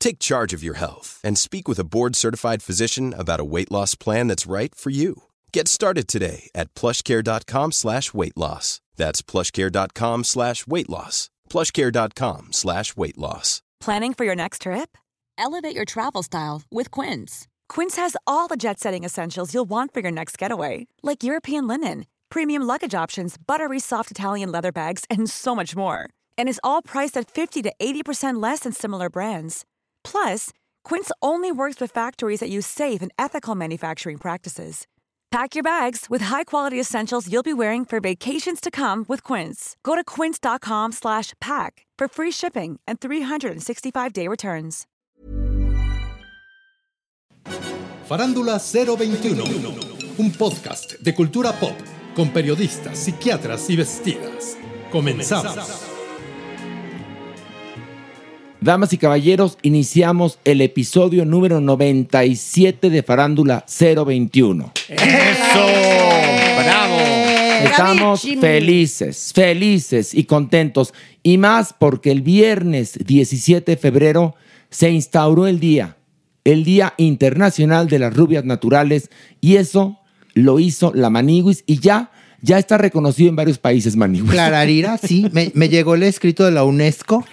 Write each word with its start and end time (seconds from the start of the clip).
Take 0.00 0.18
charge 0.18 0.52
of 0.52 0.64
your 0.64 0.74
health 0.74 1.20
and 1.22 1.38
speak 1.38 1.68
with 1.68 1.78
a 1.78 1.84
board-certified 1.84 2.62
physician 2.62 3.14
about 3.16 3.40
a 3.40 3.44
weight 3.44 3.70
loss 3.70 3.94
plan 3.94 4.26
that's 4.26 4.46
right 4.46 4.74
for 4.74 4.90
you. 4.90 5.22
Get 5.52 5.68
started 5.68 6.08
today 6.08 6.50
at 6.54 6.74
plushcare.com 6.74 7.72
slash 7.72 8.12
weight 8.12 8.36
loss. 8.36 8.80
That's 8.96 9.22
plushcare.com 9.22 10.24
slash 10.24 10.66
weight 10.66 10.88
loss. 10.88 11.30
plushcare.com 11.48 12.48
slash 12.52 12.96
weight 12.96 13.18
loss. 13.18 13.62
Planning 13.80 14.14
for 14.14 14.24
your 14.24 14.36
next 14.36 14.62
trip? 14.62 14.96
Elevate 15.38 15.74
your 15.74 15.86
travel 15.86 16.22
style 16.22 16.62
with 16.70 16.90
Quince. 16.90 17.48
Quince 17.68 17.96
has 17.96 18.16
all 18.26 18.46
the 18.46 18.56
jet 18.56 18.78
setting 18.78 19.04
essentials 19.04 19.54
you'll 19.54 19.68
want 19.68 19.92
for 19.94 20.00
your 20.00 20.12
next 20.12 20.36
getaway, 20.38 20.86
like 21.02 21.22
European 21.24 21.66
linen, 21.66 22.04
premium 22.28 22.62
luggage 22.62 22.94
options, 22.94 23.36
buttery 23.38 23.80
soft 23.80 24.10
Italian 24.10 24.52
leather 24.52 24.72
bags, 24.72 25.04
and 25.08 25.30
so 25.30 25.56
much 25.56 25.74
more. 25.74 26.10
And 26.36 26.48
is 26.48 26.60
all 26.62 26.82
priced 26.82 27.16
at 27.16 27.30
50 27.30 27.62
to 27.62 27.72
80% 27.80 28.40
less 28.42 28.60
than 28.60 28.72
similar 28.72 29.08
brands. 29.08 29.64
Plus, 30.04 30.50
Quince 30.84 31.10
only 31.22 31.50
works 31.50 31.80
with 31.80 31.90
factories 31.90 32.40
that 32.40 32.50
use 32.50 32.66
safe 32.66 33.00
and 33.00 33.12
ethical 33.18 33.54
manufacturing 33.54 34.18
practices. 34.18 34.86
Pack 35.30 35.54
your 35.54 35.62
bags 35.62 36.06
with 36.10 36.22
high-quality 36.22 36.78
essentials 36.80 37.30
you'll 37.30 37.44
be 37.44 37.52
wearing 37.52 37.84
for 37.84 38.00
vacations 38.00 38.60
to 38.60 38.70
come 38.70 39.04
with 39.06 39.22
Quince. 39.22 39.76
Go 39.84 39.94
to 39.94 40.02
quince.com/pack 40.02 41.86
for 41.98 42.08
free 42.08 42.32
shipping 42.32 42.80
and 42.86 42.98
365-day 42.98 44.26
returns. 44.26 44.86
Farándula 48.08 48.58
021, 48.58 49.44
un 50.18 50.32
podcast 50.32 50.94
de 51.00 51.14
cultura 51.14 51.52
pop 51.52 51.76
con 52.14 52.32
periodistas, 52.32 52.98
psiquiatras 52.98 53.70
y 53.70 53.76
vestidas. 53.76 54.56
Comenzamos. 54.90 55.89
Damas 58.62 58.92
y 58.92 58.98
caballeros, 58.98 59.56
iniciamos 59.62 60.38
el 60.44 60.60
episodio 60.60 61.24
número 61.24 61.62
97 61.62 62.90
de 62.90 63.02
Farándula 63.02 63.64
021. 63.66 64.72
¡Eso! 64.86 65.66
¡Bravo! 66.62 66.96
Estamos 67.64 68.20
felices, 68.38 69.32
felices 69.34 70.12
y 70.12 70.24
contentos. 70.24 70.92
Y 71.22 71.38
más 71.38 71.74
porque 71.78 72.10
el 72.10 72.20
viernes 72.20 72.98
17 73.02 73.72
de 73.72 73.76
febrero 73.78 74.34
se 74.68 74.90
instauró 74.90 75.46
el 75.46 75.58
día, 75.58 75.96
el 76.44 76.62
Día 76.62 76.92
Internacional 76.98 77.88
de 77.88 77.98
las 77.98 78.14
Rubias 78.14 78.44
Naturales. 78.44 79.08
Y 79.40 79.56
eso 79.56 80.00
lo 80.34 80.60
hizo 80.60 80.92
la 80.94 81.08
Maniguis 81.08 81.64
y 81.66 81.78
ya, 81.78 82.10
ya 82.42 82.58
está 82.58 82.78
reconocido 82.78 83.30
en 83.30 83.36
varios 83.36 83.58
países 83.58 83.96
Maniguis. 83.96 84.30
Clararira, 84.30 84.98
sí, 84.98 85.26
me, 85.32 85.50
me 85.54 85.68
llegó 85.68 85.94
el 85.94 86.02
escrito 86.02 86.44
de 86.44 86.50
la 86.52 86.64
UNESCO, 86.64 87.24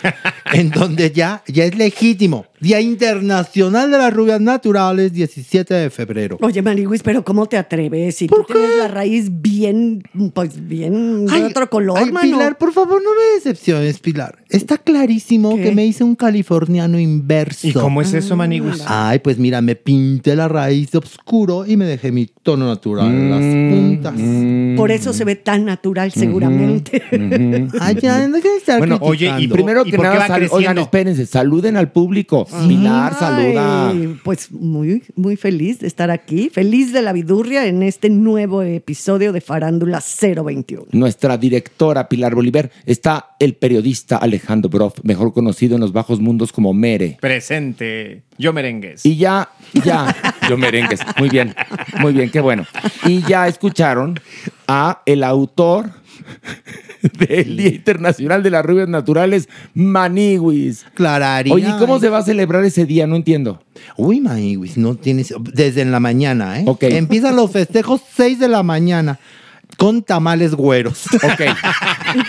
en 0.54 0.70
donde 0.72 1.12
ya, 1.12 1.44
ya 1.48 1.66
es 1.66 1.78
legítimo. 1.78 2.46
Día 2.60 2.82
Internacional 2.82 3.92
de 3.92 3.98
las 4.00 4.12
Rubias 4.12 4.42
Naturales, 4.42 5.14
17 5.14 5.74
de 5.76 5.90
febrero. 5.92 6.38
Oye, 6.42 6.62
Marihuis, 6.64 7.04
pero 7.04 7.24
¿cómo 7.24 7.46
te 7.46 7.56
atreves? 7.56 8.16
Si 8.16 8.28
tú 8.28 8.44
tienes 8.48 8.78
la 8.80 8.88
raíz 8.88 9.30
bien, 9.42 10.02
pues 10.34 10.68
bien 10.68 11.28
de 11.28 11.34
Ay, 11.34 11.44
otro 11.44 11.70
color, 11.70 12.00
ay, 12.00 12.12
mano. 12.12 12.38
Pilar, 12.38 12.58
por 12.58 12.74
favor, 12.74 13.02
no 13.04 13.10
me 13.12 13.36
decepciones, 13.36 14.00
Pilar. 14.00 14.40
Está 14.50 14.78
clarísimo 14.80 15.56
¿Qué? 15.56 15.64
que 15.64 15.72
me 15.72 15.86
hice 15.86 16.04
un 16.04 16.16
californiano 16.16 17.00
inverso. 17.00 17.68
¿Y 17.68 17.74
cómo 17.74 18.02
es 18.02 18.14
eso, 18.14 18.36
Maniguis? 18.36 18.84
Ay, 18.88 19.20
pues 19.20 19.38
mira, 19.38 19.62
me 19.62 19.76
pinté 19.76 20.36
la 20.36 20.48
raíz 20.48 20.90
de 20.92 20.98
oscuro 20.98 21.64
y 21.68 21.78
me 21.78 21.86
dejé 21.86 22.12
mi 22.12 22.26
tono 22.26 22.66
natural 22.66 23.08
en 23.08 23.30
las 23.30 23.74
puntas. 23.76 24.78
Por 24.78 24.90
eso 24.92 25.14
se 25.14 25.26
ve 25.26 25.36
tan 25.36 25.66
natural, 25.66 26.12
seguramente. 26.12 27.04
Ay, 27.80 27.98
ya, 28.02 28.28
no 28.28 28.38
estar 28.38 28.80
Bueno, 28.80 28.98
oye, 29.02 29.32
y 29.40 29.48
Primero 29.48 29.84
¿Y 29.86 29.92
que 29.92 29.98
por 29.98 30.06
qué 30.06 30.10
nada, 30.10 30.20
va 30.22 30.28
sal- 30.28 30.38
creciendo? 30.40 30.56
oigan, 30.58 30.78
espérense, 30.80 31.26
saluden 31.26 31.78
al 31.78 31.92
público. 31.92 32.47
Pilar, 32.68 33.18
saluda. 33.18 33.90
Ay, 33.90 34.20
Pues 34.24 34.52
muy, 34.52 35.04
muy 35.16 35.36
feliz 35.36 35.80
de 35.80 35.88
estar 35.88 36.12
aquí. 36.12 36.50
Feliz 36.50 36.94
de 36.94 37.02
la 37.02 37.14
vidurria 37.14 37.66
en 37.66 37.84
este 37.84 38.10
nuevo 38.10 38.62
episodio 38.62 39.32
de 39.32 39.42
Farándula 39.42 40.02
021. 40.22 40.86
Nuestra 40.92 41.38
directora 41.38 42.08
Pilar 42.08 42.36
Bolívar 42.36 42.72
está 42.86 43.36
el 43.40 43.56
periodista 43.56 44.18
Alejandro 44.18 44.70
Broff, 44.70 45.00
mejor 45.04 45.34
conocido 45.34 45.76
en 45.76 45.82
los 45.82 45.94
bajos 45.94 46.20
mundos 46.20 46.52
como 46.52 46.74
Mere. 46.74 47.18
Presente. 47.22 48.24
Yo 48.38 48.54
merengues. 48.54 49.06
Y 49.06 49.18
ya, 49.18 49.50
ya, 49.84 50.16
yo 50.50 50.58
merengues. 50.58 51.00
Muy 51.18 51.30
bien, 51.30 51.56
muy 52.00 52.14
bien, 52.14 52.30
qué 52.30 52.40
bueno. 52.40 52.66
Y 53.06 53.22
ya 53.24 53.48
escucharon 53.48 54.20
a 54.68 55.02
el 55.06 55.24
autor 55.24 55.90
del 57.20 57.58
Día 57.58 57.70
Internacional 57.70 58.44
de 58.44 58.50
las 58.50 58.66
Rubias 58.66 58.88
Naturales, 58.88 59.50
Maniwis. 59.74 60.86
Clararira. 60.94 61.56
Oye, 61.56 61.70
¿y 61.70 61.80
¿cómo 61.80 62.00
se 62.00 62.10
va 62.10 62.20
a 62.20 62.24
celebrar 62.24 62.64
ese 62.64 62.86
día? 62.86 63.08
No 63.08 63.16
entiendo. 63.16 63.62
Uy, 63.96 64.22
Maíwis, 64.22 64.78
no 64.78 64.96
tienes. 64.96 65.34
Desde 65.40 65.82
en 65.82 65.92
la 65.92 66.00
mañana, 66.00 66.60
¿eh? 66.60 66.64
Ok. 66.68 66.84
Empiezan 66.84 67.36
los 67.36 67.52
festejos 67.52 68.02
6 68.16 68.40
de 68.40 68.48
la 68.48 68.64
mañana 68.64 69.20
con 69.78 70.02
tamales 70.04 70.54
güeros. 70.56 71.04
Ok, 71.18 71.42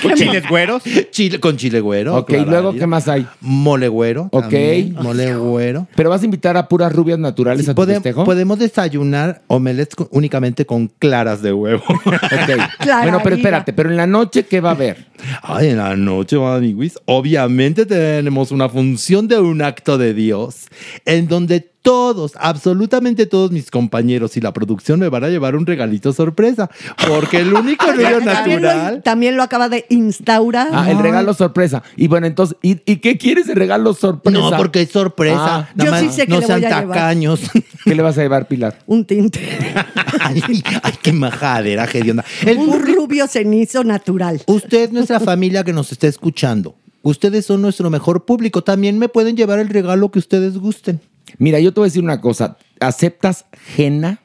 ¿Con 0.03 0.15
chiles 0.15 0.47
güeros? 0.49 0.83
Chile, 1.11 1.39
con 1.41 1.57
chile 1.57 1.81
güero. 1.81 2.17
ok, 2.17 2.31
y 2.31 2.45
luego, 2.45 2.73
¿qué 2.75 2.87
más 2.87 3.07
hay? 3.09 3.27
Mole 3.41 3.89
güero. 3.89 4.29
Ok. 4.33 4.43
también, 4.43 4.95
Mole 4.95 5.35
güero. 5.37 5.87
¿Pero 5.95 6.11
vas 6.11 6.21
a 6.23 6.25
invitar 6.25 6.57
a 6.57 6.69
puras 6.69 6.93
rubias 6.93 7.19
naturales 7.19 7.65
Sí, 7.65 7.71
a 7.71 7.75
tu 7.75 7.83
pode- 7.83 7.95
festejo? 7.95 8.25
podemos 8.25 8.59
desayunar 8.59 9.43
omelets 9.47 9.95
con- 9.95 10.09
únicamente 10.11 10.67
con 10.67 10.89
claras 10.99 11.41
de 11.43 11.53
huevo. 11.53 11.83
Ok. 11.89 12.77
Clara 12.81 13.03
Bueno, 13.03 13.21
pero 13.23 13.37
espérate, 13.37 13.73
pero 13.73 13.91
en 13.91 13.97
la 13.97 14.07
noche, 14.07 14.45
¿qué 14.45 14.61
va 14.61 14.71
a 14.71 14.73
haber? 14.73 15.07
Ay, 15.43 15.69
en 15.71 15.79
la 15.79 15.97
noche, 15.97 16.37
amiguis, 16.37 16.99
obviamente 17.07 17.87
tenemos 17.87 18.51
una 18.51 18.69
función 18.69 19.29
de 19.29 19.39
un 19.39 19.63
acto 19.63 19.97
de 19.99 20.13
Dios 20.15 20.67
en 21.05 21.29
donde 21.29 21.71
todos, 21.89 22.33
absolutamente 22.39 23.25
todos 23.25 23.51
mis 23.51 23.71
compañeros 23.71 24.37
y 24.37 24.43
la 24.43 24.53
producción 24.53 25.01
me 25.01 25.09
van 25.09 25.25
a 25.25 25.29
llevar 25.31 25.57
un 25.57 25.65
regalito 25.65 26.13
sorpresa. 26.13 26.69
Porque 27.09 27.39
el 27.39 27.55
único 27.55 27.91
río 27.93 28.19
También 28.21 28.61
lo, 28.63 28.69
natural. 28.69 29.03
también 29.03 29.37
lo 29.39 29.43
acaba 29.43 29.71
de 29.71 29.87
instaurar. 29.89 30.69
Ah, 30.71 30.91
el 30.91 30.99
regalo 30.99 31.33
sorpresa. 31.33 31.83
Y 31.97 32.07
bueno, 32.09 32.27
entonces, 32.27 32.59
¿y, 32.61 32.73
y 32.85 32.97
qué 32.97 33.17
quieres 33.17 33.47
de 33.47 33.55
regalo 33.55 33.95
sorpresa? 33.95 34.39
No, 34.39 34.55
porque 34.59 34.83
es 34.83 34.91
sorpresa. 34.91 35.61
Ah. 35.61 35.69
Yo 35.77 35.91
más 35.91 36.03
sí 36.03 36.11
sé 36.11 36.27
que 36.27 36.35
no 36.35 36.41
le 36.41 36.47
sean 36.47 36.61
voy 36.61 36.71
a 36.71 36.81
llevar. 36.81 36.95
tacaños. 36.95 37.41
¿Qué 37.85 37.95
le 37.95 38.03
vas 38.03 38.19
a 38.19 38.21
llevar, 38.21 38.49
Pilar? 38.49 38.81
Un 38.87 39.07
tinte. 39.07 39.41
ay, 40.21 40.43
ay, 40.83 40.93
qué 41.03 41.15
majadera, 41.15 41.87
hedionda. 41.91 42.23
El 42.45 42.59
un 42.59 42.85
rubio 42.85 43.27
cenizo 43.29 43.83
natural. 43.83 44.43
Usted, 44.47 44.91
nuestra 44.91 45.21
familia 45.21 45.65
que 45.65 45.73
nos 45.73 45.91
está 45.91 46.07
escuchando, 46.07 46.75
ustedes 47.01 47.47
son 47.47 47.63
nuestro 47.63 47.89
mejor 47.89 48.27
público. 48.27 48.63
También 48.63 48.99
me 48.99 49.09
pueden 49.09 49.39
llevar 49.39 49.59
el 49.59 49.71
regalo 49.71 50.11
que 50.11 50.19
ustedes 50.19 50.59
gusten. 50.59 51.01
Mira, 51.37 51.61
yo 51.61 51.73
te 51.73 51.81
voy 51.81 51.87
a 51.87 51.91
decir 51.91 52.03
una 52.03 52.21
cosa. 52.21 52.57
¿Aceptas 52.81 53.45
Jena? 53.77 54.21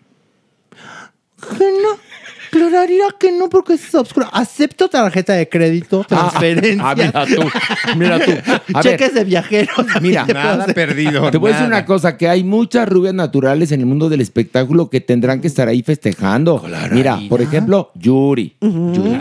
No. 1.60 2.14
Clararía 2.54 3.06
que 3.20 3.32
no, 3.32 3.50
porque 3.50 3.74
es 3.74 3.96
obscuro. 3.96 4.28
Acepto 4.32 4.88
tarjeta 4.88 5.34
de 5.34 5.50
crédito, 5.50 6.04
transferencia. 6.08 6.84
Ah, 6.88 6.94
mira 6.96 7.26
tú, 7.26 7.98
mira 7.98 8.20
tú. 8.24 8.32
A 8.76 8.82
ver, 8.84 8.92
cheques 8.94 9.16
de 9.16 9.24
viajero. 9.24 9.72
Mira, 10.00 10.24
Nada 10.26 10.68
perdido. 10.68 11.32
te 11.32 11.40
voy 11.40 11.50
a 11.50 11.54
decir 11.54 11.68
una 11.68 11.84
cosa, 11.84 12.16
que 12.16 12.30
hay 12.30 12.44
muchas 12.44 12.88
rubias 12.88 13.16
naturales 13.16 13.72
en 13.72 13.80
el 13.80 13.88
mundo 13.88 14.08
del 14.08 14.22
espectáculo 14.22 14.92
que 14.92 15.02
tendrán 15.02 15.42
que 15.42 15.48
estar 15.48 15.68
ahí 15.68 15.82
festejando. 15.82 16.64
Mira, 16.92 17.20
por 17.28 17.42
ejemplo, 17.42 17.92
Yuri. 17.96 18.56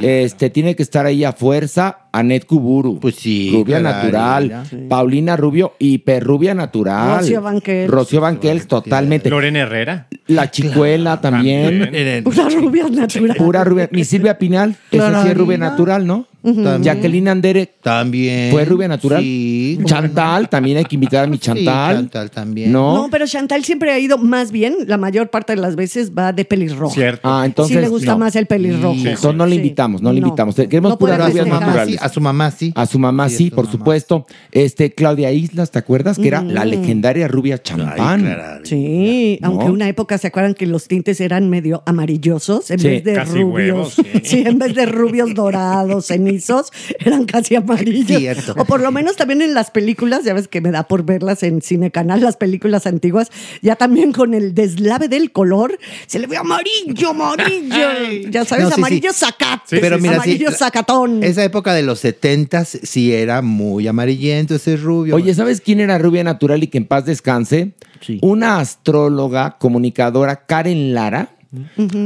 Este 0.03 0.51
tiene 0.51 0.77
que 0.77 0.83
estar 0.83 1.07
ahí 1.07 1.25
a 1.25 1.33
fuerza 1.33 2.02
Anet 2.13 2.47
Kuburu. 2.47 3.01
Pues 3.01 3.17
sí, 3.17 3.51
Rubia 3.53 3.81
natural. 3.81 4.45
mira. 4.45 4.89
Paulina 4.89 5.37
Rubio, 5.37 5.75
hiperrubia 5.79 6.55
natural. 6.55 7.21
Rocío 7.21 7.41
Banquels. 7.43 7.91
Rocío 7.91 8.21
Banquels, 8.21 8.67
totalmente. 8.67 9.31
Lorena 9.31 9.61
Herrera. 9.61 10.09
La 10.27 10.51
chicuela 10.51 11.21
también. 11.21 11.81
También. 11.81 12.25
Una 12.27 12.49
rubia 12.49 12.89
natural. 12.89 13.37
Pura 13.37 13.65
rubia. 13.65 13.89
Mi 13.93 14.05
Silvia 14.05 14.39
Pinal, 14.39 14.77
esa 14.91 15.23
sí 15.23 15.29
es 15.31 15.37
rubia 15.37 15.59
natural, 15.59 16.07
¿no? 16.07 16.27
Jacqueline 16.43 17.29
Andere 17.29 17.71
También. 17.83 18.51
fue 18.51 18.65
rubia 18.65 18.89
natural. 18.89 19.23
Sí. 19.23 19.79
Chantal, 19.85 20.49
también 20.49 20.79
hay 20.79 20.85
que 20.85 20.97
invitar 20.97 21.25
a 21.25 21.27
mi 21.27 21.37
Sí, 21.37 21.43
Chantal. 21.43 21.97
Chantal 21.97 22.31
también. 22.31 22.73
¿No? 22.73 22.95
No, 22.95 23.09
pero 23.11 23.27
Chantal 23.27 23.65
siempre 23.65 23.91
ha 23.93 23.99
ido 23.99 24.19
más 24.19 24.51
bien, 24.53 24.75
la 24.87 24.97
mayor 24.99 25.31
parte 25.31 25.55
de 25.55 25.61
las 25.61 25.77
veces 25.77 26.13
va 26.17 26.33
de 26.33 26.45
pelirrojo. 26.45 26.95
Cierto. 26.95 27.21
Ah, 27.29 27.43
entonces. 27.47 27.77
sí 27.77 27.81
le 27.81 27.89
gusta 27.89 28.13
no. 28.13 28.19
más 28.19 28.37
el 28.37 28.47
pelirrojo. 28.47 28.95
Sí, 28.95 29.09
Entonces 29.09 29.35
no 29.35 29.47
le 29.47 29.57
invitamos, 29.57 30.03
no 30.03 30.13
le 30.13 30.19
invitamos. 30.19 30.55
Queremos 30.55 30.91
No 30.93 30.99
puras 30.99 31.29
rubias 31.29 31.47
naturales. 31.47 32.03
A 32.03 32.09
su 32.09 32.21
mamá 32.21 32.51
sí. 32.51 32.73
A 32.75 32.87
su 32.87 32.99
mamá 32.99 33.29
sí, 33.29 33.51
por 33.51 33.65
mamá. 33.67 33.73
supuesto. 33.73 34.27
Este, 34.51 34.93
Claudia 34.93 35.31
Islas, 35.33 35.71
¿te 35.71 35.79
acuerdas? 35.79 36.19
Que 36.19 36.29
era 36.29 36.43
la 36.43 36.65
legendaria 36.65 37.29
rubia 37.29 37.63
champán. 37.63 38.21
claro. 38.23 38.61
Sí, 38.65 39.39
¿No? 39.41 39.49
aunque 39.49 39.67
una 39.67 39.89
época 39.89 40.19
se 40.19 40.29
acuerdan 40.29 40.55
que 40.55 40.67
los 40.67 40.89
tintes 40.89 41.21
eran 41.21 41.49
medio 41.51 41.83
amarillosos 41.87 42.71
en 42.71 42.79
Sí. 42.79 42.89
vez 42.89 43.05
de 43.05 43.15
Casi 43.15 43.41
rubios. 43.43 43.53
huevos, 43.53 43.93
sí. 43.95 44.21
sí, 44.25 44.43
en 44.47 44.59
vez 44.59 44.75
de 44.75 44.87
rubios 44.87 45.35
dorados, 45.35 46.07
eran 46.99 47.25
casi 47.25 47.55
amarillos. 47.57 48.19
Cierto. 48.19 48.55
O 48.59 48.65
por 48.65 48.81
lo 48.81 48.91
menos 48.93 49.17
también 49.17 49.43
en 49.43 49.55
las 49.55 49.71
películas, 49.71 50.25
ya 50.25 50.35
ves 50.35 50.49
que 50.49 50.61
me 50.61 50.71
da 50.71 50.85
por 50.85 51.05
verlas 51.05 51.43
en 51.43 51.63
Cine 51.63 51.91
Canal, 51.91 52.21
las 52.21 52.37
películas 52.37 52.87
antiguas, 52.87 53.31
ya 53.61 53.77
también 53.77 54.13
con 54.13 54.35
el 54.35 54.55
deslave 54.55 55.09
del 55.09 55.33
color, 55.33 55.79
se 56.07 56.19
le 56.19 56.27
ve 56.27 56.37
amarillo, 56.37 57.11
amarillo. 57.11 57.77
ya 58.31 58.45
sabes, 58.45 58.65
No, 58.65 58.71
sí, 58.71 58.81
amarillo 58.81 59.13
sí. 59.13 59.19
sacat, 59.21 59.61
Pero 59.71 59.99
mira, 59.99 60.17
amarillo 60.17 60.51
sacatón. 60.53 61.23
Esa 61.23 61.45
época 61.45 61.75
de 61.75 61.83
los 61.83 62.01
setentas 62.01 62.79
sí 62.83 63.13
era 63.13 63.43
muy 63.43 63.87
amarillento 63.89 64.55
ese 64.55 64.77
rubio. 64.77 65.17
Oye, 65.17 65.35
¿sabes 65.35 65.61
quién 65.61 65.81
era 65.81 65.99
rubia 65.99 66.25
natural 66.25 66.63
y 66.63 66.67
que 66.69 66.79
en 66.79 66.87
paz 66.87 67.05
descanse? 67.05 67.73
Sí. 68.01 68.19
Una 68.23 68.59
astróloga, 68.59 69.57
comunicadora, 69.59 70.47
Karen 70.47 70.95
Lara. 70.95 71.37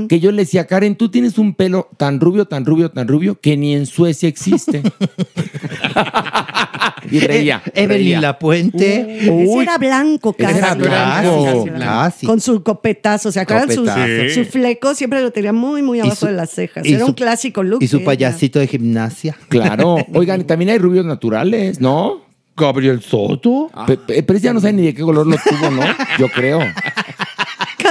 Que 0.08 0.19
yo 0.20 0.32
le 0.32 0.43
decía, 0.43 0.66
Karen, 0.66 0.96
tú 0.96 1.08
tienes 1.08 1.38
un 1.38 1.54
pelo 1.54 1.88
tan 1.96 2.20
rubio, 2.20 2.46
tan 2.46 2.64
rubio, 2.64 2.90
tan 2.90 3.06
rubio, 3.06 3.38
que 3.40 3.56
ni 3.56 3.75
en 3.75 3.87
Suecia 3.87 4.28
existe. 4.28 4.82
y 7.10 7.20
reía. 7.20 7.62
Eh, 7.66 7.84
Evelyn. 7.84 8.20
Ese 8.75 9.31
Uy, 9.31 9.62
era 9.62 9.78
blanco 9.78 10.32
casi. 10.32 10.58
era 10.58 10.75
blanco. 10.75 11.64
Casi, 11.66 11.70
casi. 11.78 12.26
Con 12.26 12.40
su 12.40 12.62
copetazo, 12.62 13.31
¿se 13.31 13.40
acuerdan? 13.40 13.70
Su, 13.70 13.84
Copetazo. 13.84 14.34
su 14.34 14.44
fleco 14.46 14.94
siempre 14.94 15.20
lo 15.22 15.31
tenía 15.31 15.52
muy, 15.52 15.82
muy 15.82 16.00
abajo 16.00 16.16
su- 16.16 16.26
de 16.26 16.32
las 16.32 16.50
cejas. 16.50 16.84
Era 16.84 17.00
su- 17.00 17.06
un 17.06 17.12
clásico 17.12 17.62
look. 17.62 17.82
Y 17.82 17.88
su 17.88 18.02
payasito 18.02 18.58
de 18.58 18.66
gimnasia. 18.66 19.37
Claro. 19.48 19.96
Oigan, 20.14 20.40
y 20.40 20.44
también 20.44 20.70
hay 20.70 20.78
rubios 20.78 21.04
naturales, 21.06 21.81
¿no? 21.81 22.25
Gabriel 22.56 23.02
Soto. 23.02 23.70
Pe- 23.87 24.22
Pero 24.22 24.38
ya 24.38 24.52
no 24.54 24.60
sabe 24.60 24.72
ni 24.72 24.82
de 24.87 24.94
qué 24.94 25.02
color 25.02 25.26
lo 25.26 25.37
tuvo, 25.37 25.70
¿no? 25.70 25.82
Yo 26.19 26.28
creo. 26.31 26.60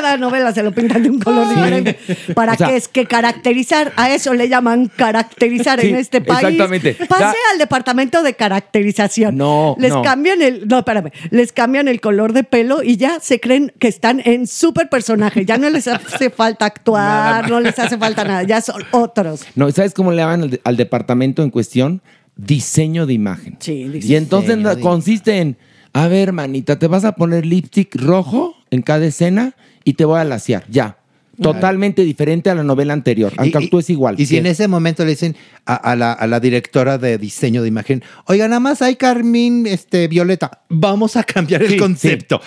Cada 0.06 0.18
novela 0.18 0.54
se 0.54 0.62
lo 0.62 0.72
pintan 0.72 1.02
de 1.02 1.10
un 1.10 1.20
color 1.20 1.50
diferente. 1.50 1.98
¿Para 2.36 2.54
O 2.54 2.56
sea- 2.58 2.68
qué 2.68 2.76
es 2.76 2.88
que 2.88 3.06
caracterizar? 3.08 3.92
A 3.96 4.12
eso 4.14 4.34
le 4.36 4.48
llaman 4.50 4.92
caracterizar 4.96 5.82
Sí, 5.82 5.88
en 5.88 5.96
este 5.96 6.22
país. 6.22 6.44
exactamente. 6.44 6.94
Pase 7.10 7.36
al 7.52 7.58
departamento 7.58 8.22
de 8.22 8.36
caracterización. 8.36 9.36
No, 9.36 9.76
Les 9.80 9.92
no. 9.92 10.02
cambian 10.04 10.42
el. 10.44 10.68
No, 10.68 10.80
espérame. 10.80 11.12
Les 11.32 11.52
cambian 11.52 11.88
el 11.88 12.02
color 12.02 12.34
de 12.34 12.44
pelo 12.44 12.84
y 12.84 12.98
ya 12.98 13.20
se 13.20 13.40
creen 13.40 13.74
que 13.80 13.88
están 13.88 14.22
en 14.26 14.46
súper 14.46 14.90
personaje. 14.90 15.44
Ya 15.46 15.58
no 15.58 15.70
les 15.72 15.88
hace 15.88 16.30
falta 16.30 16.66
actuar, 16.66 17.50
no 17.50 17.60
les 17.60 17.78
hace 17.80 17.98
falta 17.98 18.24
nada. 18.24 18.44
Ya 18.44 18.62
son 18.62 18.84
otros. 18.92 19.42
No, 19.56 19.72
¿sabes 19.72 19.94
cómo 19.96 20.12
le 20.12 20.18
llaman 20.18 20.44
al, 20.44 20.50
de- 20.52 20.62
al 20.64 20.78
departamento 20.78 21.42
en 21.42 21.50
cuestión? 21.50 22.02
Diseño 22.36 23.06
de 23.08 23.14
imagen. 23.14 23.58
Sí, 23.60 23.86
diseño 23.86 24.14
Y 24.14 24.16
entonces 24.18 24.62
de- 24.64 24.80
consiste 24.82 25.40
en, 25.40 25.58
a 25.94 26.08
ver, 26.08 26.32
manita, 26.34 26.78
te 26.78 26.88
vas 26.88 27.06
a 27.06 27.14
poner 27.14 27.46
lipstick 27.46 27.96
rojo 27.96 28.56
en 28.72 28.82
cada 28.82 29.06
escena 29.06 29.56
y 29.86 29.94
te 29.94 30.04
voy 30.04 30.20
a 30.20 30.26
lasear, 30.26 30.66
ya. 30.70 30.98
Totalmente 31.42 32.04
diferente 32.04 32.50
a 32.50 32.56
la 32.56 32.64
novela 32.64 32.94
anterior, 32.94 33.34
aunque 33.38 33.58
actúes 33.58 33.90
igual. 33.90 34.16
Y 34.20 34.26
si 34.26 34.38
en 34.38 34.46
ese 34.46 34.68
momento 34.68 35.04
le 35.04 35.12
dicen 35.12 35.36
a, 35.66 35.76
a 35.76 35.96
la, 35.96 36.14
a 36.14 36.28
la 36.28 36.40
directora 36.40 36.98
de 36.98 37.18
diseño 37.18 37.62
de 37.62 37.68
imagen, 37.68 38.04
oiga, 38.26 38.48
nada 38.48 38.60
más 38.60 38.82
hay 38.82 38.96
Carmín 38.96 39.68
este, 39.68 40.08
Violeta, 40.08 40.62
vamos 40.70 41.16
a 41.16 41.24
cambiar 41.24 41.64
el 41.64 41.72
Sí, 41.72 41.78
concepto. 41.78 42.42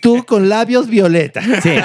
Tú 0.00 0.24
con 0.24 0.48
labios 0.48 0.88
Violeta. 0.88 1.42
Sí. 1.62 1.70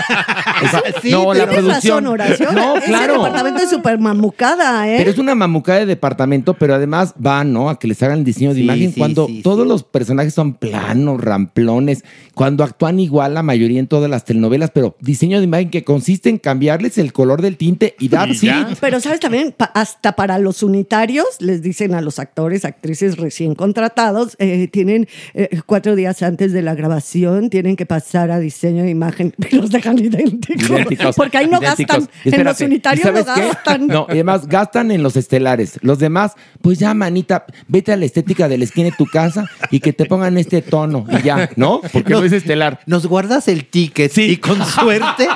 Sí, 1.01 1.11
no, 1.11 1.33
la 1.33 1.47
producción. 1.47 2.17
razón. 2.17 2.55
No, 2.55 2.77
Ese 2.77 2.87
claro. 2.87 3.13
departamento 3.13 3.61
es 3.61 3.69
súper 3.69 3.99
mamucada, 3.99 4.89
¿eh? 4.89 4.95
Pero 4.97 5.11
es 5.11 5.17
una 5.17 5.35
mamucada 5.35 5.79
de 5.79 5.85
departamento, 5.85 6.55
pero 6.55 6.73
además 6.73 7.13
va, 7.23 7.43
¿no? 7.43 7.69
A 7.69 7.77
que 7.77 7.87
les 7.87 8.01
hagan 8.01 8.19
el 8.19 8.23
diseño 8.25 8.53
de 8.53 8.61
imagen 8.61 8.91
cuando 8.93 9.27
todos 9.43 9.67
los 9.67 9.83
personajes 9.83 10.33
son 10.33 10.53
planos, 10.55 11.21
ramplones, 11.21 12.03
cuando 12.33 12.63
actúan 12.63 12.99
igual 12.99 13.33
la 13.35 13.43
mayoría 13.43 13.79
en 13.79 13.87
todas 13.87 14.09
las 14.09 14.25
telenovelas, 14.25 14.71
pero 14.71 14.95
diseño 14.99 15.37
de 15.37 15.43
imagen 15.43 15.69
que 15.69 15.83
consiste 15.83 16.29
en 16.29 16.36
cambiarles 16.39 16.97
el 16.97 17.13
color 17.13 17.41
del 17.41 17.57
tinte 17.57 17.95
y 17.99 18.09
dar 18.09 18.33
sí. 18.35 18.49
Pero, 18.79 18.99
¿sabes? 18.99 19.19
También, 19.19 19.53
pa- 19.55 19.71
hasta 19.73 20.13
para 20.15 20.37
los 20.39 20.63
unitarios, 20.63 21.25
les 21.39 21.61
dicen 21.61 21.93
a 21.93 22.01
los 22.01 22.19
actores, 22.19 22.65
actrices 22.65 23.17
recién 23.17 23.55
contratados, 23.55 24.35
eh, 24.39 24.67
tienen 24.71 25.07
eh, 25.33 25.59
cuatro 25.65 25.95
días 25.95 26.21
antes 26.23 26.53
de 26.53 26.61
la 26.61 26.75
grabación, 26.75 27.49
tienen 27.49 27.75
que 27.75 27.85
pasar 27.85 28.31
a 28.31 28.39
diseño 28.39 28.83
de 28.83 28.89
imagen 28.89 29.33
y 29.51 29.55
los 29.55 29.69
dejan 29.71 29.97
idénticos. 29.99 30.69
Idénticos, 30.69 31.15
Porque 31.15 31.37
ahí 31.37 31.47
no 31.47 31.59
idénticos. 31.61 32.07
gastan. 32.07 32.33
En 32.33 32.43
los 32.43 32.61
unitarios 32.61 33.05
¿y 33.05 33.09
no 33.11 33.23
gastan. 33.23 33.87
No, 33.87 34.05
y 34.09 34.13
además 34.13 34.47
gastan 34.47 34.91
en 34.91 35.03
los 35.03 35.15
estelares. 35.15 35.79
Los 35.81 35.99
demás, 35.99 36.33
pues 36.61 36.79
ya, 36.79 36.93
manita, 36.93 37.45
vete 37.67 37.91
a 37.93 37.97
la 37.97 38.05
estética 38.05 38.47
de 38.47 38.57
la 38.57 38.63
esquina 38.63 38.89
de 38.89 38.95
tu 38.97 39.05
casa 39.05 39.45
y 39.71 39.79
que 39.79 39.93
te 39.93 40.05
pongan 40.05 40.37
este 40.37 40.61
tono 40.61 41.05
y 41.09 41.21
ya, 41.23 41.49
¿no? 41.55 41.81
Porque 41.91 42.13
no, 42.13 42.23
es 42.23 42.31
estelar. 42.31 42.79
Nos 42.85 43.05
guardas 43.07 43.47
el 43.47 43.65
ticket 43.65 44.17
y 44.17 44.37
con 44.37 44.63
suerte 44.65 45.27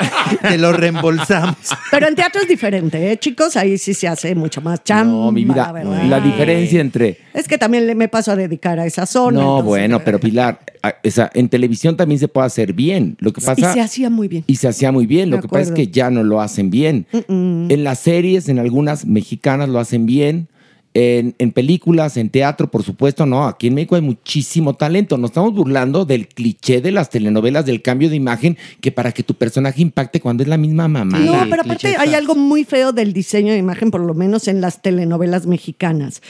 te 0.42 0.58
lo 0.58 0.72
reembolsamos. 0.92 1.58
Pero 1.92 2.08
en 2.08 2.16
teatro 2.16 2.42
es 2.42 2.48
diferente, 2.48 3.12
¿eh, 3.12 3.18
chicos? 3.18 3.56
Ahí 3.58 3.78
sí 3.78 3.94
se 3.94 4.08
hace 4.08 4.36
mucho 4.36 4.62
más 4.62 4.84
chamba. 4.84 5.14
No, 5.14 5.32
mi 5.32 5.44
vida, 5.46 5.72
¿verdad? 5.72 6.04
la 6.06 6.20
diferencia 6.20 6.82
entre 6.82 7.18
Es 7.34 7.48
que 7.48 7.58
también 7.58 7.88
le- 7.88 7.96
me 7.96 8.08
paso 8.08 8.32
a 8.32 8.36
dedicar 8.36 8.80
a 8.80 8.86
esa 8.86 9.06
zona. 9.06 9.38
No, 9.40 9.42
entonces, 9.60 9.66
bueno, 9.66 10.02
pero 10.04 10.20
Pilar, 10.20 10.60
o 11.04 11.10
sea, 11.10 11.30
en 11.34 11.50
televisión 11.50 11.98
también 11.98 12.20
se 12.20 12.28
puede 12.28 12.48
hacer 12.48 12.74
bien. 12.74 13.16
Lo 13.20 13.32
que 13.34 13.42
Y 13.42 13.46
pasa. 13.46 13.74
se 13.74 13.82
hacía 13.82 14.10
muy 14.10 14.28
bien. 14.28 14.44
y 14.48 14.56
se 14.56 14.68
hacía 14.68 14.92
muy 14.92 15.06
bien. 15.06 15.30
Lo 15.30 15.42
que 15.42 15.48
pasa 15.48 15.62
es 15.64 15.72
que 15.72 15.88
ya 15.88 16.10
no 16.10 16.24
lo 16.24 16.42
hacen 16.42 16.70
bien. 16.70 17.06
En 17.12 17.84
las 17.84 18.00
series, 18.00 18.50
en 18.50 18.60
algunas 18.60 19.06
mexicanas 19.06 19.70
lo 19.70 19.80
hacen 19.80 20.06
bien. 20.06 20.48
En, 20.94 21.36
en 21.38 21.52
películas, 21.52 22.18
en 22.18 22.30
teatro, 22.30 22.70
por 22.70 22.84
supuesto, 22.84 23.26
no. 23.26 23.48
Aquí 23.48 23.68
en 23.68 23.76
México 23.76 23.96
hay 23.96 24.02
muchísimo 24.02 24.76
talento. 24.76 25.18
Nos 25.18 25.32
estamos 25.32 25.54
burlando 25.54 26.06
del 26.06 26.28
cliché 26.28 26.82
de 26.82 26.92
las 26.92 27.10
telenovelas, 27.10 27.66
del 27.66 27.82
cambio 27.82 28.10
de 28.10 28.16
imagen, 28.16 28.58
que 28.80 28.92
para 28.92 29.12
que 29.12 29.24
tu 29.24 29.36
personaje 29.36 29.82
impacte 29.82 30.20
cuando 30.20 30.44
es 30.44 30.50
la 30.50 30.58
misma 30.58 30.88
mamá. 30.88 31.20
No, 31.20 31.42
Sí, 31.42 31.48
pero 31.50 31.62
aparte 31.64 31.96
hay 31.98 32.14
algo 32.14 32.36
muy 32.36 32.64
feo 32.64 32.92
del 32.92 33.14
diseño 33.14 33.54
de 33.54 33.58
imagen, 33.58 33.92
por 33.92 34.02
lo 34.02 34.14
menos 34.14 34.48
en 34.48 34.62
las 34.62 34.82
telenovelas 34.82 35.48
mexicanas, 35.48 36.22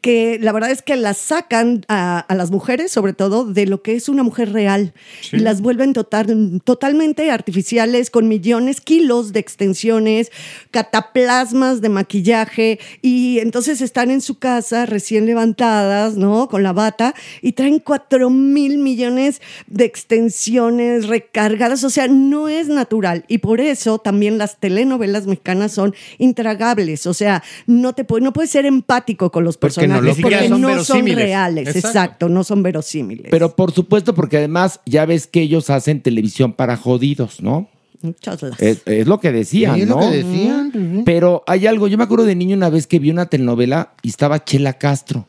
que 0.00 0.38
la 0.40 0.52
verdad 0.52 0.70
es 0.70 0.82
que 0.82 0.96
las 0.96 1.18
sacan 1.18 1.84
a, 1.88 2.20
a 2.20 2.34
las 2.34 2.50
mujeres, 2.50 2.90
sobre 2.90 3.12
todo, 3.12 3.44
de 3.44 3.66
lo 3.66 3.82
que 3.82 3.94
es 3.94 4.08
una 4.08 4.22
mujer 4.22 4.52
real, 4.52 4.92
y 5.32 5.38
las 5.38 5.60
vuelven 5.60 5.92
total, 5.92 6.60
totalmente 6.64 7.30
artificiales, 7.30 8.10
con 8.10 8.28
millones, 8.28 8.80
kilos 8.80 9.32
de 9.32 9.40
extensiones, 9.40 10.30
cataplasmas 10.70 11.80
de 11.80 11.88
maquillaje, 11.88 12.78
y 13.02 13.38
entonces 13.38 13.80
están 13.80 14.07
en 14.10 14.20
su 14.20 14.38
casa 14.38 14.86
recién 14.86 15.26
levantadas, 15.26 16.16
¿no? 16.16 16.48
Con 16.48 16.62
la 16.62 16.72
bata, 16.72 17.14
y 17.42 17.52
traen 17.52 17.78
cuatro 17.78 18.30
mil 18.30 18.78
millones 18.78 19.40
de 19.66 19.84
extensiones 19.84 21.06
recargadas, 21.06 21.84
o 21.84 21.90
sea, 21.90 22.08
no 22.08 22.48
es 22.48 22.68
natural. 22.68 23.24
Y 23.28 23.38
por 23.38 23.60
eso 23.60 23.98
también 23.98 24.38
las 24.38 24.58
telenovelas 24.58 25.26
mexicanas 25.26 25.72
son 25.72 25.94
intragables, 26.18 27.06
o 27.06 27.14
sea, 27.14 27.42
no, 27.66 27.92
te 27.94 28.04
puede, 28.04 28.24
no 28.24 28.32
puedes 28.32 28.50
ser 28.50 28.66
empático 28.66 29.30
con 29.30 29.44
los 29.44 29.56
Porque 29.56 29.86
no 29.86 29.94
personajes 29.94 30.18
lo 30.18 30.22
porque 30.22 30.48
son 30.48 30.60
no 30.60 30.84
son 30.84 31.06
reales, 31.06 31.68
Exacto. 31.68 31.88
exacto. 31.88 32.28
no 32.28 32.44
son 32.44 32.62
verosímiles. 32.62 33.28
Pero 33.30 33.54
por 33.54 33.72
supuesto, 33.72 34.14
porque 34.14 34.38
además 34.38 34.80
ya 34.86 35.04
ves 35.06 35.26
que 35.26 35.40
ellos 35.42 35.70
hacen 35.70 36.02
televisión 36.02 36.52
para 36.52 36.76
jodidos, 36.76 37.42
¿no? 37.42 37.68
Muchas. 38.02 38.42
Es, 38.60 38.82
es 38.86 39.06
lo 39.06 39.20
que 39.20 39.32
decían, 39.32 39.74
Sí, 39.76 39.82
es 39.82 39.88
¿no? 39.88 40.00
lo 40.00 40.10
que 40.10 40.16
decían. 40.22 41.02
Pero 41.04 41.42
hay 41.46 41.66
algo, 41.66 41.88
yo 41.88 41.98
me 41.98 42.04
acuerdo 42.04 42.24
de 42.24 42.34
niño 42.34 42.56
una 42.56 42.70
vez 42.70 42.86
que 42.86 42.98
vi 42.98 43.10
una 43.10 43.26
telenovela 43.26 43.94
y 44.02 44.08
estaba 44.08 44.44
Chela 44.44 44.74
Castro. 44.74 45.26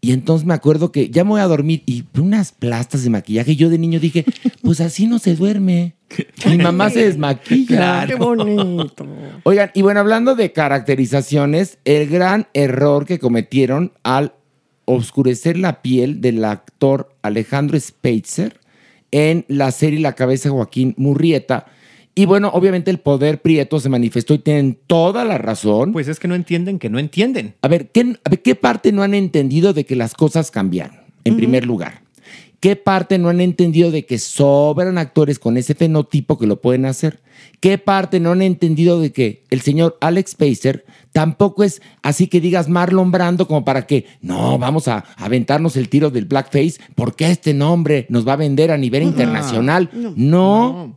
Y 0.00 0.12
entonces 0.12 0.46
me 0.46 0.52
acuerdo 0.52 0.92
que 0.92 1.08
ya 1.08 1.24
me 1.24 1.30
voy 1.30 1.40
a 1.40 1.46
dormir 1.46 1.82
y 1.86 2.04
unas 2.18 2.52
plastas 2.52 3.04
de 3.04 3.10
maquillaje. 3.10 3.52
Y 3.52 3.56
yo 3.56 3.70
de 3.70 3.78
niño 3.78 3.98
dije, 4.00 4.26
pues 4.60 4.82
así 4.82 5.06
no 5.06 5.18
se 5.18 5.34
duerme. 5.34 5.94
Mi 6.46 6.58
mamá 6.58 6.90
se 6.90 7.06
desmaquilla. 7.06 8.06
Qué 8.06 8.14
bonito. 8.14 9.06
Oigan, 9.44 9.70
y 9.72 9.80
bueno, 9.80 10.00
hablando 10.00 10.34
de 10.34 10.52
caracterizaciones, 10.52 11.78
el 11.86 12.06
gran 12.10 12.48
error 12.52 13.06
que 13.06 13.18
cometieron 13.18 13.92
al 14.02 14.34
oscurecer 14.84 15.56
la 15.56 15.80
piel 15.80 16.20
del 16.20 16.44
actor 16.44 17.16
Alejandro 17.22 17.80
Speitzer 17.80 18.60
en 19.10 19.46
la 19.48 19.70
serie 19.70 20.00
La 20.00 20.12
cabeza 20.14 20.50
de 20.50 20.54
Joaquín 20.54 20.94
Murrieta 20.98 21.64
Y 22.14 22.26
bueno, 22.26 22.50
obviamente 22.52 22.90
el 22.90 22.98
poder 22.98 23.42
prieto 23.42 23.80
se 23.80 23.88
manifestó 23.88 24.34
y 24.34 24.38
tienen 24.38 24.78
toda 24.86 25.24
la 25.24 25.38
razón. 25.38 25.92
Pues 25.92 26.06
es 26.06 26.20
que 26.20 26.28
no 26.28 26.34
entienden 26.34 26.78
que 26.78 26.88
no 26.88 26.98
entienden. 26.98 27.54
A 27.62 27.68
ver, 27.68 27.90
¿qué, 27.90 28.16
a 28.22 28.30
ver, 28.30 28.42
¿qué 28.42 28.54
parte 28.54 28.92
no 28.92 29.02
han 29.02 29.14
entendido 29.14 29.72
de 29.72 29.84
que 29.84 29.96
las 29.96 30.14
cosas 30.14 30.50
cambiaron? 30.50 30.96
En 31.24 31.36
primer 31.36 31.66
lugar. 31.66 32.02
¿Qué 32.64 32.76
parte 32.76 33.18
no 33.18 33.28
han 33.28 33.42
entendido 33.42 33.90
de 33.90 34.06
que 34.06 34.18
sobran 34.18 34.96
actores 34.96 35.38
con 35.38 35.58
ese 35.58 35.74
fenotipo 35.74 36.38
que 36.38 36.46
lo 36.46 36.62
pueden 36.62 36.86
hacer? 36.86 37.20
¿Qué 37.60 37.76
parte 37.76 38.20
no 38.20 38.32
han 38.32 38.40
entendido 38.40 39.00
de 39.00 39.12
que 39.12 39.44
el 39.50 39.60
señor 39.60 39.98
Alex 40.00 40.34
Pacer 40.34 40.86
tampoco 41.12 41.62
es 41.62 41.82
así 42.02 42.26
que 42.26 42.40
digas 42.40 42.70
Marlon 42.70 43.10
Brando 43.10 43.46
como 43.46 43.66
para 43.66 43.86
que 43.86 44.06
no, 44.22 44.58
vamos 44.58 44.88
a 44.88 45.04
aventarnos 45.16 45.76
el 45.76 45.90
tiro 45.90 46.10
del 46.10 46.24
blackface 46.24 46.80
porque 46.94 47.30
este 47.30 47.52
nombre 47.52 48.06
nos 48.08 48.26
va 48.26 48.32
a 48.32 48.36
vender 48.36 48.70
a 48.70 48.78
nivel 48.78 49.02
internacional? 49.02 49.90
No. 50.16 50.96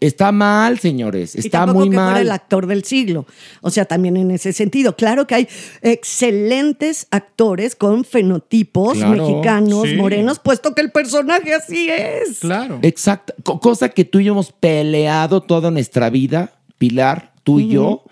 Está 0.00 0.32
mal, 0.32 0.78
señores. 0.78 1.34
Y 1.36 1.40
Está 1.40 1.60
tampoco 1.60 1.80
muy 1.80 1.88
que 1.90 1.96
fuera 1.96 2.10
mal. 2.12 2.22
el 2.22 2.30
actor 2.30 2.66
del 2.66 2.84
siglo. 2.84 3.26
O 3.60 3.70
sea, 3.70 3.84
también 3.84 4.16
en 4.16 4.30
ese 4.30 4.52
sentido. 4.52 4.96
Claro 4.96 5.26
que 5.26 5.34
hay 5.34 5.48
excelentes 5.82 7.06
actores 7.10 7.76
con 7.76 8.04
fenotipos 8.04 8.94
Claro, 8.94 9.10
mexicanos, 9.28 9.88
sí. 9.88 9.96
morenos, 9.96 10.38
puesto 10.38 10.74
que 10.74 10.80
el 10.82 10.90
personaje 10.90 11.54
así 11.54 11.88
es. 11.90 12.38
Claro. 12.40 12.78
Exacto. 12.82 13.34
Co- 13.42 13.60
Cosa 13.60 13.88
que 13.90 14.04
tú 14.04 14.18
y 14.20 14.24
yo 14.24 14.32
hemos 14.32 14.52
peleado 14.52 15.40
toda 15.42 15.70
nuestra 15.70 16.10
vida, 16.10 16.52
Pilar, 16.78 17.32
tú 17.44 17.60
y 17.60 17.68
yo, 17.68 18.04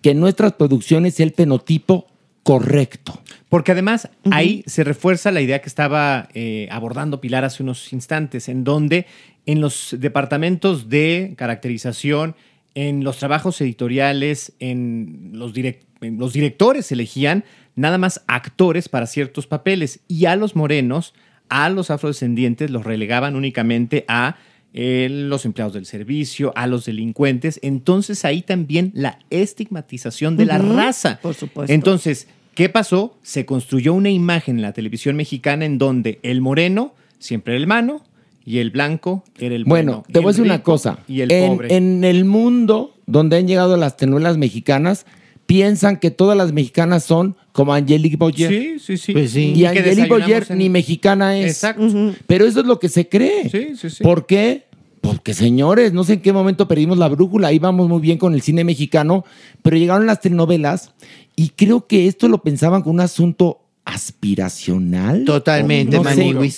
que 0.00 0.10
en 0.10 0.20
nuestras 0.20 0.52
producciones 0.52 1.18
el 1.20 1.32
fenotipo 1.32 2.06
correcto. 2.42 3.22
Porque 3.48 3.72
además 3.72 4.08
ahí 4.30 4.64
se 4.66 4.82
refuerza 4.82 5.30
la 5.30 5.40
idea 5.40 5.60
que 5.60 5.68
estaba 5.68 6.28
eh, 6.32 6.68
abordando 6.70 7.20
Pilar 7.20 7.44
hace 7.44 7.62
unos 7.62 7.92
instantes, 7.92 8.48
en 8.48 8.64
donde 8.64 9.06
en 9.44 9.60
los 9.60 9.94
departamentos 9.98 10.88
de 10.88 11.34
caracterización, 11.36 12.34
en 12.74 13.04
los 13.04 13.18
trabajos 13.18 13.60
editoriales, 13.60 14.54
en 14.58 15.32
los, 15.34 15.52
direc- 15.52 15.84
en 16.00 16.18
los 16.18 16.32
directores 16.32 16.90
elegían 16.90 17.44
nada 17.76 17.98
más 17.98 18.22
actores 18.26 18.88
para 18.88 19.06
ciertos 19.06 19.46
papeles 19.46 20.00
y 20.08 20.24
a 20.24 20.36
los 20.36 20.56
morenos, 20.56 21.12
a 21.50 21.68
los 21.68 21.90
afrodescendientes 21.90 22.70
los 22.70 22.84
relegaban 22.84 23.36
únicamente 23.36 24.06
a 24.08 24.36
eh, 24.74 25.08
los 25.10 25.44
empleados 25.44 25.74
del 25.74 25.86
servicio, 25.86 26.52
a 26.56 26.66
los 26.66 26.86
delincuentes. 26.86 27.60
Entonces 27.62 28.24
ahí 28.24 28.42
también 28.42 28.90
la 28.94 29.18
estigmatización 29.30 30.36
de 30.36 30.46
la 30.46 30.58
raza. 30.58 31.18
por 31.22 31.34
supuesto. 31.34 31.72
Entonces, 31.72 32.26
¿qué 32.54 32.68
pasó? 32.68 33.16
Se 33.22 33.44
construyó 33.44 33.92
una 33.94 34.10
imagen 34.10 34.56
en 34.56 34.62
la 34.62 34.72
televisión 34.72 35.16
mexicana 35.16 35.64
en 35.64 35.78
donde 35.78 36.20
el 36.22 36.40
moreno 36.40 36.94
siempre 37.18 37.54
era 37.54 37.60
el 37.60 37.66
mano 37.66 38.02
y 38.44 38.58
el 38.58 38.70
blanco 38.70 39.24
era 39.38 39.54
el 39.54 39.64
Bueno, 39.64 39.92
bueno. 39.92 40.04
te 40.10 40.18
voy 40.20 40.28
a 40.28 40.32
decir 40.32 40.44
una 40.44 40.62
cosa. 40.62 40.98
Y 41.06 41.20
el 41.20 41.30
en, 41.30 41.52
pobre. 41.52 41.76
en 41.76 42.04
el 42.04 42.24
mundo 42.24 42.94
donde 43.06 43.36
han 43.36 43.46
llegado 43.46 43.76
las 43.76 43.96
telenovelas 43.96 44.38
mexicanas, 44.38 45.06
piensan 45.46 45.98
que 45.98 46.10
todas 46.10 46.36
las 46.36 46.52
mexicanas 46.52 47.04
son 47.04 47.36
como 47.52 47.74
Angelique 47.74 48.16
Boyer. 48.16 48.50
Sí, 48.50 48.78
sí, 48.78 48.96
sí. 48.96 49.12
Pues 49.12 49.32
sí. 49.32 49.52
Y 49.54 49.60
que 49.60 49.66
Angelique 49.68 50.08
Boyer 50.08 50.46
en- 50.48 50.58
ni 50.58 50.68
mexicana 50.68 51.36
es. 51.38 51.52
Exacto. 51.52 51.88
Pero 52.26 52.46
eso 52.46 52.60
es 52.60 52.66
lo 52.66 52.78
que 52.78 52.88
se 52.88 53.08
cree. 53.08 53.50
Sí, 53.50 53.76
sí, 53.76 53.90
sí. 53.90 54.02
¿Por 54.02 54.26
qué? 54.26 54.64
Porque 55.00 55.34
señores, 55.34 55.92
no 55.92 56.04
sé 56.04 56.14
en 56.14 56.20
qué 56.22 56.32
momento 56.32 56.68
perdimos 56.68 56.96
la 56.96 57.08
brújula, 57.08 57.52
íbamos 57.52 57.88
muy 57.88 58.00
bien 58.00 58.18
con 58.18 58.34
el 58.34 58.40
cine 58.42 58.62
mexicano, 58.62 59.24
pero 59.62 59.76
llegaron 59.76 60.06
las 60.06 60.20
telenovelas 60.20 60.92
y 61.34 61.48
creo 61.50 61.86
que 61.88 62.06
esto 62.06 62.28
lo 62.28 62.38
pensaban 62.42 62.82
con 62.82 62.92
un 62.94 63.00
asunto 63.00 63.58
aspiracional. 63.84 65.24
Totalmente, 65.24 65.96
No 65.96 66.02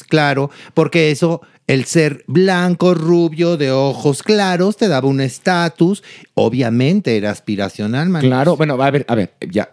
claro, 0.09 0.51
porque 0.75 1.11
eso, 1.11 1.41
el 1.67 1.85
ser 1.85 2.25
blanco, 2.27 2.95
rubio, 2.95 3.57
de 3.57 3.71
ojos 3.71 4.23
claros, 4.23 4.77
te 4.77 4.89
daba 4.89 5.09
un 5.09 5.21
estatus, 5.21 6.03
obviamente 6.35 7.17
era 7.17 7.31
aspiracional, 7.31 8.09
Maniwis. 8.09 8.31
Claro, 8.31 8.57
bueno, 8.57 8.75
a 8.83 8.91
ver, 8.91 9.05
a 9.09 9.15
ver, 9.15 9.35
ya, 9.51 9.71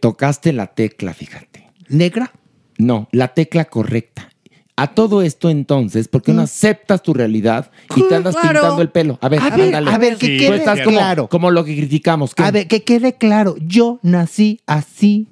tocaste 0.00 0.52
la 0.52 0.66
tecla, 0.68 1.14
fíjate. 1.14 1.68
¿Negra? 1.88 2.32
No, 2.78 3.08
la 3.12 3.28
tecla 3.28 3.64
correcta. 3.66 4.28
A 4.74 4.94
todo 4.94 5.20
esto 5.22 5.50
entonces, 5.50 6.08
¿por 6.08 6.22
qué 6.22 6.32
no 6.32 6.42
aceptas 6.42 7.02
tu 7.02 7.12
realidad 7.12 7.70
y 7.94 8.08
te 8.08 8.14
andas 8.16 8.34
Claro. 8.34 8.60
pintando 8.60 8.82
el 8.82 8.88
pelo? 8.88 9.18
A 9.20 9.28
ver, 9.28 9.40
A 9.40 9.50
ver, 9.50 9.66
ándale. 9.66 9.90
a 9.90 9.98
ver, 9.98 10.16
que 10.16 10.26
Sí, 10.26 10.38
quede 10.38 10.64
como, 10.64 10.96
claro. 10.96 11.28
como 11.28 11.50
lo 11.50 11.64
que 11.64 11.76
criticamos. 11.76 12.34
¿qué? 12.34 12.42
A 12.42 12.50
ver, 12.50 12.66
que 12.66 12.82
quede 12.82 13.12
claro, 13.14 13.54
yo 13.60 14.00
nací 14.02 14.60
así, 14.66 15.28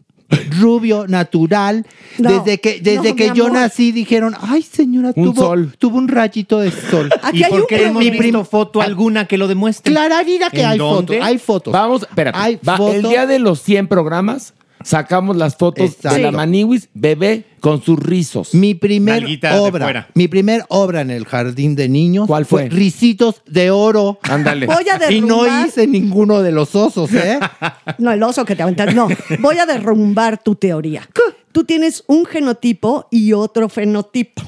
rubio, 0.59 1.07
natural. 1.09 1.87
No, 2.19 2.31
desde 2.31 2.61
que, 2.61 2.81
desde 2.81 3.11
no, 3.11 3.17
que 3.17 3.31
yo 3.35 3.47
amor. 3.47 3.59
nací 3.61 3.93
dijeron, 3.93 4.35
ay 4.41 4.63
señora, 4.63 5.13
Un 5.17 5.25
tuvo, 5.33 5.43
sol. 5.43 5.75
tuvo 5.79 5.99
un 5.99 6.09
rayito 6.09 6.59
de 6.61 6.71
sol. 6.71 7.11
Aquí 7.23 7.39
¿Y 7.41 7.43
hay 7.45 7.51
por 7.51 7.67
qué 7.67 7.79
no 7.79 7.83
hemos 7.89 8.05
mi 8.05 8.11
visto 8.11 8.19
prim- 8.23 8.45
foto 8.45 8.81
alguna 8.83 9.27
que 9.27 9.39
lo 9.39 9.49
demuestre? 9.49 9.93
Clararira 9.93 10.51
que 10.51 10.61
¿En 10.61 10.67
hay 10.67 10.79
dónde? 10.79 11.15
fotos, 11.15 11.27
hay 11.27 11.39
fotos. 11.39 11.73
Vamos, 11.73 12.03
espérate. 12.03 12.39
Hay 12.39 12.59
Va, 12.67 12.79
el 12.93 13.03
día 13.03 13.27
de 13.27 13.39
los 13.39 13.61
100 13.63 13.89
programas, 13.89 14.55
sacamos 14.85 15.37
las 15.37 15.57
fotos 15.57 15.87
Exacto. 15.93 16.17
de 16.17 16.23
la 16.23 16.31
Maniwis 16.33 16.89
bebé 16.95 17.45
con 17.61 17.83
sus 17.83 17.99
rizos. 17.99 18.55
Mi 18.55 18.75
primer 18.75 19.21
Nalguita 19.23 19.61
obra, 19.61 20.09
mi 20.15 20.29
primer 20.29 20.65
obra 20.69 21.03
en 21.03 21.11
el 21.11 21.27
jardín 21.27 21.75
de 21.77 21.89
niños 21.89 22.27
¿Cuál 22.27 22.47
fue? 22.47 22.69
Ricitos 22.69 23.43
de 23.47 23.71
oro. 23.71 24.19
Ándale. 24.23 24.67
Voy 24.67 24.85
a 24.89 25.11
Y 25.13 25.21
no 25.21 25.45
derrumbar- 25.45 25.67
hice 25.69 25.87
ninguno 25.87 26.43
de 26.43 26.53
los 26.53 26.75
osos, 26.75 27.13
¿eh? 27.13 27.39
No, 27.99 28.13
el 28.13 28.23
oso 28.23 28.45
que 28.45 28.57
te 28.57 28.63
aventas. 28.63 28.95
No, 28.95 29.09
voy 29.41 29.59
a 29.59 29.67
derrumbar 29.67 30.43
tu 30.43 30.55
teoría. 30.55 31.09
Tú 31.53 31.65
tienes 31.65 32.05
un 32.07 32.25
genotipo 32.27 33.07
y 33.11 33.33
otro 33.33 33.69
fenotipo. 33.69 34.43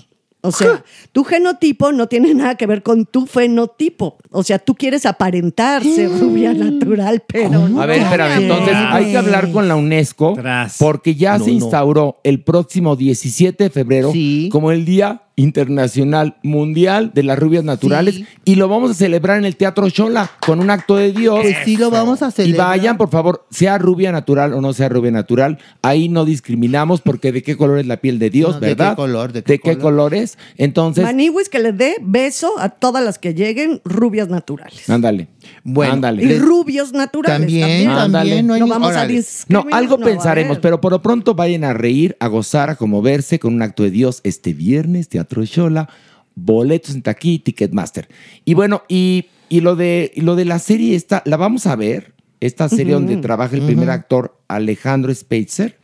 O 0.45 0.51
sea, 0.51 0.85
tu 1.13 1.23
genotipo 1.23 1.93
no 1.93 2.09
tiene 2.09 2.35
nada 2.35 2.57
que 2.57 2.67
ver 2.67 2.83
con 2.83 3.07
tu 3.07 3.27
fenotipo. 3.27 4.17
O 4.31 4.43
sea, 4.43 4.59
tú 4.59 4.75
quieres 4.75 5.07
aparentar 5.07 5.85
ser 5.85 6.11
rubia 6.11 6.53
natural, 6.53 7.23
pero 7.27 7.49
no. 7.69 7.81
A 7.81 7.87
ver, 7.87 8.01
espérame, 8.03 8.43
entonces 8.43 8.75
hay 8.75 9.13
que 9.13 9.19
hablar 9.19 9.53
con 9.53 9.69
la 9.69 9.77
UNESCO 9.77 10.35
Tras. 10.35 10.79
porque 10.79 11.15
ya 11.15 11.39
No, 11.39 11.45
se 11.45 11.51
no. 11.53 11.57
instauró 11.59 12.21
el 12.25 12.43
próximo 12.43 12.97
17 12.97 13.65
de 13.65 13.71
febrero 13.71 14.11
Sí. 14.13 14.49
como 14.51 14.73
el 14.73 14.85
Día 14.85 15.23
Internacional 15.43 16.37
Mundial 16.43 17.11
de 17.15 17.23
las 17.23 17.39
Rubias 17.39 17.65
Naturales 17.65 18.15
Sí. 18.17 18.27
y 18.45 18.55
lo 18.57 18.69
vamos 18.69 18.91
a 18.91 18.95
celebrar 18.95 19.39
en 19.39 19.45
el 19.45 19.57
Teatro 19.57 19.89
Shola 19.89 20.31
con 20.45 20.61
un 20.61 20.71
acto 20.71 20.97
de 20.97 21.13
Dios. 21.13 21.41
Pues 21.43 21.57
sí 21.65 21.77
lo 21.77 21.91
vamos 21.91 22.23
a 22.23 22.29
Y 22.29 22.33
celebrar. 22.33 22.69
vayan, 22.69 22.97
por 22.97 23.11
favor, 23.11 23.47
sea 23.51 23.79
rubia 23.79 24.13
natural 24.13 24.55
o 24.55 24.61
no 24.61 24.73
sea 24.73 24.89
rubia 24.89 25.11
natural, 25.11 25.59
ahí 25.83 26.09
no 26.09 26.25
discriminamos 26.25 27.01
porque 27.01 27.33
de 27.33 27.43
qué 27.43 27.57
color 27.57 27.79
es 27.79 27.87
la 27.87 27.99
piel 27.99 28.19
de 28.19 28.31
Dios, 28.31 28.55
No, 28.55 28.61
¿de 28.61 28.67
qué 28.69 28.75
¿verdad? 28.75 28.97
color? 28.97 29.33
¿De 29.33 29.43
qué 29.43 29.59
color? 29.59 29.79
colores? 29.83 30.39
Entonces, 30.57 31.05
Maniwis 31.05 31.49
que 31.49 31.59
le 31.59 31.73
dé 31.73 31.97
beso 32.01 32.59
a 32.59 32.69
todas 32.71 33.05
las 33.05 33.19
que 33.19 33.35
lleguen 33.35 33.81
rubias 33.85 34.29
naturales. 34.29 34.89
ándale. 34.89 35.29
Bueno, 35.65 35.95
ándale. 35.95 36.23
Y 36.25 36.39
rubios 36.39 36.93
naturales. 36.93 37.39
También, 37.41 37.63
También, 37.69 37.91
Ándale. 37.91 38.31
también. 38.31 38.47
No, 38.47 38.55
hay 38.55 38.61
No 38.61 38.67
vamos 38.69 38.93
a. 38.95 39.03
No, 39.03 39.09
discriminar. 39.09 39.67
algo 39.75 39.97
no 39.97 40.05
va 40.05 40.11
a 40.11 40.15
pensaremos, 40.15 40.59
pero 40.61 40.81
por 40.81 40.93
lo 40.93 41.03
pronto 41.03 41.35
vayan 41.35 41.65
a 41.65 41.73
reír, 41.73 42.17
a 42.21 42.27
gozar, 42.29 42.71
a 42.71 42.77
conmoverse 42.77 43.39
con 43.39 43.55
un 43.55 43.63
acto 43.63 43.83
de 43.83 43.91
Dios 43.91 44.21
este 44.25 44.53
viernes, 44.53 45.09
Teatro 45.09 45.32
Shola, 45.41 45.89
boletos 46.35 46.95
en 46.95 47.03
taquí, 47.03 47.39
Ticketmaster. 47.39 48.09
Y 48.45 48.55
bueno, 48.55 48.83
y, 48.89 49.27
y 49.49 49.61
lo 49.61 49.77
de 49.77 50.12
y 50.15 50.21
lo 50.21 50.37
de 50.37 50.45
la 50.45 50.59
serie 50.59 50.95
esta, 50.95 51.23
la 51.25 51.37
vamos 51.37 51.67
a 51.67 51.77
ver, 51.77 52.12
esta 52.41 52.69
serie 52.69 52.95
donde 52.95 53.17
trabaja 53.17 53.57
el 53.57 53.62
primer 53.62 53.89
actor 53.89 54.39
Alejandro 54.49 55.15
Speitzer, 55.15 55.79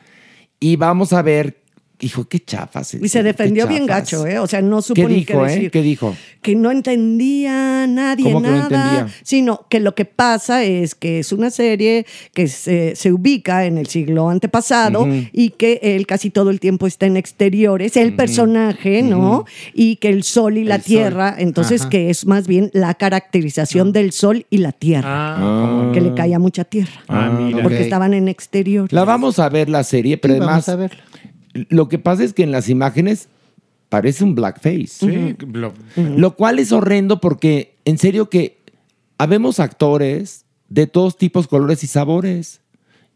y 0.61 0.77
vamos 0.77 1.13
a 1.13 1.23
ver, 1.23 1.63
hijo, 2.01 2.29
qué 2.29 2.41
chafas. 2.41 2.95
Y 2.95 3.09
se 3.09 3.23
defendió 3.23 3.67
bien 3.67 3.87
gacho, 3.87 4.27
¿eh? 4.27 4.39
O 4.39 4.47
sea, 4.47 4.63
no 4.63 4.83
supo 4.83 5.03
¿Qué 5.03 5.09
ni 5.09 5.15
dijo, 5.17 5.33
qué 5.33 5.39
eh? 5.39 5.55
decir. 5.55 5.71
¿Qué 5.71 5.83
dijo? 5.83 6.17
Que 6.43 6.55
no 6.55 6.71
entendía 6.71 7.87
nadie 7.87 8.25
¿Cómo 8.25 8.43
que 8.43 8.49
no 8.49 8.57
nada. 8.57 8.65
entendía? 8.93 9.15
Sino 9.25 9.67
que 9.69 9.81
lo 9.81 9.95
que 9.95 10.05
pasa 10.05 10.63
es 10.65 10.95
que 10.95 11.19
es 11.19 11.33
una 11.33 11.51
serie 11.51 12.07
que 12.35 12.47
se, 12.49 12.95
se 12.97 13.13
ubica 13.13 13.65
en 13.67 13.79
el 13.79 13.87
siglo 13.89 14.29
antepasado 14.29 15.07
y 15.33 15.51
que 15.51 15.81
él 15.83 16.07
casi 16.07 16.31
todo 16.31 16.51
el 16.51 16.61
tiempo 16.61 16.87
está 16.87 17.07
en 17.07 17.17
exteriores, 17.17 17.97
el 17.97 18.15
personaje, 18.15 19.03
¿no? 19.03 19.45
Y 19.75 19.97
que 19.97 20.09
el 20.11 20.23
sol 20.23 20.57
y 20.59 20.65
la 20.65 20.77
El 20.77 20.83
sol. 20.83 20.87
tierra, 20.87 21.35
entonces 21.39 21.83
Ajá. 21.83 21.91
que 21.91 22.11
es 22.11 22.27
más 22.27 22.47
bien 22.47 22.71
la 22.73 22.95
caracterización 22.95 23.93
del 23.93 24.13
sol 24.13 24.47
y 24.51 24.59
la 24.59 24.73
tierra. 24.73 25.09
Ah, 25.39 25.91
Que 25.93 26.01
le 26.01 26.15
caía 26.15 26.39
mucha 26.39 26.65
tierra. 26.65 27.03
ah, 27.09 27.31
mira. 27.37 27.63
Porque 27.63 27.81
estaban 27.83 28.15
en 28.15 28.29
exteriores. 28.29 28.93
La 28.93 29.05
vamos 29.05 29.39
a 29.39 29.49
ver 29.49 29.69
la 29.69 29.83
serie, 29.85 30.17
pero 30.19 30.35
Sí, 30.35 30.39
además, 30.39 30.67
vamos 30.67 30.69
a 30.69 30.77
verla. 30.77 31.03
Lo 31.69 31.89
que 31.89 31.99
pasa 31.99 32.25
es 32.25 32.33
que 32.33 32.43
en 32.43 32.53
las 32.53 32.69
imágenes 32.69 33.29
parece 33.89 34.25
un 34.25 34.35
blackface. 34.35 34.87
Sí, 34.87 35.37
lo- 35.53 35.73
Lo 35.97 36.37
cual 36.37 36.59
es 36.59 36.73
horrendo 36.73 37.21
porque, 37.21 37.75
en 37.85 37.99
serio, 37.99 38.29
que 38.29 38.59
habemos 39.19 39.61
actores 39.61 40.45
de 40.69 40.87
todos 40.87 41.17
tipos, 41.17 41.49
colores 41.49 41.83
y 41.85 41.87
sabores. 41.87 42.61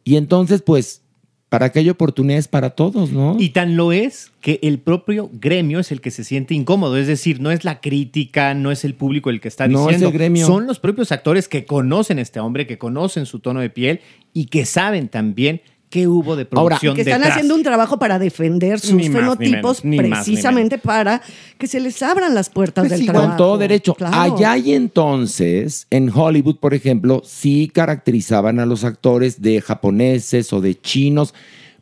Y 0.05 0.17
entonces, 0.17 0.63
pues, 0.63 1.03
para 1.49 1.71
que 1.71 1.81
haya 1.81 1.93
oportunidades 1.93 2.49
para 2.49 2.71
todos, 2.71 3.13
¿no? 3.13 3.37
Y 3.39 3.51
tan 3.51 3.77
lo 3.77 3.93
es 3.93 4.33
que 4.41 4.59
el 4.63 4.79
propio 4.79 5.29
gremio 5.35 5.81
es 5.81 5.93
el 5.93 6.01
que 6.01 6.11
se 6.11 6.25
siente 6.25 6.55
incómodo. 6.55 6.97
Es 6.97 7.07
decir, 7.07 7.41
no 7.43 7.51
es 7.51 7.63
la 7.67 7.83
crítica, 7.83 8.55
no 8.55 8.73
es 8.73 8.87
el 8.87 8.95
público 8.95 9.29
el 9.29 9.39
que 9.43 9.49
está 9.49 9.69
No, 9.69 9.81
es 9.81 9.87
diciendo. 9.89 10.07
el 10.09 10.13
gremio. 10.15 10.47
Son 10.47 10.67
los 10.67 10.79
propios 10.81 11.13
actores 11.13 11.49
que 11.49 11.67
conocen 11.67 12.19
a 12.19 12.23
este 12.23 12.41
hombre, 12.41 12.67
que 12.67 12.79
conocen 12.79 13.27
su 13.27 13.41
tono 13.41 13.61
de 13.61 13.69
piel 13.69 14.01
y 14.33 14.47
que 14.47 14.65
saben 14.65 15.09
también 15.09 15.61
qué 15.93 16.09
hubo 16.09 16.35
de 16.37 16.47
Ahora, 16.53 16.77
producción 16.79 16.95
que 16.97 17.03
están 17.03 17.21
detrás. 17.21 17.37
haciendo 17.37 17.55
un 17.55 17.63
trabajo 17.63 17.99
para 17.99 18.19
defender 18.19 18.81
sus 18.81 18.95
Ni 18.95 19.09
más, 19.11 19.39
ni 19.39 19.47
fenotipos 19.47 19.85
menos, 19.85 20.03
ni 20.05 20.09
más, 20.09 20.27
ni 20.27 20.35
precisamente 20.35 20.79
para 20.79 21.21
que 21.59 21.67
se 21.67 21.79
les 21.81 22.03
abran 22.03 22.35
las 22.35 22.49
puertas 22.49 22.83
Pues 22.83 22.91
del 22.93 23.01
sí, 23.01 23.07
trabajo. 23.07 23.29
con 23.29 23.37
todo 23.37 23.59
derecho. 23.59 23.95
Claro. 23.95 24.17
Allá 24.35 24.57
y 24.57 24.73
entonces, 24.73 25.87
en 25.91 26.11
Hollywood, 26.13 26.57
por 26.57 26.73
ejemplo, 26.75 27.21
sí 27.25 27.71
caracterizaban 27.73 28.59
a 28.59 28.67
los 28.67 28.85
actores 28.85 29.43
de 29.43 29.61
japoneses 29.61 30.53
o 30.53 30.61
de 30.63 30.81
chinos 30.81 31.35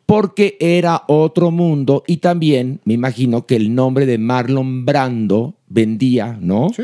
porque 0.05 0.57
era 0.59 1.03
otro 1.07 1.51
mundo 1.51 2.03
y 2.05 2.17
también 2.17 2.81
me 2.83 2.93
imagino 2.95 3.45
que 3.45 3.55
el 3.55 3.73
nombre 3.73 4.05
de 4.05 4.17
Marlon 4.17 4.85
Brando 4.85 5.55
vendía, 5.69 6.37
¿no? 6.41 6.69
Sí. 6.75 6.83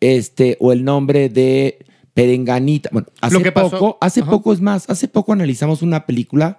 Este, 0.00 0.56
o 0.58 0.72
el 0.72 0.82
nombre 0.82 1.28
de 1.28 1.78
Perenganita. 2.14 2.90
Bueno, 2.92 3.08
hace 3.20 3.34
Lo 3.34 3.42
que 3.42 3.52
pasó- 3.52 3.70
poco, 3.70 3.98
hace 4.00 4.20
Ajá. 4.20 4.30
poco 4.30 4.52
es 4.52 4.60
más, 4.60 4.88
hace 4.90 5.08
poco 5.08 5.32
analizamos 5.32 5.82
una 5.82 6.04
película 6.06 6.58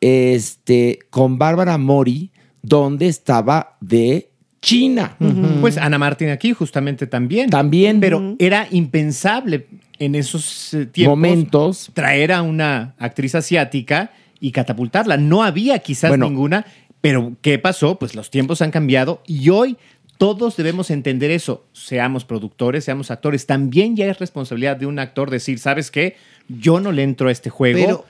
este, 0.00 0.98
con 1.10 1.38
Bárbara 1.38 1.78
Mori 1.78 2.30
donde 2.62 3.08
estaba 3.08 3.76
de 3.80 4.30
China. 4.60 5.16
Pues 5.60 5.76
Ana 5.76 5.98
Martín 5.98 6.30
aquí 6.30 6.52
justamente 6.52 7.06
también. 7.06 7.50
También. 7.50 8.00
Pero 8.00 8.36
era 8.38 8.66
impensable 8.70 9.66
en 9.98 10.14
esos 10.14 10.72
eh, 10.74 10.86
tiempos 10.86 11.10
Momentos. 11.18 11.90
traer 11.92 12.32
a 12.32 12.42
una 12.42 12.94
actriz 12.98 13.34
asiática 13.34 14.12
y 14.40 14.52
catapultarla. 14.52 15.16
No 15.18 15.42
había 15.42 15.78
quizás 15.80 16.10
Bueno. 16.10 16.28
ninguna, 16.28 16.64
pero 17.00 17.32
¿qué 17.42 17.58
pasó? 17.58 17.98
Pues 17.98 18.14
los 18.14 18.30
tiempos 18.30 18.62
han 18.62 18.70
cambiado 18.70 19.22
y 19.26 19.50
hoy 19.50 19.76
todos 20.18 20.56
debemos 20.56 20.90
entender 20.90 21.30
eso. 21.30 21.64
Seamos 21.72 22.24
productores, 22.24 22.84
seamos 22.84 23.10
actores. 23.10 23.46
También 23.46 23.96
ya 23.96 24.06
es 24.06 24.18
responsabilidad 24.18 24.76
de 24.76 24.86
un 24.86 24.98
actor 24.98 25.30
decir, 25.30 25.58
¿sabes 25.58 25.90
qué? 25.90 26.16
Yo 26.48 26.80
no 26.80 26.92
le 26.92 27.02
entro 27.02 27.28
a 27.28 27.32
este 27.32 27.50
juego. 27.50 27.78
Pero 27.78 28.04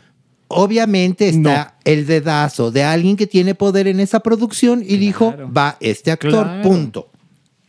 obviamente 0.49 1.29
está 1.29 1.77
el 1.85 2.07
dedazo 2.07 2.71
de 2.71 2.83
alguien 2.83 3.17
que 3.17 3.27
tiene 3.27 3.55
poder 3.55 3.89
en 3.89 4.01
esa 4.01 4.21
producción 4.21 4.83
y 4.87 4.97
dijo, 4.97 5.35
va 5.57 5.77
este 5.81 6.11
actor, 6.11 6.45
Claro. 6.45 6.63
punto. 6.63 7.09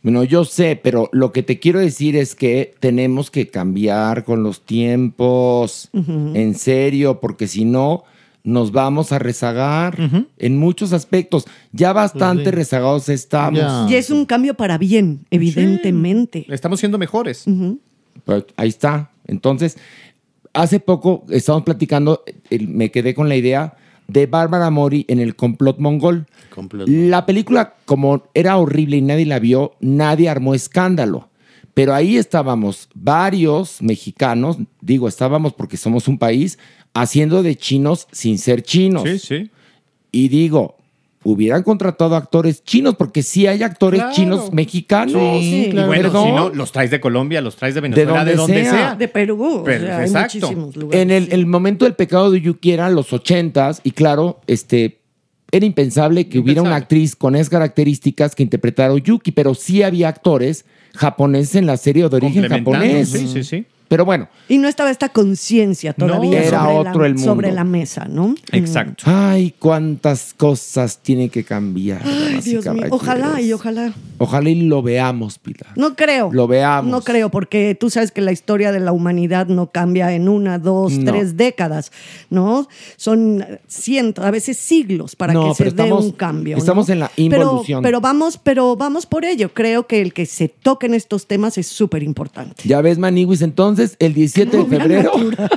Bueno, 0.02 0.22
yo 0.22 0.44
sé, 0.44 0.78
pero 0.80 1.08
lo 1.12 1.32
que 1.32 1.42
te 1.42 1.58
quiero 1.58 1.80
decir 1.80 2.14
es 2.14 2.36
que 2.36 2.74
tenemos 2.78 3.28
que 3.32 3.48
cambiar 3.48 4.22
con 4.22 4.44
los 4.44 4.64
tiempos, 4.64 5.88
en 5.92 6.54
serio, 6.54 7.18
porque 7.20 7.48
si 7.48 7.64
no, 7.64 8.04
nos 8.46 8.70
vamos 8.70 9.10
a 9.10 9.18
rezagar 9.18 9.98
en 10.38 10.56
muchos 10.56 10.92
aspectos. 10.92 11.46
Ya 11.72 11.92
bastante 11.92 12.52
rezagados 12.52 13.08
estamos. 13.08 13.90
Y 13.90 13.96
es 13.96 14.08
un 14.10 14.24
cambio 14.24 14.54
para 14.54 14.78
bien, 14.78 15.26
evidentemente. 15.30 16.46
Estamos 16.48 16.78
siendo 16.78 16.96
mejores. 16.96 17.44
Pues, 18.24 18.44
ahí 18.56 18.68
está. 18.68 19.10
Entonces, 19.26 19.76
hace 20.52 20.78
poco 20.78 21.24
estábamos 21.28 21.64
platicando, 21.64 22.22
me 22.68 22.92
quedé 22.92 23.14
con 23.14 23.28
la 23.28 23.34
idea 23.34 23.76
de 24.06 24.26
Bárbara 24.26 24.70
Mori 24.70 25.04
en 25.08 25.18
el 25.18 25.34
complot 25.34 25.80
mongol. 25.80 26.26
La 26.86 27.26
película, 27.26 27.74
como 27.84 28.28
era 28.32 28.56
horrible 28.58 28.98
y 28.98 29.02
nadie 29.02 29.26
la 29.26 29.40
vio, 29.40 29.74
nadie 29.80 30.28
armó 30.28 30.54
escándalo. 30.54 31.28
Pero 31.74 31.94
ahí 31.94 32.16
estábamos 32.16 32.88
varios 32.94 33.82
mexicanos, 33.82 34.56
digo, 34.80 35.08
estábamos 35.08 35.52
porque 35.52 35.76
somos 35.76 36.08
un 36.08 36.16
país, 36.16 36.58
haciendo 37.02 37.42
de 37.42 37.56
chinos 37.56 38.08
sin 38.12 38.38
ser 38.38 38.62
chinos. 38.62 39.02
Sí, 39.04 39.18
sí. 39.18 39.50
Y 40.12 40.28
digo, 40.28 40.76
hubieran 41.24 41.62
contratado 41.62 42.16
actores 42.16 42.62
chinos, 42.64 42.94
porque 42.96 43.22
sí 43.22 43.46
hay 43.46 43.62
actores 43.62 44.00
Claro. 44.00 44.14
chinos 44.14 44.52
mexicanos. 44.52 45.42
Y 45.42 45.72
bueno, 45.72 45.90
Perdón. 45.90 46.24
si 46.26 46.32
no, 46.32 46.48
los 46.50 46.72
traes 46.72 46.90
de 46.90 47.00
Colombia, 47.00 47.40
los 47.40 47.56
traes 47.56 47.74
de 47.74 47.80
Venezuela, 47.80 48.12
donde 48.12 48.30
de 48.30 48.36
donde 48.36 48.62
sea. 48.62 48.70
sea. 48.72 48.94
De 48.94 49.08
Perú. 49.08 49.44
o 49.44 49.66
hay 49.68 49.74
exacto. 49.76 50.46
muchísimos 50.46 50.76
lugares. 50.76 51.02
En 51.02 51.10
el, 51.10 51.28
el 51.32 51.46
momento 51.46 51.84
del 51.84 51.94
pecado 51.94 52.30
de 52.30 52.40
Yuki 52.40 52.70
eran 52.72 52.94
los 52.94 53.12
ochentas 53.12 53.80
y 53.84 53.90
claro, 53.90 54.40
este, 54.46 55.00
era 55.52 55.66
impensable 55.66 56.28
que 56.28 56.38
hubiera 56.38 56.62
una 56.62 56.76
actriz 56.76 57.14
con 57.16 57.34
esas 57.34 57.50
características 57.50 58.34
que 58.34 58.42
interpretara 58.42 58.94
a 58.94 58.98
Yuki, 58.98 59.32
pero 59.32 59.54
sí 59.54 59.82
había 59.82 60.08
actores 60.08 60.64
japoneses 60.94 61.56
en 61.56 61.66
la 61.66 61.76
serie 61.76 62.08
de 62.08 62.16
origen 62.16 62.48
japonés. 62.48 63.10
sí, 63.10 63.28
sí, 63.28 63.44
sí. 63.44 63.66
Pero 63.88 64.04
bueno, 64.04 64.28
Y 64.48 64.58
no 64.58 64.66
estaba 64.68 64.90
esta 64.90 65.08
conciencia 65.10 65.92
todavía 65.92 66.42
era 66.42 66.60
sobre, 66.64 66.74
otro 66.74 67.00
la, 67.02 67.06
el 67.06 67.14
mundo. 67.14 67.30
sobre 67.32 67.52
la 67.52 67.64
mesa, 67.64 68.06
¿no? 68.08 68.34
Exacto. 68.52 69.04
ay, 69.06 69.54
cuántas 69.58 70.34
cosas 70.36 70.98
tienen 70.98 71.30
que 71.30 71.44
cambiar. 71.44 72.02
Ay, 72.04 72.40
Dios 72.42 72.66
mío. 72.66 72.86
Ojalá 72.90 73.40
y 73.40 73.52
ojalá. 73.52 73.92
Ojalá 74.18 74.48
y 74.50 74.62
lo 74.62 74.82
veamos, 74.82 75.38
Pilar. 75.38 75.72
No 75.76 75.94
creo. 75.96 76.30
Lo 76.32 76.46
veamos. 76.46 76.90
No 76.90 77.00
creo, 77.02 77.30
porque 77.30 77.76
tú 77.78 77.90
sabes 77.90 78.10
que 78.12 78.20
la 78.20 78.32
historia 78.32 78.72
de 78.72 78.80
la 78.80 78.92
humanidad 78.92 79.46
no 79.48 79.70
cambia 79.70 80.12
en 80.12 80.28
una, 80.28 80.58
dos, 80.58 80.92
No. 80.94 81.10
tres 81.12 81.36
décadas, 81.36 81.92
¿no? 82.30 82.68
Son 82.96 83.44
cientos, 83.66 84.24
a 84.24 84.30
veces 84.30 84.56
siglos 84.56 85.16
para 85.16 85.32
No, 85.32 85.48
que 85.48 85.54
se 85.54 85.64
dé 85.64 85.68
estamos- 85.70 86.04
un 86.04 86.12
cambio. 86.12 86.56
¿no? 86.56 86.58
estamos 86.60 86.88
en 86.88 87.00
la 87.00 87.10
involución. 87.16 87.82
Pero, 87.82 88.00
vamos, 88.00 88.38
pero 88.42 88.76
vamos 88.76 89.06
por 89.06 89.24
ello. 89.24 89.52
Creo 89.54 89.86
que 89.86 90.00
el 90.00 90.12
que 90.12 90.26
se 90.26 90.48
toquen 90.48 90.94
estos 90.94 91.26
temas 91.26 91.58
es 91.58 91.66
súper 91.66 92.02
importante. 92.02 92.62
Ya 92.66 92.80
ves, 92.80 92.98
Maniwis, 92.98 93.42
entonces 93.42 93.96
el 93.98 94.14
17 94.14 94.56
de 94.56 94.64
febrero 94.64 95.12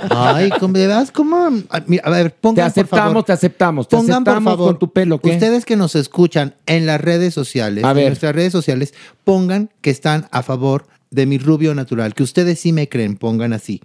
Ay, 0.10 0.50
¿cómo 0.60 0.74
de 0.74 0.88
veras? 0.88 1.12
¿Cómo? 1.12 1.38
A 1.70 1.82
mira, 1.88 2.04
a 2.06 2.10
ver, 2.10 2.34
pongan 2.36 2.56
te 2.56 2.62
por 2.62 2.68
aceptamos, 2.84 3.12
favor. 3.12 3.24
te 3.24 3.34
aceptamos, 3.34 3.88
te 3.88 3.96
Pongan 3.96 4.24
por 4.24 4.34
aceptamos 4.34 4.54
favor, 4.54 4.68
con 4.72 4.80
tu 4.80 4.92
pelo. 4.92 5.20
¿qué? 5.20 5.32
ustedes 5.32 5.66
que 5.66 5.76
nos 5.76 5.96
escuchan 5.96 6.56
en 6.66 6.86
las 6.86 7.00
redes 7.02 7.34
sociales, 7.34 7.84
A 7.84 7.92
en 7.92 7.96
ver. 7.96 8.08
nuestras 8.08 8.36
redes 8.36 8.49
sociales, 8.52 8.94
pongan 9.24 9.70
que 9.82 9.90
están 9.90 10.28
a 10.32 10.44
favor 10.44 10.88
de 11.12 11.26
mi 11.26 11.38
rubio 11.38 11.74
natural, 11.76 12.14
que 12.14 12.24
ustedes 12.24 12.60
sí 12.60 12.74
me 12.74 12.88
creen, 12.90 13.16
pongan 13.16 13.54
así, 13.54 13.82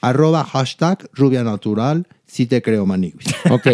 arroba 0.00 0.44
hashtag 0.44 1.08
rubia 1.12 1.42
natural, 1.42 2.06
sí 2.26 2.46
te 2.46 2.62
creo, 2.62 2.86
maniguis. 2.86 3.34
Ok. 3.50 3.66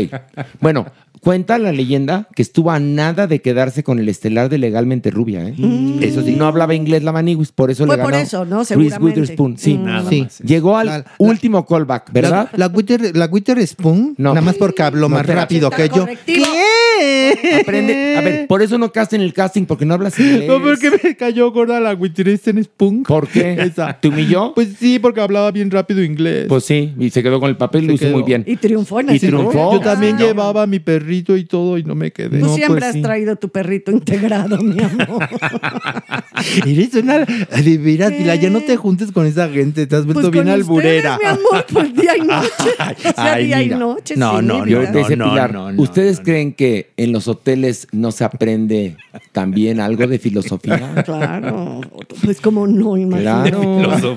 Bueno, 0.61 0.87
cuenta 1.25 1.59
la 1.59 1.73
leyenda 1.73 2.29
que 2.37 2.43
estuvo 2.43 2.71
a 2.71 2.79
nada 2.79 3.27
de 3.27 3.41
quedarse 3.41 3.83
con 3.83 3.99
el 3.99 4.09
estelar 4.09 4.49
de 4.49 4.59
Legalmente 4.59 5.11
Rubia, 5.11 5.49
¿eh? 5.49 5.55
Eso 6.01 6.23
sí. 6.23 6.37
No 6.37 6.47
hablaba 6.47 6.75
inglés 6.75 7.03
la 7.03 7.13
Maniwis, 7.13 7.51
por 7.53 7.71
eso 7.71 7.87
Fue 7.87 7.97
le 7.97 8.03
por 8.03 8.13
ganó 8.13 8.23
eso, 8.23 8.45
¿no? 8.45 8.59
Reese 8.59 8.69
Seguramente. 8.75 9.21
Witherspoon, 9.21 9.59
sí. 9.59 9.75
Mm. 9.75 9.85
Nada 9.85 10.09
Sí. 10.11 10.23
más. 10.23 10.39
Llegó 10.41 10.77
al 10.77 10.87
La- 10.87 10.99
la- 10.99 11.05
último 11.19 11.65
callback, 11.67 12.13
¿verdad? 12.13 12.49
La, 12.53 12.69
la, 12.69 12.75
Witter, 12.75 13.17
la 13.17 13.27
Witherspoon, 13.27 14.15
No. 14.19 14.31
nada 14.35 14.41
más 14.45 14.57
porque 14.57 14.83
habló 14.83 15.03
No, 15.03 15.09
más 15.11 15.21
espera. 15.23 15.41
rápido 15.41 15.71
que 15.71 15.89
yo. 15.89 16.01
correctivo. 16.03 16.45
¿Qué? 16.45 17.59
Aprende. 17.63 18.17
A 18.17 18.21
ver, 18.21 18.47
por 18.47 18.63
eso 18.63 18.79
no 18.79 18.93
casten 18.93 19.21
el 19.21 19.33
casting, 19.33 19.65
porque 19.65 19.85
no 19.85 19.95
hablas 19.95 20.19
inglés. 20.19 20.49
No, 20.49 20.61
porque 20.63 20.91
me 21.03 21.17
cayó 21.17 21.51
gorda 21.53 21.81
la 21.81 21.95
Witherspoon. 21.95 23.03
¿Por 23.05 23.29
qué? 23.29 23.55
Esa. 23.61 23.95
¿Te 24.01 24.09
humilló? 24.09 24.53
Pues 24.55 24.69
sí, 24.79 24.99
porque 24.99 25.21
hablaba 25.21 25.51
bien 25.51 25.71
rápido 25.71 26.03
inglés. 26.03 26.47
Pues 26.49 26.65
sí, 26.65 26.93
y 26.99 27.11
se 27.11 27.23
quedó 27.23 27.41
con 27.41 27.49
el 27.49 27.57
papel 27.57 27.83
y 27.83 27.85
Se 27.85 27.89
lo 27.89 27.95
hizo 27.95 28.05
quedó. 28.07 28.15
muy 28.15 28.23
bien. 28.23 28.45
Y 28.47 28.57
triunfó 28.57 29.01
en 29.01 29.11
Y 29.11 29.17
ese 29.17 29.27
triunfó. 29.29 29.73
Yo 29.73 29.81
también 29.81 30.17
llevaba 30.19 30.63
a 30.63 30.67
mi 30.67 30.79
perrito 31.15 31.37
y 31.37 31.45
todo 31.45 31.79
y 31.79 31.85
no 31.85 31.95
me 31.95 32.11
quedé. 32.11 32.41
Tú 32.41 32.47
No, 32.47 32.55
siempre 32.55 32.81
pues 32.81 32.85
has 32.89 32.93
sí. 32.95 33.03
traído 33.03 33.37
tu 33.37 33.49
perrito 33.49 33.91
integrado, 33.91 34.59
mi 34.63 34.83
amor. 34.83 35.29
Eres 36.67 36.95
una. 36.95 37.19
De 37.21 37.79
veras, 37.79 38.13
Pilar, 38.13 38.39
ya 38.41 38.51
no 38.51 38.61
te 38.61 38.77
juntes 38.77 39.13
con 39.13 39.27
esa 39.27 39.49
gente. 39.49 39.87
Te 39.87 39.97
has 39.97 40.05
vuelto 40.05 40.23
Pues 40.23 40.33
bien 40.33 40.45
con 40.45 40.53
alburera. 40.55 41.15
ustedes, 41.15 41.37
mi 41.39 41.41
amor, 41.45 41.67
pues 41.73 41.95
día 41.95 42.17
y 42.17 42.21
noche. 42.23 42.49
o 43.09 43.13
sea, 43.15 43.33
Ay, 43.35 43.47
día 43.47 43.59
mira. 43.59 43.77
y 43.77 43.79
noche. 43.79 44.15
No, 44.17 44.41
sí, 44.41 44.47
no, 44.47 44.55
mi 44.59 44.61
Y 44.61 44.65
vida. 44.67 44.79
ahorita 44.79 44.99
dice 44.99 45.17
no, 45.17 45.31
Pilar, 45.31 45.53
no, 45.53 45.73
no, 45.73 45.83
¿ustedes 45.83 46.19
no. 46.19 46.25
creen 46.25 46.53
que 46.53 46.91
en 46.97 47.13
los 47.13 47.29
hoteles 47.29 47.87
no 47.93 48.13
se 48.13 48.25
aprende 48.25 48.97
también 49.33 49.81
algo 49.81 50.07
de 50.07 50.19
filosofía? 50.19 51.03
Claro, 51.05 51.81
pues 52.25 52.41
como 52.41 52.67
no, 52.67 52.97
imagínate. 52.97 53.51
Claro. 53.51 54.17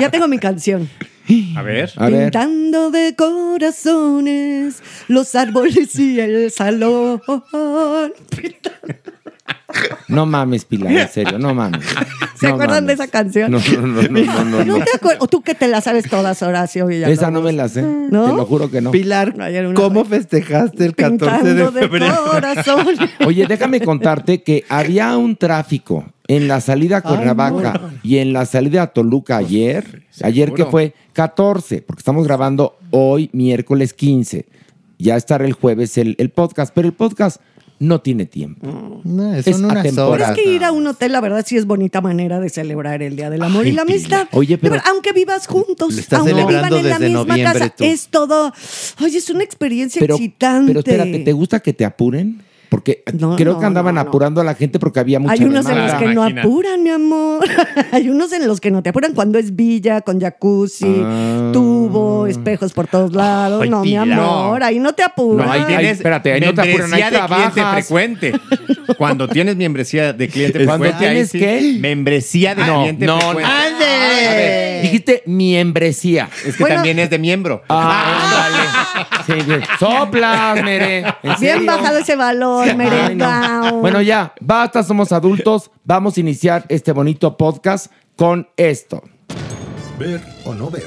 Ya 0.00 0.10
tengo 0.10 0.28
mi 0.28 0.38
canción. 0.38 0.88
A 1.56 1.62
ver. 1.62 1.92
A 1.96 2.08
ver. 2.08 2.24
Pintando 2.24 2.90
de 2.90 3.14
corazones 3.14 4.82
los 5.08 5.34
árboles 5.34 5.98
y 5.98 6.20
el 6.20 6.50
salón. 6.50 7.22
No 10.08 10.26
mames, 10.26 10.64
Pilar, 10.64 10.92
en 10.92 11.08
serio, 11.08 11.38
no 11.38 11.54
mames. 11.54 11.84
¿Se 12.34 12.48
No 12.48 12.54
acuerdan 12.54 12.86
de 12.86 12.94
esa 12.94 13.06
canción? 13.06 13.52
No, 13.52 13.58
no, 13.58 13.86
no, 13.86 14.02
no, 14.08 14.44
no, 14.44 14.64
no. 14.64 14.84
O 15.20 15.28
tú 15.28 15.42
que 15.42 15.54
te 15.54 15.68
la 15.68 15.80
sabes 15.80 16.08
todas, 16.08 16.42
Horacio. 16.42 16.86
Villalobos. 16.86 17.18
Esa 17.18 17.30
no 17.30 17.42
me 17.42 17.52
la 17.52 17.68
sé. 17.68 17.82
¿No? 17.82 18.30
Te 18.30 18.32
lo 18.36 18.46
juro 18.46 18.70
que 18.70 18.80
no. 18.80 18.90
Pilar, 18.90 19.34
¿cómo 19.74 20.04
festejaste 20.04 20.84
el 20.86 20.94
14 20.94 21.54
de 21.54 21.64
Pintando 21.64 21.70
de 21.70 21.80
febrero? 21.80 22.14
corazones. 22.30 22.98
Oye, 23.26 23.46
déjame 23.46 23.80
contarte 23.80 24.42
que 24.42 24.64
había 24.68 25.16
un 25.16 25.36
tráfico 25.36 26.04
en 26.28 26.48
la 26.48 26.60
salida 26.60 26.98
a 26.98 27.02
Cuernavaca 27.02 27.80
y 28.02 28.18
en 28.18 28.32
la 28.32 28.46
salida 28.46 28.82
a 28.82 28.86
Toluca 28.88 29.36
ayer. 29.36 30.04
Ayer 30.22 30.52
que 30.52 30.64
fue 30.64 30.94
14, 31.12 31.82
porque 31.82 32.00
estamos 32.00 32.26
grabando 32.26 32.78
hoy, 32.90 33.30
miércoles 33.32 33.92
15. 33.92 34.46
Ya 34.98 35.16
estará 35.16 35.44
el 35.46 35.52
jueves 35.54 35.96
el, 35.98 36.14
el 36.18 36.30
podcast, 36.30 36.72
pero 36.74 36.86
el 36.88 36.94
podcast 36.94 37.40
no 37.80 38.00
tiene 38.02 38.26
tiempo. 38.26 39.00
No, 39.04 39.34
Es 39.34 39.46
son 39.46 39.64
unas. 39.64 39.82
Pero 39.82 40.16
es 40.16 40.30
que 40.32 40.44
ir 40.44 40.64
a 40.64 40.70
un 40.70 40.86
hotel, 40.86 41.12
la 41.12 41.20
verdad, 41.22 41.42
sí 41.46 41.56
es 41.56 41.66
bonita 41.66 42.00
manera 42.02 42.38
de 42.38 42.50
celebrar 42.50 43.02
el 43.02 43.16
Día 43.16 43.30
del 43.30 43.42
Amor 43.42 43.64
Ay, 43.64 43.70
y 43.70 43.72
la 43.72 43.82
amistad. 43.82 44.28
Oye, 44.32 44.58
pero- 44.58 44.74
verdad, 44.74 44.86
aunque 44.90 45.12
vivas 45.12 45.46
juntos, 45.46 45.96
estás 45.96 46.20
aunque 46.20 46.34
vivan 46.34 46.72
en 46.72 46.88
la 46.90 46.98
misma 46.98 47.42
casa, 47.42 47.68
tú. 47.70 47.82
es 47.84 48.08
todo. 48.08 48.52
Oye, 49.02 49.16
es 49.18 49.30
una 49.30 49.42
experiencia 49.42 49.98
Pero, 49.98 50.14
excitante. 50.16 50.66
pero 50.68 50.80
espérate, 50.80 51.18
¿te 51.20 51.32
gusta 51.32 51.60
que 51.60 51.72
te 51.72 51.84
apuren? 51.86 52.42
Porque 52.70 53.02
No, 53.18 53.34
creo 53.34 53.54
no, 53.54 53.58
que 53.60 53.66
andaban 53.66 53.96
no, 53.96 54.02
no. 54.04 54.08
apurando 54.08 54.40
a 54.40 54.44
la 54.44 54.54
gente 54.54 54.78
porque 54.78 55.00
había 55.00 55.18
mucha 55.18 55.32
Hay 55.34 55.44
unos 55.44 55.68
en 55.68 55.76
los 55.76 55.92
que 55.94 56.04
no 56.06 56.12
Imagínate. 56.12 56.40
apuran, 56.46 56.82
mi 56.84 56.90
amor. 56.90 57.44
Hay 57.92 58.08
unos 58.08 58.32
en 58.32 58.46
los 58.46 58.60
que 58.60 58.70
no 58.70 58.80
te 58.82 58.90
apuran 58.90 59.12
cuando 59.12 59.38
es 59.40 59.56
villa, 59.56 60.02
con 60.02 60.20
jacuzzi, 60.20 61.02
Ah. 61.04 61.50
tubo, 61.52 62.28
espejos 62.28 62.72
por 62.72 62.86
todos 62.86 63.12
lados. 63.12 63.62
Ay, 63.64 63.70
no, 63.70 63.82
mi 63.82 63.96
amor, 63.96 64.62
ahí 64.62 64.78
no 64.78 64.92
te 64.92 65.02
apuras. 65.02 65.46
No, 65.46 65.52
ahí 65.52 65.64
tienes 65.66 65.92
espérate, 65.98 66.32
ahí 66.32 66.40
no 66.40 66.54
te 66.54 66.60
apuran, 66.60 66.94
ahí 66.94 67.00
membresía 67.02 67.10
de 67.10 67.26
cliente 67.26 67.52
trabajas. 67.54 67.74
frecuente. 67.86 68.32
Cuando 68.98 69.28
tienes 69.28 69.56
membresía 69.56 70.12
de 70.12 70.28
cliente 70.28 70.64
¿Cuándo 70.64 70.84
frecuente, 70.84 71.06
ahí 71.06 71.12
tienes 71.26 71.30
sí, 71.30 71.38
qué? 71.40 71.76
Membresía 71.80 72.54
de 72.54 72.64
No, 72.64 72.80
cliente 72.82 73.06
no, 73.06 73.18
frecuente. 73.18 73.50
no. 73.50 73.78
Ver, 73.80 74.82
dijiste 74.82 75.22
miembresía. 75.26 76.28
Es 76.46 76.56
que 76.56 76.62
Bueno. 76.62 76.76
también 76.76 76.98
es 77.00 77.10
de 77.10 77.18
miembro. 77.18 77.62
Ah, 77.68 78.46
ándale. 78.46 78.59
Sí, 79.26 79.32
bien. 79.46 79.62
Soplas, 79.78 80.62
Mere. 80.62 80.98
¿En 81.00 81.14
Bien 81.22 81.36
serio? 81.38 81.66
bajado 81.66 81.98
ese 81.98 82.16
valor, 82.16 82.64
Ay, 82.64 82.70
no. 82.72 82.76
merengao. 82.78 83.80
Bueno, 83.80 84.00
ya, 84.02 84.32
basta, 84.40 84.82
somos 84.82 85.12
adultos. 85.12 85.70
Vamos 85.84 86.16
a 86.16 86.20
iniciar 86.20 86.64
este 86.68 86.92
bonito 86.92 87.36
podcast 87.36 87.92
con 88.16 88.48
esto. 88.56 89.02
Ver 89.98 90.20
o 90.44 90.54
no 90.54 90.70
ver. 90.70 90.86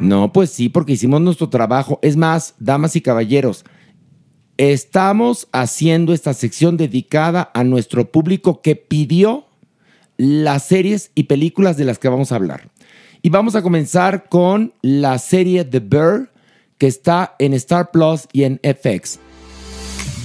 No, 0.00 0.32
pues 0.32 0.50
sí, 0.50 0.68
porque 0.68 0.92
hicimos 0.92 1.20
nuestro 1.20 1.48
trabajo. 1.48 1.98
Es 2.02 2.16
más, 2.16 2.54
damas 2.58 2.96
y 2.96 3.00
caballeros, 3.00 3.64
estamos 4.58 5.48
haciendo 5.52 6.12
esta 6.12 6.34
sección 6.34 6.76
dedicada 6.76 7.50
a 7.54 7.64
nuestro 7.64 8.10
público 8.10 8.60
que 8.60 8.76
pidió 8.76 9.46
las 10.18 10.64
series 10.66 11.10
y 11.14 11.24
películas 11.24 11.76
de 11.76 11.84
las 11.84 11.98
que 11.98 12.08
vamos 12.08 12.32
a 12.32 12.36
hablar. 12.36 12.68
Y 13.26 13.28
vamos 13.28 13.56
a 13.56 13.62
comenzar 13.62 14.28
con 14.28 14.72
la 14.82 15.18
serie 15.18 15.64
The 15.64 15.80
Bear, 15.80 16.30
que 16.78 16.86
está 16.86 17.34
en 17.40 17.54
Star 17.54 17.90
Plus 17.90 18.28
y 18.32 18.44
en 18.44 18.60
FX. 18.62 19.18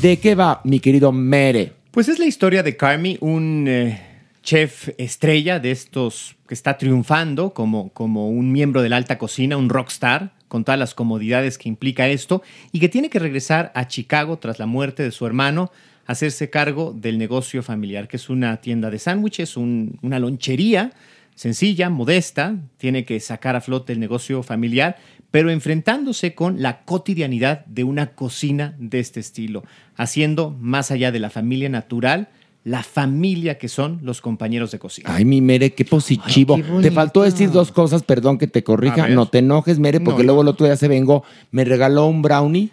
¿De 0.03 0.19
qué 0.19 0.35
va, 0.35 0.61
mi 0.65 0.79
querido 0.79 1.11
Mere? 1.11 1.73
Pues 1.89 2.09
es 2.09 2.19
la 2.19 2.27
historia 2.27 2.61
de 2.61 2.77
Carmi, 2.77 3.17
un 3.19 3.65
eh, 3.67 3.99
chef 4.43 4.89
estrella 4.99 5.59
de 5.59 5.71
estos 5.71 6.35
que 6.47 6.53
está 6.53 6.77
triunfando 6.77 7.55
como, 7.55 7.89
como 7.89 8.29
un 8.29 8.51
miembro 8.51 8.83
de 8.83 8.89
la 8.89 8.97
alta 8.97 9.17
cocina, 9.17 9.57
un 9.57 9.69
rockstar, 9.69 10.33
con 10.47 10.63
todas 10.63 10.77
las 10.77 10.93
comodidades 10.93 11.57
que 11.57 11.69
implica 11.69 12.07
esto, 12.07 12.43
y 12.71 12.79
que 12.79 12.87
tiene 12.87 13.09
que 13.09 13.17
regresar 13.17 13.71
a 13.73 13.87
Chicago 13.87 14.37
tras 14.37 14.59
la 14.59 14.67
muerte 14.67 15.01
de 15.01 15.09
su 15.09 15.25
hermano, 15.25 15.71
hacerse 16.05 16.51
cargo 16.51 16.93
del 16.95 17.17
negocio 17.17 17.63
familiar, 17.63 18.07
que 18.07 18.17
es 18.17 18.29
una 18.29 18.57
tienda 18.57 18.91
de 18.91 18.99
sándwiches, 18.99 19.57
un- 19.57 19.97
una 20.03 20.19
lonchería 20.19 20.91
sencilla, 21.35 21.89
modesta, 21.89 22.55
tiene 22.77 23.05
que 23.05 23.19
sacar 23.19 23.55
a 23.55 23.61
flote 23.61 23.93
el 23.93 23.99
negocio 23.99 24.43
familiar, 24.43 24.97
pero 25.31 25.49
enfrentándose 25.49 26.35
con 26.35 26.61
la 26.61 26.83
cotidianidad 26.83 27.65
de 27.65 27.83
una 27.83 28.07
cocina 28.15 28.75
de 28.79 28.99
este 28.99 29.19
estilo, 29.19 29.63
haciendo 29.95 30.51
más 30.59 30.91
allá 30.91 31.11
de 31.11 31.19
la 31.19 31.29
familia 31.29 31.69
natural, 31.69 32.29
la 32.63 32.83
familia 32.83 33.57
que 33.57 33.67
son 33.67 33.99
los 34.03 34.21
compañeros 34.21 34.69
de 34.71 34.77
cocina. 34.77 35.09
Ay, 35.15 35.25
mi 35.25 35.41
Mere, 35.41 35.73
qué 35.73 35.83
positivo. 35.83 36.55
Ay, 36.55 36.61
qué 36.61 36.67
bonito. 36.69 36.89
te 36.89 36.93
faltó 36.93 37.23
decir 37.23 37.49
dos 37.49 37.71
cosas, 37.71 38.03
perdón 38.03 38.37
que 38.37 38.45
te 38.45 38.63
corrija. 38.63 39.07
No 39.07 39.25
te 39.27 39.39
enojes, 39.39 39.79
Mere, 39.79 39.99
porque 39.99 40.21
No, 40.21 40.25
luego 40.27 40.43
no. 40.43 40.49
el 40.49 40.53
otro 40.53 40.67
día 40.67 40.75
se 40.75 40.87
vengó. 40.87 41.23
Me 41.49 41.65
regaló 41.65 42.05
un 42.05 42.21
brownie 42.21 42.69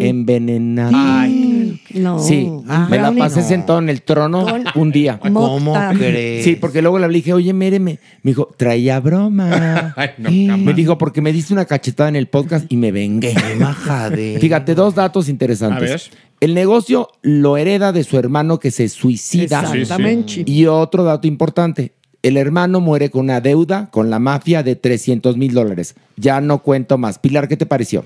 envenenado. 0.00 0.92
Ay, 0.94 1.63
No. 1.94 2.18
Sí, 2.18 2.50
me 2.90 2.98
la 2.98 3.12
pasé 3.12 3.40
no. 3.40 3.46
sentado 3.46 3.78
en 3.78 3.88
el 3.88 4.02
trono 4.02 4.44
Con- 4.44 4.64
un 4.74 4.90
día. 4.92 5.18
¿Cómo 5.18 5.74
crees? 5.96 6.44
Sí, 6.44 6.56
porque 6.56 6.82
luego 6.82 6.98
le 6.98 7.08
dije, 7.08 7.32
oye, 7.32 7.52
Mere, 7.52 7.80
me, 7.80 7.98
dijo, 8.22 8.50
traía 8.56 9.00
broma. 9.00 9.94
Ay, 9.96 10.10
no, 10.46 10.58
me 10.58 10.74
dijo, 10.74 10.98
porque 10.98 11.20
me 11.20 11.32
diste 11.32 11.52
una 11.52 11.64
cachetada 11.64 12.08
en 12.08 12.16
el 12.16 12.26
podcast 12.28 12.66
y 12.68 12.76
me 12.76 12.92
vengué. 12.92 13.34
Fíjate, 14.40 14.74
dos 14.74 14.94
datos 14.94 15.28
interesantes. 15.28 15.90
A 15.90 15.92
ver. 15.92 16.02
El 16.40 16.54
negocio 16.54 17.08
lo 17.22 17.56
hereda 17.56 17.92
de 17.92 18.04
su 18.04 18.18
hermano 18.18 18.58
que 18.58 18.70
se 18.70 18.88
suicida. 18.88 19.60
Exactamente. 19.60 20.42
Y 20.46 20.66
otro 20.66 21.04
dato 21.04 21.26
importante. 21.26 21.92
El 22.22 22.38
hermano 22.38 22.80
muere 22.80 23.10
con 23.10 23.22
una 23.22 23.40
deuda 23.40 23.90
con 23.90 24.08
la 24.08 24.18
mafia 24.18 24.62
de 24.62 24.76
300 24.76 25.36
mil 25.36 25.52
dólares. 25.52 25.94
Ya 26.16 26.40
no 26.40 26.62
cuento 26.62 26.96
más. 26.96 27.18
Pilar, 27.18 27.48
¿qué 27.48 27.56
te 27.56 27.66
pareció? 27.66 28.04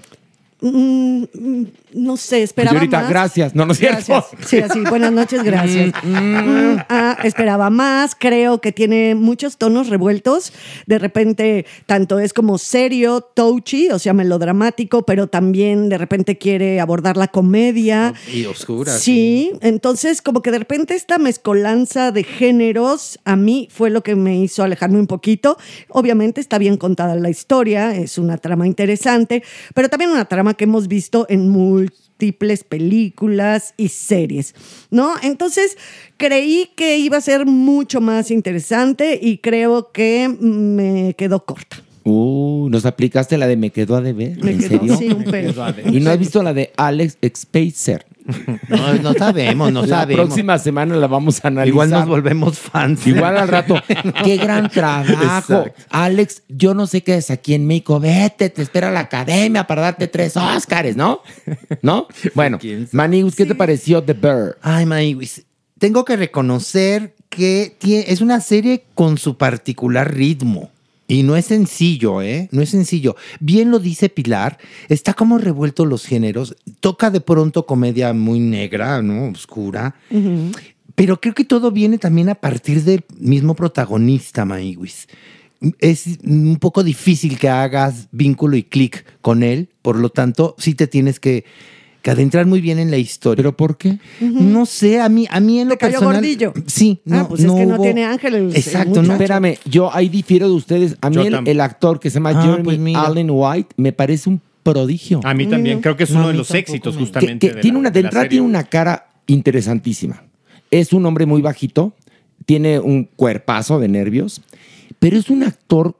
Mm, 0.60 1.22
mm, 1.32 1.66
no 1.94 2.16
sé, 2.16 2.42
esperaba 2.42 2.72
Señorita, 2.72 3.00
más. 3.00 3.08
gracias. 3.10 3.54
No, 3.54 3.64
no 3.64 3.72
es 3.72 3.78
cierto. 3.78 4.26
Sí, 4.44 4.58
así. 4.58 4.80
Buenas 4.80 5.12
noches, 5.12 5.42
gracias. 5.42 5.92
Mm, 6.08 6.78
ah, 6.88 7.18
esperaba 7.22 7.70
más. 7.70 8.14
Creo 8.18 8.60
que 8.60 8.72
tiene 8.72 9.14
muchos 9.14 9.56
tonos 9.56 9.88
revueltos. 9.88 10.52
De 10.86 10.98
repente, 10.98 11.66
tanto 11.86 12.18
es 12.18 12.32
como 12.32 12.58
serio, 12.58 13.20
touchy, 13.20 13.90
o 13.90 13.98
sea, 13.98 14.14
melodramático, 14.14 15.04
pero 15.04 15.26
también 15.28 15.88
de 15.88 15.98
repente 15.98 16.38
quiere 16.38 16.80
abordar 16.80 17.16
la 17.16 17.28
comedia. 17.28 18.14
Y 18.32 18.46
oscura. 18.46 18.92
Sí, 18.96 19.52
entonces 19.60 20.22
como 20.22 20.42
que 20.42 20.50
de 20.50 20.58
repente 20.58 20.94
esta 20.94 21.18
mezcolanza 21.18 22.10
de 22.10 22.24
géneros 22.24 23.18
a 23.24 23.36
mí 23.36 23.68
fue 23.70 23.90
lo 23.90 24.02
que 24.02 24.14
me 24.16 24.38
hizo 24.38 24.62
alejarme 24.62 24.98
un 24.98 25.06
poquito. 25.06 25.58
Obviamente 25.88 26.40
está 26.40 26.58
bien 26.58 26.76
contada 26.76 27.14
la 27.16 27.30
historia, 27.30 27.94
es 27.94 28.18
una 28.18 28.38
trama 28.38 28.66
interesante, 28.66 29.42
pero 29.74 29.88
también 29.88 30.10
una 30.10 30.24
trama 30.24 30.47
que 30.54 30.64
hemos 30.64 30.88
visto 30.88 31.26
en 31.28 31.48
múltiples 31.48 32.64
películas 32.64 33.74
y 33.76 33.88
series, 33.88 34.54
¿no? 34.90 35.14
Entonces 35.22 35.76
creí 36.16 36.70
que 36.76 36.98
iba 36.98 37.16
a 37.16 37.22
ser 37.22 37.46
mucho 37.46 38.00
más 38.00 38.30
interesante 38.30 39.18
y 39.20 39.38
creo 39.38 39.92
que 39.92 40.28
me 40.28 41.14
quedó 41.16 41.44
corta. 41.44 41.87
Uh, 42.10 42.68
nos 42.70 42.86
aplicaste 42.86 43.36
la 43.36 43.46
de 43.46 43.56
me 43.56 43.70
quedó 43.70 43.96
a 43.96 44.00
deber. 44.00 44.42
Me 44.42 44.52
¿En 44.52 44.58
quedó, 44.58 44.68
serio? 44.78 44.96
sí, 44.96 45.08
un 45.08 45.24
pelo. 45.24 45.52
Y 45.92 46.00
no 46.00 46.10
has 46.10 46.18
visto 46.18 46.42
la 46.42 46.54
de 46.54 46.72
Alex 46.76 47.18
Spacer. 47.36 48.06
No, 48.68 48.92
no 48.94 49.14
sabemos, 49.14 49.72
no 49.72 49.82
la 49.82 49.88
sabemos. 49.88 50.26
próxima 50.26 50.58
semana 50.58 50.96
la 50.96 51.06
vamos 51.06 51.42
a 51.42 51.48
analizar. 51.48 51.68
Igual 51.68 51.90
nos 51.90 52.06
volvemos 52.06 52.58
fans. 52.58 53.06
Igual 53.06 53.38
al 53.38 53.48
rato. 53.48 53.76
Qué 54.24 54.36
gran 54.36 54.68
trabajo. 54.68 55.12
Exacto. 55.12 55.64
Alex, 55.88 56.42
yo 56.48 56.74
no 56.74 56.86
sé 56.86 57.02
qué 57.02 57.14
es 57.16 57.30
aquí 57.30 57.54
en 57.54 57.66
México. 57.66 57.98
Vete, 57.98 58.50
te 58.50 58.60
espera 58.60 58.90
la 58.90 59.00
academia 59.00 59.66
para 59.66 59.80
darte 59.80 60.08
tres 60.08 60.36
Óscares, 60.36 60.94
¿no? 60.94 61.22
¿No? 61.80 62.06
Bueno. 62.34 62.58
Manigus, 62.92 63.34
¿qué 63.34 63.46
te 63.46 63.54
pareció 63.54 64.02
The 64.02 64.12
Bear? 64.12 64.58
Ay, 64.60 64.84
Maywis, 64.84 65.46
tengo 65.78 66.04
que 66.04 66.16
reconocer 66.16 67.14
que 67.30 67.76
es 67.80 68.20
una 68.20 68.40
serie 68.40 68.84
con 68.94 69.16
su 69.16 69.38
particular 69.38 70.12
ritmo. 70.14 70.70
Y 71.10 71.22
no 71.22 71.36
es 71.36 71.46
sencillo, 71.46 72.20
¿eh? 72.20 72.48
No 72.52 72.60
es 72.60 72.68
sencillo. 72.68 73.16
Bien 73.40 73.70
lo 73.70 73.78
dice 73.78 74.10
Pilar, 74.10 74.58
está 74.90 75.14
como 75.14 75.38
revuelto 75.38 75.86
los 75.86 76.04
géneros. 76.04 76.54
Toca 76.80 77.10
de 77.10 77.22
pronto 77.22 77.64
comedia 77.64 78.12
muy 78.12 78.40
negra, 78.40 79.00
¿no? 79.00 79.30
Oscura. 79.30 79.94
Pero 80.94 81.18
creo 81.18 81.34
que 81.34 81.44
todo 81.44 81.70
viene 81.70 81.96
también 81.96 82.28
a 82.28 82.34
partir 82.34 82.84
del 82.84 83.04
mismo 83.18 83.54
protagonista, 83.54 84.44
Maywis. 84.44 85.08
Es 85.78 86.18
un 86.24 86.58
poco 86.60 86.84
difícil 86.84 87.38
que 87.38 87.48
hagas 87.48 88.08
vínculo 88.12 88.56
y 88.56 88.62
clic 88.62 89.04
con 89.22 89.42
él, 89.42 89.70
por 89.80 89.96
lo 89.96 90.10
tanto, 90.10 90.54
sí 90.58 90.74
te 90.74 90.86
tienes 90.86 91.18
que, 91.18 91.44
que 92.08 92.12
adentrar 92.12 92.46
muy 92.46 92.60
bien 92.60 92.78
en 92.78 92.90
la 92.90 92.96
historia. 92.96 93.36
¿Pero 93.42 93.56
por 93.56 93.76
qué? 93.76 93.98
No 94.20 94.64
sé, 94.66 95.00
a 95.00 95.08
mí, 95.08 95.26
a 95.30 95.40
mí 95.40 95.60
en 95.60 95.68
lo 95.68 95.74
¿Te 95.74 95.78
cayó 95.78 95.92
personal. 96.00 96.16
gordillo? 96.16 96.52
Sí, 96.66 97.00
no, 97.04 97.18
Ah, 97.20 97.28
pues 97.28 97.44
es 97.44 97.52
que 97.52 97.66
no 97.66 97.78
tiene 97.80 98.04
ángeles, 98.04 98.40
el 98.40 98.56
Exacto, 98.56 99.02
no. 99.02 99.12
Espérame, 99.12 99.56
yo 99.66 99.94
ahí 99.94 100.08
difiero 100.08 100.48
de 100.48 100.54
ustedes. 100.54 100.96
A 101.00 101.10
mí 101.10 101.16
el, 101.26 101.60
actor 101.60 102.00
que 102.00 102.10
se 102.10 102.14
llama 102.14 102.30
Ah, 102.34 102.42
Jeremy 102.42 102.92
pues. 102.92 102.96
Allen 102.96 103.28
White 103.30 103.68
me 103.76 103.92
parece 103.92 104.30
un 104.30 104.40
prodigio. 104.62 105.20
A 105.24 105.34
mí 105.34 105.46
también, 105.46 105.80
creo 105.80 105.96
que 105.96 106.04
es 106.04 106.10
No, 106.10 106.20
uno 106.20 106.28
de 106.28 106.34
los 106.34 106.50
éxitos 106.52 106.94
me- 106.94 107.00
justamente. 107.00 107.48
que 107.48 107.54
de 107.56 107.60
tiene 107.60 107.74
la- 107.76 107.80
una, 107.80 107.90
de 107.90 108.00
entrada 108.00 108.24
serie. 108.24 108.30
tiene 108.38 108.46
una 108.46 108.64
cara 108.64 109.08
interesantísima. 109.26 110.22
Es 110.70 110.92
un 110.92 111.04
hombre 111.06 111.26
muy 111.26 111.40
bajito, 111.42 111.94
tiene 112.46 112.78
un 112.78 113.04
cuerpazo 113.04 113.78
de 113.80 113.88
nervios, 113.88 114.40
pero 114.98 115.16
es 115.18 115.30
un 115.30 115.42
actor 115.42 115.96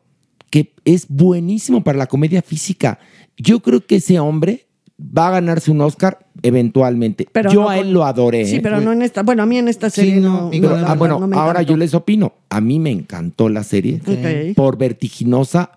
que 0.51 0.73
es 0.85 1.07
buenísimo 1.09 1.83
para 1.85 1.99
la 1.99 2.07
comedia 2.07 2.43
física. 2.43 2.99
Yo 3.37 3.61
creo 3.61 3.85
que 3.87 3.97
ese 3.97 4.19
hombre 4.19 4.67
va 5.01 5.29
a 5.29 5.31
ganarse 5.33 5.71
un 5.71 5.81
Oscar 5.81 6.27
eventualmente. 6.43 7.27
Pero 7.33 7.51
yo 7.53 7.63
no 7.63 7.69
a 7.69 7.77
él 7.79 7.85
con- 7.85 7.93
lo 7.95 8.05
adoré. 8.05 8.45
Sí, 8.47 8.57
¿eh? 8.57 8.61
pero 8.63 8.81
no 8.81 8.93
en 8.93 9.03
esta. 9.03 9.23
Bueno, 9.23 9.43
a 9.43 9.47
mí 9.47 9.59
en 9.59 9.69
esta 9.69 9.91
serie 9.91 10.17
no, 10.17 10.51
no. 10.53 10.61
no, 10.61 10.77
la 10.77 10.91
Ah, 10.93 10.95
bueno, 10.95 11.19
no 11.21 11.27
me 11.27 11.37
ahora 11.37 11.63
yo 11.63 11.77
les 11.77 11.95
opino. 11.95 12.35
A 12.51 12.61
mí 12.61 12.79
me 12.79 12.91
encantó 12.91 13.49
la 13.49 13.63
serie 13.65 14.01
Ok. 14.07 14.55
por 14.57 14.77
vertiginosa. 14.79 15.73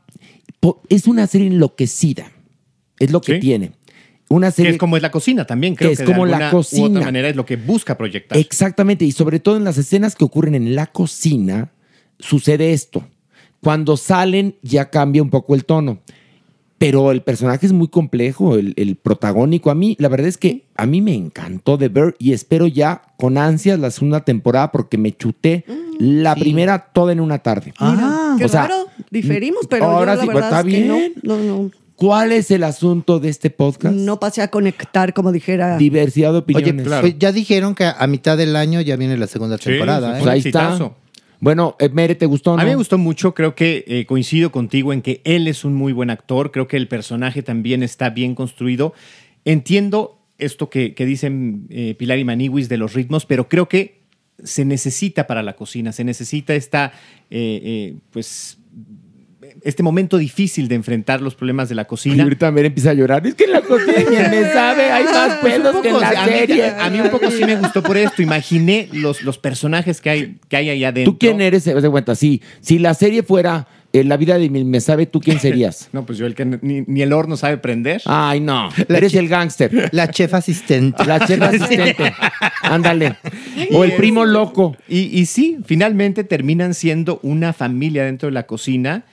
es 0.89 1.07
una 1.07 1.25
serie 1.27 1.47
enloquecida. 1.47 2.31
Es 2.99 3.12
lo 3.12 3.19
que 3.21 3.34
Sí. 3.36 3.39
tiene. 3.39 3.71
Una 4.29 4.47
Que 4.47 4.53
serie 4.57 4.71
es 4.73 4.77
como 4.77 4.95
es 4.95 5.01
la 5.03 5.10
cocina 5.12 5.45
también, 5.45 5.75
creo 5.75 5.89
que 5.89 5.95
que, 5.97 6.03
es 6.03 6.07
de 6.07 6.13
como 6.13 6.25
la 6.27 6.49
u 6.49 6.51
cocina. 6.51 6.88
otra 6.99 7.01
manera 7.05 7.27
es 7.29 7.36
lo 7.36 7.45
que 7.45 7.55
busca 7.57 7.97
proyectar. 7.97 8.38
Exactamente, 8.38 9.03
y 9.03 9.12
sobre 9.12 9.39
todo 9.39 9.57
en 9.57 9.63
las 9.63 9.77
escenas 9.77 10.15
que 10.15 10.23
ocurren 10.23 10.53
en 10.55 10.75
la 10.75 10.86
cocina, 10.88 11.71
sucede 12.19 12.71
esto. 12.73 13.03
Cuando 13.60 13.97
salen 13.97 14.55
ya 14.62 14.89
cambia 14.91 15.21
un 15.23 15.29
poco 15.31 15.53
el 15.55 15.65
tono. 15.65 15.99
Pero 16.82 17.12
el 17.12 17.22
personaje 17.22 17.67
es 17.67 17.74
muy 17.74 17.89
complejo, 17.89 18.56
el, 18.56 18.74
el 18.76 18.96
protagónico. 18.96 19.70
A 19.70 19.76
mí, 19.76 19.96
la 20.00 20.10
verdad 20.10 20.28
es 20.28 20.39
que 20.39 20.65
a 20.76 20.88
mí 20.88 21.00
me 21.00 21.13
encantó 21.13 21.78
The 21.78 21.89
Bear 21.89 22.15
y 22.17 22.34
espero 22.34 22.65
ya 22.65 23.04
con 23.17 23.38
ansias 23.38 23.78
la 23.78 23.91
segunda 23.91 24.22
temporada 24.22 24.72
porque 24.72 24.98
me 24.98 25.15
chuté 25.15 25.63
la 26.00 26.34
primera 26.34 26.80
toda 26.91 27.12
en 27.12 27.20
una 27.20 27.38
tarde. 27.38 27.72
Mira, 27.80 28.36
qué 28.36 28.46
o 28.46 28.50
sea, 28.50 28.63
raro, 28.63 28.88
diferimos, 29.12 29.67
pero 29.67 29.86
ahora 29.86 30.15
yo 30.15 30.15
la 30.15 30.22
sí, 30.22 30.26
pues, 30.26 30.36
verdad 30.36 30.50
está 30.50 30.60
es 30.70 30.76
que 30.76 30.82
bien. 30.82 31.13
no, 31.22 31.38
no, 31.38 31.44
no, 31.44 31.72
¿Cuál 31.96 32.32
es 32.32 32.50
el 32.50 32.63
asunto 32.63 33.20
de 33.20 33.30
este 33.30 33.52
podcast? 33.52 33.94
no 33.96 34.20
pasé 34.20 34.41
a 34.41 34.48
conectar 34.48 35.13
como 35.13 35.32
dijera. 35.32 35.78
Diversidad 35.78 36.32
de 36.32 36.39
Oye, 36.39 36.56
opiniones. 36.63 36.88
pues 37.00 37.20
ya 37.20 37.32
dijeron 37.32 37.76
que 37.76 37.86
a 37.86 38.08
mitad 38.08 38.38
del 38.39 38.56
año 38.56 38.82
ya 38.82 38.96
viene 38.96 39.17
la 39.17 39.28
segunda 39.28 39.60
temporada. 39.60 40.15
sí, 40.15 40.20
¿eh? 40.20 40.24
un 40.24 40.30
Ahí 40.30 40.39
está. 40.44 40.80
Bueno, 41.41 41.75
eh, 41.80 41.89
Mere, 41.89 42.13
¿te 42.13 42.27
gustó 42.27 42.56
no? 42.56 42.62
A 42.62 42.65
mí 42.65 42.69
me 42.69 42.75
gustó 42.75 42.99
mucho, 42.99 43.34
creo 43.34 43.56
que 43.56 43.84
eh, 43.88 44.06
coincido 44.06 44.51
contigo 44.51 44.93
en 44.93 45.01
que 45.01 45.21
él 45.23 45.47
es 45.47 45.65
un 45.65 45.73
muy 45.73 45.91
buen 45.91 46.12
actor, 46.12 46.51
creo 46.51 46.67
que 46.67 46.77
el 46.77 46.88
personaje 46.88 47.41
también 47.41 47.82
está 47.82 48.12
bien 48.12 48.36
construido. 48.36 48.93
Entiendo 49.43 50.19
esto 50.38 50.69
que, 50.69 50.93
que 50.93 51.06
dicen 51.08 51.65
eh, 51.71 51.95
Pilar 51.97 52.19
y 52.19 52.23
Maniwis 52.23 52.69
de 52.69 52.77
los 52.77 52.93
ritmos, 52.93 53.25
pero 53.25 53.49
creo 53.49 53.67
que 53.67 54.01
se 54.43 54.65
necesita 54.65 55.25
para 55.25 55.41
la 55.41 55.56
cocina, 55.56 55.91
se 55.91 56.04
necesita 56.04 56.54
esta, 56.54 56.93
eh, 57.32 57.95
pues, 58.12 58.60
este 59.63 59.84
momento 59.84 60.17
difícil 60.17 60.67
de 60.67 60.76
enfrentar 60.76 61.21
los 61.21 61.36
problemas 61.36 61.69
de 61.69 61.76
la 61.76 61.84
Y 61.84 61.86
cocina. 61.86 62.24
ahorita 62.24 62.52
Mere 62.52 62.67
empieza 62.67 62.91
a 62.91 62.93
llorar. 62.93 63.26
Es 63.26 63.36
que 63.36 63.45
en 63.45 63.52
la 63.52 63.62
cocina 63.62 63.93
quien 64.08 64.32
me 64.32 64.43
sabe, 64.54 64.91
hay 64.91 65.04
más 65.06 65.38
pelos 65.39 65.76
que 65.82 65.89
en 65.89 66.00
la 66.00 66.10
a, 66.10 66.26
mí, 66.26 66.32
serie. 66.32 66.65
a 66.69 66.89
mí 66.89 67.00
un 67.00 67.10
poco 67.10 67.30
sí 67.32 67.43
me 67.45 67.56
gustó 67.56 67.82
por 67.84 67.97
esto. 67.97 68.21
Imaginé 68.21 68.89
los, 68.91 69.21
los 69.24 69.38
personajes 69.38 70.02
que 70.02 70.10
hay, 70.10 70.38
que 70.47 70.58
hay 70.58 70.69
allá 70.69 70.89
adentro. 70.89 71.13
¿Tú 71.13 71.19
quién 71.19 71.41
eres? 71.41 71.63
Se 71.63 71.74
cuenta, 71.89 72.15
sí. 72.15 72.41
Si 72.62 72.80
la 72.80 72.93
serie 72.93 73.24
fuera 73.24 73.67
eh, 73.93 74.04
La 74.06 74.15
vida 74.17 74.38
de 74.38 74.50
mi 74.50 74.63
me 74.63 74.80
sabe, 74.80 75.06
¿tú 75.06 75.19
quién 75.19 75.39
serías? 75.39 75.89
No, 75.93 76.06
pues 76.06 76.17
yo 76.17 76.26
el 76.26 76.34
que 76.34 76.45
ni, 76.45 76.82
ni 76.88 77.02
el 77.02 77.12
horno 77.13 77.36
sabe 77.38 77.58
prender. 77.58 78.02
Ay, 78.06 78.39
no. 78.39 78.69
La 78.88 78.97
Eres 78.97 79.13
el 79.15 79.28
gángster. 79.28 79.89
La 79.91 80.10
chef 80.10 80.34
asistente. 80.34 81.06
La 81.06 81.19
chef 81.26 81.41
asistente. 81.41 82.13
Ándale. 82.63 83.17
O 83.74 83.84
el 83.84 83.93
primo 83.93 84.26
loco. 84.26 84.78
Y, 84.88 85.19
y 85.19 85.26
sí, 85.26 85.58
finalmente 85.65 86.24
terminan 86.24 86.74
siendo 86.74 87.19
una 87.21 87.52
familia 87.54 88.06
dentro 88.06 88.28
de 88.28 88.34
la 88.34 88.43
cocina 88.47 89.04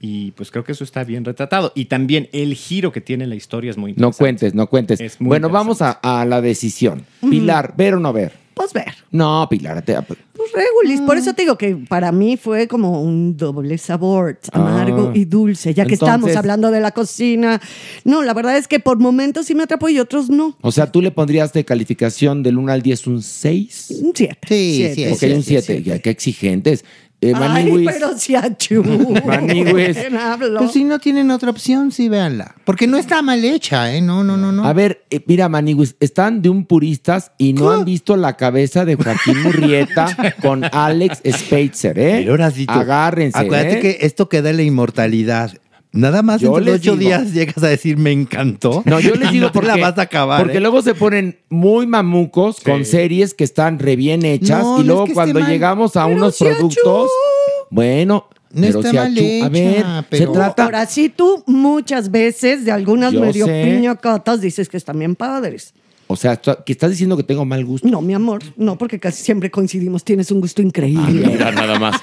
y 0.00 0.30
pues 0.32 0.50
creo 0.50 0.64
que 0.64 0.72
eso 0.72 0.84
está 0.84 1.04
bien 1.04 1.24
retratado. 1.24 1.72
Y 1.74 1.86
también 1.86 2.28
el 2.32 2.54
giro 2.54 2.92
que 2.92 3.00
tiene 3.00 3.26
la 3.26 3.34
historia 3.34 3.70
es 3.70 3.76
muy 3.76 3.90
No 3.92 4.08
interesante. 4.08 4.18
cuentes, 4.18 4.54
no 4.54 4.66
cuentes. 4.68 5.00
Es 5.00 5.20
muy 5.20 5.28
Bueno, 5.28 5.48
vamos 5.48 5.82
a, 5.82 5.92
a 5.92 6.24
la 6.24 6.40
decisión. 6.40 7.04
Pilar, 7.28 7.74
¿ver 7.76 7.94
o 7.94 8.00
no 8.00 8.12
ver? 8.12 8.32
Pues 8.54 8.72
ver. 8.72 8.92
No, 9.12 9.46
Pilar. 9.48 9.82
te- 9.82 9.94
Pues 10.02 10.18
regulis. 10.52 11.00
Por 11.02 11.16
eso 11.16 11.32
te 11.32 11.42
digo 11.42 11.56
que 11.56 11.76
para 11.76 12.10
mí 12.10 12.36
fue 12.36 12.66
como 12.66 13.02
un 13.02 13.36
doble 13.36 13.78
sabor, 13.78 14.38
amargo 14.52 15.10
Ah. 15.14 15.16
y 15.18 15.24
dulce, 15.26 15.74
ya 15.74 15.84
que 15.86 15.92
Entonces- 15.94 16.14
estamos 16.16 16.36
hablando 16.36 16.70
de 16.72 16.80
la 16.80 16.90
cocina. 16.90 17.60
No, 18.04 18.22
la 18.24 18.34
verdad 18.34 18.56
es 18.56 18.66
que 18.66 18.80
por 18.80 18.98
momentos 18.98 19.46
sí 19.46 19.54
me 19.54 19.62
atrapó 19.62 19.88
y 19.88 20.00
otros 20.00 20.28
no. 20.28 20.56
O 20.60 20.72
sea, 20.72 20.90
tú 20.90 21.00
le 21.02 21.12
pondrías 21.12 21.52
de 21.52 21.64
calificación 21.64 22.42
del 22.42 22.58
1 22.58 22.72
al 22.72 22.82
10 22.82 23.06
un 23.06 23.22
6. 23.22 24.00
Un 24.02 24.12
7. 24.14 24.38
Sí, 24.48 24.90
sí, 24.94 25.06
Ok, 25.06 25.22
un 25.36 25.42
7. 25.44 25.82
Ya, 25.84 25.98
qué 26.00 26.10
exigentes. 26.10 26.84
Eh, 27.20 27.32
Ay, 27.34 27.84
pero 27.84 28.16
si. 28.16 28.34
¿Quién 28.58 30.16
hablo? 30.16 30.60
Pues 30.60 30.72
si 30.72 30.84
no 30.84 31.00
tienen 31.00 31.32
otra 31.32 31.50
opción, 31.50 31.90
sí, 31.90 32.08
véanla. 32.08 32.54
Porque 32.64 32.86
no 32.86 32.96
está 32.96 33.22
mal 33.22 33.44
hecha, 33.44 33.92
¿eh? 33.92 34.00
No, 34.00 34.22
no, 34.22 34.36
no, 34.36 34.52
no. 34.52 34.64
A 34.64 34.72
ver, 34.72 35.04
eh, 35.10 35.20
mira, 35.26 35.48
Maniwis, 35.48 35.96
están 35.98 36.42
de 36.42 36.48
un 36.48 36.64
puristas 36.64 37.32
y 37.36 37.54
no 37.54 37.70
han 37.72 37.84
visto 37.84 38.16
la 38.16 38.36
cabeza 38.36 38.84
de 38.84 38.94
Joaquín 38.94 39.42
Murrieta 39.42 40.16
con 40.40 40.64
Alex 40.64 41.22
Spitzer, 41.28 41.98
¿eh? 41.98 42.20
Pero 42.20 42.34
Horacito, 42.34 42.72
Agárrense. 42.72 43.36
Acuérdate 43.36 43.78
¿eh? 43.78 43.80
que 43.80 44.06
esto 44.06 44.28
queda 44.28 44.50
en 44.50 44.58
la 44.58 44.62
inmortalidad. 44.62 45.52
Nada 45.98 46.22
más 46.22 46.40
Yo 46.40 46.60
les 46.60 46.76
ocho 46.76 46.92
digo. 46.96 47.10
días 47.10 47.32
llegas 47.32 47.62
a 47.62 47.68
decir 47.68 47.96
me 47.96 48.12
encantó. 48.12 48.82
No, 48.86 49.00
yo 49.00 49.14
les 49.16 49.32
digo 49.32 49.46
no 49.46 49.52
porque, 49.52 49.66
la 49.68 49.76
vas 49.76 49.98
a 49.98 50.02
acabar. 50.02 50.40
porque 50.40 50.58
¿eh? 50.58 50.60
luego 50.60 50.80
se 50.80 50.94
ponen 50.94 51.38
muy 51.48 51.86
mamucos 51.88 52.60
con 52.60 52.84
series 52.84 53.34
que 53.34 53.42
están 53.42 53.78
re 53.80 53.96
bien 53.96 54.24
hechas 54.24 54.62
No, 54.62 54.76
y 54.80 54.84
no 54.84 54.86
luego 54.86 55.02
es 55.02 55.06
que 55.06 55.12
esté 55.20 55.32
cuando 55.32 55.40
llegamos 55.40 55.96
a 55.96 56.04
Pero 56.06 56.16
unos 56.16 56.38
productos, 56.38 57.10
bueno, 57.70 58.28
No 58.52 58.60
pero 58.66 58.78
está 58.80 58.92
mal 58.92 59.18
hecha, 59.18 59.46
a 59.46 59.48
ver, 59.48 59.84
se 60.10 60.26
trata 60.28 60.64
Ahora 60.64 60.86
sí, 60.86 61.08
tú 61.08 61.42
muchas 61.46 62.10
veces 62.12 62.64
de 62.64 62.70
algunas 62.70 63.12
Yo 63.12 63.20
medio 63.20 63.46
sé. 63.46 63.64
piñacotas 63.64 64.40
dices 64.40 64.68
que 64.68 64.76
están 64.76 64.98
bien 65.00 65.16
padres. 65.16 65.74
O 66.08 66.16
sea, 66.16 66.36
que 66.36 66.72
estás 66.72 66.90
diciendo 66.90 67.16
que 67.16 67.22
tengo 67.22 67.44
mal 67.44 67.64
gusto. 67.64 67.86
No, 67.86 68.00
mi 68.00 68.14
amor, 68.14 68.42
no, 68.56 68.78
porque 68.78 68.98
casi 68.98 69.22
siempre 69.22 69.50
coincidimos. 69.50 70.04
Tienes 70.04 70.30
un 70.30 70.40
gusto 70.40 70.62
increíble. 70.62 71.26
Mira, 71.28 71.52
nada 71.52 71.78
más. 71.78 72.00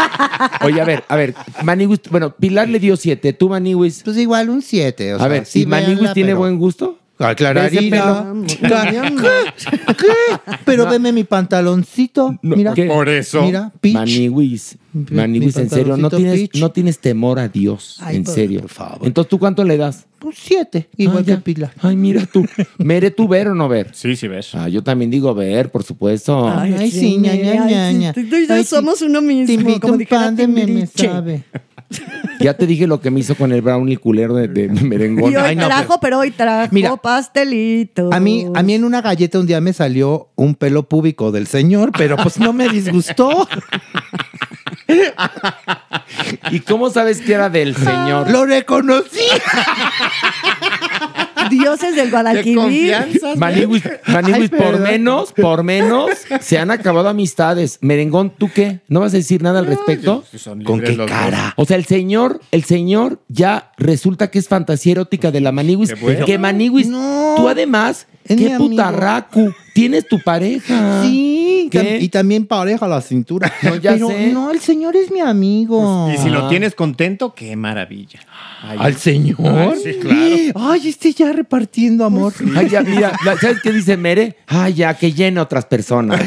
Oye, 0.62 0.80
a 0.80 0.84
ver, 0.84 1.04
a 1.06 1.16
ver, 1.16 1.34
Maniwis, 1.62 2.00
bueno, 2.10 2.34
Pilar 2.34 2.68
le 2.68 2.80
dio 2.80 2.96
siete, 2.96 3.34
tú 3.34 3.50
Maniwis. 3.50 4.02
Pues 4.04 4.16
igual 4.16 4.48
un 4.48 4.62
7. 4.62 5.12
a 5.12 5.28
ver, 5.28 5.46
¿y 5.52 5.66
Maniwis 5.66 6.12
tiene 6.14 6.34
buen 6.34 6.58
gusto? 6.58 6.98
Ah, 7.18 7.34
Clararira. 7.36 7.80
Ese 8.46 8.56
Cla- 8.58 9.54
¿Qué? 9.56 9.94
¿Qué? 9.94 10.52
Pero 10.64 10.88
veme 10.88 11.12
mi 11.12 11.24
pantaloncito. 11.24 12.36
Mira. 12.42 12.74
¿qué? 12.74 12.86
Por 12.86 13.08
eso. 13.08 13.42
Mira, 13.42 13.70
pitch. 13.80 13.94
Maniwis, 13.94 14.76
Maniwis, 14.92 15.56
en 15.56 15.70
serio, 15.70 15.96
no 15.96 16.10
tienes, 16.10 16.50
no 16.58 16.70
tienes 16.72 16.98
temor 16.98 17.38
a 17.38 17.48
Dios, 17.48 17.98
Ay, 18.00 18.16
en 18.16 18.24
por- 18.24 18.34
serio. 18.34 18.60
por 18.62 18.70
favor. 18.70 18.98
Entonces, 19.06 19.28
¿tú 19.30 19.38
cuánto 19.38 19.62
le 19.62 19.76
das? 19.76 20.06
Un 20.24 20.32
7. 20.32 20.88
Igual 20.96 21.18
Ah, 21.18 21.24
que 21.24 21.30
ya. 21.32 21.40
Pilar. 21.40 21.72
Ay, 21.82 21.96
mira 21.96 22.26
tú. 22.26 22.44
¿Mere 22.78 23.10
tú 23.10 23.28
ver 23.28 23.48
o 23.48 23.54
no 23.54 23.68
ver? 23.68 23.90
Sí, 23.92 24.16
sí 24.16 24.26
ves. 24.28 24.54
Ah, 24.54 24.68
yo 24.68 24.82
también 24.82 25.10
digo 25.10 25.34
ver, 25.34 25.70
por 25.70 25.82
supuesto. 25.84 26.48
Ay, 26.48 26.90
sí, 26.90 27.18
ña, 27.18 27.34
ña, 27.34 27.52
ay, 27.64 27.72
ña, 27.74 27.90
sí, 27.90 27.96
ña. 27.98 28.12
tú 28.12 28.20
y 28.20 28.46
yo 28.48 28.54
Ay, 28.54 28.62
sí. 28.64 28.70
somos 28.70 29.02
uno 29.02 29.20
mismo. 29.20 29.46
Te 29.46 29.52
invito 29.54 29.80
como 29.80 29.94
un 29.94 30.06
pan 30.06 30.34
de 30.36 30.46
me, 30.48 30.54
me 30.54 30.64
Timbiriche. 30.66 31.06
sabe. 31.08 31.44
Ya 32.40 32.54
te 32.54 32.66
dije 32.66 32.86
lo 32.86 33.00
que 33.00 33.10
me 33.10 33.20
hizo 33.20 33.34
con 33.36 33.52
el 33.52 33.62
brownie 33.62 33.96
culero 33.96 34.34
de, 34.34 34.48
de- 34.48 34.68
merengón. 34.68 35.32
Y 35.32 35.36
hoy 35.36 35.42
Ay, 35.44 35.56
no, 35.56 35.66
trajo, 35.66 35.98
pero... 36.00 36.18
hoy 36.18 36.30
trajo 36.30 36.68
Mira, 36.72 36.96
pastelito. 36.96 38.10
A 38.12 38.18
mí, 38.20 38.46
a 38.54 38.62
mí 38.62 38.74
en 38.74 38.84
una 38.84 39.00
galleta 39.00 39.38
un 39.38 39.46
día 39.46 39.60
me 39.60 39.72
salió 39.72 40.28
un 40.34 40.54
pelo 40.54 40.88
púbico 40.88 41.30
del 41.32 41.46
señor, 41.46 41.92
pero 41.96 42.16
pues 42.16 42.38
no 42.38 42.52
me 42.52 42.68
disgustó. 42.68 43.48
¿Y 46.50 46.60
cómo 46.60 46.90
sabes 46.90 47.20
que 47.20 47.32
era 47.34 47.48
del 47.48 47.76
señor? 47.76 48.30
Lo 48.30 48.44
reconocí. 48.44 49.20
Dioses 51.52 51.94
del 51.94 52.10
Guadalquivir. 52.10 52.94
Maniwis, 53.36 53.36
Maniwis, 53.36 53.84
Ay, 54.06 54.48
por 54.48 54.80
menos, 54.80 55.32
por 55.32 55.62
menos, 55.62 56.10
se 56.40 56.58
han 56.58 56.70
acabado 56.70 57.08
amistades. 57.08 57.78
Merengón, 57.82 58.30
¿tú 58.36 58.50
qué? 58.52 58.80
¿No 58.88 59.00
vas 59.00 59.12
a 59.14 59.16
decir 59.18 59.42
nada 59.42 59.58
al 59.60 59.66
respecto? 59.66 60.24
¿Con 60.64 60.80
qué 60.80 60.96
cara? 61.06 61.54
O 61.56 61.64
sea, 61.64 61.76
el 61.76 61.84
señor, 61.84 62.40
el 62.50 62.64
señor 62.64 63.20
ya 63.28 63.70
resulta 63.76 64.30
que 64.30 64.38
es 64.38 64.48
fantasía 64.48 64.92
erótica 64.92 65.30
de 65.30 65.40
la 65.40 65.52
Maniwis. 65.52 65.98
Bueno. 66.00 66.24
Que 66.26 66.38
Maniwis, 66.38 66.88
No. 66.88 67.34
tú 67.36 67.48
además, 67.48 68.06
qué 68.26 68.54
putarracu, 68.58 69.52
tienes 69.74 70.06
tu 70.08 70.18
pareja. 70.20 71.02
Sí, 71.02 71.68
¿Qué? 71.70 71.98
y 72.00 72.08
también 72.08 72.46
pareja 72.46 72.86
la 72.88 73.00
cintura. 73.00 73.52
No, 73.62 73.76
ya 73.76 73.92
Pero 73.92 74.08
sé. 74.08 74.32
no, 74.32 74.50
el 74.50 74.60
señor 74.60 74.96
es 74.96 75.10
mi 75.10 75.20
amigo. 75.20 76.10
Y 76.12 76.16
si 76.18 76.28
Ah. 76.28 76.32
lo 76.32 76.48
tienes 76.48 76.74
contento, 76.74 77.34
qué 77.34 77.56
maravilla. 77.56 78.20
Ay, 78.64 78.78
¿Al 78.80 78.96
señor? 78.96 79.38
Ay, 79.74 79.80
sí, 79.82 79.98
claro. 80.00 80.70
Ay, 80.72 80.88
este 80.88 81.12
ya 81.12 81.32
repartiendo 81.32 82.04
amor. 82.04 82.32
Ay, 82.56 82.68
ya, 82.68 82.82
mira, 82.82 83.12
¿sabes 83.40 83.60
qué 83.60 83.72
dice 83.72 83.96
Mere? 83.96 84.36
Ay, 84.46 84.74
ya, 84.74 84.94
que 84.94 85.12
llene 85.12 85.40
otras 85.40 85.64
personas. 85.66 86.20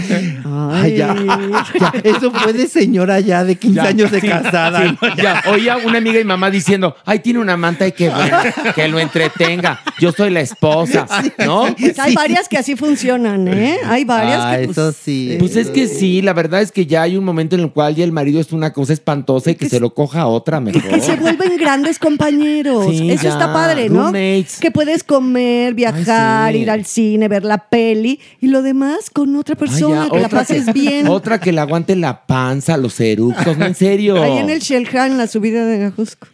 Ay, 0.46 0.98
ya, 0.98 1.16
ya, 1.16 1.94
Eso 2.04 2.32
fue 2.32 2.52
de 2.52 2.68
señora 2.68 3.22
ya 3.22 3.46
de 3.46 3.56
15 3.56 3.76
Ya, 3.76 3.84
años 3.88 4.12
de 4.12 4.20
sí, 4.20 4.28
casada. 4.28 4.98
ya, 5.16 5.44
oía 5.50 5.78
una 5.78 6.00
amiga 6.00 6.20
y 6.20 6.26
mamá 6.26 6.52
diciendo, 6.52 6.96
ay, 7.06 7.20
tiene 7.20 7.40
una 7.40 7.56
manta 7.56 7.88
y 7.88 7.94
que 7.94 8.10
bueno, 8.10 8.38
que 8.76 8.88
lo 8.90 9.00
entretenga. 9.00 9.80
Yo 10.02 10.12
soy 10.12 10.30
la 10.30 10.42
esposa, 10.42 11.08
¿no? 11.46 11.74
Pues 11.80 11.98
hay 12.00 12.14
varias 12.16 12.50
que 12.50 12.58
así 12.58 12.76
funcionan, 12.76 13.48
¿eh? 13.48 13.78
Hay 13.86 14.04
varias 14.04 14.42
Ah, 14.42 14.58
que. 14.60 14.66
pues, 14.66 14.78
eso 14.78 14.92
sí. 14.92 15.38
Pues 15.40 15.56
es 15.56 15.70
que 15.70 15.88
sí, 15.88 16.22
la 16.22 16.34
verdad 16.34 16.62
es 16.62 16.74
que 16.74 16.86
ya 16.86 17.04
hay 17.04 17.16
un 17.16 17.24
momento 17.24 17.56
en 17.56 17.62
el 17.62 17.72
cual 17.72 17.96
ya 17.96 18.04
el 18.04 18.12
marido 18.12 18.42
es 18.42 18.52
una 18.52 18.74
cosa 18.74 18.92
espantosa 18.92 19.52
y 19.52 19.56
que 19.56 19.70
se 19.70 19.80
lo 19.80 19.94
coja 19.94 20.22
a 20.22 20.28
otra 20.28 20.60
mejor. 20.60 20.82
Que 20.84 21.00
se 21.00 21.16
vuelven 21.16 21.56
grandes 21.58 21.98
compañeros. 21.98 22.25
Sí, 22.30 23.12
Eso 23.12 23.24
ya, 23.24 23.30
está 23.30 23.54
padre, 23.54 23.90
¿no? 23.90 24.04
roommates. 24.04 24.60
Que 24.60 24.72
puedes 24.72 25.04
comer, 25.04 25.74
viajar, 25.74 26.54
sí. 26.54 26.60
ir 26.60 26.72
al 26.72 26.86
cine, 26.86 27.28
ver 27.28 27.44
la 27.44 27.70
peli 27.70 28.20
y 28.42 28.48
lo 28.48 28.62
demás 28.62 29.10
con 29.10 29.36
otra 29.36 29.56
persona, 29.56 30.10
que 30.12 30.20
la 30.20 30.30
pases 30.30 30.72
bien. 30.74 31.08
Otra 31.16 31.40
que 31.40 31.52
le 31.52 31.62
aguante 31.62 31.96
la 31.96 32.26
panza, 32.26 32.78
los 32.78 33.00
eructos, 33.00 33.58
no 33.58 33.66
en 33.66 33.76
serio. 33.76 34.22
Ahí 34.22 34.38
en 34.38 34.50
el 34.50 34.60
Shelhan, 34.60 35.12
en 35.12 35.18
la 35.18 35.28
subida 35.28 35.66
de 35.66 35.86
Ajusco. 35.86 36.28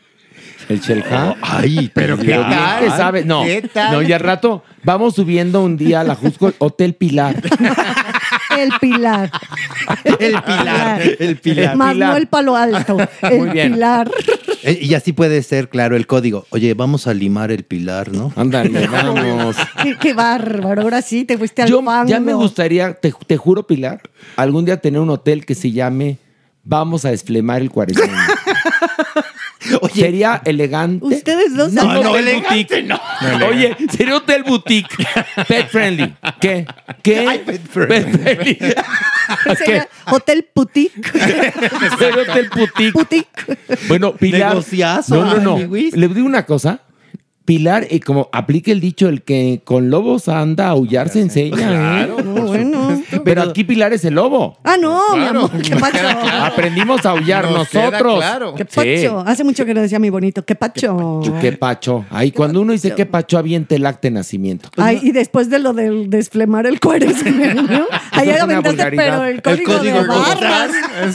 El 0.69 0.79
Chelja. 0.79 1.35
Ay, 1.41 1.91
Pero 1.93 2.17
qué 2.17 2.31
tal. 2.31 2.83
que 2.83 2.89
sabe. 2.91 3.25
No, 3.25 3.43
¿Qué 3.43 3.61
tal? 3.73 3.93
no, 3.93 4.01
y 4.01 4.13
al 4.13 4.19
rato 4.21 4.63
vamos 4.83 5.15
subiendo 5.15 5.61
un 5.63 5.75
día 5.75 6.01
a 6.01 6.03
la 6.03 6.15
Jusco 6.15 6.53
Hotel 6.59 6.93
Pilar. 6.93 7.35
El 8.57 8.71
Pilar. 8.79 9.31
El 10.19 10.41
pilar, 10.41 11.01
el 11.19 11.37
pilar. 11.37 11.75
Más 11.75 11.93
Pilar. 11.93 12.09
no 12.11 12.17
el 12.17 12.27
palo 12.27 12.55
alto. 12.55 12.97
El 13.21 13.37
Muy 13.39 13.49
bien. 13.49 13.73
Pilar. 13.73 14.11
Eh, 14.63 14.79
Y 14.81 14.93
así 14.93 15.13
puede 15.13 15.41
ser, 15.43 15.69
claro, 15.69 15.95
el 15.95 16.07
código. 16.07 16.45
Oye, 16.49 16.73
vamos 16.73 17.07
a 17.07 17.13
limar 17.13 17.51
el 17.51 17.63
pilar, 17.63 18.11
¿no? 18.11 18.31
Ándale, 18.35 18.87
vamos. 18.91 19.55
Qué, 19.81 19.97
qué 19.99 20.13
bárbaro. 20.13 20.81
Ahora 20.83 21.01
sí, 21.01 21.25
te 21.25 21.37
fuiste 21.37 21.61
al 21.63 21.69
Yo 21.69 21.81
ya 22.05 22.19
me 22.19 22.33
gustaría, 22.33 22.93
te, 22.93 23.13
te 23.27 23.37
juro, 23.37 23.65
Pilar, 23.65 24.01
algún 24.35 24.65
día 24.65 24.77
tener 24.77 24.99
un 25.01 25.09
hotel 25.09 25.45
que 25.45 25.55
se 25.55 25.71
llame 25.71 26.17
Vamos 26.63 27.05
a 27.05 27.09
desflemar 27.09 27.61
el 27.61 27.71
cuaresmeño. 27.71 28.13
Oye, 29.81 30.01
Sería 30.01 30.41
elegante. 30.45 31.05
Ustedes 31.05 31.55
dos 31.55 31.73
No, 31.73 31.81
han- 31.89 32.01
no, 32.03 32.15
elegante, 32.15 32.83
no. 32.83 32.99
Oye, 33.49 33.75
sería 33.91 34.15
hotel 34.15 34.43
boutique. 34.43 34.95
Pet 35.47 35.67
friendly. 35.69 36.13
¿Qué? 36.39 36.65
¿Qué? 37.03 37.25
Ay, 37.27 37.39
pet 37.45 37.61
friendly. 37.67 38.17
friendly. 38.17 38.57
Sería 39.57 39.87
Hotel 40.07 40.47
Putic. 40.53 40.91
Sería 41.99 42.21
hotel 42.21 42.49
boutique. 42.55 42.91
Putic. 42.91 43.27
Bueno, 43.87 44.13
Pilar. 44.13 44.49
Negociazo, 44.49 45.15
No, 45.15 45.25
no, 45.35 45.37
no. 45.41 45.53
amiguis. 45.55 45.95
Le 45.95 46.07
digo 46.09 46.25
una 46.27 46.45
cosa. 46.45 46.79
Pilar, 47.51 47.85
eh, 47.89 47.99
como 47.99 48.29
aplique 48.31 48.71
el 48.71 48.79
dicho, 48.79 49.09
el 49.09 49.23
que 49.23 49.59
con 49.65 49.89
lobos 49.89 50.29
anda, 50.29 50.67
a 50.67 50.69
aullar 50.69 51.09
se 51.09 51.19
enseña. 51.19 51.57
Claro, 51.57 52.19
¿eh? 52.19 52.23
No, 52.23 52.31
bueno. 52.47 53.01
Pero 53.25 53.41
aquí 53.41 53.65
Pilar 53.65 53.91
es 53.91 54.05
el 54.05 54.13
lobo. 54.13 54.57
Ah, 54.63 54.77
no, 54.79 55.01
mi 55.13 55.19
Claro. 55.19 55.39
amor, 55.47 55.61
qué 55.61 55.75
pacho. 55.75 55.97
Aprendimos 56.43 57.05
a 57.05 57.09
aullar 57.09 57.51
Nos 57.51 57.67
queda 57.67 57.89
nosotros. 57.91 58.15
claro. 58.19 58.55
Qué 58.55 58.63
pacho. 58.63 59.19
Hace 59.27 59.43
mucho 59.43 59.65
que 59.65 59.73
no 59.73 59.81
decía 59.81 59.99
mi 59.99 60.09
bonito. 60.09 60.45
Qué 60.45 60.55
pacho. 60.55 61.19
Sí. 61.25 61.31
Qué 61.41 61.51
pacho. 61.51 62.05
Ahí 62.09 62.31
cuando 62.31 62.61
uno 62.61 62.71
dice 62.71 62.95
qué 62.95 63.05
pacho, 63.05 63.37
aviente 63.37 63.75
el 63.75 63.85
acta 63.85 64.07
de 64.07 64.11
nacimiento. 64.11 64.69
Ay, 64.77 65.01
y 65.03 65.11
después 65.11 65.49
de 65.49 65.59
lo 65.59 65.73
del 65.73 66.09
desflemar 66.09 66.65
el 66.67 66.79
cueresemeño, 66.79 67.85
ahí 68.11 68.29
es 68.29 68.43
una 68.43 68.59
aventaste, 68.59 68.95
pero 68.95 69.25
el 69.25 69.41
código, 69.41 69.73
código 69.77 69.99
de 69.99 70.03
de 70.03 70.07
barras. 70.07 70.71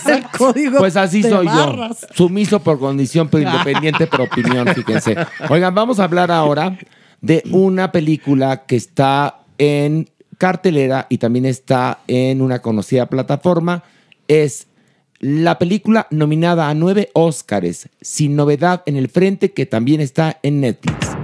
El 0.06 0.22
código 0.36 0.78
Pues 0.80 0.96
así 0.98 1.22
de 1.22 1.30
soy 1.30 1.46
barras. 1.46 2.02
yo. 2.02 2.08
Sumiso 2.14 2.60
por 2.60 2.78
condición, 2.78 3.28
pero 3.28 3.44
independiente 3.50 4.06
por 4.06 4.20
opinión, 4.20 4.68
fíjense. 4.74 5.16
Oigan, 5.48 5.74
vamos 5.74 5.98
a 5.98 6.04
hablar 6.04 6.25
ahora 6.30 6.78
de 7.20 7.42
una 7.50 7.92
película 7.92 8.66
que 8.66 8.76
está 8.76 9.40
en 9.58 10.08
cartelera 10.38 11.06
y 11.08 11.18
también 11.18 11.46
está 11.46 12.00
en 12.06 12.42
una 12.42 12.60
conocida 12.60 13.06
plataforma. 13.06 13.82
Es 14.28 14.66
la 15.18 15.58
película 15.58 16.06
nominada 16.10 16.68
a 16.68 16.74
nueve 16.74 17.10
Óscares, 17.14 17.88
sin 18.00 18.36
novedad 18.36 18.82
en 18.86 18.96
el 18.96 19.08
frente, 19.08 19.52
que 19.52 19.66
también 19.66 20.00
está 20.00 20.38
en 20.42 20.60
Netflix. 20.60 21.16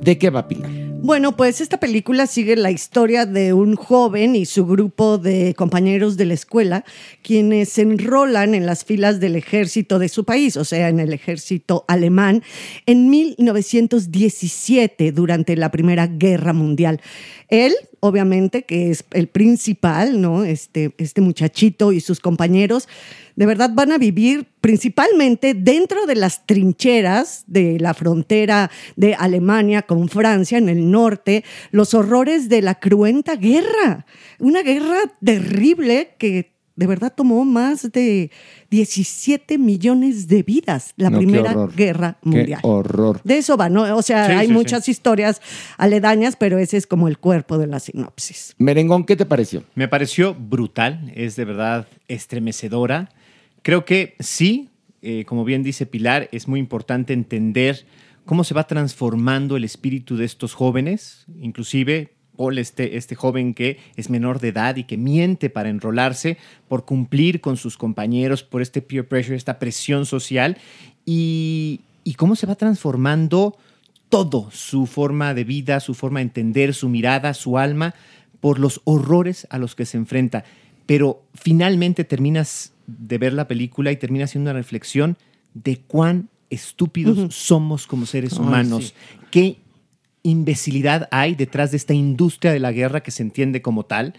¿De 0.00 0.18
qué 0.18 0.30
va 0.30 0.46
Pilar? 0.46 0.87
Bueno, 1.00 1.36
pues 1.36 1.60
esta 1.60 1.78
película 1.78 2.26
sigue 2.26 2.56
la 2.56 2.72
historia 2.72 3.24
de 3.24 3.52
un 3.52 3.76
joven 3.76 4.34
y 4.34 4.46
su 4.46 4.66
grupo 4.66 5.16
de 5.16 5.54
compañeros 5.54 6.16
de 6.16 6.24
la 6.24 6.34
escuela, 6.34 6.84
quienes 7.22 7.68
se 7.68 7.82
enrolan 7.82 8.52
en 8.54 8.66
las 8.66 8.84
filas 8.84 9.20
del 9.20 9.36
ejército 9.36 10.00
de 10.00 10.08
su 10.08 10.24
país, 10.24 10.56
o 10.56 10.64
sea, 10.64 10.88
en 10.88 10.98
el 10.98 11.12
ejército 11.12 11.84
alemán, 11.86 12.42
en 12.84 13.10
1917, 13.10 15.12
durante 15.12 15.54
la 15.56 15.70
Primera 15.70 16.08
Guerra 16.08 16.52
Mundial. 16.52 17.00
Él, 17.48 17.74
obviamente, 18.00 18.62
que 18.62 18.90
es 18.90 19.04
el 19.12 19.28
principal, 19.28 20.20
¿no? 20.20 20.44
Este, 20.44 20.92
este 20.98 21.20
muchachito 21.20 21.92
y 21.92 22.00
sus 22.00 22.20
compañeros, 22.20 22.88
de 23.36 23.46
verdad 23.46 23.70
van 23.72 23.92
a 23.92 23.98
vivir 23.98 24.46
principalmente 24.60 25.54
dentro 25.54 26.06
de 26.06 26.16
las 26.16 26.44
trincheras 26.46 27.44
de 27.46 27.78
la 27.78 27.94
frontera 27.94 28.70
de 28.96 29.14
Alemania 29.14 29.82
con 29.82 30.08
Francia 30.08 30.58
en 30.58 30.68
el 30.68 30.90
norte, 30.90 31.44
los 31.70 31.94
horrores 31.94 32.48
de 32.48 32.62
la 32.62 32.74
cruenta 32.74 33.36
guerra. 33.36 34.06
Una 34.38 34.62
guerra 34.62 34.98
terrible 35.22 36.14
que 36.18 36.57
de 36.78 36.86
verdad 36.86 37.12
tomó 37.14 37.44
más 37.44 37.90
de 37.90 38.30
17 38.70 39.58
millones 39.58 40.28
de 40.28 40.44
vidas, 40.44 40.94
la 40.96 41.10
No, 41.10 41.18
qué 41.18 41.26
primera 41.26 41.66
guerra 41.74 42.18
Qué 42.22 42.28
mundial. 42.28 42.60
horror. 42.62 43.20
De 43.24 43.38
eso 43.38 43.56
va, 43.56 43.68
¿no? 43.68 43.96
O 43.96 44.02
sea, 44.02 44.26
Sí, 44.26 44.32
hay 44.32 44.46
sí, 44.46 44.52
muchas 44.52 44.88
historias 44.88 45.42
aledañas, 45.76 46.36
pero 46.36 46.56
ese 46.58 46.76
es 46.76 46.86
como 46.86 47.08
el 47.08 47.18
cuerpo 47.18 47.58
de 47.58 47.66
la 47.66 47.80
sinopsis. 47.80 48.54
Merengón, 48.58 49.04
¿qué 49.04 49.16
te 49.16 49.26
pareció? 49.26 49.64
Me 49.74 49.88
pareció 49.88 50.34
brutal, 50.34 51.10
es 51.16 51.34
de 51.34 51.44
verdad 51.44 51.88
estremecedora. 52.06 53.10
Creo 53.62 53.84
que 53.84 54.14
sí, 54.20 54.70
eh, 55.02 55.24
como 55.26 55.44
bien 55.44 55.64
dice 55.64 55.84
Pilar, 55.84 56.28
es 56.30 56.46
muy 56.46 56.60
importante 56.60 57.12
entender 57.12 57.86
cómo 58.24 58.44
se 58.44 58.54
va 58.54 58.68
transformando 58.68 59.56
el 59.56 59.64
espíritu 59.64 60.16
de 60.16 60.26
estos 60.26 60.54
jóvenes, 60.54 61.24
inclusive 61.40 62.14
Paul, 62.38 62.56
este, 62.58 62.96
este 62.96 63.16
joven 63.16 63.52
que 63.52 63.78
es 63.96 64.10
menor 64.10 64.38
de 64.38 64.48
edad 64.48 64.76
y 64.76 64.84
que 64.84 64.96
miente 64.96 65.50
para 65.50 65.68
enrolarse, 65.68 66.38
por 66.68 66.84
cumplir 66.84 67.40
con 67.40 67.56
sus 67.56 67.76
compañeros, 67.76 68.44
por 68.44 68.62
este 68.62 68.80
peer 68.80 69.08
pressure, 69.08 69.36
esta 69.36 69.58
presión 69.58 70.06
social, 70.06 70.56
y, 71.04 71.80
y 72.04 72.14
cómo 72.14 72.36
se 72.36 72.46
va 72.46 72.54
transformando 72.54 73.58
todo, 74.08 74.48
su 74.52 74.86
forma 74.86 75.34
de 75.34 75.42
vida, 75.42 75.80
su 75.80 75.94
forma 75.94 76.20
de 76.20 76.26
entender, 76.26 76.74
su 76.74 76.88
mirada, 76.88 77.34
su 77.34 77.58
alma, 77.58 77.94
por 78.40 78.60
los 78.60 78.80
horrores 78.84 79.48
a 79.50 79.58
los 79.58 79.74
que 79.74 79.84
se 79.84 79.96
enfrenta. 79.96 80.44
Pero 80.86 81.24
finalmente 81.34 82.04
terminas 82.04 82.72
de 82.86 83.18
ver 83.18 83.32
la 83.32 83.48
película 83.48 83.90
y 83.90 83.96
terminas 83.96 84.30
haciendo 84.30 84.50
una 84.50 84.58
reflexión 84.58 85.18
de 85.54 85.78
cuán 85.80 86.28
estúpidos 86.50 87.34
somos 87.34 87.88
como 87.88 88.06
seres 88.06 88.34
humanos. 88.34 88.94
Qué 89.32 89.58
imbecilidad 90.28 91.08
hay 91.10 91.34
detrás 91.34 91.70
de 91.70 91.76
esta 91.76 91.94
industria 91.94 92.52
de 92.52 92.60
la 92.60 92.72
guerra 92.72 93.02
que 93.02 93.10
se 93.10 93.22
entiende 93.22 93.62
como 93.62 93.84
tal, 93.84 94.14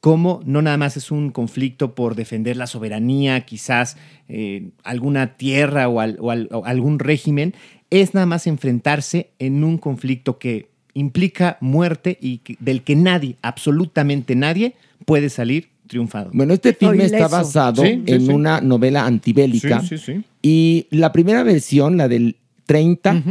cómo 0.00 0.40
no 0.44 0.62
nada 0.62 0.76
más 0.76 0.96
es 0.96 1.10
un 1.10 1.30
conflicto 1.30 1.94
por 1.94 2.14
defender 2.14 2.56
la 2.56 2.66
soberanía, 2.66 3.40
quizás 3.42 3.96
eh, 4.28 4.70
alguna 4.84 5.36
tierra 5.36 5.88
o, 5.88 6.00
al- 6.00 6.16
o 6.20 6.30
al- 6.30 6.48
o 6.52 6.64
algún 6.64 6.98
régimen, 6.98 7.54
es 7.90 8.14
nada 8.14 8.26
más 8.26 8.46
enfrentarse 8.46 9.30
en 9.38 9.62
un 9.64 9.78
conflicto 9.78 10.38
que 10.38 10.68
implica 10.94 11.56
muerte 11.60 12.18
y 12.20 12.38
que- 12.38 12.56
del 12.58 12.82
que 12.82 12.96
nadie, 12.96 13.36
absolutamente 13.42 14.34
nadie, 14.34 14.74
puede 15.04 15.28
salir 15.28 15.68
triunfado. 15.86 16.30
Bueno, 16.32 16.54
este 16.54 16.74
filme 16.74 17.04
está 17.04 17.28
basado 17.28 17.82
Sí, 17.84 18.02
sí, 18.06 18.12
en 18.12 18.26
sí. 18.26 18.32
una 18.32 18.60
novela 18.60 19.06
antibélica. 19.06 19.80
Sí, 19.82 19.98
sí, 19.98 19.98
sí. 19.98 20.24
Y 20.42 20.86
la 20.90 21.12
primera 21.12 21.44
versión, 21.44 21.96
la 21.96 22.08
del 22.08 22.36
30, 22.64 23.22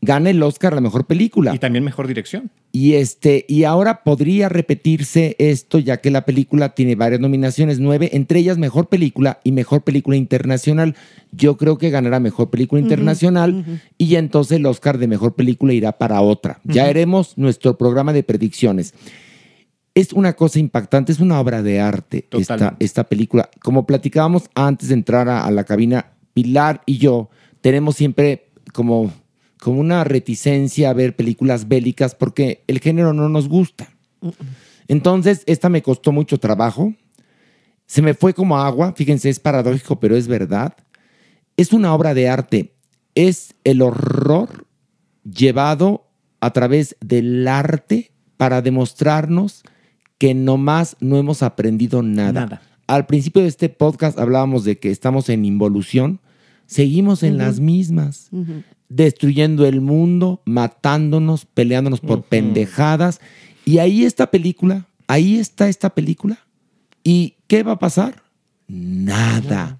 gana 0.00 0.30
el 0.30 0.42
Oscar 0.42 0.72
a 0.72 0.76
la 0.76 0.80
mejor 0.80 1.06
película. 1.06 1.54
Y 1.54 1.58
también 1.58 1.84
mejor 1.84 2.06
dirección. 2.06 2.50
Y 2.70 2.94
este, 2.94 3.44
y 3.48 3.64
ahora 3.64 4.04
podría 4.04 4.48
repetirse 4.48 5.34
esto, 5.38 5.78
ya 5.78 5.98
que 5.98 6.10
la 6.10 6.24
película 6.24 6.74
tiene 6.74 6.94
varias 6.94 7.20
nominaciones, 7.20 7.80
nueve, 7.80 8.10
entre 8.12 8.40
ellas 8.40 8.58
mejor 8.58 8.88
película 8.88 9.40
y 9.42 9.52
mejor 9.52 9.82
película 9.82 10.16
internacional. 10.16 10.94
Yo 11.32 11.56
creo 11.56 11.78
que 11.78 11.90
ganará 11.90 12.20
mejor 12.20 12.50
película 12.50 12.80
internacional 12.80 13.80
y 13.96 14.08
ya 14.08 14.18
entonces 14.18 14.58
el 14.58 14.66
Oscar 14.66 14.98
de 14.98 15.08
mejor 15.08 15.34
película 15.34 15.72
irá 15.72 15.92
para 15.92 16.20
otra. 16.20 16.60
Ya 16.64 16.84
haremos 16.84 17.36
nuestro 17.36 17.76
programa 17.76 18.12
de 18.12 18.22
predicciones. 18.22 18.94
Es 19.94 20.12
una 20.12 20.34
cosa 20.34 20.60
impactante, 20.60 21.10
es 21.10 21.18
una 21.18 21.40
obra 21.40 21.62
de 21.62 21.80
arte 21.80 22.28
esta, 22.30 22.76
esta 22.78 23.04
película. 23.04 23.50
Como 23.60 23.84
platicábamos 23.84 24.44
antes 24.54 24.88
de 24.88 24.94
entrar 24.94 25.28
a, 25.28 25.44
a 25.44 25.50
la 25.50 25.64
cabina, 25.64 26.12
Pilar 26.34 26.82
y 26.86 26.98
yo 26.98 27.30
tenemos 27.60 27.96
siempre 27.96 28.50
como, 28.72 29.10
como 29.60 29.80
una 29.80 30.04
reticencia 30.04 30.90
a 30.90 30.94
ver 30.94 31.16
películas 31.16 31.68
bélicas 31.68 32.14
porque 32.14 32.64
el 32.66 32.80
género 32.80 33.12
no 33.12 33.28
nos 33.28 33.48
gusta. 33.48 33.88
Entonces, 34.88 35.42
esta 35.46 35.68
me 35.68 35.82
costó 35.82 36.12
mucho 36.12 36.38
trabajo. 36.38 36.94
Se 37.86 38.02
me 38.02 38.14
fue 38.14 38.34
como 38.34 38.58
agua. 38.58 38.94
Fíjense, 38.96 39.28
es 39.28 39.40
paradójico, 39.40 40.00
pero 40.00 40.16
es 40.16 40.28
verdad. 40.28 40.76
Es 41.56 41.72
una 41.72 41.94
obra 41.94 42.14
de 42.14 42.28
arte. 42.28 42.74
Es 43.14 43.54
el 43.64 43.82
horror 43.82 44.66
llevado 45.24 46.08
a 46.40 46.52
través 46.52 46.96
del 47.00 47.46
arte 47.48 48.12
para 48.36 48.62
demostrarnos 48.62 49.62
que 50.18 50.34
nomás 50.34 50.96
no 51.00 51.16
hemos 51.16 51.42
aprendido 51.42 52.02
nada. 52.02 52.32
Nada. 52.32 52.62
Al 52.86 53.06
principio 53.06 53.42
de 53.42 53.48
este 53.48 53.68
podcast 53.68 54.18
hablábamos 54.18 54.64
de 54.64 54.78
que 54.78 54.90
estamos 54.90 55.28
en 55.28 55.44
involución. 55.44 56.20
Seguimos 56.66 57.22
en 57.22 57.38
las 57.38 57.60
mismas, 57.60 58.30
destruyendo 58.88 59.66
el 59.66 59.80
mundo, 59.80 60.42
matándonos, 60.44 61.44
peleándonos 61.44 62.00
por 62.00 62.22
pendejadas. 62.22 63.20
Y 63.64 63.78
ahí 63.78 64.04
esta 64.04 64.30
película, 64.30 64.86
ahí 65.06 65.38
está 65.38 65.68
esta 65.68 65.90
película. 65.94 66.38
¿Y 67.04 67.34
qué 67.46 67.62
va 67.62 67.72
a 67.72 67.78
pasar? 67.78 68.22
Nada. 68.66 69.78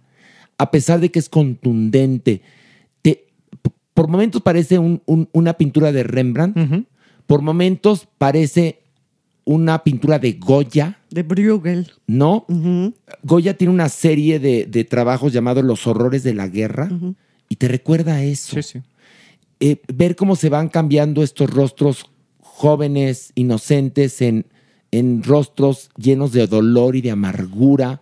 A 0.58 0.70
pesar 0.70 1.00
de 1.00 1.10
que 1.10 1.18
es 1.18 1.28
contundente. 1.28 2.42
Te- 3.02 3.26
por 3.94 4.08
momentos 4.08 4.42
parece 4.42 4.78
un- 4.78 5.02
un- 5.06 5.28
una 5.32 5.54
pintura 5.54 5.92
de 5.92 6.02
Rembrandt. 6.02 6.56
Por 7.26 7.42
momentos 7.42 8.08
parece 8.18 8.80
una 9.44 9.82
pintura 9.82 10.18
de 10.18 10.32
Goya. 10.32 10.98
De 11.10 11.22
Bruegel. 11.22 11.90
¿no? 12.06 12.44
Goya 13.22 13.56
tiene 13.56 13.72
una 13.72 13.88
serie 13.88 14.38
de, 14.38 14.66
de 14.66 14.84
trabajos 14.84 15.32
llamados 15.32 15.64
Los 15.64 15.86
horrores 15.86 16.22
de 16.22 16.34
la 16.34 16.48
guerra 16.48 16.90
y 17.48 17.56
te 17.56 17.68
recuerda 17.68 18.14
a 18.16 18.22
eso. 18.22 18.56
Sí, 18.56 18.62
sí. 18.62 18.82
Eh, 19.60 19.80
ver 19.92 20.14
cómo 20.16 20.36
se 20.36 20.48
van 20.48 20.68
cambiando 20.68 21.22
estos 21.22 21.50
rostros 21.50 22.06
jóvenes, 22.40 23.32
inocentes, 23.34 24.20
en, 24.22 24.46
en 24.90 25.22
rostros 25.22 25.90
llenos 25.96 26.32
de 26.32 26.46
dolor 26.46 26.96
y 26.96 27.00
de 27.00 27.10
amargura, 27.10 28.00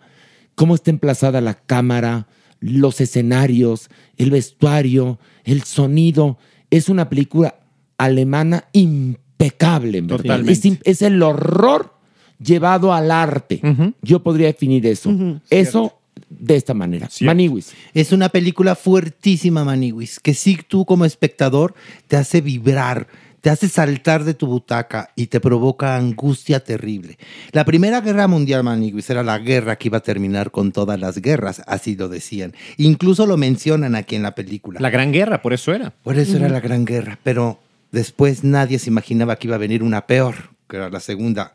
cómo 0.55 0.75
está 0.75 0.91
emplazada 0.91 1.41
la 1.41 1.55
cámara, 1.55 2.27
los 2.59 3.01
escenarios, 3.01 3.89
el 4.17 4.31
vestuario, 4.31 5.19
el 5.43 5.63
sonido. 5.63 6.37
Es 6.69 6.89
una 6.89 7.09
película 7.09 7.55
alemana 7.97 8.65
impecable. 8.73 10.01
verdad. 10.01 10.17
Totalmente. 10.17 10.79
Es 10.83 11.01
el 11.01 11.21
horror 11.21 11.93
llevado 12.39 12.93
al 12.93 13.11
arte. 13.11 13.61
Yo 14.01 14.21
podría 14.21 14.47
definir 14.47 14.85
eso. 14.85 15.39
Eso 15.49 15.96
de 16.29 16.55
esta 16.55 16.73
manera. 16.73 17.09
Cierto. 17.09 17.29
Maniwis. 17.29 17.73
Es 17.93 18.11
una 18.11 18.29
película 18.29 18.75
fuertísima, 18.75 19.63
Maniwis, 19.63 20.19
que 20.19 20.33
sí 20.33 20.59
tú 20.67 20.85
como 20.85 21.05
espectador 21.05 21.73
te 22.07 22.17
hace 22.17 22.41
vibrar, 22.41 23.07
te 23.41 23.49
hace 23.49 23.69
saltar 23.69 24.23
de 24.23 24.33
tu 24.33 24.47
butaca 24.47 25.11
y 25.15 25.27
te 25.27 25.39
provoca 25.39 25.95
angustia 25.95 26.59
terrible. 26.59 27.17
La 27.51 27.63
Primera 27.65 28.01
Guerra 28.01 28.27
Mundial, 28.27 28.63
Maniwis, 28.63 29.09
era 29.09 29.23
la 29.23 29.37
guerra 29.39 29.77
que 29.77 29.87
iba 29.87 29.99
a 29.99 30.01
terminar 30.01 30.51
con 30.51 30.71
todas 30.71 30.99
las 30.99 31.21
guerras, 31.21 31.61
así 31.65 31.95
lo 31.95 32.09
decían. 32.09 32.53
Incluso 32.77 33.25
lo 33.25 33.37
mencionan 33.37 33.95
aquí 33.95 34.15
en 34.15 34.23
la 34.23 34.35
película. 34.35 34.79
La 34.79 34.89
Gran 34.89 35.11
Guerra, 35.11 35.41
por 35.41 35.53
eso 35.53 35.73
era. 35.73 35.91
Por 36.03 36.17
eso 36.17 36.37
era 36.37 36.49
la 36.49 36.59
Gran 36.59 36.85
Guerra, 36.85 37.19
pero 37.23 37.59
después 37.91 38.43
nadie 38.43 38.79
se 38.79 38.89
imaginaba 38.89 39.37
que 39.37 39.47
iba 39.47 39.55
a 39.55 39.59
venir 39.59 39.81
una 39.81 40.07
peor, 40.07 40.56
que 40.67 40.75
era 40.75 40.89
la 40.89 40.99
segunda. 40.99 41.53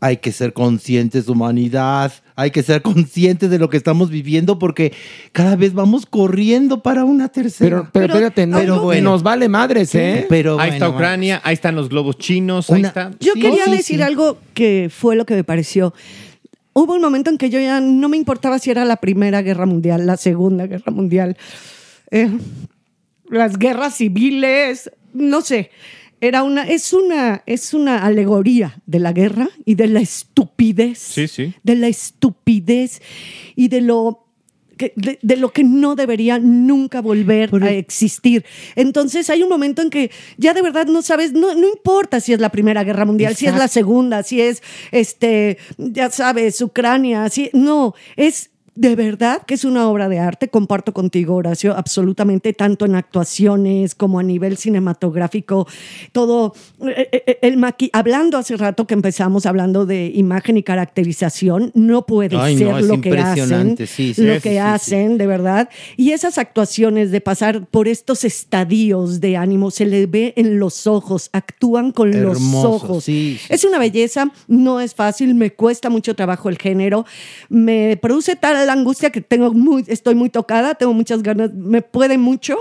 Hay 0.00 0.18
que 0.18 0.30
ser 0.32 0.52
conscientes, 0.52 1.28
humanidad, 1.28 2.12
hay 2.36 2.50
que 2.50 2.62
ser 2.62 2.80
conscientes 2.82 3.50
de 3.50 3.58
lo 3.58 3.68
que 3.68 3.76
estamos 3.76 4.08
viviendo 4.08 4.58
porque 4.58 4.92
cada 5.32 5.56
vez 5.56 5.74
vamos 5.74 6.06
corriendo 6.06 6.82
para 6.82 7.04
una 7.04 7.28
tercera. 7.28 7.78
Pero, 7.78 7.90
pero, 7.92 8.14
espérate, 8.14 8.46
no, 8.46 8.58
pero 8.58 8.82
bueno. 8.82 9.10
nos 9.10 9.22
vale 9.22 9.48
madres, 9.48 9.94
¿eh? 9.94 10.26
Pero 10.28 10.60
ahí 10.60 10.70
está 10.70 10.86
bueno, 10.86 10.96
Ucrania, 10.96 11.40
ahí 11.44 11.54
están 11.54 11.74
los 11.74 11.88
globos 11.88 12.18
chinos, 12.18 12.70
ahí 12.70 12.82
está. 12.82 13.10
Yo 13.20 13.32
Sí, 13.34 13.40
quería 13.40 13.64
sí, 13.64 13.70
decir 13.70 13.96
sí. 13.96 14.02
algo 14.02 14.38
que 14.54 14.90
fue 14.94 15.16
lo 15.16 15.26
que 15.26 15.34
me 15.34 15.44
pareció. 15.44 15.92
Hubo 16.72 16.94
un 16.94 17.00
momento 17.00 17.30
en 17.30 17.38
que 17.38 17.50
yo 17.50 17.58
ya 17.58 17.80
no 17.80 18.08
me 18.08 18.16
importaba 18.16 18.58
si 18.58 18.70
era 18.70 18.84
la 18.84 18.96
Primera 18.98 19.42
Guerra 19.42 19.66
Mundial, 19.66 20.06
la 20.06 20.16
Segunda 20.16 20.66
Guerra 20.66 20.92
Mundial, 20.92 21.36
eh, 22.10 22.30
las 23.30 23.58
guerras 23.58 23.96
civiles, 23.96 24.90
no 25.14 25.40
sé. 25.40 25.70
Era 26.20 26.42
una, 26.42 26.62
es 26.62 26.92
una, 26.92 27.42
es 27.46 27.74
una 27.74 28.04
alegoría 28.04 28.80
de 28.86 28.98
la 29.00 29.12
guerra 29.12 29.48
y 29.64 29.74
de 29.74 29.86
la 29.86 30.00
estupidez. 30.00 30.98
Sí, 30.98 31.28
sí. 31.28 31.54
De 31.62 31.74
la 31.74 31.88
estupidez 31.88 33.02
y 33.54 33.68
de 33.68 33.80
lo 33.82 34.22
que- 34.78 34.92
de, 34.96 35.18
de 35.22 35.36
lo 35.36 35.52
que 35.52 35.64
no 35.64 35.94
debería 35.94 36.38
nunca 36.38 37.00
volver 37.00 37.50
a 37.64 37.70
existir. 37.70 38.44
Entonces 38.74 39.30
hay 39.30 39.42
un 39.42 39.48
momento 39.48 39.80
en 39.82 39.88
que 39.90 40.10
ya 40.36 40.52
de 40.52 40.60
verdad 40.62 40.86
no 40.86 41.00
sabes, 41.02 41.32
no, 41.32 41.54
no 41.54 41.66
importa 41.68 42.20
si 42.20 42.32
es 42.34 42.40
la 42.40 42.50
Primera 42.50 42.84
Guerra 42.84 43.04
Mundial, 43.06 43.34
si 43.36 43.46
es 43.46 43.54
la 43.58 43.68
Segunda, 43.68 44.22
si 44.22 44.40
es, 44.42 44.62
este, 44.92 45.56
ya 45.78 46.10
sabes, 46.10 46.60
Ucrania, 46.60 47.28
si, 47.30 47.48
no, 47.54 47.94
es... 48.16 48.50
De 48.76 48.94
verdad 48.94 49.42
que 49.46 49.54
es 49.54 49.64
una 49.64 49.88
obra 49.88 50.06
de 50.10 50.18
arte, 50.18 50.48
comparto 50.48 50.92
contigo, 50.92 51.34
Horacio, 51.34 51.74
absolutamente, 51.74 52.52
tanto 52.52 52.84
en 52.84 52.94
actuaciones 52.94 53.94
como 53.94 54.18
a 54.18 54.22
nivel 54.22 54.58
cinematográfico, 54.58 55.66
todo, 56.12 56.52
eh, 56.86 57.08
eh, 57.10 57.38
el 57.40 57.56
maqui 57.56 57.88
hablando 57.94 58.36
hace 58.36 58.54
rato 58.58 58.86
que 58.86 58.92
empezamos 58.92 59.46
hablando 59.46 59.86
de 59.86 60.12
imagen 60.14 60.58
y 60.58 60.62
caracterización, 60.62 61.70
no 61.72 62.04
puede 62.04 62.36
Ay, 62.36 62.58
ser 62.58 62.68
no, 62.68 62.80
lo 62.82 63.00
que 63.00 63.18
hacen, 63.18 63.78
sí, 63.78 64.12
sí, 64.12 64.22
lo 64.22 64.34
sí, 64.34 64.40
que 64.42 64.60
hacen, 64.60 65.16
de 65.16 65.26
verdad. 65.26 65.70
Y 65.96 66.10
esas 66.10 66.36
actuaciones 66.36 67.10
de 67.10 67.22
pasar 67.22 67.64
por 67.64 67.88
estos 67.88 68.24
estadios 68.24 69.22
de 69.22 69.38
ánimo, 69.38 69.70
se 69.70 69.86
le 69.86 70.04
ve 70.04 70.34
en 70.36 70.58
los 70.58 70.86
ojos, 70.86 71.30
actúan 71.32 71.92
con 71.92 72.10
los 72.22 72.38
ojos. 72.54 73.08
Es 73.08 73.64
una 73.64 73.78
belleza, 73.78 74.30
no 74.48 74.80
es 74.80 74.94
fácil, 74.94 75.34
me 75.34 75.54
cuesta 75.54 75.88
mucho 75.88 76.14
trabajo 76.14 76.50
el 76.50 76.58
género, 76.58 77.06
me 77.48 77.96
produce 77.96 78.36
tal 78.36 78.65
angustia 78.72 79.10
que 79.10 79.20
tengo 79.20 79.52
muy, 79.52 79.84
estoy 79.86 80.14
muy 80.14 80.30
tocada, 80.30 80.74
tengo 80.74 80.92
muchas 80.94 81.22
ganas, 81.22 81.52
me 81.54 81.82
puede 81.82 82.18
mucho. 82.18 82.56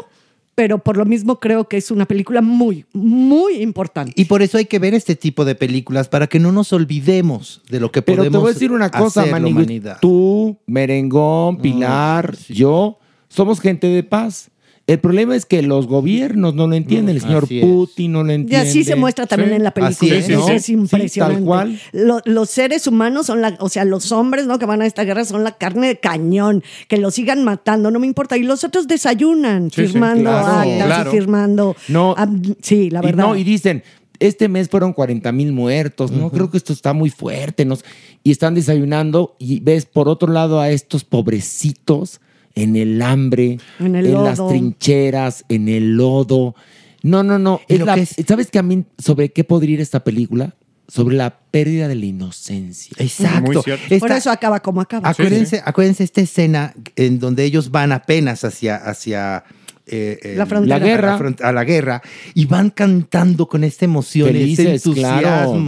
Pero 0.58 0.78
por 0.78 0.96
lo 0.96 1.04
mismo 1.04 1.42
creo 1.42 1.68
que 1.68 1.76
es 1.76 1.92
una 1.92 2.06
película 2.06 2.42
muy, 2.42 2.86
muy 2.94 3.56
importante. 3.62 4.14
Y 4.16 4.24
por 4.24 4.42
eso 4.42 4.58
hay 4.58 4.64
que 4.64 4.80
ver 4.80 4.94
este 4.94 5.18
tipo 5.18 5.44
de 5.44 5.54
películas 5.54 6.08
para 6.08 6.28
que 6.28 6.40
no 6.40 6.54
nos 6.54 6.72
olvidemos 6.72 7.62
de 7.70 7.82
lo 7.82 7.92
que 7.92 8.02
Pero 8.02 8.20
podemos 8.20 8.40
te 8.40 8.42
voy 8.42 8.52
a 8.52 8.54
decir 8.54 8.72
una 8.72 8.90
cosa, 8.90 9.20
hacer 9.20 9.34
la 9.34 9.40
Maniguis. 9.40 9.66
humanidad. 9.66 9.98
Tú, 10.02 10.58
Merengón, 10.66 11.58
Pilar, 11.58 12.38
yo, 12.48 12.98
somos 13.28 13.60
gente 13.60 13.88
de 13.88 14.04
paz. 14.04 14.50
El 14.88 15.00
problema 15.00 15.36
es 15.36 15.48
que 15.48 15.64
los 15.64 15.88
gobiernos 15.88 16.54
no 16.54 16.68
lo 16.68 16.76
entienden. 16.76 17.16
El 17.16 17.22
señor 17.24 17.46
así 17.46 17.58
es. 17.60 17.66
Putin 17.66 18.12
no 18.12 18.24
lo 18.24 18.32
Y 18.32 18.36
entiende. 18.36 18.70
así 18.70 18.84
se 18.84 18.96
muestra 18.96 19.26
también 19.26 19.50
Sí, 19.50 19.56
en 19.56 19.64
la 19.64 19.72
película. 19.72 19.96
así 19.96 20.16
es, 20.16 20.30
Eso 20.30 20.40
¿no? 20.48 20.54
es 20.54 20.66
Sí, 20.66 20.74
impresionante. 20.74 21.36
tal 21.38 21.44
cual. 21.46 21.80
Lo- 21.92 22.22
los 22.26 22.52
seres 22.52 22.86
humanos 22.86 23.26
son 23.26 23.42
la, 23.42 23.56
o 23.60 23.70
sea, 23.70 23.84
los 23.84 24.12
hombres, 24.12 24.46
¿no? 24.46 24.60
Que 24.60 24.68
van 24.68 24.84
a 24.84 24.86
esta 24.86 25.04
guerra 25.04 25.26
son 25.26 25.44
la 25.44 25.58
carne 25.58 25.88
de 25.88 26.00
cañón, 26.00 26.64
que 26.88 26.98
los 26.98 27.16
sigan 27.16 27.44
matando, 27.44 27.90
no 27.90 28.00
me 28.00 28.06
importa. 28.06 28.38
Y 28.38 28.44
los 28.44 28.64
otros 28.64 28.88
desayunan, 28.88 29.72
Sí, 29.72 29.88
sí, 29.88 29.94
firmando 29.94 30.30
claro, 30.30 30.46
actas 30.60 30.86
claro. 30.86 31.10
y 31.10 31.14
firmando. 31.18 31.76
No. 31.88 32.14
ah, 32.16 32.30
sí, 32.62 32.92
la 32.92 33.00
Y 33.00 33.06
verdad. 33.06 33.24
no, 33.26 33.36
y 33.36 33.44
dicen, 33.44 33.82
este 34.20 34.48
mes 34.50 34.70
fueron 34.70 34.94
40 34.94 35.32
mil 35.32 35.52
muertos, 35.52 36.12
¿no? 36.12 36.30
Creo 36.30 36.52
que 36.52 36.58
esto 36.58 36.74
está 36.74 36.94
muy 36.94 37.10
fuerte, 37.10 37.66
¿no? 37.66 37.76
Y 38.24 38.30
están 38.30 38.54
desayunando 38.54 39.36
y 39.40 39.62
ves 39.62 39.88
por 39.88 40.08
otro 40.10 40.32
lado 40.32 40.60
a 40.60 40.70
estos 40.70 41.04
pobrecitos 41.04 42.22
en 42.56 42.76
el 42.76 43.02
hambre, 43.02 43.60
En 43.80 43.96
el 43.96 44.14
las 44.14 44.40
trincheras, 44.48 45.46
en 45.50 45.68
el 45.70 45.96
lodo. 45.98 46.56
No, 47.04 47.22
no, 47.24 47.38
no. 47.38 47.62
Y 47.68 47.74
es 47.74 47.80
lo 47.80 47.86
la- 47.86 47.96
que 47.96 48.02
es- 48.02 48.16
¿Sabes 48.28 48.50
que 48.50 48.60
a 48.60 48.64
mí 48.64 48.86
sobre 48.98 49.32
qué 49.32 49.44
podría 49.44 49.76
ir 49.76 49.82
esta 49.82 50.04
película? 50.04 50.56
Sobre 50.88 51.16
la 51.16 51.40
pérdida 51.52 51.88
de 51.88 51.96
la 51.96 52.06
inocencia. 52.06 52.96
Exacto. 53.00 53.42
Muy 53.54 53.62
cierto. 53.64 54.00
Por 54.00 54.12
eso 54.12 54.30
acaba 54.30 54.60
como 54.62 54.82
acaba. 54.82 55.10
Acuérdense, 55.10 55.62
acuérdense 55.66 56.04
esta 56.04 56.22
escena 56.22 56.74
en 56.96 57.20
donde 57.20 57.44
ellos 57.44 57.72
van 57.72 57.92
apenas 57.92 58.44
hacia, 58.44 58.76
hacia 58.76 59.44
eh, 59.88 60.20
eh, 60.22 60.34
La 60.38 60.46
frontera. 60.46 60.78
La 60.80 60.86
guerra. 60.86 61.10
A 61.10 61.12
la, 61.14 61.18
front- 61.20 61.42
a 61.44 61.52
la 61.52 61.64
guerra 61.64 62.02
y 62.36 62.46
van 62.46 62.70
cantando 62.70 63.48
con 63.48 63.64
esta 63.64 63.86
emoción, 63.86 64.28
Felices, 64.28 64.60
ese 64.66 64.74
entusiasmo, 64.76 65.02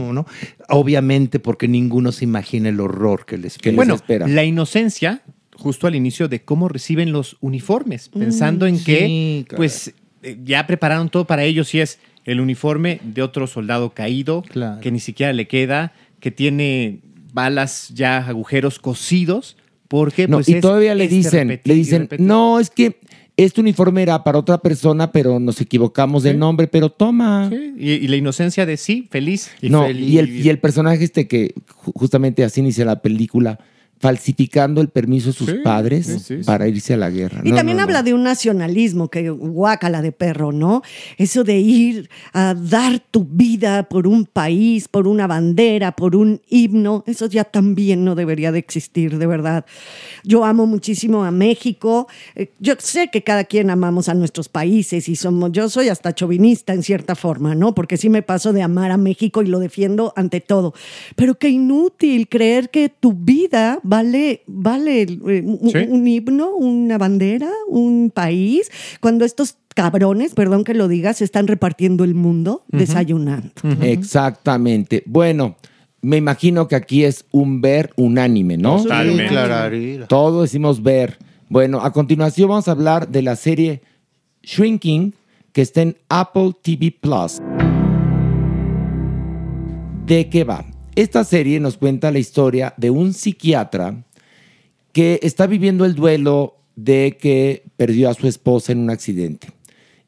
claro. 0.05 0.13
¿no? 0.13 0.25
Obviamente 0.69 1.39
porque 1.39 1.67
ninguno 1.67 2.11
se 2.11 2.23
imagina 2.25 2.69
el 2.69 2.79
horror 2.79 3.25
que 3.25 3.37
les 3.37 3.53
Que 3.57 3.69
espera. 3.69 3.71
les 3.71 3.75
Bueno, 3.75 3.95
espera. 3.95 4.27
la 4.27 4.43
inocencia, 4.43 5.21
justo 5.57 5.87
al 5.87 5.95
inicio 5.95 6.27
de 6.27 6.43
cómo 6.43 6.67
reciben 6.69 7.11
los 7.11 7.37
uniformes, 7.41 8.09
pensando 8.09 8.65
en 8.67 8.83
que, 8.83 9.45
pues, 9.55 9.93
eh, 10.23 10.37
ya 10.43 10.65
prepararon 10.67 11.09
todo 11.09 11.25
para 11.25 11.43
ellos 11.43 11.73
y 11.75 11.79
es 11.79 11.99
el 12.25 12.39
uniforme 12.39 12.99
de 13.03 13.21
otro 13.21 13.47
soldado 13.47 13.91
caído, 13.91 14.41
Claro. 14.43 14.79
que 14.81 14.91
ni 14.91 14.99
siquiera 14.99 15.33
le 15.33 15.47
queda, 15.47 15.93
que 16.19 16.31
tiene 16.31 16.99
balas 17.33 17.89
ya 17.93 18.17
agujeros 18.17 18.79
cosidos, 18.79 19.57
porque 19.87 20.27
No, 20.27 20.37
pues 20.37 20.49
y 20.49 20.53
es 20.55 20.61
todavía 20.61 20.93
le 20.95 21.05
este 21.05 21.15
dicen, 21.15 21.47
repetir 21.49 21.67
le 21.67 21.73
y 21.75 21.77
dicen, 21.77 22.09
no, 22.19 22.59
es 22.59 22.69
que 22.69 22.99
este 23.37 23.61
uniforme 23.61 24.01
era 24.01 24.23
para 24.23 24.39
otra 24.39 24.57
persona, 24.57 25.11
pero 25.11 25.39
nos 25.39 25.61
equivocamos 25.61 26.23
de 26.23 26.31
Sí. 26.31 26.37
nombre, 26.37 26.67
pero 26.67 26.89
toma. 26.89 27.49
Sí, 27.51 27.73
y, 27.77 27.91
y 27.91 28.07
la 28.07 28.15
inocencia 28.15 28.65
de 28.65 28.75
sí, 28.77 29.07
feliz. 29.11 29.51
no, 29.61 29.83
feliz. 29.85 30.09
y 30.09 30.17
el, 30.17 30.29
y 30.45 30.49
el 30.49 30.57
personaje 30.59 31.03
este 31.03 31.27
que 31.27 31.53
ju- 31.55 31.91
justamente 31.93 32.43
así 32.43 32.59
inicia 32.61 32.83
la 32.83 33.01
película, 33.01 33.59
falsificando 33.99 34.81
el 34.81 34.89
permiso 34.89 35.27
de 35.27 35.33
sus 35.33 35.49
Sí, 35.49 35.57
padres 35.63 36.05
sí, 36.05 36.19
sí, 36.19 36.37
sí. 36.39 36.43
para 36.45 36.67
irse 36.67 36.93
a 36.93 36.97
la 36.97 37.09
guerra. 37.09 37.41
Y 37.43 37.49
No, 37.51 37.55
también 37.57 37.77
no, 37.77 37.83
habla 37.83 37.99
no. 37.99 38.03
de 38.05 38.13
un 38.13 38.23
nacionalismo, 38.23 39.09
que 39.09 39.29
guácala 39.29 40.01
de 40.01 40.11
perro, 40.11 40.51
¿no? 40.51 40.81
Eso 41.17 41.43
de 41.43 41.57
ir 41.59 42.09
a 42.33 42.53
dar 42.53 42.99
tu 42.99 43.25
vida 43.29 43.83
por 43.89 44.07
un 44.07 44.25
país, 44.25 44.87
por 44.87 45.07
una 45.07 45.27
bandera, 45.27 45.93
por 45.93 46.15
un 46.15 46.41
himno, 46.49 47.03
eso 47.07 47.27
ya 47.27 47.43
también 47.43 48.03
no 48.05 48.15
debería 48.15 48.51
de 48.51 48.59
existir, 48.59 49.17
de 49.17 49.25
verdad. 49.27 49.65
Yo 50.23 50.45
amo 50.45 50.65
muchísimo 50.65 51.23
a 51.23 51.31
México. 51.31 52.07
Eh, 52.35 52.51
Yo 52.59 52.73
sé 52.79 53.09
que 53.11 53.23
cada 53.23 53.43
quien 53.45 53.69
amamos 53.69 54.09
a 54.09 54.13
nuestros 54.13 54.49
países 54.49 55.07
y 55.09 55.15
somos, 55.15 55.51
yo 55.51 55.69
soy 55.69 55.89
hasta 55.89 56.13
chauvinista 56.13 56.73
en 56.73 56.83
cierta 56.83 57.15
forma, 57.15 57.55
¿no? 57.55 57.73
Porque 57.73 57.97
sí 57.97 58.09
me 58.09 58.21
paso 58.21 58.53
de 58.53 58.61
amar 58.61 58.91
a 58.91 58.97
México 58.97 59.41
y 59.41 59.47
lo 59.47 59.59
defiendo 59.59 60.13
ante 60.15 60.41
todo. 60.41 60.73
Pero 61.15 61.35
qué 61.35 61.49
inútil 61.49 62.27
creer 62.29 62.69
que 62.69 62.89
tu 62.89 63.13
vida 63.13 63.79
vale, 63.87 64.43
vale 64.47 65.01
eh, 65.03 65.41
un- 65.43 65.69
Sí. 65.71 65.77
un 65.89 66.07
himno, 66.07 66.53
una 66.55 66.97
bandera, 66.97 67.49
un 67.67 68.11
país, 68.13 68.69
cuando 69.01 69.25
estos 69.25 69.57
cabrones, 69.75 70.33
perdón 70.33 70.63
que 70.63 70.73
lo 70.73 70.87
digas, 70.87 71.21
están 71.21 71.47
repartiendo 71.47 72.03
el 72.03 72.15
mundo 72.15 72.63
desayunando. 72.69 73.51
Exactamente. 73.81 75.03
Bueno, 75.05 75.55
me 76.01 76.17
imagino 76.17 76.67
que 76.67 76.75
aquí 76.75 77.03
es 77.03 77.25
un 77.31 77.61
ver 77.61 77.91
unánime, 77.95 78.57
¿no? 78.57 78.81
Totalmente. 78.81 80.05
Todos 80.07 80.43
decimos 80.43 80.81
ver. 80.81 81.17
Bueno, 81.49 81.79
a 81.81 81.91
continuación 81.93 82.49
vamos 82.49 82.67
a 82.67 82.71
hablar 82.71 83.07
de 83.09 83.21
la 83.21 83.35
serie 83.35 83.81
Shrinking, 84.43 85.13
que 85.53 85.61
está 85.61 85.81
en 85.81 85.95
Apple 86.09 86.51
TV 86.61 86.91
Plus. 86.99 87.39
¿De 90.05 90.29
qué 90.29 90.43
va? 90.43 90.65
Esta 90.97 91.23
serie 91.23 91.59
nos 91.59 91.77
cuenta 91.77 92.09
la 92.09 92.17
historia 92.17 92.73
de 92.75 92.89
un 92.89 93.13
psiquiatra 93.13 94.03
que 94.93 95.19
está 95.21 95.45
viviendo 95.45 95.85
el 95.85 95.93
duelo 95.93 96.55
de 96.75 97.19
que 97.21 97.65
perdió 97.77 98.09
a 98.09 98.15
su 98.15 98.25
esposa 98.25 98.71
en 98.71 98.79
un 98.79 98.89
accidente. 98.89 99.49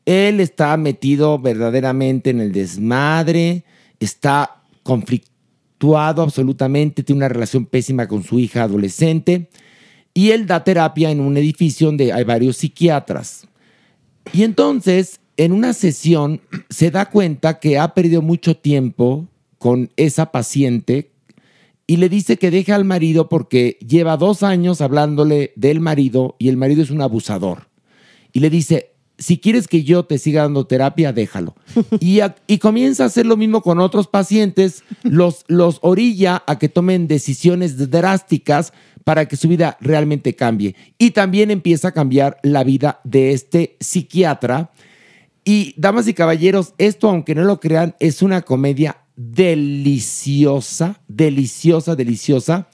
Él 0.05 0.39
está 0.39 0.75
metido 0.77 1.37
verdaderamente 1.37 2.31
en 2.31 2.39
el 2.39 2.51
desmadre, 2.51 3.65
está 3.99 4.63
conflictuado 4.81 6.23
absolutamente, 6.23 7.03
tiene 7.03 7.19
una 7.19 7.29
relación 7.29 7.67
pésima 7.67 8.07
con 8.07 8.23
su 8.23 8.39
hija 8.39 8.63
adolescente 8.63 9.51
y 10.15 10.31
él 10.31 10.47
da 10.47 10.63
terapia 10.63 11.11
en 11.11 11.19
un 11.19 11.37
edificio 11.37 11.85
donde 11.85 12.11
hay 12.13 12.23
varios 12.23 12.57
psiquiatras. 12.57 13.47
Y 14.33 14.41
entonces, 14.41 15.19
en 15.37 15.51
una 15.51 15.73
sesión, 15.73 16.41
se 16.71 16.89
da 16.89 17.11
cuenta 17.11 17.59
que 17.59 17.77
ha 17.77 17.93
perdido 17.93 18.23
mucho 18.23 18.57
tiempo 18.57 19.27
con 19.60 19.91
esa 19.97 20.32
paciente 20.32 21.12
y 21.86 21.97
le 21.97 22.10
dice 22.10 22.38
que 22.38 22.51
deje 22.51 22.72
al 22.74 22.86
marido 22.86 23.30
porque 23.30 23.78
lleva 23.88 24.18
dos 24.18 24.41
años 24.43 24.82
hablándole 24.82 25.53
del 25.55 25.80
marido 25.80 26.36
y 26.39 26.49
el 26.49 26.57
marido 26.57 26.82
es 26.84 26.91
un 26.91 27.01
abusador. 27.01 27.68
Y 28.32 28.39
le 28.41 28.49
dice, 28.51 28.91
si 29.18 29.39
quieres 29.39 29.68
que 29.68 29.84
yo 29.84 30.05
te 30.05 30.18
siga 30.20 30.43
dando 30.43 30.66
terapia, 30.68 31.12
déjalo. 31.14 31.55
Y, 31.99 32.20
a- 32.22 32.36
y 32.47 32.60
comienza 32.60 33.03
a 33.03 33.07
hacer 33.07 33.26
lo 33.26 33.38
mismo 33.38 33.62
con 33.62 33.80
otros 33.80 34.07
pacientes, 34.07 34.84
los, 35.03 35.43
los 35.47 35.80
orilla 35.82 36.43
a 36.47 36.60
que 36.60 36.70
tomen 36.70 37.07
decisiones 37.07 37.89
drásticas 37.89 38.72
para 39.03 39.28
que 39.28 39.36
su 39.36 39.47
vida 39.47 39.78
realmente 39.82 40.36
cambie. 40.36 40.76
Y 40.99 41.12
también 41.12 41.49
empieza 41.49 41.88
a 41.88 41.91
cambiar 41.93 42.38
la 42.43 42.64
vida 42.64 43.01
de 43.03 43.32
este 43.34 43.78
psiquiatra. 43.80 44.70
Y, 45.43 45.74
damas 45.76 46.07
y 46.07 46.14
caballeros, 46.14 46.74
esto, 46.78 47.10
aunque 47.10 47.34
no 47.34 47.43
lo 47.43 47.60
crean, 47.60 47.95
es 47.99 48.22
una 48.22 48.43
comedia 48.43 48.97
deliciosa, 49.20 51.01
deliciosa, 51.07 51.95
deliciosa. 51.95 52.70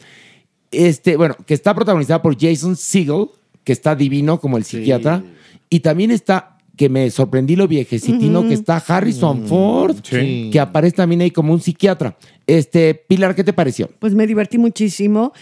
Este, 0.72 1.18
bueno, 1.18 1.36
que 1.46 1.56
está 1.56 1.74
protagonizada 1.74 2.22
por 2.22 2.40
Jason 2.40 2.76
Segel, 2.76 3.28
que 3.64 3.74
está 3.74 3.96
divino 3.96 4.40
como 4.40 4.58
el 4.58 4.64
psiquiatra. 4.64 5.24
Y 5.72 5.80
también 5.80 6.12
está, 6.12 6.58
que 6.78 6.88
me 6.88 7.10
sorprendí 7.10 7.56
lo 7.56 7.68
viejecitino, 7.68 8.48
que 8.48 8.54
está 8.54 8.78
Harrison 8.78 9.44
Mm, 9.44 9.48
Ford, 9.48 9.96
sí. 10.04 10.50
que 10.52 10.60
aparece 10.60 10.98
también 10.98 11.22
ahí 11.22 11.32
como 11.32 11.52
un 11.52 11.62
psiquiatra. 11.62 12.16
Este, 12.46 12.94
Pilar, 12.94 13.34
¿qué 13.34 13.44
te 13.44 13.54
pareció? 13.54 13.90
Pues 13.98 14.14
me 14.14 14.28
divertí 14.28 14.60
muchísimo. 14.60 15.34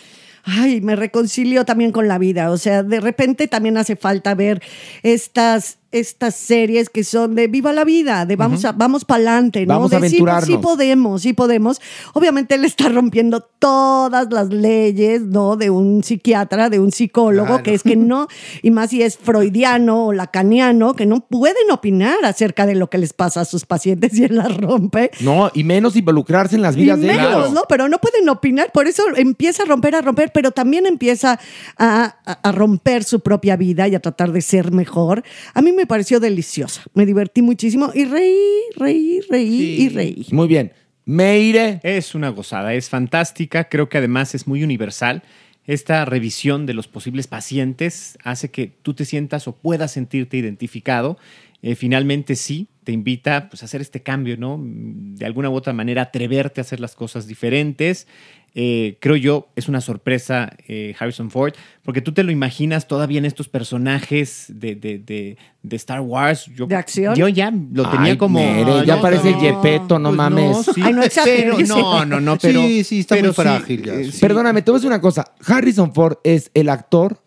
Ay, 0.45 0.79
me 0.79 0.95
reconcilio 0.95 1.65
también 1.65 1.91
con 1.91 2.07
la 2.07 2.17
vida. 2.17 2.49
O 2.51 2.57
sea, 2.57 2.81
de 2.81 3.01
repente 3.01 3.49
también 3.49 3.77
hace 3.77 3.97
falta 3.97 4.35
ver 4.35 4.61
estas, 5.01 5.79
estas 5.93 6.35
series 6.35 6.89
que 6.89 7.03
son 7.03 7.35
de 7.35 7.47
viva 7.47 7.71
la 7.73 7.83
vida, 7.85 8.25
de 8.25 8.35
vamos, 8.35 8.65
a, 8.65 8.71
vamos 8.73 9.05
para 9.05 9.17
adelante, 9.17 9.65
¿no? 9.65 9.75
Vamos 9.75 9.93
a 9.93 9.99
de 9.99 10.09
sí, 10.09 10.17
sí 10.45 10.57
podemos, 10.57 11.21
sí 11.21 11.33
podemos. 11.33 11.79
Obviamente 12.13 12.55
él 12.55 12.65
está 12.65 12.89
rompiendo 12.89 13.41
todas 13.41 14.27
las 14.31 14.49
leyes, 14.49 15.21
¿no? 15.21 15.55
De 15.55 15.69
un 15.69 16.03
psiquiatra, 16.03 16.69
de 16.69 16.79
un 16.79 16.91
psicólogo, 16.91 17.47
Claro. 17.47 17.63
que 17.63 17.73
es 17.73 17.83
que 17.83 17.95
no, 17.95 18.27
y 18.61 18.71
más 18.71 18.89
si 18.89 19.01
es 19.01 19.17
freudiano 19.17 20.07
o 20.07 20.13
lacaniano, 20.13 20.93
que 20.95 21.05
no 21.05 21.21
pueden 21.21 21.69
opinar 21.71 22.17
acerca 22.25 22.65
de 22.65 22.75
lo 22.75 22.89
que 22.89 22.97
les 22.97 23.13
pasa 23.13 23.41
a 23.41 23.45
sus 23.45 23.65
pacientes 23.65 24.17
y 24.17 24.23
él 24.25 24.35
las 24.35 24.55
rompe. 24.57 25.11
No, 25.21 25.51
y 25.53 25.63
menos 25.63 25.95
involucrarse 25.95 26.55
en 26.55 26.61
las 26.61 26.75
vidas 26.75 26.97
Y 26.99 27.01
de 27.01 27.07
menos, 27.07 27.27
ellos. 27.31 27.51
¿no? 27.53 27.61
Pero 27.69 27.87
no 27.87 27.99
pueden 27.99 28.27
opinar, 28.29 28.71
por 28.71 28.87
eso 28.87 29.03
empieza 29.15 29.63
a 29.63 29.65
romper, 29.65 29.95
a 29.95 30.01
romper, 30.01 30.31
pero 30.33 30.51
también 30.51 30.85
empieza 30.85 31.39
a, 31.77 32.15
a- 32.25 32.31
a 32.43 32.51
romper 32.51 33.03
su 33.03 33.19
propia 33.21 33.55
vida 33.55 33.87
y 33.87 33.95
a 33.95 33.99
tratar 33.99 34.31
de 34.31 34.41
ser 34.41 34.71
mejor. 34.71 35.23
A 35.53 35.61
mí 35.61 35.71
me 35.71 35.82
pareció 35.85 36.19
deliciosa, 36.19 36.83
me 36.93 37.05
divertí 37.05 37.41
muchísimo 37.41 37.91
y 37.93 38.05
reí, 38.05 38.61
reí, 38.75 39.21
reí 39.29 39.81
y 39.81 39.89
reí. 39.89 40.27
Muy 40.31 40.47
bien. 40.47 40.71
Meire. 41.05 41.81
Es 41.83 42.15
una 42.15 42.29
gozada, 42.29 42.73
es 42.73 42.89
fantástica, 42.89 43.65
creo 43.65 43.89
que 43.89 43.97
además 43.97 44.35
es 44.35 44.47
muy 44.47 44.63
universal. 44.63 45.23
Esta 45.65 46.03
revisión 46.05 46.65
de 46.65 46.73
los 46.73 46.87
posibles 46.87 47.27
pacientes 47.27 48.17
hace 48.23 48.51
que 48.51 48.67
tú 48.67 48.93
te 48.93 49.05
sientas 49.05 49.47
o 49.47 49.55
puedas 49.55 49.91
sentirte 49.91 50.37
identificado. 50.37 51.17
Eh, 51.61 51.75
finalmente 51.75 52.35
sí, 52.35 52.67
te 52.83 52.91
invita 52.91 53.47
pues, 53.49 53.61
a 53.61 53.65
hacer 53.65 53.79
este 53.79 54.03
cambio, 54.03 54.35
¿no? 54.37 54.59
De 54.61 55.25
alguna 55.25 55.49
u 55.49 55.55
otra 55.55 55.71
manera, 55.71 56.01
atreverte 56.03 56.59
a 56.59 56.63
hacer 56.63 56.81
las 56.81 56.95
cosas 56.95 57.27
diferentes. 57.27 58.07
Eh, 58.55 58.97
creo 59.01 59.15
yo, 59.15 59.47
es 59.55 59.67
una 59.67 59.81
sorpresa 59.81 60.55
eh, 60.67 60.93
Harrison 60.99 61.31
Ford, 61.31 61.53
porque 61.81 62.01
tú 62.01 62.11
te 62.11 62.21
lo 62.23 62.31
imaginas 62.31 62.87
todavía 62.87 63.17
en 63.17 63.25
estos 63.25 63.49
personajes 63.49 64.45
de, 64.49 64.75
de- 64.75 64.99
de- 64.99 65.37
de 65.63 65.75
Star 65.75 66.01
Wars. 66.01 66.45
Yo, 66.55 66.67
¿De 66.67 66.75
acción? 66.75 67.15
Yo 67.15 67.27
ya 67.29 67.49
lo 67.51 67.89
tenía 67.89 68.11
Ay, 68.11 68.17
como... 68.17 68.39
Mere, 68.39 68.85
ya 68.85 68.97
No, 68.97 69.01
parece 69.01 69.31
no. 69.31 69.41
Yepeto, 69.41 69.97
no 69.97 70.09
Pues 70.09 70.17
mames. 70.17 70.57
sí. 70.73 70.81
Ay, 70.83 70.93
no 70.93 71.01
Pero, 71.23 71.57
no, 71.67 72.05
no, 72.05 72.21
no, 72.21 72.37
pero. 72.41 72.61
Sí, 72.61 72.83
sí, 72.83 72.99
está 72.99 73.15
muy 73.15 73.21
pero 73.21 73.33
frágil 73.33 73.81
ya. 73.83 73.93
eh, 73.95 74.11
sí. 74.11 74.19
Perdóname, 74.21 74.61
te 74.61 74.69
voy 74.71 74.77
a 74.77 74.79
decir 74.79 74.87
una 74.89 75.01
cosa. 75.01 75.25
Harrison 75.47 75.93
Ford 75.93 76.17
es 76.23 76.51
el 76.53 76.69
actor 76.69 77.21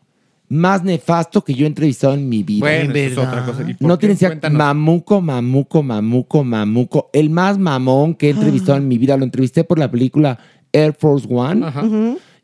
más 0.48 0.84
nefasto 0.84 1.42
que 1.42 1.54
yo 1.54 1.64
he 1.64 1.66
entrevistado 1.66 2.14
en 2.14 2.28
mi 2.28 2.44
vida. 2.44 2.60
Bueno, 2.60 2.94
es 2.94 3.18
otra 3.18 3.44
cosa. 3.44 3.62
¿Y 3.68 3.74
por 3.74 3.88
No 3.88 3.98
tienes 3.98 4.22
idea, 4.22 4.38
mamuco, 4.48 5.20
mamuco, 5.20 5.82
mamuco, 5.82 6.44
mamuco. 6.44 7.10
El 7.12 7.30
más 7.30 7.58
mamón 7.58 8.14
que 8.14 8.28
he 8.28 8.30
entrevistado 8.30 8.78
en 8.78 8.86
mi 8.86 8.96
vida. 8.96 9.16
Lo 9.16 9.24
entrevisté 9.24 9.64
por 9.64 9.78
la 9.80 9.90
película 9.90 10.38
Air 10.76 10.94
Force 10.98 11.26
One 11.30 11.66
Ajá. 11.66 11.84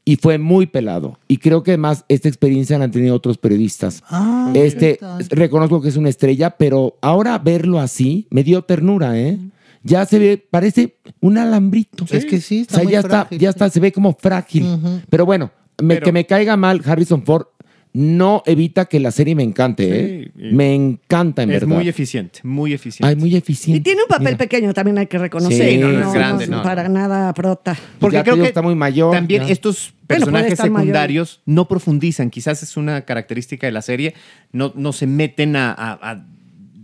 y 0.05 0.17
fue 0.17 0.39
muy 0.39 0.67
pelado. 0.67 1.19
Y 1.29 1.37
creo 1.39 1.63
que 1.63 1.73
además 1.73 2.05
esta 2.09 2.29
experiencia 2.29 2.79
la 2.79 2.85
han 2.85 2.91
tenido 2.91 3.15
otros 3.15 3.39
periodistas. 3.39 4.03
Ah, 4.09 4.51
este, 4.55 4.99
reconozco 5.31 5.81
que 5.81 5.89
es 5.89 5.97
una 5.97 6.09
estrella, 6.09 6.51
pero 6.57 6.97
ahora 7.01 7.39
verlo 7.39 7.79
así 7.79 8.27
me 8.31 8.43
dio 8.43 8.63
ternura, 8.63 9.19
¿eh? 9.19 9.39
Ya 9.85 10.07
se 10.07 10.19
ve, 10.21 10.45
parece 10.51 10.97
un 11.21 11.39
alambrito. 11.39 12.05
Es 12.11 12.25
que 12.25 12.41
sí, 12.41 12.61
O 12.61 12.63
está 12.63 12.75
sea, 12.77 12.85
muy 12.85 12.93
ya 12.93 13.01
está, 13.01 13.29
ya 13.31 13.51
está, 13.51 13.69
se 13.69 13.81
ve 13.81 13.91
como 13.93 14.15
frágil. 14.19 14.65
pero 15.11 15.27
bueno, 15.27 15.51
me- 15.83 15.95
Pero- 15.95 16.05
que 16.05 16.13
me 16.13 16.25
caiga 16.27 16.57
mal 16.57 16.81
Harrison 16.85 17.23
Ford 17.25 17.47
no 17.95 18.43
evita 18.47 18.87
que 18.87 18.99
la 19.01 19.11
serie 19.11 19.35
me 19.35 19.43
encante, 19.43 19.85
¿eh? 19.85 20.33
Sí, 20.35 20.43
Me 20.53 20.75
encanta, 20.75 21.43
en 21.43 21.51
Es 21.51 21.61
verdad. 21.61 21.77
muy 21.77 21.89
eficiente, 21.89 22.41
muy 22.43 22.73
eficiente. 22.73 23.07
Ay, 23.07 23.17
muy 23.17 23.37
eficiente. 23.37 23.79
Y 23.79 23.83
tiene 23.83 24.03
un 24.03 24.09
papel 24.09 24.27
Mira. 24.29 24.39
pequeño, 24.39 24.73
también 24.73 24.97
hay 24.99 25.07
que 25.07 25.19
reconocer. 25.19 25.71
Sí, 25.71 25.77
no, 25.79 25.89
no 25.89 26.07
es 26.09 26.15
grande, 26.15 26.47
no, 26.47 26.63
para 26.63 26.89
nada 26.89 27.33
prota. 27.35 27.77
Porque 27.99 28.17
Ya 28.17 28.25
creo 28.25 28.37
que 28.37 28.45
está 28.47 28.63
muy 28.63 28.75
mayor, 28.75 29.13
también 29.15 29.43
ya. 29.47 29.53
estos 29.53 29.93
personajes 30.07 30.59
mayor. 30.59 30.75
secundarios 30.79 31.41
no 31.45 31.69
profundizan. 31.69 32.31
Quizás 32.31 32.63
es 32.63 32.77
una 32.79 33.03
característica 33.03 33.67
de 33.67 33.73
la 33.73 33.83
serie. 33.83 34.15
No, 34.53 34.73
no 34.75 34.93
se 34.95 35.07
meten 35.07 35.57
a, 35.57 35.71
a- 35.73 35.99
a 36.13 36.25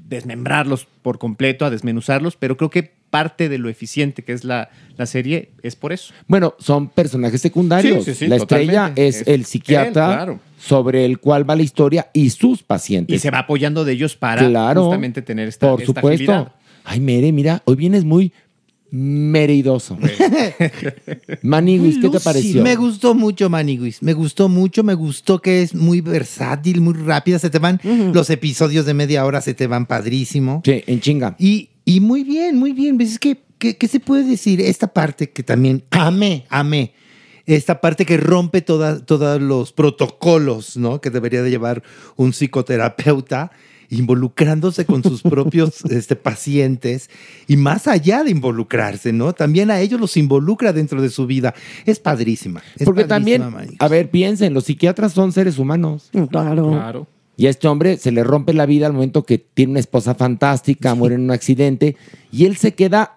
desmembrarlos 0.09 0.87
por 1.03 1.19
completo, 1.19 1.65
a 1.65 1.71
desmenuzarlos, 1.71 2.37
pero 2.37 2.57
creo 2.57 2.71
que 2.71 2.98
parte 3.11 3.49
de 3.49 3.59
lo 3.59 3.69
eficiente 3.69 4.23
que 4.25 4.33
es 4.33 4.45
la, 4.45 4.71
la 4.97 5.07
serie 5.07 5.51
es 5.63 5.77
por 5.77 5.93
eso. 5.93 6.13
Bueno, 6.27 6.55
son 6.59 6.89
personajes 6.89 7.41
secundarios. 7.41 8.05
Sí, 8.05 8.13
sí, 8.13 8.19
sí, 8.21 8.27
la 8.27 8.37
estrella 8.37 8.93
es, 8.97 9.23
Es 9.23 9.29
el 9.29 9.45
psiquiatra 9.45 10.07
él, 10.11 10.15
claro. 10.17 10.41
sobre 10.61 11.05
el 11.05 11.19
cual 11.19 11.49
va 11.49 11.57
la 11.57 11.63
historia 11.63 12.09
y 12.13 12.31
sus 12.31 12.63
pacientes. 12.63 13.17
Y 13.17 13.19
se 13.19 13.31
va 13.31 13.41
apoyando 13.41 13.85
de 13.85 13.93
ellos 13.93 14.17
para 14.17 14.47
Claro, 14.49 14.83
justamente 14.85 15.23
tener 15.23 15.49
esta, 15.49 15.71
Por 15.71 15.81
esta 15.81 15.87
supuesto. 15.95 16.33
agilidad. 16.33 16.53
Ay, 16.85 17.01
Mere, 17.01 17.33
mira, 17.33 17.63
hoy 17.67 17.77
vienes 17.77 18.05
muy 18.05 18.33
meridoso. 18.91 19.99
Maniguis, 21.43 21.99
¿qué 21.99 22.09
te 22.09 22.21
pareció? 22.21 22.63
Me 22.63 22.77
gustó 22.77 23.15
mucho 23.15 23.49
Maniguis. 23.51 24.03
Me 24.03 24.13
gustó 24.15 24.49
mucho, 24.49 24.83
me 24.83 24.95
gustó 24.95 25.41
que 25.41 25.63
es 25.63 25.75
muy 25.75 26.01
versátil, 26.01 26.81
muy 26.81 26.95
rápida. 26.95 27.39
Se 27.39 27.51
te 27.51 27.59
van 27.59 27.81
los 28.13 28.31
episodios 28.31 28.87
de 28.87 28.95
media 28.95 29.25
hora, 29.25 29.41
se 29.41 29.55
te 29.55 29.67
van 29.67 29.87
padrísimo. 29.87 30.63
Sí, 30.65 30.83
en 30.87 31.01
chinga. 31.01 31.37
Y, 31.39 31.71
y 31.95 32.01
muy 32.01 32.23
bien, 32.25 32.57
muy 32.59 32.73
bien. 32.73 32.97
Pues 32.97 33.13
es 33.13 33.19
que, 33.19 33.43
¿qué, 33.59 33.77
qué 33.77 33.89
se 33.89 34.01
puede 34.01 34.25
decir? 34.25 34.61
Esta 34.61 34.89
parte 34.93 35.31
que 35.31 35.43
también 35.43 35.85
amé, 35.91 36.45
amé. 36.51 36.93
Esta 37.47 37.81
parte 37.81 38.05
que 38.05 38.19
rompe 38.19 38.61
toda- 38.61 39.01
todos 39.05 39.41
los 39.41 39.73
protocolos, 39.73 40.77
¿no? 40.77 41.01
Que 41.01 41.09
debería 41.11 41.43
de 41.43 41.49
llevar 41.51 41.83
un 42.17 42.33
psicoterapeuta 42.35 43.51
involucrándose 43.91 44.85
con 44.85 45.03
sus 45.03 45.23
propios 45.23 45.83
este, 45.91 46.15
pacientes 46.15 47.09
y 47.47 47.57
más 47.57 47.87
allá 47.89 48.23
de 48.23 48.31
involucrarse, 48.33 49.15
¿no? 49.15 49.33
También 49.33 49.71
a 49.71 49.81
ellos 49.81 49.99
los 49.99 50.17
involucra 50.19 50.75
dentro 50.75 51.01
de 51.01 51.09
su 51.09 51.27
vida. 51.27 51.55
Es 51.87 51.99
padrísima. 51.99 52.63
es 52.77 52.85
Porque 52.85 53.07
padrísima, 53.07 53.47
también, 53.51 53.77
a 53.79 53.89
ver, 53.89 54.11
piensen, 54.11 54.53
los 54.53 54.65
psiquiatras 54.65 55.13
son 55.15 55.33
seres 55.33 55.59
humanos. 55.59 56.11
Claro. 56.31 56.71
Claro. 56.71 57.07
Y 57.39 57.47
a 57.47 57.51
este 57.51 57.69
hombre 57.69 57.97
se 57.99 58.11
le 58.11 58.25
rompe 58.25 58.53
la 58.53 58.67
vida 58.67 58.87
al 58.89 58.93
momento 58.93 59.23
que 59.23 59.39
tiene 59.39 59.71
una 59.71 59.81
esposa 59.81 60.17
fantástica, 60.17 60.95
muere 60.97 61.15
en 61.15 61.21
un 61.23 61.31
accidente, 61.31 61.97
y 62.33 62.47
él 62.47 62.57
se 62.57 62.75
queda 62.75 63.15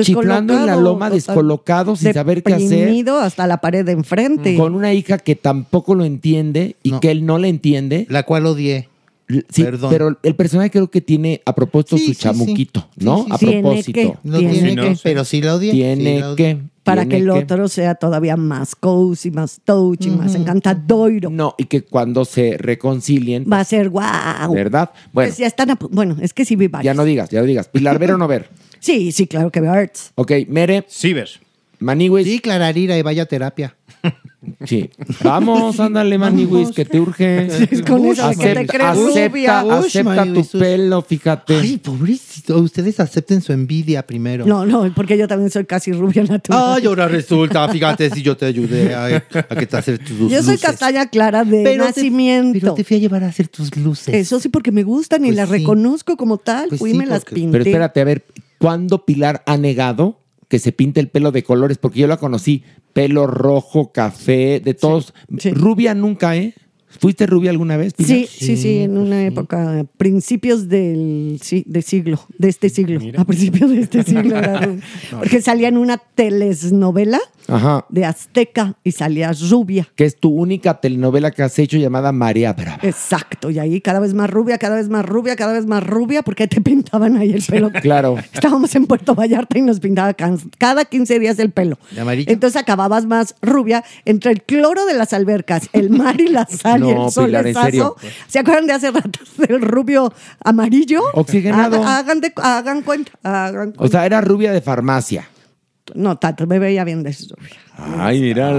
chiflando 0.00 0.54
en 0.54 0.64
la 0.64 0.76
loma, 0.76 1.10
descolocado, 1.10 1.94
sin 1.94 2.14
saber 2.14 2.42
qué 2.42 2.54
hacer, 2.54 2.68
Deprimido 2.70 3.18
hasta 3.20 3.46
la 3.46 3.58
pared 3.58 3.84
de 3.84 3.92
enfrente. 3.92 4.56
con 4.56 4.74
una 4.74 4.94
hija 4.94 5.18
que 5.18 5.36
tampoco 5.36 5.94
lo 5.94 6.04
entiende 6.04 6.76
y 6.82 6.92
No. 6.92 7.00
que 7.00 7.10
él 7.10 7.26
no 7.26 7.38
le 7.38 7.48
entiende. 7.48 8.06
La 8.08 8.22
cual 8.22 8.46
odié. 8.46 8.88
Sí, 9.50 9.62
Perdón. 9.62 9.90
pero 9.90 10.18
el 10.22 10.34
personaje 10.34 10.70
creo 10.70 10.90
que 10.90 11.00
tiene 11.00 11.40
a 11.44 11.54
propósito 11.54 11.96
Sí, 11.98 12.06
su 12.06 12.14
sí, 12.14 12.18
chamuquito, 12.20 12.88
Sí, 12.98 13.04
¿no? 13.04 13.24
sí, 13.24 13.28
a. 13.32 13.38
Tiene 13.38 13.62
propósito. 13.62 13.92
que- 13.92 14.14
No 14.24 14.38
Tiene 14.38 14.52
tiene 14.54 14.74
que- 14.76 14.96
pero 15.02 15.24
sí 15.24 15.40
la 15.42 15.54
odié. 15.54 15.72
Tiene 15.72 16.20
la 16.20 16.34
que. 16.36 16.58
para 16.82 17.06
que 17.06 17.16
el 17.18 17.24
que. 17.24 17.30
otro 17.30 17.68
sea 17.68 17.94
todavía 17.94 18.36
más 18.36 18.74
cozy, 18.74 19.30
más 19.30 19.60
touchy, 19.64 20.10
más 20.10 20.34
encantador. 20.34 21.30
No, 21.30 21.54
y 21.58 21.64
que 21.66 21.82
cuando 21.82 22.24
se 22.24 22.56
reconcilien, 22.58 23.44
Va 23.50 23.60
a 23.60 23.64
ser 23.64 23.88
guau. 23.90 24.52
¿verdad? 24.54 24.90
Bueno, 25.12 25.28
Pues 25.28 25.38
ya 25.38 25.46
están, 25.46 25.70
a 25.70 25.78
bueno, 25.90 26.16
es 26.20 26.32
que 26.34 26.44
sí 26.44 26.56
vi 26.56 26.66
varios. 26.66 26.86
ya 26.86 26.94
no 26.94 27.04
digas, 27.04 27.30
ya 27.30 27.40
no 27.40 27.46
digas. 27.46 27.68
Pilar, 27.68 27.98
¿ver 27.98 28.12
o 28.12 28.18
no 28.18 28.26
ver? 28.26 28.48
Sí, 28.80 29.12
sí, 29.12 29.26
claro 29.26 29.50
que 29.52 29.60
veo 29.60 29.72
Arts. 29.72 30.12
Ok, 30.14 30.32
Mere, 30.48 30.84
Sí, 30.88 31.12
ver. 31.12 31.28
Maniwis. 31.80 32.26
Sí, 32.26 32.40
Clararira 32.40 32.96
y 32.98 33.02
vaya 33.02 33.26
terapia. 33.26 33.76
Sí. 34.64 34.88
Vamos, 35.22 35.78
ándale, 35.80 36.16
Maniwis, 36.16 36.70
que 36.70 36.84
te 36.86 36.98
urge. 36.98 37.48
con 37.86 38.06
eso 38.06 38.26
de 38.28 38.36
que 38.36 38.54
te 38.54 38.66
crees 38.66 38.84
acepta, 38.90 39.28
rubia. 39.28 39.60
Acepta 39.60 40.24
tu 40.32 40.58
pelo, 40.58 41.02
fíjate. 41.02 41.56
Ay, 41.56 41.76
pobrecito. 41.76 42.58
Ustedes 42.58 42.98
acepten 43.00 43.42
su 43.42 43.52
envidia 43.52 44.06
primero. 44.06 44.46
No, 44.46 44.64
no, 44.64 44.90
porque 44.94 45.18
yo 45.18 45.28
también 45.28 45.50
soy 45.50 45.66
casi 45.66 45.92
rubia 45.92 46.22
natural. 46.24 46.74
Ay, 46.78 46.86
ahora 46.86 47.06
resulta, 47.06 47.68
fíjate 47.68 48.08
si 48.10 48.22
yo 48.22 48.34
te 48.36 48.46
ayudé 48.46 48.94
a, 48.94 49.06
a 49.06 49.56
que 49.56 49.66
te 49.66 49.76
hacer 49.76 49.98
tus 49.98 50.18
yo 50.30 50.42
soy 50.42 50.54
luces. 50.54 50.60
castaña 50.62 51.08
clara 51.10 51.44
de 51.44 51.62
Pero 51.62 51.84
te- 51.84 51.88
nacimiento. 51.90 52.58
pero 52.60 52.74
te 52.74 52.84
fui 52.84 52.96
a 52.96 53.00
llevar 53.00 53.24
a 53.24 53.28
hacer 53.28 53.48
tus 53.48 53.76
luces. 53.76 54.14
Eso 54.14 54.40
sí, 54.40 54.48
porque 54.48 54.72
me 54.72 54.84
gustan 54.84 55.22
y 55.24 55.28
Pues 55.28 55.36
las 55.36 55.48
sí. 55.48 55.56
reconozco 55.58 56.16
como 56.16 56.38
tal. 56.38 56.68
Pues 56.68 56.78
Fui 56.80 56.90
y 56.90 56.92
sí, 56.94 56.98
me 56.98 57.06
las 57.06 57.24
pinté. 57.26 57.52
Pero 57.52 57.64
espérate, 57.64 58.00
a 58.00 58.04
ver, 58.04 58.24
¿cuándo 58.58 59.04
Pilar 59.04 59.42
ha 59.46 59.56
negado 59.58 60.19
que 60.50 60.58
se 60.58 60.72
pinte 60.72 61.00
el 61.00 61.08
pelo 61.08 61.30
de 61.30 61.44
colores? 61.44 61.78
Porque 61.78 62.00
yo 62.00 62.08
la 62.08 62.18
conocí, 62.18 62.64
pelo 62.92 63.26
rojo, 63.26 63.92
café, 63.92 64.60
de 64.60 64.74
todos. 64.74 65.14
sí. 65.38 65.52
Rubia 65.52 65.94
nunca, 65.94 66.36
¿eh? 66.36 66.54
¿Fuiste 66.98 67.26
rubia 67.26 67.50
alguna 67.50 67.76
vez? 67.76 67.94
Pilar? 67.94 68.08
Sí, 68.10 68.26
sí, 68.30 68.56
sí, 68.56 68.78
en 68.80 68.98
una 68.98 69.24
época, 69.24 69.84
principios 69.96 70.68
del 70.68 71.38
sí, 71.42 71.64
de 71.66 71.82
siglo, 71.82 72.20
de 72.38 72.48
este 72.48 72.68
siglo, 72.68 73.00
a 73.16 73.24
principios 73.24 73.70
de 73.70 73.80
este 73.80 74.02
siglo. 74.04 74.36
era 74.36 74.60
rubia. 74.60 74.82
Porque 75.18 75.40
salía 75.40 75.68
en 75.68 75.76
una 75.78 75.98
telesnovela 75.98 77.20
Ajá. 77.46 77.84
de 77.88 78.04
Azteca 78.04 78.76
y 78.84 78.92
salías 78.92 79.48
rubia. 79.50 79.88
Que 79.94 80.04
es 80.04 80.16
tu 80.18 80.30
única 80.30 80.80
telenovela 80.80 81.30
que 81.30 81.42
has 81.42 81.58
hecho 81.58 81.76
llamada 81.78 82.12
María 82.12 82.52
Brava. 82.54 82.80
Exacto, 82.82 83.50
y 83.50 83.58
ahí 83.58 83.80
cada 83.80 84.00
vez 84.00 84.14
más 84.14 84.28
rubia, 84.30 84.58
cada 84.58 84.76
vez 84.76 84.88
más 84.88 85.04
rubia, 85.06 85.36
cada 85.36 85.52
vez 85.52 85.66
más 85.66 85.84
rubia, 85.86 86.22
porque 86.22 86.46
te 86.48 86.60
pintaban 86.60 87.16
ahí 87.16 87.32
el 87.32 87.42
pelo. 87.42 87.70
Claro. 87.70 88.16
Estábamos 88.32 88.74
en 88.74 88.86
Puerto 88.86 89.14
Vallarta 89.14 89.58
y 89.58 89.62
nos 89.62 89.80
pintaban 89.80 90.14
can- 90.14 90.38
cada 90.58 90.84
15 90.84 91.18
días 91.18 91.38
el 91.38 91.50
pelo. 91.50 91.78
¿De 91.92 92.00
amarillo? 92.00 92.32
Entonces 92.32 92.60
acababas 92.60 93.06
más 93.06 93.34
rubia 93.42 93.84
entre 94.04 94.32
el 94.32 94.42
cloro 94.42 94.86
de 94.86 94.94
las 94.94 95.12
albercas, 95.12 95.68
el 95.72 95.90
mar 95.90 96.20
y 96.20 96.28
la 96.28 96.46
sal 96.46 96.79
y 96.88 96.94
No, 96.94 97.06
el 97.08 97.24
Pilar, 97.26 97.46
en 97.46 97.54
serio. 97.54 97.96
¿Se 98.26 98.38
acuerdan 98.38 98.66
de 98.66 98.72
hace 98.74 98.90
rato 98.90 99.20
del 99.48 99.60
rubio 99.62 100.12
amarillo? 100.44 101.02
Oxigenado. 101.14 101.76
Hagan, 101.82 101.88
hagan 101.98 102.20
de- 102.20 102.32
hagan 102.36 102.82
cuenta, 102.82 103.12
hagan 103.22 103.74
O 103.76 103.88
sea, 103.88 104.06
era 104.06 104.20
rubia 104.20 104.52
de 104.52 104.60
farmacia. 104.60 105.28
no 105.94 106.16
tanto, 106.18 106.46
me 106.46 106.58
veía 106.58 106.84
bien 106.84 107.02
de 107.02 107.10
rubia. 107.10 107.56
Ay, 107.98 108.20
mira. 108.20 108.50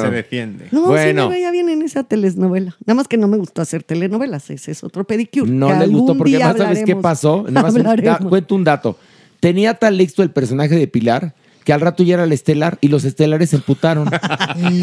Se 0.00 0.10
defiende. 0.10 0.66
No, 0.70 0.86
Bueno. 0.86 1.22
sí 1.24 1.28
me 1.28 1.34
veía 1.34 1.50
bien 1.50 1.68
en 1.68 1.82
esa 1.82 2.04
telenovela. 2.04 2.76
Nada 2.86 2.94
más 2.94 3.08
que 3.08 3.16
no 3.16 3.28
me 3.28 3.36
gustó 3.36 3.62
hacer 3.62 3.82
telenovelas, 3.82 4.50
ese 4.50 4.70
es 4.70 4.84
otro 4.84 5.04
pedicure. 5.04 5.50
No 5.50 5.72
le 5.78 5.86
gustó 5.86 6.16
porque 6.16 6.36
día 6.36 6.48
más 6.48 6.56
sabes 6.58 6.82
qué 6.84 6.96
pasó. 6.96 7.44
Nada 7.48 7.62
más 7.70 7.74
un- 7.74 7.82
da- 8.02 8.18
cuento 8.18 8.54
un 8.54 8.64
dato. 8.64 8.98
Tenía 9.40 9.74
tal 9.74 10.00
éxito 10.00 10.22
el 10.22 10.30
personaje 10.30 10.74
de 10.76 10.86
Pilar 10.88 11.34
que 11.64 11.72
al 11.72 11.80
rato 11.80 12.02
ya 12.02 12.14
era 12.14 12.24
el 12.24 12.32
estelar 12.32 12.78
y 12.80 12.88
los 12.88 13.04
estelares 13.04 13.50
se 13.50 13.56
emputaron. 13.56 14.08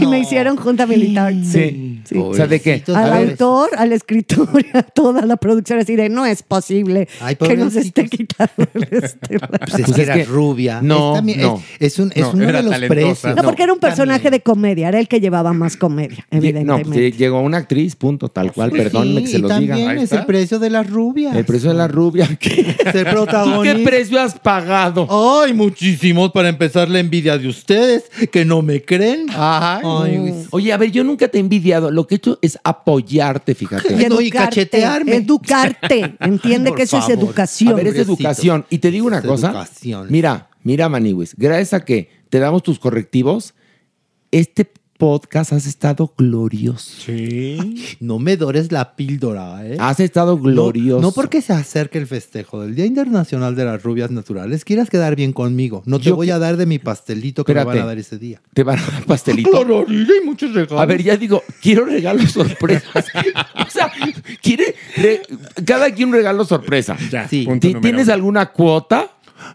Y 0.01 0.05
me 0.07 0.19
hicieron 0.19 0.57
junta 0.57 0.86
militar. 0.86 1.34
Sí. 1.43 2.01
sí. 2.05 2.15
O 2.17 2.34
sea, 2.34 2.47
¿de 2.47 2.59
qué? 2.59 2.84
Al 2.93 3.13
autor, 3.13 3.69
al 3.77 3.93
escritor 3.93 4.49
y 4.59 4.77
a 4.77 4.84
toda 4.84 5.25
la 5.25 5.38
producción 5.38 5.79
así 5.79 5.95
de 5.95 6.09
no 6.09 6.25
es 6.25 6.43
posible 6.43 7.07
Ay, 7.21 7.36
que 7.36 7.55
nos 7.57 7.75
esté 7.75 8.07
quitando 8.07 8.67
el 8.73 8.84
estelar. 9.03 9.49
Pues 9.49 9.73
es 9.79 9.86
Pues 9.86 9.95
que 9.95 10.01
es 10.01 10.07
era 10.07 10.15
que- 10.15 10.25
rubia. 10.25 10.82
No, 10.82 11.17
Es 11.17 11.38
no. 11.38 11.61
Es, 11.79 11.93
es 11.93 11.99
un, 11.99 12.11
es 12.15 12.21
No, 12.21 12.29
uno 12.32 12.45
de 12.47 12.53
los 12.63 12.71
talentosa. 12.71 12.88
precios. 12.88 13.36
No, 13.36 13.43
porque 13.43 13.63
era 13.63 13.73
un 13.73 13.79
personaje 13.79 14.23
también. 14.23 14.32
de 14.39 14.41
comedia, 14.41 14.88
era 14.89 14.99
el 14.99 15.07
que 15.07 15.19
llevaba 15.19 15.53
más 15.53 15.77
comedia, 15.77 16.25
no, 16.32 16.38
evidentemente. 16.38 16.89
pues, 16.89 17.17
llegó 17.17 17.41
una 17.41 17.57
actriz, 17.57 17.95
punto, 17.95 18.29
tal 18.29 18.51
cual. 18.51 18.69
Pues 18.71 18.84
Perdónenme 18.84 19.21
sí, 19.21 19.25
que 19.25 19.32
se 19.41 19.47
también 19.47 19.75
diga. 19.75 19.93
Es 19.95 20.11
el 20.11 20.25
precio 20.25 20.59
de 20.59 20.69
las 20.69 20.89
rubias. 20.89 21.36
El 21.36 21.45
precio 21.45 21.69
de 21.69 21.75
la 21.75 21.88
rubia. 21.88 22.27
¿Qué, 22.39 22.75
Ser 22.91 23.05
¿Tú 23.05 23.11
protagonista. 23.11 23.75
qué 23.77 23.84
precio 23.84 24.19
has 24.21 24.38
pagado? 24.39 25.07
Ay, 25.43 25.53
muchísimos 25.53 26.32
para 26.32 26.49
empezar 26.49 26.70
la 26.89 26.99
envidia 26.99 27.38
de 27.38 27.47
ustedes, 27.47 28.03
que 28.32 28.45
no 28.45 28.61
me 28.61 28.84
creen. 28.84 29.28
Ay, 29.32 30.17
güey. 30.17 30.34
Oye, 30.51 30.74
a 30.74 30.78
ver, 30.78 30.91
yo 30.91 31.03
nunca 31.03 31.28
te 31.28 31.38
he 31.38 31.41
envidiado. 31.41 31.91
Lo 31.91 32.07
que 32.07 32.15
he 32.15 32.17
hecho 32.17 32.39
es 32.41 32.57
apoyarte, 32.63 33.55
fíjate. 33.55 33.93
Ay, 33.95 34.07
no, 34.09 34.22
y 34.22 34.30
cachetearme. 34.30 35.15
Educarte. 35.15 36.15
Entiende 36.19 36.69
Por 36.72 36.78
que 36.78 36.84
eso 36.84 36.97
es 36.97 37.09
educación. 37.09 37.74
A 37.74 37.76
ver, 37.76 37.88
es 37.88 37.95
educación. 37.97 38.65
Y 38.69 38.80
te 38.80 38.91
digo 38.91 39.07
una 39.07 39.19
Es 39.19 39.26
cosa. 39.26 39.47
educación. 39.49 40.07
Mira, 40.09 40.49
mira, 40.63 40.89
Maniwis. 40.89 41.36
Gracias 41.38 41.74
a 41.74 41.86
que 41.86 42.09
te 42.30 42.39
damos 42.39 42.63
tus 42.63 42.80
correctivos, 42.80 43.53
este 44.32 44.72
podcast 45.01 45.51
has 45.51 45.65
estado 45.65 46.13
glorioso. 46.15 46.91
Sí. 47.07 47.57
No 47.99 48.19
me 48.19 48.37
dores 48.37 48.71
la 48.71 48.95
píldora, 48.95 49.65
¿eh? 49.65 49.75
Has 49.79 49.99
estado 49.99 50.37
glorioso. 50.37 51.01
No, 51.01 51.07
no 51.07 51.11
porque 51.11 51.41
se 51.41 51.53
acerque 51.53 51.97
el 51.97 52.05
festejo 52.05 52.61
del 52.61 52.75
Día 52.75 52.85
Internacional 52.85 53.55
de 53.55 53.65
las 53.65 53.81
Rubias 53.81 54.11
Naturales, 54.11 54.63
quieras 54.63 54.91
quedar 54.91 55.15
bien 55.15 55.33
conmigo. 55.33 55.81
No 55.87 55.97
te 55.97 56.05
Yo 56.05 56.15
voy 56.15 56.27
que- 56.27 56.33
a 56.33 56.37
dar 56.37 56.55
de 56.55 56.67
mi 56.67 56.77
pastelito 56.77 57.43
que 57.43 57.51
me 57.55 57.61
Espérate. 57.61 57.79
van 57.79 57.85
a 57.85 57.89
dar 57.89 57.97
ese 57.97 58.19
día. 58.19 58.43
Te 58.53 58.61
van 58.61 58.77
a 58.77 58.85
dar 58.85 59.03
pastelito. 59.05 59.49
Claro, 59.49 59.85
y 59.89 60.05
muchos 60.23 60.53
regalos. 60.53 60.79
A 60.79 60.85
ver, 60.85 61.01
ya 61.01 61.17
digo, 61.17 61.41
quiero 61.63 61.83
regalos 61.85 62.29
sorpresas. 62.33 63.05
o 63.67 63.69
sea, 63.71 63.91
quiere 64.39 64.75
re- 64.97 65.23
cada 65.65 65.91
quien 65.95 66.09
un 66.09 66.13
regalo 66.13 66.45
sorpresa. 66.45 66.95
Ya, 67.09 67.27
Sí. 67.27 67.43
punto 67.45 67.61
¿Ti- 67.67 67.73
número 67.73 67.81
¿Tienes 67.81 68.07
alguna 68.09 68.51
cuota? 68.51 69.09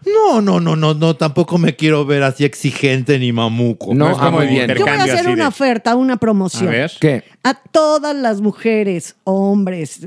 No, 0.05 0.41
no, 0.41 0.59
no, 0.59 0.75
no, 0.75 0.93
no, 0.93 1.15
tampoco 1.15 1.57
me 1.57 1.75
quiero 1.75 2.05
ver 2.05 2.23
así 2.23 2.45
exigente 2.45 3.17
ni 3.19 3.31
mamuco. 3.31 3.93
No, 3.93 4.05
No 4.05 4.11
es 4.11 4.17
ah, 4.19 4.25
como 4.25 4.37
muy 4.39 4.47
bien. 4.47 4.67
Yo 4.69 4.85
voy 4.85 4.89
a 4.89 5.03
hacer 5.03 5.27
una 5.27 5.43
de- 5.43 5.47
oferta, 5.49 5.95
una 5.95 6.13
A 6.13 6.17
promoción. 6.17 6.69
ver. 6.71 6.91
¿Qué? 6.99 7.23
A 7.43 7.53
todas 7.53 8.15
las 8.15 8.41
mujeres, 8.41 9.15
hombres, 9.23 10.01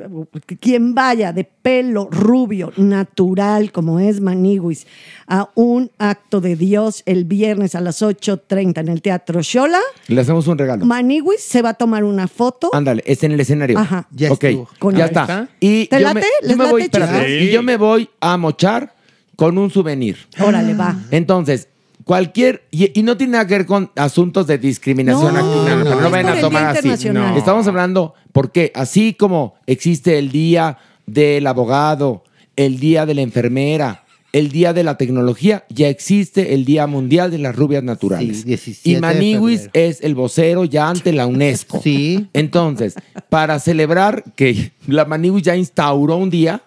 quien 0.61 0.95
vaya 0.95 1.33
de 1.33 1.45
pelo 1.45 2.09
rubio, 2.11 2.73
natural, 2.77 3.73
como 3.73 3.99
es 4.01 4.21
Maniguis, 4.21 4.87
a 5.27 5.49
un 5.55 5.91
acto 5.99 6.41
de 6.41 6.57
Dios 6.57 7.03
el 7.07 7.25
viernes 7.25 7.75
a 7.75 7.81
las 7.81 8.03
8.30 8.03 8.81
en 8.81 8.89
el 8.89 9.01
Teatro 9.01 9.43
Xola, 9.43 9.81
Le 10.09 10.21
hacemos 10.21 10.47
un 10.49 10.59
regalo. 10.59 10.85
Maniguis 10.85 11.41
se 11.41 11.63
va 11.63 11.71
a 11.71 11.75
tomar 11.75 12.05
una 12.05 12.29
foto. 12.29 12.71
Ándale, 12.75 13.03
es 13.07 13.23
en 13.23 13.33
el 13.33 13.41
escenario. 13.41 13.79
Ajá. 13.79 14.07
Ya 14.11 14.33
ok, 14.33 14.45
estuvo. 14.45 14.69
Con 14.79 14.95
ya 14.97 15.07
está. 15.07 15.23
está. 15.23 15.49
Y 15.61 15.87
¿Te 15.87 15.97
yo 15.99 16.03
late? 16.03 16.21
me, 16.21 16.27
yo 16.43 16.49
¿Les 16.49 16.57
me 16.57 16.65
voy, 16.71 16.83
late, 16.83 16.99
espérate, 16.99 17.27
chicos? 17.27 17.43
y 17.43 17.51
yo 17.53 17.63
me 17.63 17.77
voy 17.77 18.11
a 18.21 18.37
mochar 18.37 18.95
con 19.41 19.57
un 19.57 19.71
souvenir. 19.71 20.19
Órale, 20.39 20.75
va. 20.75 20.99
Entonces, 21.11 21.69
cualquier. 22.05 22.65
Y, 22.71 22.99
y 22.99 23.03
no 23.03 23.17
tiene 23.17 23.33
nada 23.33 23.47
que 23.47 23.55
ver 23.55 23.65
con 23.65 23.91
asuntos 23.97 24.47
de 24.47 24.59
discriminación 24.59 25.33
No, 25.33 25.41
aquí. 25.41 25.87
No, 25.89 25.99
no, 25.99 26.11
vayan 26.11 26.37
a 26.37 26.41
tomar 26.43 26.77
así. 26.77 27.09
No. 27.09 27.35
Estamos 27.39 27.67
hablando 27.67 28.13
porque 28.33 28.71
así 28.75 29.15
como 29.15 29.55
existe 29.67 30.19
el 30.19 30.31
día 30.31 30.77
del 31.07 31.47
abogado, 31.47 32.23
el 32.55 32.81
día 32.81 33.07
de 33.07 33.15
la 33.15 33.23
enfermera, 33.23 34.05
el 34.35 34.51
día 34.51 34.75
de 34.75 34.85
la 34.85 34.99
tecnología, 34.99 35.65
ya 35.71 35.89
existe 35.89 36.53
el 36.53 36.67
Día 36.67 36.87
Mundial 36.87 37.31
de 37.31 37.39
las 37.39 37.57
Rubias 37.57 37.83
Naturales. 37.83 38.43
Sí, 38.43 38.45
17 38.45 38.91
y 38.91 39.01
Maniwis 39.01 39.71
es 39.73 40.03
el 40.03 40.15
vocero 40.15 40.67
ya 40.67 40.91
ante 40.91 41.15
la 41.15 41.27
UNESCO. 41.27 41.81
Sí. 41.83 42.29
Entonces, 42.35 42.95
para 43.31 43.59
celebrar 43.59 44.23
que 44.37 44.73
la 44.87 45.07
Maniwis 45.07 45.45
ya 45.45 45.57
instauró 45.57 46.19
un 46.19 46.29
día, 46.29 46.61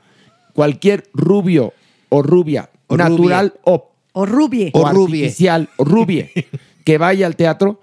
cualquier 0.54 1.04
rubio 1.14 1.72
o 2.14 2.22
rubia, 2.22 2.70
O 2.88 2.98
natural 2.98 3.54
o 3.64 3.92
O 4.14 4.26
rubie. 4.26 4.70
o, 4.74 4.82
O 4.82 4.90
rubie. 4.92 5.24
artificial 5.24 5.70
o 5.78 5.86
rubie 5.86 6.32
que 6.86 6.98
vaya 6.98 7.26
al 7.26 7.36
teatro 7.36 7.82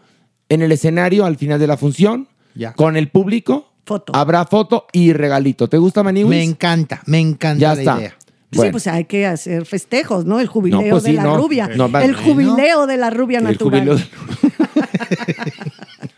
en 0.49 0.63
el 0.63 0.73
escenario 0.73 1.25
al 1.25 1.37
final 1.37 1.59
de 1.59 1.67
la 1.67 1.77
función 1.77 2.29
Ya. 2.55 2.73
con 2.75 2.97
el 2.97 3.09
público 3.09 3.73
Foto. 3.87 4.13
habrá 4.15 4.45
foto 4.47 4.87
y 4.93 5.13
regalito 5.13 5.69
¿te 5.69 5.79
gusta 5.79 6.03
Maniwis? 6.03 6.31
Me 6.31 6.45
encanta, 6.45 7.03
me 7.07 7.19
encanta 7.19 7.61
ya 7.61 7.75
la 7.75 7.81
está 7.81 7.99
idea. 7.99 8.15
Sí, 8.53 8.57
Bueno, 8.57 8.73
pues 8.73 8.87
hay 8.89 9.05
que 9.05 9.27
hacer 9.27 9.65
festejos, 9.65 10.25
¿no? 10.25 10.41
El 10.41 10.49
jubileo 10.49 10.83
No, 10.83 10.91
pues 10.91 11.05
de 11.05 11.11
sí, 11.11 11.17
la 11.17 11.23
no. 11.23 11.37
rubia. 11.37 11.69
No, 11.69 11.87
el 12.01 12.17
jubileo 12.17 12.89
de 12.89 12.97
la 12.97 13.09
rubia 13.11 13.39
el 13.39 13.45
natural. 13.45 13.87
jubileo 13.87 13.97
de- 13.97 14.11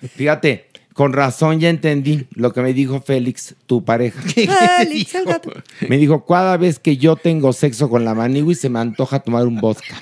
fíjate 0.17 0.67
con 0.95 1.13
razón 1.13 1.61
ya 1.61 1.71
entendí 1.71 2.27
lo 2.35 2.53
que 2.53 2.61
me 2.61 2.73
dijo 2.73 3.01
Félix 3.01 3.55
tu 3.67 3.85
pareja 3.85 4.21
Félix, 4.79 5.15
el 5.15 5.25
gato. 5.25 5.51
me 5.89 5.97
dijo 5.97 6.25
cada 6.27 6.57
vez 6.57 6.79
que 6.79 6.97
yo 6.97 7.17
tengo 7.17 7.53
sexo 7.53 7.89
con 7.89 8.05
la 8.05 8.15
Maniwis 8.15 8.61
se 8.61 8.69
me 8.69 8.79
antoja 8.79 9.21
tomar 9.21 9.47
un 9.47 9.61
vodka 9.61 9.97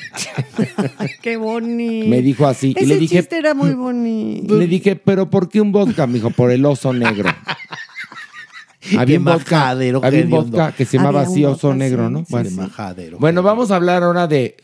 qué 1.23 1.37
bonito. 1.37 2.09
me 2.09 2.23
dijo 2.23 2.47
así 2.47 2.75
Ese 2.77 2.85
y 2.85 2.89
le 2.89 2.99
dije 2.99 3.19
chiste 3.19 3.39
era 3.39 3.55
muy 3.55 3.75
bonito. 3.75 4.55
Le 4.57 4.67
dije, 4.67 4.97
¿pero 4.97 5.31
por 5.31 5.49
qué 5.49 5.61
un 5.61 5.73
vodka? 5.73 6.07
Me 6.07 6.15
dijo, 6.15 6.31
por 6.31 6.51
el 6.51 6.65
oso 6.65 6.93
negro. 6.93 7.31
Había 8.99 9.19
un 9.19 9.25
vodka, 9.25 9.71
había 9.71 9.99
un 9.99 10.31
vodka 10.31 10.73
que 10.73 10.87
se 10.87 10.97
llamaba 10.97 11.21
así 11.21 11.45
oso 11.45 11.69
vodka, 11.69 11.79
negro, 11.79 12.09
¿no? 12.11 12.21
sí, 12.21 12.27
Bueno. 12.31 12.71
Bueno, 13.19 13.43
vamos 13.43 13.71
a 13.71 13.77
hablar 13.77 14.03
ahora 14.03 14.27
de 14.27 14.57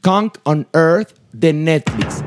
Conk 0.00 0.38
on 0.44 0.68
Earth 0.72 1.10
de 1.32 1.52
Netflix. 1.52 2.22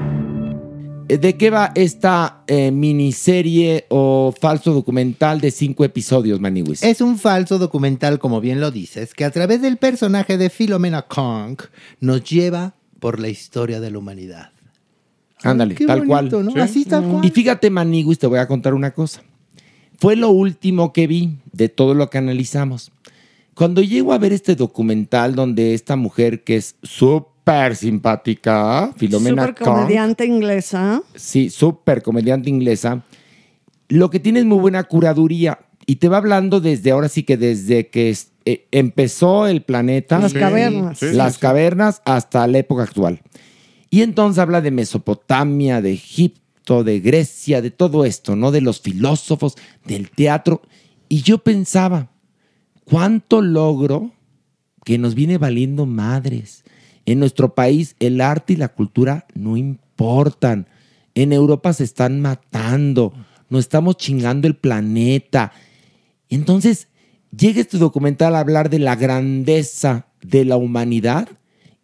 ¿De 1.07 1.37
qué 1.37 1.49
va 1.49 1.71
esta 1.73 2.43
eh, 2.47 2.69
miniserie 2.69 3.85
o 3.87 4.33
falso 4.37 4.73
documental 4.73 5.39
de 5.39 5.51
cinco 5.51 5.85
episodios, 5.85 6.41
Maniwis? 6.41 6.83
Es 6.83 6.99
un 6.99 7.17
falso 7.17 7.57
documental, 7.57 8.19
como 8.19 8.41
bien 8.41 8.59
lo 8.59 8.71
dices, 8.71 9.13
que 9.13 9.23
a 9.23 9.31
través 9.31 9.61
del 9.61 9.77
personaje 9.77 10.37
de 10.37 10.49
Philomena 10.49 11.03
Kong 11.03 11.59
nos 12.01 12.25
lleva 12.25 12.73
por 12.99 13.21
la 13.21 13.29
historia 13.29 13.79
de 13.79 13.89
la 13.89 13.99
humanidad. 13.99 14.51
Ándale, 15.43 15.75
Qué 15.75 15.85
tal 15.85 16.05
cual. 16.05 16.29
Así 16.59 16.83
tal 16.83 17.07
cual. 17.07 17.23
Y 17.23 17.29
fíjate, 17.29 17.69
Maniguis, 17.69 18.19
te 18.19 18.27
voy 18.27 18.39
a 18.39 18.47
contar 18.47 18.73
una 18.73 18.91
cosa. 18.91 19.23
Fue 19.99 20.17
lo 20.17 20.29
último 20.31 20.91
que 20.91 21.07
vi 21.07 21.37
de 21.53 21.69
todo 21.69 21.93
lo 21.93 22.09
que 22.09 22.17
analizamos. 22.17 22.91
Cuando 23.53 23.81
llego 23.81 24.11
a 24.11 24.17
ver 24.17 24.33
este 24.33 24.55
documental 24.55 25.35
donde 25.35 25.73
esta 25.73 25.95
mujer 25.95 26.43
que 26.43 26.57
es 26.57 26.75
súper 26.83 27.36
simpática, 27.75 28.91
Filomena 28.97 29.47
Súper 29.47 29.63
comediante 29.63 30.25
inglesa. 30.25 31.01
sí, 31.15 31.49
súper 31.49 32.01
comediante 32.01 32.49
inglesa, 32.49 33.03
lo 33.89 34.09
que 34.09 34.19
tiene 34.19 34.39
es 34.39 34.45
muy 34.45 34.57
buena 34.59 34.83
curaduría 34.83 35.59
y 35.85 35.95
te 35.97 36.09
va 36.09 36.17
hablando 36.17 36.59
desde 36.59 36.91
ahora 36.91 37.07
sí 37.09 37.23
que 37.23 37.37
desde 37.37 37.87
que 37.87 38.15
eh, 38.45 38.67
empezó 38.71 39.47
el 39.47 39.61
planeta, 39.61 40.19
Las 40.19 40.33
cavernas. 40.33 40.99
sí, 40.99 41.07
las 41.13 41.35
sí. 41.35 41.39
cavernas 41.39 42.01
hasta 42.05 42.45
la 42.47 42.57
época 42.57 42.83
actual. 42.83 43.21
Y 43.89 44.01
entonces 44.01 44.39
habla 44.39 44.59
de 44.59 44.71
Mesopotamia, 44.71 45.81
de 45.81 45.93
Egipto, 45.93 46.83
de 46.83 46.99
Grecia, 46.99 47.61
de 47.61 47.71
todo 47.71 48.03
esto, 48.03 48.35
¿no? 48.35 48.51
De 48.51 48.59
los 48.59 48.81
filósofos, 48.81 49.55
del 49.85 50.09
teatro. 50.09 50.61
Y 51.07 51.21
yo 51.21 51.37
pensaba, 51.37 52.09
¿cuánto 52.83 53.41
logro 53.41 54.11
que 54.83 54.97
nos 54.97 55.15
viene 55.15 55.37
valiendo 55.37 55.85
madres? 55.85 56.65
En 57.07 57.19
nuestro 57.19 57.55
país 57.55 57.95
el 57.99 58.21
arte 58.21 58.53
y 58.53 58.57
la 58.57 58.67
cultura 58.67 59.25
no 59.33 59.57
importan. 59.57 60.67
En 61.15 61.33
Europa 61.33 61.73
se 61.73 61.85
están 61.85 62.21
matando. 62.21 63.13
Nos 63.49 63.61
estamos 63.61 63.95
chingando 63.95 64.45
el 64.45 64.57
planeta. 64.57 65.53
Entonces, 66.29 66.89
llega 67.35 67.61
este 67.61 67.77
documental 67.77 68.35
a 68.35 68.41
hablar 68.41 68.69
de 68.69 68.79
la 68.79 68.97
grandeza 68.97 70.07
de 70.21 70.43
la 70.43 70.57
humanidad. 70.57 71.29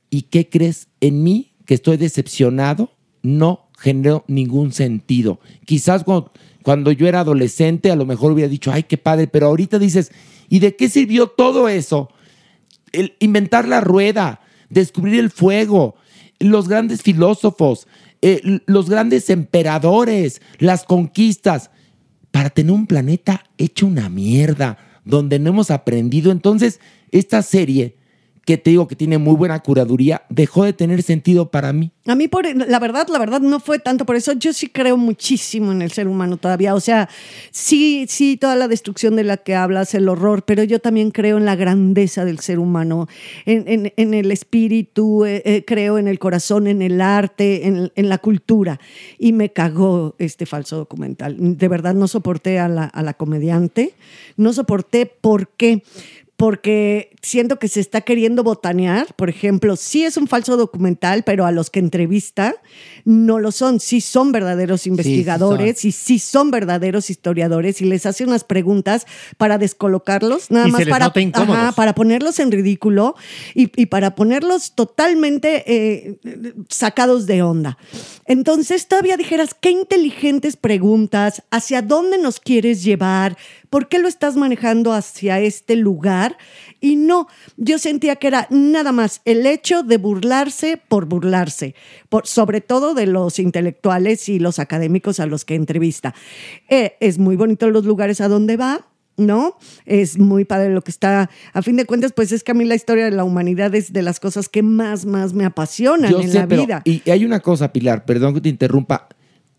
¿Y 0.10 0.24
qué 0.24 0.50
crees? 0.50 0.90
En 1.00 1.24
mí 1.24 1.54
que 1.66 1.74
estoy 1.74 1.96
decepcionado, 1.96 2.92
no 3.22 3.70
generó 3.80 4.26
ningún 4.28 4.74
sentido. 4.74 5.40
Quizás 5.66 6.04
cuando, 6.04 6.92
yo 6.92 7.08
era 7.08 7.22
adolescente 7.22 7.92
a 7.92 7.96
lo 7.96 8.06
mejor 8.06 8.34
hubiera 8.34 8.50
dicho, 8.50 8.74
ay, 8.74 8.84
qué 8.84 8.98
padre, 8.98 9.28
pero 9.28 9.48
ahorita 9.48 9.80
dices, 9.80 10.12
¿y 10.50 10.60
de 10.60 10.76
qué 10.76 10.90
sirvió 10.90 11.28
todo 11.28 11.70
eso? 11.70 12.10
El 12.92 13.16
inventar 13.20 13.70
la 13.70 13.80
rueda, 13.80 14.42
descubrir 14.74 15.20
el 15.20 15.30
fuego, 15.30 15.96
los 16.40 16.68
grandes 16.68 17.02
filósofos, 17.02 17.88
eh, 18.22 18.60
los 18.66 18.90
grandes 18.90 19.30
emperadores, 19.30 20.42
las 20.60 20.84
conquistas, 20.84 21.70
para 22.32 22.50
tener 22.50 22.72
un 22.72 22.88
planeta 22.88 23.44
hecho 23.58 23.86
una 23.86 24.10
mierda, 24.10 24.78
donde 25.06 25.38
no 25.38 25.50
hemos 25.50 25.70
aprendido. 25.70 26.32
Entonces, 26.32 26.80
esta 27.12 27.42
serie 27.44 27.96
que 28.46 28.58
te 28.58 28.72
digo 28.72 28.88
que 28.88 28.96
tiene 28.96 29.18
muy 29.18 29.36
buena 29.36 29.60
curaduría, 29.62 30.24
dejó 30.30 30.66
de 30.66 30.74
tener 30.74 31.02
sentido 31.02 31.50
para 31.50 31.72
mí. 31.72 31.92
A 32.06 32.16
mí, 32.16 32.28
por, 32.28 32.46
la 32.46 32.80
verdad, 32.80 33.08
la 33.08 33.18
verdad 33.18 33.40
no 33.40 33.62
fue 33.62 33.80
tanto 33.80 34.06
por 34.06 34.18
eso. 34.18 34.34
Yo 34.34 34.52
sí 34.52 34.68
creo 34.68 34.98
muchísimo 34.98 35.72
en 35.72 35.82
el 35.82 35.92
ser 35.92 36.10
humano 36.10 36.36
todavía. 36.36 36.76
O 36.76 36.82
sea, 36.82 37.08
sí, 37.52 38.06
sí, 38.10 38.36
toda 38.36 38.58
la 38.58 38.68
destrucción 38.68 39.16
de 39.16 39.24
la 39.24 39.38
que 39.38 39.56
hablas, 39.56 39.94
el 39.94 40.10
horror, 40.10 40.44
pero 40.44 40.64
yo 40.64 40.80
también 40.80 41.12
creo 41.12 41.38
en 41.38 41.46
la 41.46 41.56
grandeza 41.56 42.26
del 42.26 42.40
ser 42.40 42.60
humano, 42.60 43.08
en, 43.46 43.94
el 43.96 44.32
espíritu, 44.32 45.24
eh, 45.24 45.42
eh, 45.46 45.64
creo 45.66 45.98
en 45.98 46.10
el 46.10 46.20
corazón, 46.20 46.68
en 46.68 46.82
el 46.82 47.00
arte, 47.00 47.68
en, 47.68 47.94
en, 47.96 48.10
la 48.10 48.18
cultura. 48.18 48.82
Y 49.18 49.32
me 49.32 49.54
cagó 49.54 50.16
este 50.20 50.46
falso 50.46 50.76
documental. 50.76 51.38
De 51.40 51.68
verdad 51.70 51.94
no 51.94 52.10
soporté 52.10 52.60
a 52.60 52.68
la, 52.68 52.84
a 52.84 53.02
la 53.04 53.14
comediante, 53.14 53.94
no 54.36 54.52
soporté 54.52 55.06
por 55.06 55.48
qué 55.48 55.84
porque 56.36 57.16
siento 57.22 57.60
que 57.60 57.68
se 57.68 57.80
está 57.80 58.02
queriendo 58.02 58.44
botanear. 58.44 59.14
Por 59.16 59.30
ejemplo, 59.30 59.76
sí 59.76 60.04
es 60.04 60.18
un 60.18 60.28
falso 60.28 60.58
documental, 60.58 61.24
pero 61.24 61.46
a 61.46 61.52
los 61.52 61.70
que 61.70 61.80
entrevista 61.80 62.56
no 63.06 63.40
lo 63.40 63.52
son. 63.52 63.80
Sí 63.80 64.02
son 64.02 64.32
verdaderos 64.32 64.88
investigadores 64.88 65.86
y 65.86 65.92
sí 65.92 66.20
son 66.20 66.52
verdaderos 66.52 67.10
historiadores 67.10 67.82
y 67.82 67.86
les 67.86 68.06
hace 68.06 68.24
unas 68.24 68.44
preguntas 68.44 69.06
para 69.38 69.58
descolocarlos, 69.58 70.50
nada 70.52 70.68
más 70.68 70.86
para, 70.88 71.12
para 71.76 71.96
ponerlos 71.96 72.40
en 72.40 72.52
ridículo 72.52 73.16
y, 73.54 73.68
para 73.86 74.16
ponerlos 74.16 74.74
totalmente 74.74 75.64
eh, 75.68 76.20
sacados 76.70 77.28
de 77.28 77.44
onda. 77.44 77.78
Entonces, 78.26 78.88
todavía 78.88 79.18
dijeras, 79.18 79.56
qué 79.60 79.70
inteligentes 79.70 80.58
preguntas, 80.58 81.44
hacia 81.52 81.82
dónde 81.82 82.18
nos 82.18 82.40
quieres 82.40 82.84
llevar, 82.84 83.38
¿por 83.74 83.88
qué 83.88 83.98
lo 83.98 84.08
estás 84.08 84.36
manejando 84.36 84.94
hacia 84.94 85.40
este 85.40 85.76
lugar? 85.76 86.38
Y 86.80 86.96
no, 86.96 87.26
yo 87.58 87.80
sentía 87.80 88.18
que 88.18 88.28
era 88.28 88.46
nada 88.52 88.92
más 88.92 89.22
el 89.26 89.48
hecho 89.48 89.82
de 89.82 89.98
burlarse 89.98 90.78
por 90.78 91.08
burlarse, 91.08 91.74
por, 92.08 92.28
sobre 92.28 92.62
todo 92.62 92.94
de 92.94 93.08
los 93.08 93.40
intelectuales 93.40 94.30
y 94.30 94.38
los 94.38 94.60
académicos 94.60 95.20
a 95.20 95.26
los 95.26 95.44
que 95.44 95.56
entrevista. 95.56 96.14
Eh, 96.70 96.98
es 97.00 97.18
muy 97.18 97.36
bonito 97.36 97.68
los 97.72 97.84
lugares 97.84 98.22
a 98.22 98.28
donde 98.28 98.58
va, 98.58 98.86
¿no? 99.18 99.58
Es 99.88 100.20
muy 100.20 100.46
padre 100.46 100.70
lo 100.70 100.84
que 100.84 100.92
está. 100.92 101.32
A 101.52 101.64
fin 101.64 101.76
de 101.76 101.86
cuentas, 101.86 102.14
pues 102.14 102.32
es 102.32 102.44
que 102.44 102.52
a 102.52 102.54
mí 102.54 102.66
la 102.66 102.76
historia 102.76 103.06
de 103.06 103.12
la 103.12 103.24
humanidad 103.24 103.74
es 103.74 103.92
de 103.92 104.04
las 104.04 104.20
cosas 104.20 104.50
que 104.50 104.62
más, 104.62 105.08
más 105.08 105.34
me 105.34 105.46
apasionan 105.46 106.14
en 106.14 106.32
la 106.32 106.46
vida. 106.46 106.84
Y 106.86 107.10
hay 107.10 107.26
una 107.26 107.40
cosa, 107.40 107.74
Pilar, 107.74 108.06
perdón 108.06 108.36
que 108.36 108.42
te 108.42 108.50
interrumpa 108.50 109.08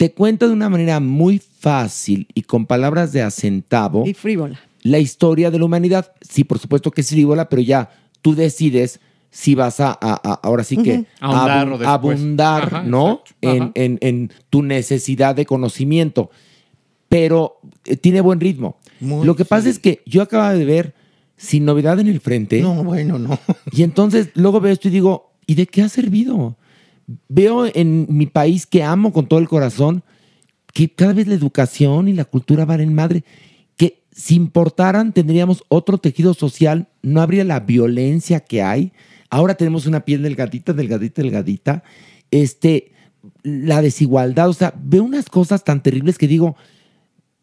te 0.05 0.13
cuento 0.13 0.47
de 0.47 0.53
una 0.53 0.69
manera 0.69 1.01
muy 1.01 1.39
fácil 1.39 2.29
y 2.35 2.43
con 2.43 2.67
palabras 2.67 3.11
de 3.15 3.23
acentavo. 3.23 4.07
Y 4.07 4.13
frívola. 4.13 4.61
La 4.83 4.99
historia 4.99 5.51
de 5.51 5.59
la 5.59 5.65
humanidad. 5.65 6.13
Sí, 6.21 6.45
por 6.45 6.59
supuesto 6.59 6.91
que 6.91 7.01
es 7.01 7.09
frívola, 7.09 7.49
pero 7.49 7.63
ya 7.63 7.91
tú 8.21 8.35
decides 8.35 9.01
si 9.31 9.55
vas 9.55 9.81
a, 9.81 9.93
ahora 9.93 10.63
sí 10.63 10.77
que 10.77 11.07
abundar, 11.21 12.85
¿no? 12.85 13.23
En, 13.41 14.31
tu 14.51 14.63
necesidad 14.63 15.35
de 15.35 15.47
conocimiento. 15.47 16.31
Pero 17.09 17.61
eh, 17.87 17.97
tiene 17.97 18.21
buen 18.21 18.41
ritmo. 18.41 18.77
Lo 19.01 19.35
que 19.37 19.47
pasa 19.47 19.71
es 19.71 19.79
que 19.79 20.03
yo 20.05 20.21
acabo 20.21 20.55
de 20.55 20.67
ver 20.67 20.95
sin 21.39 21.65
novedad 21.65 21.99
en 21.99 22.09
el 22.09 22.21
frente. 22.21 22.61
No, 22.61 22.85
bueno, 22.85 23.19
no. 23.19 23.39
Y 23.73 23.85
entonces 23.85 24.29
luego 24.35 24.61
veo 24.61 24.75
esto 24.75 24.89
y 24.89 24.91
digo, 24.91 25.33
¿y 25.47 25.55
de 25.55 25.67
qué 25.67 25.81
ha 25.81 25.89
servido? 25.89 26.59
Veo 27.29 27.67
en 27.67 28.07
mi 28.09 28.27
país 28.27 28.67
que 28.67 28.83
amo 28.83 29.13
con 29.13 29.27
todo 29.27 29.41
el 29.41 29.49
corazón 29.49 30.03
que 30.73 30.91
cada 30.91 31.13
vez 31.13 31.29
la 31.29 31.35
educación 31.35 32.09
y 32.09 32.13
la 32.13 32.25
cultura 32.25 32.65
van 32.65 32.81
en 32.81 32.93
madre, 32.93 33.25
que 33.77 34.03
si 34.11 34.35
importaran 34.35 35.13
tendríamos 35.13 35.65
otro 35.69 35.99
tejido 35.99 36.35
social, 36.35 36.89
no 37.01 37.21
habría 37.23 37.45
la 37.45 37.61
violencia 37.61 38.41
que 38.41 38.61
hay. 38.63 38.93
Ahora 39.31 39.55
tenemos 39.55 39.87
una 39.87 40.05
piel 40.05 40.23
delgadita, 40.23 40.73
delgadita, 40.73 41.23
delgadita. 41.23 41.85
Este, 42.33 42.93
la 43.45 43.83
desigualdad, 43.83 44.49
o 44.49 44.53
sea, 44.53 44.75
veo 44.77 45.05
unas 45.05 45.29
cosas 45.29 45.63
tan 45.63 45.81
terribles 45.81 46.19
que 46.19 46.27
digo, 46.27 46.57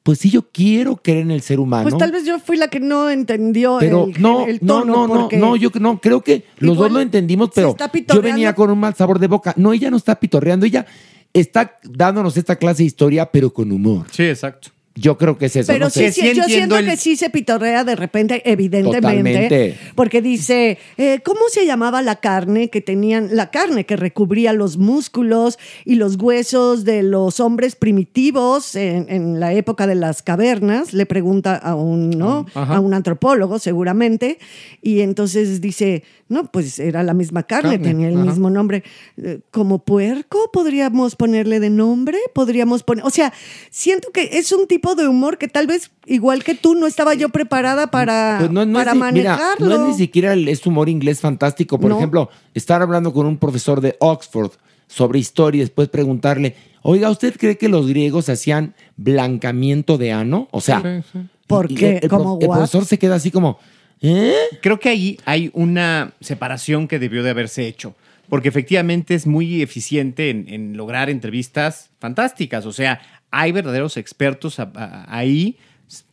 pues 0.04 0.20
sí, 0.20 0.32
yo 0.32 0.50
quiero 0.52 0.96
creer 0.98 1.20
en 1.20 1.32
el 1.32 1.42
ser 1.42 1.60
humano. 1.60 1.84
Pues 1.84 1.98
tal 1.98 2.12
vez 2.12 2.26
yo 2.26 2.40
fui 2.40 2.58
la 2.58 2.70
que 2.70 2.80
no 2.80 3.10
entendió 3.10 3.78
pero 3.80 4.06
el, 4.06 4.22
no, 4.22 4.46
el 4.48 4.60
tono. 4.60 4.86
No, 4.86 5.08
no, 5.08 5.30
no, 5.30 5.30
no, 5.32 5.56
yo 5.56 5.70
no, 5.80 6.02
creo 6.02 6.22
que 6.22 6.46
los 6.58 6.78
dos 6.78 6.92
lo 6.92 7.00
entendimos, 7.00 7.50
pero 7.54 7.76
yo 8.08 8.22
venía 8.22 8.56
con 8.56 8.72
un 8.72 8.80
mal 8.80 8.96
sabor 8.96 9.20
de 9.20 9.28
boca. 9.28 9.54
No, 9.58 9.74
ella 9.74 9.92
no 9.92 9.98
está 9.98 10.20
pitorreando, 10.20 10.66
ella 10.66 10.86
está 11.34 11.80
dándonos 11.84 12.36
esta 12.36 12.56
clase 12.56 12.84
de 12.84 12.88
historia, 12.88 13.32
pero 13.32 13.54
con 13.54 13.72
humor. 13.72 14.08
Sí, 14.12 14.24
exacto. 14.24 14.70
Yo 14.96 15.18
creo 15.18 15.38
que 15.38 15.46
es 15.46 15.56
eso. 15.56 15.72
Pero 15.72 15.90
sí, 15.90 16.04
yo 16.36 16.44
siento 16.44 16.76
que 16.78 16.98
sí 16.98 17.16
se 17.16 17.30
pitorrea 17.30 17.86
de 17.86 17.96
repente, 17.96 18.42
evidentemente. 18.46 19.78
Porque 19.96 20.22
dice, 20.22 20.78
eh, 20.98 21.22
¿cómo 21.24 21.42
se 21.50 21.66
llamaba 21.66 22.02
la 22.02 22.18
carne 22.18 22.70
que 22.70 22.82
tenían, 22.82 23.30
la 23.32 23.52
carne 23.52 23.86
que 23.86 23.96
recubría 23.96 24.52
los 24.52 24.78
músculos 24.78 25.58
y 25.86 25.96
los 25.96 26.18
huesos 26.18 26.84
de 26.84 27.04
los 27.04 27.40
hombres 27.40 27.76
primitivos 27.76 28.76
en, 28.76 29.40
la 29.40 29.54
época 29.54 29.88
de 29.88 29.96
las 29.96 30.22
cavernas? 30.22 30.94
Le 30.94 31.06
pregunta 31.06 31.56
a 31.56 31.76
un, 31.76 32.10
¿no? 32.10 32.46
A 32.54 32.80
un 32.82 32.94
antropólogo, 32.94 33.60
seguramente. 33.60 34.40
Y 34.82 35.00
entonces 35.02 35.62
dice, 35.62 36.04
no, 36.32 36.50
pues 36.50 36.80
era 36.80 37.04
la 37.04 37.14
misma 37.14 37.44
carne, 37.44 37.78
tenía 37.78 38.08
el 38.08 38.16
mismo 38.16 38.50
nombre. 38.50 38.84
Eh, 39.18 39.40
como 39.52 39.80
puerco, 39.80 40.50
podríamos 40.52 41.16
ponerle 41.18 41.60
de 41.60 41.70
nombre, 41.70 42.18
podríamos 42.34 42.84
poner, 42.84 43.06
o 43.06 43.10
sea, 43.10 43.34
siento 43.70 44.12
que 44.12 44.30
es 44.34 44.52
un 44.54 44.66
tipo 44.66 44.81
de 44.96 45.08
humor 45.08 45.38
que 45.38 45.48
tal 45.48 45.68
vez, 45.68 45.92
igual 46.06 46.44
que 46.44 46.56
tú, 46.56 46.76
no 46.76 46.88
estaba 46.88 47.14
yo 47.14 47.30
preparada 47.30 47.88
para, 47.88 48.38
pues 48.40 48.68
para 48.74 48.94
manejarlo. 48.94 49.66
no 49.66 49.76
es 49.76 49.82
ni 49.82 49.94
siquiera 49.94 50.34
el, 50.34 50.48
es 50.48 50.66
humor 50.66 50.90
inglés 50.90 51.20
fantástico. 51.20 51.80
Por 51.80 51.92
ejemplo, 51.92 52.30
estar 52.54 52.82
hablando 52.82 53.14
con 53.14 53.26
un 53.26 53.38
profesor 53.38 53.82
de 53.82 53.96
Oxford 54.00 54.52
sobre 54.88 55.20
historia 55.20 55.60
y 55.60 55.62
después 55.62 55.88
preguntarle, 55.88 56.56
oiga, 56.82 57.10
¿usted 57.10 57.36
cree 57.38 57.58
que 57.58 57.70
los 57.70 57.88
griegos 57.88 58.28
hacían 58.30 58.76
blancamiento 58.98 59.98
de 59.98 60.12
ano? 60.12 60.48
O 60.52 60.60
sea, 60.60 61.04
porque 61.48 62.00
el, 62.02 62.10
como 62.10 62.40
el 62.42 62.48
profesor 62.48 62.86
se 62.86 63.00
queda 63.00 63.16
así 63.16 63.32
como 63.32 63.60
¿Eh? 64.02 64.34
Creo 64.62 64.80
que 64.80 64.90
ahí 64.90 65.20
hay 65.26 65.52
una 65.54 66.14
separación 66.20 66.88
que 66.88 66.98
debió 66.98 67.22
de 67.22 67.30
haberse 67.30 67.68
hecho, 67.68 67.96
porque 68.30 68.50
efectivamente 68.50 69.14
es 69.14 69.28
muy 69.28 69.62
eficiente 69.62 70.32
en, 70.32 70.76
lograr 70.76 71.10
entrevistas 71.10 71.92
fantásticas. 72.00 72.66
O 72.66 72.74
sea, 72.74 73.00
hay 73.32 73.52
verdaderos 73.52 73.98
expertos 73.98 74.58
ahí. 74.60 75.58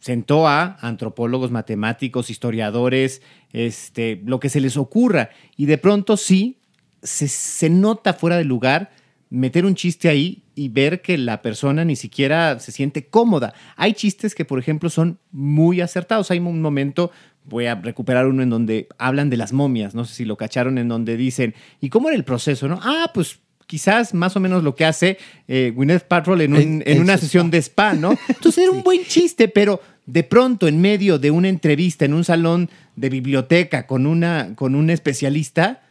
Sentó 0.00 0.48
a 0.48 0.76
antropólogos, 0.80 1.50
matemáticos, 1.50 2.30
historiadores, 2.30 3.22
este, 3.52 4.20
lo 4.24 4.40
que 4.40 4.48
se 4.48 4.60
les 4.60 4.76
ocurra. 4.76 5.30
Y 5.56 5.66
de 5.66 5.78
pronto 5.78 6.16
sí, 6.16 6.58
se, 7.02 7.28
se 7.28 7.70
nota 7.70 8.12
fuera 8.12 8.36
de 8.36 8.44
lugar 8.44 8.90
meter 9.30 9.66
un 9.66 9.74
chiste 9.74 10.08
ahí 10.08 10.42
y 10.54 10.70
ver 10.70 11.02
que 11.02 11.18
la 11.18 11.42
persona 11.42 11.84
ni 11.84 11.96
siquiera 11.96 12.58
se 12.58 12.72
siente 12.72 13.06
cómoda. 13.06 13.54
Hay 13.76 13.92
chistes 13.92 14.34
que, 14.34 14.44
por 14.44 14.58
ejemplo, 14.58 14.90
son 14.90 15.18
muy 15.30 15.80
acertados. 15.80 16.30
Hay 16.30 16.38
un 16.38 16.62
momento 16.62 17.12
voy 17.48 17.66
a 17.66 17.74
recuperar 17.74 18.26
uno 18.26 18.42
en 18.42 18.50
donde 18.50 18.88
hablan 18.98 19.30
de 19.30 19.36
las 19.36 19.52
momias, 19.52 19.94
no 19.94 20.04
sé 20.04 20.14
si 20.14 20.24
lo 20.24 20.36
cacharon, 20.36 20.78
en 20.78 20.88
donde 20.88 21.16
dicen, 21.16 21.54
¿y 21.80 21.88
cómo 21.88 22.08
era 22.08 22.16
el 22.16 22.24
proceso? 22.24 22.68
No? 22.68 22.78
Ah, 22.82 23.10
pues 23.14 23.40
quizás 23.68 24.14
más 24.14 24.34
o 24.34 24.40
menos 24.40 24.64
lo 24.64 24.74
que 24.74 24.84
hace 24.84 25.18
eh, 25.46 25.72
Gwyneth 25.72 26.04
Paltrow 26.04 26.40
en, 26.40 26.82
en 26.84 27.00
una 27.00 27.16
sesión 27.18 27.50
de 27.52 27.58
spa, 27.58 27.92
¿no? 27.92 28.18
Entonces 28.28 28.64
era 28.64 28.72
un 28.72 28.82
buen 28.82 29.04
chiste, 29.04 29.46
pero 29.46 29.80
de 30.06 30.24
pronto 30.24 30.66
en 30.66 30.80
medio 30.80 31.18
de 31.18 31.30
una 31.30 31.48
entrevista 31.48 32.06
en 32.06 32.14
un 32.14 32.24
salón 32.24 32.70
de 32.96 33.10
biblioteca 33.10 33.86
con, 33.86 34.06
una, 34.06 34.54
con 34.56 34.74
un 34.74 34.88
especialista, 34.88 35.82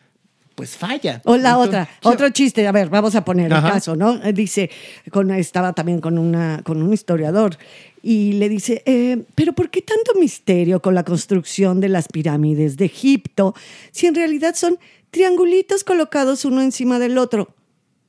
pues 0.55 0.75
falla. 0.75 1.21
O 1.23 1.38
la 1.38 1.59
otra, 1.59 1.88
otro 2.01 2.32
chiste, 2.32 2.65
a 2.67 2.71
ver, 2.71 2.89
vamos 2.89 3.13
a 3.13 3.23
poner 3.23 3.53
el 3.53 3.61
caso, 3.61 3.95
¿no? 3.95 4.17
Dice, 4.34 4.71
con, 5.11 5.30
estaba 5.30 5.73
también 5.73 6.01
con, 6.01 6.17
una, 6.17 6.61
con 6.63 6.82
un 6.82 6.91
historiador 6.91 7.57
y 8.01 8.34
le 8.34 8.49
dice, 8.49 8.82
eh, 8.88 9.21
pero 9.36 9.53
¿por 9.53 9.69
qué 9.69 9.84
tanto 9.84 10.19
misterio 10.19 10.82
con 10.82 10.95
la 10.95 11.03
construcción 11.03 11.80
de 11.80 11.89
las 11.89 12.07
pirámides 12.07 12.75
de 12.75 12.86
Egipto 12.86 13.53
si 13.91 14.07
en 14.07 14.15
realidad 14.15 14.55
son 14.55 14.80
triangulitos 15.11 15.84
colocados 15.84 16.43
uno 16.43 16.63
encima 16.63 16.97
del 16.97 17.19
otro? 17.19 17.53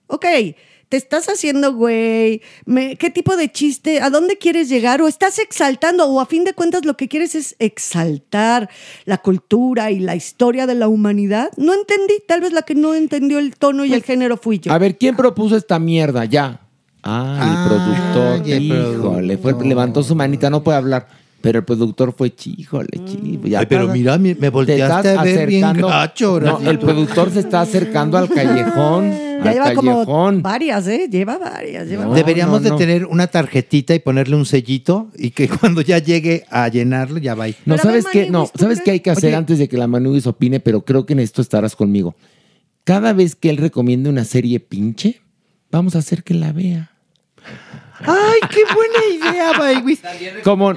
Ok, 0.08 0.26
te 0.88 0.96
estás 0.96 1.26
haciendo 1.28 1.74
güey, 1.74 2.40
me- 2.64 2.96
¿qué 2.96 3.10
tipo 3.10 3.36
de 3.36 3.52
chiste? 3.52 4.00
¿A 4.00 4.08
dónde 4.08 4.38
quieres 4.38 4.68
llegar? 4.70 5.02
¿O 5.02 5.06
estás 5.08 5.38
exaltando? 5.38 6.06
¿O 6.08 6.18
a 6.20 6.24
fin 6.26 6.44
de 6.44 6.54
cuentas 6.54 6.84
lo 6.86 6.96
que 6.96 7.08
quieres 7.08 7.34
es 7.34 7.56
exaltar 7.58 8.70
la 9.04 9.18
cultura 9.18 9.90
y 9.90 10.00
la 10.00 10.16
historia 10.16 10.66
de 10.66 10.74
la 10.74 10.88
humanidad? 10.88 11.50
No 11.58 11.74
entendí, 11.74 12.14
tal 12.26 12.40
vez 12.40 12.52
la 12.52 12.62
que 12.62 12.74
no 12.74 12.94
entendió 12.94 13.38
el 13.38 13.54
tono 13.56 13.84
y 13.84 13.92
el 13.92 14.02
género 14.02 14.36
fui 14.38 14.58
yo. 14.60 14.72
A 14.72 14.78
ver, 14.78 14.96
¿quién 14.96 15.14
propuso 15.14 15.56
esta 15.56 15.78
mierda? 15.78 16.24
Ya. 16.24 16.60
Ah, 17.02 17.38
el 17.42 17.68
productor. 17.70 18.42
Ay, 18.44 18.52
el 18.52 18.62
híjole, 18.64 19.36
fue, 19.38 19.54
levantó 19.64 20.02
su 20.02 20.14
manita, 20.14 20.48
no 20.50 20.62
puede 20.64 20.78
hablar. 20.78 21.06
Pero 21.40 21.60
el 21.60 21.64
productor 21.64 22.12
fue, 22.16 22.32
híjole, 22.56 22.88
chico. 23.04 23.46
ya 23.46 23.60
Ay, 23.60 23.66
pero 23.66 23.86
mira, 23.88 24.18
me, 24.18 24.30
me 24.30 24.34
te 24.40 24.50
volteaste 24.50 25.08
estás 25.10 25.18
a 25.18 25.22
ver 25.22 25.46
bien 25.46 25.72
gacho. 25.74 26.40
No, 26.40 26.58
el 26.68 26.78
productor 26.78 27.30
se 27.30 27.40
está 27.40 27.60
acercando 27.60 28.16
al 28.18 28.28
callejón. 28.28 29.27
Ya 29.44 29.52
lleva 29.52 29.74
como 29.74 30.04
varias, 30.40 30.86
¿eh? 30.88 31.08
Lleva 31.10 31.38
varias. 31.38 31.86
Lleva 31.88 32.04
No. 32.04 32.14
Deberíamos 32.14 32.62
no, 32.62 32.68
no. 32.70 32.76
de 32.76 32.84
tener 32.86 33.06
una 33.06 33.26
tarjetita 33.26 33.94
y 33.94 33.98
ponerle 33.98 34.36
un 34.36 34.46
sellito 34.46 35.08
y 35.16 35.30
que 35.30 35.48
cuando 35.60 35.80
ya 35.80 35.98
llegue 35.98 36.44
a 36.50 36.68
llenarlo 36.68 37.18
ya 37.18 37.34
va. 37.34 37.44
ahí. 37.44 37.56
No, 37.64 37.76
Pero 37.76 37.82
¿sabes 37.88 38.04
ver, 38.04 38.12
qué? 38.12 38.30
No, 38.30 38.46
¿tú 38.46 38.58
¿sabes 38.58 38.80
qué 38.82 38.92
hay 38.92 39.00
que 39.00 39.10
hacer 39.10 39.28
Oye. 39.30 39.36
antes 39.36 39.58
de 39.58 39.68
que 39.68 39.76
la 39.76 39.86
Manuis 39.86 40.26
opine? 40.26 40.60
Pero 40.60 40.84
creo 40.84 41.06
que 41.06 41.12
en 41.14 41.20
esto 41.20 41.42
estarás 41.42 41.74
conmigo. 41.76 42.14
Cada 42.84 43.12
vez 43.12 43.34
que 43.36 43.50
él 43.50 43.56
recomiende 43.58 44.08
una 44.08 44.24
serie 44.24 44.60
pinche, 44.60 45.20
vamos 45.70 45.94
a 45.94 45.98
hacer 45.98 46.22
que 46.22 46.34
la 46.34 46.52
vea. 46.52 46.90
¡Ay, 48.00 48.38
qué 48.50 48.60
buena 48.72 49.32
idea, 49.32 49.52
Baywis! 49.58 50.00
Como... 50.44 50.72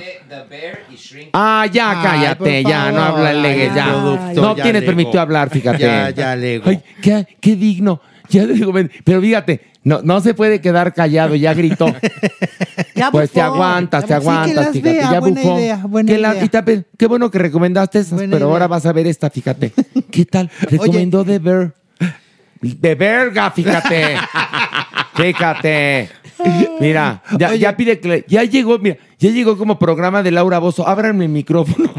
Ah, 1.33 1.67
ya, 1.71 1.99
cállate, 2.01 2.63
ya, 2.63 2.91
no 2.91 3.01
habla 3.01 3.29
ay, 3.29 3.41
legue, 3.41 3.71
ya. 3.75 3.85
productor, 3.85 4.35
no 4.43 4.55
ya 4.57 4.63
tienes 4.63 4.81
lego. 4.81 4.91
permitido 4.91 5.21
hablar, 5.21 5.49
fíjate. 5.49 5.79
Ya, 5.83 6.09
ya 6.09 6.35
lego. 6.35 6.69
Ay, 6.69 6.81
qué, 7.01 7.27
qué 7.39 7.55
digno. 7.55 8.01
Ya 8.31 8.43
le 8.45 8.53
digo, 8.53 8.71
pero 9.03 9.21
fíjate, 9.21 9.61
no, 9.83 10.01
no 10.03 10.21
se 10.21 10.33
puede 10.33 10.61
quedar 10.61 10.93
callado, 10.93 11.35
ya 11.35 11.53
gritó. 11.53 11.87
Ya 12.95 13.09
Pues 13.11 13.31
te 13.31 13.41
aguantas, 13.41 14.01
te 14.03 14.07
Sí, 14.09 14.13
aguantas, 14.13 14.55
las 14.55 14.71
fíjate, 14.73 14.93
vea, 14.93 15.11
ya 15.11 15.19
buena 15.19 15.41
bufó. 15.41 15.57
idea, 15.59 15.75
buena 15.87 16.07
Que 16.11 16.17
la- 16.19 16.33
idea. 16.35 16.43
y 16.45 16.49
tape- 16.49 16.85
qué 16.97 17.07
bueno 17.07 17.31
que 17.31 17.39
recomendaste 17.39 17.99
esas, 17.99 18.13
Buena 18.13 18.33
pero 18.33 18.45
idea. 18.45 18.53
ahora 18.53 18.67
vas 18.67 18.85
a 18.85 18.91
ver 18.93 19.07
esta, 19.07 19.29
fíjate. 19.29 19.71
¿Qué 20.11 20.25
tal? 20.25 20.49
Recomendó 20.61 21.23
de 21.23 21.39
ver. 21.39 21.73
De 22.61 22.93
verga, 22.95 23.49
fíjate. 23.51 24.17
Fíjate. 25.15 26.09
Mira, 26.79 27.21
ya, 27.37 27.53
ya 27.55 27.75
pide 27.75 27.99
que 27.99 28.23
ya 28.27 28.43
llegó, 28.43 28.79
mira, 28.79 28.97
ya 29.19 29.29
llegó 29.29 29.57
como 29.57 29.77
programa 29.77 30.23
de 30.23 30.31
Laura 30.31 30.57
Bozo. 30.59 30.87
Ábranme 30.87 31.25
el 31.25 31.31
micrófono. 31.31 31.91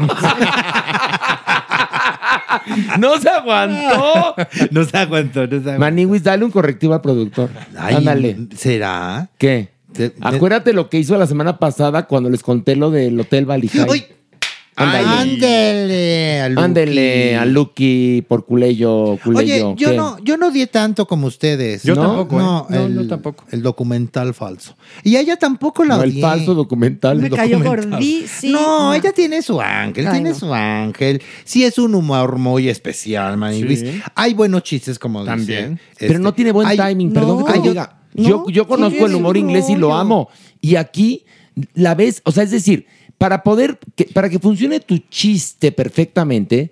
No 2.99 3.17
se 3.19 3.29
aguantó. 3.29 4.35
No 4.71 4.83
se 4.85 4.97
aguantó, 4.97 5.41
no 5.41 5.49
se 5.49 5.55
aguantó. 5.57 5.79
Maniwis, 5.79 6.23
dale 6.23 6.45
un 6.45 6.51
correctivo 6.51 6.93
al 6.93 7.01
productor. 7.01 7.49
Ay, 7.77 7.95
Ándale. 7.95 8.47
¿Será? 8.55 9.29
¿Qué? 9.37 9.69
Te- 9.93 10.13
Acuérdate 10.21 10.73
lo 10.73 10.89
que 10.89 10.97
hizo 10.97 11.17
la 11.17 11.27
semana 11.27 11.59
pasada 11.59 12.07
cuando 12.07 12.29
les 12.29 12.41
conté 12.41 12.75
lo 12.75 12.89
del 12.89 13.19
Hotel 13.19 13.45
Valijay. 13.45 13.85
¡Ay! 13.91 14.05
Ándale. 14.75 15.07
Ándele. 15.07 16.41
Ándele 16.61 17.35
a 17.37 17.45
Lucky 17.45 18.23
por 18.27 18.45
culeyo, 18.45 19.17
Oye, 19.25 19.59
yo 19.59 19.75
¿Qué? 19.91 19.95
no, 19.95 20.17
yo 20.23 20.37
no 20.37 20.51
di 20.51 20.65
tanto 20.67 21.05
como 21.07 21.27
ustedes. 21.27 21.83
Yo 21.83 21.95
¿no? 21.95 22.01
tampoco, 22.01 22.35
¿eh? 22.35 22.43
No, 22.43 22.67
No, 22.69 22.85
el, 22.85 22.95
no, 22.95 23.07
tampoco. 23.07 23.45
El 23.51 23.61
documental 23.61 24.33
falso. 24.33 24.75
Y 25.03 25.15
ella 25.17 25.37
tampoco 25.37 25.83
la 25.83 25.97
No, 25.97 26.03
el 26.03 26.11
odié. 26.11 26.21
falso 26.21 26.53
documental. 26.55 27.19
Me 27.19 27.27
el 27.27 27.35
cayó 27.35 27.61
gordísimo. 27.63 28.59
No, 28.59 28.93
ella 28.93 29.11
tiene 29.11 29.41
su 29.41 29.61
ángel, 29.61 30.07
Ay, 30.07 30.13
tiene 30.13 30.29
no. 30.31 30.35
su 30.35 30.53
ángel. 30.53 31.21
Sí 31.43 31.63
es 31.63 31.77
un 31.77 31.93
humor 31.95 32.37
muy 32.37 32.69
especial, 32.69 33.37
Maniwis. 33.37 33.79
Sí. 33.81 34.01
Hay 34.15 34.33
buenos 34.33 34.63
chistes, 34.63 34.97
como 34.97 35.23
También. 35.23 35.73
dice. 35.75 35.81
Pero 35.99 36.11
este. 36.13 36.23
no 36.23 36.33
tiene 36.33 36.51
buen 36.51 36.67
Hay- 36.67 36.77
timing, 36.77 37.13
perdón 37.13 37.45
que 37.45 37.53
te 37.53 37.59
diga. 37.61 37.97
no, 38.15 38.23
yo, 38.29 38.45
yo 38.49 38.67
conozco 38.67 39.05
el 39.05 39.15
humor 39.15 39.37
inglés 39.37 39.69
y 39.69 39.75
lo 39.75 39.93
amo. 39.93 40.29
Y 40.61 40.75
aquí 40.77 41.25
la 41.75 41.93
ves, 41.93 42.21
o 42.25 42.31
sea, 42.31 42.43
es 42.43 42.51
decir, 42.51 42.87
para 43.17 43.43
poder, 43.43 43.79
que, 43.95 44.05
para 44.05 44.29
que 44.29 44.39
funcione 44.39 44.79
tu 44.79 44.97
chiste 44.97 45.71
perfectamente, 45.71 46.71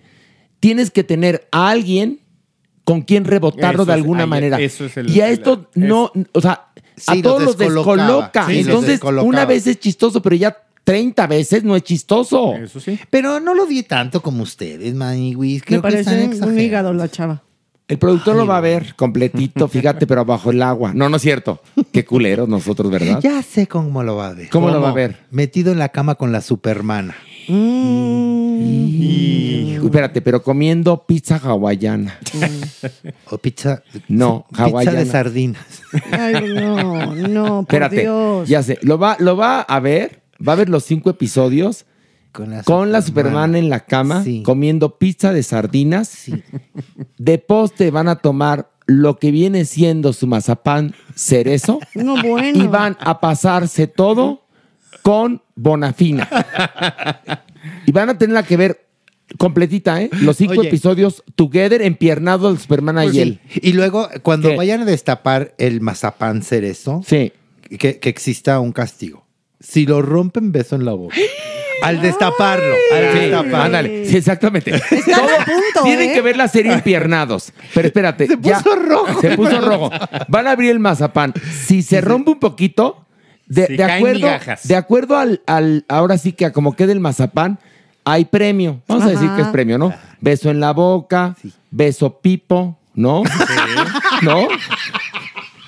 tienes 0.59 0.91
que 0.91 1.03
tener 1.03 1.47
a 1.51 1.69
alguien 1.69 2.19
con 2.83 3.01
quien 3.03 3.25
rebotarlo 3.25 3.83
Eso 3.83 3.91
de 3.91 3.91
es- 3.93 3.97
alguna 4.03 4.23
ahí- 4.23 4.29
manera. 4.29 4.59
eso 4.59 4.85
es 4.85 4.97
el- 4.97 5.09
y 5.09 5.21
a 5.21 5.27
el- 5.27 5.33
esto 5.33 5.67
es- 5.75 5.81
no, 5.81 6.11
o 6.33 6.41
sea, 6.41 6.67
a 7.07 7.13
Sí, 7.15 7.21
todos 7.21 7.41
los 7.43 7.57
descoloca. 7.57 8.45
Sí, 8.47 8.59
Entonces, 8.59 8.99
una 9.23 9.45
vez 9.45 9.65
es 9.67 9.79
chistoso, 9.79 10.21
pero 10.21 10.35
ya 10.35 10.55
30 10.83 11.25
veces 11.27 11.63
no 11.63 11.75
es 11.75 11.83
chistoso. 11.83 12.55
Eso 12.55 12.79
sí. 12.79 12.99
Pero 13.09 13.39
no 13.39 13.53
lo 13.53 13.65
di 13.65 13.83
tanto 13.83 14.21
como 14.21 14.43
ustedes, 14.43 14.93
Maniwis. 14.93 15.61
Me 15.61 15.65
que 15.65 15.75
están 15.75 15.81
parece 15.81 16.43
un 16.45 16.59
hígado 16.59 16.91
la 16.93 17.09
chava. 17.09 17.43
El 17.91 17.97
productor 17.97 18.37
lo 18.37 18.47
va 18.47 18.55
a 18.55 18.61
ver 18.61 18.95
completito, 18.95 19.67
fíjate, 19.67 20.07
pero 20.07 20.23
bajo 20.23 20.51
el 20.51 20.61
agua. 20.61 20.93
No, 20.95 21.09
no 21.09 21.17
es 21.17 21.21
cierto. 21.21 21.61
Qué 21.91 22.05
culeros 22.05 22.47
nosotros, 22.47 22.89
¿verdad? 22.89 23.19
Ya 23.21 23.41
sé 23.41 23.67
cómo 23.67 24.01
lo 24.01 24.15
va 24.15 24.29
a 24.29 24.33
ver. 24.33 24.47
¿Cómo 24.47 24.69
lo 24.69 24.79
va 24.79 24.91
a 24.91 24.93
ver? 24.93 25.17
Metido 25.29 25.73
en 25.73 25.79
la 25.79 25.89
cama 25.89 26.15
con 26.15 26.31
la 26.31 26.39
supermana. 26.39 27.17
Hijo, 28.63 29.85
Espérate, 29.87 30.21
pero 30.21 30.41
comiendo 30.41 31.05
pizza 31.05 31.35
hawaiana. 31.35 32.17
O 33.29 33.37
pizza. 33.37 33.83
No, 34.07 34.45
pizza 34.49 34.63
hawaiana. 34.63 34.99
de 34.99 35.05
sardinas. 35.05 35.65
Ay, 36.11 36.53
no, 36.55 37.13
no, 37.13 37.45
por 37.63 37.75
Espérate, 37.83 38.01
Dios. 38.03 38.47
ya 38.47 38.63
sé. 38.63 38.79
Lo 38.83 38.97
va, 38.99 39.17
lo 39.19 39.35
va 39.35 39.59
a 39.59 39.79
ver, 39.81 40.21
va 40.47 40.53
a 40.53 40.55
ver 40.55 40.69
los 40.69 40.85
cinco 40.85 41.09
episodios 41.09 41.85
Con 42.32 42.49
la, 42.51 42.63
con 42.63 42.91
la 42.91 43.01
Superman 43.01 43.55
en 43.55 43.69
la 43.69 43.82
cama, 43.82 44.23
Sí. 44.23 44.41
comiendo 44.43 44.97
pizza 44.97 45.34
de 45.34 45.43
sardinas. 45.43 46.07
Sí. 46.07 46.41
De 47.17 47.38
poste 47.38 47.91
van 47.91 48.07
a 48.07 48.15
tomar 48.17 48.69
lo 48.88 49.17
que 49.19 49.32
viene 49.32 49.65
siendo 49.65 50.11
su 50.13 50.27
mazapán 50.27 50.95
cerezo 51.15 51.79
No, 51.95 52.21
bueno. 52.23 52.63
y 52.63 52.67
van 52.67 52.97
a 52.99 53.19
pasarse 53.19 53.88
todo 53.88 54.45
con 55.01 55.41
Bonafina. 55.55 56.27
y 57.86 57.91
van 57.91 58.09
a 58.09 58.17
tenerla 58.17 58.43
que 58.43 58.57
ver 58.57 58.88
completita, 59.38 60.01
¿eh? 60.01 60.09
Los 60.21 60.38
cinco 60.38 60.59
Oye. 60.59 60.67
episodios 60.67 61.23
together, 61.36 61.82
empiernado 61.82 62.49
el 62.49 62.57
Superman 62.59 62.95
Pues 62.95 63.09
y 63.09 63.11
sí. 63.13 63.21
él. 63.21 63.39
Y 63.61 63.73
luego, 63.73 64.09
cuando 64.23 64.49
¿Qué? 64.49 64.57
vayan 64.57 64.82
a 64.82 64.86
destapar 64.86 65.53
el 65.57 65.79
mazapán 65.82 66.41
cerezo, 66.43 67.01
Sí. 67.05 67.32
que, 67.77 67.99
que 67.99 68.09
exista 68.09 68.59
un 68.59 68.71
castigo. 68.73 69.25
Si 69.59 69.86
lo 69.86 70.01
rompen, 70.01 70.51
beso 70.51 70.75
en 70.75 70.86
la 70.86 70.93
boca. 70.93 71.15
Al 71.82 72.01
destaparlo. 72.01 72.75
Al 72.93 73.11
Sí, 73.13 73.19
destaparlo. 73.19 73.57
ándale, 73.57 74.05
sí, 74.05 74.17
exactamente. 74.17 74.71
Todo- 74.71 74.82
a 75.39 75.45
punto, 75.45 75.84
Tienen 75.84 76.09
¿eh? 76.09 76.13
que 76.13 76.21
ver 76.21 76.38
la 76.38 76.47
serie 76.47 76.73
empiernados. 76.73 77.51
Pero 77.73 77.88
espérate. 77.88 78.27
Se 78.27 78.38
puso 78.38 78.75
rojo. 78.75 79.21
Se 79.21 79.36
puso 79.36 79.61
rojo. 79.61 79.89
Van 80.27 80.47
a 80.47 80.51
abrir 80.51 80.71
el 80.71 80.79
mazapán. 80.79 81.34
Si 81.65 81.82
se 81.82 82.01
rompe 82.01 82.32
un 82.32 82.39
poquito, 82.39 83.05
de, 83.47 83.67
Sí, 83.67 83.73
de 83.73 83.77
caen 83.77 83.97
acuerdo, 83.97 84.15
migajas. 84.19 84.67
de 84.67 84.75
acuerdo 84.75 85.17
al, 85.17 85.41
al- 85.47 85.86
ahora 85.89 86.17
sí 86.17 86.32
que 86.34 86.45
a 86.45 86.51
como 86.53 86.75
quede 86.75 86.91
el 86.93 86.99
mazapán, 86.99 87.59
hay 88.05 88.25
premio. 88.25 88.82
Vamos 88.88 89.03
a 89.05 89.09
decir 89.09 89.27
Ajá. 89.27 89.36
que 89.36 89.41
es 89.43 89.47
premio, 89.49 89.77
¿no? 89.77 89.93
Beso 90.21 90.49
en 90.49 90.59
la 90.59 90.71
boca, 90.71 91.36
beso 91.69 92.19
pipo, 92.19 92.77
¿no? 92.95 93.23
¿No? 94.21 94.47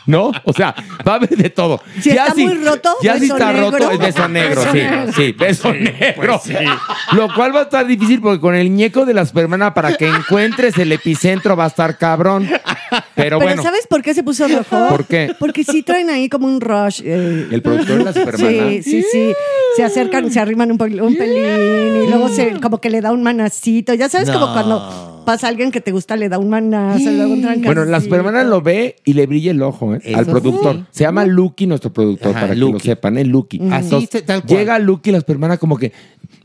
¿No? 0.06 0.32
O 0.44 0.54
sea, 0.54 0.76
va 1.08 1.14
a 1.14 1.16
haber 1.16 1.30
de 1.30 1.50
todo. 1.50 1.82
Si 2.02 2.10
está 2.10 2.34
muy 2.36 2.54
roto, 2.56 2.96
ya 3.02 3.18
si 3.18 3.26
está 3.26 3.54
negro. 3.54 3.72
roto, 3.72 3.92
es 3.92 4.00
beso 4.00 4.28
negro, 4.28 4.62
Beso 4.62 4.72
sí. 4.72 4.78
negro. 4.78 5.14
Sí, 5.14 5.32
beso 5.32 5.74
negro. 5.74 6.42
Lo 7.14 7.34
cual 7.34 7.56
va 7.56 7.62
a 7.62 7.64
estar 7.64 7.88
difícil 7.88 8.20
porque 8.22 8.40
con 8.42 8.56
el 8.56 8.74
ñeco 8.74 9.06
de 9.06 9.14
la 9.14 9.26
supermana 9.26 9.74
para 9.74 9.96
que 9.96 10.08
encuentres 10.08 10.78
el 10.78 10.92
epicentro 10.92 11.56
va 11.56 11.66
a 11.66 11.68
estar 11.68 11.98
cabrón. 11.98 12.50
Pero, 12.50 13.04
Pero 13.16 13.40
bueno, 13.40 13.64
¿sabes 13.64 13.88
por 13.88 14.02
qué 14.02 14.14
se 14.14 14.24
puso 14.24 14.48
rojo? 14.48 14.88
¿Por 14.90 15.06
qué? 15.06 15.34
Porque 15.40 15.64
sí 15.64 15.84
traen 15.84 16.10
ahí 16.10 16.30
como 16.30 16.48
un 16.48 16.60
rush. 16.62 17.02
eh, 17.04 17.48
el 17.52 17.62
productor 17.62 18.00
de 18.00 18.04
la 18.04 18.14
supermana. 18.14 18.70
Sí, 18.70 18.84
sí, 18.84 19.06
sí. 19.12 19.34
Se 19.78 19.84
acercan, 19.84 20.30
se 20.32 20.40
arriman 20.40 20.72
un, 20.72 20.78
pelín 20.78 21.02
y 21.02 22.08
luego 22.10 22.30
se, 22.30 22.60
como 22.60 22.80
que 22.80 22.90
le 22.90 23.02
da 23.02 23.12
un 23.12 23.24
manacito. 23.24 23.94
Ya 23.94 24.10
sabes, 24.10 24.30
como 24.30 24.48
No. 24.48 24.54
cuando 24.54 25.13
pasa 25.26 25.48
alguien 25.48 25.72
que 25.72 25.82
te 25.82 25.92
gusta, 25.92 26.16
le 26.16 26.30
da 26.30 26.38
un 26.38 26.50
manazo, 26.50 27.10
luego 27.12 27.34
un 27.34 27.42
trancacito. 27.42 27.68
Bueno, 27.68 27.86
la 27.86 28.02
supermana 28.02 28.44
lo 28.44 28.62
ve 28.62 28.96
y 29.06 29.14
le 29.14 29.26
brilla 29.28 29.52
el 29.52 29.62
ojo 29.62 29.96
¿eh? 29.96 30.02
Al 30.16 30.26
productor. 30.26 30.76
sí. 30.78 30.86
Se 30.92 31.04
llama 31.04 31.26
Lucky, 31.26 31.68
nuestro 31.68 31.92
productor, 31.94 32.32
Ajá, 32.32 32.42
para 32.42 32.54
que 32.54 32.60
lo 32.60 32.80
sepan, 32.80 33.18
¿eh? 33.18 33.26
Lucky. 33.26 33.60
Así, 33.72 33.86
Entonces, 33.86 34.10
te- 34.10 34.22
tal 34.22 34.44
cual. 34.44 34.58
llega 34.60 34.80
Lucky 34.80 35.10
y 35.10 35.14
la 35.14 35.20
supermana 35.20 35.58
como 35.58 35.78
que 35.78 35.92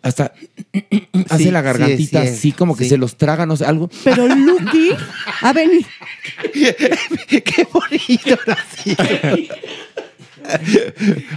hasta 0.02 0.32
hace 1.28 1.44
Sí, 1.44 1.50
la 1.50 1.60
gargantita 1.62 2.22
sí, 2.22 2.28
así, 2.28 2.52
como 2.52 2.76
que 2.76 2.84
sí. 2.84 2.90
se 2.90 2.98
los 2.98 3.16
traga, 3.16 3.46
no 3.46 3.56
sé, 3.56 3.64
algo. 3.64 3.90
Pero 4.04 4.26
Lucky 4.34 4.90
ha 5.42 5.52
venido. 5.52 5.88
Qué 7.28 7.66
bonito. 7.72 8.38
así. 8.46 8.96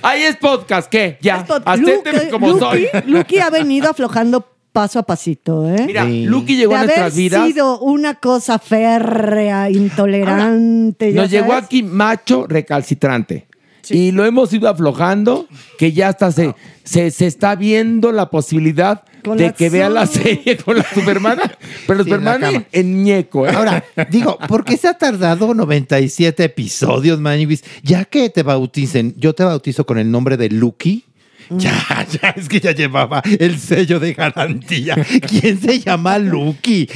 Ahí 0.03 0.21
es 0.23 0.37
podcast, 0.37 0.89
¿qué? 0.89 1.17
Ya, 1.21 1.45
Lucky- 1.45 2.29
como 2.29 2.49
Lucky- 2.49 2.59
soy. 2.59 2.87
Lucky 3.07 3.39
ha 3.39 3.49
venido 3.49 3.89
aflojando 3.89 4.47
paso 4.71 4.99
a 4.99 5.03
pasito, 5.03 5.67
¿eh? 5.69 5.83
Mira, 5.85 6.05
Sí. 6.05 6.25
Lucky 6.25 6.55
llegó 6.55 6.73
de 6.73 6.79
a 6.79 6.83
nuestras 6.83 7.15
vidas. 7.15 7.47
sido 7.47 7.79
una 7.79 8.15
cosa 8.15 8.59
férrea, 8.59 9.69
intolerante. 9.69 11.11
Nos 11.13 11.29
llegó 11.29 11.53
aquí 11.53 11.83
macho 11.83 12.47
recalcitrante. 12.47 13.47
Y 13.89 14.11
lo 14.11 14.23
hemos 14.25 14.53
ido 14.53 14.69
aflojando, 14.69 15.47
que 15.77 15.91
ya 15.91 16.09
hasta 16.09 16.31
se, 16.31 16.55
se, 16.83 17.11
se 17.11 17.25
está 17.27 17.55
viendo 17.55 18.11
la 18.11 18.29
posibilidad 18.29 19.03
Con 19.23 19.37
de 19.37 19.47
la 19.47 19.53
que 19.53 19.69
vea 19.69 19.89
la 19.89 20.05
serie 20.05 20.55
con 20.57 20.77
la 20.77 20.85
supermana. 20.93 21.41
Pero 21.87 22.03
Sí, 22.03 22.09
supermana 22.09 22.51
en, 22.51 22.65
en 22.71 23.03
ñeco, 23.03 23.47
¿eh? 23.47 23.51
Ahora, 23.53 23.83
digo, 24.09 24.37
¿por 24.47 24.63
qué 24.63 24.77
se 24.77 24.87
ha 24.87 24.93
tardado 24.97 25.53
97 25.53 26.43
episodios, 26.43 27.19
Maniwis? 27.19 27.63
Ya 27.83 28.05
que 28.05 28.29
te 28.29 28.43
bauticen, 28.43 29.15
yo 29.17 29.33
te 29.33 29.43
bautizo 29.43 29.85
con 29.85 29.97
el 29.97 30.09
nombre 30.09 30.37
de 30.37 30.49
Lucky. 30.49 31.05
Ya, 31.57 32.05
ya, 32.21 32.29
es 32.29 32.47
que 32.47 32.59
ya 32.59 32.71
llevaba 32.71 33.21
el 33.39 33.57
sello 33.59 33.99
de 33.99 34.13
garantía. 34.13 34.95
¿Quién 35.27 35.59
se 35.59 35.79
llama 35.79 36.17
Lucky? 36.19 36.87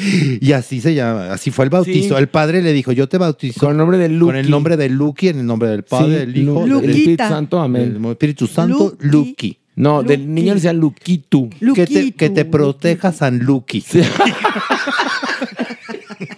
Y 0.41 0.51
así 0.53 0.81
se 0.81 0.93
llama, 0.93 1.33
así 1.33 1.51
fue 1.51 1.65
el 1.65 1.69
bautizo. 1.71 2.15
Sí. 2.15 2.21
El 2.21 2.27
padre 2.29 2.61
le 2.61 2.73
dijo, 2.73 2.91
yo 2.91 3.07
te 3.09 3.17
bautizo 3.17 3.59
Con 3.59 3.71
el 3.71 3.77
nombre 3.77 3.97
de 3.97 4.09
Lucky. 4.09 4.25
con 4.25 4.35
el 4.35 4.49
nombre 4.49 4.77
de 4.77 4.89
Lucky, 4.89 5.29
en 5.29 5.39
el 5.39 5.45
nombre 5.45 5.69
del 5.69 5.83
Padre, 5.83 6.05
Sí, 6.07 6.13
del 6.13 6.37
Hijo, 6.37 6.65
del 6.65 6.89
Espíritu. 6.89 7.23
Santo, 7.23 7.59
amén. 7.59 8.05
Espíritu 8.05 8.47
Santo, 8.47 8.95
Lucky. 8.99 9.29
Lucky. 9.29 9.57
No, 9.77 10.03
del 10.03 10.33
niño 10.33 10.49
le 10.49 10.55
decían 10.55 10.77
Luquitu. 10.77 11.49
Que 11.49 11.85
te, 11.85 12.13
que 12.13 12.29
te 12.29 12.41
Luquito, 12.43 12.51
proteja 12.51 13.11
San 13.11 13.39
Lucky. 13.39 13.83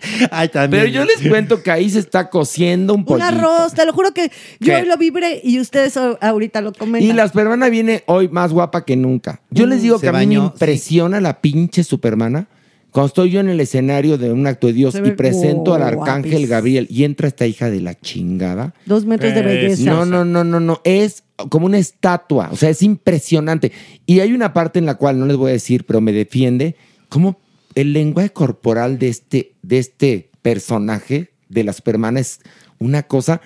Ay, 0.32 0.50
también. 0.50 0.84
Pero 0.84 0.94
yo 0.94 1.06
les 1.06 1.28
cuento 1.30 1.62
que 1.62 1.72
ahí 1.72 1.90
se 1.90 2.00
está 2.00 2.30
cociendo 2.30 2.94
un 2.94 3.00
Un 3.02 3.06
poquito. 3.06 3.28
arroz, 3.28 3.74
te 3.74 3.86
lo 3.86 3.94
juro 3.94 4.14
que 4.14 4.32
yo 4.60 4.68
¿Qué? 4.74 4.76
hoy 4.78 4.86
lo 4.88 4.98
vibré 4.98 5.42
y 5.44 5.60
ustedes 5.60 5.98
ahorita 5.98 6.62
lo 6.62 6.74
comentan. 6.74 7.10
Y 7.10 7.14
la 7.14 7.28
Supermana 7.28 7.70
viene 7.70 8.04
hoy 8.08 8.28
más 8.30 8.52
guapa 8.52 8.86
que 8.86 8.96
nunca. 8.96 9.42
Yo 9.50 9.66
les 9.66 9.82
digo 9.82 10.00
que 10.00 10.08
a 10.10 10.14
mí 10.14 10.28
me 10.28 10.36
impresiona 10.36 11.22
la 11.22 11.42
pinche 11.42 11.84
Supermana. 11.84 12.48
Cuando 12.92 13.08
estoy 13.08 13.30
yo 13.30 13.42
en 13.42 13.50
el 13.50 13.60
escenario 13.60 14.18
de 14.18 14.32
un 14.32 14.48
acto 14.48 14.68
de 14.68 14.74
Dios 14.74 14.96
y 14.96 15.12
presento 15.12 15.76
al 15.76 15.84
arcángel 15.84 16.32
guapis. 16.32 16.50
Gabriel 16.50 16.88
y 16.90 17.04
entra 17.04 17.28
esta 17.28 17.46
hija 17.46 17.70
de 17.70 17.82
la 17.82 17.94
chingada. 18.00 18.74
Dos 18.86 19.06
metros 19.06 19.36
de 19.36 19.42
belleza. 19.44 19.84
No, 19.84 20.06
no, 20.06 20.26
no, 20.26 20.44
no, 20.44 20.60
no. 20.60 20.82
Es 20.84 21.24
como 21.50 21.68
una 21.68 21.78
estatua. 21.78 22.50
O 22.52 22.56
sea, 22.56 22.70
es 22.70 22.82
impresionante. 22.82 23.72
Y 24.08 24.22
hay 24.22 24.34
una 24.34 24.54
parte 24.54 24.80
en 24.80 24.86
la 24.88 24.96
cual 24.96 25.20
no 25.20 25.26
les 25.28 25.38
voy 25.38 25.50
a 25.50 25.54
decir, 25.54 25.86
pero 25.86 26.02
me 26.02 26.12
defiende. 26.12 26.76
Como 27.10 27.38
el 27.78 27.94
lenguaje 27.94 28.32
corporal 28.32 28.98
de 28.98 29.08
este, 29.08 29.54
de 29.62 29.78
este 29.78 30.32
personaje 30.42 31.30
de 31.48 31.64
la 31.64 31.74
Supermana 31.74 32.20
es 32.20 32.40
una 32.80 33.04
cosa 33.04 33.40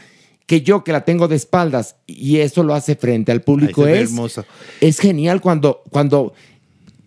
que 0.45 0.61
yo 0.61 0.85
que 0.85 0.93
la 0.93 1.03
tengo 1.03 1.27
de 1.27 1.35
espaldas 1.35 1.97
y 2.07 2.37
eso 2.37 2.63
lo 2.63 2.73
hace 2.73 2.95
frente 2.95 3.33
al 3.33 3.41
público 3.41 3.85
es, 3.85 4.09
hermoso. 4.09 4.45
es 4.79 4.99
genial 4.99 5.41
cuando, 5.41 5.83
cuando 5.91 6.33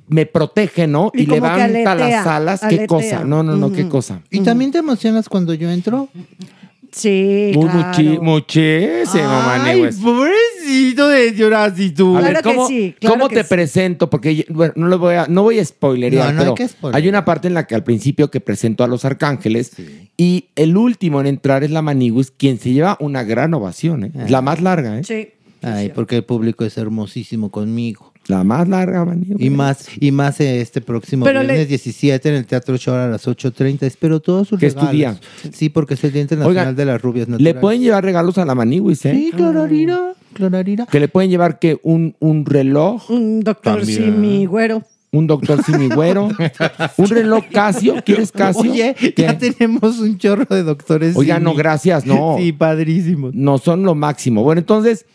me 0.06 0.26
protege, 0.26 0.86
¿no? 0.86 1.10
Y 1.14 1.24
levanta 1.24 1.64
aletea, 1.64 1.94
las 1.94 2.26
alas. 2.26 2.60
¿Qué 2.60 2.66
aletea. 2.66 2.86
cosa? 2.86 3.24
No, 3.24 3.42
no, 3.42 3.56
no, 3.56 3.72
qué 3.72 3.88
cosa. 3.88 4.20
¿Y 4.30 4.40
también 4.40 4.70
te 4.70 4.78
emocionas 4.78 5.26
cuando 5.26 5.54
yo 5.54 5.70
entro? 5.70 6.10
Sí, 6.94 7.50
Muy, 7.56 7.64
claro. 7.68 7.88
muchi- 7.92 8.20
muchísimo, 8.20 9.24
Ay, 9.28 9.82
pobrecito 10.00 11.08
de 11.08 11.34
llorar 11.34 11.74
si 11.76 11.90
tú. 11.90 12.16
A 12.16 12.20
ver, 12.20 12.30
Claro 12.30 12.42
que 12.50 12.54
¿cómo, 12.54 12.68
sí, 12.68 12.94
claro 13.00 13.14
cómo 13.16 13.28
que 13.28 13.34
te 13.36 13.42
sí. 13.42 13.48
presento? 13.48 14.08
Porque 14.08 14.36
yo- 14.36 14.44
bueno, 14.50 14.72
no 14.76 14.86
lo 14.86 14.98
voy 15.00 15.16
a, 15.16 15.26
no 15.28 15.42
voy 15.42 15.58
a 15.58 15.64
spoilerear, 15.64 16.26
No, 16.28 16.32
no 16.34 16.38
hay 16.38 16.44
pero 16.44 16.54
que 16.54 16.68
spoilear. 16.68 17.02
hay 17.02 17.08
una 17.08 17.24
parte 17.24 17.48
en 17.48 17.54
la 17.54 17.66
que 17.66 17.74
al 17.74 17.82
principio 17.82 18.30
que 18.30 18.40
presento 18.40 18.84
a 18.84 18.86
los 18.86 19.04
arcángeles 19.04 19.72
y 20.16 20.46
el 20.54 20.76
último 20.76 21.20
en 21.20 21.26
entrar 21.26 21.64
es 21.64 21.72
la 21.72 21.82
Maniguis, 21.82 22.30
quien 22.30 22.60
se 22.60 22.72
lleva 22.72 22.96
una 23.00 23.24
gran 23.24 23.52
ovación, 23.54 24.04
¿eh? 24.04 24.12
Ah. 24.16 24.26
la 24.28 24.40
más 24.40 24.60
larga, 24.62 24.96
¿eh? 25.00 25.02
Sí. 25.04 25.28
Ay, 25.62 25.90
porque 25.94 26.16
el 26.16 26.24
público 26.24 26.64
es 26.64 26.78
hermosísimo 26.78 27.50
conmigo. 27.50 28.12
La 28.26 28.42
más 28.42 28.66
larga, 28.68 29.04
Maniguis. 29.04 29.36
Y 29.38 29.50
más, 29.50 29.86
y 30.00 30.10
más 30.10 30.40
este 30.40 30.80
próximo 30.80 31.24
Pero 31.26 31.40
viernes 31.40 31.58
le- 31.60 31.66
17 31.66 32.28
en 32.30 32.34
el 32.36 32.46
Teatro 32.46 32.76
Shore 32.76 33.02
a 33.02 33.08
las 33.08 33.26
8.30. 33.28 33.82
Espero 33.82 34.20
todos 34.20 34.48
sus 34.48 34.58
¿Que 34.58 34.70
regalos. 34.70 35.20
Sí, 35.52 35.68
porque 35.68 35.94
es 35.94 36.04
el 36.04 36.12
Día 36.12 36.22
Internacional 36.22 36.74
de 36.74 36.84
las 36.86 37.02
Rubias 37.02 37.28
Le 37.28 37.32
Naturales. 37.32 37.60
pueden 37.60 37.80
llevar 37.82 38.02
regalos 38.04 38.38
a 38.38 38.44
la 38.46 38.54
Maniguis, 38.54 39.04
¿eh? 39.04 39.12
Sí, 39.14 39.30
clararira, 39.36 40.14
clararira. 40.32 40.86
Que 40.86 41.00
le 41.00 41.08
pueden 41.08 41.30
llevar 41.30 41.58
que 41.58 41.78
un, 41.82 42.16
un 42.18 42.46
reloj, 42.46 43.10
Un 43.10 43.40
doctor 43.40 43.78
También. 43.80 44.04
sí, 44.04 44.10
mi 44.10 44.46
güero. 44.46 44.82
un 45.12 45.26
doctor 45.28 45.62
simigüero, 45.62 46.28
un 46.96 47.06
reloj 47.08 47.44
Casio, 47.52 47.96
¿quieres 48.04 48.32
Casio? 48.32 48.62
Oye, 48.72 48.94
¿Qué? 48.98 49.14
ya 49.22 49.38
tenemos 49.38 50.00
un 50.00 50.18
chorro 50.18 50.44
de 50.52 50.62
doctores. 50.64 51.14
Oiga, 51.14 51.38
no, 51.38 51.50
Simi. 51.50 51.58
gracias, 51.62 52.04
no. 52.06 52.36
Sí, 52.38 52.52
padrísimo. 52.52 53.30
no 53.32 53.58
son 53.58 53.84
lo 53.84 53.94
máximo. 53.94 54.42
Bueno, 54.42 54.58
entonces, 54.60 55.06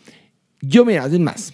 yo 0.62 0.84
mira, 0.86 1.04
es 1.06 1.18
más, 1.18 1.52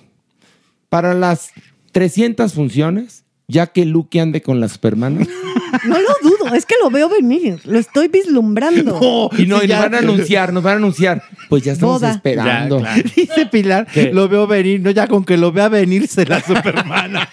para 0.88 1.14
las 1.14 1.50
300 1.92 2.52
funciones, 2.52 3.24
ya 3.48 3.66
que 3.68 3.84
Luke 3.84 4.20
ande 4.20 4.42
con 4.42 4.60
la 4.60 4.68
Supermana, 4.68 5.26
No 5.84 5.98
lo 5.98 6.08
dudo, 6.22 6.54
es 6.54 6.64
que 6.64 6.74
lo 6.82 6.90
veo 6.90 7.08
venir, 7.08 7.60
lo 7.64 7.78
estoy 7.78 8.08
vislumbrando. 8.08 9.30
y 9.36 9.46
no, 9.46 9.62
y 9.62 9.66
nos 9.68 9.78
van 9.80 9.94
a 9.94 9.98
anunciar, 9.98 10.52
nos 10.52 10.62
van 10.62 10.74
a 10.74 10.76
anunciar, 10.76 11.22
pues 11.48 11.64
ya 11.64 11.72
estamos 11.72 12.00
Boda. 12.00 12.12
esperando. 12.12 12.80
Ya, 12.80 12.94
claro. 12.94 13.02
Dice 13.16 13.46
Pilar, 13.46 13.86
¿Qué? 13.92 14.12
lo 14.12 14.28
veo 14.28 14.46
venir. 14.46 14.80
No, 14.80 14.90
ya 14.90 15.06
con 15.06 15.24
que 15.24 15.36
lo 15.36 15.52
vea 15.52 15.68
venir 15.68 16.08
se 16.08 16.24
la 16.24 16.40
supermana. 16.40 17.28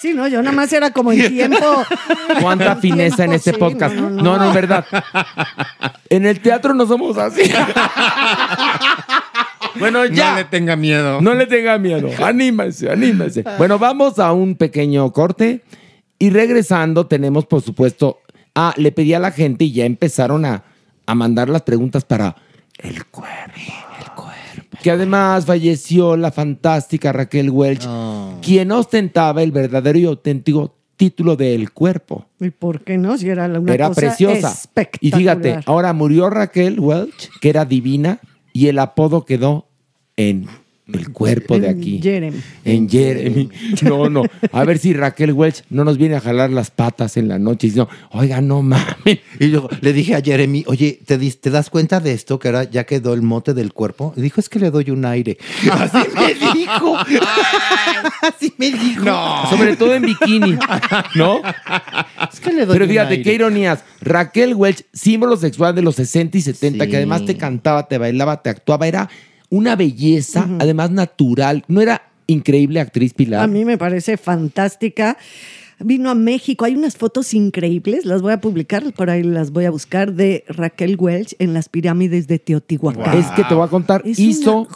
Sí, 0.00 0.12
no, 0.12 0.28
yo 0.28 0.42
nada 0.42 0.54
más 0.54 0.70
era 0.72 0.90
como 0.92 1.12
en 1.12 1.28
tiempo. 1.32 1.84
Cuánta 2.40 2.76
fineza 2.76 3.24
en 3.24 3.32
este 3.32 3.52
sí, 3.52 3.56
podcast. 3.58 3.94
no, 3.94 4.10
No, 4.10 4.16
no, 4.22 4.22
no, 4.22 4.36
no. 4.38 4.48
es 4.48 4.54
verdad. 4.54 4.84
En 6.10 6.26
el 6.26 6.40
teatro 6.40 6.74
no 6.74 6.86
somos 6.86 7.16
así. 7.16 7.40
bueno, 9.78 10.04
ya. 10.06 10.30
No 10.32 10.36
le 10.38 10.44
tenga 10.44 10.76
miedo. 10.76 11.20
No 11.20 11.34
le 11.34 11.46
tenga 11.46 11.78
miedo. 11.78 12.10
Anímese, 12.22 12.90
anímese. 12.90 13.44
Bueno, 13.58 13.78
vamos 13.78 14.18
a 14.18 14.32
un 14.32 14.56
pequeño 14.56 15.12
corte 15.12 15.62
y 16.18 16.30
regresando 16.30 17.06
tenemos, 17.06 17.46
por 17.46 17.62
supuesto, 17.62 18.20
ah, 18.54 18.74
le 18.76 18.92
pedí 18.92 19.14
a 19.14 19.18
la 19.18 19.30
gente 19.30 19.64
y 19.64 19.72
ya 19.72 19.84
empezaron 19.84 20.44
a, 20.44 20.64
a 21.06 21.14
mandar 21.14 21.48
las 21.48 21.62
preguntas 21.62 22.04
para 22.04 22.36
el 22.78 23.04
cuerpo. 23.06 23.54
El 24.00 24.10
cuerpo. 24.10 24.78
Que 24.82 24.90
además 24.90 25.46
falleció 25.46 26.16
la 26.16 26.30
fantástica 26.30 27.12
Raquel 27.12 27.50
Welch, 27.50 27.86
quien 28.42 28.72
ostentaba 28.72 29.42
el 29.42 29.52
verdadero 29.52 29.98
y 29.98 30.04
auténtico 30.04 30.74
título 30.96 31.36
de 31.36 31.54
El 31.54 31.72
Cuerpo. 31.72 32.26
¿Y 32.40 32.50
por 32.50 32.82
qué 32.82 32.96
no? 32.98 33.18
Si 33.18 33.28
era 33.28 33.46
una 33.46 33.74
era 33.74 33.88
cosa 33.88 34.00
preciosa. 34.00 34.52
espectacular. 34.52 34.98
Y 35.00 35.10
fíjate, 35.12 35.60
ahora 35.66 35.92
murió 35.92 36.30
Raquel 36.30 36.78
Welch, 36.78 37.30
que 37.40 37.50
era 37.50 37.64
divina, 37.64 38.20
y 38.54 38.68
el 38.68 38.78
apodo 38.78 39.26
quedó 39.26 39.66
en 40.16 40.48
el 40.92 41.10
cuerpo 41.12 41.58
de 41.58 41.68
En 41.70 41.78
aquí. 41.78 42.00
Jeremy. 42.02 42.40
En 42.64 42.88
Jeremy. 42.88 43.48
No, 43.82 44.10
no. 44.10 44.22
A 44.52 44.64
ver 44.64 44.78
si 44.78 44.92
Raquel 44.92 45.32
Welch 45.32 45.62
no 45.70 45.82
nos 45.84 45.96
viene 45.96 46.16
a 46.16 46.20
jalar 46.20 46.50
las 46.50 46.70
patas 46.70 47.16
en 47.16 47.28
la 47.28 47.38
noche 47.38 47.68
y 47.68 47.70
dice, 47.70 47.86
oiga, 48.10 48.40
no 48.42 48.60
mames. 48.62 49.18
Y 49.40 49.46
luego 49.46 49.70
le 49.80 49.92
dije 49.94 50.14
a 50.14 50.20
Jeremy, 50.20 50.64
oye, 50.66 51.00
¿te, 51.06 51.18
dis- 51.18 51.40
¿te 51.40 51.48
das 51.50 51.70
cuenta 51.70 52.00
de 52.00 52.12
esto? 52.12 52.38
Que 52.38 52.48
ahora 52.48 52.64
ya 52.64 52.84
quedó 52.84 53.14
el 53.14 53.22
mote 53.22 53.54
del 53.54 53.72
cuerpo. 53.72 54.12
Y 54.16 54.20
dijo, 54.20 54.40
es 54.40 54.48
que 54.48 54.58
le 54.58 54.70
doy 54.70 54.90
un 54.90 55.04
aire. 55.06 55.38
Así 55.72 55.98
me 56.14 56.34
dijo. 56.54 56.96
Así 58.22 58.54
me 58.58 58.70
dijo. 58.70 59.04
No. 59.04 59.46
Sobre 59.50 59.76
todo 59.76 59.94
en 59.94 60.02
bikini, 60.02 60.58
¿no? 61.14 61.40
Es 62.32 62.40
que 62.40 62.52
le 62.52 62.66
doy 62.66 62.74
Pero 62.74 62.84
un 62.84 62.90
fíjate, 62.90 63.10
aire. 63.12 63.22
qué 63.22 63.32
ironías. 63.34 63.84
Raquel 64.00 64.54
Welch, 64.54 64.84
símbolo 64.92 65.36
sexual 65.36 65.74
de 65.74 65.82
los 65.82 65.94
60 65.96 66.36
y 66.38 66.40
70, 66.42 66.84
Sí. 66.84 66.90
que 66.90 66.96
además 66.96 67.24
te 67.24 67.36
cantaba, 67.36 67.88
te 67.88 67.98
bailaba, 67.98 68.42
te 68.42 68.50
actuaba, 68.50 68.86
era 68.86 69.08
una 69.54 69.76
belleza, 69.76 70.48
además 70.58 70.90
natural. 70.90 71.64
No 71.68 71.80
era 71.80 72.02
increíble 72.26 72.80
actriz 72.80 73.14
Pilar. 73.14 73.40
A 73.42 73.46
mí 73.46 73.64
me 73.64 73.78
parece 73.78 74.16
fantástica. 74.16 75.16
Vino 75.78 76.10
a 76.10 76.14
México. 76.14 76.64
Hay 76.64 76.74
unas 76.74 76.96
fotos 76.96 77.34
increíbles, 77.34 78.04
las 78.04 78.22
voy 78.22 78.32
a 78.32 78.40
publicar, 78.40 78.92
por 78.92 79.10
ahí 79.10 79.22
las 79.22 79.50
voy 79.50 79.64
a 79.64 79.70
buscar, 79.70 80.12
de 80.12 80.44
Raquel 80.48 80.96
Welch 80.98 81.36
en 81.38 81.52
las 81.52 81.68
pirámides 81.68 82.26
de 82.26 82.38
Teotihuacán. 82.38 83.18
Es 83.18 83.26
que 83.32 83.44
te 83.44 83.54
voy 83.54 83.64
a 83.64 83.70
contar, 83.70 84.02
Es 84.04 84.18
hizo 84.18 84.66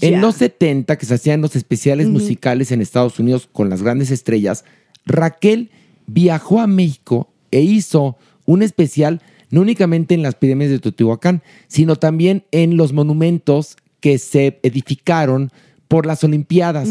en 0.00 0.20
los 0.20 0.36
70 0.36 0.98
que 0.98 1.06
se 1.06 1.14
hacían 1.14 1.40
los 1.40 1.56
especiales 1.56 2.08
musicales 2.08 2.70
en 2.72 2.80
Estados 2.80 3.18
Unidos 3.18 3.48
con 3.50 3.70
las 3.70 3.82
grandes 3.82 4.10
estrellas, 4.10 4.64
Raquel 5.04 5.70
viajó 6.06 6.60
a 6.60 6.66
México 6.66 7.28
e 7.50 7.60
hizo 7.60 8.16
un 8.44 8.62
especial 8.62 9.20
no 9.50 9.60
únicamente 9.60 10.14
en 10.14 10.22
las 10.22 10.34
pirámides 10.34 10.72
de 10.72 10.78
Teotihuacán, 10.78 11.42
sino 11.68 11.96
también 11.96 12.44
en 12.52 12.76
los 12.76 12.92
monumentos 12.92 13.76
que 14.02 14.18
se 14.18 14.60
edificaron 14.62 15.50
por 15.88 16.04
las 16.04 16.22
Olimpiadas. 16.24 16.88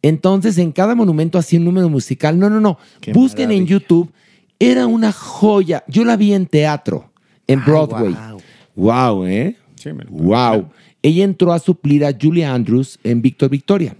Entonces, 0.00 0.56
en 0.58 0.72
cada 0.72 0.94
monumento 0.94 1.38
hacía 1.38 1.58
un 1.58 1.64
número 1.66 1.88
musical. 1.90 2.38
No, 2.38 2.48
no, 2.48 2.60
no. 2.60 2.78
Qué 3.00 3.12
Busquen 3.12 3.50
en. 3.50 3.66
YouTube. 3.66 4.10
Era 4.58 4.86
una 4.86 5.10
joya. 5.12 5.82
Yo 5.88 6.04
la 6.04 6.16
vi 6.16 6.32
en 6.34 6.46
teatro, 6.46 7.10
en 7.46 7.64
Broadway. 7.64 8.14
Wow, 8.76 9.26
¿eh? 9.26 9.56
Sí, 9.74 9.92
me 9.92 10.04
lo- 10.04 10.10
Wow. 10.10 10.68
Ella 11.02 11.24
entró 11.24 11.52
a 11.52 11.58
suplir 11.58 12.04
a 12.04 12.16
Julie 12.18 12.44
Andrews 12.44 12.98
en 13.02 13.20
Víctor 13.22 13.50
Victoria. 13.50 13.96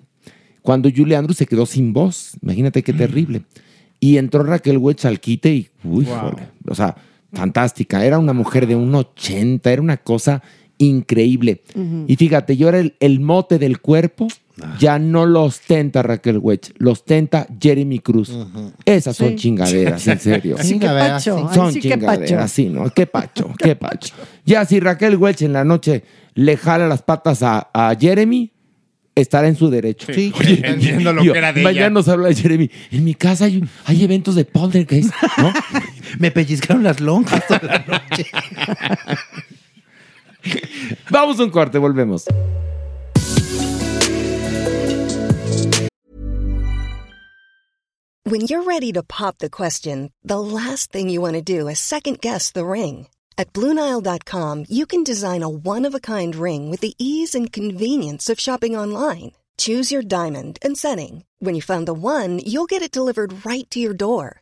Cuando 0.62 0.88
Julie 0.94 1.16
Andrews 1.16 1.38
se 1.38 1.46
quedó 1.46 1.66
sin 1.66 1.92
voz, 1.92 2.34
imagínate 2.40 2.84
qué 2.84 2.92
terrible. 2.92 3.42
Y 3.98 4.18
entró 4.18 4.44
Raquel 4.44 4.78
Welch 4.78 5.04
al 5.04 5.18
quite 5.18 5.52
y, 5.52 5.68
uy, 5.82 6.04
Wow. 6.04 6.36
o 6.68 6.74
sea, 6.76 6.94
fantástica. 7.32 8.04
Era 8.04 8.18
una 8.20 8.32
mujer 8.32 8.68
de 8.68 8.76
un 8.76 8.94
80, 8.94 9.72
era 9.72 9.82
una 9.82 9.96
cosa 9.96 10.42
increíble. 10.78 11.62
Y 12.06 12.16
fíjate, 12.16 12.56
yo 12.56 12.68
era 12.68 12.78
el, 12.78 12.94
el 13.00 13.20
mote 13.20 13.58
del 13.58 13.80
cuerpo, 13.80 14.28
ya 14.78 14.98
no 14.98 15.26
lo 15.26 15.44
ostenta 15.44 16.02
Raquel 16.02 16.38
Welch, 16.38 16.72
lo 16.78 16.92
ostenta 16.92 17.46
Jeremy 17.60 17.98
Cruz. 18.00 18.30
Esas 18.84 19.16
son 19.16 19.30
Sí. 19.30 19.36
chingaderas, 19.36 20.06
en 20.08 20.18
serio. 20.20 20.56
Así 20.58 20.78
que 20.78 20.86
pacho, 20.86 21.48
ay, 21.48 21.54
Son 21.54 21.72
sí 21.72 21.80
que 21.80 21.90
chingaderas, 21.90 22.42
pacho. 22.42 22.48
sí, 22.48 22.66
¿no? 22.68 22.90
Qué 22.90 23.06
pacho, 23.06 23.50
qué 23.58 23.74
pacho. 23.76 24.14
Ya 24.44 24.64
si 24.64 24.78
Raquel 24.80 25.16
Welch 25.16 25.42
en 25.42 25.52
la 25.54 25.64
noche 25.64 26.04
le 26.34 26.56
jala 26.56 26.86
las 26.86 27.02
patas 27.02 27.42
a, 27.42 27.70
a 27.72 27.94
Jeremy, 27.98 28.50
estará 29.14 29.48
en 29.48 29.56
su 29.56 29.68
derecho. 29.70 30.12
Sí. 30.12 30.32
Entendiendo 30.40 31.12
lo 31.12 31.22
Yo, 31.24 31.32
que 31.32 31.38
era 31.38 31.52
de 31.52 31.62
mañana 31.62 31.86
ella. 31.86 31.90
nos 31.90 32.08
habla 32.08 32.28
de 32.28 32.34
Jeremy. 32.34 32.70
En 32.90 33.04
mi 33.04 33.14
casa 33.14 33.46
hay, 33.46 33.62
hay 33.86 34.04
eventos 34.04 34.34
de 34.34 34.44
poltergeist, 34.44 35.12
¿no? 35.38 35.52
Me 36.18 36.30
pellizcaron 36.30 36.82
las 36.82 37.00
lonjas 37.00 37.46
toda 37.46 37.60
la 37.62 37.78
noche. 37.86 38.26
Vamos 41.10 41.40
un 41.40 41.50
corte, 41.50 41.78
volvemos. 41.78 42.26
When 48.24 48.42
you're 48.42 48.62
ready 48.62 48.92
to 48.92 49.02
pop 49.02 49.38
the 49.38 49.50
question, 49.50 50.10
the 50.22 50.40
last 50.40 50.90
thing 50.92 51.10
you 51.10 51.20
want 51.20 51.34
to 51.34 51.42
do 51.42 51.68
is 51.68 51.80
second 51.80 52.20
guess 52.20 52.50
the 52.50 52.64
ring. 52.64 53.08
At 53.36 53.52
Bluenile.com, 53.52 54.66
you 54.68 54.86
can 54.86 55.02
design 55.02 55.42
a 55.42 55.48
one 55.48 55.84
of 55.84 55.94
a 55.94 56.00
kind 56.00 56.34
ring 56.34 56.70
with 56.70 56.80
the 56.80 56.94
ease 56.98 57.34
and 57.34 57.52
convenience 57.52 58.30
of 58.30 58.38
shopping 58.38 58.76
online. 58.76 59.32
Choose 59.58 59.90
your 59.90 60.02
diamond 60.02 60.58
and 60.62 60.78
setting. 60.78 61.24
When 61.40 61.54
you 61.54 61.62
find 61.62 61.86
the 61.86 61.94
one, 61.94 62.38
you'll 62.38 62.66
get 62.66 62.82
it 62.82 62.92
delivered 62.94 63.44
right 63.44 63.68
to 63.70 63.80
your 63.80 63.94
door. 63.94 64.41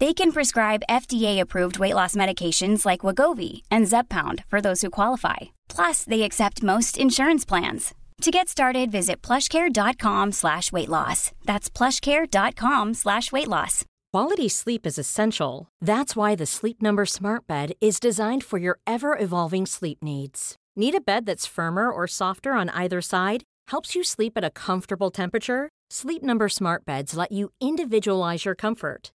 They 0.00 0.14
can 0.14 0.30
prescribe 0.30 0.84
FDA-approved 0.88 1.80
weight 1.80 1.94
loss 1.94 2.14
medications 2.14 2.86
like 2.86 3.00
Wagovi 3.00 3.62
and 3.68 3.86
Zepbound 3.86 4.44
for 4.46 4.60
those 4.60 4.80
who 4.82 4.90
qualify. 4.90 5.36
Plus, 5.68 6.04
they 6.04 6.22
accept 6.22 6.62
most 6.62 6.96
insurance 6.96 7.44
plans. 7.44 7.94
To 8.22 8.30
get 8.30 8.48
started, 8.48 8.92
visit 8.92 9.22
plushcare.com 9.22 10.32
slash 10.32 10.70
weight 10.70 10.88
loss. 10.88 11.32
That's 11.46 11.68
plushcare.com 11.68 12.94
slash 12.94 13.32
weight 13.32 13.48
loss. 13.48 13.84
Quality 14.12 14.48
sleep 14.48 14.86
is 14.86 14.98
essential. 14.98 15.68
That's 15.80 16.14
why 16.14 16.34
the 16.36 16.46
Sleep 16.46 16.80
Number 16.80 17.04
Smart 17.04 17.46
Bed 17.46 17.72
is 17.80 18.00
designed 18.00 18.44
for 18.44 18.58
your 18.58 18.78
ever 18.86 19.18
evolving 19.18 19.66
sleep 19.66 19.98
needs. 20.02 20.56
Need 20.76 20.94
a 20.94 21.00
bed 21.00 21.26
that's 21.26 21.46
firmer 21.46 21.90
or 21.90 22.06
softer 22.06 22.52
on 22.52 22.70
either 22.70 23.00
side? 23.00 23.42
Helps 23.68 23.94
you 23.94 24.02
sleep 24.04 24.32
at 24.36 24.44
a 24.44 24.50
comfortable 24.50 25.10
temperature? 25.10 25.68
Sleep 25.90 26.22
Number 26.22 26.48
Smart 26.48 26.84
Beds 26.84 27.16
let 27.16 27.32
you 27.32 27.50
individualize 27.60 28.44
your 28.44 28.54
comfort 28.54 29.10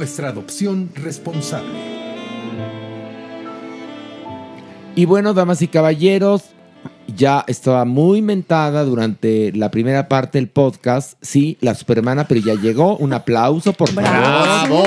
Nuestra 0.00 0.30
adopción 0.30 0.88
responsable. 0.94 1.68
Y 4.96 5.04
bueno, 5.04 5.34
damas 5.34 5.60
y 5.60 5.68
caballeros, 5.68 6.44
ya 7.14 7.44
estaba 7.46 7.84
muy 7.84 8.22
mentada 8.22 8.82
durante 8.84 9.52
la 9.52 9.70
primera 9.70 10.08
parte 10.08 10.38
del 10.38 10.48
podcast. 10.48 11.18
Sí, 11.20 11.58
la 11.60 11.74
supermana, 11.74 12.26
pero 12.26 12.40
ya 12.40 12.54
llegó. 12.54 12.96
Un 12.96 13.12
aplauso, 13.12 13.74
por 13.74 13.90
favor. 13.90 14.10
¡Bravo! 14.10 14.84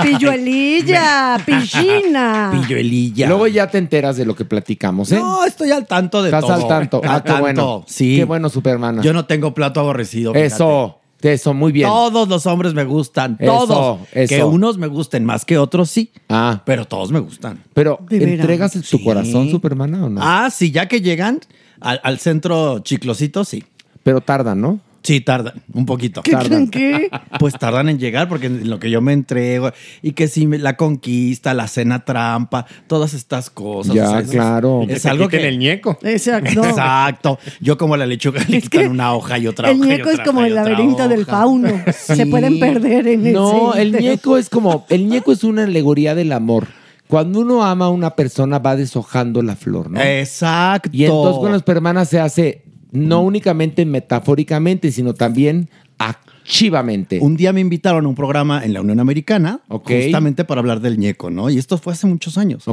¡Pilluelilla! 0.00 1.38
¡Pillina! 1.44 2.52
Pilluelilla. 2.52 3.26
Luego 3.26 3.48
ya 3.48 3.66
te 3.66 3.78
enteras 3.78 4.16
de 4.16 4.24
lo 4.24 4.36
que 4.36 4.44
platicamos, 4.44 5.10
¿eh? 5.10 5.16
No, 5.18 5.44
estoy 5.44 5.72
al 5.72 5.88
tanto 5.88 6.22
de 6.22 6.28
Estás 6.28 6.42
todo. 6.42 6.52
al 6.52 6.68
tanto. 6.68 7.00
Ah, 7.04 7.20
qué 7.24 7.32
bueno. 7.32 7.82
Sí. 7.88 8.14
Qué 8.14 8.24
bueno, 8.26 8.48
supermana. 8.48 9.02
Yo 9.02 9.12
no 9.12 9.24
tengo 9.24 9.52
plato 9.54 9.80
aborrecido. 9.80 10.32
fíjate. 10.32 10.54
Eso, 10.54 11.00
eso, 11.22 11.54
muy 11.54 11.72
bien. 11.72 11.88
Todos 11.88 12.28
los 12.28 12.46
hombres 12.46 12.74
me 12.74 12.84
gustan. 12.84 13.36
Eso, 13.38 13.66
Todos. 13.66 14.00
eso. 14.12 14.34
Que 14.34 14.42
unos 14.44 14.78
me 14.78 14.86
gusten 14.86 15.24
más 15.24 15.44
que 15.44 15.58
otros, 15.58 15.90
sí. 15.90 16.10
Ah, 16.28 16.62
Pero 16.64 16.84
todos 16.86 17.10
me 17.12 17.20
gustan. 17.20 17.62
pero. 17.74 18.00
¿entregas 18.10 18.72
tu 18.72 18.82
Sí. 18.82 19.04
corazón, 19.04 19.50
supermana, 19.50 20.04
o 20.04 20.08
no? 20.08 20.20
Ah, 20.22 20.48
sí, 20.50 20.70
ya 20.70 20.88
que 20.88 21.00
llegan 21.00 21.40
al, 21.80 22.00
al 22.02 22.18
centro 22.18 22.80
chiclosito, 22.80 23.44
sí. 23.44 23.62
Pero 24.02 24.20
tardan, 24.20 24.60
¿no? 24.60 24.80
Sí, 25.02 25.20
tardan 25.20 25.54
un 25.74 25.84
poquito. 25.84 26.22
¿Qué 26.22 26.30
tardan. 26.30 26.68
que? 26.68 27.10
Pues 27.38 27.54
tardan 27.54 27.88
en 27.88 27.98
llegar 27.98 28.28
porque 28.28 28.46
en 28.46 28.70
lo 28.70 28.78
que 28.78 28.88
yo 28.90 29.00
me 29.00 29.12
entrego 29.12 29.72
y 30.00 30.12
que 30.12 30.28
si 30.28 30.46
la 30.46 30.76
conquista, 30.76 31.54
la 31.54 31.66
cena 31.66 32.04
trampa, 32.04 32.66
todas 32.86 33.14
estas 33.14 33.50
cosas. 33.50 33.94
Ya, 33.94 34.20
es- 34.20 34.30
claro. 34.30 34.84
Que 34.86 34.94
Es 34.94 35.02
te 35.02 35.08
algo 35.08 35.28
que... 35.28 35.48
el 35.48 35.58
ñeco. 35.58 35.98
Exacto. 36.02 36.62
Exacto. 36.64 37.38
Yo 37.60 37.76
como 37.76 37.96
la 37.96 38.06
lechuga 38.06 38.44
le 38.48 38.58
Es 38.58 38.64
que 38.68 38.78
quitan 38.78 38.92
una 38.92 39.12
hoja 39.14 39.38
y 39.38 39.48
otra 39.48 39.70
El 39.70 39.80
hoja 39.80 39.86
y 39.86 39.96
ñeco 39.96 40.10
es 40.10 40.20
como 40.20 40.44
el 40.44 40.54
laberinto 40.54 41.08
del 41.08 41.26
fauno. 41.26 41.68
Se 41.92 42.26
pueden 42.26 42.60
perder 42.60 43.08
en 43.08 43.26
el 43.26 43.32
No, 43.32 43.74
el 43.74 43.92
ñeco 43.92 44.36
es 44.38 44.48
como, 44.48 44.86
el 44.88 45.08
ñeco 45.08 45.32
es 45.32 45.42
una 45.42 45.64
alegoría 45.64 46.14
del 46.14 46.32
amor. 46.32 46.68
Cuando 47.08 47.40
uno 47.40 47.64
ama 47.64 47.86
a 47.86 47.90
una 47.90 48.14
persona 48.14 48.58
va 48.58 48.76
deshojando 48.76 49.42
la 49.42 49.56
flor, 49.56 49.90
¿no? 49.90 50.00
Exacto. 50.00 50.88
Y 50.92 51.04
entonces 51.04 51.40
con 51.40 51.52
las 51.52 51.62
permanas 51.62 52.08
se 52.08 52.20
hace 52.20 52.62
no 52.92 53.22
únicamente 53.22 53.84
metafóricamente, 53.86 54.92
sino 54.92 55.14
también 55.14 55.68
activamente. 55.98 57.18
Un 57.20 57.36
día 57.36 57.52
me 57.52 57.60
invitaron 57.60 58.04
a 58.04 58.08
un 58.08 58.14
programa 58.14 58.64
en 58.64 58.72
la 58.74 58.80
Unión 58.80 59.00
Americana, 59.00 59.60
justamente 60.04 60.44
para 60.44 60.60
hablar 60.60 60.80
del 60.80 60.98
ñeco, 60.98 61.30
¿no? 61.30 61.48
Y 61.50 61.58
esto 61.58 61.78
fue 61.78 61.92
hace 61.92 62.06
muchos 62.06 62.36
años. 62.38 62.66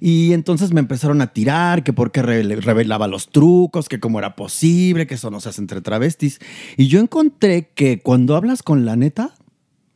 Y 0.00 0.32
entonces 0.32 0.72
me 0.72 0.80
empezaron 0.80 1.20
a 1.22 1.28
tirar, 1.32 1.82
que 1.82 1.92
porque 1.92 2.22
re- 2.22 2.42
revelaba 2.56 3.08
los 3.08 3.28
trucos, 3.30 3.88
que 3.88 3.98
cómo 4.00 4.18
era 4.18 4.36
posible, 4.36 5.06
que 5.06 5.14
eso 5.14 5.30
no 5.30 5.40
se 5.40 5.48
hace 5.48 5.60
entre 5.60 5.80
travestis. 5.80 6.38
Y 6.76 6.88
yo 6.88 7.00
encontré 7.00 7.70
que 7.74 8.00
cuando 8.00 8.36
hablas 8.36 8.62
con 8.62 8.84
la 8.84 8.96
neta, 8.96 9.34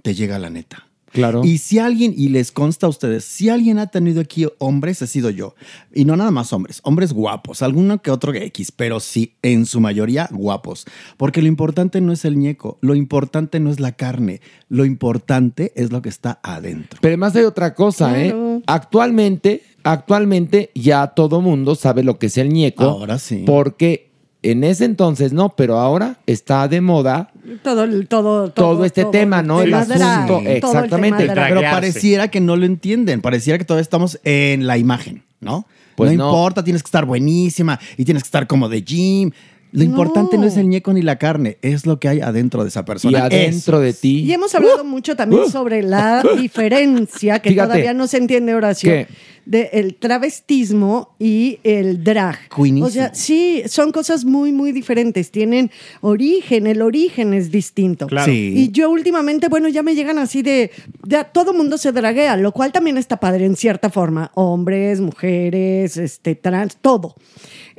te 0.03 0.15
llega 0.15 0.39
la 0.39 0.51
neta. 0.51 0.87
Claro. 1.13 1.43
Y 1.45 1.59
si 1.59 1.79
alguien, 1.79 2.15
y 2.17 2.29
les 2.29 2.53
consta 2.53 2.87
a 2.87 2.89
ustedes, 2.91 3.25
si 3.25 3.49
alguien 3.49 3.79
ha 3.79 3.89
tenido 3.89 4.21
aquí 4.21 4.47
hombres, 4.59 5.03
he 5.03 5.07
sido 5.07 5.31
yo. 5.31 5.55
Y 5.93 6.05
no 6.05 6.17
nada 6.17 6.31
más 6.31 6.53
hombres, 6.53 6.81
hombres 6.85 7.13
guapos, 7.13 7.63
alguno 7.63 8.01
que 8.01 8.11
otro 8.11 8.33
X, 8.33 8.73
pero 8.73 9.01
sí, 9.01 9.35
en 9.43 9.67
su 9.67 9.81
mayoría 9.81 10.29
guapos. 10.31 10.87
Porque 11.17 11.43
lo 11.43 11.49
importante 11.49 12.01
no 12.01 12.13
es 12.13 12.25
el 12.25 12.39
ñeco, 12.39 12.79
lo 12.81 12.95
importante 12.95 13.61
no 13.61 13.71
es 13.71 13.81
la 13.81 13.93
carne, 13.93 14.41
lo 14.69 14.85
importante 14.85 15.73
es 15.75 15.91
lo 15.93 16.03
que 16.03 16.09
está 16.09 16.39
adentro. 16.43 16.99
Pero 17.03 17.13
además 17.13 17.35
hay 17.37 17.45
otra 17.45 17.75
cosa, 17.75 18.11
Claro. 18.11 18.57
¿eh? 18.59 18.63
Actualmente, 18.67 19.63
actualmente 19.83 20.71
ya 20.75 21.09
todo 21.09 21.41
mundo 21.41 21.75
sabe 21.75 22.03
lo 22.03 22.19
que 22.19 22.27
es 22.27 22.39
el 22.39 22.51
ñeco. 22.51 22.85
Ahora 22.85 23.19
sí. 23.19 23.45
Porque 23.47 24.10
en 24.43 24.65
ese 24.65 24.85
entonces 24.87 25.33
no, 25.33 25.51
pero 25.57 25.79
ahora 25.79 26.17
está 26.27 26.67
de 26.69 26.81
moda 26.81 27.31
Todo, 27.63 27.85
el- 27.85 28.09
todo, 28.09 28.51
todo, 28.51 28.85
este 28.85 29.03
todo 29.03 29.11
tema, 29.11 29.43
¿no? 29.43 29.61
El 29.63 29.75
asunto. 29.75 30.41
Exactamente. 30.45 31.27
Pero 31.29 31.61
pareciera 31.63 32.29
que 32.29 32.41
no 32.41 32.57
lo 32.57 32.65
entienden, 32.67 33.21
pareciera 33.21 33.59
que 33.59 33.65
todavía 33.65 33.83
estamos 33.83 34.19
en 34.25 34.67
la 34.67 34.79
imagen, 34.79 35.23
¿no? 35.41 35.67
Pues 35.97 36.13
no, 36.13 36.25
no. 36.25 36.31
importa, 36.31 36.65
tienes 36.65 36.83
que 36.83 36.87
estar 36.89 37.05
buenísima 37.05 37.79
y 37.99 38.05
tienes 38.05 38.23
que 38.23 38.29
estar 38.29 38.47
como 38.47 38.69
de 38.71 38.83
gym. 38.83 39.31
Lo 39.73 39.85
importante 39.85 40.37
no 40.37 40.47
es 40.47 40.57
el 40.57 40.69
ñeco 40.69 40.93
ni 40.93 41.01
la 41.03 41.15
carne, 41.17 41.59
es 41.63 41.87
lo 41.87 42.01
que 42.01 42.09
hay 42.09 42.21
adentro 42.21 42.65
de 42.65 42.71
esa 42.71 42.81
Y 42.81 42.85
persona. 42.85 43.25
adentro 43.27 43.79
de 43.79 43.93
ti. 43.93 44.23
Y 44.25 44.33
hemos 44.33 44.53
hablado 44.57 44.83
mucho 44.83 45.15
también 45.15 45.49
sobre 45.49 45.83
la 45.83 46.25
diferencia 46.41 47.39
que 47.41 47.51
Fíjate. 47.51 47.69
todavía 47.69 47.95
no 47.95 48.07
se 48.09 48.17
entiende, 48.17 48.53
Horacio, 48.55 49.07
¿Qué? 49.45 49.51
de 49.51 49.71
el 49.73 49.97
travestismo 49.97 51.15
y 51.19 51.59
el 51.65 52.05
drag. 52.05 52.39
O 52.83 52.91
sea, 52.91 53.15
sí, 53.15 53.63
son 53.67 53.93
cosas 53.93 54.25
muy, 54.25 54.53
muy 54.53 54.73
diferentes. 54.73 55.31
Tienen 55.31 55.71
origen, 56.01 56.67
el 56.67 56.83
origen 56.83 57.35
es 57.35 57.51
distinto. 57.51 58.07
Claro. 58.07 58.31
Sí. 58.31 58.53
Y 58.57 58.71
yo 58.71 58.91
últimamente, 58.91 59.49
bueno, 59.49 59.69
ya 59.69 59.83
me 59.83 59.95
llegan 59.95 60.19
así 60.19 60.43
de, 60.43 60.71
ya 61.05 61.25
todo 61.25 61.53
mundo 61.53 61.79
se 61.79 61.93
draguea, 61.93 62.37
lo 62.37 62.53
cual 62.53 62.73
también 62.73 62.99
está 62.99 63.19
padre 63.19 63.45
en 63.45 63.57
cierta 63.57 63.91
forma. 63.91 64.31
Hombres, 64.35 65.01
mujeres, 65.01 65.97
este, 65.97 66.35
trans, 66.35 66.77
todo. 66.81 67.15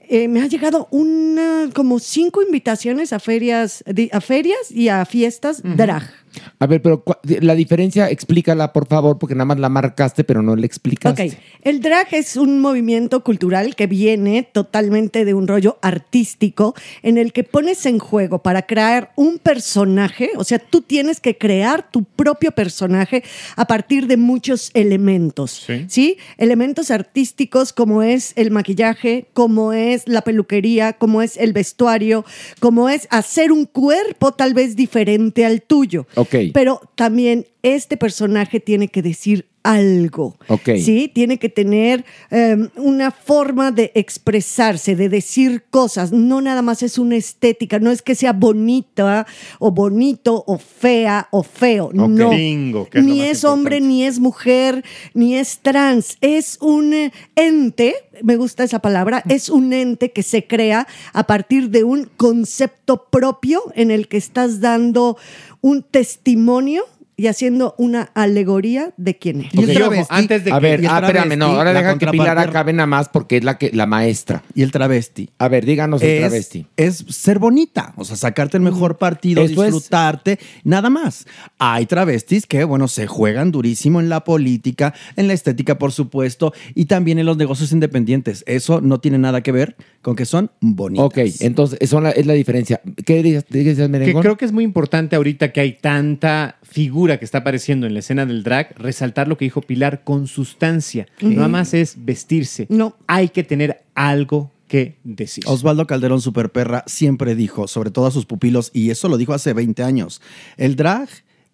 Eh, 0.09 0.27
me 0.27 0.41
ha 0.41 0.47
llegado 0.47 0.89
una, 0.91 1.69
como 1.73 1.99
cinco 1.99 2.41
invitaciones 2.41 3.13
a 3.13 3.19
ferias, 3.19 3.81
a 4.11 4.19
ferias 4.19 4.69
y 4.69 4.89
a 4.89 5.05
fiestas 5.05 5.61
drag. 5.63 6.20
A 6.59 6.67
ver, 6.67 6.81
pero 6.81 7.03
cua- 7.03 7.19
la 7.41 7.55
diferencia, 7.55 8.09
explícala, 8.09 8.71
por 8.73 8.87
favor, 8.87 9.17
porque 9.19 9.35
nada 9.35 9.45
más 9.45 9.59
la 9.59 9.69
marcaste, 9.69 10.23
pero 10.23 10.41
no 10.41 10.55
la 10.55 10.65
explicaste. 10.65 11.27
Ok, 11.27 11.33
el 11.63 11.81
drag 11.81 12.07
es 12.13 12.37
un 12.37 12.59
movimiento 12.59 13.23
cultural 13.23 13.75
que 13.75 13.87
viene 13.87 14.47
totalmente 14.51 15.25
de 15.25 15.33
un 15.33 15.47
rollo 15.47 15.77
artístico 15.81 16.73
en 17.03 17.17
el 17.17 17.33
que 17.33 17.43
pones 17.43 17.85
en 17.85 17.99
juego 17.99 18.39
para 18.39 18.63
crear 18.63 19.11
un 19.15 19.39
personaje, 19.39 20.29
o 20.37 20.43
sea, 20.43 20.59
tú 20.59 20.81
tienes 20.81 21.19
que 21.19 21.37
crear 21.37 21.89
tu 21.91 22.03
propio 22.03 22.51
personaje 22.51 23.23
a 23.55 23.65
partir 23.65 24.07
de 24.07 24.17
muchos 24.17 24.71
elementos, 24.73 25.63
¿sí? 25.89 26.17
Elementos 26.37 26.91
artísticos 26.91 27.73
como 27.73 28.03
es 28.03 28.33
el 28.35 28.51
maquillaje, 28.51 29.25
como 29.33 29.73
es 29.73 30.07
la 30.07 30.21
peluquería, 30.21 30.93
como 30.93 31.21
es 31.21 31.37
el 31.37 31.53
vestuario, 31.53 32.25
como 32.59 32.89
es 32.89 33.07
hacer 33.11 33.51
un 33.51 33.65
cuerpo 33.65 34.31
tal 34.33 34.53
vez 34.53 34.75
diferente 34.75 35.45
al 35.45 35.61
tuyo. 35.61 36.05
Pero 36.53 36.81
también 36.95 37.47
este 37.61 37.97
personaje 37.97 38.59
tiene 38.59 38.87
que 38.87 39.01
decir 39.01 39.50
algo. 39.63 40.35
Ok. 40.47 40.69
Sí, 40.77 41.11
tiene 41.13 41.37
que 41.37 41.49
tener 41.49 42.05
eh, 42.29 42.57
una 42.75 43.11
forma 43.11 43.71
de 43.71 43.91
expresarse, 43.95 44.95
de 44.95 45.09
decir 45.09 45.63
cosas. 45.69 46.11
No 46.11 46.41
nada 46.41 46.61
más 46.61 46.83
es 46.83 46.97
una 46.97 47.15
estética, 47.15 47.79
no 47.79 47.91
es 47.91 48.01
que 48.01 48.15
sea 48.15 48.33
bonita 48.33 49.25
o 49.59 49.71
bonito 49.71 50.43
o 50.47 50.57
fea 50.57 51.27
o 51.31 51.43
feo. 51.43 51.91
No. 51.93 52.29
Bingo, 52.29 52.87
que 52.89 52.99
es 52.99 53.05
ni 53.05 53.21
es 53.21 53.43
hombre, 53.43 53.81
ni 53.81 54.03
es 54.03 54.19
mujer, 54.19 54.83
ni 55.13 55.35
es 55.35 55.59
trans. 55.59 56.17
Es 56.21 56.57
un 56.61 57.11
ente, 57.35 57.95
me 58.23 58.37
gusta 58.37 58.63
esa 58.63 58.79
palabra, 58.79 59.23
es 59.29 59.49
un 59.49 59.73
ente 59.73 60.11
que 60.11 60.23
se 60.23 60.47
crea 60.47 60.87
a 61.13 61.27
partir 61.27 61.69
de 61.69 61.83
un 61.83 62.09
concepto 62.17 63.07
propio 63.09 63.63
en 63.75 63.91
el 63.91 64.07
que 64.07 64.17
estás 64.17 64.59
dando 64.61 65.17
un 65.61 65.83
testimonio 65.83 66.85
y 67.17 67.27
haciendo 67.27 67.75
una 67.77 68.09
alegoría 68.15 68.93
de 68.97 69.17
quién 69.17 69.41
es. 69.41 69.47
Ok. 69.57 69.67
Y 69.67 69.81
ojo, 69.81 70.07
antes 70.09 70.43
de 70.43 70.51
a 70.51 70.55
que- 70.55 70.61
ver, 70.61 70.81
ah, 70.89 70.99
espérame, 71.03 71.37
no, 71.37 71.45
ahora 71.47 71.73
la 71.73 71.81
deja 71.81 71.97
que 71.97 72.07
Pilar 72.07 72.39
acabe 72.39 72.73
nada 72.73 72.87
más 72.87 73.09
porque 73.09 73.37
es 73.37 73.43
la, 73.43 73.57
que, 73.57 73.69
la 73.73 73.85
maestra. 73.85 74.41
Y 74.55 74.63
el 74.63 74.71
travesti. 74.71 75.29
A 75.37 75.47
ver, 75.47 75.65
díganos 75.65 76.01
el 76.01 76.09
es, 76.09 76.19
travesti. 76.21 76.65
es 76.77 77.05
ser 77.09 77.37
bonita, 77.39 77.93
o 77.95 78.05
sea, 78.05 78.15
sacarte 78.15 78.57
el 78.57 78.63
mejor 78.63 78.97
partido, 78.97 79.43
Eso 79.43 79.63
es. 79.63 79.71
disfrutarte, 79.73 80.39
nada 80.63 80.89
más. 80.89 81.25
Hay 81.59 81.85
travestis 81.85 82.47
que, 82.47 82.63
bueno, 82.63 82.87
se 82.87 83.07
juegan 83.07 83.51
durísimo 83.51 83.99
en 83.99 84.09
la 84.09 84.23
política, 84.23 84.93
en 85.15 85.27
la 85.27 85.33
estética, 85.33 85.77
por 85.77 85.91
supuesto, 85.91 86.53
y 86.75 86.85
también 86.85 87.19
en 87.19 87.25
los 87.25 87.37
negocios 87.37 87.71
independientes. 87.71 88.43
Eso 88.47 88.81
no 88.81 88.99
tiene 88.99 89.17
nada 89.19 89.41
que 89.41 89.51
ver 89.51 89.75
con 90.01 90.15
que 90.15 90.25
son 90.25 90.49
bonitas. 90.59 91.05
Ok, 91.05 91.17
entonces 91.41 91.77
la- 91.91 92.11
es 92.11 92.25
la 92.25 92.33
diferencia. 92.33 92.81
¿Qué 93.05 93.21
dices, 93.21 93.45
dices 93.49 93.77
Que 93.89 94.13
creo 94.15 94.37
que 94.37 94.45
es 94.45 94.51
muy 94.51 94.63
importante 94.63 95.15
ahorita 95.15 95.51
que 95.51 95.61
hay 95.61 95.73
tanta 95.73 96.57
figura 96.71 97.19
que 97.19 97.25
está 97.25 97.39
apareciendo 97.39 97.85
en 97.85 97.93
la 97.93 97.99
escena 97.99 98.25
del 98.25 98.43
drag, 98.43 98.73
resaltar 98.77 99.27
lo 99.27 99.37
que 99.37 99.45
dijo 99.45 99.61
Pilar 99.61 100.03
con 100.05 100.27
sustancia. 100.27 101.07
Ujú. 101.21 101.33
Nada 101.33 101.49
más 101.49 101.73
es 101.73 101.95
vestirse. 101.97 102.65
No. 102.69 102.95
Hay 103.07 103.29
que 103.29 103.43
tener 103.43 103.83
algo 103.93 104.51
que 104.69 104.95
decir. 105.03 105.43
Osvaldo 105.47 105.85
Calderón 105.85 106.21
Superperra 106.21 106.85
siempre 106.87 107.35
dijo, 107.35 107.67
sobre 107.67 107.91
todo 107.91 108.05
a 108.05 108.11
sus 108.11 108.25
pupilos, 108.25 108.71
y 108.73 108.89
eso 108.89 109.09
lo 109.09 109.17
dijo 109.17 109.33
hace 109.33 109.51
20 109.51 109.83
años, 109.83 110.21
el 110.55 110.77
drag 110.77 111.09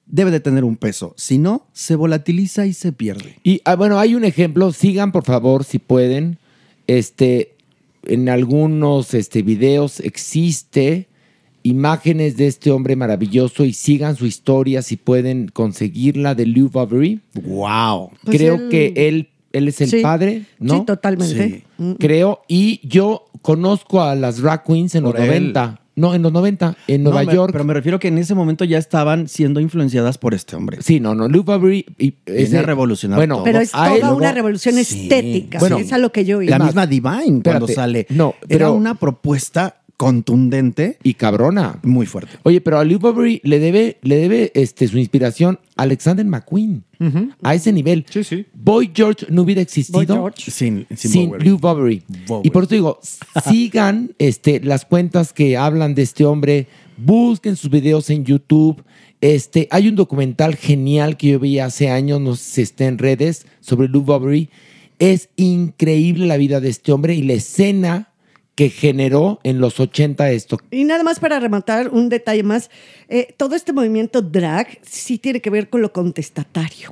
debe 0.05 0.29
de 0.29 0.39
tener 0.39 0.63
un 0.63 0.77
peso, 0.77 1.15
si 1.17 1.39
no, 1.39 1.65
se 1.73 1.95
volatiliza 1.95 2.67
y 2.67 2.73
se 2.73 2.91
pierde. 2.91 3.39
Y 3.43 3.61
ah, 3.65 3.75
bueno, 3.75 3.99
hay 3.99 4.13
un 4.13 4.23
ejemplo. 4.23 4.71
Sigan, 4.71 5.11
por 5.11 5.25
favor, 5.25 5.63
si 5.63 5.79
pueden. 5.79 6.37
Este, 6.85 7.55
en 8.03 8.29
algunos 8.29 9.15
este, 9.15 9.41
videos 9.41 9.99
existe 9.99 11.07
imágenes 11.63 12.37
de 12.37 12.47
este 12.47 12.71
hombre 12.71 12.95
maravilloso 12.95 13.65
y 13.65 13.73
sigan 13.73 14.15
su 14.15 14.25
historia 14.25 14.81
si 14.81 14.95
pueden 14.97 15.49
conseguirla 15.49 16.35
de 16.35 16.45
Lou 16.45 16.69
Bovary. 16.69 17.19
¡Wow! 17.33 18.11
Pues 18.23 18.37
Creo 18.37 18.55
él- 18.55 18.69
que 18.69 18.93
él, 18.95 19.29
él 19.53 19.67
es 19.67 19.81
el 19.81 19.89
Sí. 19.89 19.99
padre, 20.01 20.43
¿no? 20.59 20.75
Sí, 20.79 20.85
totalmente. 20.85 21.63
Mm. 21.77 21.91
Creo. 21.93 22.41
Y 22.47 22.79
yo 22.87 23.25
conozco 23.41 24.01
a 24.01 24.15
las 24.15 24.37
drag 24.41 24.63
queens 24.63 24.95
en 24.95 25.03
Por 25.03 25.15
los 25.15 25.23
él. 25.23 25.27
90. 25.29 25.81
No, 25.95 26.13
en 26.13 26.21
los 26.21 26.31
90, 26.31 26.77
en 26.87 27.01
No, 27.01 27.09
Nueva 27.09 27.25
me- 27.25 27.33
York. 27.35 27.51
Pero 27.51 27.63
me 27.63 27.73
refiero 27.73 27.99
que 27.99 28.09
en 28.09 28.19
ese 28.19 28.35
momento 28.35 28.63
ya 28.63 28.77
estaban 28.77 29.27
siendo 29.27 29.59
influenciadas 29.59 30.19
por 30.19 30.35
este 30.35 30.55
hombre. 30.55 30.77
Sí, 30.81 30.99
no, 30.99 31.15
no. 31.15 31.27
Lou 31.27 31.41
Bovary. 31.43 31.85
y- 31.97 32.13
Viene 32.27 32.59
a 32.59 32.61
revolucionar 32.61 33.17
bueno, 33.17 33.37
todo. 33.37 33.43
Pero 33.45 33.59
es 33.61 33.71
toda 33.71 34.13
una 34.13 34.31
revolución 34.31 34.75
Sí. 34.75 34.81
estética. 34.81 35.57
Bueno, 35.57 35.79
es 35.79 35.91
a 35.91 35.97
lo 35.97 36.11
que 36.11 36.23
yo 36.23 36.39
iba. 36.43 36.55
La 36.55 36.63
misma 36.63 36.85
Divine 36.85 37.41
cuando 37.41 37.65
espérate, 37.65 37.73
sale. 37.73 38.05
no, 38.11 38.35
Era 38.41 38.47
pero- 38.47 38.73
una 38.75 38.93
propuesta 38.93 39.81
contundente 39.97 40.97
Y 41.03 41.15
cabrona. 41.15 41.79
muy 41.83 42.05
fuerte. 42.05 42.37
Oye, 42.43 42.61
pero 42.61 42.77
a 42.77 42.85
Lou 42.85 42.99
Bovary 42.99 43.41
le 43.43 43.59
debe, 43.59 43.97
le 44.03 44.17
debe 44.17 44.51
este, 44.53 44.87
su 44.87 44.97
inspiración 44.99 45.59
a 45.75 45.83
Alexander 45.83 46.25
McQueen. 46.25 46.83
A 47.43 47.53
ese 47.55 47.71
nivel. 47.73 48.05
Sí, 48.09 48.23
sí. 48.23 48.45
Boy 48.53 48.91
George 48.93 49.25
no 49.29 49.41
hubiera 49.41 49.61
existido 49.61 49.97
Boy 49.99 50.05
George. 50.07 50.51
Sin, 50.51 50.85
sin, 50.95 51.11
sin. 51.11 51.31
Lou 51.39 51.57
Bovary. 51.57 52.03
Bowery. 52.27 52.47
Y 52.47 52.51
por 52.51 52.63
eso 52.63 52.73
digo, 52.75 52.99
sigan 53.47 54.13
este, 54.19 54.59
las 54.61 54.85
cuentas 54.85 55.33
que 55.33 55.57
hablan 55.57 55.95
de 55.95 56.03
este 56.03 56.25
hombre, 56.25 56.67
busquen 56.97 57.55
sus 57.55 57.69
videos 57.69 58.09
en 58.09 58.23
YouTube. 58.23 58.83
Este, 59.19 59.67
hay 59.71 59.87
un 59.87 59.95
documental 59.95 60.55
genial 60.55 61.17
que 61.17 61.29
yo 61.29 61.39
vi 61.39 61.57
hace 61.59 61.89
años, 61.89 62.21
no 62.21 62.35
sé 62.35 62.43
si 62.43 62.61
está 62.61 62.85
en 62.85 62.97
redes, 62.99 63.45
sobre 63.61 63.87
Lou 63.87 64.03
Bovary. 64.03 64.49
Es 64.99 65.29
increíble 65.35 66.25
la 66.27 66.37
vida 66.37 66.59
de 66.59 66.69
este 66.69 66.91
hombre 66.91 67.13
y 67.15 67.23
la 67.23 67.33
escena 67.33 68.09
que 68.57 68.71
generó 68.71 69.39
en 69.43 69.61
los 69.61 69.79
80 69.79 70.31
esto. 70.31 70.59
Y 70.71 70.83
nada 70.83 71.03
más 71.03 71.19
para 71.19 71.39
rematar 71.39 71.89
un 71.89 72.09
detalle 72.09 72.41
más, 72.41 72.71
eh, 73.07 73.35
todo 73.37 73.55
este 73.55 73.71
movimiento 73.71 74.23
drag 74.23 74.79
sí 74.81 75.19
tiene 75.19 75.41
que 75.41 75.51
ver 75.51 75.69
con 75.69 75.83
lo 75.83 75.93
contestatario. 75.93 76.91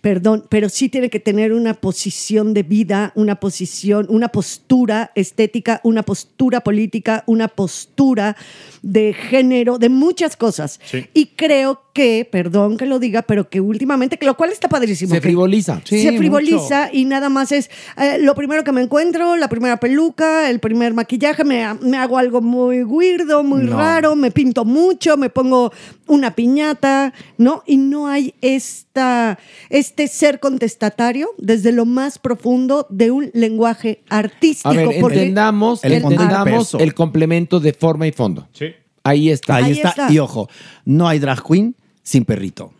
Perdón, 0.00 0.46
pero 0.48 0.70
sí 0.70 0.88
tiene 0.88 1.10
que 1.10 1.20
tener 1.20 1.52
una 1.52 1.74
posición 1.74 2.54
de 2.54 2.62
vida, 2.62 3.12
una 3.16 3.38
posición, 3.38 4.06
una 4.08 4.28
postura 4.28 5.12
estética, 5.14 5.82
una 5.84 6.04
postura 6.04 6.62
política, 6.62 7.22
una 7.26 7.48
postura 7.48 8.34
de 8.80 9.12
género, 9.12 9.76
de 9.76 9.90
muchas 9.90 10.38
cosas. 10.38 10.80
Sí. 10.86 11.04
Y 11.12 11.26
creo 11.36 11.83
que, 11.94 12.28
perdón 12.30 12.76
que 12.76 12.84
lo 12.84 12.98
diga, 12.98 13.22
pero 13.22 13.48
que 13.48 13.60
últimamente, 13.60 14.18
que 14.18 14.26
lo 14.26 14.36
cual 14.36 14.50
está 14.52 14.68
padrísimo. 14.68 15.14
Se 15.14 15.20
frivoliza. 15.22 15.80
Sí, 15.84 16.02
se 16.02 16.12
frivoliza 16.18 16.82
mucho. 16.86 16.96
y 16.96 17.04
nada 17.06 17.28
más 17.30 17.52
es 17.52 17.70
eh, 17.96 18.18
lo 18.20 18.34
primero 18.34 18.64
que 18.64 18.72
me 18.72 18.82
encuentro, 18.82 19.36
la 19.36 19.48
primera 19.48 19.78
peluca, 19.78 20.50
el 20.50 20.58
primer 20.58 20.92
maquillaje, 20.92 21.44
me, 21.44 21.72
me 21.74 21.96
hago 21.96 22.18
algo 22.18 22.42
muy 22.42 22.82
weirdo, 22.82 23.42
muy 23.44 23.62
No. 23.62 23.76
raro, 23.78 24.16
me 24.16 24.30
pinto 24.30 24.64
mucho, 24.64 25.16
me 25.16 25.30
pongo 25.30 25.72
una 26.08 26.34
piñata, 26.34 27.14
¿no? 27.38 27.62
Y 27.64 27.76
no 27.76 28.08
hay 28.08 28.34
esta, 28.42 29.38
este 29.70 30.08
ser 30.08 30.40
contestatario 30.40 31.28
desde 31.38 31.70
lo 31.72 31.86
más 31.86 32.18
profundo 32.18 32.86
de 32.90 33.12
un 33.12 33.30
lenguaje 33.34 34.02
artístico. 34.08 34.68
A 34.68 34.72
ver, 34.72 34.88
entendamos, 34.92 35.84
el 35.84 35.92
entendamos 35.92 36.74
el 36.74 36.92
complemento 36.92 37.60
de 37.60 37.72
forma 37.72 38.06
y 38.08 38.12
fondo. 38.12 38.48
Sí. 38.52 38.66
Ahí 39.04 39.30
está. 39.30 39.56
Ahí, 39.56 39.64
Ahí 39.66 39.72
está. 39.72 39.88
está. 39.90 40.12
Y 40.12 40.18
ojo, 40.18 40.48
no 40.84 41.06
hay 41.06 41.20
drag 41.20 41.40
queen 41.46 41.76
sin 42.04 42.24
perrito. 42.24 42.72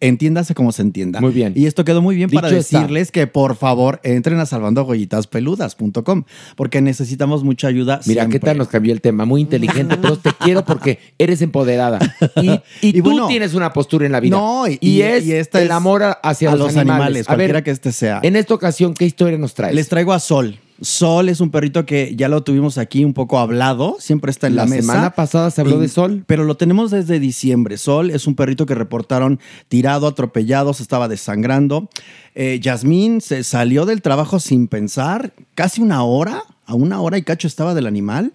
Entiéndase 0.00 0.54
como 0.54 0.70
se 0.70 0.82
entienda. 0.82 1.20
Muy 1.20 1.32
bien. 1.32 1.54
Y 1.56 1.66
esto 1.66 1.84
quedó 1.84 2.00
muy 2.00 2.14
bien 2.14 2.30
para 2.30 2.46
está. 2.56 2.78
decirles 2.78 3.10
que 3.10 3.26
por 3.26 3.56
favor 3.56 3.98
entren 4.04 4.38
a 4.38 4.46
salvandojoyitaspeludas.com 4.46 6.22
porque 6.54 6.80
necesitamos 6.80 7.42
mucha 7.42 7.66
ayuda. 7.66 8.00
Mira, 8.06 8.28
¿qué 8.28 8.38
tal 8.38 8.58
nos 8.58 8.68
cambió 8.68 8.92
el 8.92 9.00
tema? 9.00 9.24
Muy 9.24 9.40
inteligente, 9.40 9.96
pero 10.00 10.16
te 10.16 10.30
quiero 10.34 10.64
porque 10.64 11.00
eres 11.18 11.42
empoderada. 11.42 11.98
Y, 12.36 12.48
y 12.50 12.60
Y 12.80 12.92
tú 12.92 13.02
bueno, 13.10 13.26
tienes 13.26 13.54
una 13.54 13.72
postura 13.72 14.06
en 14.06 14.12
la 14.12 14.20
vida. 14.20 14.36
No, 14.36 14.66
y- 14.68 15.02
es 15.02 15.26
esta 15.28 15.60
el 15.60 15.72
amor 15.72 16.04
hacia 16.22 16.52
a 16.52 16.54
los, 16.54 16.76
animales. 16.76 16.86
animales, 16.86 17.28
A 17.28 17.32
ver, 17.32 17.38
cualquiera 17.38 17.64
que 17.64 17.70
este 17.72 17.90
sea. 17.90 18.20
En 18.22 18.36
esta 18.36 18.54
ocasión, 18.54 18.94
¿qué 18.94 19.04
historia 19.04 19.36
nos 19.36 19.54
traes? 19.54 19.74
Les 19.74 19.88
traigo 19.88 20.12
a 20.12 20.20
Sol. 20.20 20.60
Sol 20.80 21.28
es 21.28 21.40
un 21.40 21.50
perrito 21.50 21.84
que 21.86 22.14
ya 22.16 22.28
lo 22.28 22.42
tuvimos 22.44 22.78
aquí 22.78 23.04
un 23.04 23.12
poco 23.12 23.38
hablado, 23.38 23.96
siempre 23.98 24.30
está 24.30 24.46
en 24.46 24.54
la, 24.56 24.62
La 24.64 24.70
mesa. 24.70 24.82
semana 24.92 25.10
pasada 25.14 25.50
se 25.50 25.60
habló 25.60 25.78
Y- 25.78 25.80
de 25.82 25.88
Sol. 25.88 26.22
Pero 26.26 26.44
lo 26.44 26.56
tenemos 26.56 26.90
desde 26.90 27.18
diciembre. 27.18 27.76
Sol 27.78 28.10
es 28.10 28.26
un 28.26 28.34
perrito 28.36 28.64
que 28.66 28.74
reportaron 28.76 29.40
tirado, 29.68 30.06
atropellado, 30.06 30.72
se 30.74 30.82
estaba 30.84 31.08
desangrando. 31.08 31.88
Eh, 32.34 32.60
Yasmín 32.62 33.20
se 33.20 33.42
salió 33.42 33.86
del 33.86 34.02
trabajo 34.02 34.38
sin 34.38 34.68
pensar, 34.68 35.32
casi 35.54 35.82
una 35.82 36.02
hora, 36.04 36.44
a 36.66 36.74
una 36.74 37.00
hora 37.00 37.18
y 37.18 37.22
cacho 37.22 37.48
estaba 37.48 37.74
del 37.74 37.86
animal. 37.86 38.32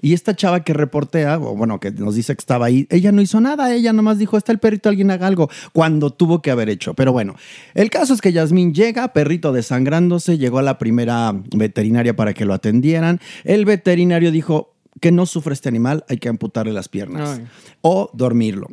Y 0.00 0.14
esta 0.14 0.36
chava 0.36 0.62
que 0.64 0.72
reportea, 0.72 1.38
o 1.38 1.56
bueno, 1.56 1.80
que 1.80 1.90
nos 1.90 2.14
dice 2.14 2.34
que 2.34 2.40
estaba 2.40 2.66
ahí, 2.66 2.86
ella 2.90 3.12
no 3.12 3.20
hizo 3.20 3.40
nada, 3.40 3.74
ella 3.74 3.92
nomás 3.92 4.18
dijo, 4.18 4.36
está 4.36 4.52
el 4.52 4.58
perrito, 4.58 4.88
alguien 4.88 5.10
haga 5.10 5.26
algo, 5.26 5.50
cuando 5.72 6.10
tuvo 6.10 6.40
que 6.40 6.50
haber 6.50 6.68
hecho. 6.68 6.94
Pero 6.94 7.12
bueno, 7.12 7.34
el 7.74 7.90
caso 7.90 8.14
es 8.14 8.20
que 8.20 8.32
Yasmín 8.32 8.74
llega, 8.74 9.12
perrito 9.12 9.52
desangrándose, 9.52 10.38
llegó 10.38 10.58
a 10.58 10.62
la 10.62 10.78
primera 10.78 11.32
veterinaria 11.54 12.14
para 12.14 12.34
que 12.34 12.44
lo 12.44 12.54
atendieran. 12.54 13.20
El 13.44 13.64
veterinario 13.64 14.30
dijo 14.30 14.74
que 15.00 15.12
no 15.12 15.26
sufre 15.26 15.54
este 15.54 15.68
animal, 15.68 16.04
hay 16.08 16.18
que 16.18 16.28
amputarle 16.28 16.72
las 16.72 16.88
piernas 16.88 17.38
Ay. 17.38 17.46
o 17.80 18.10
dormirlo. 18.14 18.68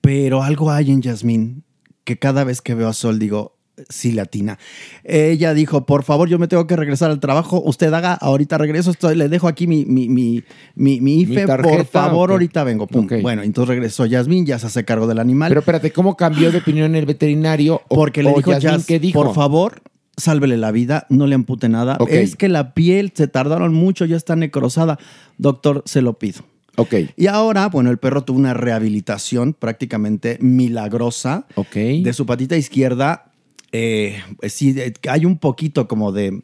Pero 0.00 0.42
algo 0.42 0.70
hay 0.70 0.90
en 0.90 1.02
Yasmín 1.02 1.64
que 2.04 2.18
cada 2.18 2.44
vez 2.44 2.60
que 2.60 2.74
veo 2.74 2.88
a 2.88 2.92
Sol 2.92 3.18
digo, 3.18 3.56
sí 3.88 4.12
latina. 4.12 4.58
Ella 5.04 5.54
dijo, 5.54 5.86
por 5.86 6.02
favor, 6.04 6.28
yo 6.28 6.38
me 6.38 6.48
tengo 6.48 6.66
que 6.66 6.76
regresar 6.76 7.10
al 7.10 7.20
trabajo. 7.20 7.60
Usted 7.64 7.92
haga, 7.92 8.14
ahorita 8.14 8.58
regreso, 8.58 8.90
estoy, 8.90 9.16
le 9.16 9.28
dejo 9.28 9.48
aquí 9.48 9.66
mi, 9.66 9.84
mi, 9.86 10.08
mi, 10.08 10.42
mi, 10.74 11.00
mi 11.00 11.20
IFE, 11.22 11.46
tarjeta, 11.46 11.76
por 11.76 11.86
favor, 11.86 12.30
ahorita 12.32 12.64
vengo. 12.64 12.86
Pum. 12.86 13.08
Bueno, 13.22 13.42
entonces 13.42 13.68
regresó 13.68 14.06
Yasmín, 14.06 14.44
ya 14.46 14.58
se 14.58 14.66
hace 14.66 14.84
cargo 14.84 15.06
del 15.06 15.18
animal. 15.18 15.48
Pero 15.50 15.60
espérate, 15.60 15.90
¿cómo 15.92 16.16
cambió 16.16 16.52
de 16.52 16.58
opinión 16.58 16.94
el 16.94 17.06
veterinario? 17.06 17.80
O- 17.88 17.96
Porque 17.96 18.22
le 18.22 18.32
dijo, 18.34 18.50
Yasmín, 18.52 18.72
Yas, 18.78 18.86
¿qué 18.86 18.98
dijo? 19.00 19.22
por 19.22 19.34
favor, 19.34 19.82
sálvele 20.16 20.58
la 20.58 20.70
vida, 20.70 21.06
no 21.08 21.26
le 21.26 21.34
ampute 21.34 21.68
nada. 21.70 21.96
Es 22.08 22.36
que 22.36 22.48
la 22.50 22.74
piel 22.74 23.12
se 23.14 23.26
tardaron 23.28 23.72
mucho, 23.74 24.04
ya 24.04 24.16
está 24.16 24.36
necrosada. 24.36 24.98
Doctor, 25.38 25.82
se 25.86 26.02
lo 26.02 26.18
pido. 26.18 26.42
Ok. 26.76 26.94
Y 27.16 27.26
ahora, 27.26 27.68
bueno, 27.68 27.90
el 27.90 27.98
perro 27.98 28.22
tuvo 28.24 28.38
una 28.38 28.54
rehabilitación 28.54 29.52
prácticamente 29.54 30.38
milagrosa 30.40 31.46
Ok. 31.54 31.74
de 31.74 32.12
su 32.14 32.24
patita 32.26 32.56
izquierda. 32.56 33.31
Eh, 33.72 34.20
sí, 34.48 34.74
eh, 34.78 34.92
hay 35.08 35.24
un 35.24 35.38
poquito 35.38 35.88
como 35.88 36.12
de, 36.12 36.42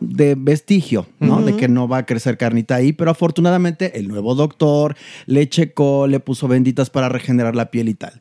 de 0.00 0.34
vestigio, 0.36 1.06
¿no? 1.20 1.40
De 1.42 1.56
que 1.56 1.68
no 1.68 1.88
va 1.88 1.98
a 1.98 2.06
crecer 2.06 2.36
carnita 2.36 2.74
ahí, 2.76 2.92
pero 2.92 3.10
afortunadamente 3.10 3.98
el 3.98 4.08
nuevo 4.08 4.34
doctor 4.34 4.96
le 5.26 5.48
checó, 5.48 6.06
le 6.06 6.20
puso 6.20 6.48
benditas 6.48 6.90
para 6.90 7.08
regenerar 7.08 7.54
la 7.56 7.70
piel 7.70 7.88
y 7.88 7.94
tal. 7.94 8.20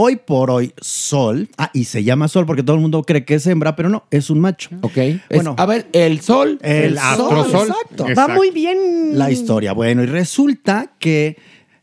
Hoy 0.00 0.14
por 0.14 0.48
hoy, 0.52 0.72
Sol, 0.80 1.48
ah, 1.58 1.70
y 1.74 1.82
se 1.84 2.04
llama 2.04 2.28
Sol 2.28 2.46
porque 2.46 2.62
todo 2.62 2.76
el 2.76 2.82
mundo 2.82 3.02
cree 3.02 3.24
que 3.24 3.34
es 3.34 3.44
hembra, 3.48 3.74
pero 3.74 3.88
no, 3.88 4.04
es 4.12 4.30
un 4.30 4.38
macho. 4.38 4.70
Ok. 4.82 4.96
Es- 4.96 5.20
Bueno. 5.28 5.56
a 5.58 5.66
ver, 5.66 5.88
el 5.92 6.20
sol. 6.20 6.56
El, 6.62 6.96
astrosol. 6.96 7.66
Exacto. 7.66 8.06
Va 8.16 8.28
muy 8.28 8.52
bien. 8.52 9.18
La 9.18 9.32
historia. 9.32 9.72
Bueno, 9.72 10.04
y 10.04 10.06
resulta 10.06 10.92
que, 11.00 11.36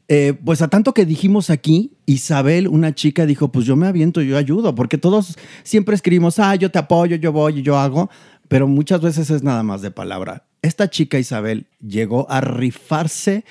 eh, 0.08 0.34
pues 0.44 0.62
a 0.62 0.68
tanto 0.68 0.94
que 0.94 1.06
dijimos 1.06 1.50
aquí, 1.50 1.94
Isabel, 2.06 2.68
una 2.68 2.94
chica, 2.94 3.26
dijo, 3.26 3.52
pues 3.52 3.66
yo 3.66 3.76
me 3.76 3.88
aviento, 3.88 4.22
yo 4.22 4.38
ayudo, 4.38 4.76
porque 4.76 4.98
todos 4.98 5.36
siempre 5.64 5.96
escribimos, 5.96 6.40
ah, 6.40 6.56
yo 6.56 6.70
te 6.72 6.80
apoyo, 6.80 7.16
yo 7.16 7.32
voy, 7.32 7.62
yo 7.64 7.78
hago, 7.78 8.10
pero 8.48 8.68
muchas 8.68 9.02
veces 9.02 9.30
es 9.30 9.44
nada 9.44 9.64
más 9.64 9.82
de 9.82 9.92
palabra. 9.92 10.46
Esta 10.62 10.90
chica 10.90 11.20
Isabel 11.20 11.68
llegó 11.80 12.30
a 12.30 12.42
rifarse 12.42 13.46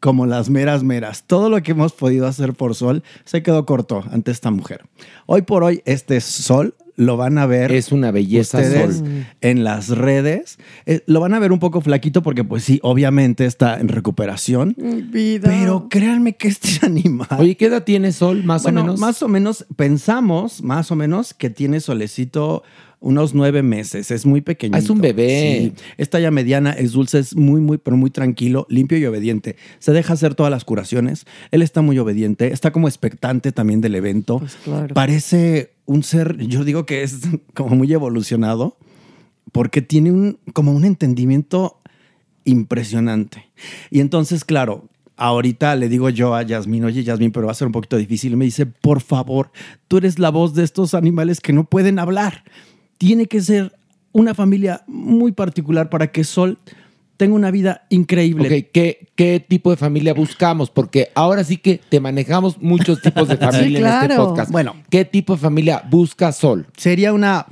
como 0.00 0.26
las 0.26 0.50
meras 0.50 0.82
meras. 0.82 1.24
Todo 1.26 1.48
lo 1.48 1.62
que 1.62 1.72
hemos 1.72 1.92
podido 1.92 2.26
hacer 2.26 2.54
por 2.54 2.74
Sol 2.74 3.02
se 3.24 3.42
quedó 3.42 3.64
corto 3.64 4.04
ante 4.10 4.30
esta 4.30 4.50
mujer. 4.50 4.82
Hoy 5.26 5.42
por 5.42 5.64
hoy, 5.64 5.82
este 5.86 6.20
Sol 6.20 6.74
lo 6.96 7.16
van 7.16 7.38
a 7.38 7.46
ver 7.46 7.72
Es 7.72 7.92
una 7.92 8.10
belleza 8.10 8.58
ustedes 8.58 8.98
sol. 8.98 9.26
en 9.40 9.64
las 9.64 9.88
redes. 9.88 10.58
Eh, 10.86 11.02
lo 11.06 11.20
van 11.20 11.34
a 11.34 11.38
ver 11.38 11.52
un 11.52 11.58
poco 11.58 11.80
flaquito 11.80 12.22
porque 12.22 12.44
pues 12.44 12.64
sí, 12.64 12.78
obviamente 12.82 13.46
está 13.46 13.78
en 13.78 13.88
recuperación. 13.88 14.74
Vida. 15.10 15.48
Pero 15.48 15.88
créanme 15.88 16.36
que 16.36 16.48
este 16.48 16.84
animal... 16.86 17.28
Oye, 17.38 17.56
¿qué 17.56 17.66
edad 17.66 17.84
tiene 17.84 18.12
Sol, 18.12 18.44
más 18.44 18.62
bueno, 18.62 18.80
o 18.80 18.84
menos? 18.84 19.00
más 19.00 19.22
o 19.22 19.28
menos, 19.28 19.66
pensamos, 19.76 20.62
más 20.62 20.90
o 20.90 20.96
menos, 20.96 21.34
que 21.34 21.50
tiene 21.50 21.80
solecito 21.80 22.62
unos 23.04 23.34
nueve 23.34 23.62
meses. 23.62 24.10
Es 24.10 24.24
muy 24.24 24.40
pequeñito. 24.40 24.76
Ah, 24.76 24.80
es 24.80 24.88
un 24.88 25.00
bebé. 25.00 25.72
Sí. 25.76 25.84
Es 25.98 26.08
talla 26.08 26.30
mediana, 26.30 26.72
es 26.72 26.92
dulce, 26.92 27.18
es 27.18 27.36
muy, 27.36 27.60
muy, 27.60 27.76
pero 27.76 27.98
muy 27.98 28.08
tranquilo, 28.08 28.66
limpio 28.70 28.96
y 28.96 29.04
obediente. 29.04 29.56
Se 29.78 29.92
deja 29.92 30.14
hacer 30.14 30.34
todas 30.34 30.50
las 30.50 30.64
curaciones. 30.64 31.26
Él 31.50 31.60
está 31.60 31.82
muy 31.82 31.98
obediente, 31.98 32.50
está 32.50 32.72
como 32.72 32.88
expectante 32.88 33.52
también 33.52 33.82
del 33.82 33.94
evento. 33.94 34.38
Pues 34.38 34.56
claro. 34.56 34.94
Parece 34.94 35.72
un 35.84 36.02
ser, 36.02 36.38
yo 36.38 36.64
digo 36.64 36.86
que 36.86 37.02
es 37.02 37.20
como 37.54 37.76
muy 37.76 37.92
evolucionado, 37.92 38.78
porque 39.52 39.82
tiene 39.82 40.10
un, 40.10 40.38
como 40.54 40.72
un 40.72 40.86
entendimiento 40.86 41.82
impresionante. 42.44 43.50
Y 43.90 44.00
entonces, 44.00 44.46
claro, 44.46 44.88
ahorita 45.18 45.76
le 45.76 45.90
digo 45.90 46.08
yo 46.08 46.34
a 46.34 46.42
Yasmín, 46.42 46.84
oye 46.84 47.04
Yasmín, 47.04 47.32
pero 47.32 47.46
va 47.46 47.52
a 47.52 47.54
ser 47.54 47.66
un 47.66 47.72
poquito 47.72 47.98
difícil. 47.98 48.32
Y 48.32 48.36
me 48.36 48.46
dice, 48.46 48.64
por 48.64 49.02
favor, 49.02 49.52
tú 49.88 49.98
eres 49.98 50.18
la 50.18 50.30
voz 50.30 50.54
de 50.54 50.64
estos 50.64 50.94
animales 50.94 51.42
que 51.42 51.52
no 51.52 51.64
pueden 51.64 51.98
hablar. 51.98 52.44
Tiene 53.06 53.26
que 53.26 53.40
ser 53.42 53.72
una 54.12 54.34
familia 54.34 54.82
muy 54.86 55.32
particular 55.32 55.90
para 55.90 56.06
que 56.10 56.24
Sol 56.24 56.56
tenga 57.18 57.34
una 57.34 57.50
vida 57.50 57.82
increíble. 57.90 58.46
Ok, 58.46 58.70
¿qué, 58.72 59.08
¿qué 59.14 59.44
tipo 59.46 59.70
de 59.70 59.76
familia 59.76 60.14
buscamos? 60.14 60.70
Porque 60.70 61.10
ahora 61.14 61.44
sí 61.44 61.58
que 61.58 61.80
te 61.88 62.00
manejamos 62.00 62.60
muchos 62.62 63.02
tipos 63.02 63.28
de 63.28 63.36
familia 63.36 63.78
en 63.78 63.86
este 63.86 64.06
claro. 64.06 64.28
podcast. 64.28 64.50
Bueno. 64.50 64.74
¿qué 64.88 65.04
tipo 65.04 65.34
de 65.34 65.40
familia 65.40 65.82
busca 65.90 66.32
Sol? 66.32 66.66
Sería 66.78 67.12
una... 67.12 67.46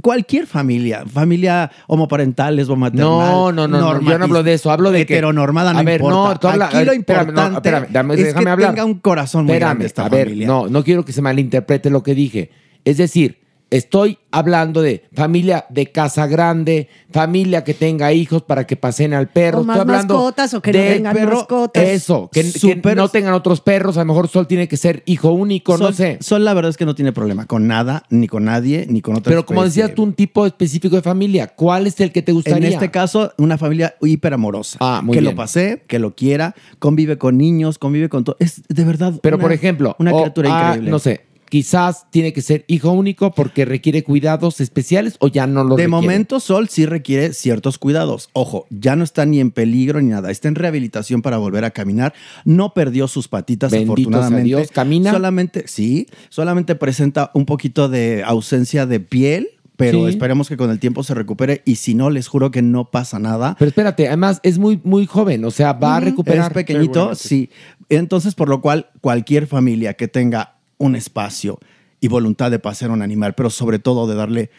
Cualquier 0.00 0.46
familia, 0.46 1.02
familia 1.12 1.68
homoparental, 1.88 2.54
lesbomaternal. 2.54 3.04
No, 3.04 3.50
no, 3.52 3.66
no, 3.66 3.80
no, 3.80 4.00
yo 4.08 4.16
no 4.18 4.24
hablo 4.26 4.44
de 4.44 4.54
eso, 4.54 4.70
hablo 4.70 4.92
de 4.92 5.04
que- 5.04 5.14
Heteronormada 5.14 5.72
no 5.72 5.80
A 5.80 5.82
ver, 5.82 6.00
no, 6.00 6.38
tú 6.38 6.46
habla- 6.46 6.66
Aquí 6.66 6.76
ver, 6.76 6.86
lo 6.86 6.92
espérame, 6.92 7.24
no, 7.26 7.30
importante 7.32 7.56
espérame, 7.68 7.86
dame- 7.92 8.14
es 8.14 8.24
déjame 8.26 8.44
que 8.44 8.50
hablar. 8.50 8.70
tenga 8.70 8.84
un 8.84 8.94
corazón 9.00 9.44
muy 9.46 9.54
Espérame, 9.54 9.68
grande 9.70 9.86
esta 9.86 10.06
a 10.06 10.08
ver, 10.08 10.26
familia. 10.28 10.46
no, 10.46 10.68
no 10.68 10.84
quiero 10.84 11.04
que 11.04 11.12
se 11.12 11.20
malinterprete 11.20 11.90
lo 11.90 12.04
que 12.04 12.14
dije. 12.14 12.50
Es 12.84 12.96
decir, 12.96 13.40
estoy 13.72 14.18
hablando 14.30 14.82
de 14.82 15.04
familia 15.14 15.64
de 15.70 15.90
casa 15.90 16.26
grande, 16.26 16.88
familia 17.10 17.64
que 17.64 17.74
tenga 17.74 18.12
hijos 18.12 18.42
para 18.42 18.66
que 18.66 18.76
pasen 18.76 19.14
al 19.14 19.28
perro. 19.28 19.60
O 19.60 19.64
más 19.64 19.78
estoy 19.78 19.90
hablando 19.90 20.14
mascotas 20.14 20.54
o 20.54 20.62
que 20.62 20.72
no 20.72 20.78
del 20.78 20.94
tengan 20.94 21.14
perro, 21.14 21.36
mascotas. 21.36 21.82
Eso, 21.82 22.30
que, 22.32 22.94
no 22.94 23.08
tengan 23.08 23.34
otros 23.34 23.60
perros. 23.60 23.96
A 23.96 24.00
lo 24.00 24.06
mejor 24.06 24.28
Sol 24.28 24.46
tiene 24.46 24.68
que 24.68 24.76
ser 24.76 25.02
hijo 25.06 25.32
único, 25.32 25.76
no 25.78 25.92
sé. 25.92 26.18
Sol, 26.20 26.44
la 26.44 26.54
verdad 26.54 26.70
es 26.70 26.76
que 26.76 26.84
no 26.84 26.94
tiene 26.94 27.12
problema 27.12 27.46
con 27.46 27.66
nada, 27.66 28.04
ni 28.10 28.28
con 28.28 28.44
nadie, 28.44 28.86
ni 28.88 29.00
con 29.00 29.16
otra 29.16 29.30
Pero 29.30 29.46
como 29.46 29.64
decías 29.64 29.94
tú, 29.94 30.02
un 30.02 30.12
tipo 30.12 30.46
específico 30.46 30.96
de 30.96 31.02
familia, 31.02 31.48
¿cuál 31.48 31.86
es 31.86 31.98
el 32.00 32.12
que 32.12 32.22
te 32.22 32.32
gustaría? 32.32 32.68
En 32.68 32.74
este 32.74 32.90
caso, 32.90 33.32
una 33.38 33.56
familia 33.58 33.94
hiperamorosa. 34.02 34.78
Ah, 34.80 35.00
muy 35.02 35.14
que 35.14 35.20
bien. 35.20 35.32
lo 35.32 35.36
pase, 35.36 35.82
que 35.86 35.98
lo 35.98 36.14
quiera, 36.14 36.54
convive 36.78 37.16
con 37.16 37.38
niños, 37.38 37.78
convive 37.78 38.08
con 38.08 38.24
todo. 38.24 38.36
Es 38.38 38.62
de 38.68 38.84
verdad. 38.84 39.14
Pero 39.22 39.36
una- 39.36 39.42
por 39.42 39.52
ejemplo, 39.52 39.96
Una 39.98 40.12
criatura 40.12 40.48
ah, 40.52 40.66
increíble. 40.68 40.90
No 40.90 40.98
sé, 40.98 41.22
quizás 41.52 42.06
tiene 42.08 42.32
que 42.32 42.40
ser 42.40 42.64
hijo 42.66 42.92
único 42.92 43.34
porque 43.34 43.66
requiere 43.66 44.02
cuidados 44.02 44.58
especiales 44.62 45.16
o 45.20 45.28
ya 45.28 45.46
no 45.46 45.64
lo 45.64 45.76
de 45.76 45.82
requiere. 45.82 45.88
momento, 45.88 46.40
Sol 46.40 46.70
sí 46.70 46.86
requiere 46.86 47.34
ciertos 47.34 47.76
cuidados. 47.76 48.30
Ojo, 48.32 48.64
ya 48.70 48.96
no 48.96 49.04
está 49.04 49.26
ni 49.26 49.38
en 49.38 49.50
peligro 49.50 50.00
ni 50.00 50.08
nada. 50.08 50.30
Está 50.30 50.48
en 50.48 50.54
rehabilitación 50.54 51.20
para 51.20 51.36
volver 51.36 51.66
a 51.66 51.70
caminar. 51.70 52.14
No 52.46 52.72
perdió 52.72 53.06
sus 53.06 53.28
patitas, 53.28 53.70
Benditos 53.70 53.92
afortunadamente. 53.98 54.40
a 54.40 54.44
Dios. 54.44 54.70
¿Camina? 54.72 55.12
Solamente, 55.12 55.64
sí, 55.68 56.06
solamente 56.30 56.74
presenta 56.74 57.30
un 57.34 57.44
poquito 57.44 57.90
de 57.90 58.22
ausencia 58.24 58.86
de 58.86 59.00
piel, 59.00 59.48
pero 59.76 60.06
Sí. 60.06 60.14
esperemos 60.14 60.48
que 60.48 60.56
con 60.56 60.70
el 60.70 60.78
tiempo 60.78 61.02
se 61.04 61.12
recupere. 61.12 61.60
Y 61.66 61.74
si 61.76 61.94
no, 61.94 62.08
les 62.08 62.28
juro 62.28 62.50
que 62.50 62.62
no 62.62 62.90
pasa 62.90 63.18
nada. 63.18 63.56
Pero 63.58 63.68
espérate, 63.68 64.08
además 64.08 64.40
es 64.42 64.56
muy, 64.58 64.80
muy 64.84 65.04
joven, 65.04 65.44
o 65.44 65.50
sea, 65.50 65.74
va 65.74 65.96
a 65.96 66.00
recuperar. 66.00 66.46
Es 66.52 66.54
pequeñito, 66.54 67.14
sí. 67.14 67.50
Entonces, 67.90 68.34
por 68.34 68.48
lo 68.48 68.62
cual, 68.62 68.86
cualquier 69.02 69.46
familia 69.46 69.92
que 69.92 70.08
tenga 70.08 70.54
un 70.78 70.96
espacio 70.96 71.58
y 72.00 72.08
voluntad 72.08 72.50
de 72.50 72.58
pasear 72.58 72.90
un 72.90 73.02
animal, 73.02 73.34
pero 73.34 73.50
sobre 73.50 73.78
todo 73.78 74.06
de 74.06 74.14
darle 74.14 74.50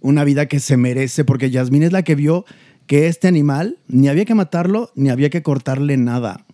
una 0.00 0.24
vida 0.24 0.46
que 0.46 0.60
se 0.60 0.76
merece, 0.76 1.24
porque 1.24 1.50
Yasmín 1.50 1.82
es 1.82 1.92
la 1.92 2.02
que 2.02 2.14
vio 2.14 2.44
que 2.86 3.08
este 3.08 3.26
animal 3.28 3.78
ni 3.88 4.08
había 4.08 4.24
que 4.24 4.34
matarlo, 4.34 4.90
ni 4.94 5.08
había 5.08 5.30
que 5.30 5.42
cortarle 5.42 5.96
nada. 5.96 6.44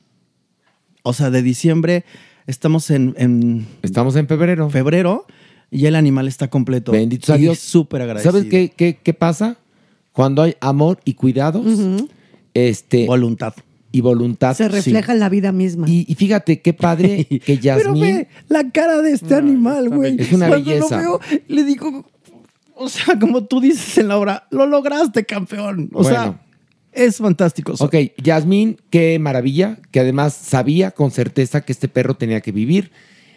O 1.03 1.13
sea, 1.13 1.31
de 1.31 1.43
diciembre 1.43 2.05
estamos 2.47 2.91
en, 2.91 3.15
en 3.19 3.67
Estamos 3.83 4.17
en 4.17 4.29
febrero. 4.29 4.71
febrero 4.71 5.27
y 5.71 5.87
el 5.87 5.97
animal 5.97 6.29
está 6.29 6.49
completo. 6.49 6.93
Bendito 6.93 7.27
sea 7.27 7.37
Y 7.37 7.41
Dios. 7.43 7.59
Súper 7.59 8.03
agradecido. 8.03 8.33
¿Sabes 8.33 8.49
qué, 8.49 8.73
qué, 8.77 8.99
qué 9.03 9.15
pasa? 9.15 9.59
Cuando 10.13 10.43
hay 10.43 10.57
amor 10.61 11.01
y 11.05 11.15
cuidados, 11.15 11.67
este, 12.55 13.07
Voluntad. 13.07 13.55
Y 13.93 14.01
voluntad. 14.01 14.57
Se 14.57 14.69
refleja 14.69 15.13
en 15.13 15.19
la 15.21 15.29
vida 15.29 15.53
misma. 15.53 15.89
Y, 15.89 16.05
y 16.09 16.15
fíjate 16.15 16.61
qué 16.61 16.73
padre 16.73 17.25
que 17.29 17.41
Pero 17.47 17.61
Yasmín. 17.61 18.03
ve 18.03 18.29
la 18.49 18.71
cara 18.71 19.01
de 19.03 19.13
este 19.13 19.35
animal, 19.35 19.89
güey. 19.89 20.17
Es 20.21 20.33
una 20.33 20.49
Cuando 20.49 20.65
belleza. 20.71 21.03
Lo 21.03 21.19
veo, 21.19 21.21
le 21.49 21.65
digo, 21.65 22.05
o 22.75 22.89
sea, 22.89 23.19
como 23.19 23.45
tú 23.45 23.61
dices 23.61 23.99
en 23.99 24.09
la 24.09 24.17
obra, 24.19 24.47
lo 24.51 24.67
lograste, 24.67 25.25
campeón. 25.25 25.91
O 25.93 26.03
Bueno. 26.03 26.09
sea, 26.17 26.41
es 26.93 27.19
fantástico. 27.19 27.75
Ok, 27.79 27.95
Yasmín, 28.23 28.77
qué 28.91 29.19
maravilla, 29.19 29.79
que 29.91 30.01
además 30.01 30.35
sabía 30.35 30.91
con 30.91 31.11
certeza 31.11 31.61
que 31.61 31.73
este 31.73 31.89
perro 31.89 32.15
tenía 32.15 32.41
que 32.41 32.53
vivir, 32.53 32.91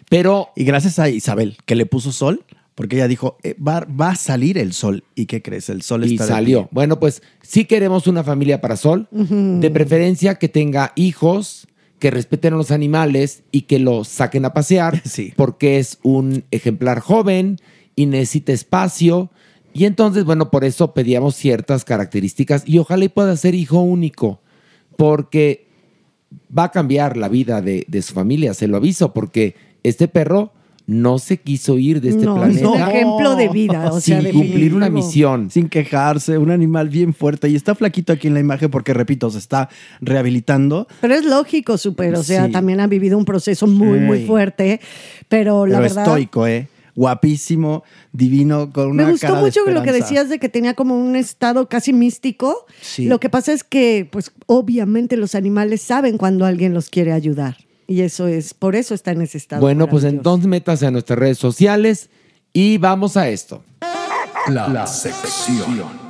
pero 0.08 0.48
Y 0.56 0.64
gracias 0.64 0.98
a 0.98 1.08
Isabel, 1.08 1.56
que 1.64 1.74
le 1.74 1.86
puso 1.86 2.12
sol, 2.12 2.44
porque 2.74 2.96
ella 2.96 3.08
dijo, 3.08 3.38
eh, 3.42 3.54
va, 3.56 3.86
va 3.88 4.10
a 4.10 4.16
salir 4.16 4.58
el 4.58 4.72
sol. 4.72 5.04
¿Y 5.14 5.26
qué 5.26 5.42
crees? 5.42 5.68
El 5.68 5.82
sol 5.82 6.04
y 6.04 6.12
está 6.14 6.24
de 6.24 6.30
salió. 6.32 6.68
Bueno, 6.72 6.98
pues 6.98 7.22
sí 7.42 7.66
queremos 7.66 8.06
una 8.06 8.24
familia 8.24 8.60
para 8.60 8.76
Sol, 8.76 9.06
de 9.10 9.70
preferencia 9.70 10.34
que 10.36 10.48
tenga 10.48 10.92
hijos, 10.96 11.68
que 12.00 12.10
respeten 12.10 12.54
a 12.54 12.56
los 12.56 12.70
animales 12.72 13.44
y 13.52 13.62
que 13.62 13.78
los 13.78 14.08
saquen 14.08 14.44
a 14.44 14.52
pasear, 14.52 15.00
Sí. 15.08 15.32
porque 15.36 15.78
es 15.78 15.98
un 16.02 16.44
ejemplar 16.50 16.98
joven 17.00 17.58
y 17.94 18.06
necesita 18.06 18.52
espacio. 18.52 19.30
Y 19.72 19.84
entonces, 19.84 20.24
bueno, 20.24 20.50
por 20.50 20.64
eso 20.64 20.94
pedíamos 20.94 21.36
ciertas 21.36 21.84
características 21.84 22.64
y 22.66 22.78
ojalá 22.78 23.04
y 23.04 23.08
pueda 23.08 23.36
ser 23.36 23.54
hijo 23.54 23.80
único, 23.80 24.40
porque 24.96 25.68
va 26.56 26.64
a 26.64 26.70
cambiar 26.72 27.16
la 27.16 27.28
vida 27.28 27.60
de, 27.62 27.84
de 27.86 28.02
su 28.02 28.14
familia, 28.14 28.54
se 28.54 28.66
lo 28.66 28.76
aviso, 28.76 29.12
porque 29.12 29.54
este 29.84 30.08
perro 30.08 30.52
no 30.86 31.18
se 31.18 31.38
quiso 31.38 31.78
ir 31.78 32.00
de 32.02 32.10
este 32.10 32.26
No, 32.26 32.34
planeta. 32.36 32.60
es 32.60 32.66
un 32.66 32.80
ejemplo 32.80 33.36
de 33.36 33.48
vida, 33.48 33.90
o 33.90 34.00
sea, 34.00 34.20
sin 34.20 34.32
cumplir 34.32 34.74
una 34.74 34.90
misión. 34.90 35.50
Sin 35.50 35.68
quejarse, 35.70 36.36
un 36.36 36.50
animal 36.50 36.90
bien 36.90 37.14
fuerte. 37.14 37.48
Y 37.48 37.56
está 37.56 37.74
flaquito 37.74 38.12
aquí 38.12 38.26
en 38.28 38.34
la 38.34 38.40
imagen 38.40 38.70
porque, 38.70 38.92
repito, 38.92 39.30
se 39.30 39.38
está 39.38 39.70
rehabilitando. 40.02 40.86
Pero 41.00 41.14
es 41.14 41.24
lógico, 41.24 41.78
súper. 41.78 42.14
O 42.14 42.22
sea, 42.22 42.46
Sí. 42.46 42.52
también 42.52 42.80
ha 42.80 42.86
vivido 42.86 43.16
un 43.18 43.24
proceso 43.24 43.66
muy, 43.66 43.98
muy 43.98 44.26
fuerte. 44.26 44.80
Pero 45.28 45.66
la 45.66 45.78
pero 45.78 45.88
verdad. 45.88 46.04
estoico, 46.06 46.46
¿eh? 46.46 46.68
Guapísimo, 46.96 47.82
divino, 48.12 48.72
con 48.72 48.88
una 48.90 49.04
Me 49.06 49.10
gustó 49.12 49.26
cara 49.26 49.38
de 49.40 49.44
mucho 49.46 49.60
lo 49.68 49.82
que 49.82 49.90
decías 49.92 50.28
de 50.28 50.38
que 50.38 50.48
tenía 50.48 50.74
como 50.74 50.96
un 50.96 51.16
estado 51.16 51.68
casi 51.68 51.92
místico. 51.92 52.66
Sí. 52.80 53.06
Lo 53.06 53.18
que 53.18 53.28
pasa 53.28 53.52
es 53.52 53.64
que, 53.64 54.08
pues, 54.10 54.32
obviamente 54.46 55.16
los 55.16 55.34
animales 55.34 55.82
saben 55.82 56.18
cuando 56.18 56.44
alguien 56.46 56.72
los 56.72 56.90
quiere 56.90 57.12
ayudar. 57.12 57.56
Y 57.86 58.00
eso 58.02 58.26
es, 58.26 58.54
por 58.54 58.76
eso 58.76 58.94
está 58.94 59.10
en 59.10 59.22
ese 59.22 59.38
estado. 59.38 59.60
Bueno, 59.60 59.88
pues 59.88 60.04
entonces 60.04 60.46
métase 60.46 60.86
a 60.86 60.90
nuestras 60.90 61.18
redes 61.18 61.38
sociales 61.38 62.08
y 62.52 62.78
vamos 62.78 63.16
a 63.16 63.28
esto. 63.28 63.62
La, 64.48 64.86
sección. 64.86 66.04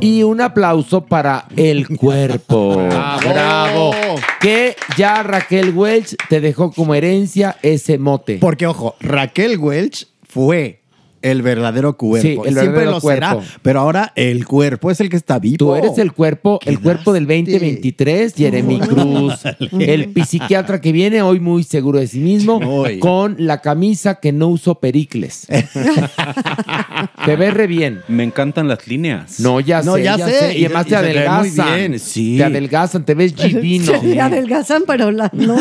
Y 0.00 0.22
un 0.22 0.40
aplauso 0.40 1.04
para 1.04 1.46
el 1.56 1.88
cuerpo. 1.96 2.76
¡Bravo! 3.22 3.92
Que 4.40 4.76
ya 4.96 5.22
Raquel 5.22 5.70
Welch 5.74 6.16
te 6.28 6.40
dejó 6.40 6.72
como 6.72 6.94
herencia 6.94 7.56
ese 7.62 7.98
mote. 7.98 8.38
Porque, 8.38 8.66
ojo, 8.66 8.96
Raquel 9.00 9.58
Welch 9.58 10.06
fue 10.28 10.83
el 11.24 11.42
verdadero 11.42 11.96
cuerpo. 11.96 12.22
Sí, 12.22 12.32
el 12.48 12.54
Siempre 12.54 12.64
verdadero 12.66 12.90
lo 12.92 13.00
cuerpo. 13.00 13.26
será, 13.42 13.58
pero 13.62 13.80
ahora 13.80 14.12
el 14.14 14.46
cuerpo 14.46 14.90
es 14.90 15.00
el 15.00 15.08
que 15.08 15.16
está 15.16 15.38
vivo. 15.38 15.56
Tú 15.58 15.74
eres 15.74 15.98
el 15.98 16.12
cuerpo, 16.12 16.60
el 16.66 16.78
cuerpo 16.80 17.12
del 17.12 17.26
2023, 17.26 18.34
Jeremy 18.34 18.78
Cruz, 18.88 19.40
el 19.78 20.12
psiquiatra 20.26 20.80
que 20.80 20.92
viene 20.92 21.22
hoy 21.22 21.40
muy 21.40 21.64
seguro 21.64 21.98
de 21.98 22.06
sí 22.06 22.20
mismo, 22.20 22.56
Hoy. 22.64 22.98
con 22.98 23.36
la 23.38 23.60
camisa 23.60 24.16
que 24.20 24.32
no 24.32 24.48
usó 24.48 24.76
pericles. 24.76 25.46
Te 27.24 27.36
ves 27.36 27.54
re 27.54 27.66
bien. 27.66 28.02
Me 28.08 28.22
encantan 28.24 28.68
las 28.68 28.86
líneas. 28.86 29.40
No, 29.40 29.60
ya 29.60 29.82
No, 29.82 29.94
sé, 29.96 30.02
ya 30.04 30.16
ya, 30.16 30.26
sé, 30.28 30.38
sé. 30.38 30.58
Y 30.58 30.62
y- 30.62 30.64
además 30.66 30.86
y 30.86 30.90
te 30.90 30.96
se 30.96 31.02
te 31.02 31.06
ve 31.06 31.12
muy 31.14 31.28
adelgazan. 31.28 31.74
bien, 31.76 31.98
sí. 31.98 32.36
Te 32.36 32.44
adelgazan, 32.44 33.04
te 33.04 33.14
ves 33.14 33.34
divino. 33.36 33.92
Se 34.00 34.20
adelgazan, 34.20 34.82
pero 34.86 35.10
la- 35.10 35.30
no, 35.32 35.56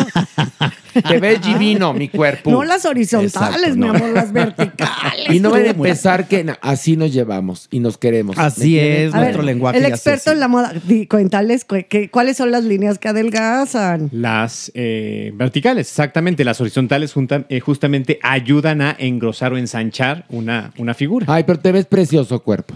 te 0.94 1.20
ves 1.20 1.42
divino, 1.42 1.94
mi 1.94 2.10
cuerpo. 2.10 2.52
no 2.52 2.64
las 2.64 2.86
horizontales, 2.86 3.34
Exacto, 3.36 3.76
mi 3.76 3.78
no. 3.88 3.90
amor, 3.94 4.10
las 4.10 4.32
verticales. 4.32 5.30
Y 5.30 5.40
no 5.40 5.50
van 5.52 5.64
a 5.66 5.70
empezar 5.70 6.28
que 6.28 6.46
así 6.62 6.96
nos 6.98 7.14
llevamos 7.14 7.68
y 7.72 7.80
nos 7.80 7.98
queremos. 7.98 8.38
Así 8.38 8.78
es, 8.80 9.14
A 9.14 9.18
ver, 9.18 9.26
nuestro 9.28 9.44
lenguaje. 9.44 9.78
el 9.78 9.86
experto 9.86 10.32
en 10.32 10.40
la 10.40 10.48
moda, 10.48 10.74
cuéntales 11.10 11.66
cu- 11.66 11.86
que- 11.90 12.10
cuáles 12.10 12.38
son 12.38 12.52
las 12.52 12.64
líneas 12.64 13.00
que 13.00 13.08
adelgazan. 13.08 14.10
Las 14.12 14.72
eh, 14.76 15.32
verticales, 15.36 15.88
exactamente. 15.90 16.44
Las 16.44 16.60
horizontales 16.62 17.14
eh, 17.50 17.60
justamente 17.60 18.20
ayudan 18.22 18.82
a 18.82 18.96
engrosar 18.98 19.54
o 19.54 19.58
ensanchar 19.58 20.26
una, 20.30 20.72
una 20.78 20.94
figura. 20.94 21.26
Ay, 21.30 21.44
pero 21.44 21.60
te 21.60 21.72
ves 21.72 21.86
precioso, 21.86 22.40
cuerpo. 22.42 22.76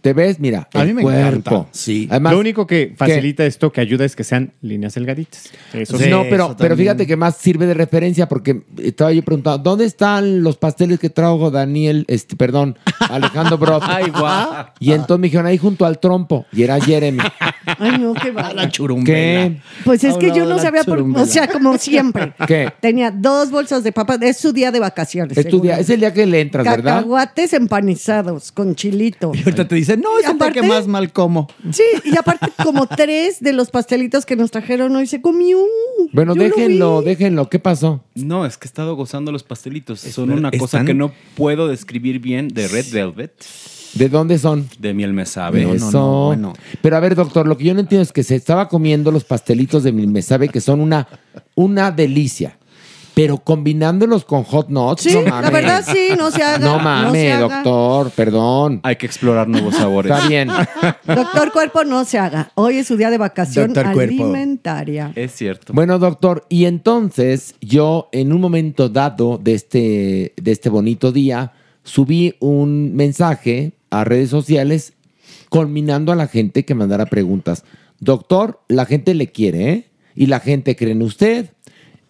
Te 0.00 0.12
ves, 0.12 0.38
mira, 0.38 0.68
A 0.74 0.82
el 0.82 0.88
mí 0.88 0.94
me 0.94 1.02
cuerpo. 1.02 1.50
encanta, 1.54 1.68
sí. 1.72 2.06
Además, 2.10 2.32
Lo 2.32 2.38
único 2.38 2.66
que 2.66 2.94
facilita 2.96 3.44
esto, 3.44 3.72
que 3.72 3.80
ayuda, 3.80 4.04
es 4.04 4.14
que 4.14 4.22
sean 4.22 4.52
líneas 4.62 4.94
delgaditas. 4.94 5.50
Eso 5.72 5.98
sí. 5.98 6.08
no, 6.08 6.20
eso 6.20 6.30
pero, 6.30 6.56
pero 6.56 6.76
fíjate 6.76 7.06
que 7.06 7.16
más 7.16 7.36
sirve 7.36 7.66
de 7.66 7.74
referencia 7.74 8.28
porque 8.28 8.62
estaba 8.80 9.12
yo 9.12 9.22
preguntando, 9.24 9.58
¿dónde 9.58 9.84
están 9.86 10.42
los 10.42 10.56
pasteles 10.56 11.00
que 11.00 11.10
trajo 11.10 11.50
Daniel, 11.50 12.04
este, 12.08 12.36
perdón, 12.36 12.78
Alejandro 13.10 13.58
Brot? 13.58 13.82
Ay, 13.86 14.10
guau. 14.10 14.66
Y 14.78 14.92
entonces 14.92 15.20
me 15.20 15.26
dijeron 15.26 15.46
ahí 15.46 15.58
junto 15.58 15.84
al 15.84 15.98
trompo, 15.98 16.46
y 16.52 16.62
era 16.62 16.80
Jeremy. 16.80 17.18
Ay, 17.78 17.98
no, 17.98 18.14
qué 18.14 18.28
A 18.28 18.32
bárbaro. 18.32 18.54
la 18.56 18.70
churumbela. 18.70 19.48
¿Qué? 19.48 19.56
Pues 19.84 20.04
es 20.04 20.16
que 20.16 20.26
Hablaba 20.30 20.38
yo 20.38 20.54
no 20.54 20.58
sabía, 20.58 20.84
por, 20.84 21.00
o 21.00 21.26
sea, 21.26 21.46
como 21.48 21.76
siempre. 21.78 22.32
¿Qué? 22.46 22.72
Tenía 22.80 23.10
dos 23.10 23.50
bolsas 23.50 23.84
de 23.84 23.92
papas, 23.92 24.18
es 24.22 24.36
su 24.36 24.52
día 24.52 24.70
de 24.70 24.80
vacaciones. 24.80 25.36
Es, 25.38 25.48
tu 25.48 25.60
día- 25.60 25.78
es 25.78 25.88
el 25.90 26.00
día 26.00 26.12
que 26.12 26.26
le 26.26 26.40
entras, 26.40 26.64
¿verdad? 26.64 26.96
Cacahuates 26.96 27.52
empanizados 27.52 28.52
con 28.52 28.74
chilito. 28.74 29.32
Y 29.34 29.38
ahorita 29.38 29.66
te 29.68 29.74
dicen, 29.74 30.00
no, 30.00 30.18
es 30.18 30.26
el 30.26 30.38
día 30.38 30.50
que 30.52 30.60
aparte- 30.60 30.68
más 30.68 30.86
mal 30.86 31.12
como. 31.12 31.48
Sí, 31.72 31.82
y 32.04 32.16
aparte 32.16 32.48
como 32.62 32.86
tres 32.86 33.40
de 33.40 33.52
los 33.52 33.70
pastelitos 33.70 34.26
que 34.26 34.36
nos 34.36 34.50
trajeron 34.50 34.94
hoy 34.96 35.06
se 35.06 35.20
comió. 35.20 35.58
Bueno, 36.12 36.34
Yo 36.34 36.42
déjenlo, 36.42 37.02
déjenlo. 37.02 37.48
¿Qué 37.48 37.58
pasó? 37.58 38.04
No, 38.14 38.44
es 38.46 38.56
que 38.58 38.66
he 38.66 38.68
estado 38.68 38.96
gozando 38.96 39.32
los 39.32 39.42
pastelitos. 39.42 40.00
Son 40.00 40.30
una 40.30 40.50
cosa 40.50 40.84
que 40.84 40.94
no 40.94 41.12
puedo 41.36 41.68
describir 41.68 42.18
bien 42.18 42.48
de 42.48 42.66
Red 42.68 42.86
Velvet, 42.92 43.32
¿De 43.94 44.08
dónde 44.08 44.38
son? 44.38 44.68
de 44.78 44.94
miel 44.94 45.12
me 45.12 45.26
sabe. 45.26 45.62
No, 45.64 45.74
Eso. 45.74 45.90
no, 45.90 46.00
no, 46.00 46.26
bueno. 46.26 46.52
Pero 46.82 46.96
a 46.96 47.00
ver, 47.00 47.14
doctor, 47.14 47.46
lo 47.46 47.56
que 47.56 47.64
yo 47.64 47.74
no 47.74 47.80
entiendo 47.80 48.02
es 48.02 48.12
que 48.12 48.22
se 48.22 48.36
estaba 48.36 48.68
comiendo 48.68 49.10
los 49.10 49.24
pastelitos 49.24 49.82
de 49.82 49.92
me 49.92 50.22
sabe 50.22 50.48
que 50.48 50.60
son 50.60 50.80
una, 50.80 51.08
una 51.54 51.90
delicia. 51.90 52.58
Pero 53.14 53.38
combinándolos 53.38 54.24
con 54.24 54.44
hot 54.44 54.68
nuts, 54.68 55.02
Sí, 55.02 55.12
no 55.12 55.22
la 55.22 55.50
verdad 55.50 55.84
sí, 55.84 56.10
no 56.16 56.30
se 56.30 56.40
haga. 56.40 56.64
No 56.64 56.78
mames, 56.78 57.40
doctor, 57.40 58.10
perdón. 58.12 58.78
Hay 58.84 58.94
que 58.94 59.06
explorar 59.06 59.48
nuevos 59.48 59.74
sabores. 59.74 60.12
Está 60.12 60.28
bien. 60.28 60.48
Doctor 61.04 61.50
Cuerpo, 61.50 61.82
no 61.82 62.04
se 62.04 62.16
haga. 62.16 62.52
Hoy 62.54 62.76
es 62.76 62.86
su 62.86 62.96
día 62.96 63.10
de 63.10 63.18
vacación 63.18 63.72
Doctor 63.72 63.92
Cuerpo. 63.92 64.22
alimentaria. 64.22 65.10
Es 65.16 65.32
cierto. 65.32 65.72
Bueno, 65.72 65.98
doctor, 65.98 66.46
y 66.48 66.66
entonces 66.66 67.56
yo 67.60 68.08
en 68.12 68.32
un 68.32 68.40
momento 68.40 68.88
dado 68.88 69.36
de 69.42 69.54
este, 69.54 70.32
de 70.40 70.52
este 70.52 70.68
bonito 70.68 71.10
día 71.10 71.50
subí 71.82 72.36
un 72.38 72.94
mensaje 72.94 73.72
a 73.90 74.04
redes 74.04 74.30
sociales 74.30 74.94
culminando 75.48 76.12
a 76.12 76.16
la 76.16 76.28
gente 76.28 76.64
que 76.64 76.74
mandara 76.74 77.06
preguntas. 77.06 77.64
Doctor, 78.00 78.60
la 78.68 78.86
gente 78.86 79.14
le 79.14 79.28
quiere, 79.28 79.70
¿eh? 79.70 79.84
Y 80.14 80.26
la 80.26 80.40
gente 80.40 80.76
cree 80.76 80.92
en 80.92 81.02
usted. 81.02 81.50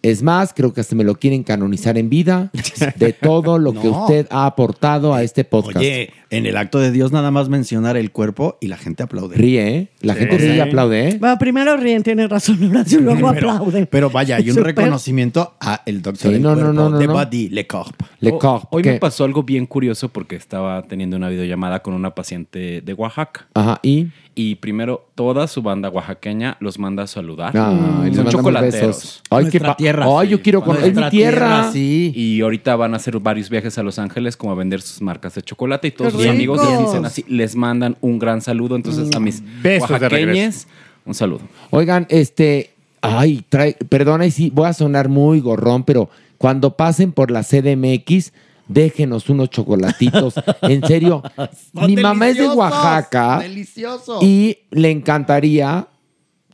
Es 0.01 0.23
más, 0.23 0.53
creo 0.53 0.73
que 0.73 0.79
hasta 0.81 0.95
me 0.95 1.03
lo 1.03 1.15
quieren 1.15 1.43
canonizar 1.43 1.97
en 1.97 2.09
vida 2.09 2.51
de 2.95 3.11
todo 3.13 3.57
lo 3.59 3.73
que 3.73 3.87
usted 3.89 4.27
ha 4.31 4.45
aportado 4.45 5.13
a 5.13 5.23
este 5.23 5.43
podcast. 5.43 5.77
Oye, 5.77 6.11
en 6.29 6.45
el 6.45 6.55
acto 6.57 6.79
de 6.79 6.91
Dios 6.91 7.11
nada 7.11 7.31
más 7.31 7.49
mencionar 7.49 7.97
el 7.97 8.11
cuerpo 8.11 8.57
y 8.61 8.67
la 8.67 8.77
gente 8.77 9.03
aplaude. 9.03 9.35
Ríe, 9.35 9.67
¿eh? 9.75 9.87
La 10.01 10.15
gente 10.15 10.37
ríe 10.37 10.55
y 10.55 10.59
aplaude, 10.61 11.09
¿eh? 11.09 11.17
Bueno, 11.19 11.37
primero 11.37 11.75
ríen, 11.75 12.03
tiene 12.03 12.27
razón, 12.27 12.63
Horacio, 12.69 12.99
y 12.99 13.03
luego 13.03 13.31
pero, 13.33 13.51
aplauden. 13.51 13.87
pero 13.91 14.09
vaya, 14.09 14.37
hay 14.37 14.49
un 14.51 14.57
reconocimiento 14.57 15.55
a 15.59 15.81
el 15.85 16.01
doctor 16.01 16.27
Sí, 16.29 16.33
del 16.33 16.41
no, 16.43 16.49
no, 16.51 16.55
cuerpo, 16.61 16.73
no, 16.73 16.89
no, 16.91 16.97
de. 16.97 17.07
Body 17.07 17.49
Le 17.49 17.67
Corp. 17.67 18.01
Le 18.21 18.31
O- 18.31 18.39
Corp, 18.39 18.73
Hoy 18.73 18.83
¿qué? 18.83 18.91
me 18.93 18.99
pasó 18.99 19.25
algo 19.25 19.43
bien 19.43 19.65
curioso 19.65 20.09
porque 20.09 20.35
estaba 20.37 20.83
teniendo 20.83 21.17
una 21.17 21.29
videollamada 21.29 21.81
con 21.81 21.93
una 21.93 22.15
paciente 22.15 22.81
de 22.81 22.93
Oaxaca. 22.93 23.47
Ajá, 23.53 23.79
y. 23.83 24.07
Y 24.41 24.55
primero, 24.55 25.05
toda 25.15 25.47
su 25.47 25.61
banda 25.61 25.89
oaxaqueña 25.89 26.55
los 26.61 26.79
manda 26.79 27.03
a 27.03 27.07
saludar. 27.07 27.51
Ah, 27.57 28.03
y 28.03 28.05
les 28.07 28.15
Son 28.15 28.23
mandamos 28.23 28.31
chocolateros. 28.31 28.87
besos. 28.87 29.21
Ay, 29.29 29.37
qué 29.37 29.41
Nuestra 29.59 29.67
pa- 29.71 29.75
tierra, 29.75 30.05
Ay, 30.07 30.27
sí. 30.27 30.31
yo 30.31 30.41
quiero 30.41 30.61
con. 30.63 30.75
Es 30.77 30.81
mi 30.83 30.85
Nuestra 30.91 31.09
tierra. 31.09 31.69
sí. 31.73 32.13
Y 32.15 32.39
ahorita 32.39 32.75
van 32.77 32.93
a 32.93 32.97
hacer 32.97 33.19
varios 33.19 33.49
viajes 33.49 33.77
a 33.77 33.83
Los 33.83 33.99
Ángeles 33.99 34.37
como 34.37 34.53
a 34.53 34.55
vender 34.55 34.81
sus 34.81 35.01
marcas 35.01 35.35
de 35.35 35.41
chocolate 35.41 35.89
y 35.89 35.91
todos 35.91 36.13
¡Qué 36.13 36.19
sus 36.19 36.27
amigos 36.27 36.59
ricos! 36.61 36.71
les 36.79 36.87
dicen 36.87 37.05
así, 37.05 37.25
les 37.27 37.55
mandan 37.57 37.97
un 37.99 38.17
gran 38.17 38.39
saludo. 38.39 38.77
Entonces 38.77 39.13
a 39.13 39.19
mis 39.19 39.43
Besos 39.61 39.89
de 39.89 39.93
oaxaqueñes, 39.95 40.67
un 41.05 41.13
saludo. 41.15 41.41
Oigan, 41.71 42.05
este, 42.09 42.71
ay, 43.01 43.43
trae, 43.49 43.75
perdona 43.89 44.25
y 44.25 44.31
sí, 44.31 44.51
voy 44.55 44.67
a 44.67 44.73
sonar 44.73 45.09
muy 45.09 45.41
gorrón, 45.41 45.83
pero 45.83 46.09
cuando 46.37 46.77
pasen 46.77 47.11
por 47.11 47.29
la 47.29 47.43
CDMX, 47.43 48.31
déjenos 48.69 49.27
unos 49.29 49.49
chocolatitos. 49.49 50.35
en 50.61 50.85
serio, 50.87 51.21
mi 51.73 51.97
mamá 51.97 52.29
es 52.29 52.37
de 52.37 52.47
Oaxaca 52.47 53.39
Delicioso. 53.39 54.19
y 54.21 54.59
le 54.71 54.91
encantaría 54.91 55.87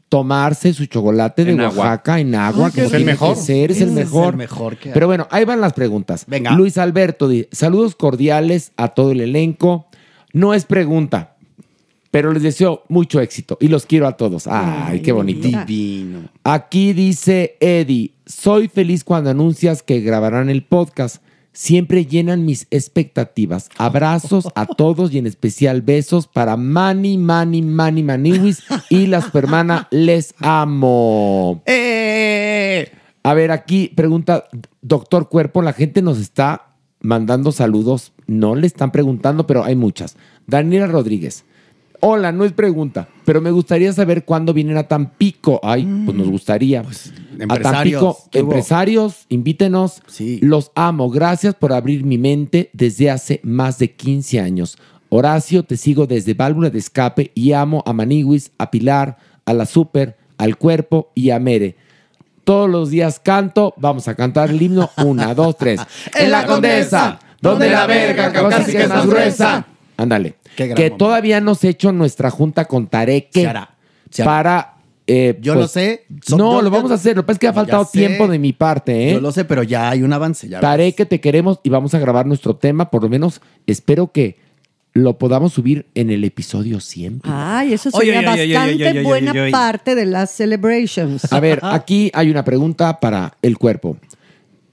tomarse 0.09 0.73
su 0.73 0.85
chocolate 0.85 1.45
de 1.45 1.51
En 1.51 1.61
agua. 1.61 1.77
Oaxaca 1.77 2.19
en 2.19 2.33
agua. 2.35 2.67
Ay, 2.67 2.71
qué 2.73 2.81
como 2.83 2.87
Es 2.87 2.93
el 3.01 3.05
mejor. 3.05 3.35
que 3.35 3.41
ser, 3.41 3.71
es 3.71 3.81
el 3.81 3.89
es 3.89 3.93
mejor. 3.93 4.33
el 4.33 4.37
mejor 4.37 4.77
que. 4.77 4.91
Pero 4.91 5.07
bueno, 5.07 5.27
ahí 5.29 5.45
van 5.45 5.61
las 5.61 5.73
preguntas. 5.73 6.25
Venga. 6.27 6.51
Luis 6.51 6.77
Alberto, 6.77 7.27
dice, 7.27 7.49
saludos 7.51 7.95
cordiales 7.95 8.71
a 8.77 8.89
todo 8.89 9.11
el 9.11 9.21
elenco. 9.21 9.87
No 10.31 10.53
es 10.53 10.65
pregunta, 10.65 11.35
pero 12.11 12.31
les 12.33 12.43
deseo 12.43 12.83
mucho 12.87 13.19
éxito 13.19 13.57
y 13.59 13.67
los 13.67 13.85
quiero 13.85 14.07
a 14.07 14.15
todos. 14.15 14.47
Ay, 14.47 15.01
qué 15.01 15.11
bonito. 15.11 15.47
Divino. 15.47 16.29
Aquí 16.43 16.93
dice 16.93 17.57
Eddie, 17.59 18.11
soy 18.25 18.67
feliz 18.67 19.03
cuando 19.03 19.29
anuncias 19.31 19.81
que 19.81 19.99
grabarán 20.01 20.49
el 20.49 20.63
podcast. 20.63 21.21
Siempre 21.55 22.05
llenan 22.05 22.43
mis 22.43 22.67
expectativas. 22.69 23.69
Abrazos 23.77 24.49
a 24.55 24.65
todos 24.65 25.13
y 25.13 25.19
en 25.19 25.25
especial 25.25 25.81
besos 25.81 26.27
para 26.27 26.57
Manny, 26.57 27.17
Manny, 27.17 27.61
Manny, 27.61 28.03
Maniwis 28.03 28.61
y 28.89 29.07
la 29.07 29.21
supermana. 29.21 29.87
Les 29.89 30.35
amo. 30.39 31.63
¡Eh! 31.65 32.91
A 33.23 33.33
ver, 33.33 33.51
aquí 33.51 33.87
pregunta, 33.95 34.49
doctor 34.81 35.29
Cuerpo, 35.29 35.61
la 35.61 35.71
gente 35.71 36.01
nos 36.01 36.19
está 36.19 36.75
mandando 36.99 37.53
saludos. 37.53 38.11
No 38.27 38.55
le 38.55 38.67
están 38.67 38.91
preguntando, 38.91 39.47
pero 39.47 39.63
hay 39.63 39.77
muchas. 39.77 40.17
Daniela 40.47 40.87
Rodríguez. 40.87 41.45
Hola, 42.01 42.31
no 42.31 42.45
es 42.45 42.53
pregunta, 42.53 43.07
pero 43.25 43.41
me 43.41 43.51
gustaría 43.51 43.91
saber 43.93 44.25
cuándo 44.25 44.53
vienen 44.53 44.77
a 44.77 44.87
Tampico. 44.87 45.59
Ay, 45.63 45.87
pues 46.05 46.17
nos 46.17 46.29
gustaría. 46.29 46.81
a 46.81 46.83
empresarios, 47.39 48.01
Tampico, 48.01 48.17
empresarios, 48.33 49.25
invítenos. 49.29 50.01
Sí. 50.07 50.39
Los 50.41 50.71
amo. 50.75 51.09
Gracias 51.09 51.55
por 51.55 51.73
abrir 51.73 52.03
mi 52.03 52.17
mente 52.17 52.69
desde 52.73 53.11
hace 53.11 53.39
más 53.43 53.79
de 53.79 53.91
15 53.91 54.39
años. 54.39 54.77
Horacio, 55.09 55.63
te 55.63 55.77
sigo 55.77 56.07
desde 56.07 56.33
Válvula 56.33 56.69
de 56.69 56.79
Escape 56.79 57.31
y 57.35 57.53
amo 57.53 57.83
a 57.85 57.93
Maniwis, 57.93 58.51
a 58.57 58.71
Pilar, 58.71 59.17
a 59.45 59.53
la 59.53 59.65
Super, 59.65 60.17
al 60.37 60.57
Cuerpo 60.57 61.11
y 61.15 61.29
a 61.29 61.39
Mere. 61.39 61.75
Todos 62.43 62.69
los 62.69 62.89
días 62.89 63.19
canto. 63.19 63.73
Vamos 63.77 64.07
a 64.07 64.15
cantar 64.15 64.49
el 64.49 64.61
himno. 64.61 64.91
Una, 64.97 65.33
dos, 65.33 65.57
tres. 65.57 65.81
En 66.15 66.31
la 66.31 66.45
condesa, 66.45 67.19
donde 67.41 67.69
la 67.69 67.87
verga 67.87 68.31
caucásica 68.31 68.83
es 68.83 68.89
más 68.89 69.07
gruesa. 69.07 69.65
Ándale. 69.97 70.35
Que 70.55 70.69
momento. 70.69 70.97
todavía 70.97 71.41
no 71.41 71.55
se 71.55 71.67
ha 71.67 71.69
hecho 71.71 71.91
nuestra 71.91 72.29
junta 72.31 72.65
con 72.65 72.87
Tareque 72.87 73.41
Se 73.41 73.47
hará, 73.47 73.75
se 74.09 74.21
hará. 74.23 74.31
para. 74.31 74.71
eh, 75.07 75.37
Yo 75.41 75.53
lo 75.55 75.67
sé. 75.67 76.05
So- 76.25 76.37
no, 76.37 76.53
yo- 76.53 76.61
lo 76.63 76.69
yo- 76.69 76.75
vamos 76.77 76.91
a 76.91 76.95
hacer. 76.95 77.15
Lo 77.15 77.23
que 77.23 77.27
pasa 77.27 77.35
es 77.35 77.39
que 77.39 77.47
ha 77.47 77.53
faltado 77.53 77.85
tiempo 77.85 78.27
de 78.27 78.39
mi 78.39 78.53
parte, 78.53 79.09
¿eh? 79.09 79.13
Yo 79.13 79.21
lo 79.21 79.31
sé, 79.31 79.45
pero 79.45 79.61
ya 79.63 79.89
hay 79.89 80.01
un 80.03 80.11
avance. 80.13 80.47
Ya 80.49 80.59
Taré 80.59 80.93
que 80.93 81.05
te 81.05 81.19
queremos 81.21 81.59
y 81.63 81.69
vamos 81.69 81.93
a 81.93 81.99
grabar 81.99 82.25
nuestro 82.25 82.55
tema. 82.55 82.89
Por 82.89 83.03
lo 83.03 83.09
menos 83.09 83.41
espero 83.67 84.11
que 84.11 84.37
lo 84.93 85.17
podamos 85.17 85.51
subir 85.53 85.87
en 85.93 86.09
el 86.09 86.23
episodio 86.23 86.79
100. 86.79 87.19
Ay, 87.23 87.73
eso 87.73 87.91
sería 87.91 88.19
oye, 88.19 88.27
oye, 88.29 88.41
oye, 88.43 88.53
bastante 88.55 88.73
oye, 88.75 88.89
oye, 88.91 89.03
buena 89.03 89.31
oye, 89.31 89.41
oye. 89.41 89.51
parte 89.51 89.93
de 89.93 90.05
las 90.05 90.31
celebrations. 90.31 91.31
A 91.33 91.39
ver, 91.41 91.59
aquí 91.63 92.09
hay 92.13 92.29
una 92.31 92.45
pregunta 92.45 92.99
para 93.01 93.35
el 93.41 93.57
cuerpo. 93.57 93.97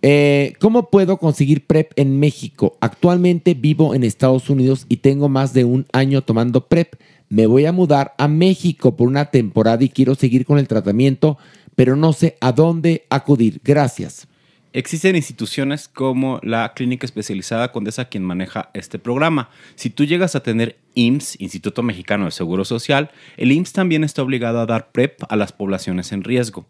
Eh, 0.05 0.55
¿Cómo 0.59 0.91
puedo 0.91 1.17
conseguir 1.19 1.65
PrEP 1.65 1.93
en 1.95 2.19
México? 2.19 2.77
Actualmente 2.81 3.55
vivo 3.55 3.95
en 3.95 4.03
Estados 4.03 4.51
Unidos 4.51 4.85
y 4.89 4.97
tengo 4.97 5.29
más 5.29 5.55
de 5.55 5.65
un 5.65 5.87
año 5.93 6.23
tomando 6.23 6.67
PrEP. 6.67 6.97
Me 7.29 7.47
voy 7.47 7.67
a 7.67 7.73
mudar 7.73 8.13
a 8.19 8.27
México 8.27 8.97
por 8.97 9.07
una 9.07 9.27
temporada 9.27 9.85
y 9.85 9.89
quiero 9.89 10.17
seguir 10.17 10.45
con 10.45 10.59
el 10.59 10.67
tratamiento, 10.67 11.39
pero 11.77 11.95
no 11.95 12.13
sé 12.13 12.37
a 12.41 12.51
dónde 12.51 13.07
acudir. 13.11 13.61
Gracias. 13.63 14.27
Existen 14.75 15.17
instituciones 15.17 15.87
como 15.87 16.41
la 16.43 16.73
Clínica 16.75 17.05
Especializada 17.05 17.73
Condesa 17.73 18.07
quien 18.07 18.25
maneja 18.25 18.71
este 18.73 18.99
programa. 18.99 19.51
Si 19.77 19.91
tú 19.91 20.05
llegas 20.05 20.35
a 20.35 20.43
tener 20.43 20.79
IMSS, 20.95 21.41
Instituto 21.41 21.83
Mexicano 21.83 22.25
del 22.25 22.33
Seguro 22.33 22.65
Social, 22.65 23.11
el 23.37 23.53
IMSS 23.53 23.73
también 23.73 24.03
está 24.03 24.23
obligado 24.23 24.61
a 24.61 24.67
dar 24.67 24.91
PrEP 24.91 25.23
a 25.29 25.37
las 25.37 25.53
poblaciones 25.53 26.11
en 26.11 26.25
riesgo. 26.25 26.67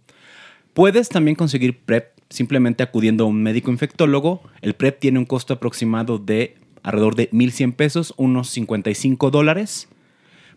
Puedes 0.75 1.09
también 1.09 1.35
conseguir 1.37 1.81
PrEP 1.81 2.13
simplemente 2.31 2.83
acudiendo 2.83 3.25
a 3.25 3.27
un 3.27 3.43
médico 3.43 3.71
infectólogo. 3.71 4.43
El 4.63 4.75
PrEP 4.75 4.99
tiene 4.99 5.19
un 5.19 5.27
costo 5.27 5.55
aproximado 5.55 6.19
de 6.19 6.57
alrededor 6.83 7.15
de 7.15 7.31
1.100 7.31 7.75
pesos, 7.75 8.15
unos 8.17 8.49
55 8.51 9.31
dólares. 9.31 9.89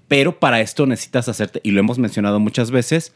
Pero 0.07 0.39
para 0.39 0.61
esto 0.61 0.85
necesitas 0.85 1.27
hacerte, 1.27 1.59
y 1.63 1.71
lo 1.71 1.79
hemos 1.79 1.99
mencionado 1.99 2.39
muchas 2.39 2.71
veces, 2.71 3.13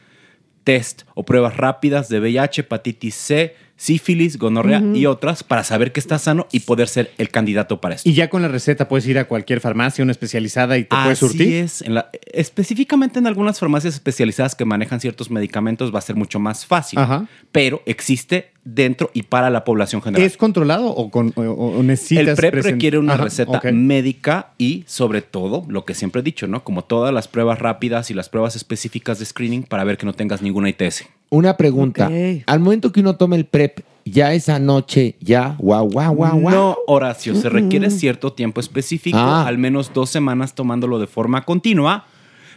test 0.64 1.02
o 1.14 1.24
pruebas 1.24 1.56
rápidas 1.56 2.08
de 2.08 2.20
VIH, 2.20 2.60
hepatitis 2.62 3.14
C, 3.14 3.54
sífilis, 3.76 4.36
gonorrea 4.38 4.82
y 4.94 5.06
otras 5.06 5.42
para 5.42 5.64
saber 5.64 5.90
que 5.92 6.00
estás 6.00 6.20
sano 6.22 6.46
y 6.52 6.60
poder 6.60 6.86
ser 6.86 7.12
el 7.16 7.30
candidato 7.30 7.80
para 7.80 7.94
esto. 7.94 8.06
Y 8.08 8.12
ya 8.12 8.28
con 8.28 8.42
la 8.42 8.48
receta 8.48 8.88
puedes 8.88 9.06
ir 9.06 9.18
a 9.18 9.24
cualquier 9.24 9.60
farmacia, 9.60 10.02
una 10.02 10.12
especializada 10.12 10.76
y 10.76 10.82
te 10.84 10.88
puedes 10.94 11.12
Así 11.22 11.26
surtir. 11.28 11.54
es. 11.54 11.80
En 11.80 11.94
la- 11.94 12.10
específicamente 12.32 13.18
en 13.18 13.26
algunas 13.26 13.58
farmacias 13.58 13.94
especializadas 13.94 14.54
que 14.54 14.66
manejan 14.66 15.00
ciertos 15.00 15.30
medicamentos 15.30 15.94
va 15.94 15.98
a 15.98 16.02
ser 16.02 16.16
mucho 16.16 16.38
más 16.38 16.66
fácil. 16.66 16.98
Ajá. 16.98 17.26
Pero 17.52 17.82
existe 17.86 18.49
dentro 18.64 19.10
y 19.14 19.22
para 19.22 19.48
la 19.50 19.64
población 19.64 20.02
general. 20.02 20.26
¿Es 20.26 20.36
controlado 20.36 20.88
o, 20.88 21.10
con, 21.10 21.32
o- 21.36 21.42
o 21.42 21.82
necesitas 21.82 22.28
El 22.28 22.34
PrEP 22.36 22.54
requiere 22.62 22.98
una 22.98 23.14
Ajá, 23.14 23.24
receta 23.24 23.60
médica 23.72 24.52
y 24.58 24.84
sobre 24.86 25.22
todo, 25.22 25.64
lo 25.68 25.84
que 25.84 25.94
siempre 25.94 26.20
he 26.20 26.22
dicho, 26.22 26.46
¿no? 26.46 26.62
Como 26.62 26.82
todas 26.84 27.12
las 27.14 27.26
pruebas 27.28 27.58
rápidas 27.58 28.10
y 28.10 28.14
las 28.14 28.28
pruebas 28.28 28.56
específicas 28.56 29.18
de 29.18 29.24
screening 29.24 29.62
para 29.62 29.84
ver 29.84 29.96
que 29.96 30.06
no 30.06 30.12
tengas 30.12 30.42
ninguna 30.42 30.68
ITS. 30.68 31.04
Una 31.30 31.56
pregunta. 31.56 32.10
Al 32.46 32.60
momento 32.60 32.92
que 32.92 33.00
uno 33.00 33.16
toma 33.16 33.36
el 33.36 33.46
PrEP, 33.46 33.80
ya 34.04 34.32
esa 34.34 34.58
noche, 34.58 35.16
ya, 35.20 35.54
guau, 35.58 35.88
guau, 35.88 36.14
guau, 36.14 36.38
guau. 36.40 36.54
No, 36.54 36.76
Horacio, 36.86 37.34
se 37.34 37.48
requiere 37.48 37.88
Mm. 37.88 37.92
cierto 37.92 38.32
tiempo 38.32 38.60
específico, 38.60 39.16
Ah. 39.18 39.46
al 39.46 39.56
menos 39.58 39.92
dos 39.94 40.10
semanas 40.10 40.54
tomándolo 40.54 40.98
de 40.98 41.06
forma 41.06 41.44
continua 41.44 42.04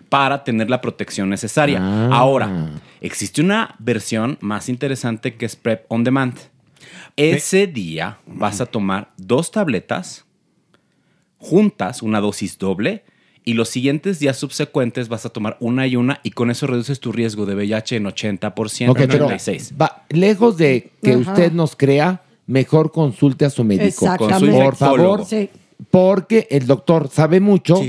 para 0.09 0.43
tener 0.43 0.69
la 0.69 0.81
protección 0.81 1.29
necesaria. 1.29 1.79
Ah. 1.81 2.09
Ahora, 2.11 2.71
existe 3.01 3.41
una 3.41 3.75
versión 3.79 4.37
más 4.41 4.69
interesante 4.69 5.35
que 5.35 5.45
es 5.45 5.55
PrEP 5.55 5.85
on 5.89 6.03
Demand. 6.03 6.35
Ese 7.15 7.67
día 7.67 8.17
vas 8.25 8.61
a 8.61 8.65
tomar 8.65 9.11
dos 9.17 9.51
tabletas 9.51 10.25
juntas, 11.37 12.01
una 12.01 12.19
dosis 12.21 12.57
doble, 12.57 13.03
y 13.45 13.53
los 13.53 13.67
siguientes 13.69 14.19
días 14.19 14.37
subsecuentes 14.37 15.09
vas 15.09 15.25
a 15.25 15.29
tomar 15.29 15.57
una 15.59 15.85
y 15.85 15.97
una 15.97 16.19
y 16.23 16.31
con 16.31 16.49
eso 16.49 16.65
reduces 16.65 16.99
tu 17.01 17.11
riesgo 17.11 17.45
de 17.45 17.55
VIH 17.55 17.97
en 17.97 18.05
80%, 18.05 18.89
Ok, 18.91 18.97
pero 19.09 19.27
86%. 19.27 19.77
va- 19.81 20.05
lejos 20.09 20.55
de 20.57 20.91
que 21.01 21.11
Ajá. 21.11 21.31
usted 21.31 21.51
nos 21.51 21.75
crea, 21.75 22.23
mejor 22.47 22.91
consulte 22.91 23.43
a 23.43 23.49
su 23.49 23.63
médico. 23.65 23.85
Exactamente. 23.85 24.63
Por 24.63 24.75
favor. 24.77 25.25
Sí. 25.25 25.49
Porque 25.91 26.47
el 26.49 26.65
doctor 26.65 27.09
sabe 27.11 27.41
mucho, 27.41 27.81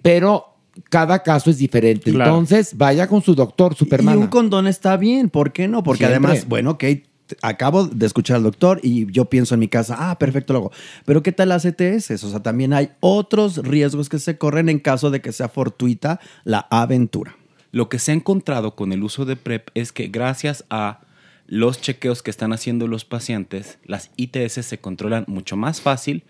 pero 0.00 0.53
cada 0.90 1.22
caso 1.22 1.50
es 1.50 1.58
diferente. 1.58 2.10
Claro. 2.12 2.30
Entonces, 2.30 2.76
vaya 2.76 3.06
con 3.06 3.22
su 3.22 3.34
doctor, 3.34 3.72
Y 3.74 3.76
Superman. 3.76 4.18
un 4.18 4.26
condón 4.28 4.66
está 4.66 4.96
bien, 4.96 5.30
¿por 5.30 5.52
qué 5.52 5.68
no? 5.68 5.82
Porque 5.82 6.06
Siempre. 6.06 6.28
además, 6.30 6.48
bueno, 6.48 6.72
ok, 6.72 6.80
t- 6.80 7.04
acabo 7.42 7.86
de 7.86 8.06
escuchar 8.06 8.36
al 8.38 8.42
doctor 8.42 8.80
y 8.82 9.10
yo 9.12 9.26
pienso 9.26 9.54
en 9.54 9.60
mi 9.60 9.68
casa, 9.68 9.96
ah, 9.98 10.18
perfecto, 10.18 10.52
luego. 10.52 10.72
Pero 11.04 11.22
¿qué 11.22 11.32
tal 11.32 11.48
las 11.50 11.64
ETS? 11.64 12.10
O 12.24 12.30
sea, 12.30 12.42
también 12.42 12.72
hay 12.72 12.90
otros 13.00 13.58
riesgos 13.58 14.08
que 14.08 14.18
se 14.18 14.36
corren 14.36 14.68
en 14.68 14.78
caso 14.80 15.10
de 15.10 15.20
que 15.20 15.32
sea 15.32 15.48
fortuita 15.48 16.20
la 16.44 16.66
aventura. 16.70 17.36
Lo 17.70 17.88
que 17.88 17.98
se 17.98 18.12
ha 18.12 18.14
encontrado 18.14 18.76
con 18.76 18.92
el 18.92 19.02
uso 19.02 19.24
de 19.24 19.36
PrEP 19.36 19.68
es 19.74 19.90
que 19.92 20.08
gracias 20.08 20.64
a 20.70 21.00
los 21.46 21.80
chequeos 21.80 22.22
que 22.22 22.30
están 22.30 22.52
haciendo 22.52 22.86
los 22.88 23.04
pacientes, 23.04 23.78
las 23.84 24.10
ITS 24.16 24.64
se 24.64 24.78
controlan 24.78 25.24
mucho 25.26 25.56
más 25.56 25.80
fácil, 25.80 26.22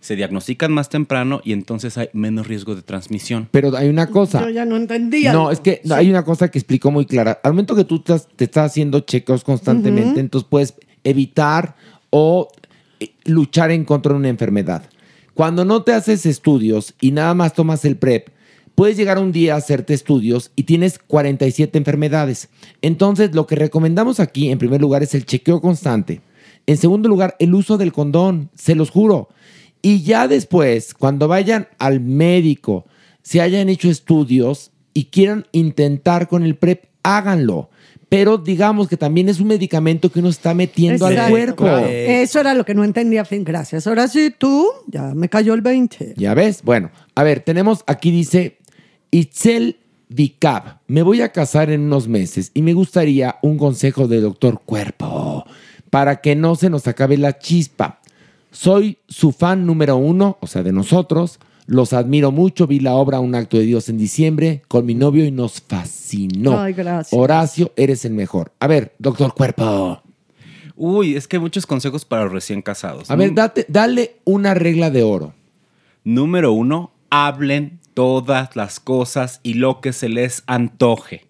se 0.00 0.16
diagnostican 0.16 0.72
más 0.72 0.88
temprano 0.88 1.40
y 1.44 1.52
entonces 1.52 1.98
hay 1.98 2.08
menos 2.12 2.46
riesgo 2.46 2.74
de 2.76 2.82
transmisión. 2.82 3.48
Pero 3.50 3.76
hay 3.76 3.88
una 3.88 4.06
cosa. 4.06 4.40
Yo 4.42 4.50
ya 4.50 4.64
no 4.64 4.76
entendía. 4.76 5.32
No, 5.32 5.50
es 5.50 5.60
que 5.60 5.80
hay 5.90 6.08
una 6.10 6.24
cosa 6.24 6.50
que 6.50 6.58
explicó 6.58 6.90
muy 6.90 7.04
clara. 7.06 7.40
Al 7.42 7.52
momento 7.52 7.74
que 7.74 7.84
tú 7.84 7.96
estás- 7.96 8.28
te 8.36 8.44
estás 8.44 8.70
haciendo 8.70 9.00
chequeos 9.00 9.42
constantemente, 9.44 10.20
entonces 10.20 10.46
puedes 10.48 10.74
evitar 11.04 11.74
o 12.10 12.48
eh, 13.00 13.10
luchar 13.24 13.70
en 13.70 13.84
contra 13.84 14.12
de 14.12 14.18
una 14.18 14.28
enfermedad. 14.28 14.82
Cuando 15.34 15.64
no 15.64 15.82
te 15.82 15.92
haces 15.92 16.26
estudios 16.26 16.94
y 17.00 17.12
nada 17.12 17.34
más 17.34 17.54
tomas 17.54 17.84
el 17.84 17.96
PrEP, 17.96 18.28
puedes 18.74 18.96
llegar 18.96 19.18
un 19.18 19.30
día 19.32 19.54
a 19.54 19.58
hacerte 19.58 19.94
estudios 19.94 20.50
y 20.56 20.64
tienes 20.64 20.98
47 20.98 21.78
enfermedades. 21.78 22.48
Entonces, 22.82 23.34
lo 23.34 23.46
que 23.46 23.56
recomendamos 23.56 24.20
aquí, 24.20 24.50
en 24.50 24.58
primer 24.58 24.80
lugar, 24.80 25.02
es 25.02 25.14
el 25.14 25.26
chequeo 25.26 25.60
constante. 25.60 26.20
En 26.66 26.76
segundo 26.76 27.08
lugar, 27.08 27.34
el 27.38 27.54
uso 27.54 27.78
del 27.78 27.92
condón, 27.92 28.50
se 28.54 28.74
los 28.74 28.90
juro. 28.90 29.28
Y 29.82 30.02
ya 30.02 30.28
después, 30.28 30.94
cuando 30.94 31.28
vayan 31.28 31.68
al 31.78 32.00
médico, 32.00 32.86
se 33.22 33.40
hayan 33.40 33.68
hecho 33.68 33.90
estudios 33.90 34.70
y 34.94 35.06
quieran 35.06 35.46
intentar 35.52 36.28
con 36.28 36.42
el 36.42 36.56
PrEP, 36.56 36.84
háganlo. 37.02 37.70
Pero 38.08 38.38
digamos 38.38 38.88
que 38.88 38.96
también 38.96 39.28
es 39.28 39.38
un 39.38 39.48
medicamento 39.48 40.10
que 40.10 40.20
uno 40.20 40.30
está 40.30 40.54
metiendo 40.54 41.04
al 41.06 41.12
Exacto. 41.12 41.30
cuerpo. 41.30 41.68
Eso 41.68 42.40
era 42.40 42.54
lo 42.54 42.64
que 42.64 42.74
no 42.74 42.82
entendía. 42.82 43.24
Fin, 43.24 43.44
gracias. 43.44 43.86
Ahora 43.86 44.08
sí, 44.08 44.32
tú, 44.36 44.66
ya 44.86 45.14
me 45.14 45.28
cayó 45.28 45.52
el 45.52 45.60
20. 45.60 46.14
Ya 46.16 46.32
ves. 46.32 46.62
Bueno, 46.62 46.90
a 47.14 47.22
ver, 47.22 47.40
tenemos 47.40 47.84
aquí 47.86 48.10
dice 48.10 48.58
Itzel 49.10 49.76
Vicab. 50.08 50.78
Me 50.86 51.02
voy 51.02 51.20
a 51.20 51.32
casar 51.32 51.70
en 51.70 51.82
unos 51.82 52.08
meses 52.08 52.50
y 52.54 52.62
me 52.62 52.72
gustaría 52.72 53.36
un 53.42 53.58
consejo 53.58 54.08
del 54.08 54.22
doctor 54.22 54.62
Cuerpo 54.64 55.44
para 55.90 56.20
que 56.22 56.34
no 56.34 56.54
se 56.56 56.70
nos 56.70 56.86
acabe 56.86 57.18
la 57.18 57.38
chispa. 57.38 58.00
Soy 58.50 58.98
su 59.08 59.32
fan 59.32 59.66
número 59.66 59.96
uno, 59.96 60.38
o 60.40 60.46
sea, 60.46 60.62
de 60.62 60.72
nosotros. 60.72 61.38
Los 61.66 61.92
admiro 61.92 62.32
mucho. 62.32 62.66
Vi 62.66 62.80
la 62.80 62.94
obra 62.94 63.20
Un 63.20 63.34
acto 63.34 63.58
de 63.58 63.64
Dios 63.64 63.88
en 63.88 63.98
diciembre 63.98 64.62
con 64.68 64.86
mi 64.86 64.94
novio 64.94 65.24
y 65.24 65.30
nos 65.30 65.60
fascinó. 65.60 66.58
Ay, 66.58 66.72
gracias. 66.72 67.18
Horacio, 67.18 67.72
eres 67.76 68.04
el 68.04 68.14
mejor. 68.14 68.52
A 68.58 68.66
ver, 68.66 68.94
doctor 68.98 69.34
Cuerpo. 69.34 70.02
Uy, 70.76 71.16
es 71.16 71.28
que 71.28 71.36
hay 71.36 71.40
muchos 71.42 71.66
consejos 71.66 72.04
para 72.04 72.24
los 72.24 72.32
recién 72.32 72.62
casados. 72.62 73.10
A 73.10 73.16
ver, 73.16 73.34
date, 73.34 73.66
dale 73.68 74.16
una 74.24 74.54
regla 74.54 74.90
de 74.90 75.02
oro. 75.02 75.34
Número 76.04 76.52
uno, 76.52 76.92
hablen 77.10 77.80
todas 77.94 78.54
las 78.56 78.80
cosas 78.80 79.40
y 79.42 79.54
lo 79.54 79.80
que 79.80 79.92
se 79.92 80.08
les 80.08 80.44
antoje. 80.46 81.26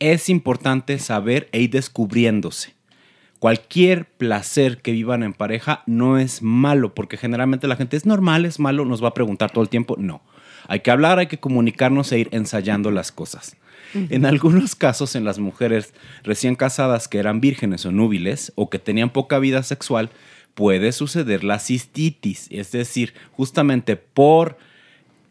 Es 0.00 0.28
importante 0.28 0.98
saber 0.98 1.48
e 1.52 1.60
ir 1.60 1.70
descubriéndose. 1.70 2.74
Cualquier 3.38 4.06
placer 4.06 4.78
que 4.78 4.92
vivan 4.92 5.22
en 5.22 5.32
pareja 5.32 5.82
no 5.86 6.18
es 6.18 6.42
malo, 6.42 6.94
porque 6.94 7.16
generalmente 7.16 7.68
la 7.68 7.76
gente 7.76 7.96
es 7.96 8.04
normal, 8.04 8.44
es 8.44 8.58
malo, 8.58 8.84
nos 8.84 9.02
va 9.02 9.08
a 9.08 9.14
preguntar 9.14 9.50
todo 9.52 9.62
el 9.62 9.68
tiempo. 9.68 9.96
No. 9.98 10.22
Hay 10.66 10.80
que 10.80 10.90
hablar, 10.90 11.18
hay 11.18 11.28
que 11.28 11.38
comunicarnos 11.38 12.10
e 12.12 12.18
ir 12.18 12.28
ensayando 12.32 12.90
las 12.90 13.12
cosas. 13.12 13.56
En 13.94 14.26
algunos 14.26 14.74
casos, 14.74 15.16
en 15.16 15.24
las 15.24 15.38
mujeres 15.38 15.94
recién 16.22 16.56
casadas 16.56 17.08
que 17.08 17.18
eran 17.18 17.40
vírgenes 17.40 17.86
o 17.86 17.92
núbiles 17.92 18.52
o 18.54 18.68
que 18.68 18.78
tenían 18.78 19.10
poca 19.10 19.38
vida 19.38 19.62
sexual, 19.62 20.10
puede 20.54 20.92
suceder 20.92 21.44
la 21.44 21.58
cistitis. 21.58 22.48
Es 22.50 22.72
decir, 22.72 23.14
justamente 23.32 23.96
por 23.96 24.58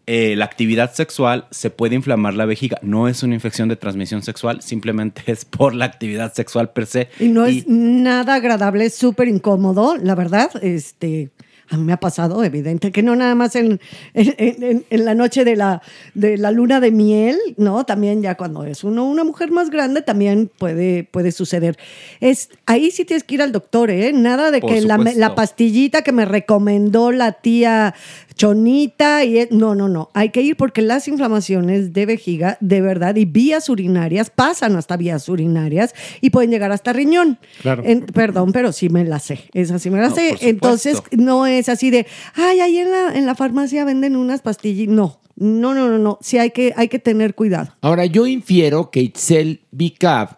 eh, 0.07 0.35
la 0.37 0.45
actividad 0.45 0.93
sexual 0.93 1.45
se 1.51 1.69
puede 1.69 1.95
inflamar 1.95 2.33
la 2.33 2.45
vejiga. 2.45 2.79
No 2.81 3.07
es 3.07 3.23
una 3.23 3.35
infección 3.35 3.67
de 3.69 3.75
transmisión 3.75 4.23
sexual, 4.23 4.61
simplemente 4.61 5.21
es 5.31 5.45
por 5.45 5.75
la 5.75 5.85
actividad 5.85 6.33
sexual 6.33 6.71
per 6.71 6.85
se. 6.87 7.09
Y 7.19 7.27
no 7.27 7.45
es 7.45 7.67
nada 7.67 8.35
agradable, 8.35 8.85
es 8.85 8.95
súper 8.95 9.27
incómodo, 9.27 9.97
la 9.97 10.15
verdad. 10.15 10.49
Este, 10.63 11.29
A 11.69 11.75
mí 11.75 11.83
me 11.83 11.91
ha 11.91 11.99
pasado, 11.99 12.41
evidente, 12.45 12.93
que 12.93 13.03
no 13.03 13.13
nada 13.17 13.35
más 13.35 13.57
en, 13.57 13.81
en- 14.13 14.63
en- 14.63 14.85
en 14.89 15.03
la 15.03 15.13
noche 15.13 15.43
de 15.43 15.57
la, 15.57 15.81
de 16.13 16.37
la 16.37 16.51
luna 16.51 16.79
de 16.79 16.91
miel, 16.91 17.35
¿no? 17.57 17.83
También 17.85 18.21
ya 18.21 18.35
cuando 18.35 18.63
es 18.63 18.85
uno 18.85 19.03
una 19.03 19.25
mujer 19.25 19.51
más 19.51 19.69
grande, 19.69 20.01
también 20.01 20.49
puede, 20.57 21.03
puede 21.03 21.33
suceder. 21.33 21.77
Es, 22.21 22.47
ahí 22.67 22.89
sí 22.91 23.03
tienes 23.03 23.25
que 23.25 23.35
ir 23.35 23.41
al 23.41 23.51
doctor, 23.51 23.91
¿eh? 23.91 24.13
Nada 24.13 24.49
de 24.51 24.61
Por 24.61 24.69
que 24.73 24.81
la 24.81 25.35
pastillita 25.35 26.03
que 26.03 26.13
me 26.13 26.23
recomendó 26.23 27.11
la 27.11 27.33
tía 27.33 27.93
Chonita 28.37 29.23
y 29.25 29.39
es- 29.39 29.51
no, 29.51 29.75
no, 29.75 29.89
no. 29.89 30.09
Hay 30.13 30.29
que 30.29 30.41
ir 30.41 30.55
porque 30.55 30.81
las 30.81 31.07
inflamaciones 31.07 31.91
de 31.93 32.05
vejiga, 32.05 32.57
de 32.61 32.81
verdad, 32.81 33.15
y 33.15 33.25
vías 33.25 33.67
urinarias 33.67 34.29
pasan 34.29 34.75
hasta 34.75 34.95
vías 34.95 35.27
urinarias 35.27 35.93
y 36.21 36.29
pueden 36.29 36.51
llegar 36.51 36.71
hasta 36.71 36.93
riñón. 36.93 37.39
Claro. 37.61 37.83
En- 37.85 38.05
perdón, 38.05 38.51
pero 38.53 38.71
sí 38.71 38.89
me 38.89 39.03
la 39.03 39.19
sé. 39.19 39.41
Esa 39.53 39.79
sí 39.79 39.89
me 39.89 39.99
la 39.99 40.09
No, 40.09 40.15
sé. 40.15 40.35
Entonces, 40.41 41.01
no 41.11 41.45
es 41.47 41.67
así 41.67 41.89
de, 41.89 42.05
ay, 42.35 42.59
ahí 42.61 42.77
en 42.77 42.91
la, 42.91 43.15
en 43.17 43.25
la 43.25 43.35
farmacia 43.35 43.83
venden 43.85 44.15
unas 44.15 44.41
pastillas. 44.41 44.87
No, 44.87 45.19
no, 45.35 45.73
no, 45.73 45.89
no, 45.89 45.97
no. 45.97 46.17
Sí 46.21 46.37
hay 46.37 46.51
que, 46.51 46.73
hay 46.77 46.87
que 46.87 46.99
tener 46.99 47.35
cuidado. 47.35 47.69
Ahora, 47.81 48.05
yo 48.05 48.27
infiero 48.27 48.91
que 48.91 49.01
Itzel 49.01 49.61
Bicab, 49.71 50.37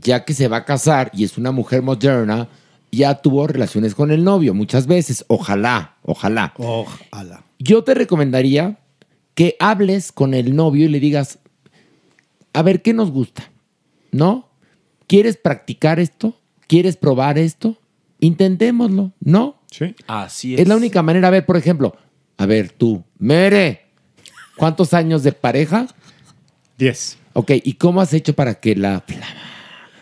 ya 0.00 0.24
que 0.24 0.34
se 0.34 0.46
va 0.48 0.58
a 0.58 0.64
casar 0.64 1.10
y 1.14 1.24
es 1.24 1.36
una 1.38 1.50
mujer 1.52 1.82
moderna, 1.82 2.48
ya 2.90 3.16
tuvo 3.16 3.46
relaciones 3.46 3.94
con 3.94 4.10
el 4.10 4.24
novio 4.24 4.54
muchas 4.54 4.86
veces. 4.86 5.24
Ojalá, 5.28 5.96
ojalá. 6.02 6.54
Ojalá. 6.56 7.44
Yo 7.58 7.84
te 7.84 7.94
recomendaría 7.94 8.78
que 9.34 9.56
hables 9.60 10.12
con 10.12 10.34
el 10.34 10.56
novio 10.56 10.86
y 10.86 10.88
le 10.88 11.00
digas, 11.00 11.38
a 12.52 12.62
ver, 12.62 12.82
¿qué 12.82 12.92
nos 12.92 13.10
gusta? 13.10 13.50
¿No? 14.10 14.48
¿Quieres 15.06 15.36
practicar 15.36 16.00
esto? 16.00 16.36
¿Quieres 16.66 16.96
probar 16.96 17.38
esto? 17.38 17.78
Intentémoslo, 18.18 19.12
¿no? 19.20 19.60
Sí. 19.70 19.94
Así 20.06 20.54
es. 20.54 20.60
Es 20.60 20.68
la 20.68 20.76
única 20.76 21.02
manera. 21.02 21.28
A 21.28 21.30
ver, 21.30 21.46
por 21.46 21.56
ejemplo, 21.56 21.96
a 22.36 22.46
ver, 22.46 22.70
tú, 22.70 23.04
Mere, 23.18 23.86
¿cuántos 24.56 24.94
años 24.94 25.22
de 25.22 25.32
pareja? 25.32 25.86
Diez. 26.76 27.18
Ok, 27.32 27.52
¿y 27.62 27.74
cómo 27.74 28.00
has 28.00 28.12
hecho 28.12 28.34
para 28.34 28.54
que 28.54 28.74
la 28.74 29.00
flama 29.06 29.49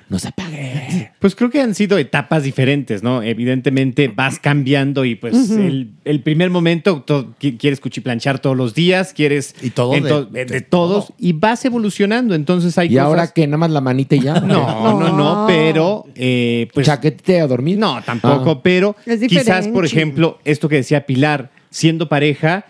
no 0.09 0.19
se 0.19 0.29
apague? 0.29 1.11
Pues 1.19 1.35
creo 1.35 1.51
que 1.51 1.61
han 1.61 1.75
sido 1.75 1.99
etapas 1.99 2.43
diferentes, 2.43 3.03
¿no? 3.03 3.23
Evidentemente 3.23 4.09
vas 4.09 4.39
cambiando 4.39 5.05
y 5.05 5.17
pues 5.17 5.51
el, 5.51 5.91
el 6.05 6.23
primer 6.23 6.51
momento 6.51 7.03
to- 7.03 7.35
qui- 7.41 7.59
quieres 7.59 7.81
cuchiplanchar 7.81 8.39
todos 8.39 8.57
los 8.57 8.75
días, 8.75 9.13
quieres... 9.13 9.55
Y 9.63 9.71
todo 9.71 9.93
de- 9.93 10.27
de, 10.31 10.45
de 10.47 10.61
todos 10.63 11.13
y 11.19 11.33
vas 11.35 11.65
evolucionando, 11.65 12.35
entonces 12.35 12.79
hay 12.79 12.87
¿Y 12.89 12.91
cosas... 12.93 13.05
ahora 13.07 13.27
que 13.29 13.47
nada 13.47 13.59
más 13.59 13.71
la 13.71 13.81
manita 13.81 14.17
y 14.17 14.21
ya? 14.21 14.35
No, 14.41 14.99
no, 14.99 15.13
no, 15.17 15.45
pero... 15.47 16.07
Eh, 16.15 16.69
pues, 16.73 16.87
¿Chaquetita 16.87 17.43
a 17.43 17.47
dormir? 17.47 17.79
No, 17.79 18.01
tampoco, 18.03 18.51
Ah. 18.53 18.61
pero 18.63 18.97
Es 19.05 19.21
quizás, 19.21 19.69
por 19.69 19.85
ejemplo, 19.85 20.39
esto 20.45 20.69
que 20.69 20.77
decía 20.77 21.05
Pilar, 21.07 21.51
siendo 21.71 22.09
pareja, 22.09 22.65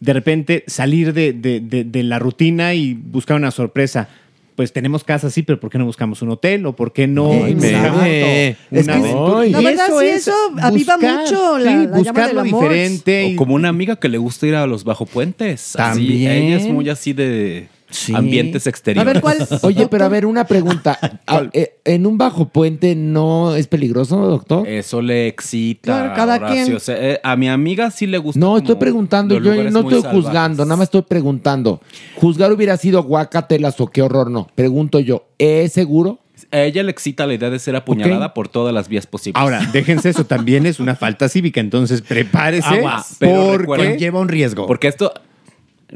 de 0.00 0.12
repente 0.12 0.64
salir 0.66 1.12
de, 1.12 1.32
de- 1.32 1.60
de- 1.60 1.84
de 1.84 2.02
la 2.02 2.18
rutina 2.18 2.74
y 2.74 2.94
buscar 2.94 3.36
una 3.36 3.50
sorpresa. 3.50 4.08
Pues 4.56 4.72
tenemos 4.72 5.02
casa, 5.02 5.30
sí, 5.30 5.42
pero 5.42 5.58
¿por 5.58 5.68
qué 5.68 5.78
no 5.78 5.84
buscamos 5.84 6.22
un 6.22 6.30
hotel? 6.30 6.64
¿O 6.66 6.76
por 6.76 6.92
qué 6.92 7.08
no 7.08 7.32
Exacto. 7.32 7.54
buscamos 7.56 8.06
Es 8.06 8.84
una 8.84 8.94
que- 8.94 9.00
aventura? 9.00 9.40
Ay. 9.40 9.50
La 9.50 9.60
verdad, 9.60 9.86
sí, 9.98 10.06
es 10.06 10.14
eso 10.28 10.32
aviva 10.60 10.94
buscar, 10.96 11.20
mucho 11.20 11.58
la, 11.58 11.70
sí, 11.70 11.76
la 11.76 11.82
llama 11.82 11.96
buscar 11.98 12.26
del 12.28 12.34
lo 12.36 12.40
amor. 12.42 12.62
diferente. 12.62 13.24
y- 13.28 13.34
O 13.34 13.36
como 13.36 13.54
una 13.56 13.68
amiga 13.68 13.96
que 13.96 14.08
le 14.08 14.18
gusta 14.18 14.46
ir 14.46 14.54
a 14.54 14.66
los 14.68 14.84
bajo 14.84 15.06
puentes. 15.06 15.74
Así, 15.74 15.76
También. 16.06 16.30
ella 16.30 16.56
es 16.56 16.66
muy 16.68 16.88
así 16.88 17.12
de 17.12 17.66
ambientes 18.14 18.66
exteriores. 18.66 19.08
A 19.08 19.12
ver, 19.12 19.20
¿cuál? 19.22 19.48
Oye, 19.62 19.88
pero 19.88 20.04
a 20.04 20.08
ver, 20.08 20.26
una 20.26 20.46
pregunta. 20.46 20.98
Ah, 21.26 21.42
eh, 21.52 21.78
¿En 21.84 22.06
un 22.06 22.18
bajo 22.18 22.48
puente 22.48 22.94
no 22.94 23.54
es 23.54 23.66
peligroso, 23.66 24.18
doctor? 24.18 24.68
Eso 24.68 25.00
le 25.00 25.26
excita. 25.26 25.82
Claro, 25.84 26.12
cada 26.14 26.36
Horacio. 26.36 26.64
quien. 26.64 26.76
O 26.76 26.80
sea, 26.80 26.96
eh, 26.98 27.20
a 27.22 27.34
mi 27.36 27.48
amiga 27.48 27.90
sí 27.90 28.06
le 28.06 28.18
gusta. 28.18 28.38
No, 28.38 28.58
estoy 28.58 28.74
preguntando, 28.76 29.38
yo 29.38 29.54
no 29.54 29.80
estoy 29.80 30.02
salvajes. 30.02 30.10
juzgando, 30.10 30.64
nada 30.64 30.76
más 30.76 30.86
estoy 30.86 31.02
preguntando. 31.02 31.80
Juzgar 32.16 32.52
hubiera 32.52 32.76
sido 32.76 33.02
guacatelas 33.02 33.80
o 33.80 33.86
qué 33.86 34.02
horror, 34.02 34.30
no. 34.30 34.48
Pregunto 34.54 35.00
yo, 35.00 35.28
¿es 35.38 35.72
seguro? 35.72 36.18
A 36.50 36.62
ella 36.62 36.82
le 36.82 36.90
excita 36.90 37.26
la 37.26 37.34
idea 37.34 37.50
de 37.50 37.58
ser 37.58 37.74
apuñalada 37.76 38.34
por 38.34 38.48
todas 38.48 38.74
las 38.74 38.88
vías 38.88 39.06
posibles. 39.06 39.40
Ahora, 39.40 39.66
déjense 39.72 40.10
eso, 40.10 40.24
también 40.26 40.66
es 40.66 40.78
una 40.80 40.94
falta 40.94 41.28
cívica, 41.28 41.60
entonces 41.60 42.02
prepárese. 42.02 42.66
Aguas, 42.68 43.16
pero 43.18 43.58
porque 43.64 43.96
Lleva 43.98 44.20
un 44.20 44.28
riesgo. 44.28 44.66
Porque 44.66 44.88
esto, 44.88 45.12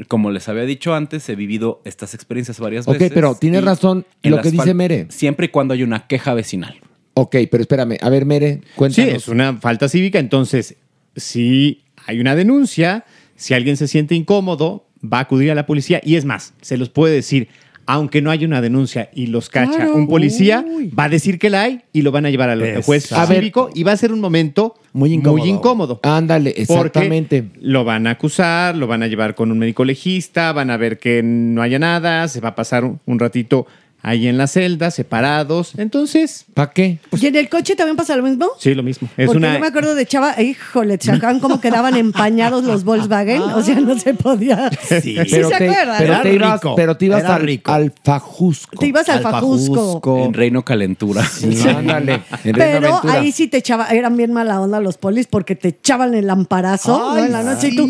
como 0.07 0.31
les 0.31 0.47
había 0.49 0.63
dicho 0.63 0.93
antes, 0.95 1.27
he 1.29 1.35
vivido 1.35 1.81
estas 1.85 2.13
experiencias 2.13 2.59
varias 2.59 2.87
Ok, 2.87 2.93
veces. 2.93 3.11
pero 3.13 3.35
tienes 3.35 3.63
razón 3.63 4.05
en 4.23 4.31
lo 4.31 4.41
que 4.41 4.51
dice 4.51 4.73
Mere. 4.73 5.07
Siempre 5.09 5.47
y 5.47 5.49
cuando 5.49 5.73
hay 5.73 5.83
una 5.83 6.07
queja 6.07 6.33
vecinal. 6.33 6.79
Ok, 7.15 7.35
pero 7.51 7.61
espérame. 7.61 7.97
A 8.01 8.09
ver, 8.09 8.25
Mere, 8.25 8.61
Sí, 8.63 8.69
cuéntanos. 8.75 9.13
es 9.13 9.27
una 9.27 9.57
falta 9.57 9.89
cívica. 9.89 10.19
Entonces, 10.19 10.75
si 11.15 11.83
hay 12.05 12.19
una 12.19 12.35
denuncia, 12.35 13.05
si 13.35 13.53
alguien 13.53 13.75
se 13.77 13.87
siente 13.87 14.15
incómodo, 14.15 14.85
va 15.03 15.17
a 15.17 15.21
acudir 15.21 15.51
a 15.51 15.55
la 15.55 15.65
policía. 15.65 15.99
Y 16.03 16.15
es 16.15 16.25
más, 16.25 16.53
se 16.61 16.77
los 16.77 16.89
puede 16.89 17.13
decir, 17.15 17.49
aunque 17.91 18.21
no 18.21 18.29
haya 18.29 18.45
una 18.45 18.61
denuncia 18.61 19.09
y 19.15 19.25
los 19.27 19.49
cacha 19.49 19.71
Claro. 19.77 19.95
un 19.95 20.07
policía, 20.07 20.63
va 20.97 21.05
a 21.05 21.09
decir 21.09 21.39
que 21.39 21.49
la 21.49 21.63
hay 21.63 21.81
y 21.91 22.03
lo 22.03 22.11
van 22.11 22.27
a 22.27 22.29
llevar 22.29 22.51
al 22.51 22.61
Exacto. 22.61 22.85
juez 22.85 23.11
A 23.13 23.25
ver. 23.25 23.39
cívico 23.39 23.71
y 23.73 23.81
va 23.81 23.93
a 23.93 23.97
ser 23.97 24.13
un 24.13 24.19
momento 24.19 24.75
Muy 24.93 25.11
incómodo. 25.11 25.45
incómodo. 25.47 25.99
Ándale, 26.03 26.53
exactamente. 26.55 27.41
Porque 27.41 27.59
lo 27.61 27.83
van 27.85 28.05
a 28.05 28.11
acusar, 28.11 28.75
lo 28.77 28.85
van 28.85 29.01
a 29.01 29.07
llevar 29.07 29.33
con 29.33 29.51
un 29.51 29.57
médico 29.57 29.83
legista, 29.85 30.53
van 30.53 30.69
a 30.69 30.77
ver 30.77 30.99
que 30.99 31.23
no 31.23 31.63
haya 31.63 31.79
nada, 31.79 32.27
se 32.27 32.39
va 32.41 32.49
a 32.49 32.55
pasar 32.55 32.83
un, 32.85 32.99
un 33.07 33.17
ratito 33.17 33.65
ahí 34.01 34.27
en 34.27 34.37
la 34.37 34.47
celda, 34.47 34.91
separados. 34.91 35.73
Entonces, 35.77 36.45
¿Para 36.53 36.71
qué? 36.71 36.99
¿Y 37.19 37.25
en 37.27 37.35
el 37.35 37.49
coche 37.49 37.75
también 37.75 37.95
pasa 37.95 38.15
lo 38.15 38.23
mismo? 38.23 38.47
sí, 38.59 38.73
lo 38.73 38.83
mismo. 38.83 39.07
Es 39.17 39.27
Porque 39.27 39.37
una, 39.37 39.53
yo 39.55 39.59
me 39.59 39.67
acuerdo 39.67 39.95
de 39.95 40.05
Chava, 40.05 40.41
híjole, 40.41 40.97
sacaban 41.01 41.39
cómo 41.39 41.59
quedaban 41.61 41.95
empañados 41.95 42.63
los 42.63 42.83
Volkswagen, 42.83 43.41
o 43.41 43.61
sea, 43.61 43.79
no 43.79 43.97
se 43.99 44.13
podía. 44.13 44.69
Sí. 45.01 45.15
Pero 45.29 45.49
se 45.49 45.57
te, 45.57 45.69
acuerdan, 45.69 45.95
pero 45.97 46.13
Era 46.13 46.21
te 46.21 46.33
ibas, 46.33 46.53
rico, 46.53 46.75
pero 46.75 46.97
te 46.97 47.05
ibas 47.05 47.23
era 47.23 47.35
al, 47.35 47.41
rico. 47.41 47.71
al 47.71 47.93
Fajusco. 48.03 48.77
Te 48.79 48.87
ibas 48.87 49.07
al 49.09 49.17
Al 49.17 49.23
Fajusco. 49.23 49.75
Fajusco. 49.75 50.25
En 50.25 50.33
Reino 50.33 50.63
Calentura. 50.65 51.23
Sí, 51.25 51.67
ándale. 51.67 52.21
en 52.43 52.53
Reino 52.53 52.57
Pero 52.57 52.87
Aventura. 52.95 53.13
ahí 53.13 53.31
sí 53.31 53.47
te 53.47 53.57
echaba, 53.57 53.87
eran 53.89 54.15
bien 54.17 54.33
mala 54.33 54.59
onda 54.61 54.79
los 54.79 54.97
polis 54.97 55.27
porque 55.27 55.55
te 55.55 55.69
echaban 55.69 56.13
el 56.15 56.29
amparazo 56.29 56.97
¿no? 56.97 57.11
Ay, 57.11 57.25
en 57.25 57.31
la 57.31 57.43
noche 57.43 57.69
y 57.69 57.75
tú 57.75 57.87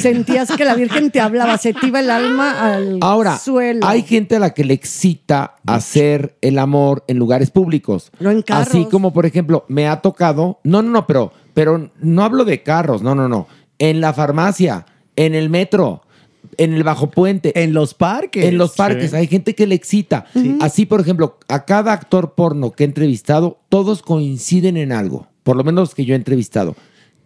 sentías 0.00 0.50
que 0.56 0.64
la 0.64 0.74
Virgen 0.74 1.10
te 1.10 1.20
hablaba, 1.20 1.56
se 1.58 1.72
te 1.74 1.86
iba 1.86 2.00
el 2.00 2.10
alma 2.10 2.74
al 2.74 2.98
Ahora, 3.00 3.38
suelo. 3.38 3.86
hay 3.86 4.02
gente 4.02 4.36
a 4.36 4.38
la 4.38 4.50
que 4.54 4.64
le 4.64 4.74
excita 4.74 5.56
hacer 5.66 6.36
el 6.40 6.58
amor 6.58 7.04
en 7.08 7.18
lugares 7.18 7.50
públicos. 7.50 8.10
No 8.20 8.30
en 8.30 8.42
carros. 8.42 8.68
Así 8.68 8.86
como, 8.86 9.12
por 9.12 9.26
ejemplo, 9.26 9.64
me 9.68 9.86
ha 9.88 10.00
tocado. 10.00 10.58
No, 10.64 10.82
no, 10.82 10.90
no, 10.90 11.06
pero, 11.06 11.32
pero 11.54 11.90
no 12.00 12.22
hablo 12.24 12.44
de 12.44 12.62
carros, 12.62 13.02
no, 13.02 13.14
no, 13.14 13.28
no. 13.28 13.46
En 13.78 14.00
la 14.00 14.12
farmacia, 14.12 14.86
en 15.16 15.34
el 15.34 15.48
metro, 15.50 16.02
en 16.56 16.74
el 16.74 16.82
bajo 16.84 17.10
puente. 17.10 17.52
En 17.62 17.72
los 17.72 17.94
parques. 17.94 18.44
En 18.44 18.58
los 18.58 18.74
parques, 18.76 19.10
Sí. 19.10 19.16
hay 19.16 19.26
gente 19.26 19.54
que 19.54 19.66
le 19.66 19.74
excita. 19.74 20.26
Así, 20.60 20.84
por 20.86 21.00
ejemplo, 21.00 21.38
a 21.48 21.64
cada 21.64 21.92
actor 21.92 22.34
porno 22.34 22.72
que 22.72 22.84
he 22.84 22.86
entrevistado, 22.86 23.60
todos 23.68 24.02
coinciden 24.02 24.76
en 24.76 24.92
algo, 24.92 25.28
por 25.42 25.56
lo 25.56 25.64
menos 25.64 25.80
los 25.82 25.94
que 25.94 26.04
yo 26.04 26.14
he 26.14 26.16
entrevistado. 26.16 26.74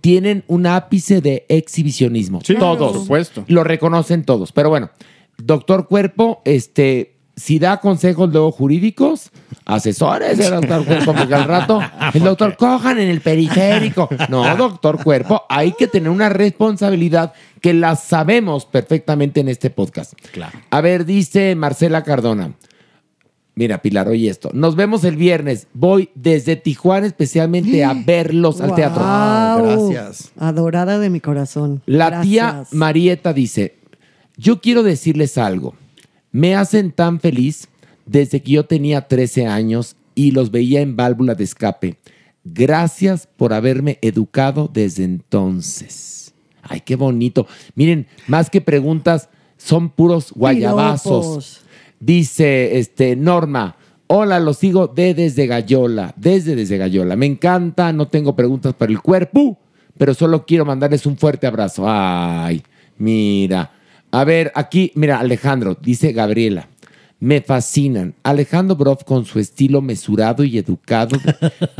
Tienen 0.04 0.44
un 0.48 0.66
ápice 0.66 1.22
de 1.22 1.46
exhibicionismo. 1.48 2.42
Sí, 2.44 2.56
todos. 2.56 2.92
por 2.92 3.00
supuesto. 3.00 3.44
Lo 3.48 3.64
reconocen 3.64 4.22
todos. 4.22 4.52
Pero 4.52 4.68
bueno, 4.68 4.90
doctor 5.38 5.88
Cuerpo, 5.88 6.42
este, 6.44 7.14
si 7.36 7.58
da 7.58 7.80
consejos 7.80 8.30
luego 8.30 8.52
jurídicos, 8.52 9.30
asesores 9.64 10.38
el 10.40 10.60
doctor 10.60 10.84
Cuerpo, 10.84 11.14
porque 11.14 11.34
al 11.34 11.44
rato 11.44 11.80
el 12.12 12.22
doctor 12.22 12.54
cojan 12.58 12.98
en 12.98 13.08
el 13.08 13.22
periférico. 13.22 14.10
No, 14.28 14.54
doctor 14.58 15.02
Cuerpo, 15.02 15.44
hay 15.48 15.72
que 15.72 15.86
tener 15.86 16.10
una 16.10 16.28
responsabilidad 16.28 17.32
que 17.62 17.72
la 17.72 17.96
sabemos 17.96 18.66
perfectamente 18.66 19.40
en 19.40 19.48
este 19.48 19.70
podcast. 19.70 20.12
Claro. 20.32 20.58
A 20.68 20.82
ver, 20.82 21.06
dice 21.06 21.54
Marcela 21.54 22.04
Cardona. 22.04 22.52
Mira, 23.56 23.82
Pilar, 23.82 24.08
oye 24.08 24.28
esto. 24.28 24.50
Nos 24.52 24.74
vemos 24.74 25.04
el 25.04 25.16
viernes. 25.16 25.68
Voy 25.74 26.10
desde 26.14 26.56
Tijuana 26.56 27.06
especialmente 27.06 27.84
a 27.84 27.94
verlos 28.06 28.60
al 28.60 28.74
teatro. 28.74 29.02
Gracias. 29.02 30.32
Adorada 30.36 30.98
de 30.98 31.10
mi 31.10 31.20
corazón. 31.20 31.82
La 31.86 32.20
tía. 32.20 32.64
Marieta 32.72 33.32
dice, 33.32 33.76
yo 34.36 34.60
quiero 34.60 34.82
decirles 34.82 35.38
algo. 35.38 35.74
Me 36.32 36.56
hacen 36.56 36.90
tan 36.90 37.20
feliz 37.20 37.68
desde 38.06 38.42
que 38.42 38.52
yo 38.52 38.66
tenía 38.66 39.06
13 39.06 39.46
años 39.46 39.96
y 40.16 40.32
los 40.32 40.50
veía 40.50 40.80
en 40.80 40.96
válvula 40.96 41.34
de 41.34 41.44
escape. 41.44 41.96
Gracias 42.42 43.28
por 43.36 43.52
haberme 43.52 43.98
educado 44.02 44.68
desde 44.72 45.04
entonces. 45.04 46.34
Ay, 46.62 46.80
qué 46.80 46.96
bonito. 46.96 47.46
Miren, 47.74 48.06
más 48.26 48.50
que 48.50 48.60
preguntas, 48.60 49.28
son 49.56 49.90
puros 49.90 50.32
guayabazos. 50.32 51.24
Piropos. 51.24 51.63
Dice 52.04 52.76
este 52.76 53.16
Norma, 53.16 53.76
hola, 54.08 54.38
los 54.38 54.58
sigo 54.58 54.88
de 54.88 55.14
desde 55.14 55.46
Gallola, 55.46 56.12
desde 56.18 56.54
desde 56.54 56.76
Gallola. 56.76 57.16
Me 57.16 57.24
encanta, 57.24 57.94
no 57.94 58.08
tengo 58.08 58.36
preguntas 58.36 58.74
para 58.74 58.92
el 58.92 59.00
cuerpo, 59.00 59.58
pero 59.96 60.12
solo 60.12 60.44
quiero 60.44 60.66
mandarles 60.66 61.06
un 61.06 61.16
fuerte 61.16 61.46
abrazo. 61.46 61.84
Ay, 61.86 62.62
mira. 62.98 63.72
A 64.10 64.22
ver, 64.24 64.52
aquí, 64.54 64.92
mira, 64.96 65.18
Alejandro, 65.18 65.78
dice 65.80 66.12
Gabriela. 66.12 66.68
Me 67.20 67.40
fascinan. 67.40 68.14
Alejandro 68.22 68.76
Broff 68.76 69.02
con 69.04 69.24
su 69.24 69.38
estilo 69.38 69.80
mesurado 69.80 70.44
y 70.44 70.58
educado, 70.58 71.16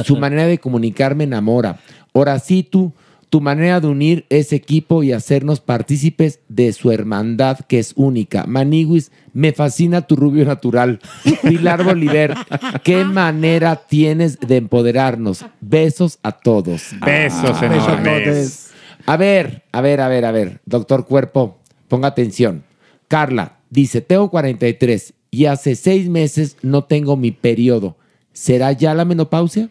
su 0.06 0.16
manera 0.18 0.46
de 0.46 0.56
comunicar 0.56 1.14
me 1.14 1.24
enamora. 1.24 1.80
Ahora 2.14 2.38
sí, 2.38 2.62
tú, 2.62 2.94
tu 3.34 3.40
manera 3.40 3.80
de 3.80 3.88
unir 3.88 4.26
ese 4.28 4.54
equipo 4.54 5.02
y 5.02 5.10
hacernos 5.10 5.58
partícipes 5.58 6.38
de 6.48 6.72
su 6.72 6.92
hermandad 6.92 7.58
que 7.66 7.80
es 7.80 7.92
única. 7.96 8.44
Maniguis, 8.46 9.10
me 9.32 9.52
fascina 9.52 10.02
tu 10.02 10.14
rubio 10.14 10.44
natural. 10.44 11.00
Pilar 11.42 11.82
Bolívar, 11.82 12.36
qué 12.84 13.04
manera 13.04 13.74
tienes 13.74 14.38
de 14.38 14.58
empoderarnos. 14.58 15.44
Besos 15.60 16.20
a 16.22 16.30
todos. 16.30 16.94
Besos 17.04 17.60
Ah, 17.60 17.66
enormes. 17.66 18.70
A 19.04 19.16
ver, 19.16 19.64
a 19.72 19.80
ver, 19.80 20.00
a 20.00 20.06
ver, 20.06 20.26
a 20.26 20.30
ver. 20.30 20.60
Doctor 20.64 21.04
Cuerpo, 21.04 21.58
ponga 21.88 22.06
atención. 22.06 22.62
Carla 23.08 23.56
dice, 23.68 24.00
tengo 24.00 24.30
43 24.30 25.12
y 25.32 25.46
hace 25.46 25.74
seis 25.74 26.08
meses 26.08 26.56
no 26.62 26.84
tengo 26.84 27.16
mi 27.16 27.32
periodo. 27.32 27.96
¿Será 28.32 28.70
ya 28.70 28.94
la 28.94 29.04
menopausia? 29.04 29.70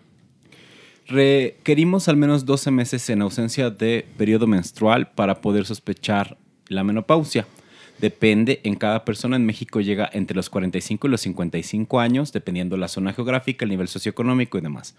Requerimos 1.08 2.08
al 2.08 2.16
menos 2.16 2.46
12 2.46 2.72
meses 2.72 3.10
en 3.10 3.22
ausencia 3.22 3.70
de 3.70 4.06
periodo 4.18 4.48
menstrual 4.48 5.12
para 5.12 5.42
poder 5.42 5.66
sospechar 5.66 6.38
la 6.70 6.84
menopausia. 6.84 7.46
Depende, 8.00 8.62
en 8.64 8.76
cada 8.76 9.06
persona 9.06 9.36
en 9.36 9.46
México 9.46 9.82
llega 9.82 10.10
entre 10.12 10.36
los 10.36 10.50
45 10.50 11.08
y 11.08 11.10
los 11.10 11.22
55 11.22 12.00
años, 12.00 12.32
dependiendo 12.34 12.78
la 12.78 12.88
zona 12.88 13.14
geográfica, 13.14 13.66
el 13.66 13.72
nivel 13.72 13.88
socioeconómico 13.88 14.58
y 14.58 14.62
demás. 14.62 14.96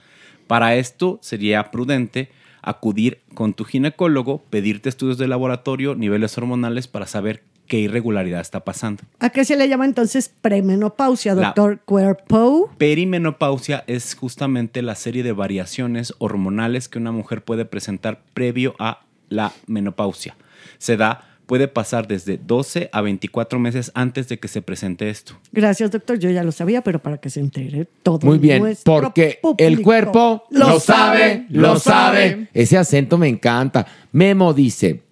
Para 0.47 0.77
esto 0.77 1.19
sería 1.23 1.71
prudente 1.71 2.31
acudir 2.63 3.21
con 3.35 3.53
tu 3.53 3.65
ginecólogo, 3.65 4.43
pedirte 4.51 4.89
estudios 4.89 5.19
de 5.19 5.29
laboratorio, 5.29 5.95
niveles 5.95 6.37
hormonales 6.39 6.89
para 6.89 7.07
saber 7.07 7.43
qué 7.67 7.79
irregularidad 7.79 8.41
está 8.41 8.65
pasando. 8.65 9.03
¿A 9.21 9.31
qué 9.31 9.45
se 9.45 9.57
le 9.57 9.69
llama 9.69 9.85
entonces 9.85 10.31
premenopausia, 10.41 11.35
doctor 11.35 11.81
Cuerpo? 11.85 12.71
Perimenopausia 12.79 13.85
es 13.87 14.15
justamente 14.15 14.83
la 14.83 14.95
serie 14.95 15.23
de 15.23 15.33
variaciones 15.33 16.15
hormonales 16.19 16.89
que 16.89 16.99
una 16.99 17.13
mujer 17.13 17.43
puede 17.43 17.65
presentar 17.65 18.21
previo 18.35 18.75
a 18.79 19.05
la 19.29 19.53
menopausia. 19.67 20.37
Se 20.79 20.97
da, 20.97 21.35
puede 21.47 21.69
pasar 21.69 22.07
desde 22.07 22.39
12 22.39 22.91
a 22.93 23.01
24 23.01 23.59
meses 23.59 23.91
antes 23.95 24.29
de 24.29 24.39
que 24.39 24.49
se 24.49 24.63
presente 24.63 25.11
esto. 25.11 25.35
Gracias, 25.53 25.91
doctor. 25.91 26.19
Yo 26.19 26.31
ya 26.31 26.43
lo 26.43 26.53
sabía, 26.53 26.83
pero 26.83 27.01
para 27.01 27.19
que 27.19 27.31
se 27.31 27.41
entere 27.41 27.87
todo. 28.03 28.21
Muy 28.23 28.39
bien, 28.39 28.63
nuestro 28.63 29.01
porque 29.01 29.39
público 29.41 29.65
el 29.65 29.83
cuerpo 29.83 30.45
lo 30.51 30.81
sabe, 30.81 31.47
lo 31.51 31.79
sabe. 31.79 32.49
Ese 32.53 32.79
acento 32.79 33.19
me 33.19 33.29
encanta. 33.29 33.87
Memo 34.13 34.53
dice, 34.53 35.03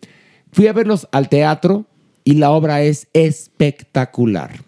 fui 0.52 0.66
a 0.66 0.72
verlos 0.72 1.08
al 1.12 1.28
teatro 1.28 1.86
y 2.24 2.34
la 2.34 2.50
obra 2.50 2.82
es 2.82 3.08
espectacular. 3.12 4.60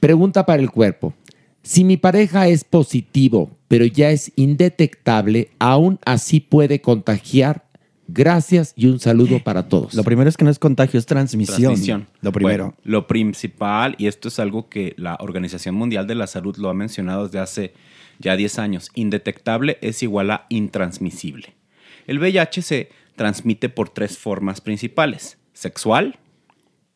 Pregunta 0.00 0.46
para 0.46 0.62
el 0.62 0.70
cuerpo. 0.70 1.14
Si 1.62 1.84
mi 1.84 1.96
pareja 1.96 2.48
es 2.48 2.64
positivo, 2.64 3.50
pero 3.68 3.84
ya 3.84 4.10
es 4.10 4.32
indetectable, 4.36 5.50
aún 5.58 5.98
así 6.04 6.40
puede 6.40 6.80
contagiar. 6.80 7.64
Gracias 8.06 8.72
y 8.74 8.86
un 8.86 9.00
saludo 9.00 9.38
para 9.44 9.68
todos. 9.68 9.92
Lo 9.92 10.02
primero 10.02 10.30
es 10.30 10.38
que 10.38 10.44
no 10.44 10.50
es 10.50 10.58
contagio, 10.58 10.98
es 10.98 11.04
transmisión. 11.04 11.58
Transmisión. 11.58 12.06
Lo 12.22 12.32
primero. 12.32 12.64
Bueno, 12.64 12.78
lo 12.84 13.06
principal, 13.06 13.96
y 13.98 14.06
esto 14.06 14.28
es 14.28 14.38
algo 14.38 14.70
que 14.70 14.94
la 14.96 15.18
Organización 15.20 15.74
Mundial 15.74 16.06
de 16.06 16.14
la 16.14 16.26
Salud 16.26 16.56
lo 16.56 16.70
ha 16.70 16.74
mencionado 16.74 17.24
desde 17.24 17.38
hace 17.38 17.74
ya 18.18 18.34
10 18.34 18.58
años, 18.60 18.90
indetectable 18.94 19.76
es 19.82 20.02
igual 20.02 20.30
a 20.30 20.46
intransmisible. 20.48 21.54
El 22.06 22.18
VIH 22.18 22.62
se 22.62 22.88
transmite 23.14 23.68
por 23.68 23.90
tres 23.90 24.16
formas 24.16 24.62
principales, 24.62 25.36
sexual, 25.52 26.18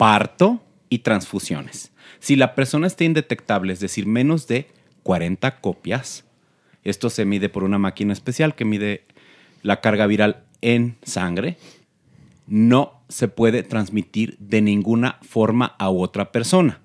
parto 0.03 0.61
y 0.89 0.99
transfusiones. 0.99 1.93
Si 2.19 2.35
la 2.35 2.57
persona 2.57 2.89
está 2.89 3.05
indetectable, 3.05 3.73
es 3.73 3.79
decir, 3.79 4.05
menos 4.05 4.49
de 4.49 4.67
40 5.05 5.61
copias, 5.61 6.25
esto 6.83 7.09
se 7.09 7.25
mide 7.25 7.49
por 7.49 7.63
una 7.63 7.79
máquina 7.79 8.13
especial 8.13 8.57
que 8.57 8.65
mide 8.65 9.05
la 9.63 9.81
carga 9.81 10.09
viral 10.09 10.43
en 10.61 10.97
sangre, 11.05 11.57
no 12.49 13.01
se 13.09 13.29
puede 13.29 13.63
transmitir 13.63 14.37
de 14.41 14.61
ninguna 14.61 15.19
forma 15.23 15.77
a 15.79 15.89
otra 15.91 16.33
persona. 16.33 16.81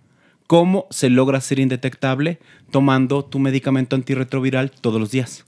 ¿Cómo 0.46 0.86
se 0.92 1.10
logra 1.10 1.42
ser 1.42 1.58
indetectable? 1.58 2.38
Tomando 2.70 3.26
tu 3.26 3.40
medicamento 3.40 3.96
antirretroviral 3.96 4.70
todos 4.70 5.02
los 5.02 5.10
días. 5.10 5.44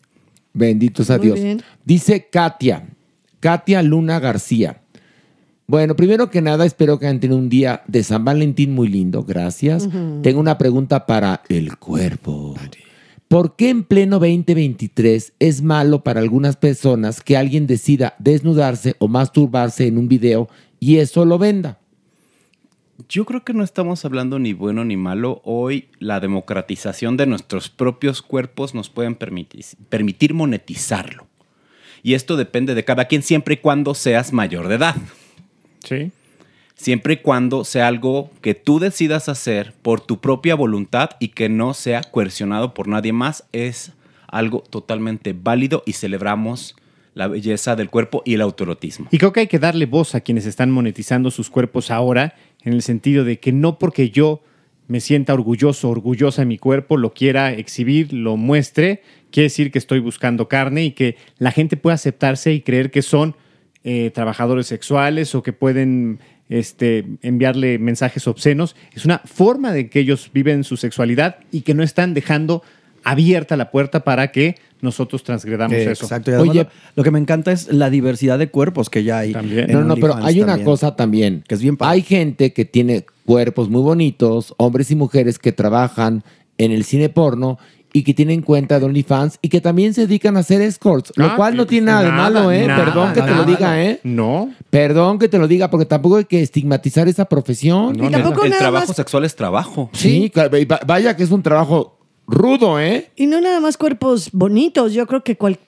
Benditos 0.54 1.12
a 1.12 1.18
Muy 1.18 1.28
Dios. 1.28 1.40
bien. 1.40 1.62
Dice 1.86 2.30
Katia, 2.32 2.88
Katia 3.40 3.84
Luna 3.84 4.20
García. 4.20 4.82
Bueno, 5.70 5.96
primero 5.96 6.32
que 6.32 6.42
nada, 6.42 6.66
espero 6.66 6.98
que 6.98 7.06
hayan 7.06 7.20
tenido 7.20 7.38
un 7.38 7.48
día 7.48 7.84
de 7.86 8.02
San 8.02 8.26
Valentín 8.26 8.74
muy 8.74 8.88
lindo. 8.88 9.24
Gracias. 9.24 9.88
Tengo 10.24 10.40
una 10.40 10.58
pregunta 10.58 11.06
para 11.06 11.44
el 11.48 11.78
cuerpo. 11.78 12.56
¿Por 13.28 13.56
qué 13.56 13.70
en 13.70 13.84
pleno 13.84 14.18
2023 14.18 15.34
es 15.38 15.62
malo 15.62 16.04
para 16.04 16.22
algunas 16.22 16.56
personas 16.56 17.22
que 17.22 17.38
alguien 17.38 17.68
decida 17.68 18.16
desnudarse 18.18 18.96
o 18.98 19.08
masturbarse 19.08 19.86
en 19.86 20.00
un 20.00 20.08
video 20.08 20.50
y 20.80 20.98
eso 20.98 21.24
lo 21.24 21.38
venda? 21.38 21.78
Yo 23.08 23.26
creo 23.26 23.44
que 23.44 23.54
no 23.54 23.64
estamos 23.64 24.04
hablando 24.06 24.40
ni 24.40 24.54
bueno 24.54 24.84
ni 24.86 24.98
malo. 24.98 25.40
Hoy 25.44 25.90
la 26.00 26.20
democratización 26.20 27.16
de 27.16 27.28
nuestros 27.28 27.70
propios 27.70 28.24
cuerpos 28.24 28.74
nos 28.74 28.90
pueden 28.90 29.14
permitir, 29.14 29.66
permitir 29.88 30.34
monetizarlo. 30.34 31.28
Y 32.02 32.16
esto 32.16 32.38
depende 32.38 32.74
de 32.74 32.86
cada 32.86 33.06
quien 33.06 33.22
siempre 33.22 33.54
y 33.54 33.58
cuando 33.58 33.94
seas 33.94 34.34
mayor 34.34 34.68
de 34.68 34.76
edad. 34.76 34.96
Sí. 35.84 36.12
Siempre 36.76 37.16
y 37.16 37.18
cuando 37.18 37.66
sea 37.66 37.88
algo 37.88 38.32
que 38.42 38.56
tú 38.56 38.80
decidas 38.80 39.28
hacer 39.28 39.74
por 39.82 40.00
tu 40.00 40.22
propia 40.22 40.56
voluntad 40.56 41.10
y 41.20 41.30
que 41.30 41.50
no 41.50 41.74
sea 41.74 42.02
coercionado 42.04 42.74
por 42.74 42.88
nadie 42.88 43.12
más, 43.12 43.44
es 43.52 43.92
algo 44.28 44.64
totalmente 44.70 45.34
válido 45.34 45.84
y 45.86 45.94
celebramos 45.94 46.76
la 47.16 47.28
belleza 47.28 47.76
del 47.76 47.90
cuerpo 47.90 48.22
y 48.26 48.36
el 48.36 48.42
autoerotismo. 48.42 49.08
Y 49.12 49.18
creo 49.18 49.34
que 49.34 49.42
hay 49.42 49.48
que 49.48 49.60
darle 49.60 49.88
voz 49.88 50.16
a 50.16 50.22
quienes 50.22 50.46
están 50.46 50.72
monetizando 50.72 51.32
sus 51.32 51.50
cuerpos 51.50 51.92
ahora, 51.92 52.36
en 52.64 52.74
el 52.74 52.82
sentido 52.82 53.26
de 53.26 53.40
que 53.40 53.52
no 53.52 53.78
porque 53.78 54.10
yo 54.10 54.42
me 54.88 55.02
sienta 55.02 55.34
orgulloso, 55.34 55.90
orgullosa 55.90 56.44
de 56.44 56.48
mi 56.48 56.58
cuerpo, 56.58 56.98
lo 56.98 57.14
quiera 57.14 57.52
exhibir, 57.52 58.14
lo 58.14 58.38
muestre, 58.38 59.04
quiere 59.32 59.46
decir 59.46 59.72
que 59.72 59.80
estoy 59.80 60.00
buscando 60.00 60.48
carne 60.48 60.86
y 60.86 60.92
que 60.92 61.18
la 61.38 61.52
gente 61.52 61.78
pueda 61.78 61.96
aceptarse 61.96 62.54
y 62.54 62.62
creer 62.62 62.90
que 62.90 63.02
son 63.02 63.36
eh, 63.84 64.12
trabajadores 64.14 64.68
sexuales 64.68 65.34
o 65.36 65.44
que 65.44 65.54
pueden 65.54 66.20
este, 66.50 67.06
enviarle 67.22 67.80
mensajes 67.80 68.28
obscenos. 68.28 68.76
Es 68.94 69.06
una 69.06 69.20
forma 69.20 69.72
de 69.72 69.90
que 69.90 70.00
ellos 70.00 70.32
viven 70.34 70.64
su 70.64 70.78
sexualidad 70.78 71.38
y 71.52 71.62
que 71.62 71.74
no 71.74 71.84
están 71.84 72.14
dejando 72.14 72.64
abierta 73.04 73.56
la 73.56 73.72
puerta 73.72 74.04
para 74.04 74.32
que 74.32 74.56
nosotros 74.82 75.24
transgredamos 75.24 75.78
Eh, 75.78 75.92
eso. 75.92 76.06
Exacto. 76.06 76.32
Y 76.32 76.34
además 76.34 76.56
lo, 76.56 76.68
lo 76.96 77.04
que 77.04 77.12
me 77.12 77.20
encanta 77.20 77.52
es 77.52 77.72
la 77.72 77.90
diversidad 77.90 78.40
de 78.40 78.50
cuerpos 78.50 78.90
que 78.90 79.04
ya 79.04 79.20
hay. 79.20 79.34
en 79.34 79.72
No, 79.72 79.84
no, 79.84 79.96
pero 79.96 80.16
hay 80.16 80.42
una 80.42 80.54
también. 80.54 80.66
cosa 80.66 80.96
también. 80.96 81.44
Que 81.48 81.56
es 81.56 81.62
bien 81.62 81.78
Hay 81.80 82.02
gente 82.02 82.54
que 82.54 82.66
tiene 82.66 83.06
cuerpos 83.26 83.70
muy 83.70 83.82
bonitos, 83.82 84.54
hombres 84.58 84.92
y 84.92 84.96
mujeres 84.96 85.40
que 85.40 85.52
trabajan 85.52 86.24
en 86.58 86.72
el 86.72 86.84
cine 86.84 87.10
porno 87.10 87.58
y 87.94 88.04
que 88.04 88.14
tienen 88.14 88.42
cuenta 88.42 88.80
de 88.80 88.86
OnlyFans 88.86 89.40
y 89.42 89.50
que 89.50 89.62
también 89.62 89.94
se 89.94 90.02
dedican 90.02 90.38
a 90.38 90.42
hacer 90.42 90.62
escorts, 90.62 91.12
lo 91.16 91.26
Ah, 91.26 91.34
cual 91.36 91.56
no 91.58 91.64
que- 91.66 91.70
tiene 91.70 91.88
nada, 91.88 92.04
de 92.04 92.12
malo, 92.12 92.52
¿eh? 92.52 92.68
nada, 92.68 92.86
Perdón 92.86 93.14
que 93.14 93.22
te 93.22 93.32
lo 93.36 93.44
diga, 93.46 93.84
¿eh? 93.84 94.00
No. 94.04 94.52
Perdón 94.70 95.20
que 95.20 95.28
te 95.28 95.38
lo 95.40 95.48
diga, 95.48 95.70
porque 95.70 95.86
tampoco 95.86 96.18
hay 96.18 96.26
que 96.26 96.42
estigmatizar 96.42 97.08
esa 97.08 97.26
profesión. 97.26 97.98
No, 97.98 98.08
el, 98.08 98.14
el 98.16 98.58
trabajo 98.58 98.94
sexual 98.94 99.26
es 99.26 99.36
trabajo. 99.36 99.90
Sí, 99.94 100.32
va- 100.36 100.80
vaya 100.86 101.16
que 101.16 101.24
es 101.24 101.32
un 101.32 101.42
trabajo 101.44 101.98
rudo, 102.28 102.80
¿eh? 102.80 103.10
Y 103.16 103.26
no 103.26 103.42
nada 103.42 103.60
más 103.60 103.76
cuerpos 103.78 104.30
bonitos, 104.32 104.94
yo 104.94 105.08
creo 105.08 105.24
que 105.24 105.36
cualquier 105.36 105.68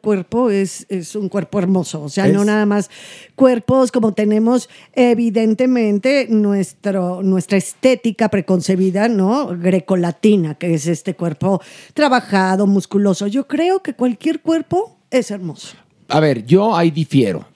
cuerpo 0.00 0.50
es, 0.50 0.86
es 0.88 1.14
un 1.16 1.28
cuerpo 1.28 1.58
hermoso, 1.58 2.02
o 2.02 2.08
sea, 2.08 2.28
no 2.28 2.44
nada 2.44 2.66
más 2.66 2.90
cuerpos 3.34 3.90
como 3.90 4.12
tenemos 4.12 4.68
evidentemente 4.92 6.26
nuestro, 6.28 7.22
nuestra 7.22 7.58
estética 7.58 8.28
preconcebida, 8.28 9.08
¿no? 9.08 9.48
Grecolatina, 9.48 10.54
que 10.54 10.74
es 10.74 10.86
este 10.86 11.14
cuerpo 11.14 11.60
trabajado, 11.94 12.66
musculoso. 12.66 13.26
Yo 13.26 13.46
creo 13.46 13.82
que 13.82 13.94
cualquier 13.94 14.40
cuerpo 14.40 14.98
es 15.10 15.30
hermoso. 15.30 15.76
A 16.08 16.20
ver, 16.20 16.44
yo 16.44 16.76
ahí 16.76 16.90
difiero. 16.90 17.53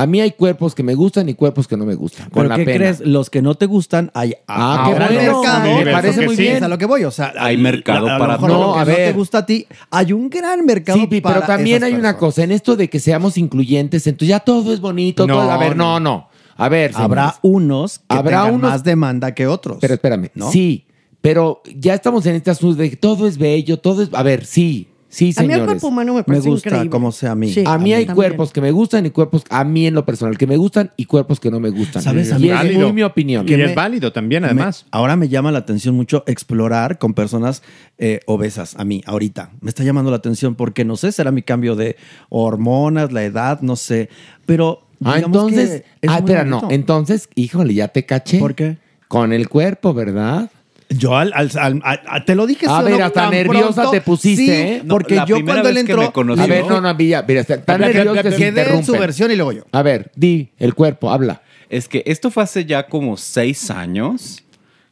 A 0.00 0.06
mí 0.06 0.20
hay 0.20 0.30
cuerpos 0.32 0.74
que 0.74 0.82
me 0.82 0.94
gustan 0.94 1.28
y 1.28 1.34
cuerpos 1.34 1.66
que 1.66 1.76
no 1.76 1.84
me 1.84 1.94
gustan. 1.94 2.30
Con 2.30 2.42
¿Pero 2.44 2.48
la 2.50 2.56
qué 2.56 2.64
pena. 2.64 2.76
crees? 2.78 3.00
Los 3.00 3.30
que 3.30 3.42
no 3.42 3.54
te 3.56 3.66
gustan, 3.66 4.10
hay 4.14 4.34
Ah, 4.46 4.84
qué 4.86 4.94
bueno. 4.94 5.20
mercado. 5.42 5.76
Me 5.84 5.92
parece 5.92 6.24
muy 6.26 6.36
bien. 6.36 6.56
Es 6.56 6.62
a 6.62 6.68
lo 6.68 6.78
que 6.78 6.86
voy, 6.86 7.04
o 7.04 7.10
sea, 7.10 7.32
Hay 7.38 7.56
mercado 7.56 8.06
para 8.06 8.36
todo. 8.38 8.46
lo 8.48 8.54
que 8.54 8.60
No, 8.60 8.74
a 8.76 8.78
no 8.80 8.84
te 8.86 8.92
ver. 8.96 9.14
gusta 9.14 9.38
a 9.38 9.46
ti, 9.46 9.66
hay 9.90 10.12
un 10.12 10.30
gran 10.30 10.64
mercado 10.64 10.98
Sí, 11.00 11.06
Pi, 11.06 11.20
para 11.20 11.36
pero 11.36 11.46
también 11.46 11.78
esas 11.78 11.88
hay 11.88 11.94
una 11.94 12.16
cosa, 12.16 12.44
en 12.44 12.52
esto 12.52 12.76
de 12.76 12.88
que 12.88 13.00
seamos 13.00 13.36
incluyentes, 13.38 14.06
entonces 14.06 14.28
ya 14.28 14.40
todo 14.40 14.72
es 14.72 14.80
bonito, 14.80 15.26
No, 15.26 15.34
todo- 15.34 15.50
a 15.50 15.56
ver, 15.58 15.76
no, 15.76 15.98
no. 16.00 16.28
A 16.56 16.68
ver, 16.68 16.90
Habrá 16.94 17.32
señores. 17.32 17.38
unos 17.42 17.98
que 18.00 18.04
Habrá 18.16 18.38
tengan 18.42 18.54
unos- 18.54 18.70
más 18.70 18.84
demanda 18.84 19.34
que 19.34 19.46
otros. 19.46 19.78
Pero 19.80 19.94
espérame, 19.94 20.30
¿no? 20.34 20.50
sí, 20.50 20.86
pero 21.20 21.62
ya 21.76 21.94
estamos 21.94 22.24
en 22.26 22.34
este 22.36 22.50
asunto 22.50 22.80
de 22.82 22.90
que 22.90 22.96
todo 22.96 23.26
es 23.26 23.38
bello, 23.38 23.78
todo 23.78 24.02
es, 24.02 24.10
a 24.12 24.22
ver, 24.22 24.44
sí, 24.44 24.88
Sí, 25.10 25.32
A 25.36 25.40
mí 25.40 25.46
el 25.46 25.52
señores. 25.52 25.64
cuerpo 25.64 25.86
humano 25.88 26.12
me 26.12 26.18
Me 26.20 26.24
parece 26.24 26.50
gusta 26.50 26.68
increíble. 26.68 26.90
como 26.90 27.12
sea 27.12 27.30
a 27.30 27.34
mí. 27.34 27.50
Sí, 27.50 27.64
a 27.66 27.78
mí 27.78 27.94
hay 27.94 28.04
también. 28.04 28.14
cuerpos 28.14 28.52
que 28.52 28.60
me 28.60 28.70
gustan 28.72 29.06
y 29.06 29.10
cuerpos 29.10 29.42
a 29.48 29.64
mí 29.64 29.86
en 29.86 29.94
lo 29.94 30.04
personal 30.04 30.36
que 30.36 30.46
me 30.46 30.58
gustan 30.58 30.92
y 30.98 31.06
cuerpos 31.06 31.40
que 31.40 31.50
no 31.50 31.60
me 31.60 31.70
gustan. 31.70 32.02
¿Sabes? 32.02 32.28
Y 32.28 32.32
A 32.32 32.38
mí- 32.38 32.48
es 32.50 32.54
Válido. 32.54 32.80
muy 32.82 32.92
mi 32.92 33.02
opinión. 33.04 33.48
Y 33.48 33.56
me- 33.56 33.64
es 33.64 33.74
válido 33.74 34.12
también, 34.12 34.42
Me- 34.42 34.48
además. 34.48 34.84
ahora 34.90 35.16
me 35.16 35.30
llama 35.30 35.50
la 35.50 35.60
atención 35.60 35.94
mucho 35.94 36.24
explorar 36.26 36.98
con 36.98 37.14
personas 37.14 37.62
eh, 37.96 38.20
obesas. 38.26 38.76
A 38.76 38.84
mí, 38.84 39.02
ahorita. 39.06 39.50
Me 39.62 39.70
está 39.70 39.82
llamando 39.82 40.10
la 40.10 40.18
atención 40.18 40.54
porque 40.56 40.84
no 40.84 40.96
sé, 40.96 41.10
será 41.10 41.30
mi 41.32 41.40
cambio 41.42 41.74
de 41.74 41.96
hormonas, 42.28 43.10
la 43.12 43.24
edad, 43.24 43.60
no 43.62 43.76
sé. 43.76 44.08
Pero. 44.46 44.82
Ah, 45.04 45.18
entonces, 45.24 45.70
que 45.70 45.76
es 46.02 46.10
ah, 46.10 46.20
muy 46.20 46.30
espera, 46.32 46.44
no. 46.44 46.68
Entonces, 46.70 47.28
híjole, 47.34 47.72
ya 47.74 47.88
te 47.88 48.04
caché. 48.04 48.38
¿Por 48.40 48.54
qué? 48.54 48.78
Con 49.06 49.32
el 49.32 49.48
cuerpo, 49.48 49.94
¿verdad? 49.94 50.50
Yo 50.90 51.16
al, 51.16 51.32
al- 51.34 51.50
al- 51.58 51.82
a- 52.06 52.24
te 52.24 52.34
lo 52.34 52.46
dije. 52.46 52.66
A 52.66 52.70
¿sí 52.70 52.74
o 52.80 52.84
ver, 52.84 52.98
no? 52.98 53.04
hasta 53.04 53.20
Tan 53.22 53.30
nerviosa 53.30 53.72
pronto. 53.74 53.90
te 53.90 54.00
pusiste, 54.00 54.44
Sí, 54.44 54.50
¿eh? 54.50 54.82
No, 54.84 54.94
Porque 54.94 55.16
la 55.16 55.26
yo 55.26 55.44
cuando 55.44 55.68
él 55.68 55.76
entró. 55.76 56.00
me 56.00 56.12
conoció- 56.12 56.44
A 56.44 56.46
ver, 56.46 56.64
no, 56.66 56.80
no, 56.80 56.94
Villa, 56.94 57.24
mira, 57.28 57.40
está 57.42 57.60
tan 57.62 57.82
Espera, 57.82 58.04
nervioso 58.04 58.22
que 58.22 58.30
se 58.30 58.36
quedé 58.38 58.74
en 58.74 58.84
su 58.84 58.92
versión 58.92 59.30
y 59.30 59.36
luego 59.36 59.52
yo. 59.52 59.62
A 59.72 59.82
ver, 59.82 60.10
di, 60.16 60.50
el 60.58 60.74
cuerpo, 60.74 61.10
habla. 61.10 61.42
Es 61.68 61.88
que 61.88 62.02
esto 62.06 62.30
fue 62.30 62.42
hace 62.42 62.64
ya 62.64 62.86
como 62.86 63.18
seis 63.18 63.70
años 63.70 64.42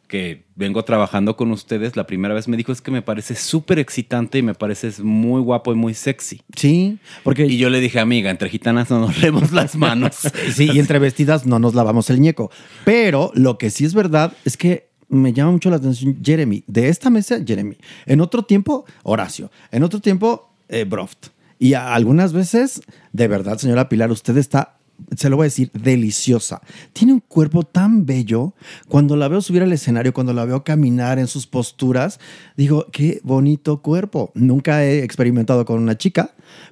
que 0.09 0.45
vengo 0.55 0.85
trabajando 0.85 1.35
con 1.37 1.51
ustedes. 1.51 1.97
La 1.97 2.07
primera 2.07 2.33
vez 2.35 2.47
me 2.47 2.57
dijo 2.59 2.71
es 2.73 2.81
que 2.83 2.91
me 2.91 3.03
parece 3.03 3.35
súper 3.35 3.79
excitante 3.79 4.39
y 4.39 4.43
me 4.43 4.55
pareces 4.55 5.01
muy 5.01 5.41
guapo 5.41 5.73
y 5.73 5.75
muy 5.77 5.95
sexy. 5.95 6.43
Sí, 6.55 6.99
porque. 7.25 7.47
Y 7.47 7.57
yo 7.57 7.71
le 7.71 7.81
dije, 7.81 7.99
amiga, 7.99 8.31
entre 8.31 8.49
gitanas 8.51 8.91
no 8.91 9.01
nos 9.01 9.19
leemos 9.23 9.51
las 9.53 9.75
manos. 9.77 10.17
Sí, 10.55 10.71
y 10.73 10.79
entre 10.79 10.99
vestidas 10.99 11.47
no 11.47 11.59
nos 11.59 11.75
lavamos 11.75 12.11
el 12.11 12.21
ñeco. 12.21 12.51
Pero 12.85 13.33
lo 13.35 13.57
que 13.59 13.71
sí 13.71 13.85
es 13.87 13.95
verdad 13.95 14.35
es 14.45 14.57
que 14.59 14.86
me 15.09 15.33
llama 15.33 15.53
mucho 15.53 15.71
la 15.71 15.77
atención 15.77 16.19
Jeremy. 16.23 16.65
De 16.67 16.89
esta 16.89 17.11
mesa, 17.11 17.39
Jeremy. 17.45 17.77
En 18.07 18.21
otro 18.21 18.45
tiempo, 18.45 18.85
Horacio. 19.03 19.51
En 19.71 19.83
otro 19.83 20.01
tiempo, 20.01 20.51
eh, 20.69 20.85
Broft. 20.85 21.29
Y 21.59 21.75
algunas 21.75 22.33
veces, 22.33 22.83
de 23.13 23.29
verdad, 23.29 23.59
señora 23.59 23.89
Pilar, 23.89 24.11
usted 24.11 24.37
está, 24.37 24.76
se 25.17 25.29
lo 25.31 25.37
voy 25.37 25.45
a 25.45 25.49
decir, 25.49 25.71
deliciosa. 25.73 26.61
Tiene 26.93 27.13
un 27.13 27.21
cuerpo 27.21 27.63
tan 27.63 28.07
bello. 28.07 28.55
Cuando 28.89 29.17
la 29.17 29.29
veo 29.29 29.41
subir 29.41 29.63
al 29.63 29.73
escenario, 29.73 30.13
cuando 30.13 30.33
la 30.33 30.45
veo 30.45 30.65
caminar 30.65 31.19
en 31.19 31.27
sus 31.27 31.47
posturas, 31.47 32.19
digo, 32.57 32.87
qué 32.93 33.21
bonito 33.23 33.83
cuerpo. 33.83 34.31
Nunca 34.35 34.85
he 34.85 35.03
experimentado 35.03 35.65
con 35.65 35.81
una 35.83 35.97
chica, 35.97 36.31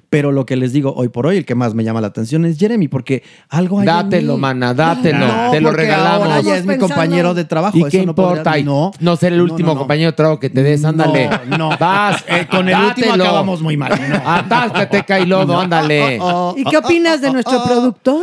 pero 0.09 0.31
lo 0.31 0.45
que 0.45 0.55
les 0.55 0.71
digo 0.73 0.93
hoy 0.95 1.09
por 1.09 1.27
hoy, 1.27 1.37
el 1.37 1.45
que 1.45 1.55
más 1.55 1.73
me 1.73 1.83
llama 1.83 1.99
la 2.01 2.07
atención 2.07 2.45
es 2.45 2.57
Jeremy, 2.57 2.87
porque 2.87 3.23
algo 3.49 3.79
hay 3.79 3.83
en 3.87 3.93
Dátelo, 3.93 4.33
mí. 4.35 4.39
mana, 4.39 4.73
dátelo. 4.73 5.27
No, 5.27 5.51
te 5.51 5.61
lo 5.61 5.71
regalamos. 5.71 6.27
Ahora 6.27 6.41
ya 6.41 6.57
es 6.57 6.65
mi 6.65 6.77
compañero 6.77 7.33
de 7.33 7.43
trabajo. 7.45 7.77
¿Y 7.77 7.81
eso 7.81 7.89
qué 7.89 8.05
no 8.05 8.15
podría- 8.15 8.31
importa? 8.37 8.51
Ay, 8.51 8.63
no, 8.63 8.91
no 8.99 9.15
ser 9.17 9.33
el 9.33 9.41
último 9.41 9.69
no, 9.69 9.73
no. 9.73 9.79
compañero 9.79 10.11
de 10.11 10.15
trabajo 10.15 10.39
que 10.39 10.49
te 10.49 10.63
des, 10.63 10.83
ándale. 10.85 11.29
No, 11.49 11.57
no. 11.57 11.77
Vas, 11.77 12.23
Eh, 12.27 12.47
con 12.49 12.67
el 12.69 12.75
último 12.79 13.13
acabamos 13.13 13.61
muy 13.61 13.75
mal. 13.77 13.91
No. 14.09 14.15
Atáscate, 14.29 15.03
cae 15.03 15.25
lodo, 15.25 15.59
ándale. 15.59 16.19
¿Y 16.55 16.63
qué 16.65 16.77
opinas 16.77 17.19
de 17.21 17.31
nuestro 17.31 17.63
productor? 17.63 18.14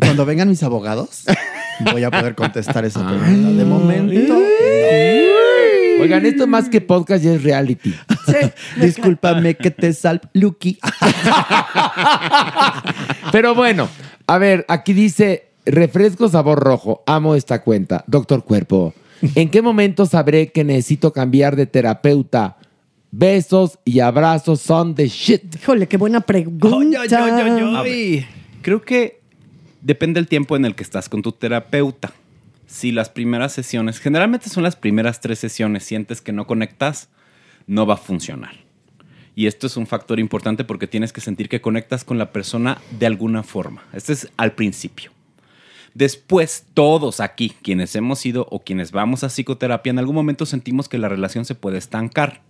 Cuando 0.00 0.24
vengan 0.24 0.48
mis 0.48 0.62
abogados, 0.62 1.24
voy 1.92 2.04
a 2.04 2.10
poder 2.10 2.34
contestar 2.34 2.84
esa 2.84 3.06
pregunta. 3.06 3.50
De 3.50 3.64
momento. 3.64 4.38
Oigan, 6.00 6.24
esto 6.24 6.46
más 6.46 6.68
que 6.68 6.80
podcast 6.80 7.24
ya 7.24 7.34
es 7.34 7.42
reality. 7.42 7.92
Discúlpame 8.80 9.56
que 9.56 9.72
te 9.72 9.92
sal, 9.92 10.20
Lucky. 10.32 10.78
Pero 13.32 13.54
bueno, 13.54 13.88
a 14.26 14.38
ver, 14.38 14.64
aquí 14.68 14.92
dice 14.92 15.48
refresco 15.66 16.28
sabor 16.28 16.60
rojo. 16.60 17.02
Amo 17.06 17.34
esta 17.34 17.62
cuenta. 17.62 18.04
Doctor 18.06 18.44
Cuerpo, 18.44 18.94
¿en 19.34 19.50
qué 19.50 19.60
momento 19.60 20.06
sabré 20.06 20.52
que 20.52 20.62
necesito 20.62 21.12
cambiar 21.12 21.56
de 21.56 21.66
terapeuta? 21.66 22.58
Besos 23.10 23.78
y 23.84 24.00
abrazos 24.00 24.60
son 24.60 24.94
de 24.94 25.08
shit. 25.08 25.56
Híjole, 25.56 25.88
qué 25.88 25.96
buena 25.96 26.20
pregunta. 26.20 26.68
A 26.68 27.82
ver, 27.82 28.26
creo 28.62 28.82
que 28.82 29.17
depende 29.80 30.20
del 30.20 30.28
tiempo 30.28 30.56
en 30.56 30.64
el 30.64 30.74
que 30.74 30.82
estás 30.82 31.08
con 31.08 31.22
tu 31.22 31.32
terapeuta. 31.32 32.12
Si 32.66 32.92
las 32.92 33.08
primeras 33.08 33.52
sesiones, 33.52 33.98
generalmente 33.98 34.50
son 34.50 34.62
las 34.62 34.76
primeras 34.76 35.20
tres 35.20 35.38
sesiones, 35.38 35.84
sientes 35.84 36.20
que 36.20 36.32
no 36.32 36.46
conectas, 36.46 37.08
no 37.66 37.86
va 37.86 37.94
a 37.94 37.98
funcionar. 37.98 38.56
Y 39.34 39.46
esto 39.46 39.68
es 39.68 39.76
un 39.76 39.86
factor 39.86 40.18
importante 40.18 40.64
porque 40.64 40.88
tienes 40.88 41.12
que 41.12 41.20
sentir 41.20 41.48
que 41.48 41.60
conectas 41.60 42.04
con 42.04 42.18
la 42.18 42.32
persona 42.32 42.78
de 42.98 43.06
alguna 43.06 43.42
forma. 43.42 43.84
Este 43.92 44.12
es 44.12 44.28
al 44.36 44.52
principio. 44.52 45.12
Después, 45.94 46.66
todos 46.74 47.20
aquí, 47.20 47.52
quienes 47.62 47.94
hemos 47.96 48.24
ido 48.26 48.46
o 48.50 48.60
quienes 48.60 48.92
vamos 48.92 49.24
a 49.24 49.28
psicoterapia, 49.28 49.90
en 49.90 49.98
algún 49.98 50.14
momento 50.14 50.44
sentimos 50.44 50.88
que 50.88 50.98
la 50.98 51.08
relación 51.08 51.44
se 51.44 51.54
puede 51.54 51.78
estancar. 51.78 52.42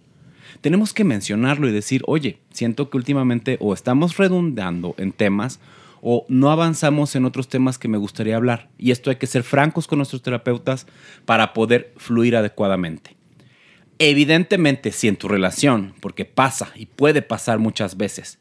Tenemos 0.61 0.93
que 0.93 1.05
mencionarlo 1.05 1.69
y 1.69 1.73
decir, 1.73 2.03
oye, 2.07 2.39
siento 2.51 2.91
que 2.91 2.97
últimamente 2.97 3.59
o 3.61 3.75
estamos 3.75 4.17
redundando 4.17 4.95
en 4.99 5.13
temas 5.13 5.61
o 6.01 6.25
no 6.29 6.51
avanzamos 6.51 7.15
en 7.17 7.25
otros 7.25 7.49
temas 7.49 7.79
que 7.79 7.89
me 7.89 7.99
gustaría 7.99 8.37
hablar. 8.37 8.69
Y 8.79 8.91
esto 8.91 9.11
hay 9.11 9.17
que 9.17 9.27
ser 9.27 9.43
francos 9.43 9.87
con 9.87 9.99
nuestros 9.99 10.23
terapeutas 10.23 10.87
para 11.25 11.53
poder 11.53 11.93
fluir 11.97 12.37
adecuadamente. 12.37 13.17
Evidentemente, 13.99 14.93
si 14.93 15.09
en 15.09 15.17
tu 15.17 15.29
relación, 15.29 15.95
porque 16.01 16.25
pasa 16.25 16.71
y 16.77 16.87
puede 16.87 17.21
pasar 17.23 17.59
muchas 17.59 17.97
veces, 17.97 18.39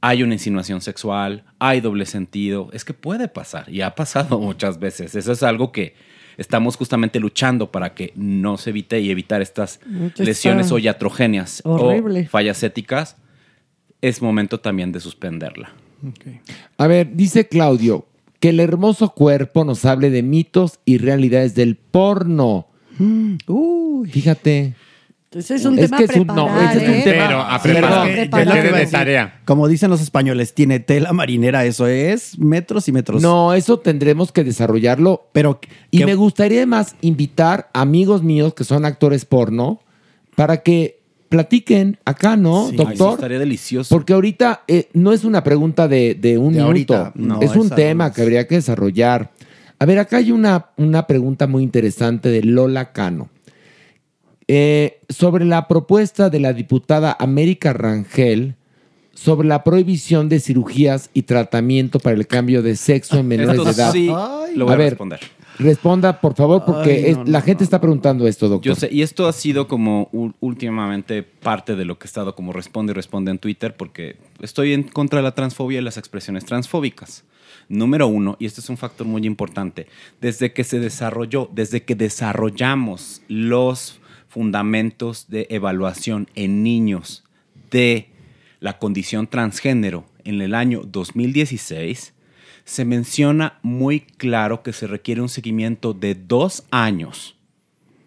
hay 0.00 0.22
una 0.22 0.34
insinuación 0.34 0.80
sexual, 0.80 1.44
hay 1.58 1.80
doble 1.80 2.06
sentido, 2.06 2.70
es 2.72 2.84
que 2.84 2.94
puede 2.94 3.28
pasar 3.28 3.68
y 3.68 3.82
ha 3.82 3.94
pasado 3.94 4.38
muchas 4.40 4.78
veces. 4.78 5.14
Eso 5.14 5.32
es 5.32 5.42
algo 5.42 5.72
que 5.72 5.94
estamos 6.38 6.76
justamente 6.76 7.20
luchando 7.20 7.70
para 7.70 7.94
que 7.94 8.12
no 8.16 8.56
se 8.56 8.70
evite 8.70 9.00
y 9.00 9.10
evitar 9.10 9.42
estas 9.42 9.78
Mucho 9.86 10.24
lesiones 10.24 10.72
o 10.72 10.78
iatrogenias 10.78 11.60
horrible. 11.64 12.22
o 12.22 12.28
fallas 12.28 12.62
éticas. 12.62 13.16
Es 14.00 14.22
momento 14.22 14.58
también 14.58 14.90
de 14.90 14.98
suspenderla. 15.00 15.70
A 16.78 16.86
ver, 16.86 17.14
dice 17.14 17.48
Claudio 17.48 18.06
que 18.40 18.48
el 18.48 18.60
hermoso 18.60 19.10
cuerpo 19.14 19.64
nos 19.64 19.84
hable 19.84 20.10
de 20.10 20.22
mitos 20.22 20.80
y 20.84 20.98
realidades 20.98 21.54
del 21.54 21.76
porno. 21.76 22.66
Fíjate. 24.10 24.74
Ese 25.32 25.54
es 25.54 25.64
un 25.64 25.78
Es 25.78 25.86
tema 25.86 25.96
que 25.96 26.04
es 26.04 26.10
un- 26.10 26.26
preparar, 26.26 26.50
no, 26.50 26.60
ese 26.70 26.82
es 26.82 26.88
un 26.88 26.94
¿eh? 26.94 27.02
tema- 27.04 27.26
Pero 27.26 27.40
a 27.40 27.62
preparar. 27.62 28.06
que 28.06 28.30
que 28.70 28.78
de 28.78 28.86
tarea. 28.86 29.40
Como 29.46 29.66
dicen 29.66 29.88
los 29.88 30.02
españoles, 30.02 30.52
tiene 30.52 30.78
tela 30.78 31.14
marinera, 31.14 31.64
eso 31.64 31.86
es 31.86 32.38
metros 32.38 32.86
y 32.88 32.92
metros. 32.92 33.22
No, 33.22 33.54
eso 33.54 33.78
tendremos 33.78 34.30
que 34.30 34.44
desarrollarlo. 34.44 35.28
Pero 35.32 35.58
Y 35.90 35.98
que- 35.98 36.06
me 36.06 36.16
gustaría 36.16 36.58
además 36.58 36.96
invitar 37.00 37.70
amigos 37.72 38.22
míos 38.22 38.52
que 38.52 38.64
son 38.64 38.84
actores 38.84 39.24
porno 39.24 39.80
para 40.36 40.58
que 40.62 41.00
platiquen 41.32 41.98
acá, 42.04 42.36
¿no, 42.36 42.68
Sí, 42.68 42.74
eso 42.76 42.84
doctor? 42.84 43.14
estaría 43.14 43.38
delicioso. 43.38 43.94
Porque 43.94 44.12
ahorita 44.12 44.62
eh, 44.68 44.88
no 44.92 45.12
es 45.12 45.24
una 45.24 45.42
pregunta 45.42 45.88
de, 45.88 46.14
de 46.14 46.38
un 46.38 46.52
De 46.52 46.62
minuto, 46.62 46.94
ahorita, 46.94 47.12
no, 47.16 47.40
es 47.40 47.56
un 47.56 47.70
tema 47.70 48.12
que 48.12 48.22
habría 48.22 48.46
que 48.46 48.56
desarrollar. 48.56 49.32
A 49.78 49.86
ver, 49.86 49.98
acá 49.98 50.18
hay 50.18 50.30
una, 50.30 50.66
una 50.76 51.06
pregunta 51.06 51.46
muy 51.46 51.62
interesante 51.62 52.28
de 52.28 52.42
Lola 52.44 52.92
Cano. 52.92 53.30
Eh, 54.46 55.00
sobre 55.08 55.44
la 55.44 55.66
propuesta 55.66 56.28
de 56.28 56.40
la 56.40 56.52
diputada 56.52 57.16
América 57.18 57.72
Rangel 57.72 58.56
sobre 59.14 59.46
la 59.46 59.62
prohibición 59.62 60.28
de 60.28 60.40
cirugías 60.40 61.10
y 61.14 61.22
tratamiento 61.22 61.98
para 62.00 62.16
el 62.16 62.26
cambio 62.26 62.62
de 62.62 62.76
sexo 62.76 63.18
en 63.18 63.28
menores 63.28 63.56
Esto 63.56 63.64
de 63.64 63.70
edad. 63.70 63.92
sí 63.92 64.06
lo 64.56 64.64
voy 64.66 64.74
a, 64.74 64.76
ver, 64.76 64.90
responder. 64.90 65.20
Responda, 65.58 66.20
por 66.20 66.34
favor, 66.34 66.64
porque 66.64 66.90
Ay, 66.90 67.04
es- 67.10 67.16
no, 67.18 67.24
la 67.24 67.38
no, 67.40 67.44
gente 67.44 67.62
no, 67.62 67.64
está 67.64 67.80
preguntando 67.80 68.26
esto, 68.26 68.48
doctor. 68.48 68.72
Yo 68.72 68.74
sé, 68.74 68.88
y 68.90 69.02
esto 69.02 69.26
ha 69.26 69.32
sido 69.32 69.68
como 69.68 70.08
últimamente 70.40 71.22
parte 71.22 71.76
de 71.76 71.84
lo 71.84 71.98
que 71.98 72.04
he 72.04 72.08
estado 72.08 72.34
como 72.34 72.52
responde 72.52 72.92
y 72.92 72.94
responde 72.94 73.30
en 73.30 73.38
Twitter, 73.38 73.76
porque 73.76 74.16
estoy 74.40 74.72
en 74.72 74.82
contra 74.84 75.18
de 75.18 75.24
la 75.24 75.34
transfobia 75.34 75.78
y 75.80 75.82
las 75.82 75.96
expresiones 75.98 76.44
transfóbicas. 76.44 77.24
Número 77.68 78.06
uno, 78.08 78.36
y 78.40 78.46
este 78.46 78.60
es 78.60 78.68
un 78.70 78.76
factor 78.76 79.06
muy 79.06 79.24
importante, 79.26 79.86
desde 80.20 80.52
que 80.52 80.64
se 80.64 80.80
desarrolló, 80.80 81.48
desde 81.52 81.82
que 81.84 81.94
desarrollamos 81.94 83.22
los 83.28 84.00
fundamentos 84.28 85.26
de 85.28 85.46
evaluación 85.50 86.28
en 86.34 86.62
niños 86.62 87.22
de 87.70 88.08
la 88.60 88.78
condición 88.78 89.26
transgénero 89.26 90.04
en 90.24 90.40
el 90.40 90.54
año 90.54 90.82
2016, 90.86 92.14
se 92.64 92.84
menciona 92.84 93.58
muy 93.62 94.00
claro 94.00 94.62
que 94.62 94.72
se 94.72 94.86
requiere 94.86 95.20
un 95.20 95.28
seguimiento 95.28 95.94
de 95.94 96.14
dos 96.14 96.64
años, 96.70 97.36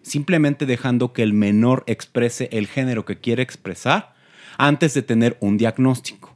simplemente 0.02 0.66
dejando 0.66 1.14
que 1.14 1.24
el 1.24 1.34
menor 1.34 1.84
exprese 1.88 2.50
el 2.52 2.68
género 2.68 3.06
que 3.06 3.20
quiere 3.20 3.44
expresar 3.44 4.16
antes 4.58 4.94
de 4.94 5.02
tener 5.02 5.38
un 5.40 5.58
diagnóstico. 5.58 6.36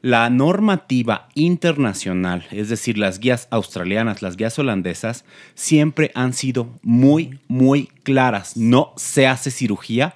La 0.00 0.30
normativa 0.30 1.28
internacional, 1.34 2.46
es 2.52 2.68
decir, 2.68 2.98
las 2.98 3.18
guías 3.18 3.48
australianas, 3.50 4.22
las 4.22 4.36
guías 4.36 4.56
holandesas, 4.58 5.24
siempre 5.54 6.12
han 6.14 6.34
sido 6.34 6.78
muy, 6.82 7.40
muy 7.48 7.88
claras. 8.04 8.56
No 8.56 8.92
se 8.96 9.26
hace 9.26 9.50
cirugía 9.50 10.14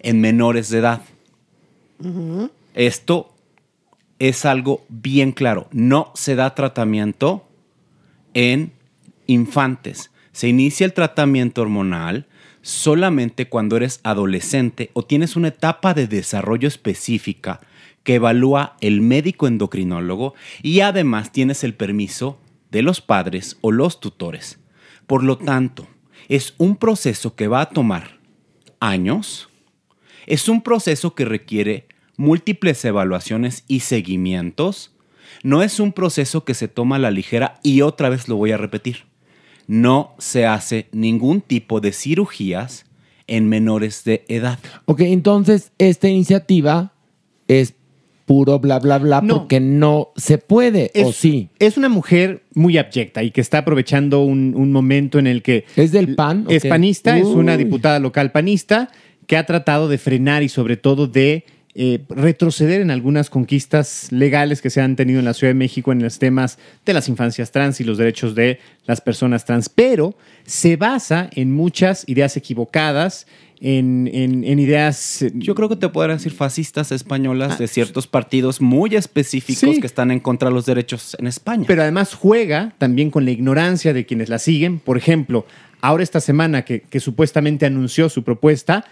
en 0.00 0.20
menores 0.20 0.68
de 0.68 0.78
edad. 0.78 1.02
Esto 2.74 3.34
es 4.18 4.44
algo 4.44 4.84
bien 4.88 5.32
claro. 5.32 5.68
No 5.72 6.12
se 6.14 6.34
da 6.34 6.54
tratamiento 6.54 7.48
en 8.34 8.72
infantes. 9.26 10.10
Se 10.32 10.48
inicia 10.48 10.84
el 10.84 10.92
tratamiento 10.92 11.62
hormonal, 11.62 12.26
solamente 12.62 13.48
cuando 13.48 13.76
eres 13.76 14.00
adolescente 14.02 14.90
o 14.92 15.04
tienes 15.04 15.36
una 15.36 15.48
etapa 15.48 15.94
de 15.94 16.06
desarrollo 16.06 16.68
específica 16.68 17.60
que 18.02 18.16
evalúa 18.16 18.76
el 18.80 19.00
médico 19.00 19.46
endocrinólogo 19.46 20.34
y 20.62 20.80
además 20.80 21.32
tienes 21.32 21.64
el 21.64 21.74
permiso 21.74 22.38
de 22.70 22.82
los 22.82 23.00
padres 23.00 23.58
o 23.60 23.72
los 23.72 24.00
tutores. 24.00 24.58
Por 25.06 25.24
lo 25.24 25.38
tanto, 25.38 25.86
es 26.28 26.54
un 26.58 26.76
proceso 26.76 27.34
que 27.34 27.48
va 27.48 27.62
a 27.62 27.70
tomar 27.70 28.18
años, 28.80 29.48
es 30.26 30.48
un 30.48 30.62
proceso 30.62 31.14
que 31.14 31.24
requiere 31.24 31.86
múltiples 32.18 32.84
evaluaciones 32.84 33.64
y 33.68 33.80
seguimientos, 33.80 34.92
no 35.42 35.62
es 35.62 35.80
un 35.80 35.92
proceso 35.92 36.44
que 36.44 36.52
se 36.52 36.68
toma 36.68 36.96
a 36.96 36.98
la 36.98 37.10
ligera 37.10 37.60
y 37.62 37.80
otra 37.80 38.10
vez 38.10 38.28
lo 38.28 38.36
voy 38.36 38.52
a 38.52 38.58
repetir. 38.58 39.04
No 39.66 40.14
se 40.18 40.44
hace 40.44 40.88
ningún 40.92 41.40
tipo 41.40 41.80
de 41.80 41.92
cirugías 41.92 42.84
en 43.26 43.48
menores 43.48 44.04
de 44.04 44.24
edad. 44.28 44.58
Ok, 44.86 45.02
entonces 45.02 45.72
esta 45.78 46.08
iniciativa 46.08 46.92
es 47.46 47.74
puro 48.26 48.58
bla, 48.58 48.78
bla, 48.78 48.98
bla, 48.98 49.22
porque 49.22 49.60
no 49.60 50.08
se 50.16 50.38
puede, 50.38 50.90
¿o 51.02 51.12
sí? 51.12 51.48
Es 51.58 51.78
una 51.78 51.88
mujer 51.88 52.42
muy 52.52 52.76
abyecta 52.76 53.22
y 53.22 53.30
que 53.30 53.40
está 53.40 53.58
aprovechando 53.58 54.22
un, 54.22 54.54
un 54.54 54.72
momento 54.72 55.18
en 55.18 55.26
el 55.26 55.42
que... 55.42 55.64
¿Es 55.76 55.92
del 55.92 56.14
PAN? 56.14 56.46
Es 56.50 56.66
panista, 56.66 57.16
es 57.16 57.26
una 57.26 57.56
diputada 57.56 57.98
local 58.00 58.32
panista 58.32 58.90
que 59.26 59.36
ha 59.36 59.46
tratado 59.46 59.88
de 59.88 59.98
frenar 59.98 60.42
y 60.42 60.48
sobre 60.48 60.76
todo 60.76 61.06
de 61.06 61.44
eh, 61.80 62.00
retroceder 62.08 62.80
en 62.80 62.90
algunas 62.90 63.30
conquistas 63.30 64.10
legales 64.10 64.60
que 64.60 64.68
se 64.68 64.80
han 64.80 64.96
tenido 64.96 65.20
en 65.20 65.24
la 65.24 65.32
Ciudad 65.32 65.50
de 65.50 65.58
México 65.58 65.92
en 65.92 66.02
los 66.02 66.18
temas 66.18 66.58
de 66.84 66.92
las 66.92 67.08
infancias 67.08 67.52
trans 67.52 67.80
y 67.80 67.84
los 67.84 67.98
derechos 67.98 68.34
de 68.34 68.58
las 68.84 69.00
personas 69.00 69.44
trans, 69.44 69.68
pero 69.68 70.16
se 70.44 70.74
basa 70.76 71.30
en 71.36 71.52
muchas 71.52 72.02
ideas 72.08 72.36
equivocadas, 72.36 73.28
en, 73.60 74.10
en- 74.12 74.42
en 74.44 74.58
ideas... 74.58 75.22
eh, 75.22 75.30
Yo 75.34 75.54
creo 75.54 75.68
que 75.68 75.76
te 75.76 75.88
podrían 75.88 76.18
decir 76.18 76.32
fascistas 76.32 76.90
españolas 76.90 77.58
de 77.60 77.68
ciertos 77.68 78.08
partidos 78.08 78.60
muy 78.60 78.96
específicos 78.96 79.74
Sí. 79.76 79.80
que 79.80 79.86
están 79.86 80.10
en 80.10 80.18
contra 80.20 80.48
de 80.48 80.54
los 80.56 80.66
derechos 80.66 81.16
en 81.20 81.28
España. 81.28 81.64
Pero 81.66 81.82
además 81.82 82.12
juega 82.14 82.74
también 82.78 83.10
con 83.10 83.24
la 83.24 83.30
ignorancia 83.30 83.92
de 83.92 84.04
quienes 84.04 84.28
la 84.28 84.38
siguen. 84.38 84.78
Por 84.80 84.96
ejemplo, 84.96 85.44
ahora 85.80 86.02
esta 86.02 86.20
semana 86.20 86.62
que, 86.64 86.80
que 86.80 86.98
supuestamente 87.00 87.66
anunció 87.66 88.08
su 88.08 88.22
propuesta, 88.24 88.84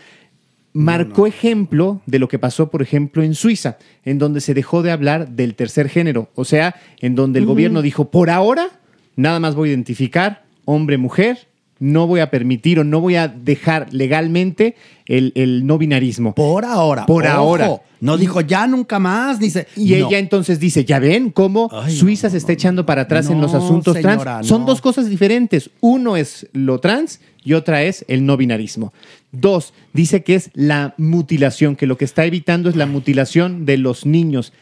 marcó 0.77 1.27
ejemplo 1.27 2.03
de 2.05 2.19
lo 2.19 2.29
que 2.29 2.39
pasó, 2.39 2.71
por 2.71 2.83
ejemplo, 2.83 3.23
en 3.23 3.35
Suiza, 3.35 3.79
en 4.05 4.19
donde 4.19 4.43
se 4.43 4.53
dejó 4.53 4.83
de 4.83 4.91
hablar 4.91 5.31
del 5.31 5.55
tercer 5.55 5.89
género. 5.89 6.29
O 6.35 6.45
sea, 6.45 6.77
en 7.01 7.15
donde 7.15 7.39
el 7.39 7.47
gobierno 7.47 7.81
dijo, 7.81 8.11
por 8.11 8.29
ahora, 8.29 8.69
nada 9.17 9.41
más 9.41 9.55
voy 9.55 9.71
a 9.71 9.73
identificar 9.73 10.45
hombre-mujer. 10.67 11.49
No 11.79 12.07
voy 12.07 12.21
a 12.21 12.31
permitir 12.31 12.79
o 12.79 12.85
no 12.85 13.01
voy 13.01 13.17
a 13.17 13.29
dejar 13.29 13.93
legalmente 13.93 14.77
el, 15.07 15.33
el 15.35 15.67
no 15.67 15.77
binarismo. 15.77 16.35
Por 16.35 16.65
ahora. 16.65 17.05
Por 17.07 17.27
ojo. 17.27 17.33
ahora. 17.33 17.83
No 18.01 18.17
dijo 18.17 18.41
ya 18.41 18.67
nunca 18.67 18.99
más. 18.99 19.39
Dice. 19.39 19.67
Y 19.77 19.91
no. 19.91 20.09
ella 20.09 20.19
entonces 20.19 20.59
dice, 20.59 20.85
¿ya 20.85 20.99
ven 20.99 21.31
cómo 21.31 21.71
Suiza 21.89 22.31
se 22.31 22.39
está 22.39 22.53
echando 22.53 22.87
para 22.87 23.03
atrás 23.03 23.29
en 23.31 23.41
los 23.41 23.55
asuntos 23.55 23.95
señora, 23.95 24.19
trans? 24.19 24.47
Son 24.47 24.65
dos 24.65 24.81
cosas 24.81 25.09
diferentes. 25.11 25.71
Uno 25.81 26.17
es 26.17 26.49
lo 26.53 26.81
trans 26.81 27.21
y 27.45 27.53
otra 27.53 27.83
es 27.83 28.05
el 28.09 28.27
no 28.27 28.37
binarismo. 28.37 28.93
Dos, 29.33 29.73
dice 29.93 30.25
que 30.25 30.35
es 30.35 30.51
la 30.55 30.95
mutilación, 30.97 31.77
que 31.77 31.87
lo 31.87 31.97
que 31.97 32.05
está 32.05 32.25
evitando 32.25 32.69
es 32.69 32.77
la 32.77 32.87
mutilación 32.87 33.67
de 33.67 33.77
los 33.77 34.07
niños. 34.07 34.53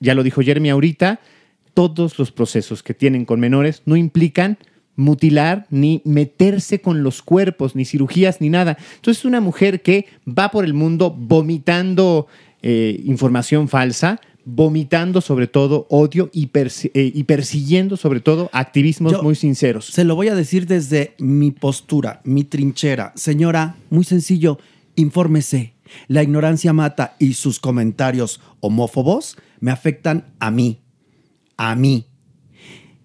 Ya 0.00 0.14
lo 0.14 0.22
dijo 0.22 0.42
Jeremy 0.42 0.70
ahorita, 0.70 1.20
todos 1.74 2.18
los 2.18 2.30
procesos 2.32 2.82
que 2.82 2.94
tienen 2.94 3.24
con 3.24 3.40
menores 3.40 3.82
no 3.86 3.96
implican 3.96 4.58
mutilar 5.02 5.66
ni 5.70 6.00
meterse 6.04 6.80
con 6.80 7.02
los 7.02 7.20
cuerpos, 7.22 7.76
ni 7.76 7.84
cirugías, 7.84 8.40
ni 8.40 8.48
nada. 8.48 8.78
Entonces 8.96 9.20
es 9.20 9.24
una 9.26 9.40
mujer 9.40 9.82
que 9.82 10.06
va 10.26 10.50
por 10.50 10.64
el 10.64 10.72
mundo 10.74 11.10
vomitando 11.10 12.26
eh, 12.62 13.00
información 13.04 13.68
falsa, 13.68 14.20
vomitando 14.44 15.20
sobre 15.20 15.46
todo 15.46 15.86
odio 15.90 16.28
y, 16.32 16.48
persi- 16.48 16.90
eh, 16.94 17.12
y 17.14 17.24
persiguiendo 17.24 17.96
sobre 17.96 18.20
todo 18.20 18.50
activismos 18.52 19.12
Yo- 19.12 19.22
muy 19.22 19.34
sinceros. 19.34 19.86
Se 19.86 20.04
lo 20.04 20.14
voy 20.16 20.28
a 20.28 20.34
decir 20.34 20.66
desde 20.66 21.14
mi 21.18 21.50
postura, 21.50 22.20
mi 22.24 22.44
trinchera. 22.44 23.12
Señora, 23.14 23.76
muy 23.90 24.04
sencillo, 24.04 24.58
infórmese. 24.96 25.74
La 26.08 26.22
ignorancia 26.22 26.72
mata 26.72 27.16
y 27.18 27.34
sus 27.34 27.60
comentarios 27.60 28.40
homófobos 28.60 29.36
me 29.60 29.70
afectan 29.70 30.24
a 30.40 30.50
mí. 30.50 30.78
A 31.56 31.76
mí. 31.76 32.06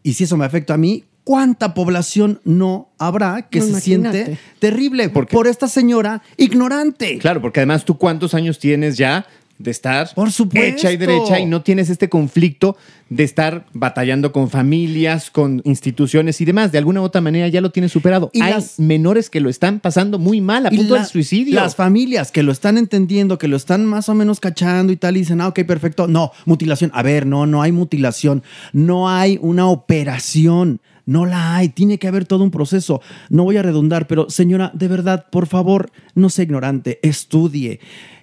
Y 0.03 0.14
si 0.14 0.24
eso 0.24 0.38
me 0.38 0.45
afecta 0.45 0.76
a 0.76 0.78
mí, 0.78 1.03
¿cuánta 1.27 1.73
población 1.73 2.39
no 2.45 2.87
habrá 2.97 3.41
que 3.49 3.59
No, 3.59 3.65
se 3.65 3.71
imagínate. 3.71 4.23
siente 4.25 4.41
terrible 4.59 5.09
por 5.09 5.45
esta 5.47 5.67
señora 5.67 6.21
ignorante? 6.37 7.17
Claro, 7.17 7.41
porque 7.41 7.59
además 7.59 7.83
tú 7.83 7.97
cuántos 7.97 8.33
años 8.33 8.59
tienes 8.59 8.95
ya 8.97 9.25
de 9.59 9.71
estar 9.71 10.13
Por 10.13 10.31
supuesto. 10.31 10.67
hecha 10.69 10.91
y 10.91 10.97
derecha 10.97 11.39
y 11.39 11.47
no 11.47 11.63
tienes 11.63 11.89
este 11.89 12.09
conflicto 12.09 12.77
de 13.09 13.23
estar 13.23 13.65
batallando 13.73 14.31
con 14.31 14.51
familias, 14.51 15.31
con 15.31 15.63
instituciones 15.65 16.39
y 16.41 16.45
demás. 16.45 16.71
De 16.71 16.77
alguna 16.77 17.01
u 17.01 17.03
otra 17.03 17.21
manera 17.21 17.47
ya 17.47 17.59
lo 17.59 17.71
tienes 17.71 17.91
superado. 17.91 18.29
Y 18.33 18.41
Hay 18.43 18.53
las- 18.53 18.79
menores 18.79 19.31
que 19.31 19.39
lo 19.41 19.49
están 19.49 19.79
pasando 19.79 20.19
muy 20.19 20.41
mal 20.41 20.67
a 20.67 20.69
Y 20.73 20.77
punto 20.77 20.93
la- 20.93 20.99
del 21.01 21.09
suicidio. 21.09 21.55
Las 21.55 21.75
familias 21.75 22.31
que 22.31 22.43
lo 22.43 22.51
están 22.51 22.77
entendiendo, 22.77 23.39
que 23.39 23.47
lo 23.47 23.57
están 23.57 23.83
más 23.85 24.09
o 24.09 24.13
menos 24.13 24.39
cachando 24.39 24.93
y 24.93 24.95
tal, 24.97 25.17
y 25.17 25.21
dicen, 25.21 25.41
ah, 25.41 25.47
ok, 25.47 25.61
perfecto. 25.65 26.07
No, 26.07 26.31
mutilación. 26.45 26.91
A 26.93 27.01
ver, 27.01 27.25
no, 27.25 27.47
no 27.47 27.63
hay 27.63 27.71
mutilación. 27.71 28.43
No 28.73 29.09
hay 29.09 29.39
una 29.41 29.67
operación. 29.69 30.79
No 31.07 31.25
la 31.25 31.55
hay. 31.55 31.69
Tiene 31.69 31.97
que 31.97 32.07
haber 32.07 32.25
todo 32.25 32.43
un 32.43 32.51
proceso. 32.51 33.01
No 33.29 33.45
voy 33.45 33.57
a 33.57 33.63
redundar, 33.63 34.05
pero 34.05 34.29
señora, 34.29 34.71
de 34.75 34.88
verdad, 34.89 35.25
por 35.31 35.47
favor, 35.47 35.89
no 36.13 36.29
sea 36.29 36.43
ignorante. 36.43 36.99
Estudie. 37.01 37.79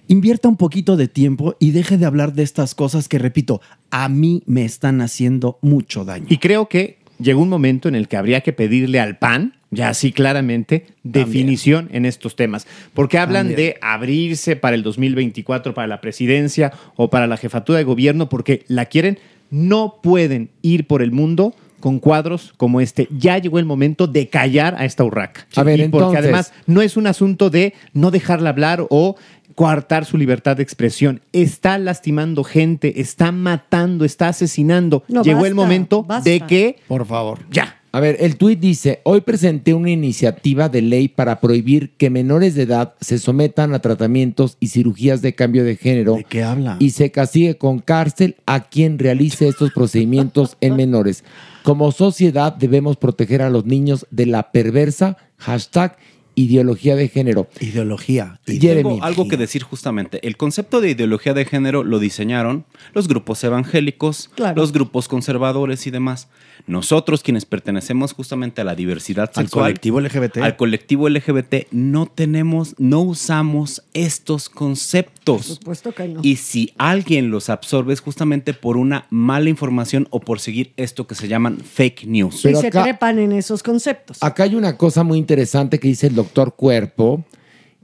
Invierta 0.07 0.47
un 0.47 0.55
poquito 0.55 0.95
de 0.95 1.07
tiempo 1.07 1.55
y 1.59 1.71
deje 1.71 1.97
de 1.97 2.05
hablar 2.05 2.33
de 2.33 2.43
estas 2.43 2.75
cosas 2.75 3.09
que, 3.09 3.17
repito, 3.17 3.59
a 3.89 4.07
mí 4.07 4.43
me 4.45 4.63
están 4.63 5.01
haciendo 5.01 5.57
mucho 5.63 6.05
daño. 6.05 6.27
Y 6.29 6.37
creo 6.37 6.69
que 6.69 6.99
llegó 7.19 7.41
un 7.41 7.49
momento 7.49 7.89
en 7.89 7.95
el 7.95 8.07
que 8.07 8.17
habría 8.17 8.41
que 8.41 8.53
pedirle 8.53 8.99
al 8.99 9.17
PAN, 9.17 9.55
ya 9.71 9.89
así 9.89 10.11
claramente, 10.11 10.85
definición 11.01 11.89
en 11.91 12.05
estos 12.05 12.35
temas. 12.35 12.67
Porque 12.93 13.17
hablan 13.17 13.47
También. 13.47 13.57
de 13.57 13.77
abrirse 13.81 14.55
para 14.55 14.75
el 14.75 14.83
2024, 14.83 15.73
para 15.73 15.87
la 15.87 16.01
presidencia 16.01 16.71
o 16.95 17.09
para 17.09 17.25
la 17.25 17.37
jefatura 17.37 17.79
de 17.79 17.83
gobierno, 17.83 18.29
porque 18.29 18.63
la 18.67 18.85
quieren. 18.85 19.17
No 19.49 19.99
pueden 20.03 20.51
ir 20.61 20.85
por 20.85 21.01
el 21.01 21.11
mundo 21.11 21.55
con 21.85 21.99
cuadros 21.99 22.51
como 22.57 22.81
este. 22.81 23.07
Ya 23.15 23.37
llegó 23.37 23.59
el 23.59 23.65
momento 23.65 24.07
de 24.07 24.27
callar 24.27 24.73
a 24.79 24.85
esta 24.85 25.03
urraca. 25.03 25.45
A 25.55 25.61
ver, 25.61 25.79
Y 25.79 25.87
porque 25.89 25.97
entonces- 26.05 26.23
además 26.23 26.51
no 26.65 26.81
es 26.81 26.97
un 26.97 27.05
asunto 27.05 27.51
de 27.51 27.75
no 27.93 28.09
dejarla 28.09 28.49
hablar 28.49 28.87
o 28.89 29.15
coartar 29.53 30.03
su 30.05 30.17
libertad 30.17 30.57
de 30.57 30.63
expresión. 30.63 31.21
Está 31.31 31.77
lastimando 31.77 32.43
gente, 32.43 32.99
está 33.01 33.31
matando, 33.31 34.03
está 34.03 34.29
asesinando. 34.29 35.03
No, 35.07 35.21
Llegó 35.21 35.45
el 35.45 35.53
momento 35.53 36.01
basta. 36.01 36.27
de 36.27 36.39
que 36.41 36.77
Por 36.87 37.05
favor. 37.05 37.41
ya. 37.51 37.77
A 37.91 37.99
ver, 38.01 38.17
el 38.19 38.35
tuit 38.35 38.59
dice, 38.59 38.99
hoy 39.03 39.21
presenté 39.21 39.73
una 39.73 39.89
iniciativa 39.89 40.67
de 40.67 40.81
ley 40.81 41.07
para 41.07 41.39
prohibir 41.39 41.91
que 41.91 42.09
menores 42.09 42.53
de 42.55 42.63
edad 42.63 42.95
se 42.99 43.19
sometan 43.19 43.73
a 43.73 43.79
tratamientos 43.79 44.57
y 44.59 44.67
cirugías 44.67 45.21
de 45.21 45.33
cambio 45.33 45.63
de 45.63 45.77
género. 45.77 46.15
¿De 46.15 46.25
qué 46.25 46.43
habla? 46.43 46.75
Y 46.79 46.89
se 46.89 47.11
castigue 47.11 47.57
con 47.57 47.79
cárcel 47.79 48.35
a 48.47 48.65
quien 48.67 48.99
realice 48.99 49.47
estos 49.47 49.71
procedimientos 49.71 50.57
en 50.59 50.75
menores. 50.75 51.23
Como 51.65 51.91
sociedad 51.91 52.53
debemos 52.53 52.95
proteger 52.95 53.41
a 53.41 53.49
los 53.49 53.65
niños 53.65 54.05
de 54.11 54.27
la 54.27 54.51
perversa 54.51 55.17
hashtag 55.37 55.97
ideología 56.35 56.95
de 56.95 57.07
género. 57.07 57.47
Ideología. 57.59 58.39
Jeremy. 58.45 58.83
Tengo 58.91 59.03
algo 59.03 59.27
que 59.27 59.35
decir 59.35 59.63
justamente. 59.63 60.19
El 60.27 60.37
concepto 60.37 60.79
de 60.79 60.91
ideología 60.91 61.33
de 61.33 61.43
género 61.43 61.83
lo 61.83 61.97
diseñaron 61.97 62.65
los 62.93 63.07
grupos 63.07 63.43
evangélicos, 63.43 64.29
Claro. 64.35 64.61
los 64.61 64.73
grupos 64.73 65.07
conservadores 65.07 65.87
y 65.87 65.91
demás. 65.91 66.27
Nosotros, 66.67 67.21
quienes 67.21 67.45
pertenecemos 67.45 68.13
justamente 68.13 68.61
a 68.61 68.63
la 68.63 68.75
diversidad 68.75 69.29
Al 69.35 69.45
sexual, 69.45 69.65
colectivo 69.65 69.99
LGBT. 70.01 70.37
al 70.37 70.55
colectivo 70.55 71.07
LGBT, 71.07 71.67
no 71.71 72.07
tenemos, 72.07 72.73
no 72.79 73.01
usamos 73.01 73.83
estos 73.93 74.49
conceptos. 74.49 75.45
supuesto 75.45 75.93
que 75.93 76.07
no. 76.07 76.21
Y 76.23 76.37
si 76.37 76.73
alguien 76.77 77.29
los 77.29 77.49
absorbe 77.49 77.93
es 77.93 77.99
justamente 77.99 78.53
por 78.53 78.77
una 78.77 79.05
mala 79.11 79.49
información 79.49 80.07
o 80.09 80.19
por 80.19 80.39
seguir 80.39 80.73
esto 80.75 81.05
que 81.05 81.13
se 81.13 81.27
llaman 81.27 81.59
fake 81.59 82.05
news. 82.07 82.43
y 82.45 82.55
se 82.55 82.71
trepan 82.71 83.19
en 83.19 83.31
esos 83.31 83.61
conceptos. 83.61 84.17
Acá 84.21 84.43
hay 84.43 84.55
una 84.55 84.75
cosa 84.75 85.03
muy 85.03 85.19
interesante 85.19 85.79
que 85.79 85.87
dice 85.87 86.07
el 86.07 86.15
doctor 86.15 86.55
Cuerpo, 86.55 87.23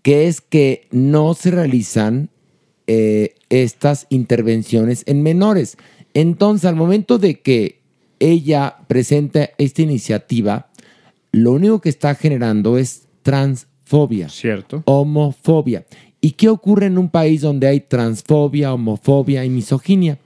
que 0.01 0.27
es 0.27 0.41
que 0.41 0.87
no 0.89 1.35
se 1.35 1.51
realizan 1.51 2.29
eh, 2.87 3.35
estas 3.49 4.07
intervenciones 4.09 5.03
en 5.05 5.21
menores. 5.21 5.77
Entonces, 6.13 6.65
al 6.65 6.75
momento 6.75 7.19
de 7.19 7.39
que 7.39 7.80
ella 8.21 8.77
presenta 8.87 9.49
esta 9.57 9.81
iniciativa, 9.81 10.69
lo 11.31 11.53
único 11.53 11.81
que 11.81 11.89
está 11.89 12.13
generando 12.15 12.77
es 12.77 13.07
transfobia. 13.23 14.29
Cierto. 14.29 14.83
Homofobia. 14.85 15.85
¿Y 16.21 16.31
qué 16.31 16.49
ocurre 16.49 16.85
en 16.85 16.99
un 16.99 17.09
país 17.09 17.41
donde 17.41 17.67
hay 17.67 17.79
transfobia, 17.79 18.73
homofobia 18.73 19.43
y 19.43 19.49
misoginia? 19.49 20.19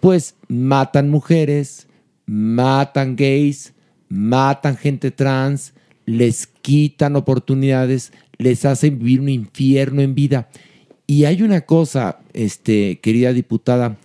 Pues 0.00 0.34
matan 0.48 1.08
mujeres, 1.08 1.86
matan 2.26 3.14
gays, 3.14 3.74
matan 4.08 4.76
gente 4.76 5.12
trans, 5.12 5.72
les 6.04 6.48
quitan 6.48 7.14
oportunidades, 7.14 8.12
les 8.38 8.64
hacen 8.64 8.98
vivir 8.98 9.20
un 9.20 9.28
infierno 9.28 10.02
en 10.02 10.16
vida. 10.16 10.48
Y 11.06 11.26
hay 11.26 11.42
una 11.42 11.60
cosa, 11.60 12.18
este, 12.32 12.98
querida 12.98 13.32
diputada, 13.32 13.96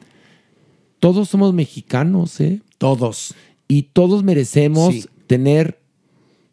todos 1.00 1.30
somos 1.30 1.56
mexicanos, 1.56 2.40
¿eh? 2.40 2.62
Todos. 2.82 3.36
Y 3.68 3.84
todos 3.94 4.24
merecemos 4.24 4.96
Sí. 4.96 5.06
tener 5.28 5.80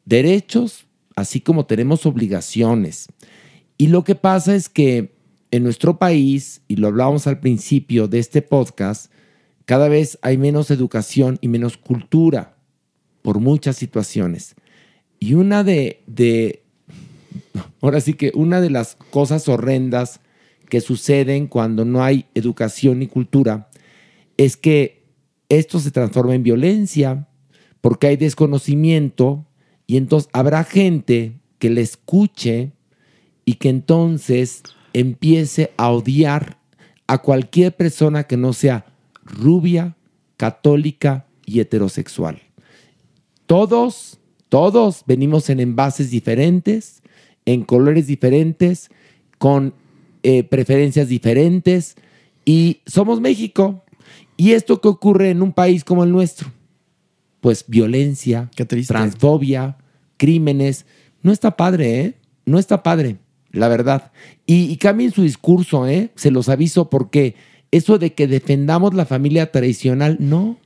derechos, 0.04 0.84
así 1.16 1.40
como 1.40 1.64
tenemos 1.64 2.04
obligaciones. 2.04 3.08
Y 3.78 3.86
lo 3.86 4.04
que 4.04 4.14
pasa 4.14 4.54
es 4.54 4.68
que 4.68 5.14
en 5.50 5.62
nuestro 5.62 5.98
país, 5.98 6.60
y 6.68 6.76
lo 6.76 6.88
hablábamos 6.88 7.26
al 7.26 7.40
principio 7.40 8.08
de 8.08 8.18
este 8.18 8.42
podcast, 8.42 9.10
cada 9.64 9.88
vez 9.88 10.18
hay 10.20 10.36
menos 10.36 10.70
educación 10.70 11.38
y 11.40 11.48
menos 11.48 11.78
cultura 11.78 12.58
por 13.22 13.40
muchas 13.40 13.76
situaciones. 13.76 14.54
Y 15.18 15.32
una 15.32 15.64
de, 15.64 16.02
de 16.06 16.62
ahora 17.80 18.02
sí 18.02 18.12
que 18.12 18.32
una 18.34 18.60
de 18.60 18.68
las 18.68 18.96
cosas 19.10 19.48
horrendas 19.48 20.20
que 20.68 20.82
suceden 20.82 21.46
cuando 21.46 21.86
no 21.86 22.04
hay 22.04 22.26
educación 22.34 23.00
y 23.00 23.06
cultura 23.06 23.70
es 24.36 24.58
que 24.58 24.97
esto 25.48 25.80
se 25.80 25.90
transforma 25.90 26.34
en 26.34 26.42
violencia 26.42 27.28
porque 27.80 28.08
hay 28.08 28.16
desconocimiento 28.16 29.46
y 29.86 29.96
entonces 29.96 30.28
habrá 30.32 30.64
gente 30.64 31.40
que 31.58 31.70
le 31.70 31.80
escuche 31.80 32.72
y 33.44 33.54
que 33.54 33.68
entonces 33.70 34.62
empiece 34.92 35.72
a 35.76 35.90
odiar 35.90 36.58
a 37.06 37.18
cualquier 37.18 37.74
persona 37.74 38.24
que 38.24 38.36
no 38.36 38.52
sea 38.52 38.86
rubia, 39.24 39.96
católica 40.36 41.26
y 41.46 41.60
heterosexual. 41.60 42.42
Todos, 43.46 44.18
todos 44.50 45.04
venimos 45.06 45.48
en 45.48 45.60
envases 45.60 46.10
diferentes, 46.10 47.02
en 47.46 47.64
colores 47.64 48.06
diferentes, 48.06 48.90
con 49.38 49.72
eh, 50.22 50.44
preferencias 50.44 51.08
diferentes 51.08 51.96
y 52.44 52.80
somos 52.86 53.20
México. 53.20 53.84
¿Y 54.38 54.52
esto 54.52 54.80
qué 54.80 54.86
ocurre 54.86 55.30
en 55.30 55.42
un 55.42 55.52
país 55.52 55.82
como 55.82 56.04
el 56.04 56.12
nuestro? 56.12 56.52
Pues 57.40 57.64
violencia, 57.66 58.48
transfobia, 58.86 59.76
crímenes. 60.16 60.86
No 61.22 61.32
está 61.32 61.56
padre, 61.56 62.00
¿eh? 62.00 62.14
No 62.46 62.60
está 62.60 62.84
padre, 62.84 63.18
la 63.50 63.66
verdad. 63.66 64.12
Y, 64.46 64.70
y 64.70 64.76
cambien 64.76 65.10
su 65.10 65.22
discurso, 65.22 65.88
¿eh? 65.88 66.12
Se 66.14 66.30
los 66.30 66.48
aviso 66.48 66.88
porque 66.88 67.34
eso 67.72 67.98
de 67.98 68.14
que 68.14 68.28
defendamos 68.28 68.94
la 68.94 69.06
familia 69.06 69.50
tradicional, 69.50 70.16
no. 70.20 70.56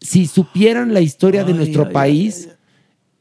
Si 0.00 0.26
supieran 0.26 0.92
la 0.92 1.00
historia 1.00 1.44
de 1.44 1.54
nuestro 1.54 1.86
ay, 1.86 1.92
país, 1.92 2.48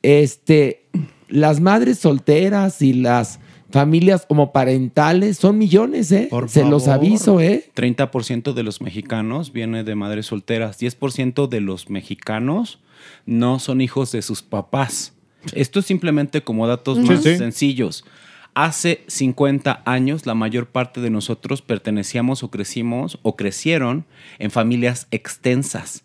este, 0.02 0.88
las 1.30 1.62
madres 1.62 2.00
solteras 2.00 2.82
y 2.82 2.94
las 2.94 3.40
familias 3.74 4.26
homoparentales 4.30 5.38
son 5.38 5.58
millones, 5.58 6.12
¿eh? 6.12 6.30
Se 6.48 6.64
los 6.64 6.88
aviso, 6.88 7.42
¿eh? 7.42 7.72
30% 7.76 8.54
de 8.54 8.62
los 8.62 8.82
mexicanos 8.82 9.52
viene 9.52 9.84
de 9.84 9.96
madres 9.96 10.28
solteras. 10.28 10.80
10% 10.80 11.48
de 11.50 11.60
los 11.60 11.90
mexicanos 11.90 12.80
no 13.26 13.58
son 13.58 13.82
hijos 13.82 14.12
de 14.12 14.22
sus 14.22 14.44
papás. 14.44 15.14
Esto 15.54 15.80
es 15.80 15.88
simplemente 15.88 16.44
como 16.44 16.68
datos 16.68 17.00
Sí, 17.00 17.04
más 17.04 17.24
sí. 17.24 17.36
sencillos. 17.36 18.06
Hace 18.54 19.04
50 19.08 19.82
años 19.86 20.28
la 20.28 20.36
mayor 20.36 20.68
parte 20.68 21.02
de 21.02 21.10
nosotros 21.10 21.64
pertenecíamos 21.64 22.44
o 22.44 22.52
crecimos 22.52 23.18
o 23.24 23.36
crecieron 23.36 24.06
en 24.38 24.52
familias 24.52 25.08
extensas 25.10 26.03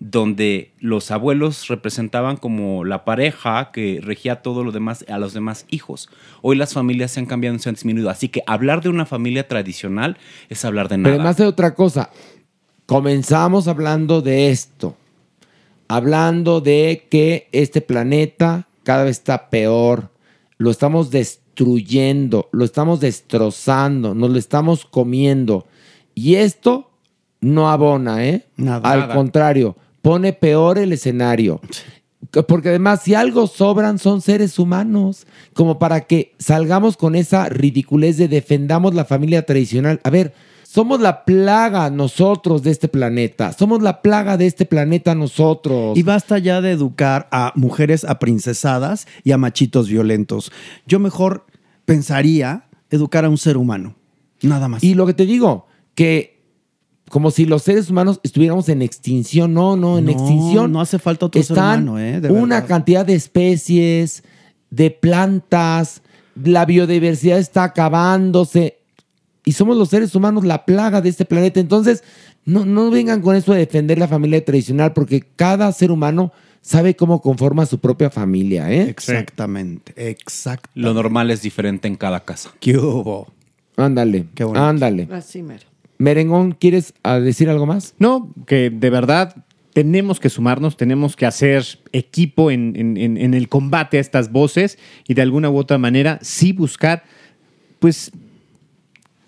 donde 0.00 0.72
los 0.80 1.10
abuelos 1.10 1.68
representaban 1.68 2.38
como 2.38 2.86
la 2.86 3.04
pareja 3.04 3.70
que 3.70 4.00
regía 4.02 4.40
todo 4.40 4.64
lo 4.64 4.72
demás 4.72 5.04
a 5.08 5.18
los 5.18 5.34
demás 5.34 5.66
hijos. 5.68 6.08
Hoy 6.40 6.56
las 6.56 6.72
familias 6.72 7.10
se 7.10 7.20
han 7.20 7.26
cambiado 7.26 7.54
y 7.54 7.58
se 7.58 7.68
han 7.68 7.74
disminuido, 7.74 8.08
así 8.08 8.28
que 8.28 8.42
hablar 8.46 8.82
de 8.82 8.88
una 8.88 9.04
familia 9.04 9.46
tradicional 9.46 10.16
es 10.48 10.64
hablar 10.64 10.88
de 10.88 10.96
Pero 10.96 11.02
nada. 11.02 11.14
además 11.16 11.36
de 11.36 11.44
otra 11.44 11.74
cosa, 11.74 12.10
comenzamos 12.86 13.68
hablando 13.68 14.22
de 14.22 14.50
esto, 14.50 14.96
hablando 15.86 16.62
de 16.62 17.06
que 17.10 17.48
este 17.52 17.82
planeta 17.82 18.68
cada 18.84 19.04
vez 19.04 19.18
está 19.18 19.50
peor, 19.50 20.08
lo 20.56 20.70
estamos 20.70 21.10
destruyendo, 21.10 22.48
lo 22.52 22.64
estamos 22.64 23.00
destrozando, 23.00 24.14
nos 24.14 24.30
lo 24.30 24.38
estamos 24.38 24.86
comiendo. 24.86 25.66
Y 26.14 26.36
esto 26.36 26.90
no 27.42 27.70
abona, 27.70 28.24
¿eh? 28.26 28.46
Nada. 28.56 28.90
Al 28.90 29.00
Nada. 29.00 29.14
contrario, 29.14 29.76
pone 30.02 30.32
peor 30.32 30.78
el 30.78 30.92
escenario. 30.92 31.60
Porque 32.46 32.68
además, 32.68 33.00
si 33.02 33.14
algo 33.14 33.46
sobran, 33.46 33.98
son 33.98 34.20
seres 34.20 34.58
humanos. 34.58 35.26
Como 35.52 35.78
para 35.78 36.02
que 36.02 36.34
salgamos 36.38 36.96
con 36.96 37.14
esa 37.14 37.48
ridiculez 37.48 38.16
de 38.16 38.28
defendamos 38.28 38.94
la 38.94 39.04
familia 39.04 39.44
tradicional. 39.46 40.00
A 40.04 40.10
ver, 40.10 40.32
somos 40.62 41.00
la 41.00 41.24
plaga 41.24 41.90
nosotros 41.90 42.62
de 42.62 42.70
este 42.70 42.86
planeta. 42.86 43.52
Somos 43.52 43.82
la 43.82 44.02
plaga 44.02 44.36
de 44.36 44.46
este 44.46 44.66
planeta 44.66 45.16
nosotros. 45.16 45.98
Y 45.98 46.04
basta 46.04 46.38
ya 46.38 46.60
de 46.60 46.70
educar 46.70 47.28
a 47.32 47.52
mujeres 47.56 48.04
aprincesadas 48.04 49.08
y 49.24 49.32
a 49.32 49.38
machitos 49.38 49.88
violentos. 49.88 50.52
Yo 50.86 51.00
mejor 51.00 51.46
pensaría 51.86 52.68
educar 52.90 53.24
a 53.24 53.28
un 53.28 53.38
ser 53.38 53.56
humano. 53.56 53.96
Nada 54.42 54.68
más. 54.68 54.84
Y 54.84 54.94
lo 54.94 55.06
que 55.06 55.14
te 55.14 55.26
digo, 55.26 55.66
que 55.96 56.39
como 57.10 57.30
si 57.32 57.44
los 57.44 57.62
seres 57.64 57.90
humanos 57.90 58.20
estuviéramos 58.22 58.68
en 58.68 58.82
extinción. 58.82 59.52
No, 59.52 59.76
no, 59.76 59.98
en 59.98 60.06
No, 60.06 60.12
extinción. 60.12 60.72
no 60.72 60.80
hace 60.80 60.98
falta 60.98 61.26
otro 61.26 61.42
ser 61.42 61.56
Están 61.56 61.82
humano, 61.88 61.98
¿eh? 61.98 62.20
De 62.20 62.30
una 62.30 62.64
cantidad 62.64 63.04
de 63.04 63.14
especies, 63.14 64.22
de 64.70 64.90
plantas, 64.92 66.02
la 66.42 66.64
biodiversidad 66.64 67.38
está 67.38 67.64
acabándose. 67.64 68.78
Y 69.44 69.52
somos 69.52 69.76
los 69.76 69.88
seres 69.88 70.14
humanos 70.14 70.44
la 70.44 70.64
plaga 70.64 71.00
de 71.00 71.08
este 71.08 71.24
planeta. 71.24 71.58
Entonces, 71.58 72.04
no, 72.44 72.64
no 72.64 72.90
vengan 72.90 73.20
con 73.20 73.34
eso 73.34 73.52
de 73.52 73.58
defender 73.58 73.98
la 73.98 74.06
familia 74.08 74.44
tradicional, 74.44 74.92
porque 74.92 75.20
cada 75.36 75.72
ser 75.72 75.90
humano 75.90 76.32
sabe 76.62 76.94
cómo 76.94 77.20
conforma 77.20 77.66
su 77.66 77.80
propia 77.80 78.10
familia, 78.10 78.70
¿eh? 78.70 78.82
Exactamente, 78.88 79.92
exacto. 80.10 80.68
Lo 80.74 80.94
normal 80.94 81.30
es 81.32 81.42
diferente 81.42 81.88
en 81.88 81.96
cada 81.96 82.20
casa. 82.20 82.50
¿Qué 82.60 82.76
hubo? 82.78 83.26
Ándale, 83.76 84.26
bonito. 84.38 84.60
ándale. 84.62 85.08
Así 85.10 85.42
mero. 85.42 85.69
Merengón, 86.00 86.52
¿quieres 86.52 86.94
ah, 87.02 87.20
decir 87.20 87.50
algo 87.50 87.66
más? 87.66 87.94
No, 87.98 88.32
que 88.46 88.70
de 88.70 88.88
verdad 88.90 89.44
tenemos 89.74 90.18
que 90.18 90.30
sumarnos, 90.30 90.76
tenemos 90.78 91.14
que 91.14 91.26
hacer 91.26 91.64
equipo 91.92 92.50
en, 92.50 92.74
en- 92.76 93.34
el 93.34 93.48
combate 93.50 93.98
a 93.98 94.00
estas 94.00 94.32
voces 94.32 94.78
y 95.06 95.12
de 95.14 95.20
alguna 95.22 95.50
u 95.50 95.58
otra 95.58 95.76
manera 95.76 96.18
sí 96.22 96.52
buscar, 96.52 97.04
pues, 97.80 98.12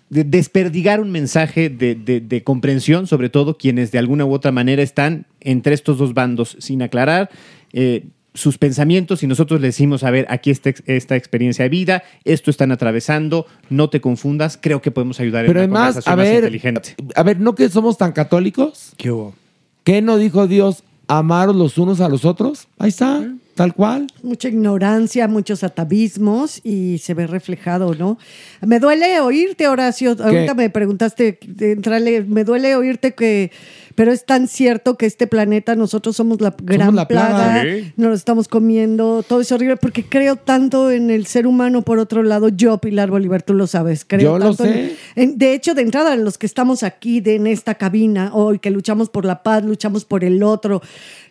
de- 0.09 0.23
desperdigar 0.23 0.99
un 0.99 1.11
mensaje 1.11 1.69
de, 1.69 1.93
de- 1.93 2.21
de 2.21 2.43
comprensión, 2.43 3.05
sobre 3.05 3.29
todo 3.29 3.55
quienes 3.57 3.91
de 3.91 3.99
alguna 3.99 4.25
u 4.25 4.33
otra 4.33 4.51
manera 4.51 4.81
están 4.81 5.27
entre 5.41 5.75
estos 5.75 5.99
dos 5.99 6.13
bandos 6.15 6.57
sin 6.59 6.81
aclarar. 6.81 7.29
eh, 7.71 8.05
sus 8.33 8.57
pensamientos 8.57 9.21
y 9.23 9.27
nosotros 9.27 9.61
le 9.61 9.67
decimos, 9.67 10.03
a 10.03 10.11
ver, 10.11 10.25
aquí 10.29 10.49
está 10.51 10.73
esta 10.85 11.15
experiencia 11.15 11.63
de 11.63 11.69
vida, 11.69 12.03
esto 12.23 12.49
están 12.49 12.71
atravesando, 12.71 13.45
no 13.69 13.89
te 13.89 14.01
confundas, 14.01 14.57
creo 14.59 14.81
que 14.81 14.91
podemos 14.91 15.19
ayudar 15.19 15.45
Pero 15.45 15.61
en 15.61 15.71
una 15.71 15.87
además, 15.87 16.03
conversación 16.05 16.13
a 16.13 16.17
más 16.17 16.25
ver, 16.25 16.43
inteligente. 16.43 16.95
a 17.15 17.23
ver, 17.23 17.39
¿no 17.39 17.55
que 17.55 17.69
somos 17.69 17.97
tan 17.97 18.11
católicos? 18.11 18.93
¿Qué 18.97 19.11
hubo? 19.11 19.35
¿Qué 19.83 20.01
no 20.01 20.17
dijo 20.17 20.47
Dios? 20.47 20.83
Amaros 21.07 21.55
los 21.55 21.77
unos 21.77 21.99
a 21.99 22.07
los 22.07 22.23
otros. 22.23 22.67
Ahí 22.79 22.89
está, 22.89 23.29
tal 23.55 23.73
cual. 23.75 24.07
Mucha 24.23 24.47
ignorancia, 24.47 25.27
muchos 25.27 25.63
atavismos 25.63 26.61
y 26.63 26.97
se 26.99 27.13
ve 27.13 27.27
reflejado, 27.27 27.93
¿no? 27.93 28.17
Me 28.61 28.79
duele 28.79 29.19
oírte, 29.19 29.67
Horacio. 29.67 30.15
Ahorita 30.17 30.53
me 30.55 30.69
preguntaste, 30.69 31.37
entrale, 31.59 32.23
me 32.23 32.45
duele 32.45 32.75
oírte 32.77 33.13
que, 33.13 33.51
pero 33.95 34.11
es 34.11 34.25
tan 34.25 34.47
cierto 34.47 34.97
que 34.97 35.05
este 35.05 35.27
planeta, 35.27 35.75
nosotros 35.75 36.15
somos 36.15 36.41
la 36.41 36.55
gran 36.63 36.95
la 36.95 37.07
plaga. 37.07 37.63
nos 37.95 38.09
lo 38.09 38.13
estamos 38.15 38.47
comiendo, 38.47 39.23
todo 39.27 39.41
es 39.41 39.51
horrible, 39.51 39.77
porque 39.77 40.03
creo 40.03 40.35
tanto 40.35 40.91
en 40.91 41.09
el 41.09 41.25
ser 41.25 41.45
humano, 41.47 41.81
por 41.83 41.99
otro 41.99 42.23
lado, 42.23 42.49
yo, 42.49 42.77
Pilar 42.79 43.09
Bolívar, 43.11 43.43
tú 43.43 43.53
lo 43.53 43.67
sabes, 43.67 44.05
creo 44.07 44.37
Yo 44.37 44.39
tanto 44.39 44.65
en- 44.65 44.73
sé. 44.73 44.95
en- 45.15 45.37
de 45.37 45.53
hecho, 45.53 45.73
de 45.75 45.81
entrada, 45.83 46.15
los 46.15 46.37
que 46.37 46.45
estamos 46.45 46.83
aquí 46.83 47.21
de, 47.21 47.35
en 47.35 47.47
esta 47.47 47.75
cabina 47.75 48.31
hoy, 48.33 48.59
que 48.59 48.71
luchamos 48.71 49.09
por 49.09 49.25
la 49.25 49.43
paz, 49.43 49.63
luchamos 49.63 50.05
por 50.05 50.23
el 50.23 50.43
otro, 50.43 50.81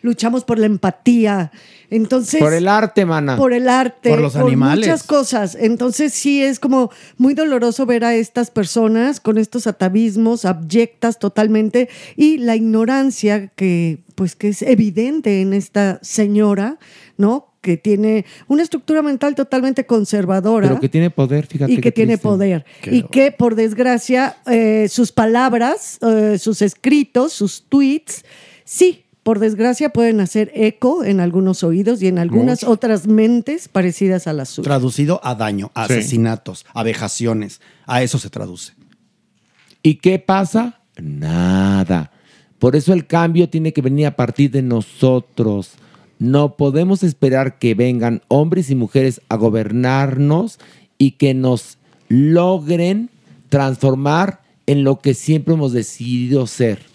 luchamos 0.03 0.43
por 0.43 0.59
la 0.59 0.67
empatía. 0.67 1.51
Entonces, 1.89 2.39
Por 2.39 2.53
el 2.53 2.67
arte, 2.67 3.05
mana. 3.05 3.37
por 3.37 3.53
el 3.53 3.67
arte, 3.69 4.09
Por 4.09 4.19
los 4.21 4.35
animales. 4.35 4.85
muchas 4.87 5.03
cosas. 5.03 5.57
Entonces 5.59 6.13
sí 6.13 6.43
es 6.43 6.59
como 6.59 6.91
muy 7.17 7.33
doloroso 7.33 7.85
ver 7.85 8.03
a 8.03 8.13
estas 8.13 8.51
personas 8.51 9.19
con 9.19 9.37
estos 9.37 9.65
atavismos 9.65 10.45
abyectas 10.45 11.17
totalmente 11.19 11.89
y 12.15 12.37
la 12.37 12.55
ignorancia 12.55 13.47
que 13.47 14.03
pues 14.15 14.35
que 14.35 14.49
es 14.49 14.61
evidente 14.61 15.41
en 15.41 15.53
esta 15.53 15.99
señora, 16.03 16.77
¿no? 17.17 17.53
Que 17.61 17.77
tiene 17.77 18.25
una 18.47 18.61
estructura 18.61 19.01
mental 19.01 19.33
totalmente 19.35 19.85
conservadora 19.85 20.67
Pero 20.67 20.79
que 20.81 20.89
tiene 20.89 21.09
poder, 21.09 21.47
fíjate. 21.47 21.71
y 21.71 21.77
que 21.77 21.91
tiene 21.91 22.13
triste. 22.17 22.27
poder. 22.27 22.65
Qué 22.81 22.93
y 22.95 23.03
que, 23.03 23.31
por 23.31 23.55
desgracia, 23.55 24.35
eh, 24.47 24.87
sus 24.89 25.11
palabras, 25.11 25.97
eh, 26.01 26.37
sus 26.39 26.61
escritos, 26.61 27.33
sus 27.33 27.63
tweets, 27.69 28.23
sí 28.65 29.02
por 29.23 29.39
desgracia 29.39 29.89
pueden 29.89 30.19
hacer 30.19 30.51
eco 30.53 31.03
en 31.03 31.19
algunos 31.21 31.63
oídos 31.63 32.01
y 32.01 32.07
en 32.07 32.19
algunas 32.19 32.63
otras 32.63 33.07
mentes 33.07 33.69
parecidas 33.69 34.27
a 34.27 34.33
las 34.33 34.49
suyas. 34.49 34.65
Traducido 34.67 35.21
a 35.23 35.35
daño, 35.35 35.71
a 35.73 35.87
Sí. 35.87 35.93
asesinatos, 35.93 36.65
a 36.73 36.83
vejaciones. 36.83 37.61
A 37.85 38.03
eso 38.03 38.19
se 38.19 38.29
traduce. 38.29 38.73
¿Y 39.81 39.95
qué 39.95 40.19
pasa? 40.19 40.81
Nada. 41.01 42.11
Por 42.59 42.75
eso 42.75 42.93
el 42.93 43.07
cambio 43.07 43.49
tiene 43.49 43.73
que 43.73 43.81
venir 43.81 44.07
a 44.07 44.15
partir 44.15 44.51
de 44.51 44.61
nosotros. 44.61 45.71
No 46.19 46.55
podemos 46.55 47.03
esperar 47.03 47.59
que 47.59 47.75
vengan 47.75 48.21
hombres 48.27 48.69
y 48.69 48.75
mujeres 48.75 49.21
a 49.29 49.35
gobernarnos 49.35 50.59
y 50.97 51.11
que 51.11 51.33
nos 51.33 51.77
logren 52.07 53.09
transformar 53.49 54.41
en 54.65 54.83
lo 54.83 54.99
que 54.99 55.13
siempre 55.13 55.53
hemos 55.53 55.73
decidido 55.73 56.47
ser. 56.47 56.92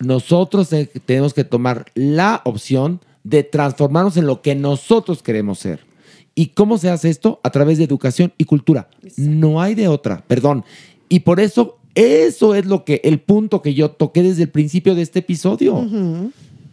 Nosotros 0.00 0.68
te- 0.68 0.86
tenemos 0.86 1.34
que 1.34 1.44
tomar 1.44 1.86
la 1.94 2.40
opción 2.44 3.00
de 3.24 3.42
transformarnos 3.42 4.16
en 4.16 4.26
lo 4.26 4.42
que 4.42 4.54
nosotros 4.54 5.22
queremos 5.22 5.58
ser. 5.58 5.80
¿Y 6.34 6.48
cómo 6.48 6.78
se 6.78 6.88
hace 6.88 7.10
esto? 7.10 7.40
A 7.42 7.50
través 7.50 7.78
de 7.78 7.84
educación 7.84 8.32
y 8.38 8.44
cultura. 8.44 8.88
No 9.16 9.60
hay 9.60 9.74
de 9.74 9.88
otra, 9.88 10.22
perdón. 10.28 10.64
Y 11.08 11.20
por 11.20 11.40
eso, 11.40 11.78
eso 11.96 12.54
es 12.54 12.64
lo 12.66 12.84
que, 12.84 13.00
el 13.02 13.18
punto 13.20 13.60
que 13.60 13.74
yo 13.74 13.90
toqué 13.90 14.22
desde 14.22 14.44
el 14.44 14.50
principio 14.50 14.94
de 14.94 15.02
este 15.02 15.18
episodio. 15.18 15.84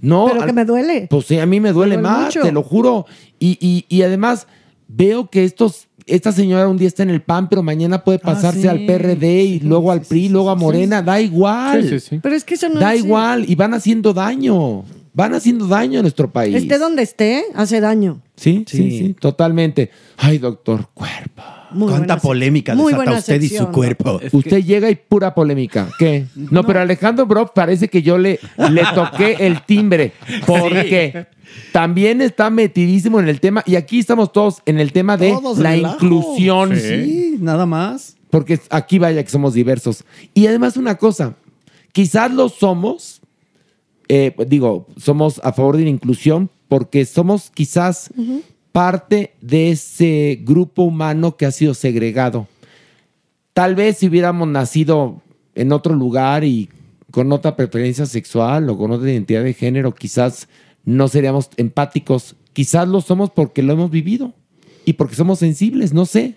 No, 0.02 0.28
Pero 0.28 0.42
al- 0.42 0.46
que 0.48 0.54
me 0.54 0.66
duele. 0.66 1.08
pues 1.10 1.26
sí, 1.26 1.40
a 1.40 1.48
mí 1.48 1.60
me 1.60 1.72
duele 1.72 1.96
duele 1.96 2.08
más, 2.08 2.26
mucho. 2.26 2.42
te 2.42 2.52
lo 2.52 2.62
juro. 2.62 3.06
Y, 3.40 3.58
y- 3.60 3.86
y 3.90 4.04
además 4.04 4.46
veo 4.88 5.32
que 5.32 5.44
estos, 5.46 5.88
esta 6.08 6.32
señora 6.32 6.68
un 6.68 6.78
día 6.78 6.88
está 6.88 7.04
en 7.04 7.10
el 7.10 7.22
PAN, 7.22 7.50
pero 7.50 7.64
mañana 7.64 8.04
puede 8.04 8.20
pasarse 8.20 8.62
sí, 8.62 8.68
al 8.68 8.86
PRD 8.86 9.44
y 9.44 9.60
luego 9.60 9.92
al 9.92 10.02
PRI, 10.02 10.30
luego 10.30 10.50
a 10.50 10.56
Morena, 10.56 11.02
da 11.02 11.20
igual. 11.20 12.02
Pero 12.22 12.36
es 12.36 12.44
que 12.44 12.54
eso 12.56 12.70
no 12.70 12.80
Da 12.80 12.94
es- 12.94 13.04
igual 13.04 13.46
y 13.50 13.56
van 13.56 13.74
haciendo 13.74 14.14
daño. 14.14 14.84
Van 15.14 15.34
haciendo 15.34 15.66
daño 15.68 16.00
a 16.00 16.02
nuestro 16.02 16.30
país. 16.30 16.56
Esté 16.56 16.78
donde 16.78 17.02
esté, 17.02 17.46
hace 17.56 17.80
daño. 17.80 18.22
Sí, 18.36 18.66
sí, 18.68 18.92
sí, 18.98 19.16
totalmente. 19.20 19.90
Ay, 20.18 20.38
doctor, 20.40 20.90
cuerpo. 20.94 21.42
Muy 21.76 21.90
Cuánta 21.90 22.16
buena 22.16 22.22
polémica 22.22 22.74
muy 22.74 22.94
desata 22.94 23.04
buena 23.06 23.20
usted 23.20 23.42
y 23.42 23.50
su 23.50 23.68
cuerpo. 23.72 24.20
Usted 24.32 24.64
llega 24.64 24.90
y 24.90 24.96
pura 24.96 25.36
polémica. 25.36 25.90
¿Qué? 26.00 26.26
No, 26.36 26.64
pero 26.66 26.80
Alejandro 26.80 27.26
Brock 27.26 27.54
parece 27.54 27.88
que 27.90 28.02
yo 28.02 28.18
le, 28.18 28.40
le 28.72 28.84
toqué 28.94 29.38
el 29.42 29.62
timbre. 29.64 30.14
Porque 30.48 31.28
también 31.72 32.22
está 32.22 32.50
metidísimo 32.50 33.20
en 33.20 33.28
el 33.28 33.40
tema. 33.40 33.64
Y 33.66 33.76
aquí 33.76 34.00
estamos 34.00 34.32
todos 34.32 34.62
en 34.66 34.80
el 34.80 34.92
tema 34.92 35.18
de 35.18 35.32
Todos 35.32 35.58
la 35.60 35.72
relajo. 35.72 35.96
inclusión. 35.96 36.76
Sí, 36.78 37.38
nada 37.40 37.66
más. 37.66 38.16
Porque 38.30 38.60
aquí 38.70 39.00
vaya 39.00 39.24
que 39.24 39.30
somos 39.30 39.54
diversos. 39.54 40.04
Y 40.34 40.48
además 40.48 40.78
una 40.78 40.96
cosa, 40.96 41.36
quizás 41.92 42.32
lo 42.34 42.50
somos, 42.50 43.22
eh, 44.08 44.36
digo, 44.48 44.88
somos 44.98 45.40
a 45.44 45.54
favor 45.54 45.78
de 45.78 45.84
la 45.84 45.90
inclusión 45.90 46.50
porque 46.68 47.06
somos 47.06 47.52
quizás 47.54 48.10
parte 48.76 49.32
de 49.40 49.72
ese 49.72 50.42
grupo 50.44 50.84
humano 50.84 51.38
que 51.38 51.46
ha 51.46 51.52
sido 51.52 51.74
segregado. 51.74 52.46
Tal 53.54 53.74
vez 53.74 54.00
si 54.00 54.08
hubiéramos 54.10 54.50
nacido 54.50 55.22
en 55.56 55.72
otro 55.72 55.96
lugar 55.96 56.44
y 56.44 56.68
con 57.10 57.32
otra 57.32 57.56
preferencia 57.56 58.06
sexual 58.06 58.70
o 58.70 58.78
con 58.78 58.92
otra 58.92 59.10
identidad 59.10 59.46
de 59.46 59.54
género, 59.54 59.96
quizás 59.96 60.50
no 60.84 61.08
seríamos 61.08 61.50
empáticos. 61.56 62.36
Quizás 62.52 62.86
lo 62.90 63.00
somos 63.00 63.30
porque 63.30 63.64
lo 63.64 63.72
hemos 63.72 63.92
vivido 63.92 64.34
y 64.84 64.92
porque 64.94 65.16
somos 65.16 65.40
sensibles, 65.40 65.94
no 65.94 66.06
sé. 66.06 66.36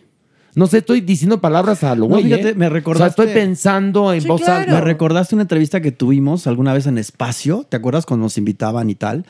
No 0.55 0.69
sé, 0.69 0.79
estoy 0.79 1.01
diciendo 1.01 1.41
palabras 1.41 1.83
a 1.83 1.95
lo 1.97 2.03
No, 2.03 2.09
güey. 2.11 2.23
fíjate, 2.25 2.51
¿eh? 2.51 2.55
me 2.55 2.67
O 2.67 2.69
sea, 2.69 2.75
recordaste. 2.75 3.23
estoy 3.23 3.35
pensando 3.35 4.13
en 4.13 4.25
voz 4.25 4.43
alta. 4.49 4.75
Me 4.75 4.81
recordaste 4.81 5.35
una 5.35 5.43
entrevista 5.43 5.81
que 5.81 5.91
tuvimos 5.91 6.47
alguna 6.47 6.73
vez 6.73 6.87
en 6.87 6.99
Espacio, 6.99 7.67
¿te 7.69 7.77
acuerdas 7.77 8.07
cuando 8.07 8.25
nos 8.27 8.39
invitaban 8.39 8.91
y 8.91 8.95
tal? 8.95 9.27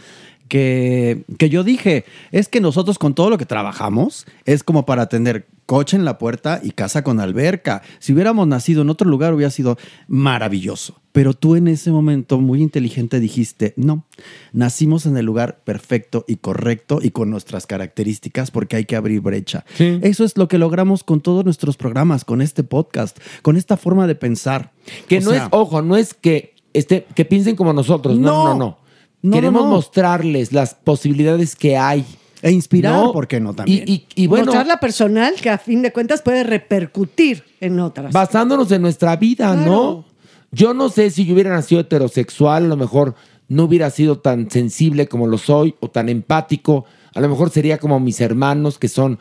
Que, 0.49 1.25
que 1.39 1.49
yo 1.51 1.63
dije, 1.65 2.05
es 2.33 2.49
que 2.49 2.61
nosotros 2.61 2.99
con 2.99 3.15
todo 3.15 3.31
lo 3.31 3.39
que 3.39 3.47
trabajamos 3.47 4.27
es 4.45 4.63
como 4.63 4.87
para 4.87 5.09
tener 5.09 5.47
coche 5.67 5.97
en 5.99 6.07
la 6.07 6.17
puerta 6.17 6.61
y 6.63 6.71
casa 6.71 7.05
con 7.05 7.21
alberca. 7.21 7.83
Si 7.99 8.15
hubiéramos 8.15 8.49
nacido 8.49 8.81
en 8.81 8.89
otro 8.89 9.09
lugar 9.11 9.35
hubiera 9.35 9.51
sido 9.51 9.77
maravilloso. 10.07 11.01
Pero 11.13 11.35
tú 11.35 11.57
en 11.57 11.69
ese 11.69 11.91
momento 11.91 12.39
muy 12.39 12.63
inteligente 12.63 13.21
dijiste, 13.21 13.75
no, 13.77 14.05
nacimos 14.53 15.05
en 15.05 15.17
el 15.17 15.27
lugar 15.27 15.61
perfecto 15.65 16.25
y 16.29 16.37
correcto 16.37 17.01
y 17.03 17.11
con 17.11 17.29
nuestras 17.29 17.67
características 17.67 18.51
porque 18.51 18.77
hay 18.77 18.85
que 18.85 18.97
abrir 18.97 19.21
brecha. 19.21 19.65
Eso 19.79 20.25
es 20.25 20.37
lo 20.39 20.49
que 20.49 20.59
logramos 20.59 21.05
con 21.05 21.21
todos 21.21 21.45
nuestros 21.45 21.77
programas, 21.77 22.25
con 22.25 22.41
este 22.41 22.63
podcast, 22.63 23.19
con 23.43 23.57
esta 23.57 23.77
forma 23.77 24.07
de 24.07 24.15
pensar. 24.15 24.73
Que 25.09 25.19
O 25.19 25.23
no 25.23 25.31
sea, 25.31 25.45
es, 25.45 25.49
ojo, 25.51 25.83
no 25.83 25.97
es 25.97 26.15
que, 26.15 26.55
este, 26.73 27.07
que 27.15 27.25
piensen 27.25 27.57
como 27.57 27.73
nosotros. 27.73 28.17
No, 28.19 28.31
No. 28.31 28.45
no, 28.45 28.55
no. 28.59 28.88
No, 29.23 29.33
Queremos 29.35 29.63
no, 29.63 29.69
no. 29.69 29.75
mostrarles 29.75 30.53
las 30.53 30.75
posibilidades 30.75 31.57
que 31.57 31.77
hay. 31.77 32.05
E 32.41 32.53
inspirar, 32.53 33.11
¿por 33.13 33.27
qué 33.27 33.41
no 33.41 33.53
también? 33.53 33.83
Y, 33.87 33.93
y- 33.93 34.07
y 34.15 34.27
bueno, 34.29 34.45
Mostrarla 34.47 34.79
personal 34.79 35.35
que 35.43 35.51
a 35.51 35.59
fin 35.59 35.83
de 35.83 35.93
cuentas 35.93 36.23
puede 36.23 36.45
repercutir 36.45 37.43
en 37.61 37.81
otras. 37.81 38.13
basándonos 38.13 38.71
en 38.71 38.81
nuestra 38.83 39.17
vida, 39.17 39.57
¿no? 39.57 40.05
Yo 40.53 40.73
no 40.73 40.89
sé 40.89 41.11
si 41.11 41.25
yo 41.27 41.35
hubiera 41.35 41.51
nacido 41.51 41.81
heterosexual, 41.81 42.65
a 42.65 42.69
lo 42.69 42.77
mejor 42.77 43.17
no 43.49 43.65
hubiera 43.65 43.91
sido 43.91 44.19
tan 44.21 44.49
sensible 44.51 45.09
como 45.09 45.27
lo 45.27 45.37
soy 45.37 45.75
o 45.81 45.91
tan 45.91 46.09
empático. 46.09 46.85
A 47.13 47.21
lo 47.21 47.29
mejor 47.29 47.51
sería 47.51 47.79
como 47.79 47.99
mis 47.99 48.21
hermanos 48.21 48.79
que 48.79 48.89
son 48.89 49.19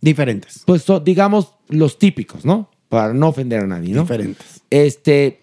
diferentes. 0.00 0.62
Pues 0.66 0.82
son, 0.82 1.04
digamos, 1.04 1.52
los 1.68 1.98
típicos, 2.00 2.44
¿no? 2.44 2.68
Para 2.88 3.14
no 3.14 3.28
ofender 3.28 3.60
a 3.60 3.66
nadie, 3.68 3.94
¿no? 3.94 4.02
Diferentes. 4.02 4.60
Este, 4.70 5.40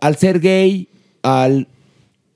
al 0.00 0.16
ser 0.16 0.40
gay, 0.40 0.88
al 1.22 1.68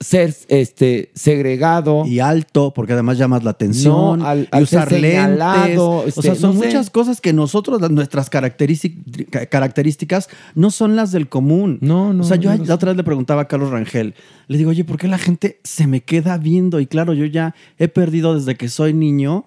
ser 0.02 0.34
este 0.48 1.10
segregado 1.14 2.06
y 2.06 2.20
alto, 2.20 2.72
porque 2.74 2.94
además 2.94 3.18
llamas 3.18 3.44
la 3.44 3.50
atención, 3.50 4.20
No, 4.20 4.26
al- 4.26 4.44
y 4.44 4.48
al 4.50 4.62
usar 4.62 4.88
ser 4.88 5.00
señalado, 5.02 5.96
lentes. 5.98 6.08
este, 6.16 6.20
o 6.20 6.22
sea, 6.22 6.34
son 6.36 6.54
no 6.54 6.60
sé. 6.60 6.66
muchas 6.68 6.88
cosas 6.88 7.20
que 7.20 7.34
nosotros, 7.34 7.90
nuestras 7.90 8.30
característic- 8.30 9.28
ca- 9.28 9.44
características, 9.46 10.28
no 10.54 10.70
son 10.70 10.96
las 10.96 11.12
del 11.12 11.28
común. 11.28 11.76
No, 11.82 12.14
no. 12.14 12.22
O 12.22 12.26
sea, 12.26 12.36
yo 12.38 12.54
yo 12.54 12.64
la 12.64 12.74
otra 12.76 12.90
vez 12.92 12.96
le 12.96 13.04
preguntaba 13.04 13.42
a 13.42 13.48
Carlos 13.48 13.70
Rangel, 13.70 14.14
le 14.48 14.56
digo, 14.58 14.70
oye, 14.70 14.84
¿por 14.84 14.96
qué 14.96 15.06
la 15.06 15.18
gente 15.18 15.60
se 15.64 15.86
me 15.86 16.00
queda 16.02 16.38
viendo? 16.38 16.80
Y 16.80 16.86
claro, 16.86 17.12
yo 17.12 17.26
ya 17.26 17.54
he 17.78 17.88
perdido 17.88 18.34
desde 18.34 18.56
que 18.56 18.68
soy 18.70 18.94
niño 18.94 19.44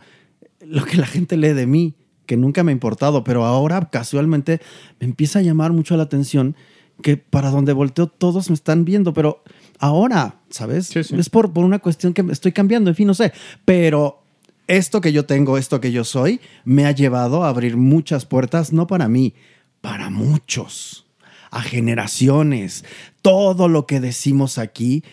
lo 0.63 0.85
que 0.85 0.97
la 0.97 1.07
gente 1.07 1.35
lee 1.35 1.53
de 1.53 1.65
mí, 1.65 1.95
que 2.27 2.38
nunca 2.38 2.63
me 2.63 2.71
ha 2.71 2.73
importado, 2.73 3.23
pero 3.23 3.43
ahora 3.43 3.89
casualmente 3.91 4.61
me 4.99 5.07
empieza 5.07 5.39
a 5.39 5.41
llamar 5.41 5.73
mucho 5.73 5.97
la 5.97 6.03
atención 6.03 6.55
que 7.01 7.17
para 7.17 7.49
donde 7.49 7.73
volteo 7.73 8.05
todos 8.05 8.49
me 8.49 8.53
están 8.53 8.85
viendo, 8.85 9.13
pero 9.13 9.43
ahora, 9.84 10.39
¿sabes? 10.49 10.95
Es 10.95 11.30
por, 11.30 11.51
por 11.51 11.65
una 11.65 11.80
cuestión 11.80 12.14
que 12.14 12.23
estoy 12.31 12.53
cambiando, 12.53 12.89
en 12.89 12.95
fin, 12.95 13.05
no 13.05 13.14
sé, 13.14 13.34
pero 13.65 14.23
esto 14.65 15.01
que 15.01 15.11
yo 15.11 15.26
tengo, 15.26 15.57
esto 15.57 15.81
que 15.81 15.91
yo 15.91 16.05
soy, 16.05 16.39
me 16.64 16.85
ha 16.85 16.91
llevado 16.91 17.43
a 17.43 17.49
abrir 17.49 17.76
muchas 17.76 18.26
puertas, 18.26 18.72
no 18.72 18.88
para 18.88 19.10
mí, 19.10 19.34
para 19.81 20.10
muchos, 20.10 21.05
a 21.51 21.61
generaciones. 21.61 22.85
Todo 23.22 23.68
lo 23.68 23.85
que 23.85 23.99
decimos 23.99 24.57
aquí 24.57 25.03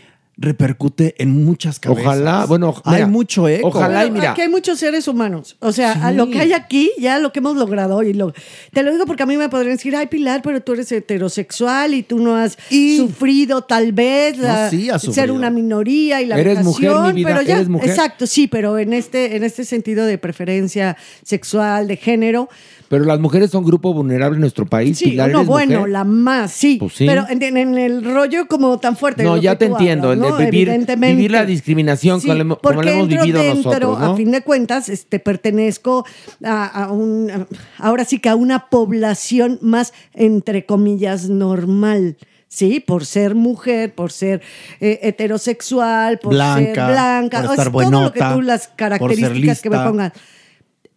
repercute 0.41 1.15
en 1.19 1.45
muchas 1.45 1.79
cabezas. 1.79 2.07
Ojalá, 2.07 2.47
bueno, 2.47 2.75
hay 2.87 2.95
mira, 2.97 3.07
mucho 3.09 3.47
eco. 3.47 3.71
Pero 3.73 4.31
Aquí 4.31 4.41
hay 4.41 4.49
muchos 4.49 4.79
seres 4.79 5.07
humanos. 5.07 5.57
O 5.61 5.71
sea, 5.71 5.93
a 6.07 6.13
lo 6.13 6.31
que 6.31 6.41
hay 6.41 6.55
aquí, 6.55 6.91
ya 6.99 7.19
lo 7.19 7.31
que 7.31 7.41
hemos 7.41 7.57
logrado. 7.57 8.03
Y 8.03 8.15
lo, 8.15 8.33
te 8.73 8.83
lo 8.83 8.91
digo 8.91 9.05
porque 9.05 9.23
a 9.23 9.27
mí 9.27 9.37
me 9.37 9.51
podrían 9.51 9.77
decir, 9.77 9.95
ay, 9.95 10.07
Pilar, 10.07 10.41
pero 10.43 10.63
tú 10.63 10.73
eres 10.73 10.91
heterosexual 10.91 11.93
y 11.93 12.03
tú 12.03 12.19
no 12.21 12.37
has 12.37 12.57
sufrido 12.97 13.63
tal 13.63 13.93
vez 13.93 14.39
No, 14.39 14.45
la- 14.45 14.71
sí 14.71 14.89
has 14.89 15.03
ser 15.03 15.31
una 15.31 15.51
minoría 15.51 16.23
y 16.23 16.27
la 16.27 16.39
Eres 16.41 16.65
mujer, 16.65 16.89
vejación, 16.89 17.15
mi 17.15 17.21
vida, 17.21 17.29
pero 17.29 17.43
ya, 17.43 17.57
eres 17.57 17.69
mujer. 17.69 17.91
Exacto, 17.91 18.27
sí, 18.27 18.47
pero 18.49 18.79
en 18.79 18.95
este, 18.95 19.37
en 19.37 19.45
este 19.45 19.67
sentido 19.67 20.07
de 20.07 20.17
preferencia 20.17 20.97
sexual, 21.23 21.87
de 21.87 21.97
género, 21.97 22.49
Pero 22.91 23.05
las 23.05 23.21
mujeres 23.21 23.53
son 23.53 23.63
grupo 23.65 23.95
vulnerable 23.95 24.35
en 24.35 24.41
nuestro 24.41 24.67
país. 24.67 24.99
Sí, 24.99 25.11
Pilar, 25.11 25.31
no, 25.31 25.39
¿eres 25.39 25.47
bueno, 25.47 25.75
mujer? 25.79 25.93
la 25.93 26.03
más, 26.03 26.51
sí. 26.51 26.79
Pues 26.81 26.95
sí. 26.95 27.07
Pero 27.07 27.25
en, 27.29 27.41
en 27.41 27.79
el 27.79 28.05
rollo 28.05 28.49
como 28.49 28.79
tan 28.81 28.97
fuerte. 28.97 29.23
No, 29.23 29.37
ya 29.37 29.57
te 29.57 29.67
entiendo, 29.67 30.11
hablas, 30.11 30.27
el 30.27 30.33
¿no? 30.33 30.37
de 30.39 30.51
vivir, 30.51 31.31
la 31.31 31.45
discriminación 31.45 32.21
Sí, 32.21 32.27
como, 32.27 32.59
como 32.59 32.83
la 32.83 32.91
hemos 32.91 33.07
vivido 33.07 33.41
dentro, 33.41 33.71
nosotros, 33.71 34.01
¿no? 34.01 34.07
A 34.07 34.17
fin 34.17 34.33
de 34.33 34.43
cuentas, 34.43 34.89
este, 34.89 35.21
pertenezco 35.21 36.05
a, 36.43 36.67
a 36.67 36.91
un, 36.91 37.31
a- 37.31 37.47
ahora 37.79 38.05
sí 38.05 38.19
que 38.19 38.29
a 38.29 38.35
una 38.35 38.69
población 38.71 39.61
más, 39.63 39.93
entre 40.13 40.67
comillas, 40.67 41.29
normal. 41.29 42.17
Sí, 42.49 42.81
por 42.81 43.07
ser 43.07 43.37
mujer, 43.37 43.95
por 43.95 44.11
ser 44.11 44.43
eh, 44.81 44.99
heterosexual, 45.05 46.19
por 46.19 46.33
ser 46.35 46.73
Blanca, 46.73 47.43
por 47.43 47.51
o 47.53 47.55
sea, 47.55 47.63
estar 47.63 47.71
todo 47.71 47.83
lo 47.83 48.13
que 48.13 48.19
buenota, 48.19 48.35
tú, 48.35 48.43
las 48.43 48.67
por 48.67 48.69
ser 48.69 48.77
características 48.77 49.63
que 49.63 49.71
me 49.71 49.77
lista. 49.77 50.13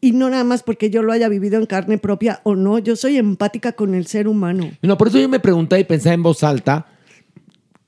Y 0.03 0.11
no 0.11 0.29
nada 0.29 0.43
más 0.43 0.63
porque 0.63 0.89
yo 0.89 1.01
lo 1.01 1.13
haya 1.13 1.29
vivido 1.29 1.57
en 1.57 1.65
carne 1.65 1.97
propia 1.97 2.41
o 2.43 2.55
no, 2.55 2.77
yo 2.77 2.97
soy 2.97 3.15
empática 3.15 3.71
con 3.71 3.95
el 3.95 4.05
ser 4.05 4.27
humano. 4.27 4.69
No, 4.81 4.97
por 4.97 5.07
eso 5.07 5.17
yo 5.17 5.29
me 5.29 5.39
preguntaba 5.39 5.79
y 5.79 5.85
pensaba 5.85 6.13
en 6.13 6.21
voz 6.21 6.43
alta, 6.43 6.87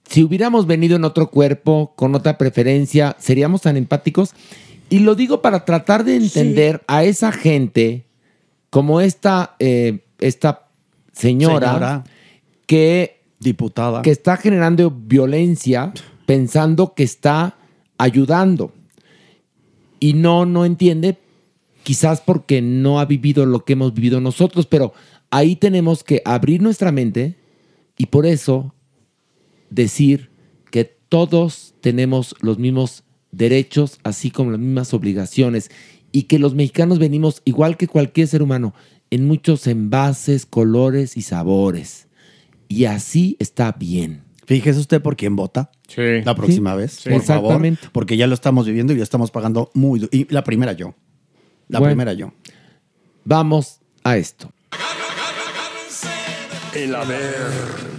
si 0.07 0.23
hubiéramos 0.23 0.65
venido 0.65 0.95
en 0.95 1.03
otro 1.03 1.29
cuerpo, 1.29 1.91
con 1.97 2.15
otra 2.15 2.37
preferencia, 2.37 3.17
¿seríamos 3.19 3.63
tan 3.63 3.75
empáticos? 3.75 4.33
Y 4.89 4.99
lo 4.99 5.15
digo 5.15 5.41
para 5.41 5.65
tratar 5.65 6.05
de 6.05 6.15
entender 6.15 6.81
a 6.87 7.03
esa 7.03 7.33
gente, 7.33 8.05
como 8.69 9.01
esta, 9.01 9.57
eh, 9.59 10.05
esta 10.19 10.69
señora, 11.11 11.67
Señora. 11.67 12.03
que, 12.65 13.23
diputada 13.41 14.01
que 14.03 14.11
está 14.11 14.37
generando 14.37 14.89
violencia 14.89 15.91
pensando 16.25 16.93
que 16.93 17.03
está 17.03 17.57
ayudando. 17.97 18.71
Y 19.99 20.13
no, 20.13 20.45
no 20.45 20.63
entiende, 20.63 21.17
quizás 21.85 22.19
porque 22.19 22.63
no 22.63 22.99
ha 22.99 23.05
vivido 23.05 23.45
lo 23.45 23.63
que 23.63 23.73
hemos 23.73 23.93
vivido 23.93 24.19
nosotros, 24.19 24.65
pero 24.65 24.91
ahí 25.29 25.55
tenemos 25.55 26.03
que 26.03 26.21
abrir 26.25 26.59
nuestra 26.61 26.91
mente 26.91 27.37
y 27.95 28.07
por 28.07 28.25
eso 28.25 28.73
decir 29.69 30.31
que 30.71 30.85
todos 31.07 31.75
tenemos 31.81 32.35
los 32.41 32.57
mismos 32.57 33.03
derechos, 33.31 33.99
así 34.03 34.31
como 34.31 34.49
las 34.51 34.59
mismas 34.59 34.93
obligaciones, 34.95 35.69
y 36.11 36.23
que 36.23 36.39
los 36.39 36.55
mexicanos 36.55 36.97
venimos, 36.97 37.41
igual 37.45 37.77
que 37.77 37.87
cualquier 37.87 38.27
ser 38.27 38.41
humano, 38.41 38.73
en 39.11 39.27
muchos 39.27 39.67
envases, 39.67 40.47
colores 40.47 41.17
y 41.17 41.21
sabores. 41.21 42.07
Y 42.67 42.85
así 42.85 43.37
está 43.39 43.73
bien. 43.73 44.23
Fíjese 44.47 44.79
usted 44.79 45.01
por 45.01 45.15
quién 45.17 45.35
vota 45.35 45.69
la 45.95 46.33
próxima 46.35 46.71
Sí. 46.73 46.77
vez, 46.77 46.91
Sí. 46.93 47.09
por 47.09 47.19
Exactamente. 47.19 47.77
favor, 47.81 47.91
porque 47.93 48.17
ya 48.17 48.25
lo 48.25 48.33
estamos 48.33 48.65
viviendo 48.65 48.93
y 48.93 48.97
ya 48.97 49.03
estamos 49.03 49.29
pagando 49.29 49.69
muy... 49.75 50.07
Y 50.11 50.31
la 50.33 50.43
primera 50.43 50.73
yo. 50.73 50.95
La 51.67 51.79
Bueno. 51.79 51.91
primera 51.91 52.13
yo. 52.13 52.31
Vamos 53.23 53.79
a 54.03 54.17
esto. 54.17 54.51
El 56.73 56.93
Averno. 56.93 57.95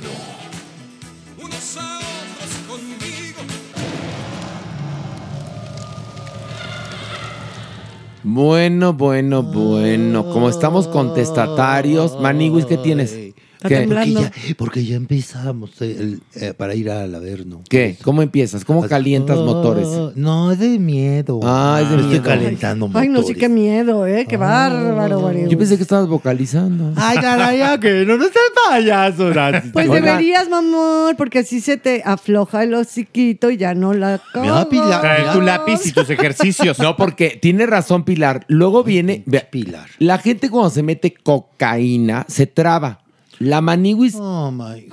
Bueno, 8.23 8.93
bueno, 8.93 9.43
bueno. 9.45 10.25
Como 10.31 10.49
estamos 10.49 10.89
contestatarios, 10.89 12.21
Maniguis, 12.21 12.67
¿qué 12.67 12.77
tienes? 12.77 13.17
¿Qué? 13.67 13.87
Porque 13.89 14.13
ya, 14.13 14.33
porque 14.57 14.85
ya 14.85 14.97
empezamos 14.97 15.81
el- 15.81 16.21
eh, 16.35 16.53
para 16.57 16.75
ir 16.75 16.91
al 16.91 17.15
Averno. 17.15 17.63
¿Qué? 17.69 17.97
¿Cómo 18.03 18.23
empiezas? 18.23 18.65
¿Cómo 18.65 18.83
calientas 18.87 19.39
motores? 19.39 19.87
No, 20.17 20.53
es 20.53 20.59
de 20.59 20.79
miedo. 20.79 21.41
Ah, 21.43 21.81
es 21.83 21.91
de 21.91 21.97
Me 21.97 22.03
miedo. 22.03 22.17
Estoy 22.17 22.29
calentando 22.33 22.91
Ay, 22.95 23.09
no, 23.09 23.19
sí, 23.19 23.23
motores. 23.33 23.39
qué 23.39 23.49
miedo, 23.49 24.07
¿eh? 24.07 24.27
Qué 24.29 24.37
bárbaro, 24.37 25.21
Mario. 25.23 25.49
Yo 25.49 25.59
pensé 25.59 25.77
que 25.77 25.83
estabas 25.83 26.09
vocalizando. 26.09 26.93
Ay, 26.97 27.19
caray, 27.19 27.61
¿a 27.63 27.79
qué? 27.81 28.05
No, 28.07 28.17
no 28.17 28.25
seas 28.25 28.35
payaso, 28.71 29.33
Nancy. 29.33 29.71
Pues 29.71 29.89
Oiga. 29.89 30.13
deberías, 30.13 30.49
mamón, 30.49 31.15
porque 31.17 31.41
así 31.41 31.61
se 31.61 31.77
te 31.77 32.03
afloja 32.05 32.63
el 32.63 32.75
hociquito 32.75 33.51
y 33.51 33.57
ya 33.57 33.75
no 33.75 33.93
la 33.95 34.21
Mira, 34.35 34.69
Pilar, 34.69 35.01
Trae 35.01 35.33
tu 35.33 35.41
lápiz 35.41 35.87
y 35.87 35.93
tus 35.93 36.09
ejercicios. 36.11 36.79
No, 36.79 36.97
porque 36.97 37.39
tiene 37.41 37.67
razón 37.67 38.05
Pilar. 38.05 38.45
Luego 38.49 38.85
viene. 38.85 39.23
vea, 39.27 39.49
Pilar. 39.51 39.89
La 39.99 40.19
gente 40.19 40.51
cuando 40.51 40.71
se 40.71 40.83
mete 40.83 41.15
cocaína 41.23 42.25
se 42.29 42.47
traba. 42.47 43.01
La 43.39 43.61
maniguis. 43.61 44.15
Oh, 44.19 44.51
my. 44.51 44.89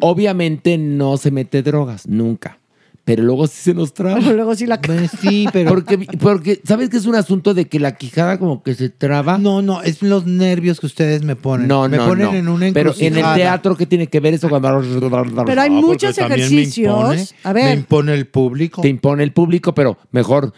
obviamente 0.00 0.78
no 0.78 1.16
se 1.16 1.30
mete 1.30 1.62
drogas, 1.62 2.06
nunca. 2.08 2.58
Pero 3.04 3.22
luego 3.22 3.46
sí 3.46 3.54
se 3.62 3.72
nos 3.74 3.94
traba. 3.94 4.18
Luego 4.32 4.56
sí 4.56 4.66
la 4.66 4.80
Sí, 5.20 5.46
pero. 5.52 5.70
Porque, 5.70 5.96
porque, 6.18 6.60
¿sabes 6.64 6.88
que 6.90 6.96
es 6.96 7.06
un 7.06 7.14
asunto 7.14 7.54
de 7.54 7.66
que 7.66 7.78
la 7.78 7.94
quijada 7.94 8.36
como 8.36 8.64
que 8.64 8.74
se 8.74 8.88
traba? 8.90 9.38
No, 9.38 9.62
no, 9.62 9.80
es 9.82 10.02
los 10.02 10.26
nervios 10.26 10.80
que 10.80 10.86
ustedes 10.86 11.22
me 11.22 11.36
ponen. 11.36 11.68
No, 11.68 11.88
me 11.88 11.98
no, 11.98 12.08
ponen 12.08 12.26
no. 12.26 12.34
en 12.34 12.48
una 12.48 12.72
Pero 12.72 12.92
en 12.98 13.16
el 13.16 13.34
teatro, 13.36 13.76
¿qué 13.76 13.86
tiene 13.86 14.08
que 14.08 14.18
ver 14.18 14.34
eso 14.34 14.48
cuando... 14.48 14.82
Pero 15.46 15.62
hay 15.62 15.68
Ah, 15.70 15.72
muchos 15.80 16.18
me 16.18 16.24
ejercicios. 16.26 16.92
impone- 16.92 17.34
a 17.44 17.52
Me 17.52 17.62
ver, 17.62 17.78
impone 17.78 18.12
el 18.12 18.26
público. 18.26 18.82
Te 18.82 18.88
impone 18.88 19.22
el 19.22 19.30
público, 19.32 19.72
pero 19.72 19.96
mejor... 20.10 20.52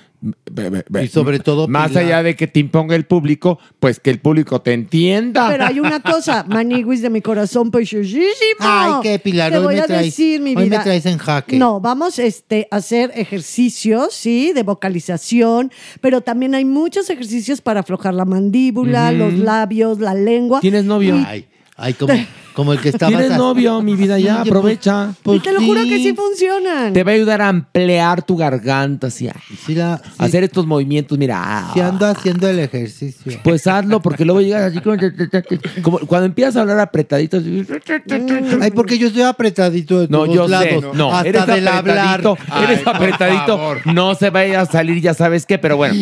Y 1.03 1.09
sobre 1.09 1.39
todo, 1.39 1.69
Más 1.69 1.91
Pilar. 1.91 2.05
allá 2.05 2.23
de 2.23 2.35
que 2.37 2.47
te 2.49 2.59
imponga 2.61 2.97
el 2.97 3.05
público, 3.07 3.59
pues 3.79 4.01
que 4.01 4.11
el 4.11 4.19
público 4.19 4.61
te 4.61 4.73
entienda. 4.73 5.49
pero 5.49 5.65
hay 5.67 5.79
una 5.81 6.01
cosa, 6.01 6.45
maniguis 6.49 7.03
de 7.03 7.11
mi 7.11 7.21
corazón 7.21 7.71
preciosísimo. 7.71 8.27
Ay, 8.61 8.93
qué 9.03 9.19
Pilar, 9.19 9.53
Te 9.53 9.59
hoy 9.59 9.65
voy 9.65 9.75
me 9.77 9.81
a 9.83 9.87
traes- 9.87 10.03
decir, 10.07 10.41
mi 10.41 10.57
hoy 10.57 10.69
me 10.69 10.79
traes 10.79 11.07
en 11.07 11.19
jaque. 11.19 11.57
No, 11.57 11.81
vamos 11.81 12.19
este, 12.19 12.67
a 12.71 12.77
hacer 12.77 13.13
ejercicios, 13.15 14.13
sí, 14.15 14.53
de 14.53 14.63
vocalización, 14.65 15.71
pero 16.01 16.21
también 16.21 16.55
hay 16.55 16.65
muchos 16.65 17.09
ejercicios 17.11 17.61
para 17.61 17.81
aflojar 17.81 18.15
la 18.15 18.25
mandíbula, 18.25 19.13
los 19.13 19.35
labios, 19.35 20.01
la 20.01 20.15
lengua. 20.15 20.61
¿Tienes 20.61 20.85
novio? 20.85 21.15
Ay, 21.27 21.47
ay, 21.77 21.95
como, 21.95 22.13
como 22.59 22.73
el 22.73 22.81
que 22.81 22.89
estaba. 22.89 23.09
¿Tienes 23.11 23.39
novio, 23.39 23.81
mi 23.83 23.95
vida? 23.95 24.19
Ya, 24.19 24.43
Sí, 24.43 24.49
aprovecha. 24.49 25.15
y 25.27 25.39
te 25.39 25.53
lo 25.53 25.61
juro 25.63 25.81
que 25.85 25.97
sí 25.99 26.13
funcionan. 26.13 26.93
Te 26.93 27.05
va 27.05 27.13
a 27.13 27.15
ayudar 27.15 27.41
a 27.41 27.49
ampliar 27.49 28.23
tu 28.23 28.37
garganta, 28.37 29.07
así, 29.07 29.29
ah, 29.29 30.01
hacer 30.19 30.43
estos 30.43 30.67
movimientos, 30.67 31.17
mira. 31.17 31.41
ah. 31.41 31.71
Si 31.73 31.79
ando 31.81 32.05
haciendo 32.05 32.49
el 32.49 32.59
ejercicio. 32.59 33.39
Pues 33.45 33.65
hazlo, 33.69 34.03
porque 34.03 34.25
luego 34.25 34.41
llegas 34.41 34.63
así 34.73 34.81
como, 34.81 34.97
como 35.83 35.99
cuando 36.01 36.27
empiezas 36.27 36.57
a 36.57 36.63
hablar 36.63 36.81
apretadito. 36.81 37.37
así, 37.37 37.65
Ay, 38.61 38.73
porque 38.73 38.99
yo 38.99 39.07
estoy 39.07 39.23
apretadito 39.23 40.01
de 40.01 40.09
No, 40.09 40.25
todos 40.25 40.35
yo 40.35 40.49
lados. 40.49 40.69
sé. 40.69 40.81
No, 40.95 41.13
hasta 41.15 41.29
eres 41.29 41.47
del 41.47 41.69
hablar. 41.69 42.21
apretadito. 42.21 42.39
Eres 42.65 42.79
Ay, 42.79 42.93
apretadito. 42.95 43.61
No 43.95 44.15
se 44.17 44.31
vaya 44.31 44.63
a 44.63 44.67
salir, 44.67 45.01
ya 45.01 45.15
sabes 45.15 45.47
qué, 45.47 45.59
pero 45.59 45.77
bueno. 45.77 45.95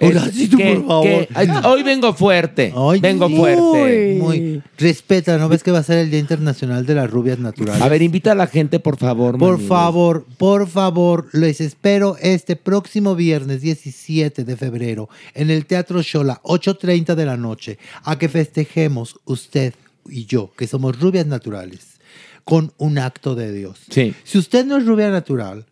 Horacito, 0.00 0.56
Que- 0.56 0.74
por 0.76 0.86
favor. 0.86 1.26
que- 1.26 1.66
hoy 1.66 1.82
vengo 1.82 2.14
fuerte. 2.14 2.72
Ay, 2.76 3.00
vengo 3.00 3.26
sí. 3.28 3.36
fuerte. 3.36 4.18
Muy. 4.20 4.62
Respeta, 4.78 5.36
¿no 5.38 5.48
ves 5.48 5.62
que 5.62 5.70
va 5.72 5.78
a 5.78 5.82
ser 5.82 5.95
el 5.96 6.10
Día 6.10 6.20
Internacional 6.20 6.86
de 6.86 6.94
las 6.94 7.10
Rubias 7.10 7.38
Naturales? 7.38 7.82
A 7.82 7.88
ver, 7.88 8.02
invita 8.02 8.32
a 8.32 8.34
la 8.34 8.46
gente, 8.46 8.78
por 8.80 8.96
favor. 8.96 9.38
Por 9.38 9.60
favor, 9.60 10.24
por 10.38 10.68
favor, 10.68 11.28
les 11.32 11.60
espero 11.60 12.16
este 12.20 12.56
próximo 12.56 13.14
viernes 13.14 13.60
17 13.60 14.44
de 14.44 14.56
febrero 14.56 15.08
en 15.34 15.50
el 15.50 15.66
Teatro 15.66 16.02
Shola, 16.02 16.40
8.30 16.44 17.14
de 17.14 17.26
la 17.26 17.36
noche, 17.36 17.78
a 18.04 18.18
que 18.18 18.28
festejemos 18.28 19.18
usted 19.24 19.74
y 20.08 20.26
yo, 20.26 20.52
que 20.56 20.66
somos 20.66 20.98
rubias 21.00 21.26
naturales, 21.26 21.98
con 22.44 22.72
un 22.78 22.98
acto 22.98 23.34
de 23.34 23.52
Dios. 23.52 23.80
Sí. 23.90 24.14
Si 24.24 24.38
usted 24.38 24.64
no 24.64 24.76
es 24.76 24.86
rubia 24.86 25.10
natural, 25.10 25.66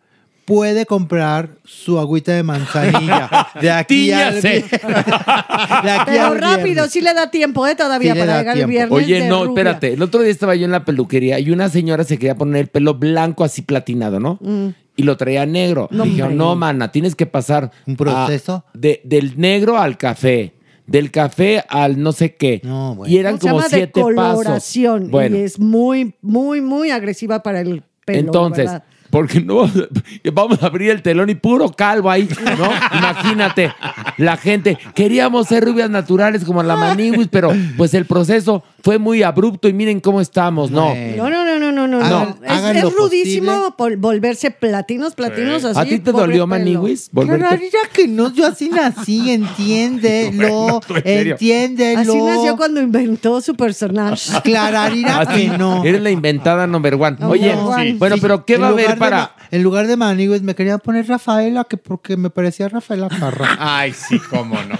puede 0.45 0.85
comprar 0.85 1.49
su 1.63 1.97
agüita 1.99 2.31
de 2.33 2.43
manzanilla 2.43 3.29
de 3.61 3.71
aquí 3.71 4.11
al 4.11 4.39
Tíñase. 4.39 4.53
vi- 4.61 4.69
de 5.83 5.91
aquí 5.91 6.03
Pero 6.11 6.25
al 6.27 6.39
rápido, 6.39 6.63
viernes. 6.63 6.91
sí 6.91 7.01
le 7.01 7.13
da 7.13 7.31
tiempo, 7.31 7.65
¿eh? 7.67 7.75
Todavía 7.75 8.13
Sí 8.13 8.19
le 8.19 8.25
para 8.25 8.33
da 8.33 8.39
llegar 8.39 8.55
tiempo. 8.55 8.69
el 8.69 8.75
viernes. 8.75 9.05
Oye, 9.05 9.21
de 9.23 9.27
no, 9.29 9.39
rubia. 9.45 9.49
espérate. 9.49 9.93
El 9.93 10.01
otro 10.01 10.21
día 10.21 10.31
estaba 10.31 10.55
yo 10.55 10.65
en 10.65 10.71
la 10.71 10.85
peluquería 10.85 11.39
y 11.39 11.49
una 11.51 11.69
señora 11.69 12.03
se 12.03 12.17
quería 12.17 12.35
poner 12.35 12.61
el 12.61 12.67
pelo 12.67 12.93
blanco 12.95 13.43
así 13.43 13.61
platinado, 13.63 14.19
¿no? 14.19 14.37
Mm. 14.41 14.67
Y 14.97 15.03
lo 15.03 15.17
traía 15.17 15.45
negro. 15.45 15.87
No, 15.91 16.03
Dije, 16.03 16.21
hombre. 16.23 16.37
no, 16.37 16.55
mana, 16.55 16.91
tienes 16.91 17.15
que 17.15 17.25
pasar 17.25 17.71
¿Un 17.85 17.97
proceso? 17.97 18.63
a- 18.67 18.77
de- 18.77 19.01
del 19.03 19.33
negro 19.39 19.77
al 19.77 19.97
café. 19.97 20.53
Del 20.87 21.09
café 21.09 21.63
al 21.67 21.99
no 21.99 22.11
sé 22.11 22.35
qué. 22.35 22.61
Y 23.07 23.17
eran 23.17 23.35
se 23.35 23.39
como 23.41 23.55
llama 23.57 23.69
siete 23.69 23.87
pasos. 24.01 24.09
decoloración 24.09 25.09
Bueno, 25.09 25.35
y 25.37 25.39
es 25.41 25.59
muy, 25.59 26.13
muy, 26.21 26.61
muy 26.61 26.91
agresiva 26.91 27.41
para 27.41 27.61
el 27.61 27.81
pelo. 28.05 28.19
entonces, 28.19 28.65
¿verdad? 28.65 28.83
Porque 29.15 29.39
no 29.39 29.71
vamos 30.33 30.61
a 30.61 30.65
abrir 30.65 30.91
el 30.91 31.01
telón 31.01 31.29
y 31.29 31.35
puro 31.35 31.71
calvo 31.71 32.11
ahí, 32.11 32.27
¿no? 32.57 32.69
Imagínate, 32.97 33.71
la 34.17 34.35
gente, 34.35 34.77
queríamos 34.93 35.47
ser 35.47 35.63
rubias 35.63 35.89
naturales 35.89 36.43
como 36.43 36.61
la 36.61 36.75
Maniguis, 36.75 37.29
pero 37.31 37.49
pues 37.77 37.93
el 37.93 38.03
proceso 38.03 38.61
fue 38.83 38.97
muy 38.99 39.23
abrupto 39.23 39.69
y 39.69 39.73
miren 39.73 40.01
cómo 40.01 40.19
estamos, 40.19 40.69
¿no? 40.69 40.93
No, 41.15 41.29
no, 41.29 41.45
no, 41.45 41.59
no, 41.59 41.71
no, 41.87 41.99
no. 41.99 42.05
Hagan- 42.05 42.35
Es- 42.43 42.51
hagan 42.51 42.77
es, 42.77 42.93
rudísimo 42.93 43.75
por 43.77 43.95
volverse 43.97 44.51
platinos, 44.51 45.15
platinos 45.15 45.63
así. 45.65 45.79
¿A 45.79 45.85
ti 45.85 45.99
te 45.99 46.11
dolió, 46.11 46.45
volverte- 46.47 47.37
Clararira 47.39 47.79
que 47.93 48.07
no, 48.07 48.33
yo 48.33 48.45
así 48.47 48.69
nací, 48.69 49.29
entiéndelo, 49.31 50.81
serio. 51.03 51.33
entiéndelo. 51.33 51.99
Así 52.01 52.21
nació 52.21 52.57
cuando 52.57 52.81
inventó 52.81 53.41
su 53.41 53.55
personaje. 53.55 54.15
Clararira 54.43 55.19
Así, 55.21 55.49
que 55.49 55.57
no. 55.57 55.83
Eres 55.83 56.01
la 56.01 56.11
inventada 56.11 56.67
number 56.67 56.95
one. 56.95 57.17
Oye, 57.25 57.53
bueno, 57.97 58.15
Sí. 58.15 58.21
pero 58.21 58.45
¿qué 58.45 58.55
En 58.55 58.61
va 58.63 58.67
a 58.67 58.69
haber 58.69 58.97
para...? 58.97 59.17
Ma- 59.17 59.31
en 59.51 59.61
lugar 59.63 59.85
de 59.87 59.95
Maniguis 59.95 60.41
me 60.41 60.55
quería 60.55 60.77
poner 60.79 61.07
Rafaela, 61.07 61.63
que 61.65 61.77
porque 61.77 62.17
me 62.17 62.29
parecía 62.29 62.67
Rafaela 62.67 63.07
Carra. 63.09 63.55
Ay, 63.59 63.93
sí, 63.93 64.19
cómo 64.29 64.55
no. 64.63 64.75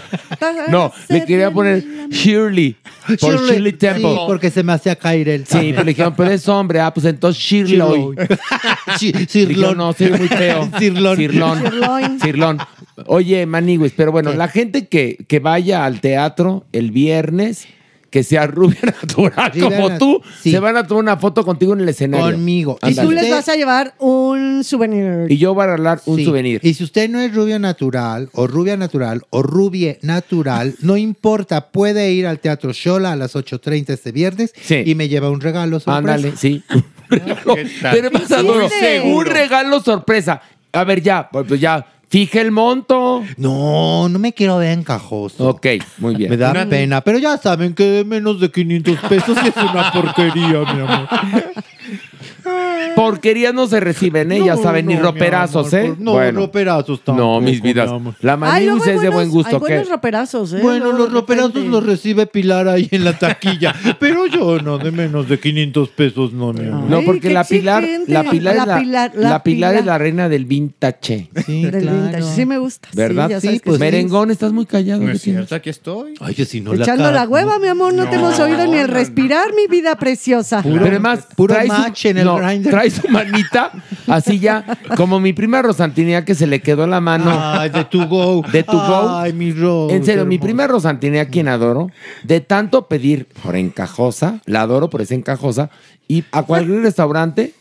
No, 0.69 0.91
le 1.07 1.23
quería 1.23 1.51
poner 1.51 1.83
Shirley, 2.09 2.75
por 3.21 3.39
Shirley, 3.47 3.73
Temple. 3.73 4.01
Sí, 4.09 4.17
porque 4.25 4.49
se 4.49 4.63
me 4.63 4.73
hacía 4.73 4.95
caer 4.95 5.29
el 5.29 5.45
Sí, 5.45 5.69
pero 5.71 5.83
le 5.83 5.91
dijeron, 5.91 6.13
pero 6.17 6.31
es 6.31 6.47
hombre, 6.49 6.79
ah, 6.81 6.93
pues 6.95 7.05
entonces. 7.05 7.43
Shirley. 7.43 7.75
Dijeron, 9.45 9.77
no, 9.77 9.91
sí, 9.93 10.09
muy 10.09 10.29
feo. 10.29 10.69
Cirlón. 12.21 12.57
Oye, 13.07 13.45
Maniguis, 13.45 13.91
pero 13.95 14.13
bueno, 14.13 14.31
la 14.33 14.47
gente 14.47 14.87
que, 14.87 15.17
que 15.27 15.39
vaya 15.39 15.85
al 15.85 15.99
teatro 15.99 16.65
el 16.71 16.91
viernes, 16.91 17.67
que 18.09 18.23
sea 18.23 18.47
rubia 18.47 18.79
natural 19.01 19.51
como 19.59 19.97
tú, 19.97 20.21
sí. 20.41 20.51
se 20.51 20.59
van 20.59 20.77
a 20.77 20.87
tomar 20.87 21.03
una 21.03 21.17
foto 21.17 21.43
contigo 21.45 21.73
en 21.73 21.81
el 21.81 21.89
escenario. 21.89 22.31
Conmigo. 22.35 22.77
Y 22.87 22.95
tú 22.95 23.11
les 23.11 23.29
vas 23.29 23.49
a 23.49 23.55
llevar 23.55 23.93
un 23.99 24.63
souvenir. 24.63 25.25
Y 25.29 25.37
yo 25.37 25.53
voy 25.53 25.63
a 25.63 25.67
regalar 25.67 26.01
un 26.05 26.17
Sí. 26.17 26.25
souvenir. 26.25 26.59
Y 26.63 26.73
si 26.75 26.83
usted 26.83 27.09
no 27.09 27.19
es 27.19 27.33
rubio 27.35 27.59
natural, 27.59 28.29
o 28.33 28.47
rubia 28.47 28.77
natural, 28.77 29.21
o 29.31 29.43
rubie 29.43 29.99
natural, 30.01 30.75
no 30.81 30.95
importa, 30.97 31.71
puede 31.71 32.11
ir 32.13 32.25
al 32.27 32.39
Teatro 32.39 32.71
Shola 32.73 33.11
a 33.11 33.15
las 33.15 33.35
8.30 33.35 33.89
este 33.93 34.11
viernes 34.11 34.53
Sí. 34.61 34.83
y 34.85 34.95
me 34.95 35.09
lleva 35.09 35.29
un 35.29 35.41
regalo 35.41 35.79
sorpresa. 35.79 35.97
Ándale, 36.15 36.33
sí. 36.37 36.63
Pero 37.09 38.11
más 38.11 38.27
Sí, 38.27 38.33
adoro. 38.33 38.69
seguro. 38.69 39.17
Un 39.17 39.25
regalo 39.25 39.79
sorpresa. 39.81 40.41
A 40.71 40.83
ver, 40.83 41.01
ya, 41.01 41.29
pues 41.31 41.59
ya, 41.59 41.85
fije 42.09 42.41
el 42.41 42.51
monto. 42.51 43.23
No, 43.37 44.09
no 44.09 44.19
me 44.19 44.33
quiero 44.33 44.57
ver 44.57 44.77
encajoso. 44.77 45.49
Ok, 45.49 45.67
muy 45.97 46.15
bien. 46.15 46.29
Me 46.29 46.37
da 46.37 46.65
pena, 46.65 47.01
pero 47.01 47.17
ya 47.17 47.37
saben 47.37 47.73
que 47.73 47.83
de 47.83 48.05
menos 48.05 48.39
de 48.39 48.51
500 48.51 48.99
pesos 49.09 49.37
es 49.45 49.55
una 49.57 49.91
porquería, 49.91 50.59
mi 50.73 50.81
amor. 50.81 51.07
Porquerías 52.95 53.53
no 53.53 53.67
se 53.67 53.79
reciben, 53.79 54.31
¿eh? 54.31 54.39
ya 54.45 54.55
No, 54.55 54.61
saben, 54.63 54.85
ni 54.85 54.95
roperazos, 54.95 55.71
¿eh? 55.73 55.93
no, 55.99 56.31
roperazos 56.31 57.01
tampoco, 57.03 57.27
No, 57.27 57.41
mis 57.41 57.61
vidas. 57.61 57.89
mi 57.89 57.95
amor. 57.97 58.13
La 58.21 58.37
Ay, 58.41 58.67
hay 58.69 58.77
es 58.89 59.01
de 59.01 59.09
buen 59.09 59.29
gusto, 59.29 59.49
Hay 59.49 59.53
¿qué? 59.55 59.59
buenos 59.59 59.89
roperazos, 59.89 60.53
¿eh? 60.53 60.59
Bueno, 60.61 60.85
Luego 60.85 60.97
los 60.99 61.07
de 61.09 61.13
roperazos 61.13 61.53
repente. 61.53 61.69
los 61.71 61.85
recibe 61.85 62.25
Pilar 62.27 62.67
ahí 62.67 62.87
en 62.91 63.03
la 63.03 63.17
taquilla. 63.17 63.73
Pero 63.99 64.27
yo 64.27 64.59
no, 64.59 64.77
de 64.77 64.91
menos 64.91 65.27
de 65.27 65.39
500 65.39 65.89
pesos, 65.89 66.33
no, 66.33 66.53
mi 66.53 66.67
amor. 66.67 66.89
No, 66.89 67.01
porque 67.03 67.21
qué 67.27 67.33
la 67.33 67.43
Pilar, 67.43 67.83
exigente. 67.83 68.13
la 68.13 68.23
Pilar, 68.23 68.55
La 68.55 68.61
es 68.61 68.67
la, 68.67 68.79
Pilar, 68.79 69.11
la 69.15 69.29
la 69.29 69.43
Pilar 69.43 69.73
es 69.75 69.81
Pilar. 69.81 69.93
la 69.93 69.97
reina 69.97 70.29
del 70.29 70.45
vintage. 70.45 71.29
Sí, 71.45 71.65
Del 71.65 71.89
vintage. 71.89 72.23
Sí 72.23 72.45
me 72.45 72.57
gusta. 72.57 72.87
sí, 72.91 72.97
¿Verdad? 72.97 73.29
ya 73.29 73.41
Sí, 73.41 73.47
sabes 73.47 73.61
que 73.61 73.65
pues 73.69 73.77
sí. 73.77 73.83
merengón, 73.83 74.31
estás 74.31 74.51
muy 74.53 74.65
callado. 74.65 75.01
No 75.01 75.07
¿qué 75.07 75.13
es 75.13 75.21
tienes? 75.21 75.41
cierto, 75.41 75.55
aquí 75.55 75.69
estoy. 75.69 76.13
Ay, 76.21 76.33
si 76.45 76.61
no 76.61 76.73
Echando 76.73 77.11
la 77.11 77.27
hueva, 77.27 77.59
mi 77.59 77.67
amor, 77.67 77.93
no, 77.93 78.07
te 78.09 78.15
hemos 78.15 78.39
oído 78.39 78.65
ni 78.67 78.77
el 78.77 78.87
respirar, 78.87 79.49
mi 79.53 79.67
vida 79.67 79.95
preciosa. 79.97 80.61
Pero 80.63 80.85
además, 80.85 81.27
puro 81.35 81.53
trae 81.53 81.67
su- 81.67 81.73
match 81.73 82.05
en 82.05 82.17
el 82.19 82.25
no, 82.25 82.34
Grindr. 82.37 82.69
trae 82.69 82.89
su 82.89 83.07
manita 83.09 83.71
así 84.07 84.39
ya, 84.39 84.77
como 84.95 85.19
mi 85.19 85.33
prima 85.33 85.61
Rosantinea 85.61 86.25
que 86.25 86.35
se 86.35 86.47
le 86.47 86.61
quedó 86.61 86.87
la 86.87 87.01
mano 87.01 87.31
Ay, 87.31 87.69
de 87.69 87.85
tu 87.85 88.05
go. 88.07 88.41
de 88.51 88.63
tu 88.63 88.73
go. 88.77 89.17
Ay, 89.17 89.33
mi 89.33 89.51
Rose. 89.51 89.95
En 89.95 90.05
serio, 90.05 90.25
mi 90.25 90.37
prima 90.37 90.67
Rosantinea, 90.67 91.27
quien 91.29 91.47
adoro, 91.47 91.89
de 92.23 92.41
tanto 92.41 92.87
pedir 92.87 93.27
por 93.43 93.55
encajosa, 93.55 94.41
la 94.45 94.61
adoro 94.61 94.89
por 94.89 95.01
esa 95.01 95.15
encajosa, 95.15 95.69
y 96.07 96.23
a 96.31 96.43
cualquier 96.43 96.81
restaurante 96.81 97.53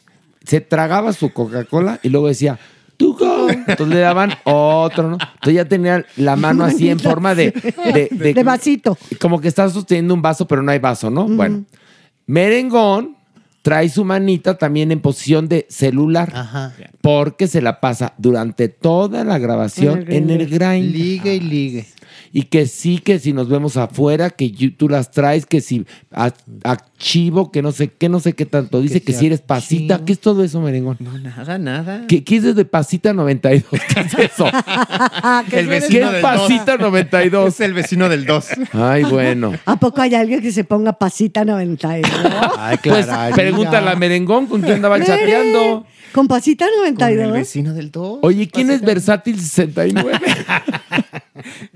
se 0.44 0.60
tragaba 0.60 1.12
su 1.12 1.32
Coca-Cola 1.32 2.00
y 2.02 2.10
luego 2.10 2.28
decía, 2.28 2.58
tu 2.96 3.16
go. 3.16 3.48
Entonces 3.48 3.88
le 3.88 4.00
daban 4.00 4.32
otro, 4.44 5.10
¿no? 5.10 5.18
Entonces 5.34 5.54
ya 5.54 5.64
tenía 5.64 6.04
la 6.16 6.36
mano 6.36 6.64
así 6.64 6.88
en 6.90 7.00
forma 7.00 7.34
de... 7.34 7.50
De, 7.92 8.32
De 8.34 8.42
vasito. 8.44 8.96
Como 9.20 9.40
que 9.40 9.48
está 9.48 9.68
sosteniendo 9.68 10.14
un 10.14 10.22
vaso, 10.22 10.46
pero 10.46 10.62
no 10.62 10.70
hay 10.70 10.78
vaso, 10.78 11.10
¿no? 11.10 11.26
Bueno, 11.26 11.64
merengón 12.26 13.13
trae 13.64 13.88
su 13.88 14.04
manita 14.04 14.58
también 14.58 14.92
en 14.92 15.00
posición 15.00 15.48
de 15.48 15.66
celular. 15.70 16.30
Ajá. 16.34 16.74
Porque 17.00 17.48
se 17.48 17.62
la 17.62 17.80
pasa 17.80 18.12
durante 18.18 18.68
toda 18.68 19.24
la 19.24 19.38
grabación 19.38 20.04
en 20.08 20.28
el 20.28 20.46
grind. 20.50 20.92
Ligue 20.92 21.36
y 21.36 21.40
ligue. 21.40 21.86
Y 22.36 22.42
que 22.46 22.66
sí, 22.66 22.98
que 22.98 23.20
si 23.20 23.32
nos 23.32 23.48
vemos 23.48 23.76
afuera, 23.76 24.28
que 24.28 24.50
tú 24.76 24.88
las 24.88 25.12
traes, 25.12 25.46
que 25.46 25.60
si 25.60 25.86
archivo, 26.64 27.52
que 27.52 27.62
no 27.62 27.70
sé 27.70 27.92
qué, 27.96 28.08
no 28.08 28.18
sé 28.18 28.32
qué 28.32 28.44
tanto. 28.44 28.80
Dice 28.80 29.00
que, 29.02 29.12
si 29.12 29.20
si 29.20 29.26
eres 29.26 29.40
pasita. 29.40 30.04
¿Qué 30.04 30.12
es 30.14 30.18
todo 30.20 30.42
eso, 30.42 30.60
merengón? 30.60 30.96
No, 30.98 31.16
nada, 31.16 31.58
nada. 31.58 32.06
¿Qué, 32.08 32.24
qué 32.24 32.36
es 32.38 32.54
de 32.56 32.64
pasita 32.64 33.12
92? 33.12 33.64
¿Qué 33.70 34.00
es 34.00 34.14
eso? 34.32 34.46
Que 35.48 35.60
El 35.60 35.68
eres- 35.68 35.84
¿Qué 35.84 36.00
vecino 36.00 36.06
es 36.08 36.12
del 36.14 36.22
pasita 36.22 36.72
dos. 36.72 36.80
92? 36.80 37.48
Es 37.54 37.60
el 37.60 37.72
vecino 37.72 38.08
del 38.08 38.26
2. 38.26 38.46
Ay, 38.72 39.04
bueno. 39.04 39.52
¿A 39.64 39.76
poco 39.78 40.02
hay 40.02 40.14
alguien 40.16 40.40
que 40.42 40.50
se 40.50 40.64
ponga 40.64 40.92
pasita 40.94 41.44
92? 41.44 42.10
Ay, 42.58 42.78
Pues 42.82 43.06
Clara. 43.06 43.34
pregúntale 43.34 43.90
a 43.90 43.94
merengón 43.94 44.46
con 44.46 44.60
quién 44.60 44.74
andaba 44.74 44.98
chateando. 44.98 45.86
¿Con 46.12 46.28
pasita 46.28 46.66
Con 46.66 46.86
el 46.86 46.94
92? 46.94 47.32
vecino 47.32 47.72
del 47.74 47.90
2. 47.90 48.18
Oye, 48.22 48.48
¿quién 48.48 48.70
es 48.70 48.80
Versátil 48.82 49.40
69? 49.40 50.10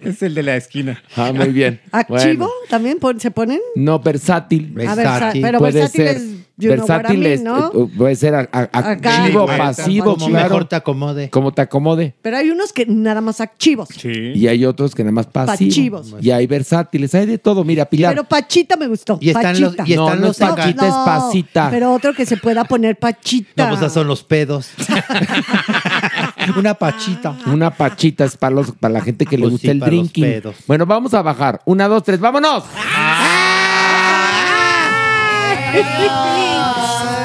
Es 0.03 0.23
el 0.23 0.35
de 0.35 0.43
la 0.43 0.57
esquina. 0.57 1.03
Ah, 1.17 1.33
muy 1.35 1.49
bien. 1.49 1.81
¿Acchivo 1.93 2.17
Bueno. 2.47 2.49
también 2.69 2.99
pon- 2.99 3.19
se 3.21 3.31
ponen? 3.31 3.61
No, 3.75 3.99
versátil. 4.01 4.75
A 4.87 4.95
ver, 4.95 5.07
sa- 5.07 5.33
pero 5.33 5.59
Puede 5.59 5.81
versátil 5.81 6.07
ser. 6.07 6.17
es 6.17 6.23
you 6.61 6.73
know 6.75 6.87
what 6.89 7.01
I 7.11 7.17
versátil 7.17 7.19
mean, 7.21 7.45
¿no? 7.45 7.69
eh, 7.69 7.89
puede 7.97 8.17
ser 8.17 8.35
a- 8.35 8.49
a- 8.51 8.63
Acá, 8.73 8.91
activo, 9.23 9.47
pasivo, 9.47 10.15
como 10.15 10.27
claro. 10.29 10.45
mejor 10.49 10.65
te 10.69 10.75
acomode. 10.77 11.31
Como 11.31 11.53
te 11.53 11.63
acomode. 11.63 12.15
Pero 12.21 12.37
hay 12.37 12.51
unos 12.51 12.73
que 12.73 12.85
nada 12.87 13.21
más 13.21 13.41
acchivos. 13.41 13.89
Sí. 13.97 14.33
Y 14.35 14.47
hay 14.49 14.65
otros 14.65 14.93
que 14.95 15.05
nada 15.05 15.13
más 15.13 15.27
pasivos. 15.27 15.57
Pachivos. 15.59 16.15
Y 16.21 16.31
hay 16.33 16.47
versátiles, 16.49 17.15
hay 17.15 17.27
de 17.27 17.39
todo. 17.39 17.63
Mira, 17.65 17.85
Pilar. 17.85 18.13
Pero 18.13 18.25
Pachita 18.25 18.77
me 18.77 18.89
gustó. 18.89 19.19
Y 19.21 19.29
están 19.31 19.61
los- 19.61 19.77
Pachita. 19.77 19.93
y 19.93 19.97
no, 19.97 20.05
están 20.07 20.21
no 20.21 20.27
los 20.29 20.41
es 20.41 20.49
Pachita, 20.49 20.87
es 20.87 20.93
No, 20.93 21.05
pasita. 21.05 21.69
Pero 21.71 21.93
otro 21.93 22.13
que 22.15 22.27
se 22.27 22.37
pueda 22.37 22.65
poner 22.65 22.97
Pachita. 22.97 23.65
No, 23.65 23.69
pues 23.71 23.81
esos 23.81 23.93
son 23.93 24.07
los 24.09 24.23
pedos. 24.25 24.71
Una 26.57 26.75
pachita. 26.75 27.37
Una 27.47 27.71
pachita 27.71 28.25
es 28.25 28.37
para, 28.37 28.55
los, 28.55 28.73
para 28.73 28.95
la 28.95 29.01
gente 29.01 29.27
que 29.27 29.37
le 29.37 29.43
Pues 29.43 29.53
gusta 29.53 29.67
sí, 29.67 29.71
el 29.71 29.81
drinking. 29.81 30.43
Bueno, 30.67 30.87
vamos 30.87 31.15
a 31.15 31.23
bajar. 31.23 31.61
Una, 31.65 31.89
dos, 31.89 32.03
tres, 32.03 32.21
¡vámonos! 32.21 32.65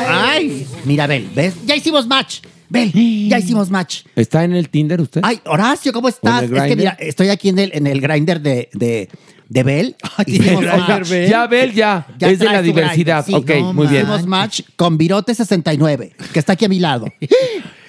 Ay, 0.10 0.68
mira, 0.86 1.08
Bel, 1.08 1.30
¿ves? 1.34 1.56
Ya 1.66 1.76
hicimos 1.76 2.08
match. 2.08 2.40
Bel, 2.70 2.92
ya 3.30 3.38
hicimos 3.38 3.70
match. 3.70 4.02
¿Está 4.16 4.44
en 4.44 4.54
el 4.54 4.70
Tinder 4.70 5.00
usted? 5.00 5.22
Ay, 5.24 5.40
Horacio, 5.46 5.94
¿cómo 5.94 6.10
estás? 6.10 6.44
¿O 6.44 6.46
en 6.46 6.56
el 6.56 6.58
Es 6.58 6.68
que 6.68 6.76
mira, 6.76 6.98
estoy 7.00 7.30
aquí 7.30 7.50
en 7.50 7.60
el, 7.60 7.72
en 7.74 7.88
el 7.88 8.02
grinder 8.02 8.42
de, 8.42 8.70
de, 8.74 9.10
de 9.48 9.64
Bel. 9.64 9.96
Hicimos 10.26 10.66
match. 10.66 11.10
Ya, 11.30 11.46
Bel, 11.48 11.74
ya. 11.74 12.08
Ya 12.18 12.30
es 12.30 12.40
de 12.40 12.46
la 12.46 12.62
diversidad. 12.62 13.26
Sí. 13.26 13.34
ok, 13.34 13.50
No 13.60 13.74
muy 13.74 13.88
bien. 13.88 14.04
Hicimos 14.04 14.26
match 14.26 14.62
con 14.76 14.98
Virote69, 14.98 16.14
que 16.34 16.40
está 16.40 16.54
aquí 16.54 16.66
a 16.66 16.70
mi 16.70 16.80
lado. 16.80 17.06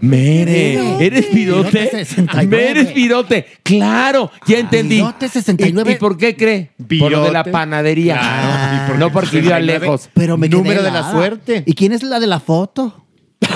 Mere. 0.00 1.04
¿eres 1.04 1.32
virote? 1.32 1.70
Virote 1.70 1.90
69. 1.90 2.46
Mere, 2.46 2.70
eres 2.70 2.94
virote. 2.94 3.46
Claro, 3.62 4.30
ya 4.46 4.58
entendí. 4.58 4.96
Virote 4.96 5.28
69. 5.28 5.90
¿Y, 5.90 5.94
y 5.94 5.98
por 5.98 6.16
qué 6.16 6.36
cree? 6.36 6.70
Por 7.00 7.10
lo 7.10 7.24
de 7.24 7.32
la 7.32 7.44
panadería. 7.44 8.18
Claro, 8.18 8.76
¿y 8.76 8.88
por 8.88 8.98
no 8.98 9.12
porque 9.12 9.40
viva 9.40 9.56
69? 9.56 9.80
lejos. 9.80 10.10
Pero 10.14 10.36
me 10.36 10.48
quedé 10.48 10.58
Número 10.58 10.82
de 10.82 10.90
la 10.90 11.10
suerte. 11.10 11.62
¿Y 11.66 11.74
quién 11.74 11.92
es 11.92 12.02
la 12.02 12.20
de 12.20 12.26
la 12.26 12.40
foto? 12.40 13.04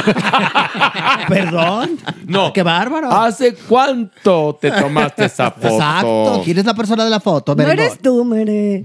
Perdón. 1.28 1.98
No. 2.26 2.52
Qué 2.52 2.62
bárbaro. 2.62 3.10
¿Hace 3.10 3.54
cuánto 3.54 4.58
te 4.60 4.70
tomaste 4.70 5.24
esa 5.26 5.50
foto? 5.52 5.68
Exacto. 5.68 6.42
¿Quién 6.44 6.58
es 6.58 6.64
la 6.64 6.74
persona 6.74 7.04
de 7.04 7.10
la 7.10 7.20
foto? 7.20 7.52
No 7.52 7.56
Merengón? 7.64 7.84
eres 7.86 7.98
tú, 8.00 8.24
Mere. 8.24 8.84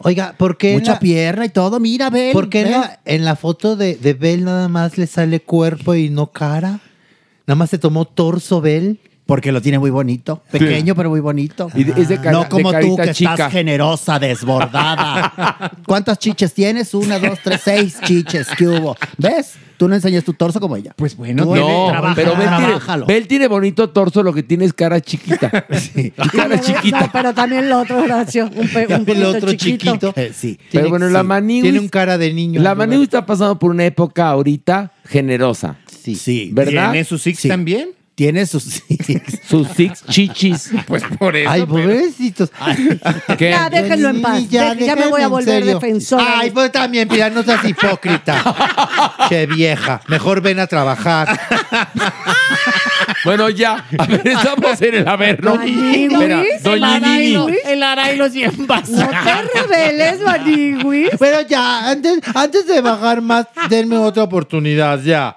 Oiga, 0.00 0.34
¿por 0.36 0.56
qué, 0.56 0.74
Mucha 0.74 0.92
la, 0.94 1.00
pierna 1.00 1.44
y 1.44 1.50
todo. 1.50 1.80
Mira, 1.80 2.10
Bel. 2.10 2.32
¿por 2.32 2.48
qué 2.48 2.60
en 2.60 2.64
Bel. 2.64 2.72
la, 2.80 3.00
en 3.04 3.24
la 3.24 3.36
foto 3.36 3.76
de, 3.76 3.96
de 3.96 4.14
Bel 4.14 4.44
nada 4.44 4.68
más 4.68 4.98
le 4.98 5.06
sale 5.06 5.40
cuerpo 5.40 5.94
y 5.94 6.10
no 6.10 6.32
cara? 6.32 6.80
Nada 7.46 7.56
más 7.56 7.70
se 7.70 7.78
tomó 7.78 8.04
torso 8.04 8.60
Bel. 8.60 9.00
Porque 9.28 9.52
lo 9.52 9.60
tiene 9.60 9.78
muy 9.78 9.90
bonito. 9.90 10.42
Pequeño, 10.50 10.94
pero 10.94 11.10
muy 11.10 11.20
bonito. 11.20 11.70
Y 11.74 11.84
de- 11.84 12.00
es 12.00 12.08
de 12.08 12.16
cara- 12.16 12.32
no 12.32 12.48
como 12.48 12.72
de 12.72 12.80
tú, 12.80 12.96
carita 12.96 13.04
que 13.04 13.12
chica. 13.14 13.32
estás 13.32 13.52
generosa, 13.52 14.18
desbordada. 14.18 15.70
¿Cuántas 15.86 16.18
chiches 16.18 16.54
tienes? 16.54 16.94
Una, 16.94 17.18
dos, 17.18 17.38
tres, 17.44 17.60
seis 17.62 17.98
chiches. 18.04 18.48
¿Qué 18.56 18.66
hubo? 18.66 18.96
¿Ves? 19.18 19.56
Tú 19.76 19.86
no 19.86 19.94
enseñas 19.94 20.24
tu 20.24 20.32
torso 20.32 20.58
como 20.60 20.76
ella. 20.76 20.94
Pues 20.96 21.14
bueno, 21.14 21.44
Tú, 21.44 21.52
tiene- 21.52 21.68
No, 21.68 21.88
trabaja, 21.90 22.14
pero 22.16 22.30
Bel 22.30 22.38
tiene, 22.48 22.56
trabájalo. 22.56 23.06
Bel 23.06 23.28
tiene 23.28 23.48
bonito 23.48 23.90
torso, 23.90 24.22
lo 24.22 24.32
que 24.32 24.42
tiene 24.42 24.64
es 24.64 24.72
cara 24.72 24.98
chiquita. 25.00 25.50
Cara 26.32 26.56
No, 26.56 26.62
chiquita. 26.62 27.10
pero 27.12 27.34
también 27.34 27.68
lo 27.68 27.80
otro, 27.80 27.98
Horacio. 28.02 28.46
Un, 28.56 28.66
pe- 28.68 28.86
un 28.86 29.04
el 29.08 29.24
otro 29.24 29.52
chiquito. 29.52 29.84
chiquito. 29.92 30.12
Eh, 30.16 30.32
sí. 30.34 30.58
Pero 30.72 30.88
bueno, 30.88 31.08
la 31.10 31.22
Maniwis- 31.22 31.62
Tiene 31.62 31.78
un 31.80 31.88
cara 31.88 32.16
de 32.16 32.32
niño. 32.32 32.62
La 32.62 32.74
Maniwis 32.74 33.04
está 33.04 33.26
pasando 33.26 33.58
por 33.58 33.70
una 33.70 33.84
época 33.84 34.28
ahorita 34.30 34.90
generosa. 35.04 35.76
Sí. 36.02 36.14
Sí. 36.14 36.50
¿Verdad? 36.52 36.92
¿Tiene 36.92 37.04
su 37.04 37.18
six 37.18 37.38
Sí. 37.40 37.48
también? 37.48 37.90
Tiene 38.18 38.44
sus... 38.46 38.64
Sus 39.48 39.68
six 39.76 40.04
chichis. 40.10 40.70
Pues 40.88 41.04
por 41.20 41.36
eso. 41.36 41.48
Ay, 41.48 41.60
pero- 41.60 41.72
pobrecitos. 41.72 42.50
¿Qué? 43.38 43.50
Ya, 43.50 43.70
déjenlo 43.70 44.08
en 44.08 44.20
paz. 44.20 44.48
Ya, 44.50 44.74
Deje- 44.74 44.86
Ya, 44.86 44.96
me 44.96 45.06
voy 45.06 45.20
déjenme 45.20 45.20
a 45.20 45.24
en 45.26 45.30
volver 45.30 45.62
serio. 45.62 45.74
defensora. 45.74 46.38
Ay, 46.40 46.50
pues 46.50 46.72
también, 46.72 47.08
Pilar, 47.08 47.30
no 47.30 47.44
seas 47.44 47.64
hipócrita. 47.64 49.14
che 49.28 49.46
vieja. 49.46 50.00
Mejor 50.08 50.40
ven 50.40 50.58
a 50.58 50.66
trabajar. 50.66 51.28
Bueno, 53.24 53.48
ya. 53.50 53.86
A 53.96 54.06
ver, 54.06 54.26
estamos 54.26 54.82
en 54.82 54.94
el 54.96 55.08
Averno. 55.08 55.54
Maniwis, 55.54 56.12
Espera, 56.12 56.42
Doña 56.62 56.98
Nini. 56.98 57.56
El 57.66 57.82
Arailo 57.84 58.24
es 58.26 58.32
bien 58.32 58.52
No 58.66 58.82
te 58.82 59.60
rebeles, 59.62 60.20
Maniwis. 60.22 61.10
Pero 61.20 61.42
ya, 61.42 61.88
antes, 61.90 62.18
antes 62.34 62.66
de 62.66 62.80
bajar 62.80 63.20
más, 63.22 63.46
denme 63.70 63.96
otra 63.96 64.24
oportunidad, 64.24 65.00
ya. 65.04 65.36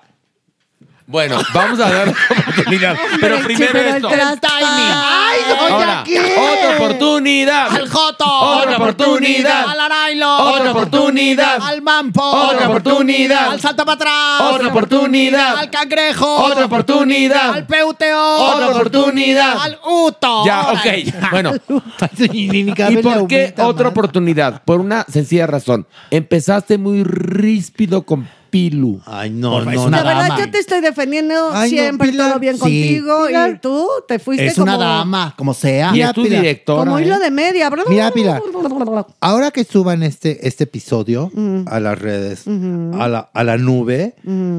Bueno, 1.11 1.37
vamos 1.53 1.77
a 1.81 1.89
dar 1.91 2.07
otra 2.07 2.39
oportunidad. 2.39 2.97
Pero 3.19 3.39
primero 3.41 3.71
pero 3.73 3.89
el 3.89 3.95
esto. 3.97 4.07
tras- 4.07 4.39
¡Ay, 4.63 5.39
Ahora, 5.69 6.03
otra 6.03 6.77
oportunidad. 6.77 7.67
¡Al 7.75 7.89
Joto! 7.89 8.25
Otra 8.25 8.77
oportunidad. 8.77 9.67
¡Al 9.67 9.79
Arailo! 9.81 10.37
Otra 10.37 10.71
oportunidad. 10.71 11.57
¡Al 11.61 11.81
Mampo! 11.81 12.23
Otra 12.23 12.69
oportunidad. 12.69 13.51
¡Al 13.51 13.59
Salta 13.59 13.83
para 13.83 13.95
atrás! 13.95 14.53
Otra 14.53 14.67
oportunidad. 14.69 15.57
¡Al 15.57 15.69
Cangrejo! 15.69 16.35
Otra 16.45 16.65
oportunidad. 16.65 17.51
¡Al 17.55 17.67
Peuteo! 17.67 18.35
Otra 18.37 18.69
oportunidad. 18.69 19.57
¡Al 19.61 19.79
Uto! 19.85 20.45
Ya, 20.45 20.71
ok. 20.71 21.29
Bueno, 21.31 21.51
¿y 22.31 22.97
por 23.01 23.27
qué 23.27 23.53
otra 23.57 23.89
oportunidad? 23.89 24.63
Por 24.63 24.79
una 24.79 25.05
sencilla 25.09 25.45
razón. 25.45 25.87
Empezaste 26.09 26.77
muy 26.77 27.03
ríspido 27.03 28.03
con 28.03 28.29
Pilu. 28.51 29.01
Ay, 29.05 29.29
no, 29.31 29.51
Porfa, 29.51 29.71
es 29.71 29.75
no, 29.77 29.85
una 29.85 30.03
La 30.03 30.13
no. 30.13 30.19
verdad, 30.21 30.37
yo 30.39 30.51
te 30.51 30.59
estoy 30.59 30.81
defendiendo 30.81 31.33
Ay, 31.53 31.71
no, 31.71 31.77
siempre, 31.77 32.11
todo 32.11 32.37
bien 32.39 32.53
Sí. 32.55 32.59
contigo. 32.59 33.25
Pilar. 33.27 33.49
Y 33.49 33.59
tú 33.59 33.87
te 34.07 34.19
fuiste 34.19 34.45
Es 34.45 34.53
como... 34.55 34.75
una 34.75 34.77
dama, 34.77 35.33
como 35.37 35.53
sea. 35.53 35.91
Y 35.95 36.01
es 36.01 36.13
tu 36.13 36.21
Pilar. 36.23 36.41
directora. 36.41 36.79
Como 36.85 36.99
hilo 36.99 37.15
¿eh? 37.15 37.19
de 37.19 37.31
media. 37.31 37.69
bla, 37.69 37.83
bla, 37.83 37.91
Mira, 37.91 38.11
Pilar. 38.11 38.41
bla. 38.51 39.07
Ahora 39.21 39.51
que 39.51 39.63
suban 39.63 40.03
este, 40.03 40.45
este 40.47 40.65
episodio 40.65 41.31
a 41.65 41.79
las 41.79 41.97
redes, 41.97 42.45
a, 42.47 43.07
la, 43.07 43.29
a 43.33 43.43
la 43.43 43.57
nube, 43.57 44.15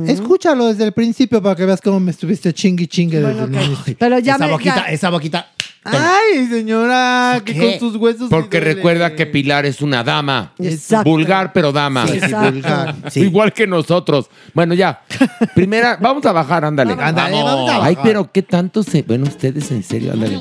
escúchalo 0.06 0.66
desde 0.66 0.84
el 0.84 0.92
principio 0.92 1.42
para 1.42 1.54
que 1.54 1.66
veas 1.66 1.80
cómo 1.80 2.00
me 2.00 2.10
estuviste 2.10 2.52
chingui 2.52 2.86
chingue 2.86 3.20
desde 3.20 3.34
Bueno, 3.42 3.58
el 3.58 3.64
ok. 3.64 3.66
inicio. 3.74 3.96
Pero 3.98 4.18
ya 4.18 4.34
esa 4.36 4.46
me... 4.46 4.52
boquita, 4.52 4.76
ya- 4.86 4.92
esa 4.92 5.10
boquita. 5.10 5.46
Ay, 5.84 6.46
señora, 6.46 7.42
que 7.44 7.56
con 7.58 7.78
sus 7.80 7.96
huesos. 7.96 8.28
Porque 8.30 8.60
recuerda 8.60 9.16
que 9.16 9.26
Pilar 9.26 9.66
es 9.66 9.82
una 9.82 10.04
dama. 10.04 10.52
Exacto. 10.58 11.10
Vulgar, 11.10 11.52
pero 11.52 11.72
dama. 11.72 12.06
Sí, 12.06 12.20
vulgar. 12.20 12.94
Sí. 13.10 13.20
Igual 13.22 13.52
que 13.52 13.66
nosotros. 13.66 14.30
Bueno, 14.54 14.74
ya. 14.74 15.02
Primera, 15.54 15.98
vamos 16.00 16.24
a 16.26 16.32
bajar, 16.32 16.64
ándale. 16.64 16.92
Ándale, 16.92 17.42
vamos 17.42 17.68
a 17.70 17.84
Ay, 17.84 17.94
bajar. 17.94 18.04
pero 18.04 18.30
qué 18.30 18.42
tanto 18.42 18.82
se. 18.82 19.02
Bueno, 19.02 19.24
ustedes 19.24 19.70
en 19.72 19.82
serio, 19.82 20.12
ándale. 20.12 20.40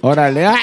Órale. 0.00 0.46
¡Ah! 0.46 0.56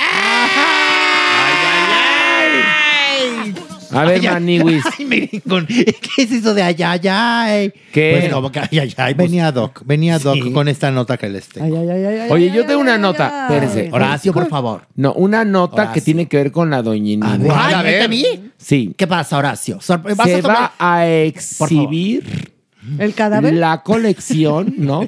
A 3.93 4.03
ver, 4.05 4.19
Ay, 4.19 4.27
ay, 4.27 4.33
Maniwis. 4.33 4.83
Ay. 4.99 5.29
¿Qué 6.15 6.21
es 6.23 6.31
eso 6.31 6.53
de 6.53 6.63
ay, 6.63 6.75
ay, 6.83 7.07
ay? 7.09 7.73
¿Qué? 7.91 8.17
Pues 8.19 8.33
como 8.33 8.51
que 8.51 8.59
ay, 8.59 8.67
ay, 8.79 8.93
ay. 8.97 9.13
pues, 9.15 9.29
Venía 9.29 9.51
Doc, 9.51 9.81
venía 9.85 10.19
Doc 10.19 10.35
Sí. 10.35 10.51
con 10.51 10.67
esta 10.67 10.91
nota 10.91 11.17
que 11.17 11.29
les 11.29 11.47
tengo. 11.47 11.65
Ay, 11.79 11.89
ay, 11.89 12.03
ay, 12.05 12.29
Oye, 12.31 12.49
ay, 12.49 12.55
yo 12.55 12.61
ay, 12.61 12.67
tengo 12.67 12.81
una 12.81 12.95
ay, 12.95 13.01
nota. 13.01 13.47
Espérense. 13.47 13.89
Horacio, 13.91 14.33
por 14.33 14.47
favor. 14.49 14.87
No, 14.95 15.13
una 15.13 15.45
nota 15.45 15.91
que 15.91 16.01
tiene 16.01 16.27
que 16.27 16.37
ver 16.37 16.51
con 16.51 16.69
la 16.69 16.81
doñinina. 16.81 17.33
A 17.33 17.37
ver, 17.37 17.51
a 17.51 17.67
ay, 17.79 17.83
ver. 17.83 17.93
¿vete 17.93 18.03
a 18.03 18.07
mí? 18.07 18.25
Sí. 18.57 18.93
¿Qué 18.97 19.07
pasa, 19.07 19.37
Horacio? 19.37 19.77
Sorpre- 19.79 20.15
¿Vas 20.15 20.27
Se 20.27 20.35
a 20.35 20.41
tomar? 20.41 20.57
va 20.57 20.73
a 20.79 21.07
exhibir 21.07 22.51
¿El 22.99 23.13
cadáver? 23.13 23.53
la 23.53 23.81
colección, 23.83 24.73
¿no? 24.77 25.07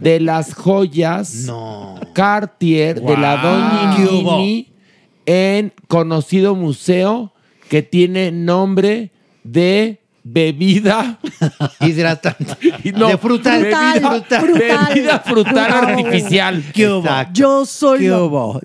de 0.00 0.20
las 0.20 0.54
joyas 0.54 1.34
No. 1.46 1.98
Cartier 2.14 3.00
de 3.00 3.16
la 3.16 3.36
doñinini 3.38 4.68
en 5.26 5.72
conocido 5.88 6.54
museo 6.54 7.32
que 7.68 7.82
tiene 7.82 8.30
nombre 8.32 9.10
de 9.44 10.00
bebida 10.24 11.18
Hidratante. 11.80 12.54
no, 12.94 13.08
De 13.08 13.18
frutal. 13.18 13.62
bebida, 13.62 14.10
Frutal, 14.10 14.52
bebida 14.52 15.18
frutal 15.20 15.54
Frutal. 15.54 15.72
artificial. 15.72 16.64
¿Qué 16.74 16.88
hubo? 16.88 17.08
Yo 17.32 17.64
soy 17.64 18.00
¿Qué 18.00 18.12
hubo? 18.12 18.60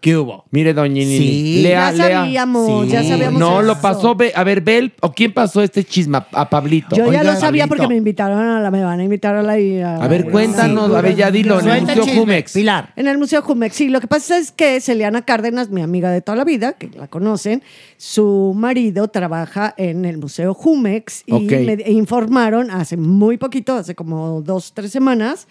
¿Qué 0.00 0.16
hubo? 0.16 0.44
Mire, 0.50 0.72
doñinini. 0.74 1.18
Sí. 1.18 1.62
lea, 1.62 1.90
Ya 1.90 1.92
lea. 1.96 2.18
sabíamos, 2.20 2.88
ya 2.88 3.02
sabíamos 3.02 3.40
No, 3.40 3.62
lo 3.62 3.72
eso. 3.72 3.80
pasó. 3.82 4.16
A 4.34 4.44
ver, 4.44 4.60
Bel, 4.60 4.92
¿o 5.00 5.12
quién 5.12 5.32
pasó 5.32 5.62
este 5.62 5.82
chisma? 5.84 6.26
A 6.32 6.48
Pablito. 6.48 6.94
Yo 6.94 7.04
ya 7.04 7.08
Oiga, 7.08 7.24
lo 7.24 7.32
sabía 7.40 7.64
Pablito. 7.64 7.68
porque 7.68 7.86
me 7.88 7.96
invitaron 7.96 8.38
a 8.38 8.60
la, 8.60 8.70
me 8.70 8.84
van 8.84 9.00
a 9.00 9.04
invitar 9.04 9.34
a 9.34 9.42
la... 9.42 9.54
A, 9.54 10.04
A 10.04 10.08
ver, 10.08 10.30
cuéntanos, 10.30 10.94
a 10.94 11.00
ver, 11.00 11.16
ya 11.16 11.30
dilo, 11.30 11.58
en 11.58 11.66
el 11.66 11.72
Suelta 11.72 11.92
el 11.92 11.98
Museo 11.98 12.04
chisme, 12.04 12.20
Jumex. 12.20 12.52
Pilar. 12.52 12.92
En 12.94 13.08
el 13.08 13.18
Museo 13.18 13.42
Jumex, 13.42 13.74
sí. 13.74 13.88
Lo 13.88 14.00
que 14.00 14.06
pasa 14.06 14.38
es 14.38 14.52
que 14.52 14.80
Celiana 14.80 15.22
Cárdenas, 15.22 15.70
mi 15.70 15.80
amiga 15.82 16.10
de 16.10 16.20
toda 16.20 16.36
la 16.36 16.44
vida, 16.44 16.74
que 16.74 16.88
la 16.88 17.08
conocen, 17.08 17.62
su 17.96 18.52
marido 18.54 19.08
trabaja 19.08 19.74
en 19.78 20.04
el 20.04 20.18
Museo 20.18 20.54
Jumex 20.54 21.22
y 21.26 21.32
Ok. 21.32 21.50
me 21.64 21.90
informaron 21.90 22.70
hace 22.70 22.96
muy 22.96 23.38
poquito, 23.38 23.74
hace 23.74 23.94
como 23.94 24.42
dos, 24.42 24.72
tres 24.74 24.90
semanas, 24.92 25.48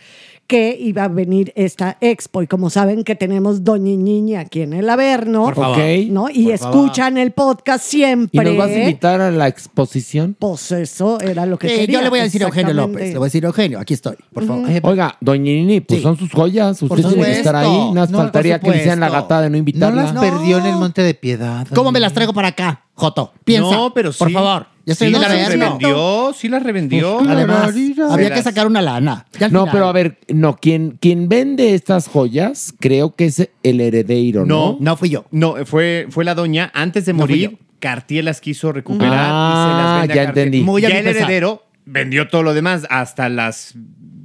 que 0.48 0.78
iba 0.80 1.04
a 1.06 1.08
venir 1.08 1.52
esta 1.56 1.98
expo. 2.02 2.42
Y 2.44 2.48
como 2.48 2.70
saben 2.70 3.04
que 3.04 3.16
tenemos 3.16 3.64
Doña 3.64 3.96
Niña 3.96 4.42
aquí 4.42 4.62
en 4.62 4.74
el 4.74 4.90
Averno, 4.90 5.44
Por 5.46 5.56
favor. 5.56 5.78
¿no? 6.10 6.30
Y 6.30 6.46
Por 6.46 6.54
escuchan 6.54 7.18
el 7.18 7.32
podcast 7.32 7.86
¿Y 7.88 7.98
siempre. 7.98 8.44
nos 8.44 8.58
vas 8.58 8.70
a 8.70 8.80
invitar 8.80 9.22
a 9.22 9.32
la 9.32 9.48
exposición? 9.48 10.36
Pues 10.38 10.72
eso 10.72 11.20
era 11.20 11.46
lo 11.46 11.58
que 11.58 11.68
Eh, 11.68 11.76
quería. 11.82 11.94
yo 12.00 12.02
le 12.04 12.10
voy 12.10 12.20
a 12.20 12.24
decir 12.24 12.44
a 12.44 12.48
Eugenio. 12.48 12.74
López. 12.74 13.12
Le 13.14 13.18
voy 13.18 13.26
a 13.26 13.28
decir, 13.28 13.44
Eugenio, 13.46 13.80
aquí 13.80 13.94
estoy, 13.94 14.16
por 14.34 14.46
favor. 14.46 14.70
Oiga, 14.84 15.18
doña 15.22 15.44
Nini, 15.44 15.82
pues 15.82 16.00
Sí. 16.00 16.04
son 16.04 16.18
sus 16.18 16.32
joyas. 16.32 16.82
Usted 16.82 16.96
tiene 17.08 17.24
que 17.24 17.32
estar 17.32 17.56
ahí. 17.56 17.66
supuesto. 17.66 17.94
Nada 17.94 18.02
más 18.06 18.12
No, 18.12 18.18
faltaría 18.20 18.60
que 18.60 18.70
le 18.70 18.78
hicieran 18.78 19.00
la 19.00 19.08
supuesto. 19.08 19.28
gata 19.30 19.42
de 19.42 19.50
no 19.50 19.52
No 19.54 19.58
invitarla. 19.58 20.04
las 20.04 20.12
perdió 20.14 20.58
en 20.60 20.66
el 20.68 20.76
Monte 20.76 21.02
de 21.02 21.14
Piedad. 21.14 21.68
¿Cómo 21.74 21.92
me 21.92 22.00
las 22.00 22.14
traigo 22.14 22.34
para 22.34 22.50
acá, 22.50 22.84
Joto? 22.94 23.34
Piensa. 23.44 23.72
No, 23.72 23.94
pero 23.94 24.12
sí. 24.12 24.20
Por 24.20 24.32
favor. 24.32 24.68
Ya 24.86 24.94
estoy 24.94 25.08
sí 25.10 25.16
el 25.16 25.22
las 25.22 25.50
revendió, 25.50 26.34
sí 26.38 26.48
las 26.48 26.62
revendió. 26.64 27.20
Además, 27.20 27.58
Clararira. 27.72 28.14
había 28.14 28.34
que 28.34 28.44
sacar 28.44 28.68
una 28.68 28.82
lana. 28.82 29.26
Ya 29.40 29.48
al 29.48 29.54
No, 29.54 29.62
final. 29.62 29.72
pero 29.74 29.88
a 29.88 29.92
ver, 29.92 30.20
no, 30.28 30.58
quien, 30.58 30.98
quien 31.02 31.28
vende 31.28 31.74
estas 31.74 32.08
joyas 32.08 32.74
creo 32.80 33.16
que 33.16 33.26
es 33.26 33.50
el 33.64 33.82
heredero, 33.82 34.46
¿no? 34.46 34.74
No. 34.74 34.78
No 34.80 34.98
fui 34.98 35.10
yo. 35.10 35.26
No, 35.32 35.56
fue, 35.66 36.06
fue 36.12 36.24
la 36.24 36.36
doña. 36.36 36.72
Antes 36.76 37.06
de 37.06 37.14
No 37.14 37.26
fui 37.26 37.40
morir, 37.42 37.58
Cartier 37.80 38.24
las 38.24 38.42
quiso 38.42 38.72
recuperar 38.72 39.12
y 39.14 39.16
se 39.16 39.22
Ah, 39.22 39.78
las 39.78 40.00
vende 40.02 40.14
a 40.14 40.16
ya 40.16 40.26
Cartier. 40.26 40.46
entendí. 40.48 40.62
Muy 40.66 40.86
a 40.86 40.90
ya 40.90 40.94
mi 40.96 41.00
el 41.00 41.06
pesar. 41.06 41.24
heredero 41.24 41.64
vendió 41.86 42.28
todo 42.28 42.44
lo 42.44 42.54
demás, 42.54 42.86
hasta 42.90 43.28
las 43.30 43.74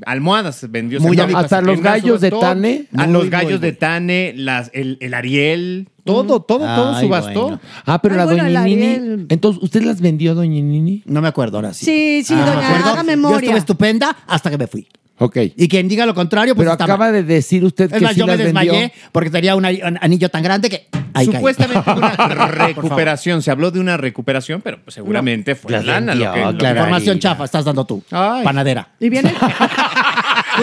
almohadas 0.06 0.66
vendió. 0.70 1.00
Muy 1.00 1.18
a 1.20 1.26
mi 1.26 1.34
hasta 1.34 1.60
los 1.60 1.80
gallos 1.80 2.20
de 2.20 2.30
Tane. 2.30 2.86
A 2.96 3.04
Muy, 3.04 3.12
los 3.12 3.22
muy, 3.24 3.30
gallos 3.30 3.60
de 3.60 3.68
muy. 3.72 3.76
Tane, 3.76 4.32
las, 4.36 4.70
el, 4.72 4.98
el 5.00 5.14
Ariel, 5.14 5.88
todo, 6.04 6.40
todo, 6.40 6.58
todo 6.58 6.94
Ay, 6.94 7.04
subastó. 7.06 7.42
bueno. 7.42 7.60
Ah, 7.86 8.00
pero 8.02 8.14
Ay, 8.14 8.18
la 8.18 8.24
bueno, 8.26 8.42
doña 8.44 8.62
Nini. 8.64 8.82
Ariel. 8.86 9.26
Entonces, 9.28 9.62
¿usted 9.62 9.82
las 9.82 10.00
vendió, 10.00 10.34
doña 10.34 10.60
Nini? 10.60 11.02
No 11.06 11.20
me 11.20 11.28
acuerdo 11.28 11.58
ahora 11.58 11.72
sí. 11.74 11.84
Sí, 11.84 12.22
sí, 12.24 12.34
Ah, 12.36 12.40
doña, 12.46 12.58
¿me 12.60 12.64
acuerdo? 12.66 12.88
haga 12.90 13.00
Yo 13.02 13.04
memoria. 13.06 13.38
estuve 13.40 13.58
estupenda 13.58 14.16
hasta 14.26 14.50
que 14.50 14.58
me 14.58 14.66
fui. 14.66 14.86
Ok. 15.22 15.36
Y 15.54 15.68
quien 15.68 15.86
diga 15.86 16.06
lo 16.06 16.14
contrario, 16.14 16.54
pues 16.54 16.64
Pero 16.64 16.72
está 16.72 16.84
acaba 16.84 17.04
mal. 17.06 17.12
de 17.12 17.22
decir 17.24 17.62
usted 17.62 17.92
Es 17.92 17.98
que 17.98 18.00
más, 18.04 18.14
sí 18.14 18.20
yo 18.20 18.26
me 18.26 18.36
las 18.38 18.38
vendió. 18.38 18.72
desmayé 18.72 18.92
porque 19.12 19.28
tenía 19.28 19.54
un 19.54 19.66
anillo 19.66 20.30
tan 20.30 20.42
grande 20.42 20.70
que 20.70 20.88
ahí 21.12 21.26
caí. 21.26 21.34
Supuestamente 21.36 21.90
una 21.90 22.46
recuperación. 22.48 23.42
Se 23.42 23.50
habló 23.50 23.70
de 23.70 23.80
una 23.80 23.98
recuperación, 23.98 24.62
pero 24.62 24.78
pues 24.82 24.94
seguramente 24.94 25.54
fue 25.56 25.72
Las 25.72 25.84
lana 25.84 26.14
lo 26.14 26.20
vendió, 26.24 26.32
que, 26.32 26.40
lo 26.46 26.52
que- 26.52 26.56
claro. 26.58 26.78
Información 26.80 27.18
chafa 27.18 27.44
estás 27.44 27.66
dando 27.66 27.84
tú. 27.84 28.02
Ay. 28.10 28.44
Panadera. 28.44 28.88
Y 28.98 29.10
viene, 29.10 29.34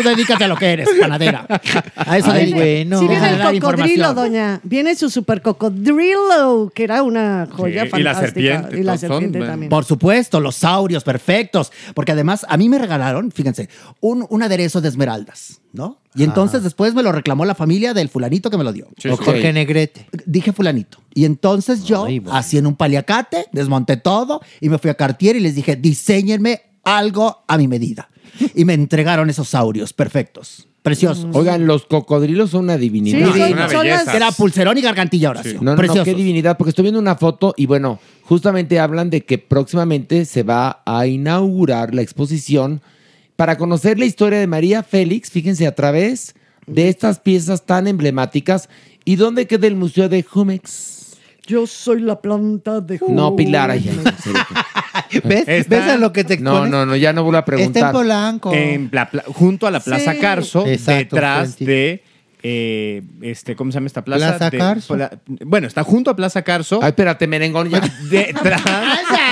Tú 0.02 0.08
dedícate 0.10 0.44
a 0.44 0.48
lo 0.48 0.56
que 0.56 0.66
eres, 0.68 0.90
panadera. 1.00 1.46
A 1.96 2.18
eso 2.18 2.32
Ay, 2.32 2.54
bueno. 2.54 3.00
sí 3.00 3.08
viene 3.08 3.30
el 3.30 3.60
cocodrilo, 3.62 4.14
doña. 4.14 4.60
Viene 4.64 4.96
su 4.96 5.10
super 5.10 5.42
cocodrilo, 5.42 6.72
que 6.74 6.84
era 6.84 7.04
una 7.04 7.48
joya 7.52 7.84
Sí, 7.84 7.90
y 7.98 8.04
la 8.04 8.14
fantástica. 8.14 8.20
serpiente, 8.60 8.80
Y 8.80 8.84
la 8.84 8.98
son, 8.98 9.10
serpiente 9.10 9.40
también. 9.40 9.70
Por 9.70 9.86
supuesto, 9.86 10.40
los 10.40 10.56
saurios 10.56 11.04
perfectos. 11.04 11.72
Porque 11.94 12.12
además 12.12 12.46
a 12.50 12.58
mí 12.58 12.70
me 12.70 12.78
regalaron, 12.78 13.32
fíjense, 13.32 13.70
un, 14.00 14.26
un 14.30 14.44
aderezo 14.44 14.82
de 14.82 14.90
esmeraldas, 14.90 15.62
¿no? 15.74 16.00
Y 16.16 16.24
entonces 16.24 16.64
después 16.64 16.96
me 16.96 17.04
lo 17.04 17.12
reclamó 17.12 17.46
la 17.46 17.54
familia 17.54 17.94
del 17.94 18.10
fulanito 18.10 18.50
que 18.50 18.58
me 18.58 18.64
lo 18.64 18.74
dio. 18.74 18.88
Sí, 18.98 19.08
Ok. 19.10 19.20
sí. 19.20 19.26
Jorge 19.26 19.54
Negrete. 19.54 20.08
Dije 20.26 20.52
fulanito. 20.52 20.98
Y 21.14 21.26
entonces 21.26 21.84
yo, 21.84 22.06
Ay, 22.06 22.20
bueno. 22.20 22.36
así 22.38 22.58
en 22.58 22.66
un 22.66 22.76
paliacate, 22.76 23.46
desmonté 23.52 23.98
todo 23.98 24.42
y 24.60 24.70
me 24.70 24.80
fui 24.80 24.90
a 24.90 24.96
Cartier 24.96 25.36
y 25.36 25.40
les 25.42 25.54
dije, 25.56 25.76
diseñenme 25.76 26.62
algo 26.96 27.44
a 27.48 27.58
mi 27.58 27.68
medida. 27.68 28.10
Y 28.56 28.66
me 28.66 28.74
entregaron 28.74 29.30
esos 29.30 29.50
saurios 29.50 29.94
perfectos, 29.94 30.68
preciosos. 30.84 31.28
Oigan, 31.34 31.66
los 31.66 31.86
cocodrilos 31.86 32.52
son 32.52 32.66
una 32.66 32.78
divinidad. 32.78 33.18
Sí, 33.18 33.24
No, 33.24 33.32
son- 33.32 33.42
es 33.42 33.52
una 33.54 33.70
son 33.70 33.82
belleza. 33.82 34.04
las- 34.06 34.16
Era 34.16 34.32
pulserón 34.32 34.78
y 34.78 34.82
gargantilla, 34.82 35.32
Horacio. 35.32 35.54
No, 35.56 35.62
no, 35.62 35.72
no, 35.72 35.78
Preciosos. 35.78 36.06
qué 36.06 36.14
divinidad, 36.14 36.56
porque 36.58 36.70
estoy 36.70 36.84
viendo 36.84 37.00
una 37.00 37.16
foto 37.16 37.54
y 37.58 37.66
bueno, 37.66 38.00
justamente 38.24 38.80
hablan 38.80 39.10
de 39.10 39.26
que 39.26 39.38
próximamente 39.40 40.26
se 40.26 40.44
va 40.44 40.82
a 40.86 41.08
inaugurar 41.08 41.96
la 41.96 42.02
exposición 42.04 42.82
para 43.36 43.58
conocer 43.58 43.98
la 44.00 44.06
historia 44.06 44.40
de 44.40 44.48
María 44.48 44.84
Félix, 44.84 45.30
fíjense, 45.32 45.66
a 45.68 45.76
través 45.76 46.36
de 46.68 46.90
estas 46.90 47.20
piezas 47.20 47.66
tan 47.66 47.88
emblemáticas. 47.88 48.70
¿Y 49.06 49.16
dónde 49.16 49.48
queda 49.48 49.68
el 49.68 49.76
Museo 49.76 50.10
de 50.10 50.22
Jumex? 50.24 50.97
Yo 51.48 51.66
soy 51.66 52.02
la 52.02 52.20
planta 52.22 52.82
de 52.82 53.00
No, 53.08 53.36
Pilar, 53.36 53.72
ay, 53.72 53.90
ay, 53.90 54.00
en 54.06 54.18
serio. 54.18 54.42
¿Ves? 55.24 55.48
Está- 55.48 55.76
¿Ves 55.78 55.90
a 55.94 55.98
lo 55.98 56.12
que 56.12 56.24
te 56.26 56.38
No, 56.38 56.52
expones? 56.52 56.72
no, 56.72 56.86
no, 56.86 56.96
ya 56.98 57.14
no 57.14 57.24
vuelvo 57.24 57.38
a 57.38 57.40
Está 57.40 57.54
en 57.54 57.58
preguntar. 57.58 57.92
Polanco. 57.94 58.54
En 58.54 58.90
la 58.92 59.10
pla- 59.10 59.24
junto 59.28 59.66
a 59.66 59.72
la 59.72 59.80
Plaza 59.80 60.14
Sí. 60.14 60.20
Carso, 60.20 60.66
Exacto, 60.68 61.16
detrás 61.16 61.56
frente. 61.56 61.72
de 61.72 62.04
eh, 62.50 63.04
este, 63.22 63.56
¿cómo 63.58 63.72
se 63.72 63.76
llama 63.76 63.88
esta 63.88 64.04
plaza? 64.06 64.30
Plaza 64.38 64.50
De- 64.50 64.58
Carso. 64.58 64.94
Pla- 64.96 65.12
bueno, 65.46 65.68
está 65.68 65.84
junto 65.84 66.10
a 66.12 66.16
Plaza 66.16 66.42
Carso. 66.44 66.80
Ay, 66.82 66.90
espérate, 66.90 67.28
merengón. 67.28 67.70
ya. 67.70 67.82
Detrás. 68.10 68.62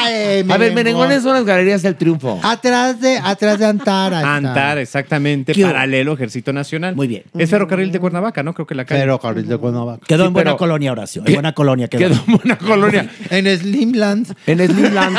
A 0.06 0.58
ver, 0.58 0.74
merengones 0.74 1.24
son 1.24 1.34
las 1.34 1.46
galerías 1.46 1.82
del 1.82 1.96
triunfo. 1.96 2.40
Atrás 2.44 3.00
de, 3.02 3.18
atrás 3.18 3.58
de 3.58 3.66
Antara. 3.66 4.18
está. 4.18 4.36
Antar, 4.36 4.78
exactamente, 4.78 5.54
paralelo 5.60 6.14
Ejército 6.14 6.54
Nacional. 6.54 6.96
Muy 6.96 7.08
bien. 7.08 7.24
Es 7.38 7.50
ferrocarril 7.50 7.92
de 7.92 8.00
Cuernavaca, 8.00 8.44
¿no? 8.44 8.54
Creo 8.54 8.68
que 8.68 8.76
la 8.76 8.86
calle. 8.86 9.02
Ferrocarril 9.02 9.48
de 9.48 9.58
Cuernavaca. 9.58 10.06
Quedó 10.08 10.24
Sí, 10.24 10.28
en 10.28 10.34
buena 10.34 10.52
pero- 10.52 10.58
colonia, 10.58 10.92
Horacio. 10.92 11.24
En 11.26 11.34
buena 11.34 11.54
colonia 11.54 11.88
quedó. 11.88 12.00
Quedó 12.10 12.24
en 12.28 12.40
una 12.44 12.58
colonia. 12.58 13.10
En 13.32 13.58
Slimland. 13.58 14.36
En 14.46 14.68
Slimland. 14.68 15.18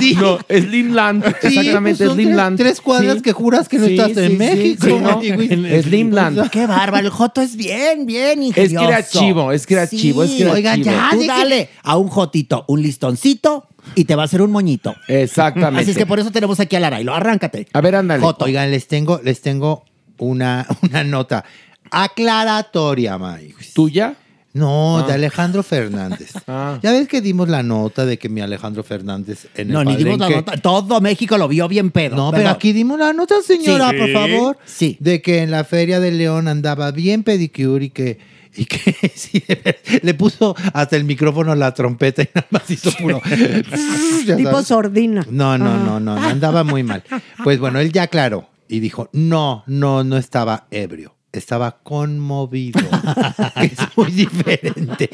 Sí. 0.00 0.14
No, 0.20 0.38
Slimland. 0.48 1.24
Sí, 1.40 1.58
Exactamente, 1.58 1.80
pues 2.04 2.08
son 2.10 2.16
Slimland. 2.16 2.56
Tres, 2.58 2.68
tres 2.72 2.80
cuadras 2.82 3.14
Sí. 3.16 3.22
que 3.22 3.32
juras 3.32 3.68
que 3.68 3.78
no 3.78 3.86
Sí, 3.86 3.92
estás 3.98 4.12
sí, 4.12 4.20
en 4.20 4.30
sí, 4.32 4.36
México. 4.36 4.86
sí, 4.86 4.94
no, 5.00 5.82
Slimland. 5.82 6.50
Qué 6.50 6.66
bárbaro. 6.66 6.95
El 7.00 7.10
Joto 7.10 7.40
es 7.40 7.56
bien, 7.56 8.06
bien 8.06 8.40
Es 8.40 8.46
ingenioso. 8.46 8.86
creativo, 8.86 9.52
es 9.52 9.66
creativo, 9.66 10.22
es 10.22 10.30
creativo. 10.30 10.52
Oigan, 10.52 10.82
ya, 10.82 11.08
tú 11.12 11.24
dale 11.26 11.70
a 11.82 11.96
un 11.96 12.08
Jotito 12.08 12.64
un 12.68 12.82
listoncito 12.82 13.66
y 13.94 14.04
te 14.04 14.14
va 14.14 14.22
a 14.22 14.24
hacer 14.24 14.42
un 14.42 14.50
moñito. 14.50 14.94
Exactamente. 15.08 15.82
Así 15.82 15.90
es 15.92 15.96
que 15.96 16.06
por 16.06 16.18
eso 16.18 16.30
tenemos 16.30 16.58
aquí 16.60 16.76
al 16.76 16.84
Arailo. 16.84 17.14
Arráncate. 17.14 17.68
A 17.72 17.80
ver, 17.80 17.94
ándale. 17.96 18.22
Joto. 18.22 18.44
Oigan, 18.46 18.70
les 18.70 18.88
tengo, 18.88 19.20
les 19.22 19.40
tengo 19.40 19.84
una, 20.18 20.66
una 20.82 21.04
nota 21.04 21.44
aclaratoria, 21.90 23.18
May. 23.18 23.54
¿Tuya? 23.74 24.14
No, 24.56 24.98
Ah. 24.98 25.02
de 25.06 25.12
Alejandro 25.12 25.62
Fernández. 25.62 26.32
Ah. 26.48 26.78
Ya 26.82 26.92
ves 26.92 27.08
que 27.08 27.20
dimos 27.20 27.48
la 27.48 27.62
nota 27.62 28.06
de 28.06 28.18
que 28.18 28.28
mi 28.28 28.40
Alejandro 28.40 28.82
Fernández 28.82 29.46
en 29.54 29.68
No, 29.68 29.80
el 29.82 29.88
ni 29.88 29.96
dimos 29.96 30.18
la 30.18 30.30
nota. 30.30 30.56
Todo 30.56 31.00
México 31.00 31.36
lo 31.38 31.48
vio 31.48 31.68
bien 31.68 31.90
pedo. 31.90 32.16
No, 32.16 32.30
pero 32.30 32.48
aquí 32.50 32.72
dimos 32.72 32.98
la 32.98 33.12
nota, 33.12 33.34
señora, 33.44 33.90
Sí. 33.90 33.96
por 33.98 34.12
favor. 34.12 34.58
Sí. 34.64 34.96
De 35.00 35.20
que 35.20 35.42
en 35.42 35.50
la 35.50 35.64
Feria 35.64 36.00
de 36.00 36.12
León 36.12 36.48
andaba 36.48 36.90
bien 36.92 37.22
pedicure 37.24 37.86
y 37.86 37.90
que, 37.90 38.18
y 38.56 38.64
que 38.64 39.12
sí, 39.14 39.42
le 40.02 40.14
puso 40.14 40.54
hasta 40.72 40.96
el 40.96 41.04
micrófono 41.04 41.54
la 41.54 41.74
trompeta 41.74 42.22
y 42.22 42.28
nada 42.34 42.46
más 42.50 42.70
hizo 42.70 42.90
puro. 42.92 43.20
Tipo 44.36 44.62
sordina. 44.62 45.26
No, 45.30 45.58
no, 45.58 45.66
Ah. 45.72 45.82
no, 45.84 46.00
no, 46.00 46.16
no, 46.18 46.22
andaba 46.28 46.64
muy 46.64 46.82
mal. 46.82 47.02
Pues 47.44 47.58
bueno, 47.58 47.80
él 47.80 47.92
ya 47.92 48.04
aclaró 48.04 48.48
y 48.68 48.80
dijo, 48.80 49.08
no, 49.12 49.64
no, 49.66 50.04
no 50.04 50.16
estaba 50.16 50.66
ebrio. 50.70 51.14
Estaba 51.38 51.78
conmovido. 51.82 52.80
es 53.62 53.78
muy 53.96 54.10
diferente. 54.12 55.10